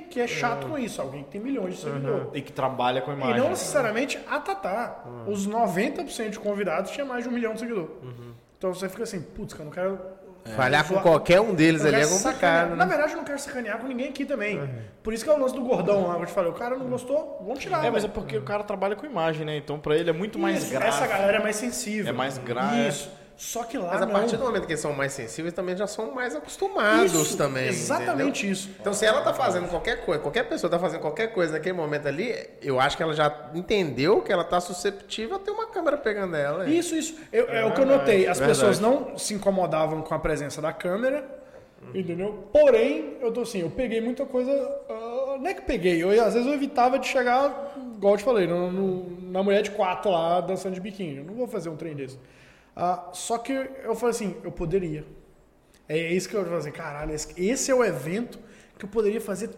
que, 0.00 0.20
é, 0.20 0.26
que 0.26 0.32
é 0.32 0.38
chato 0.38 0.64
uhum. 0.64 0.70
com 0.70 0.78
isso. 0.78 1.00
Alguém 1.00 1.22
que 1.24 1.30
tem 1.30 1.40
milhões 1.40 1.74
de 1.74 1.80
seguidores. 1.80 2.26
Uhum. 2.26 2.30
E 2.36 2.42
que 2.42 2.52
trabalha 2.52 3.00
com 3.00 3.12
imagem. 3.12 3.36
E 3.36 3.40
não 3.40 3.50
necessariamente 3.50 4.18
a 4.28 4.40
Tatá. 4.40 5.04
Os 5.26 5.48
90% 5.48 6.30
de 6.30 6.38
convidados 6.38 6.90
tinha 6.90 7.04
mais 7.04 7.24
de 7.24 7.28
um 7.28 7.32
milhão 7.32 7.54
de 7.54 7.60
seguidores. 7.60 7.90
Uhum. 8.02 8.32
Então 8.56 8.74
você 8.74 8.88
fica 8.88 9.04
assim, 9.04 9.22
putz, 9.22 9.54
cara, 9.54 9.64
eu 9.64 9.66
não 9.66 9.72
quero 9.72 10.18
é. 10.48 10.54
Falhar 10.54 10.86
com 10.86 10.94
qualquer 11.00 11.40
um 11.40 11.54
deles 11.54 11.84
ali 11.84 11.96
é 11.96 12.06
complicado. 12.06 12.70
Né? 12.70 12.76
Na 12.76 12.84
verdade, 12.84 13.12
eu 13.12 13.18
não 13.18 13.24
quero 13.24 13.38
sacanear 13.38 13.78
com 13.78 13.86
ninguém 13.86 14.08
aqui 14.08 14.24
também. 14.24 14.58
Uhum. 14.58 14.68
Por 15.02 15.12
isso 15.12 15.24
que 15.24 15.30
é 15.30 15.34
o 15.34 15.38
lance 15.38 15.54
do 15.54 15.62
gordão 15.62 16.06
lá, 16.06 16.18
eu 16.18 16.26
te 16.26 16.32
falei, 16.32 16.50
o 16.50 16.54
cara 16.54 16.76
não 16.76 16.86
gostou, 16.86 17.38
vamos 17.42 17.58
tirar. 17.58 17.84
É, 17.84 17.90
mas 17.90 18.04
é 18.04 18.08
porque 18.08 18.36
o 18.36 18.42
cara 18.42 18.62
trabalha 18.62 18.96
com 18.96 19.04
imagem, 19.06 19.44
né? 19.44 19.56
Então 19.56 19.78
pra 19.78 19.96
ele 19.96 20.10
é 20.10 20.12
muito 20.12 20.38
mais 20.38 20.70
grave. 20.70 20.86
Essa 20.86 21.06
galera 21.06 21.38
é 21.38 21.42
mais 21.42 21.56
sensível. 21.56 22.08
É 22.08 22.12
mais 22.12 22.38
grave. 22.38 22.88
Isso. 22.88 23.10
Só 23.38 23.62
que 23.62 23.78
lá. 23.78 23.92
Mas 23.92 24.02
a 24.02 24.06
não. 24.06 24.12
partir 24.12 24.36
do 24.36 24.44
momento 24.44 24.66
que 24.66 24.72
eles 24.72 24.80
são 24.80 24.92
mais 24.92 25.12
sensíveis, 25.12 25.54
também 25.54 25.76
já 25.76 25.86
são 25.86 26.12
mais 26.12 26.34
acostumados 26.34 27.14
isso, 27.14 27.36
também. 27.36 27.68
Exatamente 27.68 28.40
entendeu? 28.40 28.52
isso. 28.52 28.70
Então, 28.80 28.92
se 28.92 29.06
ela 29.06 29.20
tá 29.20 29.32
fazendo 29.32 29.68
qualquer 29.68 30.04
coisa, 30.04 30.20
qualquer 30.20 30.48
pessoa 30.48 30.68
tá 30.68 30.76
fazendo 30.76 31.00
qualquer 31.02 31.28
coisa 31.28 31.52
naquele 31.52 31.74
momento 31.74 32.08
ali, 32.08 32.34
eu 32.60 32.80
acho 32.80 32.96
que 32.96 33.02
ela 33.02 33.14
já 33.14 33.32
entendeu 33.54 34.20
que 34.22 34.32
ela 34.32 34.42
tá 34.42 34.60
susceptível 34.60 35.36
a 35.36 35.38
ter 35.38 35.52
uma 35.52 35.68
câmera 35.68 35.96
pegando 35.96 36.34
ela. 36.34 36.68
Isso, 36.68 36.96
isso. 36.96 37.14
Eu, 37.32 37.48
é, 37.48 37.60
é, 37.60 37.64
o 37.64 37.72
que 37.72 37.80
eu 37.80 37.86
notei. 37.86 38.26
As 38.26 38.40
verdade. 38.40 38.58
pessoas 38.58 38.80
não 38.80 39.16
se 39.16 39.34
incomodavam 39.34 40.02
com 40.02 40.12
a 40.12 40.18
presença 40.18 40.60
da 40.60 40.72
câmera. 40.72 41.24
Uhum. 41.80 42.00
Entendeu? 42.00 42.48
Porém, 42.52 43.18
eu 43.20 43.30
tô 43.30 43.42
assim, 43.42 43.60
eu 43.60 43.70
peguei 43.70 44.00
muita 44.00 44.26
coisa. 44.26 44.50
Uh, 44.50 45.38
não 45.38 45.46
é 45.46 45.54
que 45.54 45.62
peguei, 45.62 46.02
eu, 46.02 46.10
às 46.24 46.34
vezes 46.34 46.44
eu 46.44 46.54
evitava 46.54 46.98
de 46.98 47.06
chegar, 47.06 47.72
igual 47.96 48.14
eu 48.14 48.18
te 48.18 48.24
falei, 48.24 48.48
no, 48.48 48.72
no, 48.72 49.30
na 49.30 49.44
mulher 49.44 49.62
de 49.62 49.70
quatro 49.70 50.10
lá 50.10 50.40
dançando 50.40 50.74
de 50.74 50.80
biquíni. 50.80 51.18
Eu 51.18 51.24
não 51.24 51.34
vou 51.34 51.46
fazer 51.46 51.68
um 51.68 51.76
trem 51.76 51.94
desse. 51.94 52.18
Ah, 52.80 53.10
só 53.12 53.38
que 53.38 53.52
eu 53.52 53.94
falei 53.96 54.14
assim, 54.14 54.36
eu 54.44 54.52
poderia. 54.52 55.04
É 55.88 56.12
isso 56.12 56.28
que 56.28 56.36
eu 56.36 56.44
falei 56.44 56.58
assim, 56.58 56.70
caralho, 56.70 57.12
esse 57.12 57.70
é 57.70 57.74
o 57.74 57.84
evento 57.84 58.38
que 58.78 58.84
eu 58.84 58.88
poderia 58.88 59.20
fazer 59.20 59.50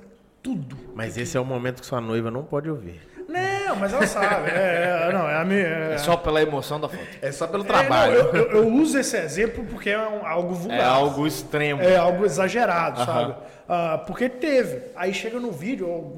tudo. 0.43 0.75
Mas 0.95 1.19
esse 1.19 1.37
é 1.37 1.41
o 1.41 1.45
momento 1.45 1.81
que 1.81 1.87
sua 1.87 2.01
noiva 2.01 2.31
não 2.31 2.43
pode 2.43 2.71
ouvir. 2.71 2.99
Não, 3.29 3.77
mas 3.77 3.93
ela 3.93 4.07
sabe. 4.07 4.51
É, 4.51 5.09
é, 5.09 5.13
não, 5.13 5.29
é, 5.29 5.37
a 5.37 5.45
minha, 5.45 5.61
é, 5.61 5.95
é, 5.95 5.99
só 5.99 6.17
pela 6.17 6.41
emoção 6.41 6.81
da 6.81 6.89
foto. 6.89 7.07
É 7.21 7.31
só 7.31 7.47
pelo 7.47 7.63
trabalho. 7.63 8.21
É, 8.21 8.23
não, 8.23 8.35
eu, 8.35 8.51
eu, 8.53 8.69
uso 8.69 8.99
esse 8.99 9.17
exemplo 9.19 9.65
porque 9.67 9.91
é 9.91 9.99
um, 9.99 10.27
algo 10.27 10.55
vulgar. 10.55 10.81
É 10.81 10.85
algo 10.85 11.27
extremo. 11.27 11.83
É 11.83 11.97
algo 11.97 12.25
exagerado, 12.25 13.01
uh 13.01 13.05
-huh. 13.05 13.07
sabe? 13.07 13.33
Uh, 13.33 14.07
porque 14.07 14.29
teve. 14.29 14.83
Aí 14.97 15.13
chega 15.13 15.39
no 15.39 15.53
vídeo, 15.53 16.15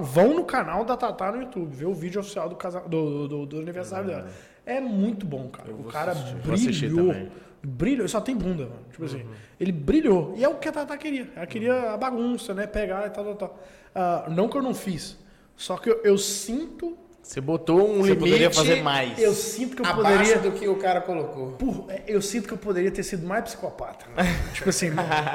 vão 0.00 0.34
no 0.34 0.44
canal 0.44 0.84
da 0.84 0.96
Tatá 0.96 1.30
no 1.30 1.42
YouTube, 1.42 1.76
ver 1.76 1.86
o 1.86 1.94
vídeo 1.94 2.20
oficial 2.20 2.48
do, 2.48 2.56
casa, 2.56 2.80
do, 2.80 3.28
do, 3.28 3.46
do 3.46 3.58
aniversário 3.60 4.08
dela. 4.08 4.26
É 4.66 4.80
muito 4.80 5.24
bom, 5.24 5.48
cara. 5.48 5.72
O 5.72 5.84
cara 5.84 6.12
assistir. 6.12 6.90
brilhou. 6.90 7.14
Brilhou, 7.62 8.08
só 8.08 8.20
tem 8.20 8.36
bunda, 8.36 8.64
mano. 8.64 8.82
Tipo 8.90 9.04
assim, 9.04 9.22
uhum. 9.22 9.22
assim, 9.22 9.40
ele 9.58 9.72
brilhou. 9.72 10.34
E 10.36 10.44
é 10.44 10.48
o 10.48 10.56
que 10.56 10.68
a 10.68 10.72
Tata 10.72 10.96
queria. 10.98 11.28
Ela 11.34 11.46
queria 11.46 11.92
a 11.92 11.96
bagunça, 11.96 12.52
né? 12.52 12.66
Pegar 12.66 13.06
e 13.06 13.10
tal, 13.10 13.24
tal, 13.24 13.34
tal. 13.34 13.58
Uh, 13.94 14.30
não 14.30 14.48
que 14.48 14.56
eu 14.56 14.62
não 14.62 14.74
fiz. 14.74 15.16
Só 15.56 15.76
que 15.76 15.88
eu, 15.88 16.00
eu 16.04 16.18
sinto 16.18 16.98
você 17.26 17.40
botou 17.40 17.90
um 17.90 18.02
Você 18.02 18.10
limite. 18.10 18.18
poderia 18.18 18.50
fazer 18.52 18.82
mais. 18.82 19.18
Eu 19.18 19.34
sinto 19.34 19.74
que 19.74 19.82
eu 19.82 19.94
poderia. 19.94 20.38
do 20.38 20.52
que 20.52 20.68
o 20.68 20.76
cara 20.76 21.00
colocou. 21.00 21.52
Por, 21.52 21.86
é, 21.90 22.04
eu 22.06 22.22
sinto 22.22 22.46
que 22.46 22.54
eu 22.54 22.58
poderia 22.58 22.90
ter 22.90 23.02
sido 23.02 23.26
mais 23.26 23.42
psicopata. 23.42 24.06
tipo 24.54 24.68
assim, 24.68 24.92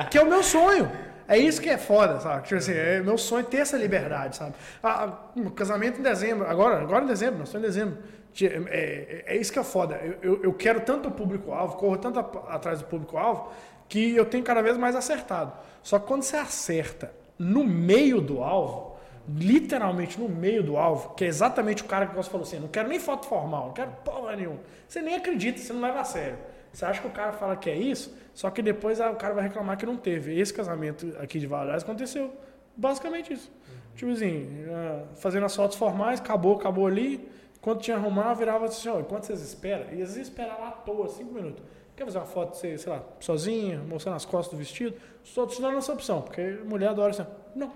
que 0.09 0.17
é 0.17 0.21
o 0.21 0.29
meu 0.29 0.41
sonho. 0.41 0.89
É 1.27 1.37
isso 1.37 1.61
que 1.61 1.69
é 1.69 1.77
foda, 1.77 2.19
sabe? 2.21 2.43
Tipo 2.43 2.55
assim, 2.55 2.71
é 2.71 3.01
meu 3.01 3.17
sonho 3.17 3.43
ter 3.43 3.57
essa 3.57 3.77
liberdade, 3.77 4.37
sabe? 4.37 4.53
Ah, 4.81 5.17
casamento 5.53 5.99
em 5.99 6.03
dezembro, 6.03 6.47
agora, 6.47 6.81
agora 6.81 7.03
em 7.03 7.07
dezembro, 7.07 7.39
nós 7.39 7.49
estamos 7.49 7.67
em 7.67 7.69
dezembro. 7.69 7.97
É, 8.39 8.45
é, 8.45 9.23
é, 9.27 9.37
isso 9.37 9.51
que 9.51 9.59
é 9.59 9.63
foda. 9.63 9.95
Eu, 9.95 10.17
eu, 10.21 10.43
eu 10.43 10.53
quero 10.53 10.81
tanto 10.81 11.09
o 11.09 11.11
público-alvo, 11.11 11.75
corro 11.75 11.97
tanto 11.97 12.19
a, 12.19 12.55
atrás 12.55 12.79
do 12.79 12.85
público-alvo, 12.85 13.51
que 13.89 14.15
eu 14.15 14.25
tenho 14.25 14.43
cada 14.43 14.61
vez 14.61 14.77
mais 14.77 14.95
acertado. 14.95 15.53
Só 15.83 15.99
que 15.99 16.07
quando 16.07 16.23
você 16.23 16.37
acerta 16.37 17.13
no 17.37 17.63
meio 17.63 18.21
do 18.21 18.41
alvo, 18.41 18.95
literalmente 19.27 20.19
no 20.19 20.29
meio 20.29 20.63
do 20.63 20.77
alvo, 20.77 21.13
que 21.15 21.25
é 21.25 21.27
exatamente 21.27 21.83
o 21.83 21.85
cara 21.85 22.07
que 22.07 22.15
você 22.15 22.29
falou 22.29 22.45
assim: 22.45 22.59
não 22.59 22.67
quero 22.67 22.87
nem 22.87 22.99
foto 22.99 23.27
formal, 23.27 23.67
não 23.67 23.73
quero 23.73 23.91
porra 24.03 24.35
nenhuma. 24.35 24.59
Você 24.87 25.01
nem 25.01 25.15
acredita, 25.15 25.59
você 25.59 25.73
não 25.73 25.81
leva 25.81 25.99
a 25.99 26.03
sério. 26.03 26.37
Você 26.71 26.85
acha 26.85 27.01
que 27.01 27.07
o 27.07 27.11
cara 27.11 27.33
fala 27.33 27.57
que 27.57 27.69
é 27.69 27.75
isso, 27.75 28.15
só 28.33 28.49
que 28.49 28.61
depois 28.61 29.01
ah, 29.01 29.11
o 29.11 29.15
cara 29.15 29.33
vai 29.33 29.43
reclamar 29.43 29.77
que 29.77 29.85
não 29.85 29.97
teve. 29.97 30.39
Esse 30.39 30.53
casamento 30.53 31.13
aqui 31.19 31.37
de 31.37 31.45
Valadares 31.45 31.83
aconteceu 31.83 32.33
basicamente 32.77 33.33
isso. 33.33 33.51
Uhum. 33.51 33.95
Tipo 33.95 34.11
assim, 34.11 34.65
ah, 34.69 35.03
fazendo 35.15 35.45
as 35.45 35.55
fotos 35.55 35.77
formais, 35.77 36.21
acabou, 36.21 36.55
acabou 36.55 36.87
ali 36.87 37.29
quando 37.61 37.79
tinha 37.79 37.95
arrumar, 37.95 38.33
virava 38.33 38.65
assim, 38.65 38.89
ó, 38.89 38.99
enquanto 38.99 39.25
vocês 39.25 39.41
esperam, 39.41 39.85
e 39.93 40.01
às 40.01 40.15
vezes 40.15 40.29
esperar 40.29 40.57
lá 40.59 40.69
à 40.69 40.71
toa, 40.71 41.07
cinco 41.07 41.33
minutos. 41.33 41.63
Quer 41.95 42.05
fazer 42.05 42.17
uma 42.17 42.25
foto, 42.25 42.57
sei, 42.57 42.77
sei 42.77 42.91
lá, 42.91 43.03
sozinha, 43.19 43.79
mostrando 43.79 44.15
as 44.15 44.25
costas 44.25 44.53
do 44.53 44.57
vestido? 44.57 44.95
Estou 45.23 45.45
te 45.45 45.61
dando 45.61 45.77
essa 45.77 45.93
opção, 45.93 46.21
porque 46.21 46.41
mulher 46.65 46.89
adora 46.89 47.11
assim, 47.11 47.25
não. 47.55 47.71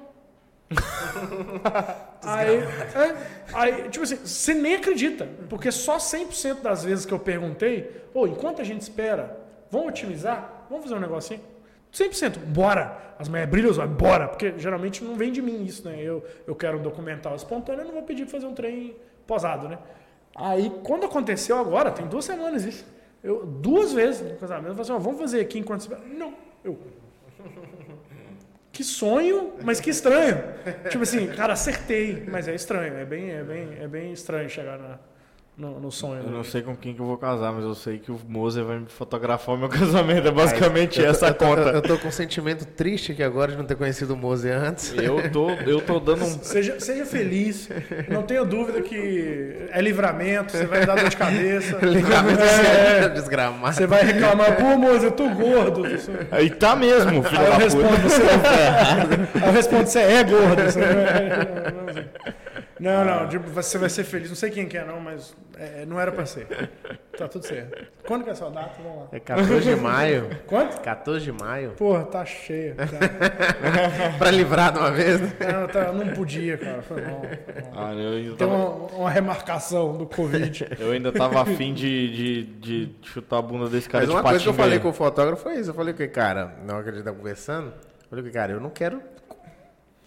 aí, 2.23 2.55
é, 2.57 3.27
aí, 3.53 3.89
tipo 3.89 4.03
assim, 4.03 4.15
você 4.15 4.55
nem 4.55 4.75
acredita, 4.75 5.29
porque 5.47 5.71
só 5.71 5.97
100% 5.97 6.61
das 6.61 6.83
vezes 6.83 7.05
que 7.05 7.13
eu 7.13 7.19
perguntei, 7.19 8.03
oh, 8.15 8.25
enquanto 8.25 8.61
a 8.61 8.63
gente 8.63 8.81
espera, 8.81 9.39
vamos 9.69 9.89
otimizar? 9.89 10.65
Vamos 10.67 10.85
fazer 10.85 10.95
um 10.95 10.99
negocinho? 10.99 11.41
100%, 11.93 12.39
bora! 12.39 13.15
As 13.19 13.29
mulheres 13.29 13.51
brilham, 13.51 13.87
bora! 13.89 14.27
Porque 14.27 14.55
geralmente 14.57 15.03
não 15.03 15.15
vem 15.15 15.31
de 15.31 15.41
mim 15.41 15.63
isso, 15.63 15.87
né? 15.87 16.01
Eu, 16.01 16.25
eu 16.47 16.55
quero 16.55 16.79
um 16.79 16.81
documental 16.81 17.35
espontâneo, 17.35 17.81
eu 17.81 17.85
não 17.85 17.93
vou 17.93 18.03
pedir 18.03 18.23
para 18.23 18.31
fazer 18.31 18.47
um 18.47 18.53
trem 18.55 18.95
posado, 19.25 19.67
né? 19.67 19.77
Aí, 20.35 20.71
quando 20.83 21.05
aconteceu 21.05 21.57
agora, 21.57 21.91
tem 21.91 22.07
duas 22.07 22.25
semanas 22.25 22.65
isso, 22.65 22.85
eu, 23.23 23.45
duas 23.45 23.93
vezes 23.93 24.21
no 24.21 24.37
casamento, 24.37 24.67
eu 24.67 24.75
falei 24.75 24.81
assim, 24.81 24.93
oh, 24.93 24.99
vamos 24.99 25.19
fazer 25.19 25.39
aqui 25.39 25.59
enquanto 25.59 25.81
você... 25.81 25.95
Não, 25.95 26.33
eu... 26.63 26.77
Que 28.71 28.83
sonho, 28.83 29.53
mas 29.63 29.79
que 29.79 29.89
estranho. 29.89 30.43
tipo 30.89 31.03
assim, 31.03 31.27
cara, 31.27 31.53
acertei, 31.53 32.25
mas 32.27 32.45
é 32.45 32.53
estranho, 32.53 32.95
é 32.95 33.05
bem, 33.05 33.31
é 33.31 33.41
bem, 33.41 33.77
é 33.79 33.87
bem 33.87 34.11
estranho 34.11 34.49
chegar 34.49 34.77
na, 34.77 34.99
no, 35.57 35.79
no 35.79 35.91
sonho. 35.91 36.21
Eu 36.23 36.31
não 36.31 36.43
sei 36.43 36.61
com 36.61 36.75
quem 36.75 36.93
que 36.93 36.99
eu 36.99 37.05
vou 37.05 37.17
casar, 37.17 37.53
mas 37.53 37.63
eu 37.63 37.73
sei 37.73 37.97
que 37.97 38.11
o 38.11 38.19
Moser 38.27 38.65
vai 38.65 38.79
me 38.79 38.87
fotografar 38.87 39.55
o 39.55 39.57
meu 39.57 39.69
casamento. 39.69 40.27
É 40.27 40.31
basicamente 40.31 40.99
Ai, 40.99 41.07
essa 41.07 41.27
eu 41.27 41.33
tô, 41.33 41.45
conta. 41.45 41.61
Eu 41.61 41.71
tô, 41.71 41.77
eu 41.77 41.81
tô, 41.81 41.97
com 41.97 42.07
um 42.09 42.11
sentimento 42.11 42.65
triste 42.65 43.13
aqui 43.13 43.23
agora 43.23 43.51
de 43.51 43.57
não 43.57 43.65
ter 43.65 43.75
conhecido 43.75 44.13
o 44.13 44.17
Moser 44.17 44.57
antes. 44.57 44.93
Eu 44.97 45.31
tô, 45.31 45.49
eu 45.51 45.79
tô 45.79 45.99
dando 45.99 46.25
um. 46.25 46.43
Seja, 46.43 46.79
seja 46.79 47.05
feliz. 47.05 47.69
Não 48.09 48.23
tenha 48.23 48.43
dúvida 48.43 48.81
que 48.81 49.67
é 49.71 49.81
livramento, 49.81 50.51
você 50.51 50.65
vai 50.65 50.85
dar 50.85 50.95
dor 50.95 51.09
de 51.09 51.17
cabeça. 51.17 51.77
livramento 51.85 52.41
é, 52.41 53.05
é 53.05 53.09
desgramado. 53.15 53.75
Você 53.75 53.87
vai 53.87 54.03
reclamar, 54.03 54.57
pô, 54.57 54.77
Moser, 54.77 55.05
eu 55.05 55.11
tô 55.11 55.29
gordo. 55.29 55.83
Aí 56.31 56.49
tá 56.49 56.75
mesmo, 56.75 57.23
filho 57.23 57.41
Aí 57.41 57.47
eu 57.47 57.57
respondo, 57.57 57.97
você 57.97 58.21
é 58.21 59.47
eu 59.47 59.51
respondo, 59.51 59.87
você 59.87 59.99
é 59.99 60.23
gordo. 60.23 60.63
Você 60.63 60.79
é... 60.81 61.71
Não, 61.71 61.83
não, 61.83 62.44
tipo, 63.29 63.49
você 63.49 63.77
vai 63.77 63.89
ser 63.89 64.03
feliz. 64.03 64.29
Não 64.29 64.35
sei 64.35 64.49
quem 64.49 64.67
que 64.67 64.77
é, 64.77 64.85
não, 64.85 64.99
mas 64.99 65.35
é, 65.57 65.85
não 65.85 65.99
era 65.99 66.11
pra 66.11 66.25
ser. 66.25 66.47
Tá 67.17 67.27
tudo 67.29 67.45
certo. 67.45 67.85
Quando 68.05 68.23
que 68.23 68.29
é 68.29 68.33
essa 68.33 68.49
data? 68.49 68.71
Vamos 68.83 68.99
lá. 68.99 69.07
É 69.13 69.19
14 69.19 69.61
de 69.61 69.75
maio. 69.77 70.29
Quanto? 70.45 70.81
14 70.81 71.23
de 71.23 71.31
maio. 71.31 71.71
Porra, 71.71 72.03
tá 72.03 72.25
cheia. 72.25 72.75
Tá. 72.75 74.17
pra 74.19 74.31
livrar 74.31 74.73
de 74.73 74.79
uma 74.79 74.91
vez, 74.91 75.21
né? 75.21 75.31
Não, 75.53 75.67
tá, 75.67 75.93
não 75.93 76.13
podia, 76.13 76.57
cara. 76.57 76.81
Foi 76.81 77.01
mal. 77.01 77.21
Ah, 77.73 77.93
eu 77.93 78.35
Tem 78.35 78.47
tava... 78.47 78.53
uma, 78.53 78.87
uma, 78.87 79.09
remarcação 79.09 79.97
do 79.97 80.05
Covid. 80.05 80.67
Eu 80.77 80.91
ainda 80.91 81.11
tava 81.11 81.41
afim 81.41 81.73
de, 81.73 82.11
de, 82.11 82.43
de 82.43 82.95
chutar 83.03 83.37
a 83.37 83.41
bunda 83.41 83.69
desse 83.69 83.87
cara 83.87 84.03
Mas 84.03 84.09
de 84.09 84.15
uma 84.15 84.23
coisa 84.23 84.43
que 84.43 84.49
eu 84.49 84.53
falei 84.53 84.79
com 84.79 84.89
o 84.89 84.93
fotógrafo 84.93 85.43
foi 85.43 85.59
isso. 85.59 85.69
Eu 85.69 85.73
falei 85.73 85.93
que, 85.93 86.07
cara, 86.07 86.55
na 86.65 86.75
hora 86.75 86.83
que 86.83 86.89
a 86.89 86.93
gente 86.93 87.03
tá 87.03 87.13
conversando, 87.13 87.67
eu 87.67 88.09
falei 88.09 88.25
que, 88.25 88.31
cara, 88.31 88.51
eu 88.51 88.59
não 88.59 88.69
quero 88.69 89.01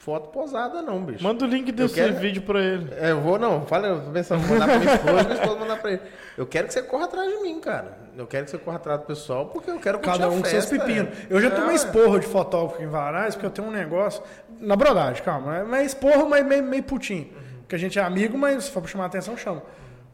foto 0.09 0.31
posada, 0.31 0.81
não, 0.81 1.05
bicho. 1.05 1.23
Manda 1.23 1.45
o 1.45 1.47
link 1.47 1.71
desse 1.71 1.95
quero... 1.95 2.15
vídeo 2.15 2.41
pra 2.41 2.59
ele. 2.59 2.89
É, 2.99 3.11
eu 3.11 3.21
vou, 3.21 3.39
não. 3.39 3.67
Fala, 3.67 3.89
eu 3.89 4.01
tô 4.01 4.11
pensando, 4.11 4.41
vou 4.41 4.57
mandar 4.57 4.67
pra 4.67 4.79
minha 4.79 4.95
esposa, 4.95 5.23
minha 5.23 5.35
esposa 5.35 5.59
mandar 5.59 5.77
pra 5.77 5.93
ele. 5.93 6.03
Eu 6.39 6.47
quero 6.47 6.67
que 6.67 6.73
você 6.73 6.83
corra 6.83 7.05
atrás 7.05 7.31
de 7.31 7.43
mim, 7.43 7.61
cara. 7.61 7.99
Eu 8.17 8.27
quero 8.27 8.47
que 8.47 8.51
você 8.51 8.57
corra 8.57 8.77
atrás 8.79 9.01
do 9.01 9.07
pessoal, 9.07 9.47
porque 9.47 9.71
eu 9.71 9.79
quero 9.79 9.99
Cada 9.99 10.31
um 10.31 10.41
com 10.41 10.49
seus 10.49 10.65
pepinos. 10.65 11.15
Eu 11.29 11.43
já 11.43 11.51
tomei 11.51 11.73
é. 11.73 11.75
esporro 11.75 12.19
de 12.19 12.27
fotógrafo 12.27 12.83
em 12.83 12.87
Varais, 12.87 13.35
porque 13.35 13.45
eu 13.45 13.51
tenho 13.51 13.69
um 13.69 13.71
negócio. 13.71 14.23
Na 14.59 14.75
brodagem, 14.75 15.23
calma. 15.23 15.63
Não 15.63 15.75
é 15.75 15.85
esporro, 15.85 16.27
mas 16.27 16.47
meio, 16.47 16.65
meio 16.65 16.83
putinho. 16.83 17.25
Uhum. 17.25 17.65
Que 17.69 17.75
a 17.75 17.79
gente 17.79 17.99
é 17.99 18.03
amigo, 18.03 18.39
mas 18.39 18.65
se 18.65 18.71
for 18.71 18.81
pra 18.81 18.91
chamar 18.91 19.05
a 19.05 19.09
atenção, 19.09 19.37
chama. 19.37 19.63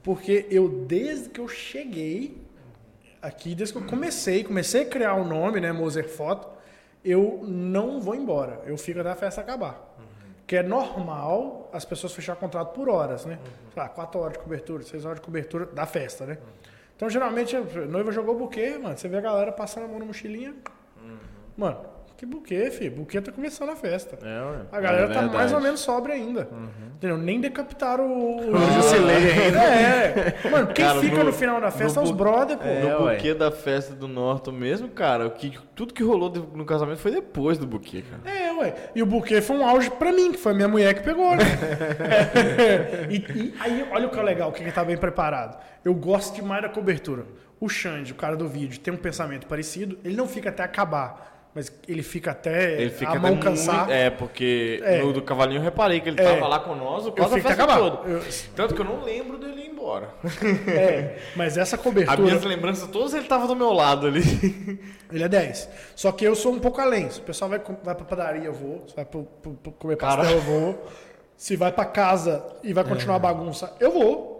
Porque 0.02 0.44
eu, 0.50 0.68
desde 0.88 1.28
que 1.28 1.40
eu 1.40 1.46
cheguei 1.46 2.42
aqui, 3.22 3.54
desde 3.54 3.72
que 3.72 3.80
eu 3.80 3.86
comecei, 3.86 4.42
comecei 4.42 4.82
a 4.82 4.86
criar 4.86 5.14
o 5.14 5.24
nome, 5.24 5.60
né, 5.60 5.70
Moser 5.70 6.08
Foto, 6.08 6.48
eu 7.04 7.40
não 7.42 8.00
vou 8.00 8.14
embora. 8.14 8.62
Eu 8.64 8.78
fico 8.78 9.00
até 9.00 9.10
a 9.10 9.14
festa 9.14 9.40
acabar. 9.40 9.94
Uhum. 9.98 10.04
Que 10.46 10.56
é 10.56 10.62
normal 10.62 11.68
as 11.72 11.84
pessoas 11.84 12.12
fechar 12.12 12.36
contrato 12.36 12.72
por 12.72 12.88
horas, 12.88 13.26
né? 13.26 13.34
Uhum. 13.34 13.70
Sei 13.72 13.82
lá, 13.82 13.88
4 13.88 14.20
horas 14.20 14.32
de 14.34 14.38
cobertura, 14.38 14.82
6 14.82 15.04
horas 15.04 15.18
de 15.18 15.24
cobertura 15.24 15.66
da 15.66 15.86
festa, 15.86 16.24
né? 16.24 16.38
Uhum. 16.40 16.52
Então, 16.96 17.10
geralmente, 17.10 17.56
a 17.56 17.60
noiva 17.86 18.12
jogou 18.12 18.38
buquê, 18.38 18.78
mano. 18.78 18.96
Você 18.96 19.08
vê 19.08 19.18
a 19.18 19.20
galera 19.20 19.52
passando 19.52 19.84
a 19.84 19.88
mão 19.88 19.98
na 19.98 20.04
mochilinha. 20.04 20.54
Uhum. 21.02 21.18
Mano, 21.56 21.80
que 22.24 22.30
buquê, 22.30 22.70
filho. 22.70 22.90
Buquê 22.96 23.20
tá 23.20 23.30
começando 23.30 23.70
a 23.70 23.76
festa. 23.76 24.18
É, 24.26 24.40
ué. 24.42 24.58
A 24.72 24.80
galera 24.80 25.10
É 25.10 25.14
tá 25.14 25.22
mais 25.22 25.52
ou 25.52 25.60
menos 25.60 25.80
sóbria 25.80 26.14
ainda. 26.14 26.48
Entendeu? 26.96 27.18
Nem 27.18 27.40
decapitaram 27.40 28.06
o. 28.10 28.40
o 28.50 28.54
O 28.56 28.72
Jusilei 28.72 29.16
ainda. 29.16 29.58
É. 29.62 30.34
Mano, 30.50 30.66
quem 30.68 30.84
Cara, 30.84 31.00
fica 31.00 31.18
no- 31.18 31.24
no, 31.24 31.32
final 31.32 31.60
da 31.60 31.70
festa 31.70 32.00
é 32.00 32.02
os 32.02 32.10
bu- 32.10 32.16
brother, 32.18 32.56
pô. 32.58 32.64
É, 32.64 32.80
no 32.80 33.04
ué. 33.04 33.16
buquê 33.16 33.34
da 33.34 33.50
festa 33.50 33.94
do 33.94 34.08
Norton 34.08 34.52
mesmo, 34.52 34.88
cara, 34.88 35.26
o 35.26 35.30
que, 35.30 35.58
tudo 35.74 35.92
que 35.92 36.02
rolou 36.02 36.30
no 36.54 36.64
casamento 36.64 36.98
foi 36.98 37.10
depois 37.10 37.58
do 37.58 37.66
buquê, 37.66 38.02
cara. 38.02 38.22
É, 38.36 38.52
ué. 38.52 38.74
E 38.94 39.02
o 39.02 39.06
buquê 39.06 39.40
foi 39.42 39.56
um 39.56 39.66
auge 39.66 39.90
pra 39.90 40.12
mim, 40.12 40.32
que 40.32 40.38
foi 40.38 40.52
a 40.52 40.54
minha 40.54 40.68
mulher 40.68 40.94
que 40.94 41.02
pegou, 41.02 41.36
né? 41.36 41.44
É. 42.00 43.04
E, 43.10 43.16
e 43.16 43.54
aí, 43.60 43.86
olha 43.92 44.06
o 44.06 44.10
que 44.10 44.18
é 44.18 44.22
legal, 44.22 44.50
quem 44.52 44.70
tá 44.70 44.84
bem 44.84 44.96
preparado. 44.96 45.58
Eu 45.84 45.94
gosto 45.94 46.34
demais 46.34 46.62
da 46.62 46.68
cobertura. 46.68 47.26
O 47.60 47.68
Xande, 47.68 48.12
o 48.12 48.14
cara 48.14 48.36
do 48.36 48.48
vídeo, 48.48 48.80
tem 48.80 48.92
um 48.92 48.96
pensamento 48.96 49.46
parecido. 49.46 49.98
Ele 50.04 50.16
não 50.16 50.26
fica 50.26 50.48
até 50.50 50.62
acabar, 50.62 51.33
mas 51.54 51.72
ele 51.86 52.02
fica 52.02 52.32
até 52.32 52.80
Ele 52.80 52.90
fica 52.90 53.12
a 53.12 53.18
mão 53.18 53.32
até 53.34 53.42
cansar. 53.42 53.76
muito- 53.78 53.92
É, 53.92 54.10
porque 54.10 54.80
É. 54.84 54.98
no 55.02 55.12
do 55.12 55.22
cavalinho 55.22 55.58
eu 55.60 55.62
reparei 55.62 56.00
que 56.00 56.08
ele 56.08 56.20
É. 56.20 56.34
tava 56.34 56.48
lá 56.48 56.58
com 56.58 56.74
nós, 56.74 57.06
o 57.06 57.12
quase 57.12 57.34
a 57.38 57.42
festa 57.42 57.52
acabar. 57.64 57.78
toda. 57.78 58.08
Eu- 58.08 58.22
Tanto 58.56 58.74
que 58.74 58.80
eu 58.80 58.84
não 58.84 59.02
lembro 59.02 59.38
dele 59.38 59.60
ir 59.62 59.68
embora. 59.70 60.08
É, 60.66 61.18
mas 61.36 61.56
essa 61.56 61.76
As 61.76 61.82
cobertura. 61.82 62.20
minhas 62.22 62.42
lembranças 62.44 62.88
todas 62.88 63.14
ele 63.14 63.26
tava 63.26 63.46
do 63.46 63.54
meu 63.54 63.72
lado 63.72 64.06
ali. 64.06 64.80
Ele 65.12 65.22
é 65.22 65.28
10. 65.28 65.68
Só 65.94 66.10
que 66.10 66.24
eu 66.24 66.34
sou 66.34 66.52
um 66.52 66.58
pouco 66.58 66.80
além. 66.80 67.08
Se 67.10 67.20
o 67.20 67.22
pessoal 67.22 67.48
vai, 67.50 67.60
vai 67.84 67.94
pra 67.94 68.04
padaria, 68.04 68.44
eu 68.46 68.52
vou. 68.52 68.84
Se 68.88 68.96
vai 68.96 69.04
pro, 69.04 69.24
pro- 69.42 69.52
pro 69.54 69.72
comer 69.72 69.96
pastel, 69.96 70.30
eu 70.36 70.40
vou. 70.40 70.86
Se 71.36 71.54
vai 71.56 71.70
pra 71.70 71.84
casa 71.84 72.42
e 72.62 72.72
vai 72.72 72.82
continuar 72.84 73.16
a 73.16 73.18
bagunça, 73.18 73.72
eu 73.78 73.92
vou. 73.92 74.33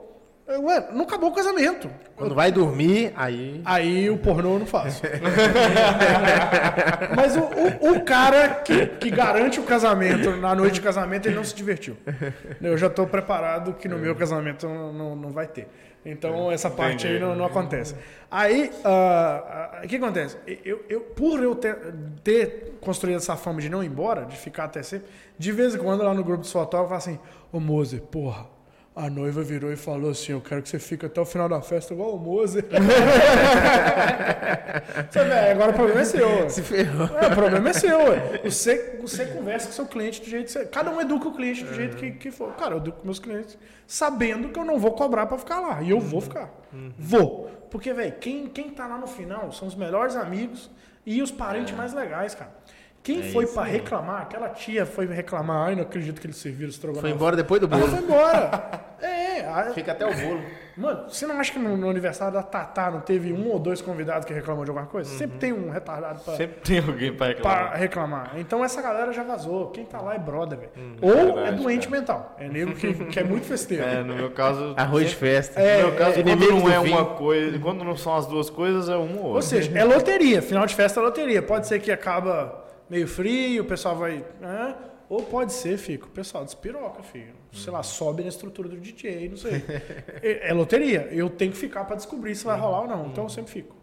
Não 0.93 1.05
acabou 1.05 1.31
o 1.31 1.35
casamento. 1.35 1.91
Quando 2.15 2.35
vai 2.35 2.53
dormir, 2.53 3.13
aí. 3.17 3.63
Aí 3.65 4.11
o 4.11 4.19
pornô 4.19 4.55
eu 4.55 4.59
não 4.59 4.67
faço. 4.67 5.03
Mas 7.17 7.35
o, 7.35 7.41
o, 7.41 7.93
o 7.93 8.05
cara 8.05 8.57
que, 8.57 8.87
que 8.87 9.11
garante 9.11 9.59
o 9.59 9.63
casamento, 9.63 10.37
na 10.37 10.55
noite 10.55 10.75
de 10.75 10.81
casamento, 10.83 11.27
ele 11.27 11.37
não 11.37 11.45
se 11.45 11.55
divertiu. 11.55 11.97
Eu 12.61 12.77
já 12.77 12.89
estou 12.89 13.07
preparado 13.07 13.73
que 13.73 13.89
no 13.89 13.99
meu 13.99 14.15
casamento 14.15 14.69
não, 14.69 14.93
não, 14.93 15.17
não 15.17 15.31
vai 15.31 15.47
ter. 15.47 15.67
Então 16.05 16.53
essa 16.53 16.69
parte 16.69 17.07
aí 17.07 17.19
não, 17.19 17.35
não 17.35 17.47
acontece. 17.47 17.97
Aí, 18.31 18.71
ah, 18.85 19.79
ah, 19.81 19.83
o 19.85 19.89
que 19.89 19.97
acontece? 19.97 20.37
Eu, 20.63 20.85
eu, 20.89 21.01
por 21.01 21.43
eu 21.43 21.55
ter, 21.55 21.77
ter 22.23 22.77
construído 22.83 23.17
essa 23.17 23.37
fama 23.37 23.61
de 23.61 23.71
não 23.71 23.83
ir 23.83 23.87
embora, 23.87 24.27
de 24.27 24.37
ficar 24.37 24.65
até 24.65 24.83
sempre, 24.83 25.09
de 25.39 25.53
vez 25.53 25.75
em 25.75 25.79
quando 25.79 26.03
lá 26.03 26.13
no 26.13 26.23
grupo 26.23 26.43
dos 26.43 26.53
fotógrafos, 26.53 27.07
eu 27.07 27.15
falo 27.15 27.17
assim, 27.17 27.21
ô 27.51 27.59
Mozer, 27.59 28.03
porra, 28.03 28.47
a 28.97 29.11
noiva 29.11 29.43
virou 29.43 29.73
e 29.73 29.77
falou 29.77 30.11
assim: 30.11 30.31
Eu 30.33 30.41
quero 30.41 30.63
que 30.63 30.69
você 30.69 30.79
fique 30.79 31.05
até 31.05 31.21
o 31.21 31.25
final 31.25 31.49
da 31.49 31.61
festa 31.61 31.93
igual 31.93 32.15
o 32.15 32.19
Mozer. 32.19 32.65
Agora 35.51 35.73
o 35.73 35.75
problema 35.75 36.01
é 36.01 36.05
seu. 36.05 36.49
Se 36.49 36.63
ferrou. 36.63 37.09
É, 37.19 37.27
o 37.27 37.35
problema 37.35 37.71
é 37.71 37.73
seu. 37.73 37.99
Você, 38.45 38.99
você 39.01 39.27
conversa 39.27 39.67
com 39.67 39.73
seu 39.73 39.87
cliente 39.87 40.21
do 40.21 40.29
jeito 40.29 40.47
que 40.47 40.53
você. 40.53 40.67
Cada 40.67 40.93
um 40.93 41.01
educa 41.01 41.27
o 41.29 41.35
cliente 41.35 41.65
do 41.65 41.75
jeito 41.75 41.97
que, 41.97 42.13
que 42.13 42.31
for. 42.31 42.55
Cara, 42.55 42.75
eu 42.75 42.79
educo 42.79 43.01
meus 43.05 43.19
clientes 43.19 43.59
sabendo 43.87 44.51
que 44.51 44.59
eu 44.59 44.65
não 44.65 44.79
vou 44.79 44.93
cobrar 44.93 45.27
pra 45.27 45.39
ficar 45.39 45.59
lá. 45.59 45.83
E 45.83 45.91
eu 45.91 45.99
vou 45.99 46.21
ficar. 46.21 46.49
Vou. 46.97 47.51
Porque, 47.71 47.93
velho, 47.93 48.15
quem, 48.21 48.47
quem 48.47 48.71
tá 48.71 48.87
lá 48.87 48.97
no 48.97 49.09
final 49.09 49.51
são 49.51 49.67
os 49.67 49.75
melhores 49.75 50.15
amigos 50.15 50.71
e 51.05 51.21
os 51.21 51.33
parentes 51.33 51.75
mais 51.75 51.93
legais, 51.93 52.35
cara. 52.35 52.53
Quem 53.05 53.23
foi 53.33 53.47
pra 53.47 53.63
reclamar, 53.65 54.23
aquela 54.23 54.49
tia 54.49 54.85
foi 54.87 55.07
reclamar, 55.07 55.69
ai, 55.69 55.75
não 55.77 55.83
acredito 55.83 56.21
que 56.21 56.27
eles 56.27 56.37
serviram 56.37 56.71
estrogonofe. 56.71 57.03
Foi 57.03 57.11
embora 57.15 57.37
depois 57.37 57.61
do 57.61 57.69
bolo. 57.69 57.87
foi 57.87 57.99
embora. 58.01 58.81
É, 59.05 59.41
a- 59.47 59.65
Fica 59.75 59.93
até 59.93 60.07
o 60.07 60.15
bolo. 60.15 60.41
Mano, 60.79 61.11
você 61.11 61.27
não 61.27 61.39
acha 61.39 61.53
que 61.53 61.59
no, 61.59 61.77
no 61.77 61.91
aniversário 61.91 62.33
da 62.33 62.43
Tatá 62.43 62.91
não 62.91 63.01
teve 63.03 63.35
um 63.35 63.51
ou 63.51 63.59
dois 63.59 63.83
convidados 63.83 64.25
que 64.25 64.33
reclamou 64.33 64.65
de 64.65 64.71
alguma 64.71 64.87
coisa? 64.87 65.11
Sempre 65.19 65.37
tem 65.37 65.53
um 65.53 65.69
retardado 65.69 66.21
pra, 66.21 66.35
Sempre 66.37 66.61
tem 66.63 66.79
alguém 66.79 67.13
pra 67.13 67.35
pra 67.35 67.75
reclamar. 67.75 67.77
reclamar. 67.77 68.31
Então 68.37 68.65
essa 68.65 68.81
galera 68.81 69.13
já 69.13 69.23
vazou. 69.23 69.67
Quem 69.73 69.85
tá 69.85 70.01
lá 70.01 70.15
é 70.15 70.19
brother, 70.19 70.59
velho. 70.59 70.71
ou 71.03 71.11
Hum, 71.11 71.25
verdade, 71.35 71.49
é 71.49 71.53
doente 71.53 71.91
mental. 71.91 72.35
É 72.39 72.49
nego 72.49 72.73
que, 72.75 72.95
que 72.95 73.21
é 73.21 73.25
muito 73.25 73.45
festeiro. 73.45 73.85
É, 73.85 74.03
no 74.03 74.15
meu 74.15 74.31
caso. 74.31 74.73
Arroz 74.79 75.11
de 75.11 75.17
festa. 75.17 75.61
É, 75.61 75.83
no 75.83 75.89
meu 75.89 75.99
caso, 75.99 76.15
quando 76.15 76.29
inimigo 76.31 76.61
não 76.61 76.73
é 76.73 76.79
uma 76.79 77.05
coisa. 77.05 77.59
Quando 77.59 77.85
não 77.85 77.97
são 77.99 78.17
as 78.17 78.27
duas 78.27 78.49
coisas, 78.49 78.89
é 78.89 78.97
uma 78.97 79.17
ou 79.19 79.25
Ou 79.27 79.27
outra. 79.35 79.43
seja, 79.43 79.71
é 79.79 79.85
loteria. 79.85 80.41
Final 80.41 80.65
de 80.65 80.75
festa 80.75 80.99
é 80.99 81.03
loteria. 81.03 81.43
Pode 81.43 81.67
ser 81.67 81.79
que 81.79 81.93
acaba 81.93 82.64
meio 82.89 83.07
frio, 83.09 83.63
o 83.63 83.67
pessoal 83.67 83.97
vai. 83.97 84.25
né? 84.41 84.75
Ou 85.09 85.23
pode 85.23 85.53
ser, 85.53 85.77
fica, 85.77 86.07
o 86.07 86.11
pessoal 86.11 86.45
despiroca, 86.45 87.03
filho. 87.03 87.35
Sei 87.53 87.71
lá, 87.73 87.83
sobe 87.83 88.23
na 88.23 88.29
estrutura 88.31 88.69
do 88.69 88.77
DJ, 88.79 89.29
não 89.29 89.37
sei. 89.37 89.63
é, 90.23 90.49
é 90.49 90.53
loteria. 90.55 91.09
Eu 91.13 91.29
tenho 91.29 91.53
que 91.53 91.59
ficar 91.59 91.85
pra 91.85 91.95
descobrir 91.95 92.35
se 92.35 92.45
vai 92.45 92.59
rolar 92.59 92.81
ou 92.83 92.89
não. 92.89 93.07
Então 93.07 93.25
eu 93.25 93.31
sempre 93.31 93.53
fico. 93.53 93.77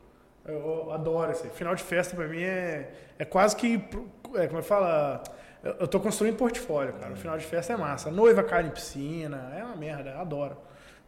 Eu, 0.43 0.55
eu 0.55 0.91
adoro 0.91 1.31
esse. 1.31 1.47
Final 1.49 1.75
de 1.75 1.83
festa 1.83 2.15
pra 2.15 2.27
mim 2.27 2.41
é, 2.41 2.91
é 3.19 3.23
quase 3.25 3.55
que. 3.55 3.75
É, 4.35 4.47
como 4.47 4.59
é 4.59 4.61
que 4.61 4.67
fala? 4.67 5.21
Eu, 5.63 5.73
eu 5.81 5.87
tô 5.87 5.99
construindo 5.99 6.35
portfólio, 6.37 6.93
cara. 6.93 7.13
O 7.13 7.15
final 7.15 7.37
de 7.37 7.45
festa 7.45 7.73
é 7.73 7.77
massa. 7.77 8.09
Noiva 8.09 8.41
cai 8.43 8.65
em 8.65 8.71
piscina. 8.71 9.53
É 9.55 9.63
uma 9.63 9.75
merda, 9.75 10.17
adoro. 10.19 10.57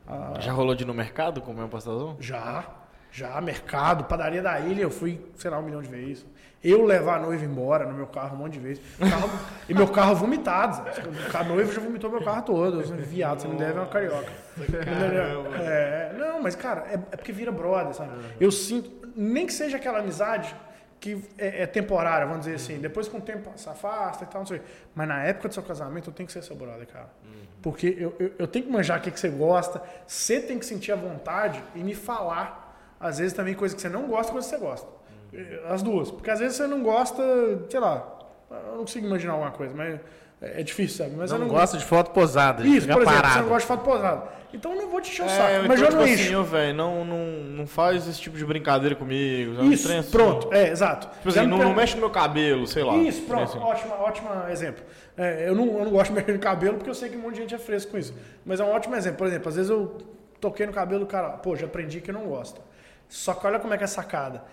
Ah, 0.07 0.33
Já 0.39 0.51
rolou 0.51 0.75
de 0.75 0.83
ir 0.83 0.87
no 0.87 0.93
mercado 0.93 1.41
comer 1.41 1.63
um 1.63 1.69
pastelzão? 1.69 2.17
já, 2.19 2.65
já, 3.11 3.39
mercado, 3.41 4.03
padaria 4.03 4.41
da 4.41 4.59
ilha, 4.59 4.81
eu 4.83 4.91
fui, 4.91 5.19
sei 5.35 5.49
lá, 5.49 5.57
um 5.59 5.63
milhão 5.63 5.81
de 5.81 5.87
vezes. 5.89 6.25
Eu 6.63 6.85
levar 6.85 7.17
a 7.17 7.19
noiva 7.19 7.43
embora 7.43 7.85
no 7.85 7.93
meu 7.93 8.07
carro 8.07 8.35
um 8.35 8.39
monte 8.39 8.53
de 8.53 8.59
vezes. 8.59 8.83
Carro- 8.97 9.29
e 9.67 9.73
meu 9.73 9.87
carro 9.87 10.15
vomitado. 10.15 10.77
sabe? 10.93 11.37
A 11.37 11.43
noiva 11.43 11.71
já 11.73 11.81
vomitou 11.81 12.09
meu 12.09 12.23
carro 12.23 12.41
todo. 12.43 12.81
Viado, 12.95 13.41
você 13.41 13.47
não 13.47 13.55
deve 13.57 13.77
é 13.77 13.81
uma 13.81 13.87
carioca. 13.87 14.31
Entendeu? 14.57 15.45
É, 15.61 16.13
não, 16.17 16.41
mas, 16.41 16.55
cara, 16.55 16.85
é, 16.89 16.93
é 16.93 17.17
porque 17.17 17.31
vira 17.31 17.51
brother, 17.51 17.93
sabe? 17.93 18.11
Eu 18.39 18.51
sinto, 18.51 18.89
nem 19.15 19.45
que 19.45 19.53
seja 19.53 19.77
aquela 19.77 19.99
amizade 19.99 20.55
que 20.99 21.21
é, 21.37 21.63
é 21.63 21.65
temporária, 21.67 22.25
vamos 22.25 22.45
dizer 22.45 22.55
assim. 22.55 22.79
Depois, 22.79 23.09
com 23.09 23.17
o 23.17 23.21
tempo, 23.21 23.51
se 23.57 23.67
afasta 23.67 24.23
e 24.23 24.27
tal, 24.27 24.39
não 24.41 24.45
sei. 24.47 24.61
Mas 24.95 25.05
na 25.05 25.21
época 25.23 25.49
do 25.49 25.53
seu 25.53 25.63
casamento, 25.63 26.09
eu 26.09 26.13
tenho 26.13 26.27
que 26.27 26.31
ser 26.33 26.41
seu 26.43 26.55
brother, 26.55 26.87
cara. 26.87 27.09
Porque 27.61 27.93
eu, 27.99 28.15
eu, 28.19 28.31
eu 28.39 28.47
tenho 28.47 28.65
que 28.65 28.71
manjar 28.71 28.99
o 28.99 29.01
que, 29.01 29.11
que 29.11 29.19
você 29.19 29.27
gosta, 29.29 29.81
você 30.07 30.39
tem 30.39 30.57
que 30.57 30.65
sentir 30.65 30.93
a 30.93 30.95
vontade 30.95 31.61
e 31.75 31.79
me 31.79 31.93
falar, 31.93 32.77
às 32.99 33.17
vezes, 33.17 33.33
também 33.33 33.53
coisa 33.53 33.75
que 33.75 33.81
você 33.81 33.89
não 33.89 34.07
gosta, 34.07 34.31
coisa 34.31 34.47
que 34.49 34.55
você 34.55 34.61
gosta. 34.61 34.87
As 35.69 35.81
duas. 35.81 36.11
Porque 36.11 36.29
às 36.29 36.39
vezes 36.39 36.57
você 36.57 36.67
não 36.67 36.83
gosta, 36.83 37.23
sei 37.69 37.79
lá, 37.79 38.19
eu 38.51 38.71
não 38.73 38.77
consigo 38.79 39.07
imaginar 39.07 39.33
alguma 39.33 39.51
coisa, 39.51 39.73
mas 39.75 39.95
é 40.41 40.59
é 40.59 40.61
difícil, 40.63 40.97
sabe? 41.05 41.15
Mas 41.15 41.31
Não, 41.31 41.37
eu 41.37 41.45
não 41.45 41.49
gosta 41.53 41.77
de 41.77 41.85
foto 41.85 42.11
posada. 42.11 42.63
Isso, 42.67 42.85
por 42.87 43.01
exemplo, 43.01 43.05
parado. 43.05 43.33
você 43.33 43.39
não 43.39 43.47
gosta 43.47 43.61
de 43.61 43.67
foto 43.67 43.83
posada. 43.85 44.43
Então 44.53 44.73
eu 44.73 44.81
não 44.81 44.89
vou 44.89 44.99
te 45.01 45.09
encher 45.09 45.21
o 45.23 45.25
É, 45.25 45.29
saco. 45.29 45.49
então, 45.55 45.67
Mas 45.69 45.79
eu 45.79 45.85
tipo 45.85 45.97
não 45.97 46.03
assim, 46.03 46.13
encho. 46.13 46.43
velho, 46.43 46.73
não, 46.75 47.05
não, 47.05 47.17
não 47.57 47.65
faz 47.65 48.07
esse 48.07 48.19
tipo 48.19 48.37
de 48.37 48.45
brincadeira 48.45 48.93
comigo. 48.93 49.55
sabe? 49.55 49.73
Isso, 49.73 49.91
assim. 49.91 50.11
pronto, 50.11 50.53
é, 50.53 50.67
exato. 50.69 51.07
Tipo 51.15 51.29
assim, 51.29 51.47
não, 51.47 51.57
per- 51.57 51.65
não 51.67 51.73
mexe 51.73 51.93
no 51.95 52.01
meu 52.01 52.09
cabelo, 52.09 52.67
sei 52.67 52.83
lá. 52.83 52.93
Isso, 52.97 53.21
pronto, 53.23 53.43
assim. 53.43 53.57
ótimo, 53.57 53.93
ótimo 53.93 54.29
exemplo. 54.51 54.83
É, 55.17 55.47
eu, 55.47 55.55
não, 55.55 55.65
eu 55.79 55.85
não 55.85 55.91
gosto 55.91 56.09
de 56.09 56.15
mexer 56.17 56.33
no 56.33 56.39
cabelo 56.39 56.75
porque 56.75 56.89
eu 56.89 56.93
sei 56.93 57.07
que 57.09 57.15
um 57.15 57.21
monte 57.21 57.35
de 57.35 57.41
gente 57.41 57.55
é 57.55 57.57
fresco 57.57 57.91
com 57.91 57.97
isso. 57.97 58.13
Mas 58.45 58.59
é 58.59 58.63
um 58.65 58.71
ótimo 58.71 58.95
exemplo. 58.97 59.17
Por 59.19 59.27
exemplo, 59.27 59.47
às 59.49 59.55
vezes 59.55 59.71
eu 59.71 59.97
toquei 60.41 60.65
no 60.67 60.73
cabelo 60.73 60.99
do 60.99 61.07
cara, 61.07 61.29
pô, 61.29 61.55
já 61.55 61.65
aprendi 61.65 62.01
que 62.01 62.11
não 62.11 62.25
gosta. 62.25 62.59
Só 63.07 63.33
que 63.33 63.47
olha 63.47 63.59
como 63.59 63.73
é 63.73 63.77
que 63.77 63.85
é 63.85 63.87
sacada. 63.87 64.43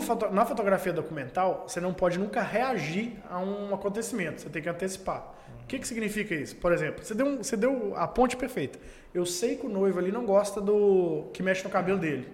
Foto- 0.00 0.30
na 0.30 0.44
fotografia 0.44 0.92
documental, 0.92 1.64
você 1.66 1.80
não 1.80 1.92
pode 1.92 2.18
nunca 2.18 2.40
reagir 2.40 3.18
a 3.28 3.38
um 3.38 3.74
acontecimento, 3.74 4.40
você 4.40 4.48
tem 4.48 4.62
que 4.62 4.68
antecipar. 4.68 5.34
O 5.64 5.66
que, 5.66 5.78
que 5.78 5.86
significa 5.88 6.34
isso? 6.34 6.54
Por 6.56 6.72
exemplo, 6.72 7.04
você 7.04 7.14
deu, 7.14 7.26
um- 7.26 7.36
você 7.38 7.56
deu 7.56 7.92
a 7.96 8.06
ponte 8.06 8.36
perfeita. 8.36 8.78
Eu 9.12 9.26
sei 9.26 9.56
que 9.56 9.66
o 9.66 9.68
noivo 9.68 9.98
ali 9.98 10.12
não 10.12 10.24
gosta 10.24 10.60
do 10.60 11.24
que 11.32 11.42
mexe 11.42 11.64
no 11.64 11.70
cabelo 11.70 11.98
dele. 11.98 12.28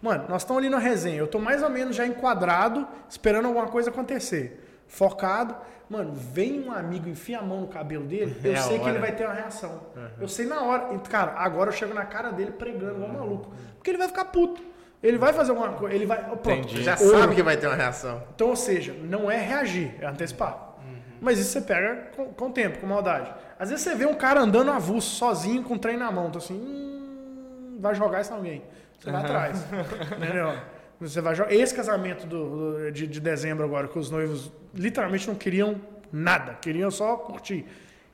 Mano, 0.00 0.24
nós 0.28 0.42
estamos 0.42 0.60
ali 0.62 0.70
na 0.70 0.78
resenha. 0.78 1.16
Eu 1.18 1.26
tô 1.26 1.38
mais 1.38 1.62
ou 1.62 1.70
menos 1.70 1.94
já 1.96 2.06
enquadrado, 2.06 2.86
esperando 3.08 3.46
alguma 3.46 3.66
coisa 3.68 3.90
acontecer. 3.90 4.62
Focado. 4.86 5.54
Mano, 5.88 6.12
vem 6.14 6.60
um 6.66 6.72
amigo, 6.72 7.08
enfia 7.08 7.38
a 7.38 7.42
mão 7.42 7.60
no 7.62 7.68
cabelo 7.68 8.04
dele, 8.04 8.34
eu 8.44 8.52
É 8.52 8.56
a 8.56 8.62
sei 8.62 8.78
que 8.78 8.88
ele 8.88 8.98
vai 8.98 9.12
ter 9.14 9.24
uma 9.24 9.34
reação. 9.34 9.80
Eu 10.20 10.28
sei 10.28 10.46
na 10.46 10.62
hora. 10.62 10.94
E, 10.94 10.98
cara, 11.08 11.32
agora 11.36 11.68
eu 11.70 11.74
chego 11.74 11.92
na 11.94 12.04
cara 12.06 12.30
dele 12.30 12.52
pregando 12.52 12.94
igual 12.96 13.10
um 13.10 13.12
maluco. 13.12 13.52
Porque 13.76 13.90
ele 13.90 13.98
vai 13.98 14.08
ficar 14.08 14.26
puto. 14.26 14.62
Ele 15.04 15.18
vai 15.18 15.32
fazer 15.34 15.50
alguma 15.50 15.72
coisa. 15.74 15.94
Ele 15.94 16.06
vai. 16.06 16.18
oh, 16.32 16.36
Pronto. 16.36 16.60
Entendi. 16.68 16.82
Já 16.82 16.92
Ou- 16.98 17.10
sabe 17.20 17.34
que 17.34 17.42
vai 17.42 17.56
ter 17.58 17.66
uma 17.66 17.76
reação. 17.76 18.22
então, 18.34 18.48
ou 18.48 18.56
seja, 18.56 18.94
não 19.02 19.30
é 19.30 19.36
reagir, 19.38 19.94
é 20.00 20.06
antecipar. 20.06 20.70
Mas 21.20 21.38
isso 21.38 21.50
você 21.52 21.60
pega 21.60 22.08
com, 22.16 22.26
com 22.32 22.48
o 22.48 22.50
tempo, 22.52 22.78
com 22.78 22.86
maldade. 22.86 23.32
Às 23.58 23.70
vezes 23.70 23.84
você 23.84 23.94
vê 23.94 24.04
um 24.04 24.14
cara 24.14 24.40
andando 24.40 24.70
avulso, 24.70 25.14
sozinho, 25.16 25.62
com 25.62 25.74
o 25.74 25.78
trem 25.78 25.96
na 25.96 26.10
mão. 26.10 26.26
Então 26.28 26.38
assim, 26.38 26.54
hum, 26.54 27.78
vai 27.80 27.94
jogar 27.94 28.20
isso 28.20 28.32
alguém. 28.34 28.62
Você 28.98 29.10
vai 29.10 29.20
atrás. 29.22 29.64
Entendeu? 30.16 30.54
Você 31.00 31.20
vai 31.20 31.34
jogar. 31.34 31.52
Esse 31.52 31.74
casamento 31.74 32.26
do, 32.26 32.74
do- 32.78 32.92
de, 32.92 33.06
de 33.06 33.20
dezembro 33.20 33.64
agora, 33.64 33.88
que 33.88 33.98
os 33.98 34.10
noivos 34.10 34.50
literalmente 34.74 35.26
não 35.28 35.34
queriam 35.34 35.80
nada, 36.12 36.54
queriam 36.60 36.90
só 36.90 37.16
curtir. 37.16 37.64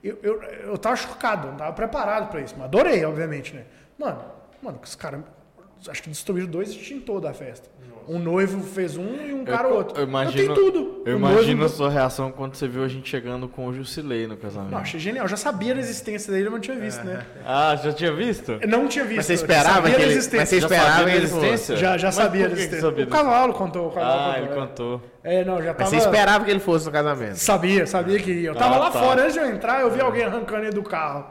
Eu, 0.02 0.18
eu, 0.22 0.42
eu 0.42 0.78
tava 0.78 0.96
chocado, 0.96 1.48
não 1.48 1.56
tava 1.56 1.72
preparado 1.72 2.30
pra 2.30 2.40
isso, 2.40 2.54
mas 2.56 2.66
adorei, 2.66 3.04
obviamente, 3.04 3.54
né? 3.54 3.64
Mano, 3.98 4.22
mano, 4.62 4.78
os 4.82 4.94
caras 4.94 5.20
acho 5.88 6.02
que 6.02 6.08
destruíram 6.08 6.48
dois 6.48 6.70
extintores 6.70 7.22
da 7.22 7.32
festa. 7.32 7.68
Um 8.08 8.18
noivo 8.18 8.60
fez 8.62 8.96
um 8.96 9.14
e 9.24 9.32
um 9.32 9.44
cara 9.44 9.68
eu, 9.68 9.74
outro. 9.74 9.96
Eu 10.00 10.04
imagino, 10.08 10.42
eu 10.42 10.54
tenho 10.54 10.72
tudo. 10.72 11.02
Eu 11.06 11.16
imagino 11.16 11.58
noivo- 11.58 11.64
a 11.66 11.68
sua 11.68 11.88
reação 11.90 12.32
quando 12.32 12.56
você 12.56 12.66
viu 12.66 12.82
a 12.82 12.88
gente 12.88 13.08
chegando 13.08 13.46
com 13.46 13.66
o 13.68 13.72
Jusilei 13.72 14.26
no 14.26 14.36
casamento. 14.36 14.72
Não, 14.72 14.78
achei 14.78 14.98
genial. 14.98 15.26
Eu 15.26 15.28
já 15.28 15.36
sabia 15.36 15.74
da 15.74 15.80
existência 15.80 16.32
dele, 16.32 16.44
mas 16.46 16.52
não 16.54 16.60
tinha 16.60 16.76
visto, 16.78 17.04
né? 17.04 17.24
Ah, 17.46 17.76
já 17.76 17.92
tinha 17.92 18.12
visto? 18.12 18.52
Eu 18.60 18.66
não 18.66 18.88
tinha 18.88 19.04
visto. 19.04 19.18
Mas 19.18 19.26
você 19.26 19.32
eu 19.32 19.36
esperava 19.36 19.88
que 19.88 19.94
ele... 19.94 20.04
existência. 20.12 20.40
Mas 20.40 20.48
você 20.48 20.56
esperava 20.56 21.02
fosse... 21.02 21.16
existência? 21.16 21.76
Já, 21.76 21.98
já 21.98 22.08
Mas 22.08 22.14
sabia 22.16 22.48
você 22.48 22.54
existência. 22.54 22.80
sabia 22.80 23.04
O 23.04 23.08
cavalo 23.08 23.52
contou, 23.52 23.86
o 23.88 23.90
cavalo 23.92 24.20
Ah, 24.20 24.24
contou. 24.34 24.42
ele 24.42 24.52
é. 24.52 24.54
contou. 24.66 25.02
É, 25.22 25.44
não, 25.44 25.58
já 25.62 25.74
tava... 25.74 25.80
Mas 25.80 25.88
você 25.90 25.96
esperava 25.96 26.44
que 26.44 26.50
ele 26.50 26.60
fosse 26.60 26.86
no 26.86 26.92
casamento. 26.92 27.36
Sabia, 27.36 27.86
sabia 27.86 28.18
que 28.18 28.30
ia. 28.32 28.48
Eu 28.50 28.54
tava 28.54 28.76
Ah, 28.76 28.78
lá 28.78 28.90
tá. 28.90 28.98
fora, 29.00 29.22
antes 29.22 29.34
de 29.34 29.40
eu 29.40 29.46
entrar, 29.50 29.82
eu 29.82 29.90
vi 29.90 30.00
alguém 30.00 30.24
arrancando 30.24 30.62
ele 30.64 30.72
do 30.72 30.82
carro. 30.82 31.26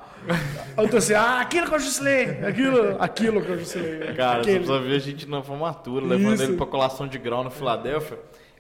Aí 0.78 0.86
eu 0.86 0.90
tô 0.90 0.98
assim, 0.98 1.14
ah, 1.14 1.40
aquilo 1.40 1.68
que 1.68 1.74
eu 1.76 1.80
jusilei, 1.80 2.40
aquilo, 2.46 2.98
aquilo 3.00 3.42
que 3.42 3.50
eu 3.50 3.58
jusilei. 3.58 4.14
Cara, 4.14 4.42
aquele. 4.42 4.60
você 4.60 4.66
precisa 4.68 4.80
ver 4.80 4.96
a 4.96 5.00
gente 5.00 5.28
na 5.28 5.42
formatura, 5.42 6.06
levando 6.06 6.34
Isso. 6.36 6.44
ele 6.44 6.56
pra 6.58 6.66
colação 6.68 7.08
de 7.08 7.18
grau 7.18 7.44
no 7.44 7.50
Filadélfia, 7.50 8.20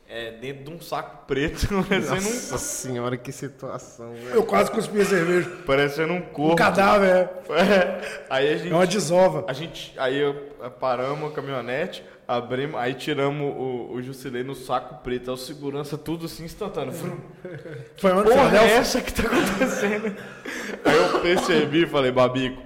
é, 0.10 0.32
dentro 0.32 0.64
de 0.64 0.72
um 0.72 0.82
saco 0.82 1.28
preto, 1.28 1.68
parecendo, 1.88 2.16
Nossa 2.16 2.58
senhora, 2.58 3.16
que 3.16 3.32
situação, 3.32 4.12
velho. 4.14 4.30
Eu 4.34 4.44
quase 4.44 4.72
cuspi 4.72 5.02
a 5.02 5.06
cerveja. 5.06 5.48
um, 5.48 5.62
parecendo 5.64 6.14
um 6.14 6.18
Um 6.18 6.22
corpo. 6.22 6.56
cadáver, 6.56 7.08
é. 7.08 7.30
É. 7.62 8.26
Aí 8.32 8.54
a 8.54 8.58
gente, 8.58 8.72
É 8.72 8.76
uma 8.76 8.88
desova. 8.88 9.46
a 9.48 9.54
gente, 9.54 9.94
aí 10.00 10.18
eu, 10.20 10.36
eh, 10.64 10.70
paramos 10.70 11.30
a 11.32 11.36
caminhonete, 11.36 12.04
abrimos, 12.30 12.80
aí 12.80 12.94
tiramos 12.94 13.42
o, 13.42 13.94
o 13.94 14.02
Jusilei 14.04 14.44
no 14.44 14.54
saco 14.54 15.04
preto, 15.04 15.32
aí 15.32 15.34
o 15.34 15.38
segurança 15.38 15.98
tudo 15.98 16.28
assim 16.28 16.46
instantâneo. 16.46 16.94
Foi 17.98 18.12
onde 18.12 18.30
Porra, 18.30 18.58
é 18.60 18.74
essa 18.74 19.02
que 19.02 19.12
tá 19.12 19.24
acontecendo? 19.24 20.16
Aí 20.86 20.96
eu 20.96 21.20
percebi 21.22 21.84
e 21.84 21.88
falei, 21.88 22.12
Babico, 22.12 22.62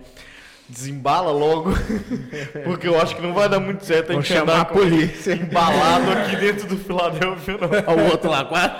desembala 0.68 1.31
logo, 1.31 1.72
porque 2.65 2.90
eu 2.90 2.99
acho 2.99 3.15
que 3.15 3.22
não 3.22 3.34
vai 3.34 3.48
dar 3.48 3.61
muito 3.61 3.85
certo 3.85 4.11
a 4.11 4.15
gente 4.15 4.27
chamar 4.27 4.41
andar 4.41 4.61
a 4.61 4.65
polícia. 4.65 5.34
embalado 5.34 6.11
aqui 6.11 6.35
dentro 6.35 6.68
do 6.68 6.77
Filadélfia, 6.77 7.57
não. 7.57 7.95
O 7.95 8.11
outro 8.11 8.30
lá, 8.30 8.44
quase. 8.44 8.73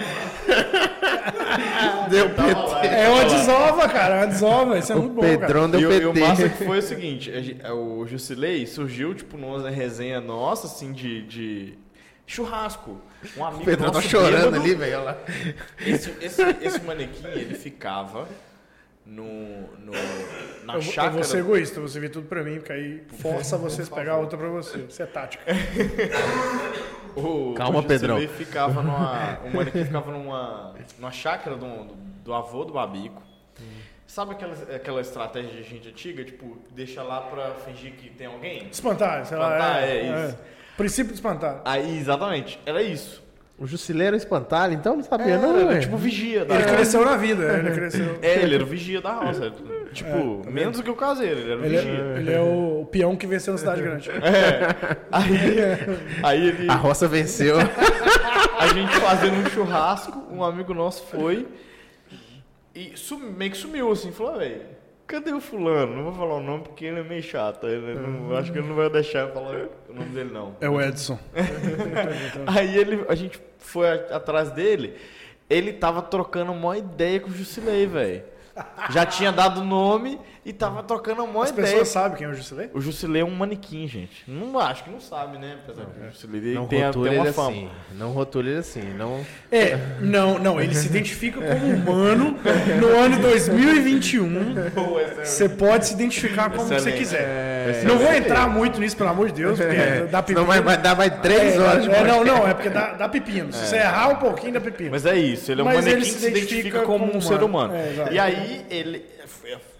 Deu 2.14 2.30
PT. 2.30 2.88
É 2.88 3.10
uma 3.10 3.26
desova, 3.26 3.90
cara. 3.90 4.16
É 4.16 4.18
uma 4.20 4.28
desova. 4.28 4.78
Isso 4.80 4.92
é 4.92 4.96
muito 4.96 5.12
O 5.12 5.16
bom, 5.16 5.22
cara. 5.22 5.38
Pedrão 5.40 5.66
E, 5.68 5.72
deu 5.72 5.90
o- 5.90 5.94
e 5.94 6.06
o 6.06 6.14
massa 6.20 6.44
PT. 6.44 6.58
que 6.58 6.66
foi 6.66 6.78
o 6.80 6.82
seguinte, 6.82 7.32
o 7.74 8.06
Jusilei 8.08 8.66
surgiu, 8.68 9.14
tipo, 9.14 9.38
numa 9.38 9.70
resenha 9.70 10.20
nossa, 10.22 10.68
assim, 10.68 10.92
de, 10.92 11.22
de 11.24 11.78
churrasco. 12.26 13.00
Um 13.38 13.46
amigo 13.46 13.62
O 13.64 13.66
Pedrão 13.66 13.92
tá 13.92 14.02
chorando 14.02 14.52
bêbado, 14.52 14.56
ali, 14.64 14.76
velho. 14.76 14.96
olha 14.98 15.04
lá. 15.04 15.18
Esse, 15.86 16.14
esse, 16.22 16.42
esse 16.62 16.82
manequim, 16.82 17.26
ele 17.28 17.56
ficava 17.56 18.28
no, 19.06 19.24
no, 19.80 19.92
na 20.66 20.76
Eu, 20.76 20.76
vou- 20.76 20.76
eu 20.76 20.82
chácara... 20.82 21.12
vou 21.12 21.24
ser 21.24 21.40
egoísta, 21.40 21.80
você 21.82 22.00
vê 22.00 22.10
tudo 22.10 22.28
pra 22.28 22.44
mim, 22.44 22.56
porque 22.56 22.72
aí 22.74 23.04
força 23.22 23.58
vocês 23.58 23.92
a 23.92 23.96
pegar 23.96 24.18
outra 24.18 24.38
pra 24.38 24.48
você. 24.50 24.80
Isso 24.90 25.02
é 25.02 25.06
tática. 25.06 25.44
O, 27.16 27.54
Calma, 27.56 27.80
o 27.80 27.84
Pedrão. 27.84 28.20
Ficava 28.28 28.82
numa, 28.82 29.40
o 29.46 29.56
manequim 29.56 29.86
ficava 29.86 30.12
numa, 30.12 30.74
numa 30.98 31.12
chácara 31.12 31.56
do, 31.56 31.66
do, 31.66 31.96
do 32.26 32.34
avô 32.34 32.64
do 32.66 32.74
Babico. 32.74 33.22
Sabe 34.06 34.34
aquela, 34.34 34.54
aquela 34.76 35.02
estratégia 35.02 35.50
de 35.52 35.64
gente 35.64 35.90
antiga? 35.90 36.24
Tipo, 36.24 36.58
deixa 36.72 37.02
lá 37.02 37.22
pra 37.22 37.52
fingir 37.66 37.94
que 37.94 38.10
tem 38.10 38.28
alguém? 38.28 38.68
Espantalho, 38.72 39.26
sei 39.26 39.38
lá. 39.38 39.58
Espantalho, 39.58 39.86
é 39.86 40.26
isso. 40.28 40.38
Princípio 40.78 41.08
de 41.10 41.16
espantalho. 41.16 41.62
Aí, 41.66 41.98
exatamente, 41.98 42.60
era 42.66 42.82
isso. 42.82 43.24
O 43.58 43.66
Jusileiro 43.68 44.16
espantalho, 44.16 44.74
então 44.74 44.96
não 44.96 45.04
sabia, 45.04 45.34
Era, 45.34 45.42
não, 45.42 45.56
era 45.56 45.68
velho. 45.68 45.82
tipo 45.82 45.96
vigia 45.96 46.44
da 46.44 46.56
Ele 46.56 46.64
cresceu 46.64 47.06
na 47.06 47.16
vida, 47.16 47.44
ele 47.60 47.72
cresceu. 47.76 48.20
É, 48.22 48.42
ele 48.42 48.56
era 48.56 48.64
o 48.64 48.68
vigia 48.68 49.00
da 49.00 49.14
roça. 49.14 49.54
Tipo, 49.94 50.42
menos 50.50 50.78
do 50.78 50.84
que 50.84 50.90
o 50.90 50.96
caseiro, 50.96 51.40
ele 51.40 51.52
era 51.52 51.62
o 51.62 51.66
Ele 51.66 51.78
vigia. 51.78 51.92
é, 51.92 52.18
ele 52.18 52.34
é 52.34 52.40
o, 52.42 52.82
o 52.82 52.86
peão 52.86 53.16
que 53.16 53.26
venceu 53.28 53.54
na 53.54 53.60
cidade 53.60 53.82
grande. 53.84 54.10
Aí, 55.12 55.32
aí 56.24 56.48
ele, 56.48 56.70
A 56.70 56.76
roça 56.76 57.08
venceu. 57.08 57.56
a 57.58 58.68
gente 58.74 58.96
fazendo 58.98 59.38
um 59.38 59.50
churrasco, 59.50 60.24
um 60.32 60.44
amigo 60.44 60.74
nosso 60.74 61.04
foi 61.06 61.48
e 62.76 62.94
sumi- 62.96 63.32
meio 63.32 63.52
que 63.52 63.58
sumiu 63.58 63.92
assim, 63.92 64.12
falou, 64.12 64.38
velho, 64.40 64.62
cadê 65.06 65.32
o 65.32 65.40
fulano? 65.40 65.96
Não 65.96 66.04
vou 66.06 66.14
falar 66.14 66.36
o 66.36 66.40
nome 66.44 66.64
porque 66.64 66.86
ele 66.86 67.00
é 67.02 67.04
meio 67.04 67.22
chato. 67.22 67.68
Ele 67.68 67.94
não- 67.94 68.36
acho 68.36 68.52
que 68.52 68.58
ele 68.58 68.68
não 68.68 68.76
vai 68.76 68.90
deixar 68.90 69.20
eu 69.28 69.34
falar 69.34 69.68
o 69.90 69.94
nome 69.94 70.10
dele, 70.10 70.32
não. 70.34 70.56
É 70.60 70.68
o 70.70 70.82
Edson. 70.82 71.20
Aí 72.48 72.76
ele, 72.78 73.06
a 73.08 73.16
gente 73.16 73.40
foi 73.60 73.88
a- 73.90 74.16
atrás 74.18 74.50
dele, 74.52 74.96
ele 75.50 75.74
tava 75.74 76.02
trocando 76.02 76.52
uma 76.52 76.78
ideia 76.78 77.20
com 77.20 77.30
o 77.30 77.34
Jusilei, 77.34 77.86
velho. 77.86 78.24
Já 78.90 79.06
tinha 79.06 79.32
dado 79.32 79.64
nome 79.64 80.20
e 80.46 80.52
tava 80.52 80.84
trocando 80.84 81.24
uma 81.24 81.44
As 81.44 81.50
ideia. 81.52 81.68
pessoas 81.68 81.88
sabem 81.88 82.18
quem 82.18 82.28
é 82.28 82.30
o 82.30 82.34
Jusilei? 82.34 82.70
O 82.74 82.82
Jusilei 82.82 83.22
é 83.22 83.26
um 83.26 83.32
manequim, 83.32 83.88
gente. 83.88 84.24
Não 84.28 84.60
acho 84.60 84.84
que 84.84 84.90
não 84.90 85.00
sabe, 85.00 85.38
né? 85.38 85.58
Apesar 85.64 85.86
que 85.86 86.00
o 86.02 86.12
Jusilei 86.12 86.54
Não 86.54 86.68
tem, 86.68 86.80
tem 86.92 87.02
uma 87.02 87.08
ele 87.08 87.34
fama. 87.34 87.50
assim. 87.50 87.70
Não 87.94 88.12
rotule 88.12 88.50
ele 88.50 88.60
assim. 88.60 88.82
Não... 88.98 89.26
É, 89.52 89.78
não, 90.02 90.38
não, 90.38 90.62
ele 90.62 90.76
se 90.76 90.88
identifica 90.88 91.40
como 91.40 91.74
humano 91.74 92.38
no 92.80 92.88
ano 92.90 93.20
2021. 93.22 94.56
Você 95.24 95.48
pode 95.50 95.88
se 95.88 95.94
identificar 95.94 96.50
como 96.50 96.68
você 96.68 96.92
quiser. 96.92 97.84
Não 97.86 97.98
vou 97.98 98.14
entrar 98.14 98.48
muito 98.50 98.80
nisso, 98.80 98.98
pelo 98.98 99.10
amor 99.10 99.28
de 99.28 99.42
Deus, 99.42 99.58
porque 99.58 99.76
dá 100.12 100.22
pepino. 100.22 100.40
Senão 100.40 100.46
vai, 100.46 100.62
vai 100.62 100.78
dar 100.78 100.96
mais 100.98 101.20
três 101.22 101.56
É, 101.56 101.60
horas 101.60 101.84
de 101.84 101.90
é, 101.90 102.04
não, 102.04 102.24
não, 102.26 102.48
é 102.48 102.54
porque 102.54 102.70
dá, 102.70 102.94
dá 102.94 103.08
pepino. 103.08 103.54
Se 103.54 103.68
você 103.68 103.78
errar 103.78 104.10
um 104.10 104.16
pouquinho, 104.18 104.54
dá 104.54 104.62
pepino. 104.62 104.92
Mas 104.92 105.06
é 105.06 105.16
isso, 105.18 105.50
ele 105.52 105.62
é 105.62 105.64
um 105.64 105.68
Mas 105.68 105.76
manequim 105.78 105.96
ele 105.96 106.06
que 106.06 106.12
se 106.12 106.28
identifica 106.28 106.82
como, 106.82 107.06
como 107.08 107.18
um 107.18 107.22
ser 107.22 107.42
humano. 107.42 107.74
humano. 107.74 107.74
É, 107.76 108.14
e 108.14 108.20
aí 108.20 108.43
ele 108.70 109.06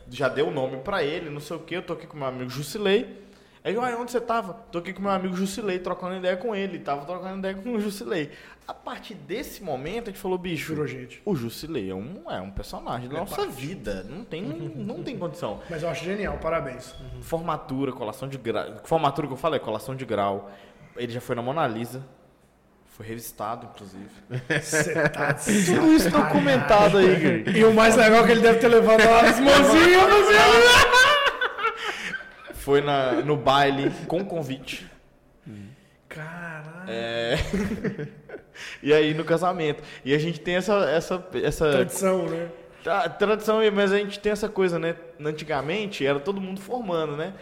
já 0.10 0.28
deu 0.30 0.48
o 0.48 0.52
nome 0.52 0.78
pra 0.78 1.04
ele, 1.04 1.30
não 1.30 1.40
sei 1.40 1.56
o 1.58 1.60
que, 1.60 1.76
eu 1.76 1.82
tô 1.82 1.94
aqui 1.94 2.08
com 2.08 2.18
meu 2.18 2.28
amigo 2.28 2.50
Jusilei. 2.50 3.24
Aí, 3.66 3.78
uai, 3.78 3.96
onde 3.96 4.12
você 4.12 4.20
tava? 4.20 4.54
Tô 4.74 4.80
aqui 4.80 4.92
com 4.92 5.02
meu 5.02 5.12
amigo 5.12 5.34
Jusilei, 5.38 5.80
trocando 5.80 6.18
ideia 6.18 6.36
com 6.36 6.54
ele. 6.54 6.80
Tava 6.80 7.06
trocando 7.06 7.40
ideia 7.40 7.56
com 7.56 7.74
o 7.76 7.80
Jusilei. 7.80 8.30
A 8.68 8.74
partir 8.74 9.14
desse 9.14 9.64
momento, 9.64 10.10
a 10.10 10.12
gente 10.12 10.20
falou, 10.20 10.38
bicho, 10.38 10.74
Virou 10.74 10.86
gente. 10.86 11.22
o 11.24 11.34
Jusilei 11.34 11.90
é 11.90 11.96
um, 11.96 12.30
é 12.30 12.42
um 12.42 12.52
personagem 12.52 13.08
da 13.08 13.20
nossa 13.20 13.46
vida. 13.48 14.04
Não 14.04 14.26
tem, 14.26 14.42
não 14.42 15.02
tem 15.02 15.18
condição. 15.18 15.62
Mas 15.70 15.82
eu 15.82 15.88
acho 15.88 16.04
genial, 16.04 16.38
parabéns. 16.40 16.94
Formatura, 17.22 17.94
colação 17.94 18.28
de 18.28 18.38
grau. 18.38 18.82
Formatura 18.84 19.28
que 19.28 19.34
eu 19.34 19.38
falei, 19.38 19.62
colação 19.62 19.96
de 19.96 20.04
grau. 20.06 20.52
Ele 20.98 21.14
já 21.14 21.22
foi 21.22 21.34
na 21.34 21.42
Mona 21.42 21.66
Lisa. 21.66 22.06
Foi 22.96 23.08
revistado, 23.08 23.68
inclusive. 23.74 24.10
Você 24.62 24.94
tá 25.10 25.34
Tudo 25.66 25.94
isso 25.94 26.12
documentado 26.12 27.00
aí, 27.00 27.44
Gui. 27.44 27.60
E 27.60 27.66
o 27.66 27.74
mais 27.74 27.96
legal 27.96 28.24
é 28.24 28.26
que 28.28 28.32
ele 28.32 28.42
deve 28.42 28.60
ter 28.60 28.68
levado 28.68 29.04
lá 29.04 29.22
as 29.22 29.40
mãozinhas, 29.42 30.04
Foi 32.54 32.82
na, 32.82 33.14
no 33.14 33.36
baile 33.36 33.92
com 34.08 34.24
convite. 34.24 34.88
Caralho. 36.08 36.86
É. 36.88 37.38
e 38.84 38.94
aí 38.94 39.16
no 39.16 39.26
casamento. 39.26 39.82
E 40.06 40.14
a 40.14 40.20
gente 40.20 40.40
tem 40.40 40.56
essa. 40.56 40.86
essa, 40.90 41.28
essa 41.42 41.72
Tradição, 41.72 42.30
né? 42.30 42.50
tá, 42.84 43.10
tradição, 43.10 43.60
mas 43.74 43.92
a 43.92 43.98
gente 43.98 44.20
tem 44.20 44.32
essa 44.32 44.48
coisa, 44.48 44.78
né? 44.78 44.96
Antigamente 45.20 46.06
era 46.06 46.20
todo 46.20 46.40
mundo 46.40 46.62
formando, 46.62 47.18
né? 47.18 47.34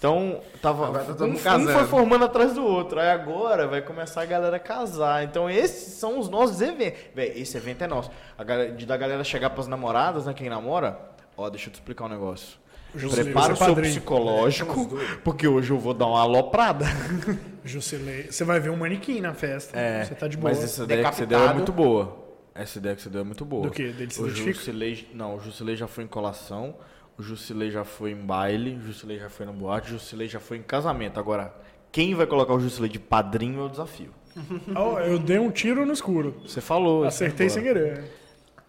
Então, 0.00 0.40
tava. 0.62 1.04
Tá 1.04 1.24
um, 1.26 1.32
um 1.32 1.68
foi 1.68 1.84
formando 1.84 2.24
atrás 2.24 2.54
do 2.54 2.64
outro. 2.64 2.98
Aí 2.98 3.10
agora 3.10 3.66
vai 3.68 3.82
começar 3.82 4.22
a 4.22 4.24
galera 4.24 4.56
a 4.56 4.58
casar. 4.58 5.22
Então, 5.24 5.48
esses 5.50 5.92
são 5.92 6.18
os 6.18 6.26
nossos 6.26 6.58
eventos. 6.62 6.98
Véi, 7.14 7.34
esse 7.36 7.54
evento 7.58 7.84
é 7.84 7.86
nosso. 7.86 8.10
A 8.38 8.42
galera, 8.42 8.72
de 8.72 8.86
da 8.86 8.96
galera 8.96 9.22
chegar 9.22 9.50
pras 9.50 9.66
namoradas, 9.66 10.24
né? 10.24 10.32
Quem 10.32 10.48
namora, 10.48 10.98
ó, 11.36 11.50
deixa 11.50 11.68
eu 11.68 11.72
te 11.72 11.74
explicar 11.74 12.06
um 12.06 12.08
negócio. 12.08 12.58
Jusilei, 12.94 13.24
Prepara 13.26 13.50
o 13.50 13.52
é 13.52 13.56
seu 13.56 13.66
padrinho. 13.66 13.94
psicológico, 13.94 14.88
porque 15.22 15.46
hoje 15.46 15.70
eu 15.70 15.78
vou 15.78 15.92
dar 15.92 16.06
uma 16.06 16.20
aloprada. 16.20 16.86
Jusilei. 17.62 18.32
Você 18.32 18.42
vai 18.42 18.58
ver 18.58 18.70
um 18.70 18.76
manequim 18.76 19.20
na 19.20 19.34
festa. 19.34 19.78
Você 20.02 20.14
tá 20.14 20.26
de 20.26 20.38
boa. 20.38 20.50
Mas 20.50 20.64
essa 20.64 20.84
ideia 20.84 21.04
que 21.04 21.14
você 21.14 21.26
deu 21.26 21.36
é 21.36 21.40
Decapitado. 21.42 21.56
muito 21.56 21.72
boa. 21.72 22.24
Essa 22.54 22.78
ideia 22.78 22.96
que 22.96 23.02
você 23.02 23.08
deu 23.08 23.20
é 23.20 23.24
muito 23.24 23.44
boa. 23.44 23.62
Do 23.64 23.70
quê? 23.70 23.88
Dele 23.88 24.10
se 24.10 24.20
o 24.20 24.26
identifica? 24.26 24.54
Jusilei, 24.54 25.08
não, 25.14 25.36
o 25.36 25.40
Jusilei 25.40 25.76
já 25.76 25.86
foi 25.86 26.04
em 26.04 26.06
colação, 26.08 26.74
o 26.99 26.99
Jusilei 27.22 27.70
já 27.70 27.84
foi 27.84 28.12
em 28.12 28.16
baile, 28.16 28.78
Jusilei 28.84 29.18
já 29.18 29.28
foi 29.28 29.46
na 29.46 29.52
boate, 29.52 29.90
Jusilei 29.90 30.28
já 30.28 30.40
foi 30.40 30.58
em 30.58 30.62
casamento. 30.62 31.18
Agora, 31.18 31.54
quem 31.92 32.14
vai 32.14 32.26
colocar 32.26 32.54
o 32.54 32.60
Jusilei 32.60 32.90
de 32.90 32.98
padrinho 32.98 33.60
é 33.60 33.64
o 33.64 33.68
desafio. 33.68 34.10
Ó, 34.74 35.00
eu 35.00 35.18
dei 35.18 35.38
um 35.38 35.50
tiro 35.50 35.84
no 35.84 35.92
escuro. 35.92 36.40
Você 36.46 36.60
falou. 36.60 37.04
Acertei 37.04 37.48
sem 37.50 37.62
querer. 37.62 38.04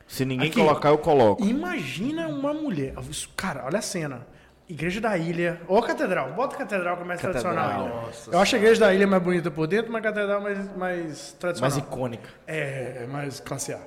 Se 0.08 0.26
ninguém 0.26 0.50
Aqui. 0.50 0.60
colocar, 0.60 0.90
eu 0.90 0.98
coloco. 0.98 1.44
Imagina 1.46 2.28
uma 2.28 2.54
mulher. 2.54 2.94
Cara, 3.38 3.64
olha 3.66 3.80
a 3.80 3.82
cena. 3.82 4.28
Igreja 4.68 5.02
da 5.02 5.18
Ilha. 5.18 5.62
Ou 5.68 5.82
catedral. 5.82 6.34
Bota 6.34 6.56
a 6.56 6.60
catedral 6.60 6.96
que 6.98 7.04
é 7.04 7.06
mais 7.06 7.22
Catedral. 7.22 7.54
tradicional. 7.54 8.04
Nossa 8.06 8.32
Eu 8.32 8.40
acho 8.40 8.56
a 8.56 8.60
igreja 8.60 8.80
da 8.80 8.94
ilha 8.94 9.06
mais 9.06 9.22
bonita 9.22 9.52
por 9.52 9.68
dentro, 9.68 9.92
mas 9.92 10.00
a 10.00 10.04
catedral 10.10 10.42
mais, 10.42 10.78
mais 10.78 11.32
tradicional. 11.34 11.72
Mais 11.72 11.78
icônica. 11.78 12.30
É, 12.48 13.04
é 13.04 13.08
mais 13.08 13.40
classe 13.40 13.74
A. 13.74 13.80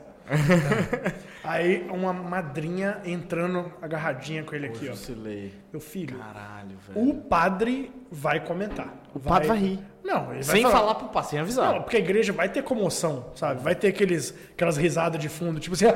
Aí 1.42 1.86
uma 1.90 2.12
madrinha 2.12 3.00
entrando 3.04 3.70
agarradinha 3.82 4.42
com 4.42 4.54
ele 4.54 4.66
aqui, 4.66 4.88
ó. 4.88 4.92
Jusilei. 4.92 5.52
Meu 5.70 5.80
filho, 5.80 6.16
Caralho, 6.18 6.76
velho. 6.88 7.08
o 7.10 7.14
padre 7.14 7.92
vai 8.10 8.40
comentar. 8.40 8.88
O 9.14 9.20
padre 9.20 9.48
vai 9.48 9.58
rir. 9.58 9.78
Não, 10.02 10.32
ele 10.32 10.42
vai 10.42 10.56
Sem 10.56 10.62
falar 10.62 10.94
pro 10.94 11.08
pai, 11.08 11.24
sem 11.24 11.38
avisar. 11.38 11.72
Não, 11.74 11.82
porque 11.82 11.96
a 11.96 12.00
igreja 12.00 12.32
vai 12.32 12.48
ter 12.48 12.62
comoção, 12.62 13.26
sabe? 13.34 13.62
Vai 13.62 13.74
ter 13.74 13.88
aqueles, 13.88 14.34
aquelas 14.52 14.76
risadas 14.76 15.20
de 15.20 15.28
fundo, 15.28 15.60
tipo 15.60 15.74
assim. 15.74 15.86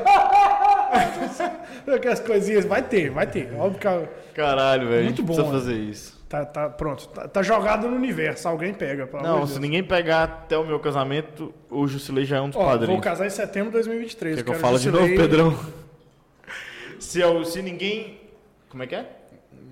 Aquelas 1.94 2.20
coisinhas. 2.20 2.64
Vai 2.64 2.82
ter, 2.82 3.10
vai 3.10 3.26
ter. 3.26 3.52
Óbvio 3.54 3.80
que. 3.80 3.88
a- 3.88 4.08
Caralho, 4.34 4.88
velho. 4.88 5.04
Muito 5.04 5.22
bom, 5.22 5.34
precisa 5.34 5.46
né? 5.52 5.58
fazer 5.58 5.74
isso. 5.74 6.17
Tá, 6.28 6.44
tá 6.44 6.68
pronto. 6.68 7.08
Tá, 7.08 7.26
tá 7.26 7.42
jogado 7.42 7.88
no 7.88 7.96
universo. 7.96 8.46
Alguém 8.48 8.74
pega. 8.74 9.08
Não, 9.22 9.46
se 9.46 9.52
Deus. 9.52 9.58
ninguém 9.60 9.82
pegar 9.82 10.24
até 10.24 10.58
o 10.58 10.64
meu 10.66 10.78
casamento, 10.78 11.54
o 11.70 11.86
Jusilei 11.88 12.24
já 12.26 12.36
é 12.36 12.40
um 12.40 12.48
dos 12.50 12.56
Ó, 12.56 12.60
vou 12.60 12.70
padrinhos. 12.70 13.00
casar 13.02 13.26
em 13.26 13.30
setembro 13.30 13.70
de 13.70 13.74
2023. 13.74 14.36
Quer 14.36 14.42
que 14.44 14.50
eu 14.50 14.54
fale 14.54 14.78
de 14.78 14.90
novo, 14.90 15.06
Pedrão? 15.06 15.58
Se, 16.98 17.20
eu, 17.20 17.44
se 17.44 17.62
ninguém. 17.62 18.20
Como 18.68 18.82
é 18.82 18.86
que 18.86 18.94
é? 18.94 19.08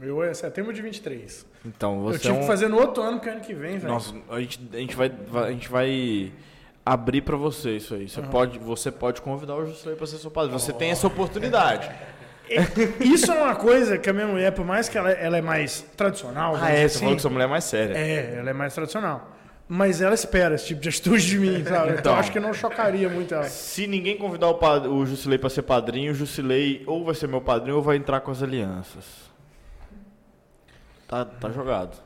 Meu 0.00 0.22
é 0.22 0.32
setembro 0.32 0.72
de 0.72 0.80
23. 0.80 1.44
Então, 1.64 1.96
Eu 1.96 2.02
você 2.02 2.18
tive 2.20 2.34
é 2.34 2.36
um... 2.36 2.40
que 2.40 2.46
fazer 2.46 2.68
no 2.68 2.78
outro 2.78 3.02
ano, 3.02 3.18
que 3.20 3.28
é 3.28 3.32
ano 3.32 3.40
que 3.40 3.52
vem, 3.52 3.78
velho. 3.78 3.92
Nossa, 3.92 4.14
a 4.30 4.40
gente, 4.40 4.60
a 4.72 4.76
gente 4.76 4.94
vai, 4.94 5.08
vai- 5.08 5.48
a 5.48 5.52
gente 5.52 5.68
vai 5.68 6.32
abrir 6.84 7.22
pra 7.22 7.36
você 7.36 7.76
isso 7.76 7.94
aí. 7.94 8.08
Você, 8.08 8.22
pode, 8.22 8.58
você 8.58 8.92
pode 8.92 9.20
convidar 9.20 9.56
o 9.56 9.66
Jusilei 9.66 9.96
pra 9.96 10.06
ser 10.06 10.18
seu 10.18 10.30
padrinho. 10.30 10.58
Você 10.58 10.72
tem 10.72 10.90
essa 10.90 11.06
oportunidade. 11.06 11.90
Isso 13.00 13.30
é 13.32 13.42
uma 13.42 13.54
coisa 13.56 13.98
que 13.98 14.08
a 14.08 14.12
minha 14.12 14.26
mulher, 14.26 14.52
por 14.52 14.64
mais 14.64 14.88
que 14.88 14.96
ela, 14.96 15.10
ela 15.10 15.36
é 15.36 15.42
mais 15.42 15.82
tradicional, 15.96 16.54
Ah, 16.54 16.58
vamos 16.60 16.74
é? 16.74 16.88
Você 16.88 16.98
falou 17.00 17.16
que 17.16 17.22
sua 17.22 17.30
mulher 17.30 17.44
é 17.44 17.48
mais 17.48 17.64
séria. 17.64 17.94
É, 17.96 18.36
ela 18.38 18.50
é 18.50 18.52
mais 18.52 18.72
tradicional. 18.74 19.32
Mas 19.68 20.00
ela 20.00 20.14
espera 20.14 20.54
esse 20.54 20.66
tipo 20.66 20.80
de 20.80 20.88
atitude 20.88 21.26
de 21.26 21.38
mim, 21.40 21.64
sabe? 21.66 21.88
Então, 21.88 21.98
Então. 21.98 22.14
acho 22.16 22.30
que 22.30 22.38
não 22.38 22.54
chocaria 22.54 23.08
muito 23.08 23.34
ela. 23.34 23.44
Se 23.48 23.86
ninguém 23.88 24.16
convidar 24.16 24.46
o, 24.48 24.54
pad- 24.54 24.86
o 24.86 25.04
Jusilei 25.04 25.38
pra 25.38 25.50
ser 25.50 25.62
padrinho, 25.62 26.12
o 26.12 26.14
Jusilei 26.14 26.84
ou 26.86 27.04
vai 27.04 27.14
ser 27.16 27.26
meu 27.26 27.40
padrinho 27.40 27.76
ou 27.76 27.82
vai 27.82 27.96
entrar 27.96 28.20
com 28.20 28.30
as 28.30 28.42
alianças. 28.42 29.04
Tá, 31.08 31.24
tá 31.24 31.50
jogado. 31.50 31.96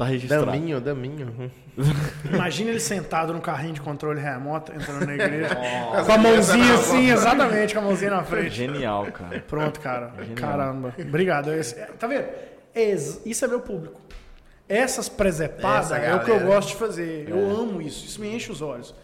Tá 0.00 0.06
registrado. 0.06 0.46
Daminho, 0.46 0.80
daminho. 0.80 1.52
Imagina 2.24 2.70
ele 2.70 2.80
sentado 2.80 3.34
no 3.34 3.40
carrinho 3.40 3.74
de 3.74 3.82
controle 3.82 4.18
remoto, 4.18 4.72
entrando 4.72 5.04
na 5.04 5.12
igreja. 5.14 5.54
com 6.06 6.12
a 6.12 6.16
mãozinha 6.16 6.74
assim, 6.74 7.10
exatamente, 7.10 7.74
com 7.74 7.80
a 7.80 7.82
mãozinha 7.82 8.10
na 8.10 8.24
frente. 8.24 8.48
Genial, 8.48 9.06
cara. 9.12 9.40
Pronto, 9.46 9.78
cara. 9.78 10.14
Caramba. 10.34 10.94
Obrigado. 10.98 11.52
Esse- 11.52 11.74
Tá 11.98 12.06
vendo? 12.06 12.24
Isso 13.26 13.44
é 13.44 13.48
meu 13.48 13.60
público. 13.60 14.00
Essas 14.66 15.08
presepadas 15.10 15.90
Essa 15.90 15.98
é 15.98 16.14
o 16.14 16.20
que 16.20 16.30
eu 16.30 16.40
gosto 16.46 16.68
de 16.68 16.76
fazer. 16.76 17.28
Eu 17.28 17.50
amo 17.50 17.82
isso. 17.82 18.06
Isso 18.06 18.20
me 18.22 18.34
enche 18.34 18.50
os 18.50 18.62
olhos. 18.62 18.94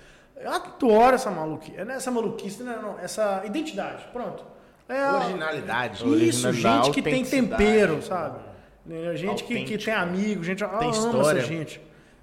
Eu 0.41 0.51
adoro 0.51 1.15
essa 1.15 1.31
maluquice. 1.31 1.77
É 1.77 1.83
essa 1.93 2.11
maluquice, 2.11 2.63
não, 2.63 2.73
é 2.73 2.77
não. 2.81 2.99
Essa 3.01 3.43
identidade. 3.45 4.03
Pronto. 4.15 4.45
É 4.89 4.99
a- 4.99 5.17
Originalidade. 5.17 5.95
Isso, 5.97 6.07
Originalidade, 6.09 6.85
gente 6.87 6.91
que 6.95 7.03
tem 7.03 7.23
tempero, 7.23 8.01
sabe? 8.03 8.39
Né, 8.87 9.17
Gente 9.17 9.45
que, 9.45 9.65
que 9.65 9.79
tem 9.79 9.95
amigos, 9.95 10.47
gente. 10.47 10.59
Tem 10.65 10.69
eu 10.69 10.79
amo 10.79 10.91
história. 10.91 11.39
essa 11.41 11.49
gente. 11.49 11.81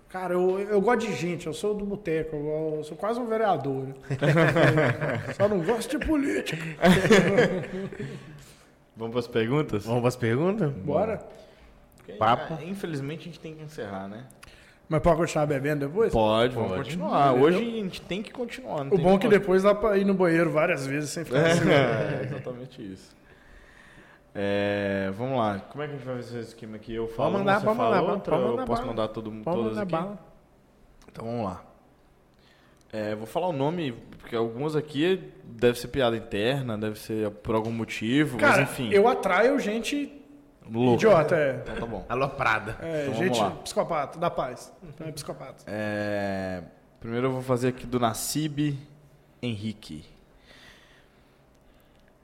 Cara, 0.09 0.33
eu, 0.35 0.59
eu 0.59 0.79
gosto 0.79 1.07
de 1.07 1.15
gente, 1.15 1.47
eu 1.47 1.53
sou 1.53 1.73
do 1.73 1.83
boteco, 1.85 2.35
eu, 2.35 2.75
eu 2.77 2.83
sou 2.83 2.95
quase 2.95 3.19
um 3.19 3.25
vereador. 3.25 3.87
né? 3.87 3.95
Só 5.35 5.49
não 5.49 5.59
gosto 5.63 5.97
de 5.97 6.05
política. 6.05 6.61
Vamos 8.95 9.13
pras 9.13 9.27
perguntas? 9.27 9.85
Vamos 9.85 10.01
para 10.01 10.09
as 10.09 10.15
perguntas? 10.15 10.71
Bora? 10.71 11.19
Papo. 12.19 12.53
Ah, 12.53 12.63
Infelizmente 12.63 13.21
a 13.21 13.23
gente 13.25 13.39
tem 13.39 13.55
que 13.55 13.63
encerrar, 13.63 14.07
né? 14.07 14.25
Mas 14.87 15.01
pode 15.01 15.17
continuar 15.17 15.47
bebendo 15.47 15.87
depois? 15.87 16.13
Pode, 16.13 16.53
vamos 16.53 16.69
Pode. 16.73 16.83
continuar. 16.83 17.33
Hoje 17.33 17.57
a 17.57 17.61
gente 17.61 18.01
tem 18.01 18.21
que 18.21 18.31
continuar. 18.31 18.83
não 18.83 18.87
O 18.87 18.95
tem 18.97 19.03
bom 19.03 19.15
é 19.15 19.17
que 19.17 19.27
depois 19.27 19.63
dá 19.63 19.73
pra 19.73 19.97
ir 19.97 20.05
no 20.05 20.13
banheiro 20.13 20.51
várias 20.51 20.85
vezes 20.85 21.09
sem 21.09 21.25
ficar 21.25 21.39
assim. 21.47 21.67
É, 21.71 22.21
exatamente 22.25 22.93
isso. 22.93 23.09
É, 24.35 25.11
vamos 25.15 25.37
lá. 25.37 25.59
Como 25.69 25.83
é 25.83 25.87
que 25.87 25.93
a 25.93 25.97
gente 25.97 26.05
vai 26.05 26.15
fazer 26.15 26.39
esse 26.39 26.49
esquema 26.49 26.75
aqui? 26.77 26.93
Eu 26.93 27.07
falo, 27.07 27.33
mandar, 27.37 27.59
você 27.59 27.65
pode 27.65 27.77
fala 27.77 27.95
mandar, 28.01 28.13
outra, 28.13 28.31
pode 28.31 28.43
eu 28.43 28.49
mandar 28.51 28.65
posso 28.65 28.81
bala. 28.81 28.93
mandar 28.93 29.07
todo 29.09 29.31
mundo 29.31 29.43
Pode 29.43 29.57
todas 29.57 29.77
mandar 29.77 29.83
aqui? 29.83 29.91
bala. 29.91 30.19
Então 31.11 31.25
vamos 31.25 31.45
lá. 31.45 31.63
É, 32.91 33.15
vou 33.15 33.25
falar 33.27 33.47
o 33.47 33.53
nome, 33.53 33.91
porque 34.19 34.35
algumas 34.35 34.75
aqui 34.75 35.31
deve 35.43 35.79
ser 35.79 35.87
piada 35.87 36.15
interna, 36.15 36.77
deve 36.77 36.97
ser 36.99 37.29
por 37.31 37.55
algum 37.55 37.71
motivo, 37.71 38.37
Cara, 38.37 38.61
mas 38.61 38.71
enfim. 38.71 38.89
eu 38.91 39.07
atraio 39.07 39.59
gente 39.59 40.11
Louco. 40.69 40.93
idiota, 40.95 41.35
é. 41.35 41.59
Então 41.63 41.75
tá 41.75 41.85
bom. 41.87 42.05
Aloprada. 42.07 42.77
É, 42.81 43.03
Então 43.07 43.15
gente 43.15 43.39
lá. 43.39 43.51
psicopata, 43.63 44.19
da 44.19 44.29
paz. 44.29 44.71
É 44.99 45.11
psicopata. 45.11 45.63
É, 45.67 46.61
primeiro 46.99 47.27
eu 47.27 47.31
vou 47.31 47.41
fazer 47.41 47.69
aqui 47.69 47.85
do 47.85 47.99
Nassib 47.99 48.77
Henrique. 49.41 50.05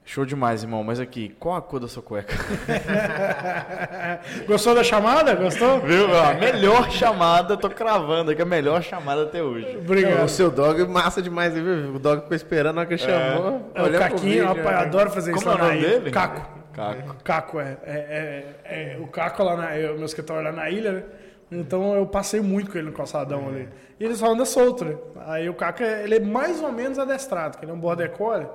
Show 0.10 0.26
demais, 0.26 0.64
irmão. 0.64 0.84
Mas 0.84 1.00
aqui, 1.00 1.36
qual 1.40 1.56
a 1.56 1.62
cor 1.62 1.80
da 1.80 1.88
sua 1.88 2.02
cueca? 2.02 2.34
Gostou 4.48 4.74
da 4.74 4.84
chamada? 4.84 5.36
Gostou? 5.36 5.82
Viu? 5.82 6.08
A 6.20 6.34
melhor 6.34 6.90
chamada, 6.90 7.56
tô 7.56 7.70
cravando 7.70 8.32
aqui, 8.32 8.42
a 8.42 8.46
melhor 8.46 8.82
chamada 8.82 9.22
até 9.22 9.44
hoje. 9.44 9.78
Obrigado. 9.78 10.24
O 10.24 10.28
seu 10.28 10.50
dog 10.50 10.84
massa 10.88 11.22
demais, 11.22 11.54
viu? 11.54 11.94
O 11.94 12.00
dog 12.00 12.24
ficou 12.24 12.36
esperando 12.36 12.78
na 12.78 12.82
hora 12.82 12.90
que 12.90 12.98
chamou. 12.98 13.72
É 13.76 13.82
o 13.82 13.86
olhando 13.86 14.02
pro 14.02 14.10
Caquinho, 14.16 14.32
vídeo, 14.32 14.48
rapaz, 14.48 14.66
né? 14.78 14.82
adoro 14.82 15.12
fazer 15.12 15.32
Como 15.34 15.42
isso 15.44 15.48
é 15.48 15.52
lá 15.52 15.56
o 15.56 15.60
na 15.60 15.66
nome 15.68 15.80
ilha. 15.80 15.90
dele? 16.00 16.12
Caco. 16.12 16.42
Caco. 16.74 17.16
Caco, 17.24 17.60
é. 17.60 17.78
é, 17.86 18.46
é, 18.66 18.96
é 18.96 18.98
o 19.00 19.06
Caco 19.06 19.44
lá 19.44 19.56
na. 19.58 19.78
eu- 19.78 19.96
meu 19.96 20.06
escritório 20.06 20.44
lá 20.44 20.52
na 20.52 20.72
ilha, 20.72 20.92
né? 20.92 21.04
Então 21.52 21.96
eu 21.96 22.06
passei 22.06 22.42
muito 22.42 22.72
com 22.72 22.78
ele 22.78 22.88
no 22.88 22.94
calçadão 22.94 23.48
ali. 23.48 23.68
E 24.00 24.04
ele 24.06 24.16
só 24.16 24.32
anda 24.32 24.46
solto, 24.46 24.86
né? 24.86 24.96
Aí 25.26 25.50
o 25.50 25.54
Caco, 25.54 25.82
é- 25.84 26.04
ele 26.04 26.16
é 26.16 26.20
mais 26.20 26.62
ou 26.62 26.72
menos 26.72 27.00
adestrado, 27.00 27.58
que 27.58 27.66
ele 27.66 27.72
é 27.72 27.74
um 27.74 27.80
border 27.80 28.12
collie. 28.12 28.48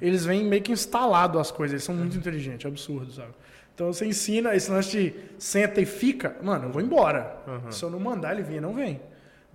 Eles 0.00 0.24
vêm 0.24 0.44
meio 0.44 0.62
que 0.62 0.70
instalado 0.72 1.38
as 1.38 1.50
coisas, 1.50 1.72
eles 1.72 1.84
são 1.84 1.94
muito 1.94 2.16
inteligentes, 2.16 2.64
é 2.64 2.68
absurdo, 2.68 3.10
sabe? 3.12 3.30
Então 3.74 3.90
você 3.92 4.04
ensina 4.04 4.54
esse 4.54 4.70
lance 4.70 4.90
de 4.90 5.14
senta 5.38 5.80
e 5.80 5.86
fica, 5.86 6.36
mano, 6.42 6.66
eu 6.66 6.70
vou 6.70 6.82
embora. 6.82 7.36
Se 7.70 7.82
eu 7.82 7.90
não 7.90 7.98
mandar 7.98 8.32
ele 8.32 8.42
vir, 8.42 8.60
não 8.60 8.74
vem. 8.74 9.00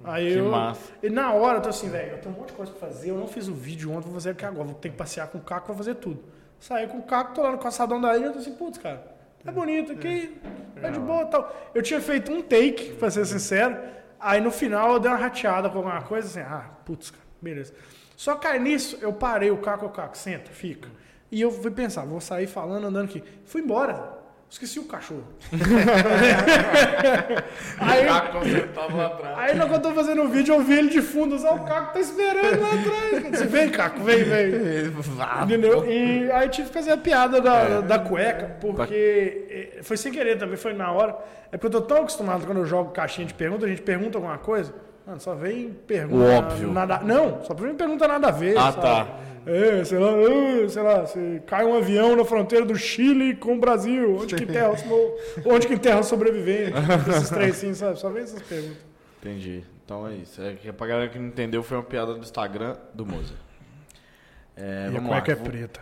Aí 0.03 0.33
Que 0.33 0.39
eu, 0.39 0.49
massa. 0.51 0.81
E 1.01 1.09
na 1.09 1.33
hora 1.33 1.57
eu 1.57 1.61
tô 1.61 1.69
assim, 1.69 1.89
velho, 1.89 2.11
eu 2.13 2.17
tenho 2.17 2.33
um 2.35 2.37
monte 2.39 2.49
de 2.49 2.53
coisa 2.53 2.71
pra 2.71 2.87
fazer, 2.87 3.09
eu 3.11 3.17
não 3.17 3.27
fiz 3.27 3.47
o 3.47 3.53
vídeo 3.53 3.91
ontem, 3.91 4.05
vou 4.05 4.13
fazer 4.15 4.31
aqui 4.31 4.45
agora, 4.45 4.65
vou 4.65 4.75
ter 4.75 4.89
que 4.89 4.95
passear 4.95 5.27
com 5.27 5.37
o 5.37 5.41
Caco, 5.41 5.67
vou 5.67 5.77
fazer 5.77 5.95
tudo. 5.95 6.23
Saí 6.59 6.87
com 6.87 6.97
o 6.97 7.03
Caco, 7.03 7.33
tô 7.35 7.41
lá 7.43 7.51
no 7.51 7.57
calçadão 7.59 8.01
da 8.01 8.15
ilha, 8.17 8.25
eu 8.27 8.33
tô 8.33 8.39
assim, 8.39 8.53
putz, 8.53 8.77
cara, 8.79 9.03
é 9.47 9.51
bonito 9.51 9.93
aqui, 9.93 10.37
é 10.81 10.91
de 10.91 10.99
boa 10.99 11.23
e 11.23 11.25
tal. 11.27 11.71
Eu 11.73 11.81
tinha 11.81 12.01
feito 12.01 12.31
um 12.31 12.41
take, 12.41 12.93
pra 12.93 13.09
ser 13.09 13.25
sincero, 13.25 13.77
aí 14.19 14.41
no 14.41 14.51
final 14.51 14.93
eu 14.93 14.99
dei 14.99 15.09
uma 15.09 15.17
rateada 15.17 15.69
com 15.69 15.77
alguma 15.77 16.01
coisa, 16.01 16.27
assim, 16.27 16.41
ah, 16.41 16.69
putz, 16.85 17.11
cara, 17.11 17.23
beleza. 17.41 17.73
Só 18.15 18.35
que 18.35 18.47
aí 18.47 18.59
nisso, 18.59 18.97
eu 19.01 19.13
parei 19.13 19.51
o 19.51 19.57
Caco, 19.57 19.85
o 19.85 19.89
Caco, 19.89 20.17
senta, 20.17 20.51
fica. 20.51 20.89
E 21.31 21.41
eu 21.41 21.51
fui 21.51 21.71
pensar, 21.71 22.05
vou 22.05 22.19
sair 22.19 22.47
falando, 22.47 22.87
andando 22.87 23.05
aqui. 23.05 23.23
Fui 23.45 23.61
embora. 23.61 24.16
Esqueci 24.49 24.79
o 24.79 24.85
cachorro. 24.85 25.25
aí, 27.79 27.99
Aí 29.35 29.53
na 29.55 29.65
hora 29.65 29.69
que 29.69 29.75
eu 29.75 29.81
tô 29.81 29.91
fazendo 29.91 30.23
o 30.23 30.29
vídeo, 30.29 30.55
eu 30.55 30.63
vi 30.63 30.77
ele 30.77 30.89
de 30.89 31.01
fundo, 31.01 31.37
só 31.37 31.53
o 31.55 31.65
Caco 31.65 31.93
tá 31.93 31.99
esperando 31.99 32.61
lá 32.61 32.69
atrás. 32.69 33.31
Disse, 33.31 33.45
vem, 33.45 33.69
Caco, 33.69 33.99
vem, 34.03 34.23
vem. 34.23 34.47
Entendeu? 35.43 35.85
E 35.85 36.31
aí 36.31 36.47
tive 36.47 36.69
que 36.69 36.73
fazer 36.73 36.91
a 36.91 36.97
piada 36.97 37.41
da, 37.41 37.81
da 37.81 37.99
cueca, 37.99 38.55
porque 38.61 39.73
eh, 39.77 39.83
foi 39.83 39.97
sem 39.97 40.13
querer 40.13 40.37
também, 40.37 40.55
foi 40.55 40.73
na 40.73 40.93
hora. 40.93 41.17
É 41.51 41.57
porque 41.57 41.75
eu 41.75 41.81
tô 41.81 41.87
tão 41.87 41.97
acostumado 41.97 42.45
quando 42.45 42.59
eu 42.59 42.65
jogo 42.65 42.91
caixinha 42.91 43.27
de 43.27 43.33
pergunta, 43.33 43.65
a 43.65 43.69
gente 43.69 43.81
pergunta 43.81 44.17
alguma 44.17 44.37
coisa, 44.37 44.73
mano, 45.05 45.19
só 45.19 45.35
vem 45.35 45.71
pergunta. 45.85 46.23
O 46.23 46.37
óbvio. 46.37 46.71
Nada, 46.71 46.99
não, 47.03 47.43
só 47.43 47.53
vem 47.53 47.75
pergunta 47.75 48.07
nada 48.07 48.29
a 48.29 48.31
ver. 48.31 48.57
Ah, 48.57 48.71
sabe? 48.71 48.81
tá. 48.81 49.07
É, 49.47 49.83
sei 49.85 49.97
lá, 49.97 50.11
é, 50.11 50.67
sei 50.67 50.81
lá, 50.83 51.05
se 51.05 51.41
cai 51.47 51.63
um 51.65 51.77
avião 51.77 52.15
na 52.15 52.25
fronteira 52.25 52.65
do 52.65 52.75
Chile 52.75 53.33
com 53.35 53.55
o 53.55 53.59
Brasil, 53.59 54.17
onde 54.17 54.35
que 54.35 54.43
enterra 54.43 54.73
onde 55.45 55.67
que 55.67 55.73
enterra 55.73 56.01
os 56.01 56.07
sobreviventes? 56.07 56.73
Esses 57.07 57.29
três, 57.29 57.55
sim, 57.55 57.73
sabe? 57.73 57.97
Só 57.97 58.09
vem 58.09 58.23
essas 58.23 58.41
perguntas. 58.41 58.77
Entendi. 59.21 59.63
Então 59.85 60.05
é 60.05 60.15
isso. 60.15 60.41
É 60.41 60.53
que 60.53 60.71
pra 60.73 60.85
galera 60.85 61.09
que 61.09 61.17
não 61.17 61.27
entendeu, 61.27 61.63
foi 61.63 61.77
uma 61.77 61.83
piada 61.83 62.13
do 62.13 62.19
Instagram 62.19 62.75
do 62.93 63.05
Moza. 63.05 63.35
É, 64.57 64.89
E 64.91 64.97
a 64.97 65.01
cueca 65.01 65.31
é 65.31 65.35
Vou- 65.35 65.45
preta. 65.45 65.79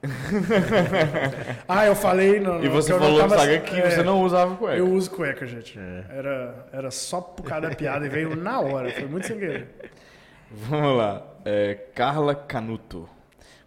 ah, 1.66 1.86
eu 1.86 1.96
falei 1.96 2.38
no, 2.38 2.64
E 2.64 2.68
você 2.68 2.92
não 2.92 3.00
falou 3.00 3.18
no 3.18 3.26
Instagram 3.26 3.60
que 3.62 3.80
é, 3.80 3.90
você 3.90 4.02
não 4.04 4.22
usava 4.22 4.54
cueca. 4.54 4.76
Eu 4.78 4.88
uso 4.92 5.10
cueca, 5.10 5.44
gente. 5.44 5.76
Era, 6.08 6.68
era 6.72 6.90
só 6.92 7.20
por 7.20 7.42
causa 7.42 7.68
da 7.68 7.74
piada 7.74 8.06
e 8.06 8.08
veio 8.08 8.36
na 8.36 8.60
hora. 8.60 8.92
Foi 8.92 9.06
muito 9.06 9.26
sem 9.26 9.38
querer. 9.38 9.68
Vamos 10.50 10.96
lá. 10.96 11.26
É, 11.44 11.74
Carla 11.94 12.34
Canuto. 12.34 13.08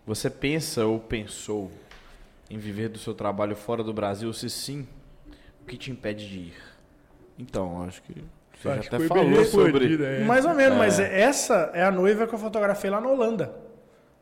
Você 0.05 0.29
pensa 0.29 0.85
ou 0.85 0.99
pensou 0.99 1.71
em 2.49 2.57
viver 2.57 2.89
do 2.89 2.97
seu 2.99 3.13
trabalho 3.13 3.55
fora 3.55 3.83
do 3.83 3.93
Brasil? 3.93 4.31
Se 4.33 4.49
sim, 4.49 4.87
o 5.61 5.65
que 5.65 5.77
te 5.77 5.91
impede 5.91 6.27
de 6.27 6.37
ir? 6.39 6.55
Então, 7.37 7.83
acho 7.83 8.01
que 8.03 8.13
você 8.59 8.69
Acho 8.69 8.83
já 8.83 8.89
que 8.89 8.95
até 8.95 9.07
falou 9.07 9.45
sobre. 9.45 10.03
é. 10.03 10.23
Mais 10.23 10.45
ou 10.45 10.53
menos, 10.53 10.77
mas 10.77 10.99
essa 10.99 11.71
é 11.73 11.83
a 11.83 11.91
noiva 11.91 12.27
que 12.27 12.33
eu 12.35 12.39
fotografei 12.39 12.89
lá 12.89 12.99
na 13.01 13.07
Holanda. 13.09 13.53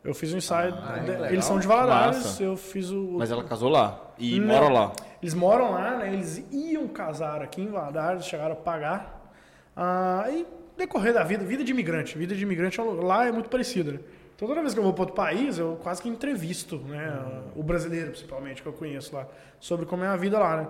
Eu 0.04 0.14
fiz 0.14 0.34
um 0.34 0.38
ensaio. 0.38 0.72
de- 0.72 1.12
legal. 1.12 1.26
eles 1.26 1.44
são 1.44 1.60
de 1.60 1.68
Valadares, 1.68 2.18
Massa. 2.24 2.44
eu 2.44 2.56
fiz 2.56 2.90
o. 2.90 3.16
Mas 3.18 3.32
ela 3.32 3.44
casou 3.44 3.68
lá 3.70 4.12
e 4.18 4.40
Não. 4.40 4.48
mora 4.48 4.70
lá. 4.70 4.92
Eles 5.22 5.34
moram 5.34 5.72
lá, 5.72 5.98
né? 5.98 6.14
Eles 6.14 6.42
iam 6.52 6.88
casar 6.88 7.42
aqui 7.42 7.62
em 7.62 7.68
Valadares, 7.68 8.26
chegaram 8.26 8.54
a 8.54 8.56
pagar. 8.56 9.34
Ah, 9.76 10.26
e 10.30 10.46
decorrer 10.80 11.14
da 11.14 11.24
vida, 11.24 11.44
vida 11.46 11.64
de 11.64 11.72
imigrante. 11.72 12.18
Vida 12.18 12.34
de 12.36 12.42
imigrante 12.44 12.82
lá 12.82 13.28
é 13.28 13.32
muito 13.32 13.50
parecida, 13.50 13.92
né? 13.92 14.00
Então 14.36 14.48
toda 14.48 14.62
vez 14.62 14.74
que 14.74 14.80
eu 14.80 14.84
vou 14.84 14.94
para 14.94 15.02
outro 15.04 15.16
país, 15.16 15.58
eu 15.60 15.78
quase 15.84 16.02
que 16.02 16.10
entrevisto, 16.10 16.78
né? 16.78 17.42
O 17.56 17.62
brasileiro, 17.62 18.10
principalmente, 18.12 18.62
que 18.64 18.68
eu 18.68 18.74
conheço 18.74 19.14
lá, 19.16 19.28
sobre 19.60 19.86
como 19.86 20.04
é 20.04 20.08
a 20.08 20.16
vida 20.16 20.40
lá, 20.40 20.58
né? 20.58 20.68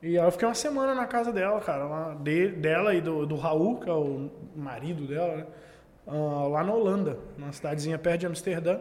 E 0.00 0.18
aí 0.18 0.24
eu 0.24 0.30
fiquei 0.32 0.48
uma 0.48 0.54
semana 0.54 0.94
na 0.94 1.06
casa 1.06 1.32
dela, 1.32 1.60
cara, 1.60 1.84
lá, 1.84 2.14
de- 2.14 2.48
dela 2.52 2.94
e 2.94 3.00
do, 3.00 3.26
do 3.26 3.36
Raul, 3.36 3.78
que 3.80 3.88
é 3.88 3.92
o 3.92 4.30
marido 4.56 5.06
dela, 5.06 5.36
né? 5.36 5.46
Ah, 6.06 6.46
lá 6.48 6.64
na 6.64 6.72
Holanda, 6.72 7.18
numa 7.36 7.52
cidadezinha 7.52 7.98
perto 7.98 8.20
de 8.20 8.26
Amsterdã. 8.26 8.78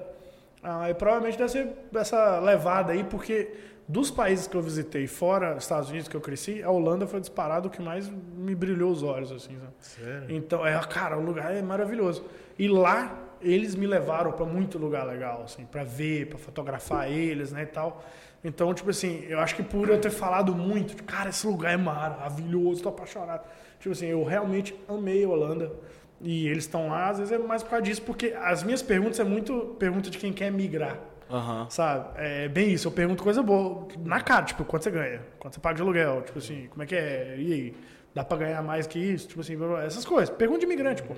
Ah, 0.64 0.90
e 0.90 0.94
provavelmente 0.94 1.38
deve 1.38 1.50
ser 1.50 1.74
essa 1.96 2.40
levada 2.40 2.94
aí, 2.94 3.04
porque 3.04 3.52
dos 3.88 4.10
países 4.10 4.48
que 4.48 4.56
eu 4.56 4.62
visitei, 4.62 5.08
fora 5.08 5.58
Estados 5.58 5.90
Unidos 5.90 6.08
que 6.08 6.16
eu 6.16 6.22
cresci, 6.22 6.64
a 6.64 6.70
Holanda 6.70 7.06
foi 7.06 7.20
disparado 7.20 7.68
o 7.68 7.72
que 7.72 7.82
mais 7.82 8.10
me 8.10 8.56
brilhou 8.56 8.92
os 8.92 9.04
olhos, 9.04 9.32
assim, 9.32 9.58
sabe? 9.58 9.74
Sério? 9.80 10.36
Então, 10.36 10.66
é, 10.66 10.80
cara, 10.88 11.18
o 11.18 11.22
lugar 11.22 11.54
é 11.54 11.62
maravilhoso. 11.62 12.24
E 12.58 12.68
lá 12.68 13.28
eles 13.42 13.76
me 13.76 13.88
levaram 13.88 14.32
para 14.32 14.46
muito 14.46 14.78
lugar 14.78 15.06
legal, 15.06 15.42
assim, 15.44 15.66
para 15.66 15.84
ver, 15.84 16.28
para 16.28 16.38
fotografar 16.38 17.12
eles, 17.12 17.52
né, 17.52 17.64
e 17.64 17.66
tal. 17.66 18.04
Então, 18.44 18.74
tipo 18.74 18.90
assim, 18.90 19.24
eu 19.28 19.40
acho 19.40 19.56
que 19.56 19.64
por 19.64 19.90
eu 19.90 20.00
ter 20.00 20.10
falado 20.10 20.56
muito, 20.56 20.90
tipo, 20.90 21.04
cara, 21.04 21.30
esse 21.30 21.46
lugar 21.46 21.74
é 21.74 21.78
maravilhoso, 21.78 22.84
tô 22.84 22.90
apaixonado. 22.90 23.44
Tipo 23.80 23.92
assim, 23.92 24.08
eu 24.08 24.24
realmente 24.24 24.76
amei 24.88 25.24
a 25.24 25.30
Holanda. 25.30 25.72
E 26.20 26.48
eles 26.48 26.66
estão 26.66 26.88
lá, 26.88 27.10
às 27.10 27.18
vezes 27.18 27.34
é 27.34 27.38
mais 27.38 27.64
por 27.64 27.72
causa 27.72 27.84
disso, 27.84 28.02
porque 28.04 28.36
as 28.40 28.64
minhas 28.64 28.82
perguntas 28.82 29.20
é 29.20 29.24
muito 29.24 29.76
pergunta 29.80 30.10
de 30.10 30.18
quem 30.18 30.32
quer 30.32 30.52
migrar. 30.52 31.00
Aham. 31.32 31.68
Sabe? 31.70 32.10
É 32.18 32.48
bem 32.50 32.72
isso, 32.72 32.88
eu 32.88 32.92
pergunto 32.92 33.24
coisa 33.24 33.42
boa, 33.42 33.88
na 34.04 34.20
cara, 34.22 34.44
tipo, 34.46 34.66
quanto 34.66 34.84
você 34.84 34.92
ganha? 34.92 35.22
Quanto 35.40 35.54
você 35.56 35.60
paga 35.60 35.76
de 35.76 35.82
aluguel? 35.82 36.22
Tipo 36.24 36.40
assim, 36.40 36.68
como 36.70 36.84
é 36.84 36.86
que 36.86 36.96
é? 36.96 37.36
E 37.38 37.54
aí? 37.54 37.76
Dá 38.14 38.24
pra 38.26 38.38
ganhar 38.38 38.62
mais 38.62 38.86
que 38.88 39.00
isso? 39.00 39.30
Tipo 39.30 39.40
assim, 39.40 39.58
essas 39.86 40.04
coisas. 40.04 40.30
Pergunta 40.36 40.60
de 40.60 40.66
imigrante, 40.66 41.02
pô. 41.02 41.14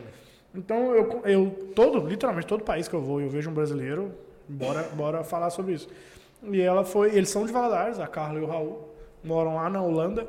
Então, 0.54 0.94
eu, 0.94 1.22
eu 1.26 1.72
todo, 1.76 2.08
literalmente, 2.08 2.46
todo 2.46 2.64
país 2.64 2.88
que 2.88 2.94
eu 2.94 3.02
vou, 3.02 3.20
eu 3.20 3.30
vejo 3.30 3.50
um 3.50 3.54
brasileiro, 3.54 4.12
bora, 4.48 4.84
bora 4.94 5.24
falar 5.24 5.50
sobre 5.50 5.74
isso. 5.74 5.88
E 6.44 6.62
ela 6.62 6.86
foi, 6.86 7.16
eles 7.16 7.30
são 7.30 7.46
de 7.48 7.52
Valadares, 7.52 8.00
a 8.00 8.06
Carla 8.06 8.38
e 8.40 8.44
o 8.44 8.46
Raul, 8.46 8.94
moram 9.24 9.56
lá 9.56 9.68
na 9.72 9.82
Holanda. 9.82 10.28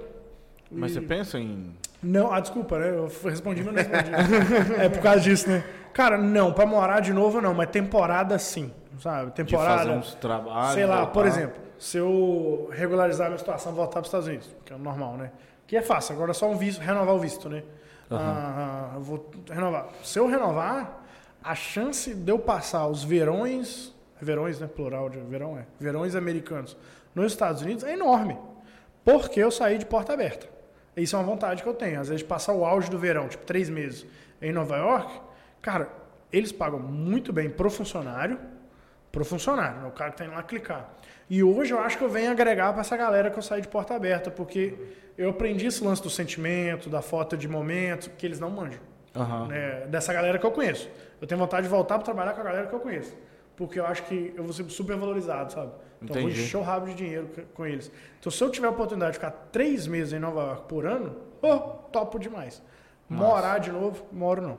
Mas 0.70 0.92
E- 0.92 0.94
você 0.94 1.00
pensa 1.02 1.38
em. 1.38 1.74
não, 2.02 2.32
ah, 2.32 2.40
desculpa, 2.40 2.78
né? 2.78 2.88
Eu 2.88 3.10
respondi, 3.24 3.62
mas 3.62 3.74
não 3.74 3.82
respondi. 3.82 4.10
é 4.80 4.88
por 4.88 5.02
causa 5.02 5.20
disso, 5.20 5.50
né? 5.50 5.62
Cara, 5.92 6.16
não, 6.16 6.50
pra 6.54 6.64
morar 6.64 7.00
de 7.00 7.12
novo 7.12 7.42
não, 7.42 7.52
mas 7.52 7.68
temporada 7.68 8.38
sim, 8.38 8.72
sabe? 8.98 9.30
De 9.30 9.36
Temporada. 9.36 9.78
fazer 9.78 9.90
uns 9.90 10.14
trabalhos. 10.14 10.74
sei 10.74 10.86
lá, 10.86 10.96
voltar? 10.96 11.12
por 11.12 11.26
exemplo, 11.26 11.62
se 11.78 11.98
eu 11.98 12.68
regularizar 12.72 13.26
a 13.26 13.30
minha 13.30 13.38
situação 13.38 13.72
e 13.72 13.74
voltar 13.74 13.92
para 13.92 14.02
os 14.02 14.08
Estados 14.08 14.26
Unidos, 14.26 14.54
que 14.64 14.72
é 14.72 14.76
normal, 14.76 15.16
né? 15.16 15.30
Que 15.66 15.76
é 15.76 15.82
fácil, 15.82 16.14
agora 16.14 16.30
é 16.30 16.34
só 16.34 16.48
um 16.48 16.56
visto, 16.56 16.80
renovar 16.80 17.14
o 17.14 17.18
visto, 17.18 17.48
né? 17.48 17.62
Ah, 18.10 18.92
eu 18.94 19.00
vou 19.00 19.30
renovar. 19.50 19.88
Se 20.02 20.18
eu 20.18 20.26
renovar, 20.26 21.04
a 21.42 21.54
chance 21.54 22.14
de 22.14 22.30
eu 22.30 22.38
passar 22.38 22.86
os 22.86 23.02
verões, 23.02 23.94
verões, 24.20 24.60
né? 24.60 24.66
Plural 24.66 25.08
de 25.08 25.18
verão 25.18 25.58
é, 25.58 25.66
verões 25.78 26.14
americanos 26.14 26.76
nos 27.14 27.32
Estados 27.32 27.62
Unidos 27.62 27.84
é 27.84 27.92
enorme. 27.92 28.36
Porque 29.04 29.40
eu 29.40 29.50
saí 29.50 29.78
de 29.78 29.84
porta 29.84 30.12
aberta. 30.12 30.48
Isso 30.96 31.16
é 31.16 31.18
uma 31.18 31.24
vontade 31.24 31.62
que 31.62 31.68
eu 31.68 31.74
tenho. 31.74 32.00
Às 32.00 32.08
vezes, 32.08 32.22
passar 32.22 32.54
o 32.54 32.64
auge 32.64 32.90
do 32.90 32.98
verão, 32.98 33.28
tipo 33.28 33.44
três 33.44 33.68
meses, 33.68 34.06
em 34.40 34.52
Nova 34.52 34.76
York, 34.76 35.20
cara, 35.60 35.88
eles 36.32 36.52
pagam 36.52 36.78
muito 36.78 37.32
bem 37.32 37.50
pro 37.50 37.70
funcionário, 37.70 38.38
pro 39.14 39.24
funcionário, 39.24 39.80
né? 39.80 39.86
o 39.86 39.92
cara 39.92 40.10
que 40.10 40.18
tá 40.18 40.24
indo 40.24 40.34
lá 40.34 40.42
clicar. 40.42 40.92
E 41.30 41.42
hoje 41.42 41.72
eu 41.72 41.78
acho 41.78 41.96
que 41.96 42.02
eu 42.02 42.10
venho 42.10 42.32
agregar 42.32 42.72
para 42.72 42.80
essa 42.80 42.96
galera 42.96 43.30
que 43.30 43.38
eu 43.38 43.42
saí 43.42 43.60
de 43.62 43.68
porta 43.68 43.94
aberta, 43.94 44.28
porque 44.28 44.74
eu 45.16 45.30
aprendi 45.30 45.66
esse 45.66 45.82
lance 45.84 46.02
do 46.02 46.10
sentimento, 46.10 46.90
da 46.90 47.00
foto 47.00 47.36
de 47.36 47.46
momento, 47.46 48.10
que 48.10 48.26
eles 48.26 48.40
não 48.40 48.50
manjam. 48.50 48.80
Aham. 49.16 49.46
né? 49.46 49.86
Dessa 49.86 50.12
galera 50.12 50.36
que 50.36 50.44
eu 50.44 50.50
conheço. 50.50 50.90
Eu 51.20 51.28
tenho 51.28 51.38
vontade 51.38 51.62
de 51.62 51.68
voltar 51.68 51.94
para 51.94 52.04
trabalhar 52.04 52.32
com 52.32 52.40
a 52.40 52.44
galera 52.44 52.66
que 52.66 52.74
eu 52.74 52.80
conheço. 52.80 53.16
Porque 53.56 53.78
eu 53.78 53.86
acho 53.86 54.02
que 54.02 54.34
eu 54.36 54.42
vou 54.42 54.52
ser 54.52 54.68
super 54.68 54.96
valorizado, 54.96 55.52
sabe? 55.52 55.70
Então 56.02 56.16
eu 56.16 56.22
vou 56.22 56.30
Entendi. 56.30 56.44
encher 56.44 56.56
o 56.56 56.62
rabo 56.62 56.86
de 56.86 56.94
dinheiro 56.94 57.30
com 57.54 57.64
eles. 57.64 57.92
Então 58.18 58.32
se 58.32 58.42
eu 58.42 58.50
tiver 58.50 58.66
a 58.66 58.70
oportunidade 58.70 59.12
de 59.12 59.18
ficar 59.18 59.30
três 59.52 59.86
meses 59.86 60.12
em 60.12 60.18
Nova 60.18 60.40
York 60.42 60.62
por 60.68 60.84
ano, 60.84 61.14
oh, 61.40 61.58
topo 61.92 62.18
demais. 62.18 62.60
Morar 63.08 63.58
de 63.58 63.70
novo, 63.70 64.04
moro 64.10 64.42
não. 64.42 64.58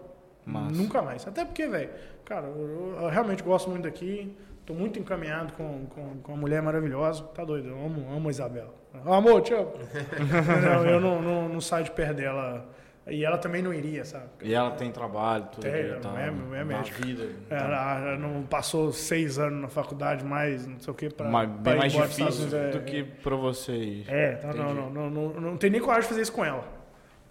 Nunca 0.72 1.02
mais. 1.02 1.28
Até 1.28 1.44
porque, 1.44 1.68
velho, 1.68 1.90
cara, 2.26 2.48
eu, 2.48 2.98
eu 3.02 3.10
realmente 3.10 3.44
gosto 3.44 3.70
muito 3.70 3.84
daqui. 3.84 4.36
Tô 4.66 4.74
muito 4.74 4.98
encaminhado 4.98 5.54
com, 5.54 5.86
com, 5.86 6.18
com 6.22 6.32
uma 6.32 6.42
mulher 6.42 6.62
maravilhosa. 6.62 7.24
Tá 7.24 7.46
doido, 7.46 7.70
eu 7.70 7.86
amo, 7.86 8.12
amo 8.12 8.28
a 8.28 8.32
Isabela. 8.32 8.74
Amor, 9.06 9.42
te 9.42 9.54
amo. 9.54 9.74
não, 10.64 10.86
eu 10.86 11.00
não, 11.00 11.22
não, 11.22 11.50
não 11.50 11.62
saio 11.62 11.86
de 11.86 11.92
perto 11.92 12.16
dela. 12.16 12.68
E 13.08 13.24
ela 13.24 13.38
também 13.38 13.62
não 13.62 13.72
iria, 13.72 14.04
sabe? 14.04 14.26
E 14.42 14.52
ela 14.56 14.72
tem 14.72 14.92
trabalho, 14.92 15.46
tudo. 15.52 15.62
Tem, 15.62 16.00
tal, 16.00 16.18
é- 16.18 16.28
é 16.30 16.32
na 16.32 16.66
médica. 16.66 17.06
vida. 17.06 17.30
Ela, 17.52 18.00
ela 18.00 18.18
não 18.18 18.42
passou 18.42 18.92
seis 18.92 19.38
anos 19.38 19.62
na 19.62 19.68
faculdade, 19.68 20.26
mais 20.26 20.66
não 20.66 20.80
sei 20.80 20.92
o 20.92 20.96
que, 20.96 21.10
bem 21.48 21.76
ir 21.76 21.78
mais 21.78 21.94
difícil 21.94 22.48
do 22.72 22.82
que 22.82 23.04
pra 23.04 23.36
você 23.36 23.74
ir. 23.74 24.06
É, 24.10 24.42
não, 24.44 24.54
não, 24.54 24.64
Entendi. 24.64 24.80
não, 24.80 24.90
não, 24.90 25.10
não, 25.30 25.42
não 25.42 25.58
tem 25.58 25.70
nem 25.70 25.80
coragem 25.80 26.02
de 26.02 26.08
fazer 26.08 26.22
isso 26.24 26.34
com 26.34 26.44
ela. 26.44 26.64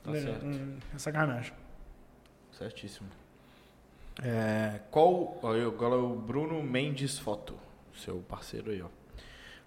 Tá 0.04 0.12
certo. 0.14 0.46
Hum, 0.46 0.76
É 0.94 0.98
sacanagem. 0.98 1.52
Certíssimo. 2.52 3.08
É, 4.22 4.80
qual. 4.90 5.38
Agora 5.42 5.94
é 5.94 5.98
o 5.98 6.14
Bruno 6.14 6.62
Mendes 6.62 7.18
Foto, 7.18 7.54
seu 7.96 8.16
parceiro 8.28 8.70
aí, 8.70 8.80
ó. 8.82 8.86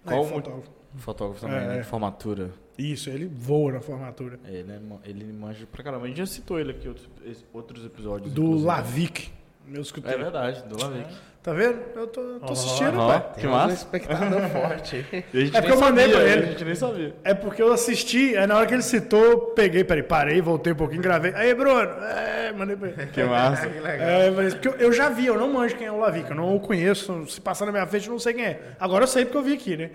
Qual 0.04 0.20
Aí, 0.20 0.26
o 0.26 0.28
mo- 0.28 0.34
fotógrafo. 0.36 0.70
fotógrafo 0.96 1.40
também, 1.40 1.56
É, 1.58 1.66
né? 1.68 1.76
é. 1.76 1.80
de 1.80 1.86
Formatura. 1.86 2.50
Isso, 2.78 3.10
ele 3.10 3.26
voa 3.26 3.72
na 3.72 3.80
formatura. 3.80 4.38
É, 4.44 4.52
Ele, 4.52 4.72
é 4.72 4.80
ele 5.04 5.32
manja 5.32 5.66
pra 5.66 5.82
caramba. 5.82 6.04
A 6.04 6.08
gente 6.08 6.18
já 6.18 6.26
citou 6.26 6.58
ele 6.60 6.70
aqui 6.70 6.86
em 6.86 6.88
outros, 6.88 7.08
outros 7.52 7.84
episódios. 7.84 8.32
Do 8.32 8.42
inclusive. 8.42 8.66
Lavic, 8.66 9.30
meu 9.66 9.78
É 9.78 9.82
escuteiro. 9.82 10.18
verdade, 10.22 10.62
do 10.62 10.80
Lavic. 10.80 11.14
Tá 11.42 11.52
vendo? 11.52 11.78
Eu 11.94 12.06
tô, 12.08 12.20
tô 12.40 12.52
assistindo, 12.52 12.98
Aham. 13.00 13.08
pai. 13.20 13.32
Que 13.38 13.46
massa. 13.46 13.68
um 13.68 13.72
espectador 13.72 14.40
forte. 14.50 15.06
E 15.32 15.38
a 15.38 15.44
gente 15.44 15.56
É 15.56 15.60
nem 15.60 15.62
porque 15.62 15.72
eu 15.72 15.80
mandei 15.80 16.04
sabia, 16.06 16.18
pra 16.20 16.28
ele. 16.28 16.42
A 16.42 16.46
gente 16.50 16.64
nem 16.64 16.74
sabia. 16.74 17.14
É 17.24 17.32
porque 17.34 17.62
eu 17.62 17.72
assisti, 17.72 18.36
aí 18.36 18.46
na 18.46 18.56
hora 18.56 18.66
que 18.66 18.74
ele 18.74 18.82
citou, 18.82 19.52
peguei, 19.54 19.84
peraí, 19.84 20.02
parei, 20.02 20.40
voltei 20.42 20.72
um 20.72 20.76
pouquinho, 20.76 21.00
gravei. 21.00 21.32
Aí, 21.34 21.54
Bruno, 21.54 21.80
é, 21.80 22.52
mandei 22.52 22.76
pra 22.76 22.88
ele. 22.88 23.06
Que 23.06 23.22
massa. 23.22 23.66
que 23.70 23.78
legal. 23.78 24.08
É, 24.08 24.30
mas 24.30 24.54
porque 24.54 24.68
eu, 24.68 24.72
eu 24.74 24.92
já 24.92 25.08
vi, 25.08 25.26
eu 25.26 25.38
não 25.38 25.50
manjo 25.52 25.76
quem 25.76 25.86
é 25.86 25.92
o 25.92 25.98
Lavic, 25.98 26.28
eu 26.28 26.36
não 26.36 26.56
o 26.56 26.60
conheço, 26.60 27.26
se 27.28 27.40
passar 27.40 27.66
na 27.66 27.72
minha 27.72 27.86
frente 27.86 28.08
eu 28.08 28.12
não 28.12 28.18
sei 28.18 28.34
quem 28.34 28.44
é. 28.44 28.60
Agora 28.78 29.04
eu 29.04 29.08
sei 29.08 29.24
porque 29.24 29.38
eu 29.38 29.42
vi 29.42 29.54
aqui, 29.54 29.76
né? 29.76 29.90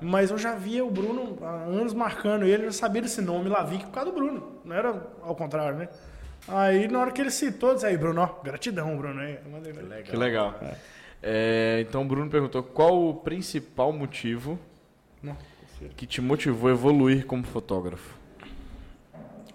Mas 0.00 0.30
eu 0.30 0.38
já 0.38 0.54
via 0.54 0.84
o 0.84 0.90
Bruno 0.90 1.36
há 1.42 1.64
anos 1.64 1.92
marcando 1.92 2.44
ele, 2.46 2.62
eu 2.66 2.70
já 2.70 2.78
sabia 2.78 3.02
desse 3.02 3.20
nome 3.20 3.48
Lavic 3.50 3.84
por 3.86 3.92
causa 3.92 4.10
do 4.10 4.14
Bruno, 4.14 4.60
não 4.64 4.74
era 4.76 4.94
ao 5.22 5.34
contrário, 5.34 5.76
né? 5.76 5.88
Aí 6.46 6.88
na 6.88 6.98
hora 7.00 7.10
que 7.10 7.20
ele 7.20 7.30
citou, 7.30 7.74
disse 7.74 7.86
aí, 7.86 7.96
Bruno, 7.96 8.20
ó, 8.20 8.42
gratidão, 8.42 8.96
Bruno. 8.96 9.20
Aí, 9.20 9.38
mandei 9.50 9.72
pra 9.72 9.82
ele. 9.96 10.02
Que 10.02 10.16
legal. 10.16 10.54
É, 11.22 11.84
então 11.88 12.02
o 12.02 12.04
Bruno 12.04 12.30
perguntou 12.30 12.62
qual 12.62 13.08
o 13.08 13.14
principal 13.14 13.92
motivo 13.92 14.58
Não. 15.22 15.34
que 15.96 16.06
te 16.06 16.20
motivou 16.20 16.68
a 16.68 16.72
evoluir 16.72 17.24
como 17.24 17.42
fotógrafo? 17.44 18.14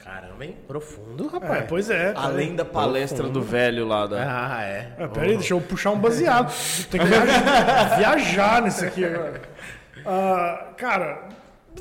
Caramba, 0.03 0.43
hein? 0.43 0.55
Profundo, 0.67 1.27
É, 1.27 1.31
rapaz. 1.33 1.65
pois 1.69 1.89
é. 1.91 2.13
tá 2.13 2.23
Além 2.23 2.55
da 2.55 2.65
palestra 2.65 3.29
do 3.29 3.43
velho 3.43 3.85
lá 3.87 4.07
da. 4.07 4.55
Ah, 4.57 4.63
é. 4.63 4.93
É, 4.97 5.07
peraí, 5.07 5.37
deixa 5.37 5.53
eu 5.53 5.61
puxar 5.61 5.91
um 5.91 5.99
baseado. 5.99 6.51
Tem 6.89 6.99
que 6.99 7.05
viajar, 7.05 7.93
viajar 7.99 8.61
nisso 8.63 8.83
aqui 8.85 9.05
agora. 9.05 9.39
Ah, 10.03 10.69
cara, 10.75 11.27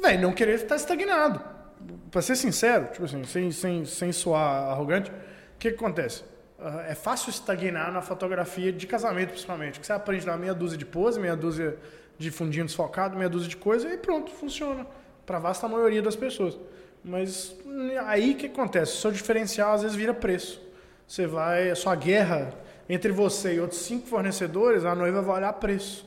velho, 0.02 0.20
não 0.20 0.32
querer 0.34 0.56
estar 0.56 0.76
estagnado. 0.76 1.40
Pra 2.10 2.22
ser 2.22 2.36
sincero, 2.36 2.86
tipo 2.92 3.04
assim, 3.04 3.24
sem, 3.24 3.50
sem, 3.50 3.84
sem 3.84 4.12
soar 4.12 4.70
arrogante, 4.70 5.10
o 5.10 5.58
que, 5.58 5.70
que 5.70 5.76
acontece? 5.76 6.24
Ah, 6.58 6.84
é 6.88 6.94
fácil 6.94 7.30
estagnar 7.30 7.92
na 7.92 8.02
fotografia 8.02 8.72
de 8.72 8.86
casamento, 8.86 9.30
principalmente. 9.30 9.78
Que 9.78 9.86
você 9.86 9.92
aprende 9.92 10.26
lá 10.26 10.36
meia 10.36 10.54
dúzia 10.54 10.78
de 10.78 10.86
pose, 10.86 11.20
meia 11.20 11.36
dúzia 11.36 11.76
de 12.18 12.30
fundinho 12.30 12.64
desfocado, 12.64 13.16
meia 13.16 13.28
dúzia 13.28 13.48
de 13.48 13.56
coisa 13.56 13.92
e 13.92 13.96
pronto, 13.96 14.30
funciona. 14.30 14.86
Pra 15.24 15.38
vasta 15.38 15.68
maioria 15.68 16.02
das 16.02 16.16
pessoas. 16.16 16.58
Mas 17.04 17.54
aí 18.06 18.32
o 18.32 18.36
que 18.36 18.46
acontece? 18.46 18.94
O 18.94 18.96
seu 18.96 19.12
diferencial 19.12 19.72
às 19.72 19.82
vezes 19.82 19.96
vira 19.96 20.12
preço. 20.12 20.60
Você 21.06 21.26
vai, 21.26 21.70
a 21.70 21.76
sua 21.76 21.94
guerra 21.94 22.52
entre 22.88 23.12
você 23.12 23.54
e 23.54 23.60
outros 23.60 23.80
cinco 23.80 24.06
fornecedores, 24.06 24.84
a 24.84 24.94
noiva 24.94 25.20
vai 25.22 25.36
olhar 25.36 25.52
preço, 25.54 26.06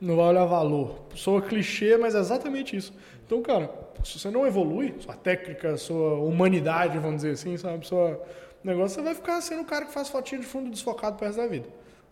não 0.00 0.16
vai 0.16 0.26
olhar 0.26 0.44
valor. 0.44 1.06
Soa 1.14 1.40
clichê, 1.40 1.96
mas 1.96 2.14
é 2.14 2.18
exatamente 2.18 2.76
isso. 2.76 2.92
Então, 3.24 3.40
cara, 3.42 3.70
se 4.04 4.18
você 4.18 4.30
não 4.30 4.46
evolui, 4.46 4.94
sua 5.00 5.14
técnica, 5.14 5.76
sua 5.76 6.14
humanidade, 6.20 6.98
vamos 6.98 7.16
dizer 7.16 7.32
assim, 7.32 7.56
sabe, 7.56 7.86
sua 7.86 8.20
negócio, 8.62 8.96
você 8.96 9.02
vai 9.02 9.14
ficar 9.14 9.40
sendo 9.40 9.62
o 9.62 9.64
cara 9.64 9.84
que 9.86 9.92
faz 9.92 10.08
fotinha 10.08 10.40
de 10.40 10.46
fundo 10.46 10.70
desfocado 10.70 11.16
pro 11.16 11.26
resto 11.26 11.40
da 11.40 11.46
vida. 11.46 11.66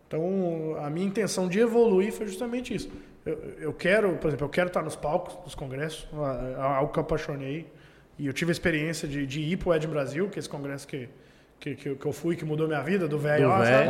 Então, 0.07 0.77
a 0.81 0.89
minha 0.89 1.07
intenção 1.07 1.49
de 1.49 1.59
evoluir 1.59 2.13
foi 2.13 2.27
justamente 2.27 2.73
isso. 2.75 2.89
Eu, 3.25 3.35
eu 3.59 3.73
quero, 3.73 4.13
por 4.19 4.29
exemplo, 4.29 4.47
eu 4.47 4.51
quero 4.51 4.69
estar 4.69 4.83
nos 4.83 4.95
palcos 4.95 5.35
dos 5.45 5.55
congressos, 5.57 6.07
algo 6.59 6.93
que 6.93 6.99
eu 6.99 7.03
apaixonei. 7.03 7.67
E 8.19 8.27
eu 8.27 8.33
tive 8.33 8.51
a 8.51 8.53
experiência 8.53 9.07
de, 9.09 9.27
de 9.27 9.41
ir 9.41 9.57
pro 9.57 9.75
Ed 9.75 9.87
Brasil, 9.89 10.29
que 10.31 10.39
é 10.39 10.41
esse 10.41 10.49
congresso 10.49 10.87
que, 10.87 11.09
que, 11.59 11.75
que, 11.75 11.89
eu- 12.07 12.13
fui, 12.13 12.37
que 12.37 12.45
mudou 12.45 12.69
minha 12.69 12.81
vida, 12.83 13.09
do 13.09 13.19
velho 13.19 13.49
sabe? 13.65 13.89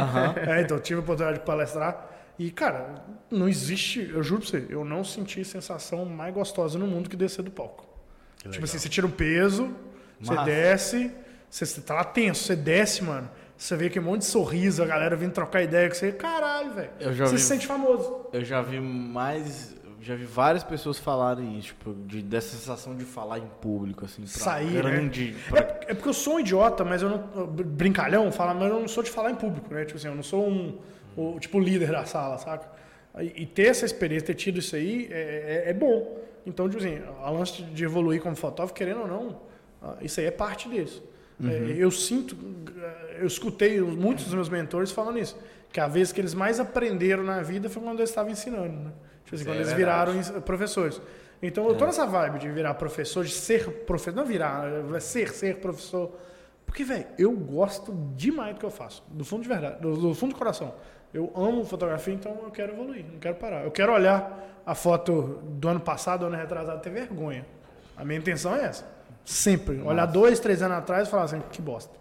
É, 0.51 0.63
então, 0.63 0.77
eu 0.79 0.83
tive 0.83 1.01
a 1.01 1.03
oportunidade 1.03 1.39
de 1.41 1.45
palestrar. 1.45 2.11
E, 2.39 2.51
cara, 2.51 3.03
não 3.31 3.49
existe, 3.49 4.11
eu 4.13 4.23
juro 4.23 4.43
pra 4.43 4.51
você, 4.51 4.67
eu 4.69 4.85
não 4.85 5.03
senti 5.03 5.45
sensação 5.45 6.05
mais 6.05 6.35
gostosa 6.35 6.79
no 6.79 6.87
mundo 6.87 7.09
que 7.09 7.17
descer 7.17 7.43
do 7.43 7.51
palco. 7.51 7.87
Tipo 8.51 8.65
assim, 8.65 8.79
você 8.79 8.89
tira 8.89 9.07
um 9.07 9.11
peso, 9.11 9.71
você 10.21 10.33
Massa. 10.35 10.45
desce, 10.45 11.11
você, 11.49 11.67
você 11.67 11.81
tá 11.81 11.95
lá 11.95 12.05
tenso, 12.05 12.45
você 12.45 12.55
desce, 12.55 13.03
mano. 13.03 13.29
Você 13.57 13.75
vê 13.75 13.87
aquele 13.87 14.05
monte 14.05 14.21
de 14.21 14.27
sorriso, 14.27 14.83
a 14.83 14.87
galera 14.87 15.17
vindo 15.17 15.33
trocar 15.33 15.63
ideia 15.63 15.89
com 15.89 15.95
você. 15.95 16.13
Caralho, 16.13 16.73
velho. 16.75 16.91
Você 17.01 17.11
vi- 17.33 17.39
se 17.39 17.47
sente 17.47 17.67
famoso. 17.67 18.27
Eu 18.33 18.45
já 18.45 18.61
vi 18.61 18.79
mais. 18.81 19.75
Já 20.03 20.15
vi 20.15 20.25
várias 20.27 20.63
pessoas 20.63 20.99
falarem 20.99 21.59
isso, 21.59 21.69
tipo, 21.69 21.95
de, 22.07 22.21
dessa 22.23 22.51
sensação 22.55 22.95
de 22.95 23.05
falar 23.05 23.39
em 23.39 23.47
público, 23.61 24.05
assim, 24.05 24.23
pra 24.23 24.31
Sair, 24.31 24.71
né? 24.75 24.83
grande. 24.83 25.35
É, 25.49 25.51
pra- 25.63 25.81
é 25.89 25.95
porque 25.95 26.09
eu 26.11 26.13
sou 26.15 26.35
um 26.35 26.41
idiota, 26.41 26.85
mas 26.85 27.01
eu 27.03 27.09
não. 27.09 27.47
Brincalhão, 27.47 28.31
fala, 28.31 28.53
mas 28.55 28.71
eu 28.71 28.79
não 28.79 28.87
sou 28.87 29.03
de 29.03 29.11
falar 29.11 29.31
em 29.31 29.35
público, 29.35 29.73
né? 29.73 29.85
Tipo 29.87 29.97
assim, 29.99 30.07
eu 30.09 30.15
não 30.15 30.23
sou 30.23 30.47
um. 30.47 30.79
O, 31.17 31.39
tipo, 31.41 31.59
líder 31.59 31.91
da 31.91 32.05
sala, 32.05 32.39
saca? 32.39 32.69
E, 33.19 33.43
e 33.43 33.47
ter 33.47 33.69
essa 33.69 33.87
experiência, 33.87 34.27
ter 34.27 34.35
tido 34.35 34.59
isso 34.59 34.77
aí, 34.77 35.09
é, 35.11 35.65
é, 35.67 35.71
é 35.71 35.73
bom. 35.73 36.19
Então, 36.47 36.69
tipo 36.69 36.83
assim, 36.83 37.01
a 37.23 37.31
lance 37.31 37.63
de 37.63 37.85
evoluir 37.85 38.23
como 38.23 38.37
fotógrafo, 38.37 38.75
querendo 38.75 39.01
ou 39.01 39.09
não, 39.09 39.41
ah, 39.83 39.97
isso 40.01 40.21
aí 40.21 40.27
é 40.27 40.31
parte 40.31 40.69
disso. 40.69 41.03
Uhum. 41.41 41.51
É, 41.51 41.75
eu 41.77 41.91
sinto, 41.91 42.37
eu 43.19 43.27
escutei 43.27 43.81
muitos 43.81 44.27
dos 44.27 44.35
meus 44.35 44.49
mentores 44.49 44.93
falando 44.93 45.19
isso, 45.19 45.37
que 45.73 45.81
a 45.81 45.89
vez 45.89 46.13
que 46.13 46.21
eles 46.21 46.35
mais 46.35 46.61
aprenderam 46.61 47.25
na 47.25 47.43
vida 47.43 47.69
foi 47.69 47.83
quando 47.83 47.99
eles 47.99 48.11
estavam 48.11 48.31
ensinando, 48.31 48.73
né? 48.73 48.93
Tipo 49.25 49.35
assim, 49.35 49.45
quando 49.45 49.57
é 49.57 49.61
eles 49.61 49.73
viraram 49.73 50.23
professores. 50.43 51.01
Então, 51.43 51.69
eu 51.69 51.75
tô 51.75 51.85
é. 51.85 51.89
nessa 51.89 52.07
vibe 52.07 52.39
de 52.39 52.49
virar 52.49 52.75
professor, 52.75 53.25
de 53.25 53.33
ser 53.33 53.69
professor, 53.85 54.15
não 54.15 54.25
virar, 54.25 54.67
é 54.95 55.01
ser, 55.01 55.31
ser 55.31 55.57
professor. 55.57 56.17
Porque, 56.65 56.83
velho, 56.85 57.07
eu 57.19 57.33
gosto 57.33 57.93
demais 58.17 58.55
do 58.55 58.61
que 58.61 58.65
eu 58.65 58.71
faço, 58.71 59.03
do 59.11 59.25
fundo 59.25 59.43
de 59.43 59.49
verdade, 59.49 59.81
do, 59.81 59.97
do 59.97 60.15
fundo 60.15 60.33
do 60.33 60.39
coração. 60.39 60.75
Eu 61.15 61.33
amo 61.35 61.65
fotografia, 61.65 62.15
então 62.15 62.37
eu 62.43 62.51
quero 62.51 62.73
evoluir, 62.73 63.05
não 63.11 63.19
quero 63.19 63.37
parar. 63.37 63.65
Eu 63.65 63.71
quero 63.71 63.93
olhar 63.93 64.63
a 64.67 64.75
foto 64.75 65.41
do 65.45 65.69
ano 65.69 65.81
passado, 65.81 66.27
ano 66.27 66.37
retrasado, 66.37 66.81
ter 66.81 66.91
vergonha. 66.91 67.47
A 67.97 68.05
minha 68.05 68.19
intenção 68.19 68.55
é 68.55 68.65
essa. 68.65 68.87
Sempre. 69.25 69.77
Nossa. 69.77 69.91
Olhar 69.91 70.07
dois, 70.07 70.39
três 70.39 70.63
anos 70.63 70.79
atrás 70.79 71.09
e 71.09 71.11
falar 71.11 71.25
assim, 71.25 71.43
que 71.51 71.63
bosta. 71.63 71.97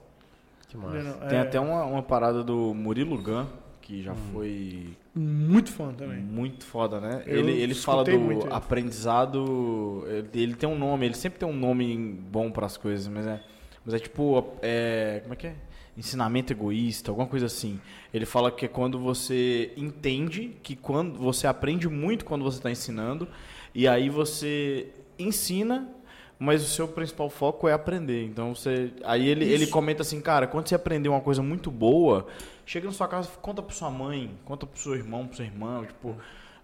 Que 0.68 0.78
massa. 0.78 1.14
Tem 1.30 1.38
é... 1.38 1.42
até 1.42 1.60
uma, 1.60 1.86
uma 1.86 2.04
parada 2.04 2.44
do 2.44 2.74
Murilo 2.74 3.22
Gun, 3.22 3.46
que 3.82 4.02
já 4.04 4.14
hum. 4.14 4.18
foi. 4.34 4.98
Muito 5.14 5.72
fã 5.72 5.94
também. 5.94 6.20
Muito 6.20 6.66
foda, 6.66 7.00
né? 7.00 7.24
Eu 7.26 7.40
ele 7.40 7.54
ele 7.54 7.74
fala 7.74 8.04
do 8.04 8.54
aprendizado. 8.54 10.04
Ele, 10.08 10.30
ele, 10.34 10.56
tem 10.56 10.68
um 10.68 10.78
nome, 10.78 11.06
ele 11.06 11.16
sempre 11.16 11.40
tem 11.40 11.48
um 11.48 11.56
nome 11.56 11.96
bom 12.30 12.52
para 12.52 12.66
as 12.66 12.76
coisas, 12.78 13.08
mas 13.08 13.26
é. 13.26 13.42
Mas 13.86 13.94
é 13.96 14.00
tipo. 14.00 14.54
É, 14.62 15.20
como 15.22 15.34
é 15.34 15.38
que 15.38 15.48
é? 15.48 15.56
Ensinamento 15.98 16.52
egoísta, 16.52 17.12
alguma 17.12 17.28
coisa 17.28 17.46
assim. 17.46 17.80
Ele 18.14 18.26
fala 18.26 18.52
que 18.52 18.66
é 18.66 18.68
quando 18.68 19.00
você 19.00 19.72
entende 19.78 20.56
que 20.62 20.76
quando 20.76 21.18
você 21.18 21.48
aprende 21.48 21.88
muito 21.88 22.26
quando 22.26 22.44
você 22.44 22.58
está 22.58 22.72
ensinando 22.72 23.28
e 23.74 23.88
aí 23.88 24.10
você 24.10 24.88
ensina, 25.18 25.90
mas 26.38 26.64
o 26.64 26.68
seu 26.68 26.88
principal 26.88 27.30
foco 27.30 27.68
é 27.68 27.74
aprender. 27.74 28.26
Então 28.26 28.54
você, 28.54 28.92
aí 29.04 29.28
ele, 29.28 29.46
ele 29.46 29.68
comenta 29.68 30.02
assim, 30.02 30.20
cara, 30.20 30.48
quando 30.48 30.68
você 30.68 30.76
aprender 30.76 31.10
uma 31.10 31.22
coisa 31.22 31.42
muito 31.42 31.72
boa, 31.72 32.28
chega 32.66 32.88
na 32.88 32.94
sua 32.94 33.08
casa, 33.08 33.30
conta 33.42 33.62
para 33.62 33.74
sua 33.74 33.90
mãe, 33.90 34.32
conta 34.44 34.66
para 34.66 34.80
seu 34.80 34.96
irmão, 34.96 35.26
para 35.26 35.38
seu 35.38 35.46
irmão, 35.46 35.86
tipo, 35.86 36.16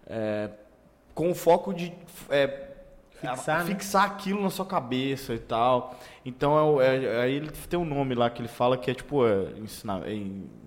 é, 0.07 0.49
com 1.13 1.31
o 1.31 1.35
foco 1.35 1.73
de 1.73 1.93
é, 2.29 2.70
fixar, 3.21 3.59
né? 3.59 3.65
fixar 3.65 4.05
aquilo 4.05 4.41
na 4.41 4.49
sua 4.49 4.65
cabeça 4.65 5.33
e 5.33 5.39
tal. 5.39 5.97
Então, 6.25 6.81
é, 6.81 7.03
é, 7.03 7.21
aí 7.21 7.33
ele 7.33 7.49
tem 7.69 7.79
um 7.79 7.85
nome 7.85 8.15
lá 8.15 8.29
que 8.29 8.41
ele 8.41 8.47
fala 8.47 8.77
que 8.77 8.89
é 8.89 8.93
tipo 8.93 9.25
é, 9.25 9.51
ensina, 9.57 10.01
é 10.05 10.13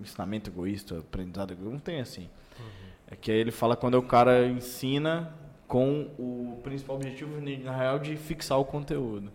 ensinamento 0.01 0.49
egoísta, 0.49 0.99
aprendizado 0.99 1.51
egoísta, 1.51 1.73
não 1.73 1.79
tem 1.79 1.99
assim. 1.99 2.29
Uhum. 2.59 2.65
É 3.11 3.15
que 3.15 3.31
aí 3.31 3.37
ele 3.37 3.51
fala 3.51 3.75
quando 3.75 3.95
o 3.95 4.03
cara 4.03 4.47
ensina 4.47 5.33
com 5.67 6.09
o 6.17 6.59
principal 6.63 6.95
objetivo, 6.95 7.41
na 7.41 7.75
real, 7.75 7.99
de 7.99 8.15
fixar 8.15 8.59
o 8.59 8.65
conteúdo. 8.65 9.31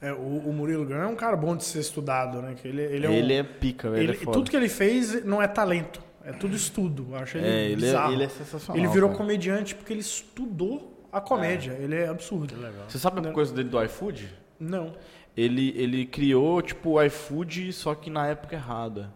É, 0.00 0.12
o, 0.12 0.16
o, 0.16 0.52
Murilo 0.52 0.84
Gun 0.84 0.94
é 0.94 1.06
um 1.06 1.14
cara 1.14 1.36
bom 1.36 1.56
de 1.56 1.64
ser 1.64 1.78
estudado, 1.78 2.42
né? 2.42 2.54
Que 2.60 2.66
ele, 2.66 2.82
ele, 2.82 3.06
é, 3.06 3.08
um, 3.08 3.12
ele 3.12 3.34
é 3.34 3.42
pica, 3.44 3.88
ele, 3.88 3.98
ele 3.98 4.12
é 4.12 4.32
Tudo 4.32 4.50
que 4.50 4.56
ele 4.56 4.68
fez 4.68 5.24
não 5.24 5.40
é 5.40 5.46
talento, 5.46 6.02
é 6.24 6.32
tudo 6.32 6.56
estudo. 6.56 7.08
Eu 7.10 7.16
acho 7.18 7.38
ele 7.38 7.46
é, 7.46 7.64
ele 7.66 7.72
é, 7.72 7.86
bizarro. 7.86 8.12
ele 8.12 8.24
é 8.24 8.28
sensacional. 8.28 8.82
Ele 8.82 8.92
virou 8.92 9.10
cara. 9.10 9.18
comediante 9.18 9.74
porque 9.76 9.92
ele 9.92 10.00
estudou 10.00 10.91
a 11.12 11.20
comédia. 11.20 11.76
É. 11.78 11.82
Ele 11.82 11.96
é 11.96 12.08
absurdo. 12.08 12.54
Você 12.88 12.98
sabe 12.98 13.26
a 13.26 13.32
coisa 13.32 13.54
dele 13.54 13.68
do 13.68 13.82
iFood? 13.84 14.28
Não. 14.58 14.94
Ele, 15.36 15.74
ele 15.76 16.06
criou, 16.06 16.62
tipo, 16.62 16.92
o 16.92 17.02
iFood, 17.02 17.72
só 17.72 17.94
que 17.94 18.08
na 18.08 18.26
época 18.28 18.56
errada. 18.56 19.12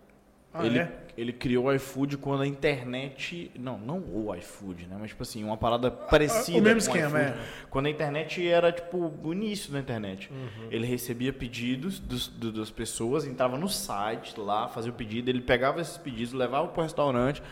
Ah, 0.52 0.65
ele, 0.65 0.78
é? 0.78 0.92
ele 1.16 1.33
criou 1.33 1.66
o 1.66 1.73
iFood 1.75 2.16
quando 2.16 2.42
a 2.42 2.47
internet. 2.47 3.50
Não, 3.58 3.78
não 3.78 3.99
o 3.99 4.34
iFood, 4.34 4.86
né? 4.86 4.97
Mas, 4.99 5.10
tipo 5.10 5.23
assim, 5.23 5.44
uma 5.44 5.57
parada 5.57 5.91
parecida. 5.91 6.58
O 6.58 6.62
mesmo 6.62 6.78
esquema, 6.78 7.20
é. 7.20 7.39
Quando 7.70 7.86
a 7.86 7.91
internet 7.91 8.47
era, 8.47 8.73
tipo, 8.73 9.12
o 9.23 9.33
início 9.33 9.73
da 9.73 9.78
internet. 9.78 10.31
Uhum. 10.31 10.68
Ele 10.70 10.86
recebia 10.86 11.33
pedidos 11.33 11.99
dos, 11.99 12.28
do, 12.28 12.50
das 12.52 12.70
pessoas, 12.70 13.26
entrava 13.26 13.58
no 13.58 13.68
site 13.68 14.39
lá, 14.41 14.68
fazia 14.68 14.91
o 14.91 14.94
pedido, 14.94 15.28
ele 15.28 15.42
pegava 15.42 15.81
esses 15.81 15.99
pedidos, 15.99 16.33
levava 16.33 16.68
para 16.68 16.81
o 16.81 16.83
restaurante 16.83 17.42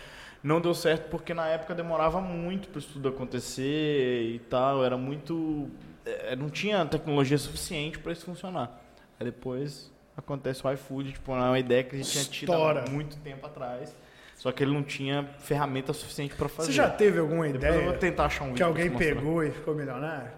não 0.45 0.61
deu 0.61 0.75
certo 0.75 1.09
porque 1.09 1.33
na 1.33 1.49
época 1.49 1.75
demorava 1.75 2.21
muito 2.21 2.69
para 2.69 2.79
isso 2.79 2.93
tudo 2.93 3.09
acontecer 3.09 4.35
e 4.35 4.39
tal, 4.51 4.85
era 4.85 4.97
muito 4.97 5.71
é, 6.05 6.37
não 6.37 6.51
tinha 6.51 6.85
tecnologia 6.85 7.39
suficiente 7.39 7.99
para 7.99 8.13
isso 8.13 8.27
funcionar. 8.27 8.79
Aí 9.19 9.25
depois 9.25 9.91
acontece 10.17 10.65
o 10.65 10.71
iFood, 10.71 11.13
tipo, 11.13 11.33
é 11.33 11.37
uma 11.37 11.59
ideia 11.59 11.83
que 11.83 11.97
a 11.97 11.99
gente 11.99 12.11
tinha 12.11 12.25
tido 12.25 12.53
há 12.53 12.85
muito 12.91 13.17
tempo 13.17 13.47
atrás. 13.47 13.97
Só 14.37 14.53
que 14.53 14.63
ele 14.63 14.73
não 14.73 14.83
tinha 14.83 15.25
ferramenta 15.39 15.93
suficiente 15.93 16.35
para 16.35 16.49
fazer. 16.49 16.73
Você 16.73 16.77
já 16.77 16.91
teve 16.91 17.19
alguma 17.19 17.47
depois 17.47 17.65
ideia? 17.65 17.81
Eu 17.81 17.91
vou 17.91 17.99
tentar 17.99 18.27
achar 18.27 18.45
um 18.45 18.53
que 18.53 18.63
alguém 18.63 18.91
pegou 18.91 19.43
e 19.43 19.51
ficou 19.51 19.75
milionário? 19.75 20.33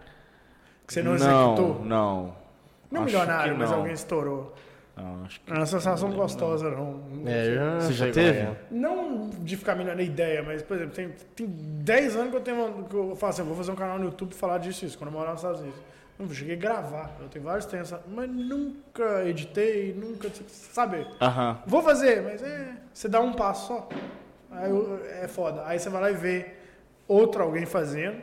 Que 0.87 0.93
você 0.93 1.03
não, 1.03 1.13
não 1.13 1.17
executou? 1.17 1.85
Não. 1.85 2.37
Não 2.91 3.05
milionário, 3.05 3.57
mas 3.59 3.73
alguém 3.73 3.93
estourou. 3.93 4.55
Não, 4.97 5.25
acho 5.25 5.41
que 5.41 5.53
é 5.53 5.55
uma 5.55 5.67
sensação 5.67 6.09
não, 6.09 6.17
gostosa, 6.17 6.71
não. 6.71 6.95
não. 6.95 7.31
É, 7.31 7.55
já, 7.55 7.81
Você 7.81 7.93
já 7.93 8.11
teve? 8.11 8.39
É. 8.39 8.57
Não 8.71 9.29
de 9.29 9.57
ficar 9.57 9.75
melhor 9.75 9.95
na 9.95 10.03
ideia, 10.03 10.43
mas, 10.43 10.63
por 10.63 10.77
exemplo, 10.77 10.95
tem, 10.95 11.11
tem 11.35 11.47
10 11.47 12.17
anos 12.17 12.31
que 12.31 12.37
eu 12.37 12.41
tenho. 12.41 12.85
Que 12.85 12.95
eu 12.95 13.15
falo 13.15 13.31
assim, 13.31 13.43
eu 13.43 13.47
vou 13.47 13.57
fazer 13.57 13.73
um 13.73 13.77
canal 13.77 13.99
no 13.99 14.07
YouTube 14.07 14.33
e 14.33 14.35
falar 14.35 14.57
disso 14.57 14.87
isso, 14.87 14.97
quando 14.97 15.09
eu 15.09 15.13
morava 15.13 15.33
nos 15.33 15.43
Estados 15.43 15.61
Unidos. 15.61 15.81
Não, 16.19 16.27
cheguei 16.31 16.55
a 16.55 16.59
gravar, 16.59 17.15
eu 17.21 17.29
tenho 17.29 17.45
vários 17.45 17.67
tempos, 17.67 17.93
mas 18.09 18.31
nunca 18.31 19.23
editei, 19.27 19.93
nunca. 19.93 20.31
Sabe? 20.49 21.01
Uh 21.01 21.07
-huh. 21.21 21.59
Vou 21.67 21.83
fazer, 21.83 22.23
mas 22.23 22.43
é. 22.43 22.73
Você 22.91 23.07
dá 23.07 23.21
um 23.21 23.35
passo 23.35 23.67
só. 23.69 23.89
Aí 24.51 24.71
é 25.23 25.29
foda. 25.29 25.63
Aí 25.67 25.79
você 25.79 25.91
vai 25.91 26.01
lá 26.01 26.11
e 26.11 26.15
vê 26.15 26.55
outro 27.07 27.43
alguém 27.43 27.67
fazendo 27.67 28.17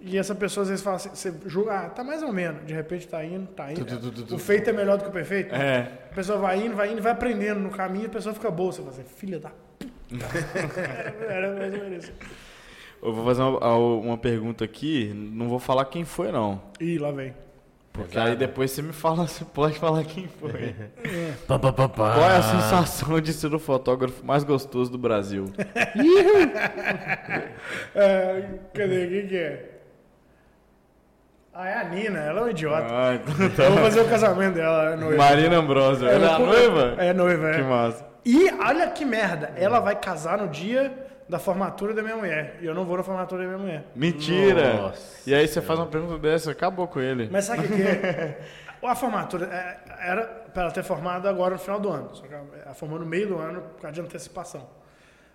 e 0.00 0.16
essa 0.16 0.34
pessoa 0.34 0.62
às 0.62 0.68
vezes 0.68 0.84
fala 0.84 0.96
assim, 0.96 1.10
você 1.10 1.34
julga, 1.46 1.80
ah, 1.80 1.90
tá 1.90 2.04
mais 2.04 2.22
ou 2.22 2.32
menos. 2.32 2.64
De 2.64 2.72
repente 2.72 3.08
tá 3.08 3.24
indo, 3.24 3.46
tá 3.48 3.72
indo. 3.72 3.84
Tu, 3.84 4.12
tu, 4.12 4.24
tu, 4.24 4.34
o 4.36 4.38
feito 4.38 4.70
é 4.70 4.72
melhor 4.72 4.96
do 4.96 5.04
que 5.04 5.10
o 5.10 5.12
perfeito. 5.12 5.54
É. 5.54 5.90
A 6.10 6.14
pessoa 6.14 6.38
vai 6.38 6.64
indo, 6.64 6.76
vai 6.76 6.92
indo, 6.92 7.02
vai 7.02 7.12
aprendendo 7.12 7.60
no 7.60 7.70
caminho, 7.70 8.06
a 8.06 8.10
pessoa 8.10 8.34
fica 8.34 8.50
boa. 8.50 8.72
Você 8.72 8.78
fala 8.78 8.92
assim, 8.92 9.04
filha 9.04 9.38
da 9.40 9.50
puta. 9.50 9.88
era, 11.28 11.54
mais 11.54 11.74
ou 11.74 11.80
menos 11.80 12.04
isso. 12.04 12.12
Eu 13.02 13.12
vou 13.12 13.24
fazer 13.24 13.42
uma, 13.42 13.76
uma, 13.76 14.18
pergunta 14.18 14.64
aqui, 14.64 15.12
não 15.14 15.48
vou 15.48 15.58
falar 15.58 15.84
quem 15.84 16.04
foi, 16.04 16.32
não. 16.32 16.60
Ih, 16.80 16.98
lá 16.98 17.12
vem. 17.12 17.34
Porque 17.92 18.18
aí 18.18 18.36
depois 18.36 18.70
você 18.70 18.80
me 18.82 18.92
fala, 18.92 19.26
você 19.26 19.44
pode 19.44 19.76
falar 19.78 20.04
quem 20.04 20.28
foi. 20.28 20.50
É. 20.50 20.74
Qual 21.46 22.30
é 22.30 22.36
a 22.36 22.42
sensação 22.42 23.20
de 23.20 23.32
ser 23.32 23.52
o 23.52 23.58
fotógrafo 23.58 24.24
mais 24.24 24.44
gostoso 24.44 24.90
do 24.90 24.98
Brasil? 24.98 25.46
é, 27.94 28.44
cadê? 28.72 29.06
Quem 29.08 29.26
que 29.26 29.36
é? 29.36 29.67
Ah, 31.60 31.68
é 31.68 31.74
a 31.74 31.84
Nina, 31.88 32.20
ela 32.20 32.42
é 32.42 32.44
um 32.44 32.48
idiota. 32.50 32.86
Ah, 32.88 33.14
então 33.16 33.50
tá. 33.50 33.64
Eu 33.64 33.72
vou 33.72 33.82
fazer 33.82 34.00
o 34.00 34.08
casamento 34.08 34.54
dela, 34.54 34.92
é 34.92 34.96
noiva. 34.96 35.16
Marina 35.16 35.56
Ambrosio, 35.56 36.08
ela 36.08 36.24
é 36.24 36.32
a 36.32 36.38
noiva? 36.38 36.94
É 36.98 37.12
noiva, 37.12 37.50
é. 37.50 37.56
Que 37.56 37.62
massa. 37.62 38.06
E 38.24 38.48
olha 38.60 38.88
que 38.90 39.04
merda, 39.04 39.52
ela 39.56 39.80
vai 39.80 39.96
casar 39.96 40.38
no 40.38 40.46
dia 40.46 40.92
da 41.28 41.40
formatura 41.40 41.92
da 41.92 42.00
minha 42.00 42.16
mulher. 42.16 42.58
E 42.60 42.66
eu 42.66 42.76
não 42.76 42.84
vou 42.84 42.96
na 42.96 43.02
formatura 43.02 43.42
da 43.42 43.48
minha 43.48 43.58
mulher. 43.58 43.84
Mentira! 43.96 44.74
Nossa. 44.74 45.28
E 45.28 45.34
aí 45.34 45.48
você 45.48 45.60
faz 45.60 45.80
uma 45.80 45.86
pergunta 45.86 46.16
dessa, 46.18 46.52
acabou 46.52 46.86
com 46.86 47.00
ele. 47.00 47.28
Mas 47.28 47.46
sabe 47.46 47.66
o 47.66 47.68
que 47.68 47.82
é? 47.82 48.38
A 48.80 48.94
formatura 48.94 49.46
é, 49.46 50.10
era 50.10 50.22
para 50.54 50.62
ela 50.62 50.70
ter 50.70 50.84
formado 50.84 51.26
agora 51.26 51.54
no 51.54 51.58
final 51.58 51.80
do 51.80 51.88
ano. 51.88 52.10
Só 52.14 52.22
que 52.24 52.32
ela 52.32 52.72
formou 52.74 53.00
no 53.00 53.04
meio 53.04 53.26
do 53.26 53.36
ano 53.36 53.62
por 53.62 53.82
causa 53.82 53.94
de 53.94 54.00
antecipação. 54.00 54.64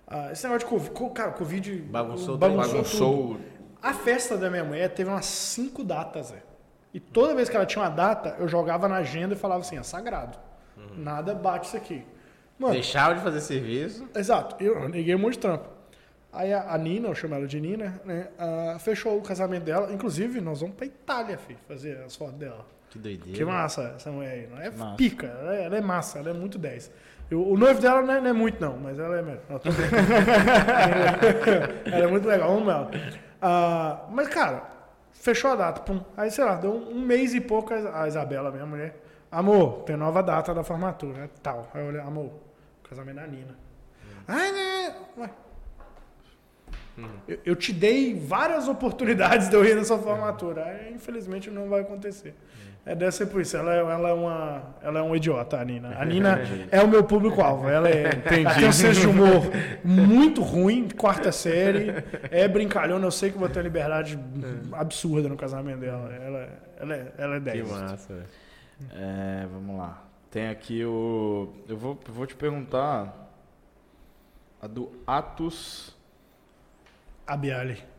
Ah, 0.07 0.29
esse 0.31 0.43
negócio 0.43 0.67
de 0.67 0.73
Covid, 0.73 1.13
cara, 1.13 1.31
Covid 1.31 1.75
bagunçou, 1.89 2.37
bagunçou, 2.37 2.71
bagunçou 2.71 3.37
a 3.83 3.93
festa 3.93 4.37
da 4.37 4.49
minha 4.49 4.63
mulher 4.63 4.89
teve 4.89 5.09
umas 5.09 5.25
cinco 5.25 5.83
datas, 5.83 6.27
Zé. 6.27 6.41
E 6.93 6.99
toda 6.99 7.35
vez 7.35 7.49
que 7.49 7.55
ela 7.55 7.65
tinha 7.65 7.83
uma 7.83 7.89
data, 7.89 8.35
eu 8.39 8.47
jogava 8.47 8.87
na 8.87 8.97
agenda 8.97 9.33
e 9.33 9.37
falava 9.37 9.61
assim, 9.61 9.77
é 9.77 9.83
sagrado. 9.83 10.37
Uhum. 10.77 11.03
Nada 11.03 11.35
bate 11.35 11.67
isso 11.67 11.75
aqui. 11.75 12.05
Mano, 12.57 12.73
Deixava 12.73 13.15
de 13.15 13.21
fazer 13.21 13.41
serviço. 13.41 14.07
Exato. 14.15 14.55
Eu 14.63 14.87
neguei 14.87 15.13
um 15.15 15.19
monte 15.19 15.33
de 15.33 15.39
trampo. 15.39 15.67
Aí 16.31 16.53
a, 16.53 16.77
Nina, 16.77 17.09
eu 17.09 17.15
chamo 17.15 17.35
ela 17.35 17.45
de 17.45 17.59
Nina, 17.59 18.01
né, 18.05 18.29
uh, 18.39 18.79
fechou 18.79 19.17
o 19.17 19.21
casamento 19.21 19.63
dela. 19.63 19.91
Inclusive, 19.91 20.39
nós 20.39 20.61
vamos 20.61 20.75
pra 20.75 20.85
Itália, 20.85 21.37
filho, 21.37 21.59
fazer 21.67 21.97
as 22.03 22.15
fotos 22.15 22.35
dela. 22.35 22.65
Que 22.89 22.97
doideira. 22.97 23.37
Que 23.37 23.43
massa 23.43 23.93
essa 23.95 24.11
mulher 24.11 24.31
aí. 24.31 24.47
Não 24.47 24.59
é 24.59 24.71
massa. 24.71 24.95
pica, 24.95 25.27
ela 25.27 25.55
é, 25.55 25.63
ela 25.65 25.77
é, 25.77 25.81
massa, 25.81 26.19
ela 26.19 26.29
é 26.29 26.33
muito 26.33 26.57
10. 26.57 26.91
Eu, 27.29 27.47
o 27.47 27.57
noivo 27.57 27.81
dela 27.81 28.01
não 28.01 28.13
é, 28.13 28.21
não 28.21 28.29
é, 28.29 28.33
muito, 28.33 28.61
não, 28.61 28.77
mas 28.77 28.97
ela 28.97 29.17
é 29.17 29.21
mesmo. 29.21 29.41
Ela, 29.49 29.61
ela 31.85 32.03
é 32.03 32.07
muito 32.07 32.27
legal, 32.27 32.53
vamos 32.53 32.71
ela. 32.71 32.91
Ah, 33.45 34.05
mas, 34.09 34.29
cara, 34.29 34.63
fechou 35.11 35.51
a 35.51 35.55
data. 35.55 35.81
Pum. 35.81 35.99
Aí, 36.15 36.31
sei 36.31 36.45
lá, 36.45 36.55
deu 36.55 36.73
um, 36.73 37.01
mês 37.01 37.33
e 37.33 37.41
pouco 37.41 37.73
a 37.73 38.07
Isabela, 38.07 38.49
minha 38.49 38.65
mulher. 38.65 38.95
Amor, 39.29 39.83
tem 39.83 39.97
nova 39.97 40.23
data 40.23 40.53
da 40.53 40.63
formatura, 40.63 41.17
né? 41.17 41.29
Tal. 41.41 41.69
Aí 41.73 41.81
eu 41.81 41.87
olhei, 41.87 41.99
amor, 41.99 42.31
casamento 42.87 43.17
da 43.17 43.27
Nina. 43.27 43.51
Hum. 44.05 44.23
Ai, 44.29 44.51
né? 44.53 44.95
Ué. 45.17 45.29
Eu, 47.27 47.39
eu 47.47 47.55
te 47.55 47.73
dei 47.73 48.17
várias 48.17 48.69
oportunidades 48.69 49.49
de 49.49 49.55
eu 49.55 49.65
ir 49.65 49.75
na 49.75 49.83
sua 49.83 49.97
formatura. 49.97 50.63
Aí, 50.63 50.93
infelizmente, 50.93 51.51
não 51.51 51.67
vai 51.67 51.81
acontecer. 51.81 52.33
É, 52.85 52.93
deve 52.93 53.11
ser 53.13 53.27
por 53.27 53.39
isso. 53.39 53.55
Ela 53.55 53.75
é, 53.75 53.79
ela 53.79 54.09
é, 54.09 54.13
uma, 54.13 54.61
ela 54.81 54.99
é 54.99 55.01
uma 55.01 55.15
idiota, 55.15 55.57
a 55.57 55.63
Nina. 55.63 55.97
A 55.97 56.03
Nina 56.03 56.39
é 56.69 56.81
o 56.81 56.87
meu 56.87 57.03
público-alvo. 57.03 57.69
Ela 57.69 57.87
é, 57.89 58.09
tem 58.09 58.45
um 58.67 58.71
senso 58.73 59.01
de 59.01 59.07
humor 59.07 59.43
muito 59.83 60.41
ruim, 60.41 60.89
quarta 60.89 61.31
série. 61.31 61.93
É 62.29 62.45
brincalhona. 62.47 63.05
Eu 63.05 63.11
sei 63.11 63.31
que 63.31 63.37
vou 63.37 63.47
ter 63.47 63.59
uma 63.59 63.63
liberdade 63.63 64.19
absurda 64.73 65.29
no 65.29 65.37
casamento 65.37 65.79
dela. 65.79 66.13
Ela, 66.13 66.49
ela, 66.77 66.95
é, 66.95 67.13
ela 67.17 67.35
é 67.37 67.39
10. 67.39 67.61
Que 67.61 67.73
massa. 67.73 68.25
É, 68.93 69.45
vamos 69.49 69.77
lá. 69.77 70.03
Tem 70.29 70.49
aqui 70.49 70.83
o. 70.83 71.53
Eu 71.69 71.77
vou, 71.77 71.97
vou 72.07 72.25
te 72.25 72.35
perguntar. 72.35 73.21
A 74.61 74.67
do 74.67 74.91
Atos 75.05 75.95
Abiali. 77.27 77.92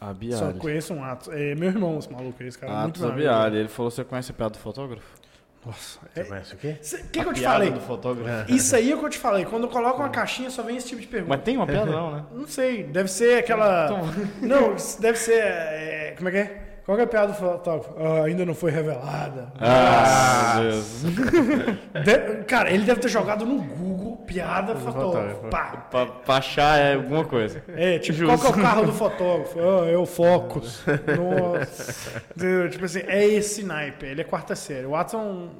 Só 0.00 0.06
Abiali. 0.06 0.58
conheço 0.58 0.94
um 0.94 1.04
Atos. 1.04 1.28
É 1.28 1.54
meu 1.54 1.68
irmão, 1.68 1.98
esse 1.98 2.10
maluco, 2.10 2.42
esse 2.42 2.58
cara. 2.58 2.72
é 2.72 2.76
muito 2.76 2.88
Atos 2.90 3.02
meu 3.02 3.10
amigo. 3.12 3.28
Abiali. 3.28 3.56
Ele 3.58 3.68
falou: 3.68 3.90
Você 3.90 4.02
conhece 4.02 4.30
a 4.30 4.34
piada 4.34 4.52
do 4.54 4.58
fotógrafo? 4.58 5.20
Nossa. 5.66 5.98
Você 6.14 6.20
É, 6.20 6.24
conhece 6.24 6.54
o 6.54 6.56
quê? 6.56 6.76
o 6.80 7.08
que, 7.10 7.22
que 7.22 7.28
eu 7.28 7.34
te 7.34 7.40
piada 7.40 7.54
falei? 7.56 7.70
do 7.70 7.80
fotógrafo. 7.80 8.50
Isso 8.50 8.74
aí 8.74 8.90
é 8.90 8.94
o 8.94 8.98
que 8.98 9.04
eu 9.04 9.10
te 9.10 9.18
falei. 9.18 9.44
Quando 9.44 9.64
eu 9.64 9.68
coloco 9.68 9.98
uma 10.00 10.08
caixinha, 10.08 10.48
só 10.48 10.62
vem 10.62 10.76
esse 10.78 10.88
tipo 10.88 11.02
de 11.02 11.06
pergunta. 11.06 11.28
Mas 11.36 11.44
tem 11.44 11.54
uma 11.58 11.66
piada, 11.66 11.90
não, 11.90 12.12
né? 12.16 12.24
Não 12.32 12.46
sei, 12.46 12.82
deve 12.84 13.10
ser 13.10 13.40
aquela. 13.40 13.84
Então- 13.84 14.00
Não, 14.40 14.74
deve 15.00 15.18
ser. 15.18 15.34
é, 15.42 16.14
Como 16.16 16.30
é 16.30 16.32
que 16.32 16.38
é? 16.38 16.69
Qual 16.90 16.96
que 16.96 17.02
é 17.02 17.04
a 17.04 17.08
piada 17.08 17.28
do 17.28 17.38
fotógrafo? 17.38 17.94
Ah, 18.00 18.24
ainda 18.24 18.44
não 18.44 18.52
foi 18.52 18.72
revelada. 18.72 19.52
Ah. 19.60 20.56
De- 22.02 22.42
Cara, 22.48 22.68
ele 22.68 22.82
deve 22.84 23.00
ter 23.00 23.06
jogado 23.06 23.46
no 23.46 23.62
Google 23.62 24.16
piada 24.26 24.74
fotógrafo. 24.74 25.42
fotógrafo. 25.42 25.48
Pá. 25.50 25.86
pra, 25.88 26.06
pra 26.06 26.34
achar 26.38 26.80
é 26.80 26.94
alguma 26.94 27.24
coisa. 27.24 27.62
É, 27.68 28.00
tipo, 28.00 28.18
Justo. 28.18 28.36
qual 28.42 28.52
é 28.54 28.58
o 28.58 28.60
carro 28.60 28.86
do 28.86 28.90
fotógrafo? 28.98 29.56
Ah, 29.60 29.88
é 29.88 29.96
o 29.96 30.04
Focus. 30.04 30.82
Nossa. 31.16 32.22
Tipo 32.70 32.84
assim, 32.84 33.02
é 33.06 33.24
esse 33.24 33.62
naipe. 33.62 34.06
Ele 34.06 34.22
é 34.22 34.24
quarta 34.24 34.56
série. 34.56 34.84
O 34.86 34.90
Watson. 34.90 35.50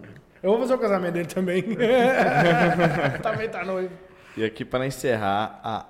Eu 0.43 0.51
vou 0.51 0.59
fazer 0.63 0.75
o 0.75 0.79
casamento 0.79 1.13
dele 1.13 1.29
também. 1.29 1.63
também 3.23 3.49
tá 3.49 3.65
noivo. 3.65 3.95
E 4.37 4.45
aqui 4.45 4.65
para 4.65 4.85
encerrar, 4.85 5.61
a 5.63 5.87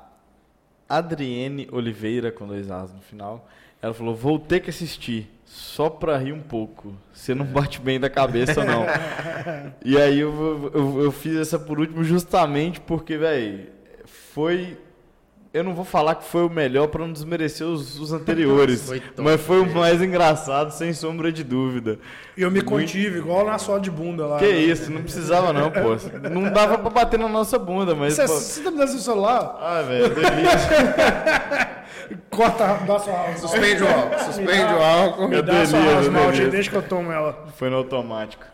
Adriene 0.86 1.66
Oliveira, 1.72 2.30
com 2.30 2.46
dois 2.46 2.70
As 2.70 2.92
no 2.92 3.00
final, 3.00 3.48
ela 3.82 3.94
falou: 3.94 4.14
Vou 4.14 4.38
ter 4.38 4.60
que 4.60 4.70
assistir, 4.70 5.30
só 5.44 5.88
pra 5.88 6.16
rir 6.18 6.32
um 6.32 6.40
pouco. 6.40 6.94
Você 7.12 7.34
não 7.34 7.44
bate 7.44 7.80
bem 7.80 7.98
da 7.98 8.10
cabeça, 8.10 8.64
não. 8.64 8.86
e 9.84 9.96
aí 9.96 10.20
eu, 10.20 10.70
eu, 10.74 11.02
eu 11.04 11.12
fiz 11.12 11.36
essa 11.36 11.58
por 11.58 11.78
último 11.80 12.04
justamente 12.04 12.80
porque, 12.80 13.16
velho, 13.16 13.66
foi. 14.34 14.76
Eu 15.52 15.64
não 15.64 15.74
vou 15.74 15.84
falar 15.84 16.14
que 16.14 16.22
foi 16.22 16.44
o 16.44 16.48
melhor 16.48 16.86
pra 16.86 17.04
não 17.04 17.12
desmerecer 17.12 17.66
os, 17.66 17.98
os 17.98 18.12
anteriores, 18.12 18.86
Foi 18.86 19.00
top. 19.00 19.20
mas 19.20 19.40
foi 19.40 19.60
o 19.60 19.74
mais 19.74 20.00
engraçado, 20.00 20.70
sem 20.70 20.92
sombra 20.92 21.32
de 21.32 21.42
dúvida. 21.42 21.98
E 22.36 22.42
eu 22.42 22.52
me 22.52 22.62
contive, 22.62 23.18
igual 23.18 23.44
na 23.44 23.58
sola 23.58 23.80
de 23.80 23.90
bunda 23.90 24.26
lá. 24.26 24.38
Que 24.38 24.46
isso, 24.46 24.92
não 24.92 25.02
precisava 25.02 25.52
não, 25.52 25.68
pô. 25.68 25.96
Não 26.30 26.52
dava 26.52 26.78
pra 26.78 26.90
bater 26.90 27.18
na 27.18 27.28
nossa 27.28 27.58
bunda, 27.58 27.96
mas. 27.96 28.14
Você, 28.14 28.26
pô... 28.26 28.28
você 28.28 28.62
tá 28.62 28.70
me 28.70 28.76
dando 28.76 28.90
seu 28.90 29.00
celular? 29.00 29.58
Ah, 29.60 29.82
velho, 29.82 30.14
delícia. 30.14 31.76
Corta, 32.30 32.66
dá 32.86 32.98
sua 32.98 33.36
Suspende 33.36 33.82
o 33.82 33.88
álcool. 33.88 34.18
Suspende 34.18 34.74
o 34.74 34.82
álcool. 34.82 35.28
Me 35.28 35.42
dá 35.42 35.66
sua 35.66 35.80
house 35.84 36.06
eu 36.06 36.12
malt 36.12 36.24
aí, 36.26 36.30
delírio. 36.32 36.50
deixa 36.50 36.70
que 36.70 36.76
eu 36.76 36.82
tomo 36.82 37.12
ela. 37.12 37.46
Foi 37.56 37.70
no 37.70 37.76
automático. 37.76 38.44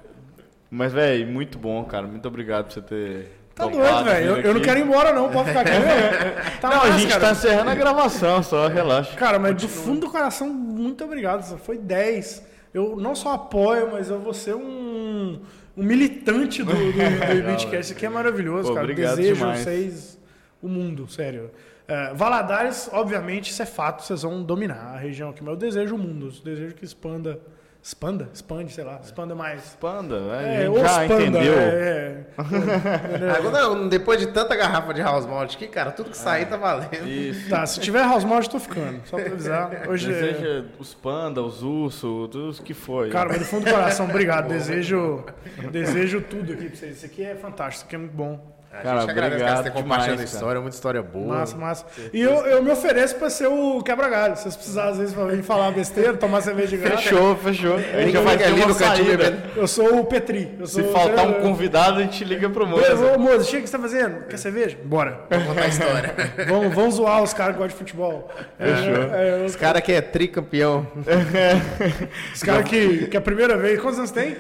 Mas, 0.71 0.93
velho, 0.93 1.27
muito 1.27 1.59
bom, 1.59 1.85
cara. 1.85 2.07
Muito 2.07 2.27
obrigado 2.27 2.67
por 2.67 2.73
você 2.75 2.83
ter. 2.83 3.33
Tá 3.55 3.65
topado 3.65 3.79
doido, 3.83 4.05
velho. 4.05 4.27
Eu, 4.27 4.37
eu 4.39 4.55
não 4.55 4.61
quero 4.61 4.79
ir 4.81 4.83
embora, 4.83 5.13
não. 5.13 5.31
Pode 5.31 5.49
ficar 5.49 5.61
aqui. 5.61 5.71
Tá 6.61 6.69
Não, 6.69 6.83
a 6.83 6.91
gente 6.91 7.09
cara. 7.09 7.21
tá 7.21 7.31
encerrando 7.33 7.71
a 7.71 7.75
gravação, 7.75 8.43
só 8.43 8.67
relaxa. 8.67 9.15
Cara, 9.17 9.39
mas 9.39 9.55
do 9.55 9.69
fundo 9.69 10.01
do 10.01 10.11
coração, 10.11 10.49
muito 10.49 11.05
obrigado. 11.05 11.43
Foi 11.59 11.79
10. 11.79 12.45
Eu 12.75 12.97
não 12.97 13.15
só 13.15 13.33
apoio, 13.35 13.89
mas 13.93 14.11
eu 14.11 14.19
vou 14.19 14.35
ser 14.35 14.55
um, 14.55 15.41
um 15.77 15.83
militante 15.83 16.63
do, 16.63 16.75
do, 16.75 16.93
do 16.93 17.43
Beatcast. 17.47 17.81
Isso 17.81 17.93
aqui 17.95 18.05
é 18.05 18.09
maravilhoso, 18.11 18.69
Pô, 18.69 18.75
cara. 18.75 18.85
obrigado 18.85 19.17
Desejo 19.17 19.35
demais. 19.37 19.61
vocês 19.61 20.19
o 20.63 20.69
mundo, 20.69 21.09
sério. 21.09 21.51
É, 21.89 22.13
Valadares, 22.15 22.91
obviamente, 22.93 23.51
isso 23.51 23.63
é 23.63 23.67
fato, 23.67 24.03
vocês 24.03 24.23
vão 24.23 24.43
dominar 24.43 24.95
a 24.95 24.99
região 24.99 25.31
aqui, 25.31 25.43
mas 25.43 25.53
eu 25.53 25.57
desejo 25.57 25.95
o 25.95 25.99
mundo. 25.99 26.27
Eu 26.27 26.45
desejo 26.45 26.75
que 26.75 26.85
expanda. 26.85 27.39
Expanda? 27.81 28.29
Expande, 28.35 28.73
sei 28.73 28.83
lá. 28.83 28.99
Expanda 29.01 29.33
mais. 29.37 29.77
Panda, 29.81 30.17
a 30.33 30.43
É, 30.43 30.69
ou 30.69 30.81
já 30.81 31.05
expanda, 31.05 31.23
entendeu. 31.23 31.55
é, 31.57 32.25
é. 32.37 33.31
Agora, 33.39 33.89
depois 33.89 34.19
de 34.19 34.27
tanta 34.27 34.57
garrafa 34.57 34.93
de 34.93 35.01
house 35.01 35.25
malt 35.25 35.55
aqui, 35.55 35.69
cara, 35.69 35.93
tudo 35.93 36.11
que 36.11 36.17
sair 36.17 36.47
tá 36.47 36.57
valendo. 36.57 37.07
Isso. 37.07 37.49
Tá, 37.49 37.65
se 37.65 37.79
tiver 37.79 38.03
house 38.03 38.25
malt, 38.25 38.47
eu 38.47 38.51
tô 38.51 38.59
ficando. 38.59 39.01
Só 39.07 39.17
pra 39.17 39.27
avisar. 39.27 39.71
Hoje 39.89 40.13
é... 40.13 40.21
Deseja 40.21 40.65
os 40.81 40.95
panda, 40.95 41.41
os 41.41 41.63
ursos, 41.63 42.29
tudo 42.29 42.49
os 42.49 42.59
que 42.59 42.75
foi. 42.75 43.09
Cara, 43.09 43.29
mas 43.29 43.39
do 43.39 43.45
fundo 43.45 43.65
do 43.65 43.71
coração, 43.71 44.07
obrigado. 44.07 44.49
Desejo, 44.57 45.25
desejo 45.71 46.21
tudo 46.23 46.55
aqui 46.55 46.69
pra 46.69 46.77
vocês. 46.77 46.97
Isso 46.97 47.07
aqui 47.07 47.23
é 47.23 47.37
fantástico, 47.37 47.77
isso 47.77 47.85
aqui 47.85 47.95
é 47.95 47.99
muito 47.99 48.17
bom. 48.17 48.56
A 48.79 48.83
Cara, 48.83 49.01
gente 49.01 49.11
agradece 49.11 49.43
obrigado 49.43 49.65
ter 49.65 49.71
compartilhado 49.71 50.21
a 50.21 50.25
história, 50.25 50.61
muita 50.61 50.77
história 50.77 51.03
boa. 51.03 51.39
Massa, 51.39 51.57
massa. 51.57 51.87
E 52.13 52.21
eu, 52.21 52.33
eu 52.47 52.63
me 52.63 52.71
ofereço 52.71 53.17
pra 53.17 53.31
ser 53.31 53.47
o 53.47 53.83
quebra-galho. 53.83 54.37
Se 54.37 54.43
vocês 54.43 54.57
precisarem, 54.57 54.91
às 54.93 54.99
vezes, 54.99 55.15
pra 55.15 55.25
vir 55.25 55.43
falar 55.43 55.71
besteira, 55.71 56.15
tomar 56.15 56.43
cerveja 56.43 56.69
de 56.69 56.77
graça. 56.77 57.03
Fechou, 57.03 57.37
fechou. 57.37 57.77
A 57.77 58.03
gente 58.03 58.17
vai 58.19 58.37
ter 58.37 58.45
ali 58.45 58.65
no 58.65 58.75
cantinho 58.75 59.07
bebendo. 59.07 59.43
Eu 59.57 59.67
sou 59.67 60.01
o 60.01 60.05
Petri. 60.05 60.55
Eu 60.59 60.67
Se 60.67 60.83
faltar 60.85 61.27
um 61.27 61.35
convidado, 61.41 62.01
a 62.01 62.03
gente 62.03 62.25
liga 62.25 62.49
pro 62.51 62.67
moço. 62.67 62.85
Ô, 63.15 63.19
moço, 63.19 63.45
chega, 63.45 63.61
o 63.61 63.63
que 63.63 63.71
você 63.71 63.77
tá 63.77 63.83
fazendo? 63.83 64.27
Quer 64.27 64.37
cerveja? 64.39 64.77
Bora. 64.85 65.21
Vamos 65.31 65.47
contar 65.47 65.63
a 65.63 65.69
história. 65.69 66.15
Vamos, 66.47 66.75
vamos 66.75 66.95
zoar 66.97 67.23
os 67.23 67.33
caras 67.33 67.55
que 67.55 67.63
gostam 67.63 67.75
de 67.75 67.79
futebol. 67.79 68.31
Fechou. 68.59 69.15
É, 69.15 69.43
é, 69.43 69.45
Os 69.45 69.57
caras 69.57 69.83
que 69.83 69.93
é 69.93 70.01
tricampeão. 70.01 70.87
os 72.35 72.43
caras 72.43 72.69
que, 72.69 73.07
que 73.07 73.17
é 73.17 73.19
a 73.19 73.23
primeira 73.23 73.57
vez. 73.57 73.81
Quantos 73.81 73.99
anos 73.99 74.11
tem? 74.11 74.37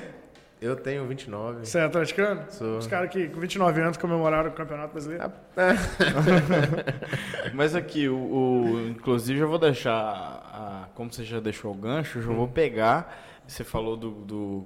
Eu 0.61 0.75
tenho 0.75 1.05
29. 1.07 1.67
Você 1.67 1.79
é 1.79 1.85
atleticano? 1.85 2.45
Sou. 2.51 2.79
Os 2.79 2.87
caras 2.87 3.11
que 3.11 3.29
com 3.29 3.39
29 3.41 3.81
anos 3.81 3.97
comemoraram 3.99 4.49
o 4.49 4.53
Campeonato 4.55 4.93
Brasileiro. 4.93 5.31
Mas 7.53 7.75
aqui, 7.75 8.09
o, 8.09 8.17
o- 8.17 8.89
inclusive 8.89 9.41
eu 9.41 9.49
vou 9.49 9.59
deixar, 9.59 9.93
a- 9.93 10.89
como 10.95 11.13
você 11.13 11.25
já 11.25 11.41
deixou 11.41 11.73
o 11.73 11.75
gancho, 11.75 12.19
eu 12.19 12.23
já 12.23 12.33
vou 12.33 12.49
pegar. 12.49 13.23
Você 13.47 13.63
falou 13.65 13.97
do, 13.97 14.11
do 14.11 14.65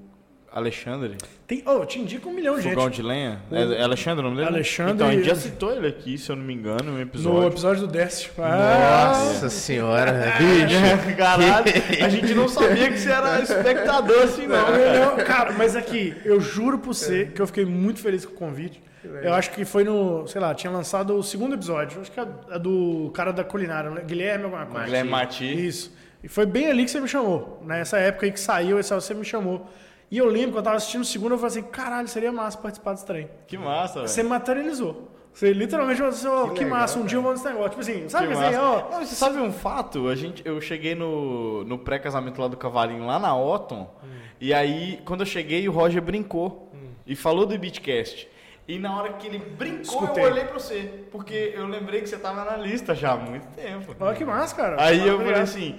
Alexandre, 0.53 1.17
Tem, 1.47 1.63
oh, 1.65 1.71
eu 1.73 1.87
te 1.87 2.01
indico 2.01 2.29
um 2.29 2.33
milhão 2.33 2.57
de 2.57 2.63
gente. 2.63 2.75
fogão 2.75 2.91
de 2.91 3.03
lenha. 3.03 3.41
É, 3.53 3.63
é 3.81 3.83
Alexandre 3.83 4.21
o 4.21 4.29
nome 4.29 4.37
dele? 4.39 4.49
Alexandre- 4.49 4.95
Então, 4.95 5.07
a 5.09 5.13
gente 5.13 5.25
já 5.27 5.35
citou 5.37 5.73
ele 5.73 5.87
aqui, 5.87 6.19
se 6.19 6.31
eu 6.31 6.35
não 6.37 6.43
me 6.45 6.53
engano, 6.55 6.85
em 6.85 6.89
um 6.89 6.95
No 6.97 7.01
episódio. 7.03 7.49
episódio 7.49 7.87
do 7.87 7.93
Décio. 7.93 8.33
Ah, 8.39 9.13
Nossa 9.15 9.49
senhora, 9.49 10.13
bicho. 10.39 11.15
Caralho, 11.17 11.65
a 12.05 12.09
gente 12.09 12.35
não 12.35 12.49
sabia 12.49 12.91
que 12.91 12.99
você 12.99 13.11
era 13.11 13.39
espectador 13.43 14.23
assim, 14.25 14.47
não. 14.47 14.57
Não, 14.71 15.17
não, 15.17 15.25
cara, 15.25 15.53
mas 15.53 15.77
aqui, 15.77 16.15
eu 16.25 16.41
juro 16.41 16.79
por 16.79 16.95
você 16.95 17.27
que 17.27 17.41
eu 17.41 17.47
fiquei 17.47 17.65
muito 17.65 18.01
feliz 18.01 18.25
com 18.27 18.33
o 18.33 18.37
convite. 18.37 18.83
Eu 19.23 19.33
acho 19.33 19.53
que 19.53 19.65
foi 19.65 19.83
no, 19.85 20.27
sei 20.27 20.41
lá, 20.41 20.55
tinha 20.55 20.71
lançado 20.71 21.17
o 21.17 21.23
segundo 21.23 21.55
episódio. 21.55 22.01
Acho 22.01 22.11
que 22.13 22.21
é 22.21 22.27
a 22.51 22.59
do 22.59 23.11
cara 23.15 23.33
da 23.33 23.43
culinária, 23.43 23.89
né? 23.91 24.03
Guilherme 24.07 24.45
alguma 24.45 24.67
coisa. 24.67 24.85
Guilherme 24.85 25.11
Mati. 25.11 25.67
Isso. 25.67 25.97
E 26.23 26.29
foi 26.29 26.45
bem 26.45 26.67
ali 26.71 26.85
que 26.85 26.91
você 26.91 27.01
me 27.01 27.09
chamou. 27.09 27.63
Nessa 27.65 27.97
época 27.99 28.27
aí 28.27 28.33
que 28.33 28.39
saiu, 28.39 28.77
você 28.83 29.15
me 29.15 29.25
chamou. 29.25 29.67
E 30.11 30.19
eu 30.19 30.27
lembro 30.27 30.53
que 30.53 30.59
eu 30.59 30.63
tava 30.63 30.77
assistindo 30.77 31.03
o 31.03 31.05
segundo, 31.05 31.33
eu 31.33 31.39
falei 31.39 31.59
assim, 31.59 31.63
caralho, 31.71 32.09
seria 32.09 32.33
massa 32.33 32.59
participar 32.59 32.93
desse 32.95 33.07
trem. 33.07 33.29
Que 33.47 33.57
massa, 33.57 34.03
Você 34.03 34.17
velho. 34.17 34.29
materializou. 34.31 35.09
Você 35.33 35.53
literalmente 35.53 35.99
falou 35.99 36.13
assim, 36.13 36.27
ó, 36.27 36.49
que, 36.49 36.65
legal, 36.65 36.81
massa, 36.81 36.99
um 36.99 37.05
dia 37.07 37.17
eu 37.19 37.23
vou 37.23 37.31
nesse 37.31 37.45
negócio. 37.45 37.69
Tipo 37.71 37.81
assim, 37.83 38.09
sabe 38.09 38.27
Que 38.27 38.33
assim, 38.33 38.57
ó, 38.57 38.91
Não, 38.91 38.99
você 39.07 39.15
sabe 39.15 39.39
um 39.39 39.53
fato? 39.53 40.09
A 40.09 40.17
gente, 40.17 40.43
eu 40.45 40.61
cheguei 40.61 40.97
no, 40.97 41.63
no 41.65 41.79
pré-casamento 41.79 42.41
lá 42.41 42.49
do 42.49 42.57
Cavalinho, 42.57 43.07
lá 43.07 43.21
na 43.21 43.37
Otton, 43.37 43.89
e 44.41 44.53
aí, 44.53 45.01
quando 45.05 45.21
eu 45.21 45.27
cheguei, 45.27 45.69
o 45.69 45.73
Roger 45.73 46.03
brincou 46.03 46.73
e 47.07 47.15
falou 47.15 47.47
do 47.47 47.57
Beatcast. 47.57 48.29
E 48.67 48.79
na 48.79 48.97
hora 48.97 49.13
que 49.13 49.27
ele 49.29 49.39
brincou, 49.39 49.83
Escutei. 50.03 50.25
eu 50.25 50.29
olhei 50.31 50.45
pra 50.45 50.55
você, 50.55 51.05
porque 51.13 51.53
eu 51.55 51.67
lembrei 51.67 52.01
que 52.01 52.09
você 52.09 52.17
tava 52.19 52.45
na 52.45 52.57
lista 52.57 52.95
já 52.95 53.13
há 53.13 53.17
muito 53.17 53.47
tempo. 53.55 53.95
olha 54.01 54.17
que 54.17 54.25
massa, 54.25 54.55
cara. 54.57 54.77
Aí 54.83 54.99
eu 55.07 55.15
Obrigado. 55.15 55.27
falei 55.27 55.43
assim, 55.43 55.79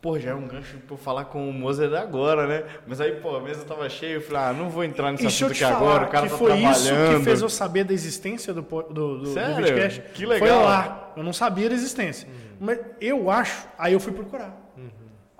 pô, 0.00 0.18
já 0.18 0.30
é 0.30 0.34
um 0.34 0.46
gancho 0.46 0.78
pra 0.86 0.94
eu 0.94 0.98
falar 0.98 1.26
com 1.26 1.48
o 1.48 1.52
Mozer 1.52 1.92
agora, 1.94 2.46
né? 2.46 2.64
Mas 2.86 3.00
aí, 3.00 3.12
pô, 3.12 3.36
a 3.36 3.40
mesa 3.40 3.64
tava 3.64 3.88
cheia, 3.88 4.14
eu 4.14 4.20
falei, 4.20 4.42
ah, 4.42 4.52
não 4.52 4.70
vou 4.70 4.82
entrar 4.82 5.12
nesse 5.12 5.24
E 5.24 5.26
assunto 5.26 5.52
aqui 5.52 5.64
agora, 5.64 6.04
o 6.04 6.08
cara 6.08 6.26
que 6.26 6.32
tá 6.32 6.38
foi 6.38 6.56
isso 6.58 6.90
que 6.90 7.24
fez 7.24 7.42
eu 7.42 7.48
saber 7.48 7.84
da 7.84 7.92
existência 7.92 8.54
do, 8.54 8.62
do, 8.62 8.82
do, 8.82 9.18
do 9.18 9.32
Sério? 9.32 9.56
Vidcast. 9.56 10.00
Que 10.14 10.24
legal. 10.24 10.48
Foi 10.48 10.64
lá. 10.64 11.12
Eu 11.16 11.22
não 11.22 11.32
sabia 11.32 11.68
da 11.68 11.74
existência. 11.74 12.28
Mas 12.58 12.78
eu 13.00 13.30
acho... 13.30 13.66
Aí 13.78 13.92
eu 13.92 14.00
fui 14.00 14.12
procurar. 14.12 14.69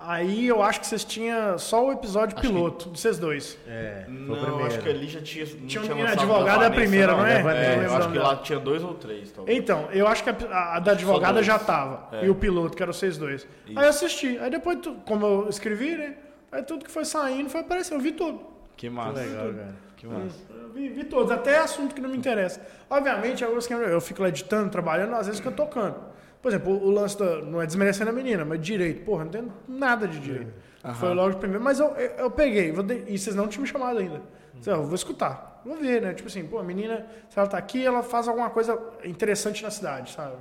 Aí 0.03 0.49
eu 0.49 0.63
acho 0.63 0.81
que 0.81 0.87
vocês 0.87 1.05
tinham 1.05 1.59
só 1.59 1.87
o 1.87 1.93
episódio 1.93 2.35
piloto, 2.41 2.89
de 2.89 2.99
vocês 2.99 3.19
dois. 3.19 3.59
É, 3.69 4.05
foi 4.07 4.15
o 4.15 4.19
Não, 4.19 4.35
primeiro. 4.41 4.65
acho 4.67 4.79
que 4.81 4.89
ali 4.89 5.07
já 5.07 5.21
tinha. 5.21 5.45
Não 5.45 5.53
Tinha 5.53 5.63
um 5.63 5.67
tinha 5.69 5.81
menino 5.95 6.03
lançado 6.09 6.21
advogado, 6.33 6.59
da 6.61 6.65
é 6.65 6.69
a 6.69 6.71
primeira, 6.71 7.13
não 7.13 7.27
é? 7.27 7.35
É, 7.35 7.77
Eu 7.77 7.83
eu 7.83 7.95
acho 7.97 8.11
que 8.11 8.19
lá 8.19 8.37
tinha 8.37 8.59
dois 8.59 8.83
ou 8.83 8.95
três, 8.95 9.31
talvez. 9.31 9.59
Então, 9.59 9.89
eu 9.93 10.07
acho 10.09 10.25
que 10.25 10.31
a, 10.31 10.77
a 10.77 10.81
da 10.81 10.93
advogada 10.93 11.43
já 11.43 11.59
tava. 11.59 12.09
É. 12.17 12.25
E 12.25 12.31
o 12.31 12.35
piloto, 12.35 12.75
que 12.77 12.83
era 12.83 12.93
vocês 12.95 13.19
dois. 13.19 13.47
Aí 13.69 13.75
eu 13.75 13.89
assisti. 13.91 14.39
Aí 14.39 14.51
depois, 14.51 14.79
tu- 14.81 14.95
como 15.05 15.27
eu 15.27 15.49
escrevi, 15.51 15.95
né? 15.97 16.15
Aí 16.51 16.63
tudo 16.63 16.83
que 16.85 16.91
foi 16.91 17.05
saindo 17.05 17.51
foi 17.51 17.61
aparecendo. 17.61 17.99
Eu 17.99 18.03
vi 18.03 18.13
tudo. 18.13 18.41
Que 18.79 18.89
massa. 18.89 19.21
legal, 19.21 19.53
cara. 19.53 19.75
Que 19.99 20.07
massa. 20.07 20.39
Eu 20.63 20.71
vi, 20.71 20.89
vi 20.89 21.05
todos, 21.05 21.31
até 21.31 21.59
assunto 21.59 21.95
que 21.95 22.01
não 22.01 22.09
me 22.09 22.17
interessa. 22.17 22.59
Obviamente, 22.89 23.45
eu, 23.45 23.53
eu 23.71 24.01
fico 24.01 24.23
lá 24.23 24.29
editando, 24.31 24.71
trabalhando, 24.71 25.15
às 25.15 25.27
vezes 25.27 25.41
fica 25.41 25.53
tocando. 25.55 25.97
Por 26.43 26.49
exemplo, 26.49 26.73
o 26.73 26.91
lance 26.91 27.19
da. 27.19 27.43
Não 27.43 27.61
é 27.61 27.67
desmerecendo 27.67 28.11
a 28.11 28.13
menina, 28.13 28.45
mas 28.45 28.61
direito. 28.61 29.05
Porra, 29.05 29.25
não 29.25 29.29
entendo 29.31 29.53
nada 29.69 30.09
de 30.09 30.19
direito. 30.19 30.53
Foi 30.95 31.13
logo 31.15 31.31
de 31.31 31.37
primeiro. 31.37 31.63
Mas 31.63 31.79
eu, 31.79 31.89
eu, 31.89 32.11
eu 32.25 32.31
peguei, 32.31 32.73
de- 32.73 33.05
e 33.09 33.19
vocês 33.19 33.37
não 33.37 33.47
tinham 33.47 33.63
me 33.63 33.69
chamado 33.69 33.99
ainda. 33.99 34.23
Então, 34.59 34.79
eu 34.81 34.85
vou 34.85 34.95
escutar. 34.95 35.61
Vou 35.65 35.77
ver, 35.77 36.01
né? 36.01 36.15
Tipo 36.15 36.29
assim, 36.29 36.43
pô, 36.47 36.59
a 36.59 36.63
menina, 36.63 37.07
se 37.29 37.39
ela 37.39 37.47
tá 37.47 37.59
aqui, 37.59 37.85
ela 37.85 38.03
faz 38.03 38.27
alguma 38.27 38.49
coisa 38.49 38.79
interessante 39.05 39.63
na 39.63 39.71
cidade, 39.71 40.13
sabe? 40.13 40.37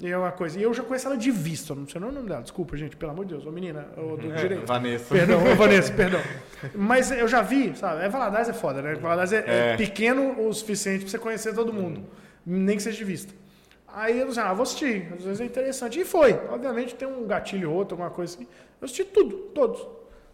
E 0.00 0.10
é 0.10 0.16
uma 0.16 0.32
coisa. 0.32 0.58
E 0.58 0.62
eu 0.62 0.72
já 0.72 0.82
conheço 0.82 1.06
ela 1.06 1.16
de 1.16 1.30
vista, 1.30 1.74
não 1.74 1.86
sei 1.86 2.00
o 2.00 2.10
nome 2.10 2.26
dela. 2.28 2.40
Desculpa, 2.42 2.76
gente, 2.76 2.96
pelo 2.96 3.12
amor 3.12 3.26
de 3.26 3.34
Deus. 3.34 3.46
Ô, 3.46 3.50
menina, 3.52 3.86
ô, 3.96 4.16
do 4.16 4.32
direito. 4.34 4.66
Vanessa. 4.66 5.14
Perdão, 5.14 5.40
ô, 5.52 5.54
Vanessa, 5.54 5.92
perdão. 5.94 6.20
Mas 6.74 7.10
eu 7.12 7.28
já 7.28 7.42
vi, 7.42 7.76
sabe? 7.76 8.02
É 8.02 8.08
Valadares 8.08 8.48
é 8.48 8.52
foda, 8.54 8.80
né? 8.82 8.94
Valadares 8.94 9.32
é, 9.34 9.44
é 9.46 9.72
É. 9.72 9.76
pequeno 9.76 10.48
o 10.48 10.52
suficiente 10.54 11.02
pra 11.02 11.10
você 11.10 11.18
conhecer 11.18 11.54
todo 11.54 11.72
mundo. 11.72 12.02
Nem 12.44 12.76
que 12.76 12.82
seja 12.82 12.96
de 12.96 13.04
vista. 13.04 13.32
Aí 13.96 14.18
eu 14.20 14.26
disse, 14.28 14.40
ah, 14.40 14.52
vou 14.52 14.64
assistir. 14.64 15.08
Às 15.16 15.24
vezes 15.24 15.40
é 15.40 15.44
interessante. 15.44 16.00
E 16.00 16.04
foi. 16.04 16.32
Obviamente 16.50 16.94
tem 16.94 17.06
um 17.06 17.26
gatilho 17.26 17.70
ou 17.70 17.76
outro, 17.76 17.94
alguma 17.94 18.10
coisa 18.10 18.34
assim. 18.34 18.46
Eu 18.80 18.84
assisti 18.86 19.04
tudo, 19.04 19.36
todos. 19.54 19.86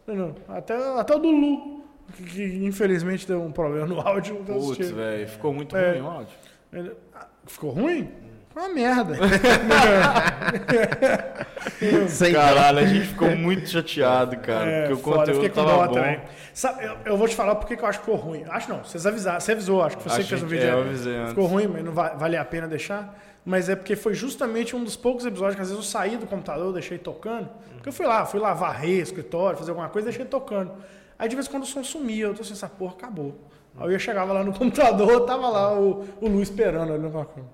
Entendeu? 0.07 0.35
Até, 0.49 0.75
até 0.99 1.15
o 1.15 1.19
do 1.19 1.31
Lu, 1.31 1.85
que, 2.17 2.23
que 2.25 2.65
infelizmente 2.65 3.27
deu 3.27 3.43
um 3.43 3.53
problema 3.53 3.87
no 3.87 4.01
áudio. 4.07 4.43
Eu 4.49 4.55
Putz, 4.57 4.91
velho, 4.91 5.29
ficou 5.29 5.53
muito 5.53 5.77
É. 5.77 5.93
ruim 5.93 6.01
o 6.01 6.07
áudio. 6.09 6.35
Ele- 6.73 6.93
ah, 7.15 7.27
Ficou 7.47 7.71
ruim? 7.71 8.11
Foi 8.53 8.63
uma 8.63 8.75
merda. 8.75 9.15
Sem 12.09 12.33
Caralho, 12.33 12.79
a 12.79 12.85
gente 12.87 13.07
ficou 13.09 13.31
muito 13.37 13.69
chateado, 13.69 14.37
cara. 14.39 14.67
É, 14.69 14.81
porque 14.89 14.95
o 14.95 14.99
foda, 14.99 15.19
conteúdo 15.33 15.49
com 15.51 15.55
tava 15.55 15.87
bom. 15.87 15.95
também. 15.95 16.21
Sabe, 16.53 16.85
eu, 16.85 16.97
eu 17.05 17.17
vou 17.17 17.29
te 17.29 17.35
falar 17.37 17.55
porque 17.55 17.77
que 17.77 17.83
eu 17.83 17.87
acho 17.89 18.01
que 18.01 18.05
ficou 18.05 18.19
ruim. 18.21 18.45
Acho 18.49 18.69
não, 18.71 18.83
vocês 18.85 19.07
avisaram, 19.07 19.41
você 19.41 19.53
avisou, 19.53 19.83
acho 19.83 19.97
que 19.99 20.05
você 20.05 20.23
que 20.23 20.29
fez 20.29 20.43
o 20.43 20.47
que- 20.47 20.51
vídeo. 20.53 20.67
é, 20.69 20.73
eu 20.73 20.81
avisei 20.81 21.17
antes. 21.17 21.29
Ficou 21.31 21.47
ruim, 21.47 21.67
mas 21.69 21.85
não 21.85 21.93
va 21.93 22.09
vale 22.11 22.37
a 22.37 22.45
pena 22.45 22.67
deixar. 22.67 23.17
Mas 23.45 23.69
é 23.69 23.75
porque 23.77 23.97
foi 23.97 24.13
justamente 24.15 24.77
um 24.77 24.85
dos 24.85 24.97
poucos 24.97 25.25
episódios 25.25 25.57
que 25.57 25.63
às 25.63 25.69
vezes 25.71 25.83
eu 25.85 25.89
saí 25.91 26.17
do 26.17 26.27
computador, 26.27 26.73
deixei 26.73 26.99
tocando. 26.99 27.49
Porque 27.75 27.89
eu 27.89 27.93
fui 27.93 28.07
lá, 28.07 28.27
fui 28.27 28.39
lá 28.39 28.53
varrer 28.53 29.01
escritório, 29.01 29.57
fazer 29.59 29.71
alguma 29.71 29.89
coisa, 29.89 30.09
deixei 30.09 30.27
tocando. 30.27 30.73
Aí 31.19 31.29
de 31.29 31.35
vez 31.37 31.47
em 31.47 31.51
quando 31.51 31.63
o 31.63 31.67
som 31.67 31.83
sumia, 31.83 32.27
eu 32.27 32.35
tô 32.35 32.43
assim, 32.43 32.53
essa 32.53 32.69
porra 32.69 32.93
acabou. 32.93 33.39
Aí 33.79 33.93
eu 33.93 33.99
chegava 33.99 34.33
lá 34.33 34.45
no 34.45 34.53
computador, 34.59 35.21
tava 35.25 35.49
lá 35.49 35.73
o, 35.79 36.05
o 36.21 36.29
Lu 36.29 36.43
esperando 36.43 36.93
ali 36.93 37.03
no 37.03 37.11
balcão. 37.11 37.45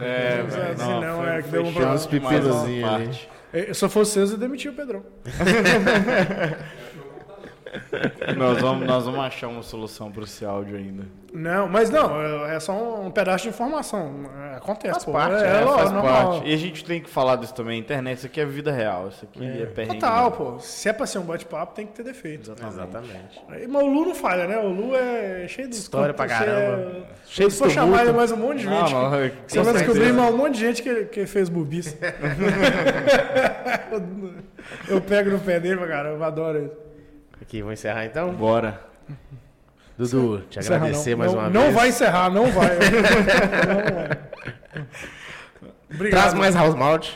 É, 0.00 0.42
Mas, 0.42 0.54
velho, 0.54 0.72
assim, 0.72 1.00
não, 1.00 1.16
foi- 1.22 1.28
é 1.30 1.42
que 1.42 1.48
deu 1.48 1.62
um 1.62 1.72
problema. 1.72 1.98
pepinozinhos 2.08 2.88
ali. 2.90 3.18
Eh, 3.52 3.72
Se 3.72 3.84
eu 3.84 3.88
fosse 3.88 4.12
vocês, 4.14 4.32
eu 4.32 4.36
demitia 4.36 4.70
o 4.70 4.74
Pedrão. 4.74 5.02
Nós 8.36 8.60
vamos, 8.60 8.86
nós 8.86 9.04
vamos 9.04 9.20
achar 9.20 9.48
uma 9.48 9.62
solução 9.62 10.10
para 10.10 10.24
esse 10.24 10.44
áudio 10.44 10.76
ainda. 10.76 11.04
Não, 11.32 11.68
mas 11.68 11.90
não, 11.90 12.20
é 12.46 12.56
é 12.56 12.60
só 12.60 12.72
um 13.02 13.10
pedaço 13.10 13.44
de 13.44 13.50
informação. 13.50 14.30
É, 14.52 14.56
Acontece, 14.56 14.92
Faz 14.94 15.04
pô. 15.04 15.12
parte, 15.12 15.44
é, 15.44 15.48
É, 15.48 15.60
lógico, 15.60 15.74
faz 15.78 15.92
normal. 15.92 16.32
parte. 16.32 16.48
E 16.48 16.54
a 16.54 16.56
gente 16.56 16.82
tem 16.84 17.00
que 17.00 17.10
falar 17.10 17.36
disso 17.36 17.54
também. 17.54 17.78
Internet, 17.78 18.16
isso 18.18 18.26
aqui 18.26 18.40
é 18.40 18.46
vida 18.46 18.72
real. 18.72 19.08
Isso 19.08 19.24
aqui 19.24 19.44
é, 19.44 19.66
perrengue. 19.66 20.00
Total, 20.00 20.32
pô. 20.32 20.58
Se 20.58 20.88
é 20.88 20.92
pra 20.94 21.06
ser 21.06 21.18
um 21.18 21.24
bate-papo, 21.24 21.74
tem 21.74 21.86
que 21.86 21.92
ter 21.92 22.02
defeito. 22.02 22.52
Exatamente. 22.52 23.44
Aí, 23.48 23.66
Mas 23.66 23.82
o 23.82 23.86
Lu 23.86 24.06
não 24.06 24.14
falha, 24.14 24.46
né? 24.46 24.56
O 24.58 24.68
Lu 24.68 24.96
é 24.96 25.46
cheio 25.46 25.68
de 25.68 25.76
História 25.76 26.14
pra 26.14 26.26
caramba. 26.26 27.06
Cheio 27.26 27.50
Cheio 27.50 27.68
de 27.68 27.74
chamar 27.74 28.02
ele 28.02 28.12
mais 28.12 28.32
um 28.32 28.36
monte 28.38 28.58
de 28.58 28.64
gente. 28.64 28.92
Não, 28.94 29.10
não, 29.10 29.30
Você 29.46 29.62
vai 29.62 29.74
descobrir 29.74 30.12
mais 30.12 30.34
um 30.34 30.36
monte 30.38 30.54
de 30.54 30.60
gente 30.60 30.82
que, 30.82 31.04
que 31.04 31.26
fez 31.26 31.48
bobice. 31.50 31.98
eu 34.88 35.00
pego 35.00 35.30
no 35.30 35.38
pé 35.38 35.60
dele 35.60 35.76
pra 35.76 35.86
caramba, 35.86 36.16
eu 36.16 36.24
adoro 36.24 36.58
ele. 36.58 36.70
Aqui, 37.40 37.62
vou 37.62 37.72
encerrar 37.72 38.04
então. 38.04 38.32
Bora. 38.34 38.80
Dudu, 39.98 40.42
te 40.50 40.58
Encerra, 40.58 40.76
agradecer 40.76 41.10
não. 41.12 41.18
mais 41.18 41.32
não, 41.32 41.38
uma 41.40 41.50
não 41.50 41.62
vez. 41.62 41.74
vai 41.74 41.88
encerrar, 41.88 42.30
não 42.30 42.46
vai. 42.50 42.68
não 43.66 43.94
vai. 43.94 44.86
Obrigado. 45.92 46.20
Traz 46.20 46.34
mais 46.34 46.54
house 46.54 46.74
malt. 46.74 47.10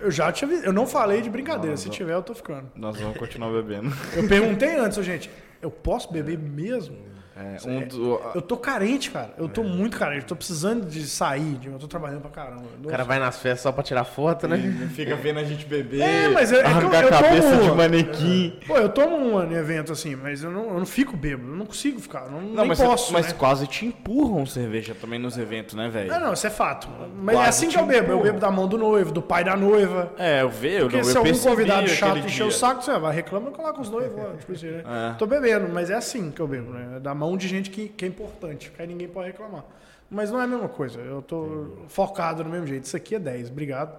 Eu 0.00 0.10
já 0.10 0.30
te 0.32 0.44
avisei. 0.44 0.66
Eu 0.68 0.72
não 0.72 0.86
falei 0.86 1.22
de 1.22 1.30
brincadeira. 1.30 1.76
Se 1.76 1.88
tiver, 1.88 2.14
eu 2.14 2.22
tô 2.22 2.34
ficando. 2.34 2.70
Nós 2.74 2.98
vamos 3.00 3.16
continuar 3.16 3.50
bebendo. 3.52 3.94
Eu 4.14 4.26
perguntei 4.28 4.76
antes, 4.76 5.02
gente, 5.04 5.30
eu 5.62 5.70
posso 5.70 6.12
beber 6.12 6.36
mesmo? 6.38 6.96
É, 7.38 7.68
um 7.68 7.86
do- 7.86 8.20
Eu 8.34 8.42
tô 8.42 8.56
carente, 8.56 9.10
cara. 9.10 9.30
Eu 9.38 9.48
tô 9.48 9.62
muito 9.62 9.96
carente. 9.96 10.22
Eu 10.22 10.26
tô 10.28 10.36
precisando 10.36 10.84
de 10.86 11.06
sair. 11.06 11.54
de- 11.56 11.68
Eu 11.68 11.78
tô 11.78 11.86
trabalhando 11.86 12.20
pra 12.20 12.30
caramba. 12.30 12.64
O 12.82 12.88
cara 12.88 13.04
vai 13.04 13.18
nas 13.18 13.38
festas 13.38 13.60
só 13.60 13.70
pra 13.72 13.82
tirar 13.84 14.04
foto, 14.04 14.48
né? 14.48 14.58
Fica 14.94 15.14
vendo 15.16 15.38
a 15.38 15.44
gente 15.44 15.64
beber. 15.64 16.00
É, 16.00 16.28
mas 16.28 16.52
é- 16.52 16.56
é 16.58 16.62
que 16.62 16.68
eu- 16.68 16.76
arrancar 16.76 17.02
eu 17.02 17.08
a 17.08 17.10
cabeça 17.22 17.56
tomo- 17.58 17.70
de 17.70 17.76
manequim. 17.76 18.58
Pô, 18.66 18.76
eu 18.76 18.88
tomo 18.88 19.16
um 19.16 19.52
evento 19.52 19.92
assim, 19.92 20.16
mas 20.16 20.42
eu 20.42 20.50
não, 20.50 20.64
eu 20.70 20.78
não 20.78 20.86
fico 20.86 21.16
bêbado. 21.16 21.48
Eu 21.48 21.56
não 21.56 21.66
consigo 21.66 22.00
ficar. 22.00 22.26
Não, 22.30 22.40
Não, 22.40 22.54
nem 22.56 22.66
mas, 22.68 22.80
posso. 22.80 23.12
mas 23.12 23.28
né? 23.28 23.34
quase 23.38 23.66
te 23.66 23.86
empurram 23.86 24.44
cerveja 24.44 24.94
também 25.00 25.18
nos 25.18 25.38
eventos, 25.38 25.74
né, 25.74 25.88
velho? 25.88 26.12
Ah, 26.12 26.18
não, 26.18 26.32
isso 26.32 26.46
é 26.46 26.50
fato. 26.50 26.88
Mas 27.22 27.34
é 27.34 27.38
Quase 27.38 27.48
assim 27.50 27.68
que 27.68 27.78
eu 27.78 27.86
bebo. 27.86 27.98
Eu 28.12 28.16
empurram. 28.16 28.22
bebo 28.22 28.40
da 28.40 28.50
mão 28.50 28.66
do 28.66 28.76
noivo, 28.78 29.12
do 29.12 29.22
pai 29.22 29.44
da 29.44 29.56
noiva. 29.56 30.12
É, 30.18 30.42
eu 30.42 30.48
vejo, 30.50 30.82
Porque 30.86 30.96
eu, 30.96 31.04
se 31.04 31.14
eu 31.16 31.22
algum 31.24 31.38
convidado 31.38 31.88
chato 31.88 32.18
encher 32.18 32.44
o 32.44 32.50
saco, 32.50 32.82
você 32.82 32.98
vai 32.98 33.14
reclamar 33.14 33.52
e 33.52 33.54
coloca 33.54 33.80
os 33.80 33.90
noivos 33.90 34.16
lá. 34.16 34.30
Tipo 34.38 34.52
assim, 34.52 34.66
né? 34.70 34.82
É. 34.88 35.14
Tô 35.18 35.26
bebendo, 35.26 35.68
mas 35.72 35.90
é 35.90 35.94
assim 35.94 36.30
que 36.30 36.40
eu 36.40 36.48
bebo, 36.48 36.72
né? 36.72 36.94
É 36.96 37.00
Da 37.00 37.14
mão 37.14 37.27
de 37.36 37.48
gente 37.48 37.70
que, 37.70 37.88
que 37.88 38.04
é 38.04 38.08
importante, 38.08 38.70
que 38.70 38.80
aí 38.82 38.88
ninguém 38.88 39.08
pode 39.08 39.28
reclamar. 39.28 39.64
Mas 40.10 40.30
não 40.30 40.40
é 40.40 40.44
a 40.44 40.46
mesma 40.46 40.68
coisa. 40.68 41.00
Eu 41.00 41.20
tô 41.20 41.76
focado 41.88 42.42
no 42.42 42.50
mesmo 42.50 42.66
jeito. 42.66 42.84
Isso 42.84 42.96
aqui 42.96 43.14
é 43.14 43.18
10, 43.18 43.50
obrigado. 43.50 43.94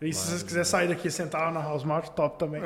E 0.00 0.12
se 0.12 0.26
vocês 0.30 0.42
quiserem 0.42 0.64
sair 0.64 0.88
daqui 0.88 1.06
e 1.06 1.10
sentar 1.12 1.42
lá 1.42 1.50
na 1.52 1.62
House 1.62 1.84
Mart, 1.84 2.08
top 2.08 2.36
também. 2.36 2.60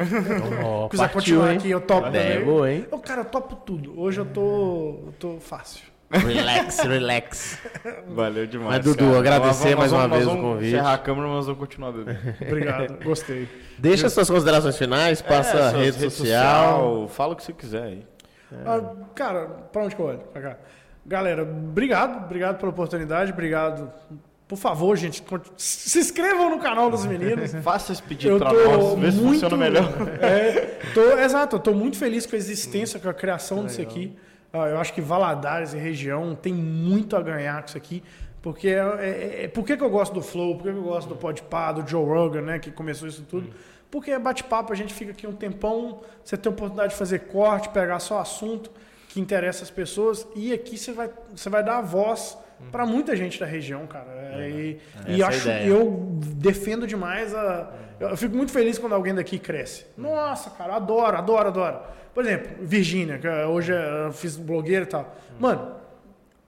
Ó, 0.64 0.88
quiser 0.88 1.02
partiu, 1.02 1.20
continuar 1.20 1.50
hein? 1.52 1.58
aqui, 1.58 1.70
eu 1.70 1.80
topo 1.82 2.06
É, 2.08 2.10
também. 2.32 2.44
boa, 2.46 2.72
hein? 2.72 2.86
Eu, 2.90 2.98
cara, 2.98 3.20
eu 3.20 3.24
topo 3.26 3.54
tudo. 3.56 4.00
Hoje 4.00 4.20
eu 4.20 4.24
tô, 4.24 5.02
eu 5.06 5.14
tô 5.18 5.36
fácil. 5.38 5.84
Relax, 6.08 6.78
relax. 6.78 7.58
Valeu 8.08 8.46
demais. 8.46 8.76
Mas, 8.76 8.84
Dudu, 8.84 9.04
cara. 9.06 9.18
agradecer 9.18 9.70
Nós 9.70 9.78
mais 9.78 9.90
vamos- 9.90 10.04
uma 10.04 10.08
nós 10.08 10.16
vez 10.18 10.24
vamos 10.24 10.40
o 10.40 10.52
convite. 10.54 10.68
Encerrar 10.68 10.94
a 10.94 10.98
câmera, 10.98 11.28
mas 11.28 11.44
vamos 11.46 11.60
continuar 11.60 11.92
bebendo. 11.92 12.18
Obrigado, 12.40 13.04
gostei. 13.04 13.48
Deixa 13.76 14.08
suas 14.08 14.30
considerações 14.30 14.78
finais, 14.78 15.20
passa 15.20 15.50
É, 15.50 15.60
a 15.60 15.70
suas 15.70 15.72
rede 15.84 15.98
redes 15.98 16.14
social. 16.14 17.08
Fala 17.08 17.32
o 17.32 17.36
que 17.36 17.42
você 17.42 17.52
quiser 17.52 17.82
aí. 17.82 18.06
Ah, 18.65 18.81
cara, 19.15 19.47
pra 19.73 19.83
onde 19.83 19.94
que 19.97 20.00
eu 20.00 20.07
olho? 20.07 20.18
Pra 20.33 20.41
cá. 20.42 20.57
Galera, 21.05 21.42
obrigado, 21.42 22.25
obrigado 22.25 22.58
pela 22.58 22.70
oportunidade, 22.70 23.33
obrigado. 23.33 23.91
Por 24.49 24.57
favor, 24.57 24.97
gente, 24.97 25.25
se 25.57 25.99
inscrevam 25.99 26.50
no 26.50 26.58
canal 26.60 26.89
dos 26.91 27.05
meninos. 27.05 27.52
Faça 27.62 27.92
esse 27.92 28.02
pedido 28.02 28.39
tô 28.39 28.44
nós, 28.44 28.94
vê 28.99 29.10
se 29.12 29.18
muito, 29.18 29.33
funciona 29.41 29.57
melhor. 29.57 29.89
É, 30.23 30.78
tô, 30.94 31.18
exato, 31.18 31.57
eu 31.57 31.60
tô 31.60 31.73
muito 31.75 31.97
feliz 31.99 32.26
com 32.26 32.36
a 32.36 32.39
existência, 32.39 33.00
com 33.00 33.08
a 33.08 33.15
criação 33.15 33.65
disso 33.65 33.81
aqui. 33.81 34.16
Ah, 34.52 34.68
eu 34.68 34.78
acho 34.78 34.92
que 34.94 35.00
Valadares 35.00 35.75
e 35.75 35.76
região 35.78 36.34
tem 36.34 36.52
muito 36.55 37.16
a 37.16 37.23
ganhar 37.23 37.60
com 37.62 37.68
isso 37.68 37.76
aqui. 37.76 38.02
Porque 38.41 38.68
é, 38.68 38.78
é- 38.78 39.44
é- 39.44 39.49
por 39.49 39.65
que, 39.65 39.76
que 39.76 39.83
eu 39.83 39.91
gosto 39.91 40.15
do 40.15 40.23
Flow? 40.23 40.55
Por 40.57 40.62
que, 40.65 40.70
que 40.73 40.78
eu 40.78 40.83
gosto 40.84 41.08
do 41.08 41.16
Podpah, 41.16 41.73
do 41.73 41.89
Joe 41.89 42.05
Rogan, 42.05 42.42
né? 42.42 42.58
Que 42.60 42.70
começou 42.70 43.08
isso 43.08 43.23
tudo. 43.28 43.49
Porque 43.97 44.10
é 44.10 44.18
bate-papo, 44.18 44.75
a 44.75 44.76
gente 44.76 44.92
fica 44.92 45.12
aqui 45.12 45.26
um 45.26 45.33
tempão, 45.33 46.02
você 46.23 46.36
tem 46.36 46.50
a 46.50 46.52
oportunidade 46.52 46.92
de 46.92 46.99
fazer 46.99 47.20
corte, 47.20 47.70
pegar 47.70 47.99
só 47.99 48.18
assunto 48.18 48.70
que 49.08 49.18
interessa 49.18 49.65
as 49.65 49.70
pessoas. 49.70 50.28
E 50.36 50.52
aqui 50.52 50.76
você 50.76 50.92
vai, 50.92 51.08
você 51.34 51.49
vai 51.49 51.65
dar 51.65 51.78
a 51.78 51.81
voz 51.81 52.36
para 52.70 52.84
muita 52.84 53.16
gente 53.16 53.41
da 53.41 53.47
região, 53.47 53.86
cara. 53.86 54.07
É, 54.34 54.50
e 54.50 54.81
e 55.08 55.23
é 55.23 55.25
a 55.25 55.28
acho, 55.28 55.49
ideia. 55.49 55.66
eu 55.66 56.10
defendo 56.34 56.86
demais 56.86 57.34
a. 57.34 57.73
Eu 57.99 58.10
eu 58.10 58.16
fico 58.18 58.36
muito 58.36 58.52
feliz 58.52 58.76
quando 58.76 58.92
alguém 58.94 59.15
daqui 59.15 59.39
cresce. 59.39 59.86
Nossa, 59.97 60.50
cara, 60.50 60.76
adoro, 60.76 61.16
adoro, 61.16 61.49
adoro. 61.49 61.78
Por 62.12 62.23
exemplo, 62.23 62.55
Virgínia, 62.60 63.16
que 63.16 63.26
hoje 63.26 63.73
eu 63.73 64.12
fiz 64.12 64.36
blogueira 64.36 64.84
e 64.84 64.89
tal. 64.89 65.16
Mano, 65.41 65.75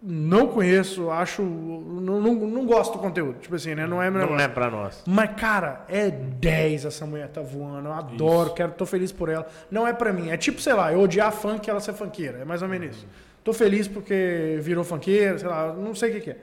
não 0.03 0.47
conheço, 0.49 1.11
acho. 1.11 1.43
Não, 1.43 2.21
não, 2.21 2.35
não 2.35 2.67
gosto 2.67 2.93
do 2.95 2.99
conteúdo. 3.01 3.39
Tipo 3.41 3.57
assim, 3.57 3.75
né? 3.75 3.87
Não 3.87 4.01
é 4.03 4.11
meu 4.11 4.21
Não 4.21 4.27
negócio. 4.29 4.45
é 4.45 4.49
pra 4.49 4.71
nós. 4.71 5.03
Mas, 5.07 5.31
cara, 5.41 5.85
é 5.89 6.11
10 6.11 6.85
essa 6.85 7.05
mulher 7.05 7.29
tá 7.29 7.41
voando. 7.41 7.89
Eu 7.89 7.93
adoro, 7.93 8.55
quero, 8.55 8.73
tô 8.73 8.87
feliz 8.87 9.11
por 9.11 9.29
ela. 9.29 9.47
Não 9.71 9.87
é 9.87 9.93
pra 9.93 10.13
mim. 10.13 10.31
É 10.31 10.37
tipo, 10.37 10.61
sei 10.61 10.73
lá, 10.75 10.93
eu 10.93 11.01
odiar 11.01 11.33
funk 11.33 11.67
e 11.67 11.71
ela 11.71 11.81
ser 11.81 11.95
funkeira. 11.95 12.39
É 12.39 12.45
mais 12.45 12.63
ou 12.63 12.69
menos 12.69 12.97
isso. 12.97 13.07
Tô 13.43 13.53
feliz 13.53 13.89
porque 13.89 14.59
virou 14.61 14.85
funkeira, 14.85 15.39
sei 15.39 15.49
lá, 15.49 15.73
não 15.73 15.95
sei 15.95 16.11
o 16.11 16.15
que, 16.15 16.21
que 16.21 16.31
é. 16.31 16.37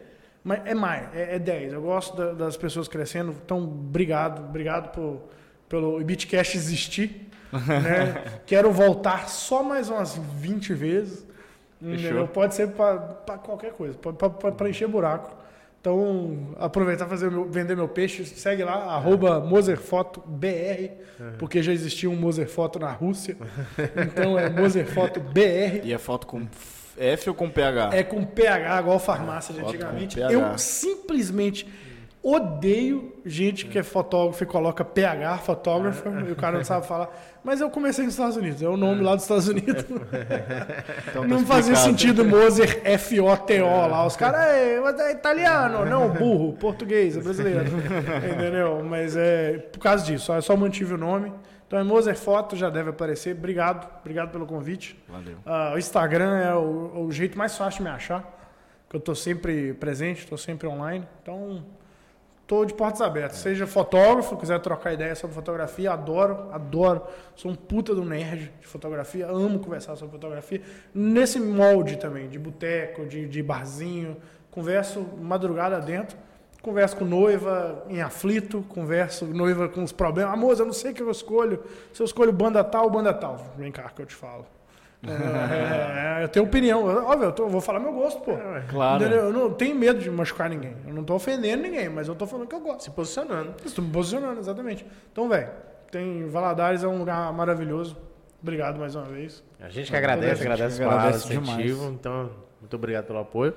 Mas 0.44 0.62
é 0.66 0.74
mais, 0.76 1.08
é, 1.16 1.36
é 1.36 1.40
10. 1.40 1.74
Eu 1.74 1.82
gosto 1.82 2.16
da- 2.16 2.34
das 2.34 2.56
pessoas 2.58 2.88
crescendo. 2.88 3.34
Então, 3.44 3.60
obrigado, 3.64 4.44
obrigado 4.48 4.92
por, 4.92 5.22
pelo 5.70 6.04
Beatcast 6.04 6.58
existir. 6.58 7.30
né? 7.54 8.22
Quero 8.46 8.70
voltar 8.72 9.30
só 9.30 9.64
mais 9.64 9.90
umas 9.90 10.16
20 10.36 10.74
vezes. 10.74 11.26
Entendeu? 11.82 12.28
Pode 12.28 12.56
ser 12.56 12.70
pra 12.70 12.98
qualquer 13.44 13.74
coisa, 13.74 13.98
pra 13.98 14.70
encher 14.70 14.88
buraco. 14.88 15.36
Então, 15.82 16.56
aproveitar 16.58 17.06
fazer 17.06 17.30
meu- 17.30 17.46
vender 17.46 17.76
meu 17.76 17.88
peixe, 17.88 18.26
segue 18.26 18.64
lá, 18.64 18.74
arroba 18.96 19.40
MoserFotoBR, 19.40 20.92
porque 21.38 21.62
já 21.62 21.72
existia 21.72 22.10
um 22.10 22.16
Moserfoto 22.16 22.80
na 22.80 22.92
Rússia. 22.92 23.38
Então 23.96 24.38
é 24.40 24.50
MoserFotoBR. 24.50 25.82
E 25.84 25.94
a 25.94 26.00
foto 26.00 26.26
com 26.26 26.48
F 26.98 27.30
ou 27.30 27.36
com 27.36 27.50
PH? 27.50 27.90
É 27.94 28.04
com 28.04 28.24
PH, 28.26 28.80
igual 28.80 28.98
farmácia 29.00 29.54
de 29.54 29.62
antigamente. 29.62 30.20
Eu 30.20 30.58
simplesmente. 30.58 31.68
Odeio 32.28 33.14
gente 33.24 33.68
que 33.68 33.78
é 33.78 33.84
fotógrafo 33.84 34.44
e 34.44 34.48
coloca 34.48 34.84
PH 34.84 35.38
fotógrafo 35.38 36.10
e 36.28 36.32
o 36.32 36.36
cara 36.36 36.58
não 36.58 36.64
sabe 36.64 36.88
falar. 36.88 37.10
Mas 37.44 37.62
eu 37.62 37.70
comecei 37.70 38.04
nos 38.04 38.16
Estados 38.16 38.36
Unidos, 38.36 38.64
é 38.64 38.68
o 38.68 38.76
nome 38.76 39.04
lá 39.04 39.14
dos 39.14 39.26
Estados 39.26 39.48
Unidos. 39.48 39.86
Então 41.08 41.22
tá 41.22 41.28
não 41.28 41.46
fazia 41.46 41.76
sentido 41.76 42.26
Moser 42.26 42.82
F-O-T-O 42.84 43.88
lá. 43.88 44.06
Os 44.06 44.16
caras, 44.16 44.42
é, 44.42 44.76
é 44.76 45.12
italiano, 45.12 45.86
não, 45.86 46.10
burro, 46.10 46.54
português, 46.54 47.16
é 47.16 47.22
brasileiro. 47.22 47.66
Entendeu? 48.34 48.84
Mas 48.84 49.16
é 49.16 49.60
por 49.72 49.80
causa 49.80 50.04
disso, 50.04 50.34
eu 50.34 50.42
só 50.42 50.58
mantive 50.58 50.96
o 50.96 50.98
nome. 50.98 51.32
Então 51.68 51.80
é 51.80 51.84
Moser 51.84 52.16
Foto, 52.16 52.56
já 52.56 52.70
deve 52.70 52.90
aparecer. 52.90 53.36
Obrigado, 53.36 53.88
obrigado 54.02 54.32
pelo 54.32 54.46
convite. 54.46 55.00
Valeu. 55.08 55.38
Ah, 55.46 55.74
o 55.76 55.78
Instagram 55.78 56.38
é 56.38 56.56
o, 56.56 57.06
o 57.06 57.12
jeito 57.12 57.38
mais 57.38 57.56
fácil 57.58 57.80
de 57.80 57.84
me 57.84 57.96
achar. 57.96 58.34
Que 58.90 58.96
eu 58.96 59.00
tô 59.00 59.16
sempre 59.16 59.74
presente, 59.74 60.28
tô 60.28 60.38
sempre 60.38 60.68
online. 60.68 61.08
Então, 61.22 61.64
tô 62.48 62.66
de 62.66 62.74
portas 62.74 63.02
abertas. 63.02 63.38
Seja 63.38 63.66
fotógrafo, 63.66 64.38
quiser 64.38 64.60
trocar 64.60 64.94
ideia 64.94 65.16
sobre 65.16 65.36
fotografia, 65.36 65.92
adoro, 65.92 66.50
adoro. 66.52 67.02
Sou 67.36 67.52
um 67.52 67.56
puta 67.56 67.94
do 67.94 68.06
nerd 68.06 68.52
de 68.60 68.68
fotografia, 68.68 69.28
amo 69.28 69.60
conversar 69.60 69.96
sobre 69.96 70.14
fotografia. 70.14 70.62
Nesse 70.94 71.40
molde 71.40 71.98
também, 71.98 72.28
de 72.28 72.40
boteco, 72.40 73.06
de, 73.06 73.28
de 73.28 73.44
barzinho. 73.44 74.18
Converso 74.52 75.06
madrugada 75.20 75.80
dentro. 75.80 76.18
Converso 76.62 76.98
com 76.98 77.06
noiva 77.06 77.86
em 77.88 78.02
aflito, 78.02 78.66
converso 78.70 79.26
noiva 79.26 79.70
com 79.70 79.84
os 79.84 79.92
problemas. 79.92 80.34
Amor, 80.34 80.58
eu 80.58 80.66
não 80.66 80.74
sei 80.74 80.92
o 80.92 80.96
que 80.96 81.04
eu 81.04 81.12
escolho. 81.12 81.64
Se 81.94 82.02
eu 82.02 82.06
escolho 82.06 82.34
banda 82.34 82.64
tal 82.64 82.90
banda 82.90 83.14
tal. 83.14 83.54
Vem 83.56 83.72
cá 83.72 83.84
que 83.90 84.02
eu 84.02 84.06
te 84.06 84.16
falo. 84.16 84.48
É, 85.08 86.20
é, 86.22 86.24
eu 86.24 86.28
tenho 86.28 86.46
opinião. 86.46 86.90
Eu- 86.90 87.06
Óbvio, 87.06 87.26
eu, 87.28 87.32
tô- 87.32 87.44
eu 87.44 87.50
vou 87.50 87.62
falar 87.62 87.80
meu 87.80 87.94
gosto, 87.94 88.22
pô. 88.22 88.34
Claro. 88.70 89.04
Entendeu? 89.04 89.26
Eu 89.26 89.34
não 89.34 89.52
tenho 89.54 89.76
medo 89.76 90.00
de 90.00 90.10
machucar 90.10 90.50
ninguém. 90.50 90.76
Eu 90.88 90.94
não 90.94 91.04
tô 91.04 91.16
ofendendo 91.16 91.64
ninguém, 91.64 91.90
mas 91.90 92.08
eu 92.08 92.16
tô 92.16 92.26
falando 92.28 92.48
que 92.48 92.56
eu 92.56 92.60
gosto. 92.60 92.84
Se 92.84 92.92
posicionando. 92.92 93.54
Estou 93.66 93.84
me 93.84 93.92
posicionando, 93.92 94.40
exatamente. 94.40 94.86
Então, 95.12 95.28
velho, 95.30 95.50
tem 95.92 96.28
Valadares 96.28 96.84
é 96.84 96.88
um 96.88 96.98
lugar 96.98 97.32
maravilhoso. 97.34 97.98
Obrigado 98.42 98.78
mais 98.80 98.96
uma 98.96 99.06
vez. 99.06 99.44
A 99.60 99.70
gente 99.70 99.90
que 99.90 99.96
agradece, 99.98 100.36
gente 100.44 100.52
agradece 100.52 100.78
que 100.80 100.86
o 100.86 100.90
agradece 100.90 101.34
incentivo. 101.34 101.80
demais. 101.80 101.94
Então, 101.94 102.30
muito 102.62 102.76
obrigado 102.76 103.06
pelo 103.06 103.20
apoio. 103.20 103.54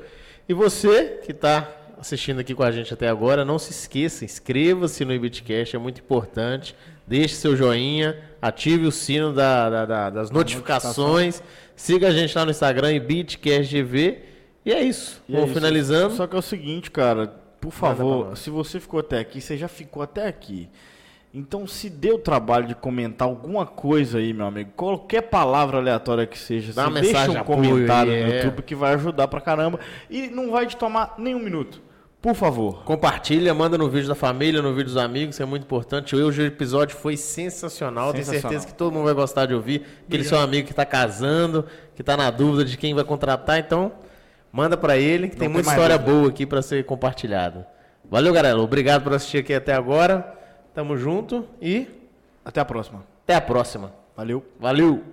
E 0.49 0.55
você 0.55 1.21
que 1.25 1.33
está 1.33 1.69
assistindo 2.01 2.39
aqui 2.41 2.55
com 2.55 2.63
a 2.63 2.71
gente 2.71 2.95
até 2.95 3.09
agora, 3.09 3.45
não 3.45 3.59
se 3.59 3.71
esqueça, 3.73 4.25
inscreva-se 4.25 5.05
no 5.05 5.13
Ibitcast, 5.13 5.75
é 5.77 5.79
muito 5.79 6.01
importante. 6.01 6.75
Deixe 7.07 7.35
seu 7.35 7.57
joinha, 7.57 8.17
ative 8.41 8.87
o 8.87 8.93
sino 8.93 9.33
da- 9.33 9.69
da- 9.71 9.87
da- 9.87 10.11
das 10.11 10.31
notificações. 10.31 11.43
Siga 11.77 12.09
a 12.09 12.11
gente 12.11 12.37
lá 12.37 12.45
no 12.45 12.51
Instagram, 12.51 12.93
IbitcastGV. 12.93 14.19
E 14.65 14.73
é 14.73 14.83
isso. 14.83 15.23
E 15.29 15.33
é 15.33 15.37
Vamos 15.37 15.51
isso. 15.51 15.61
finalizando. 15.61 16.15
Só 16.15 16.27
que 16.27 16.37
é 16.37 16.39
o 16.39 16.43
seguinte, 16.43 16.91
cara, 16.91 17.29
por 17.61 17.73
favor, 17.73 18.37
se 18.37 18.51
você 18.51 18.79
ficou 18.81 19.01
até 19.01 19.19
aqui, 19.19 19.41
você 19.41 19.57
já 19.57 19.69
ficou 19.69 20.03
até 20.03 20.27
aqui. 20.27 20.69
Então, 21.33 21.67
se 21.67 21.91
deu 21.91 22.15
o 22.15 22.19
trabalho 22.19 22.67
de 22.67 22.75
comentar 22.75 23.29
alguma 23.29 23.67
coisa 23.67 24.19
aí, 24.19 24.33
meu 24.33 24.47
amigo, 24.47 24.71
qualquer 24.75 25.23
palavra 25.23 25.77
aleatória 25.79 26.27
que 26.27 26.39
seja, 26.39 26.73
Dá 26.73 26.85
você 26.85 26.89
uma 26.89 27.01
deixa 27.01 27.13
mensagem 27.19 27.37
um 27.37 27.41
apoio 27.41 27.59
comentário 27.71 28.13
aí, 28.13 28.25
no 28.25 28.33
é. 28.33 28.37
YouTube 28.45 28.63
que 28.63 28.75
vai 28.75 28.95
ajudar 28.95 29.29
pra 29.29 29.41
caramba 29.41 29.79
e 30.09 30.29
não 30.29 30.51
vai 30.51 30.67
te 30.67 30.77
tomar 30.77 31.15
nem 31.19 31.35
um 31.35 31.39
minuto. 31.39 31.83
Por 32.21 32.35
favor. 32.35 32.83
Compartilha, 32.83 33.55
manda 33.55 33.79
no 33.79 33.89
vídeo 33.89 34.09
da 34.09 34.15
família, 34.15 34.61
no 34.61 34.71
vídeo 34.73 34.87
dos 34.87 34.97
amigos, 34.97 35.39
é 35.39 35.45
muito 35.45 35.63
importante. 35.63 36.17
Hoje 36.17 36.43
o 36.43 36.47
episódio 36.47 36.97
foi 36.97 37.17
sensacional. 37.17 38.11
sensacional. 38.11 38.13
Tenho 38.13 38.25
certeza 38.25 38.67
que 38.67 38.75
todo 38.75 38.93
mundo 38.93 39.05
vai 39.05 39.15
gostar 39.15 39.47
de 39.47 39.55
ouvir. 39.55 39.77
Aquele 39.77 40.23
Obrigado. 40.23 40.29
seu 40.29 40.39
amigo 40.41 40.67
que 40.67 40.73
está 40.73 40.85
casando, 40.85 41.65
que 41.95 42.03
está 42.03 42.17
na 42.17 42.29
dúvida 42.31 42.65
de 42.65 42.77
quem 42.77 42.93
vai 42.93 43.05
contratar. 43.05 43.61
Então, 43.61 43.93
manda 44.51 44.77
para 44.77 44.97
ele, 44.97 45.29
que 45.29 45.37
tem, 45.37 45.47
tem 45.47 45.49
muita 45.49 45.71
história 45.71 45.97
dúvida. 45.97 46.19
boa 46.19 46.29
aqui 46.29 46.45
para 46.45 46.61
ser 46.61 46.85
compartilhada. 46.85 47.69
Valeu, 48.11 48.33
galera. 48.33 48.59
Obrigado 48.59 49.05
por 49.05 49.13
assistir 49.15 49.39
aqui 49.39 49.55
até 49.55 49.73
agora. 49.73 50.35
Tamo 50.75 50.97
junto 50.97 51.47
e. 51.63 51.87
Até 52.45 52.61
a 52.61 52.65
próxima. 52.65 53.05
Até 53.23 53.37
a 53.37 53.41
próxima. 53.41 53.93
Valeu. 54.17 54.45
Valeu. 54.59 55.05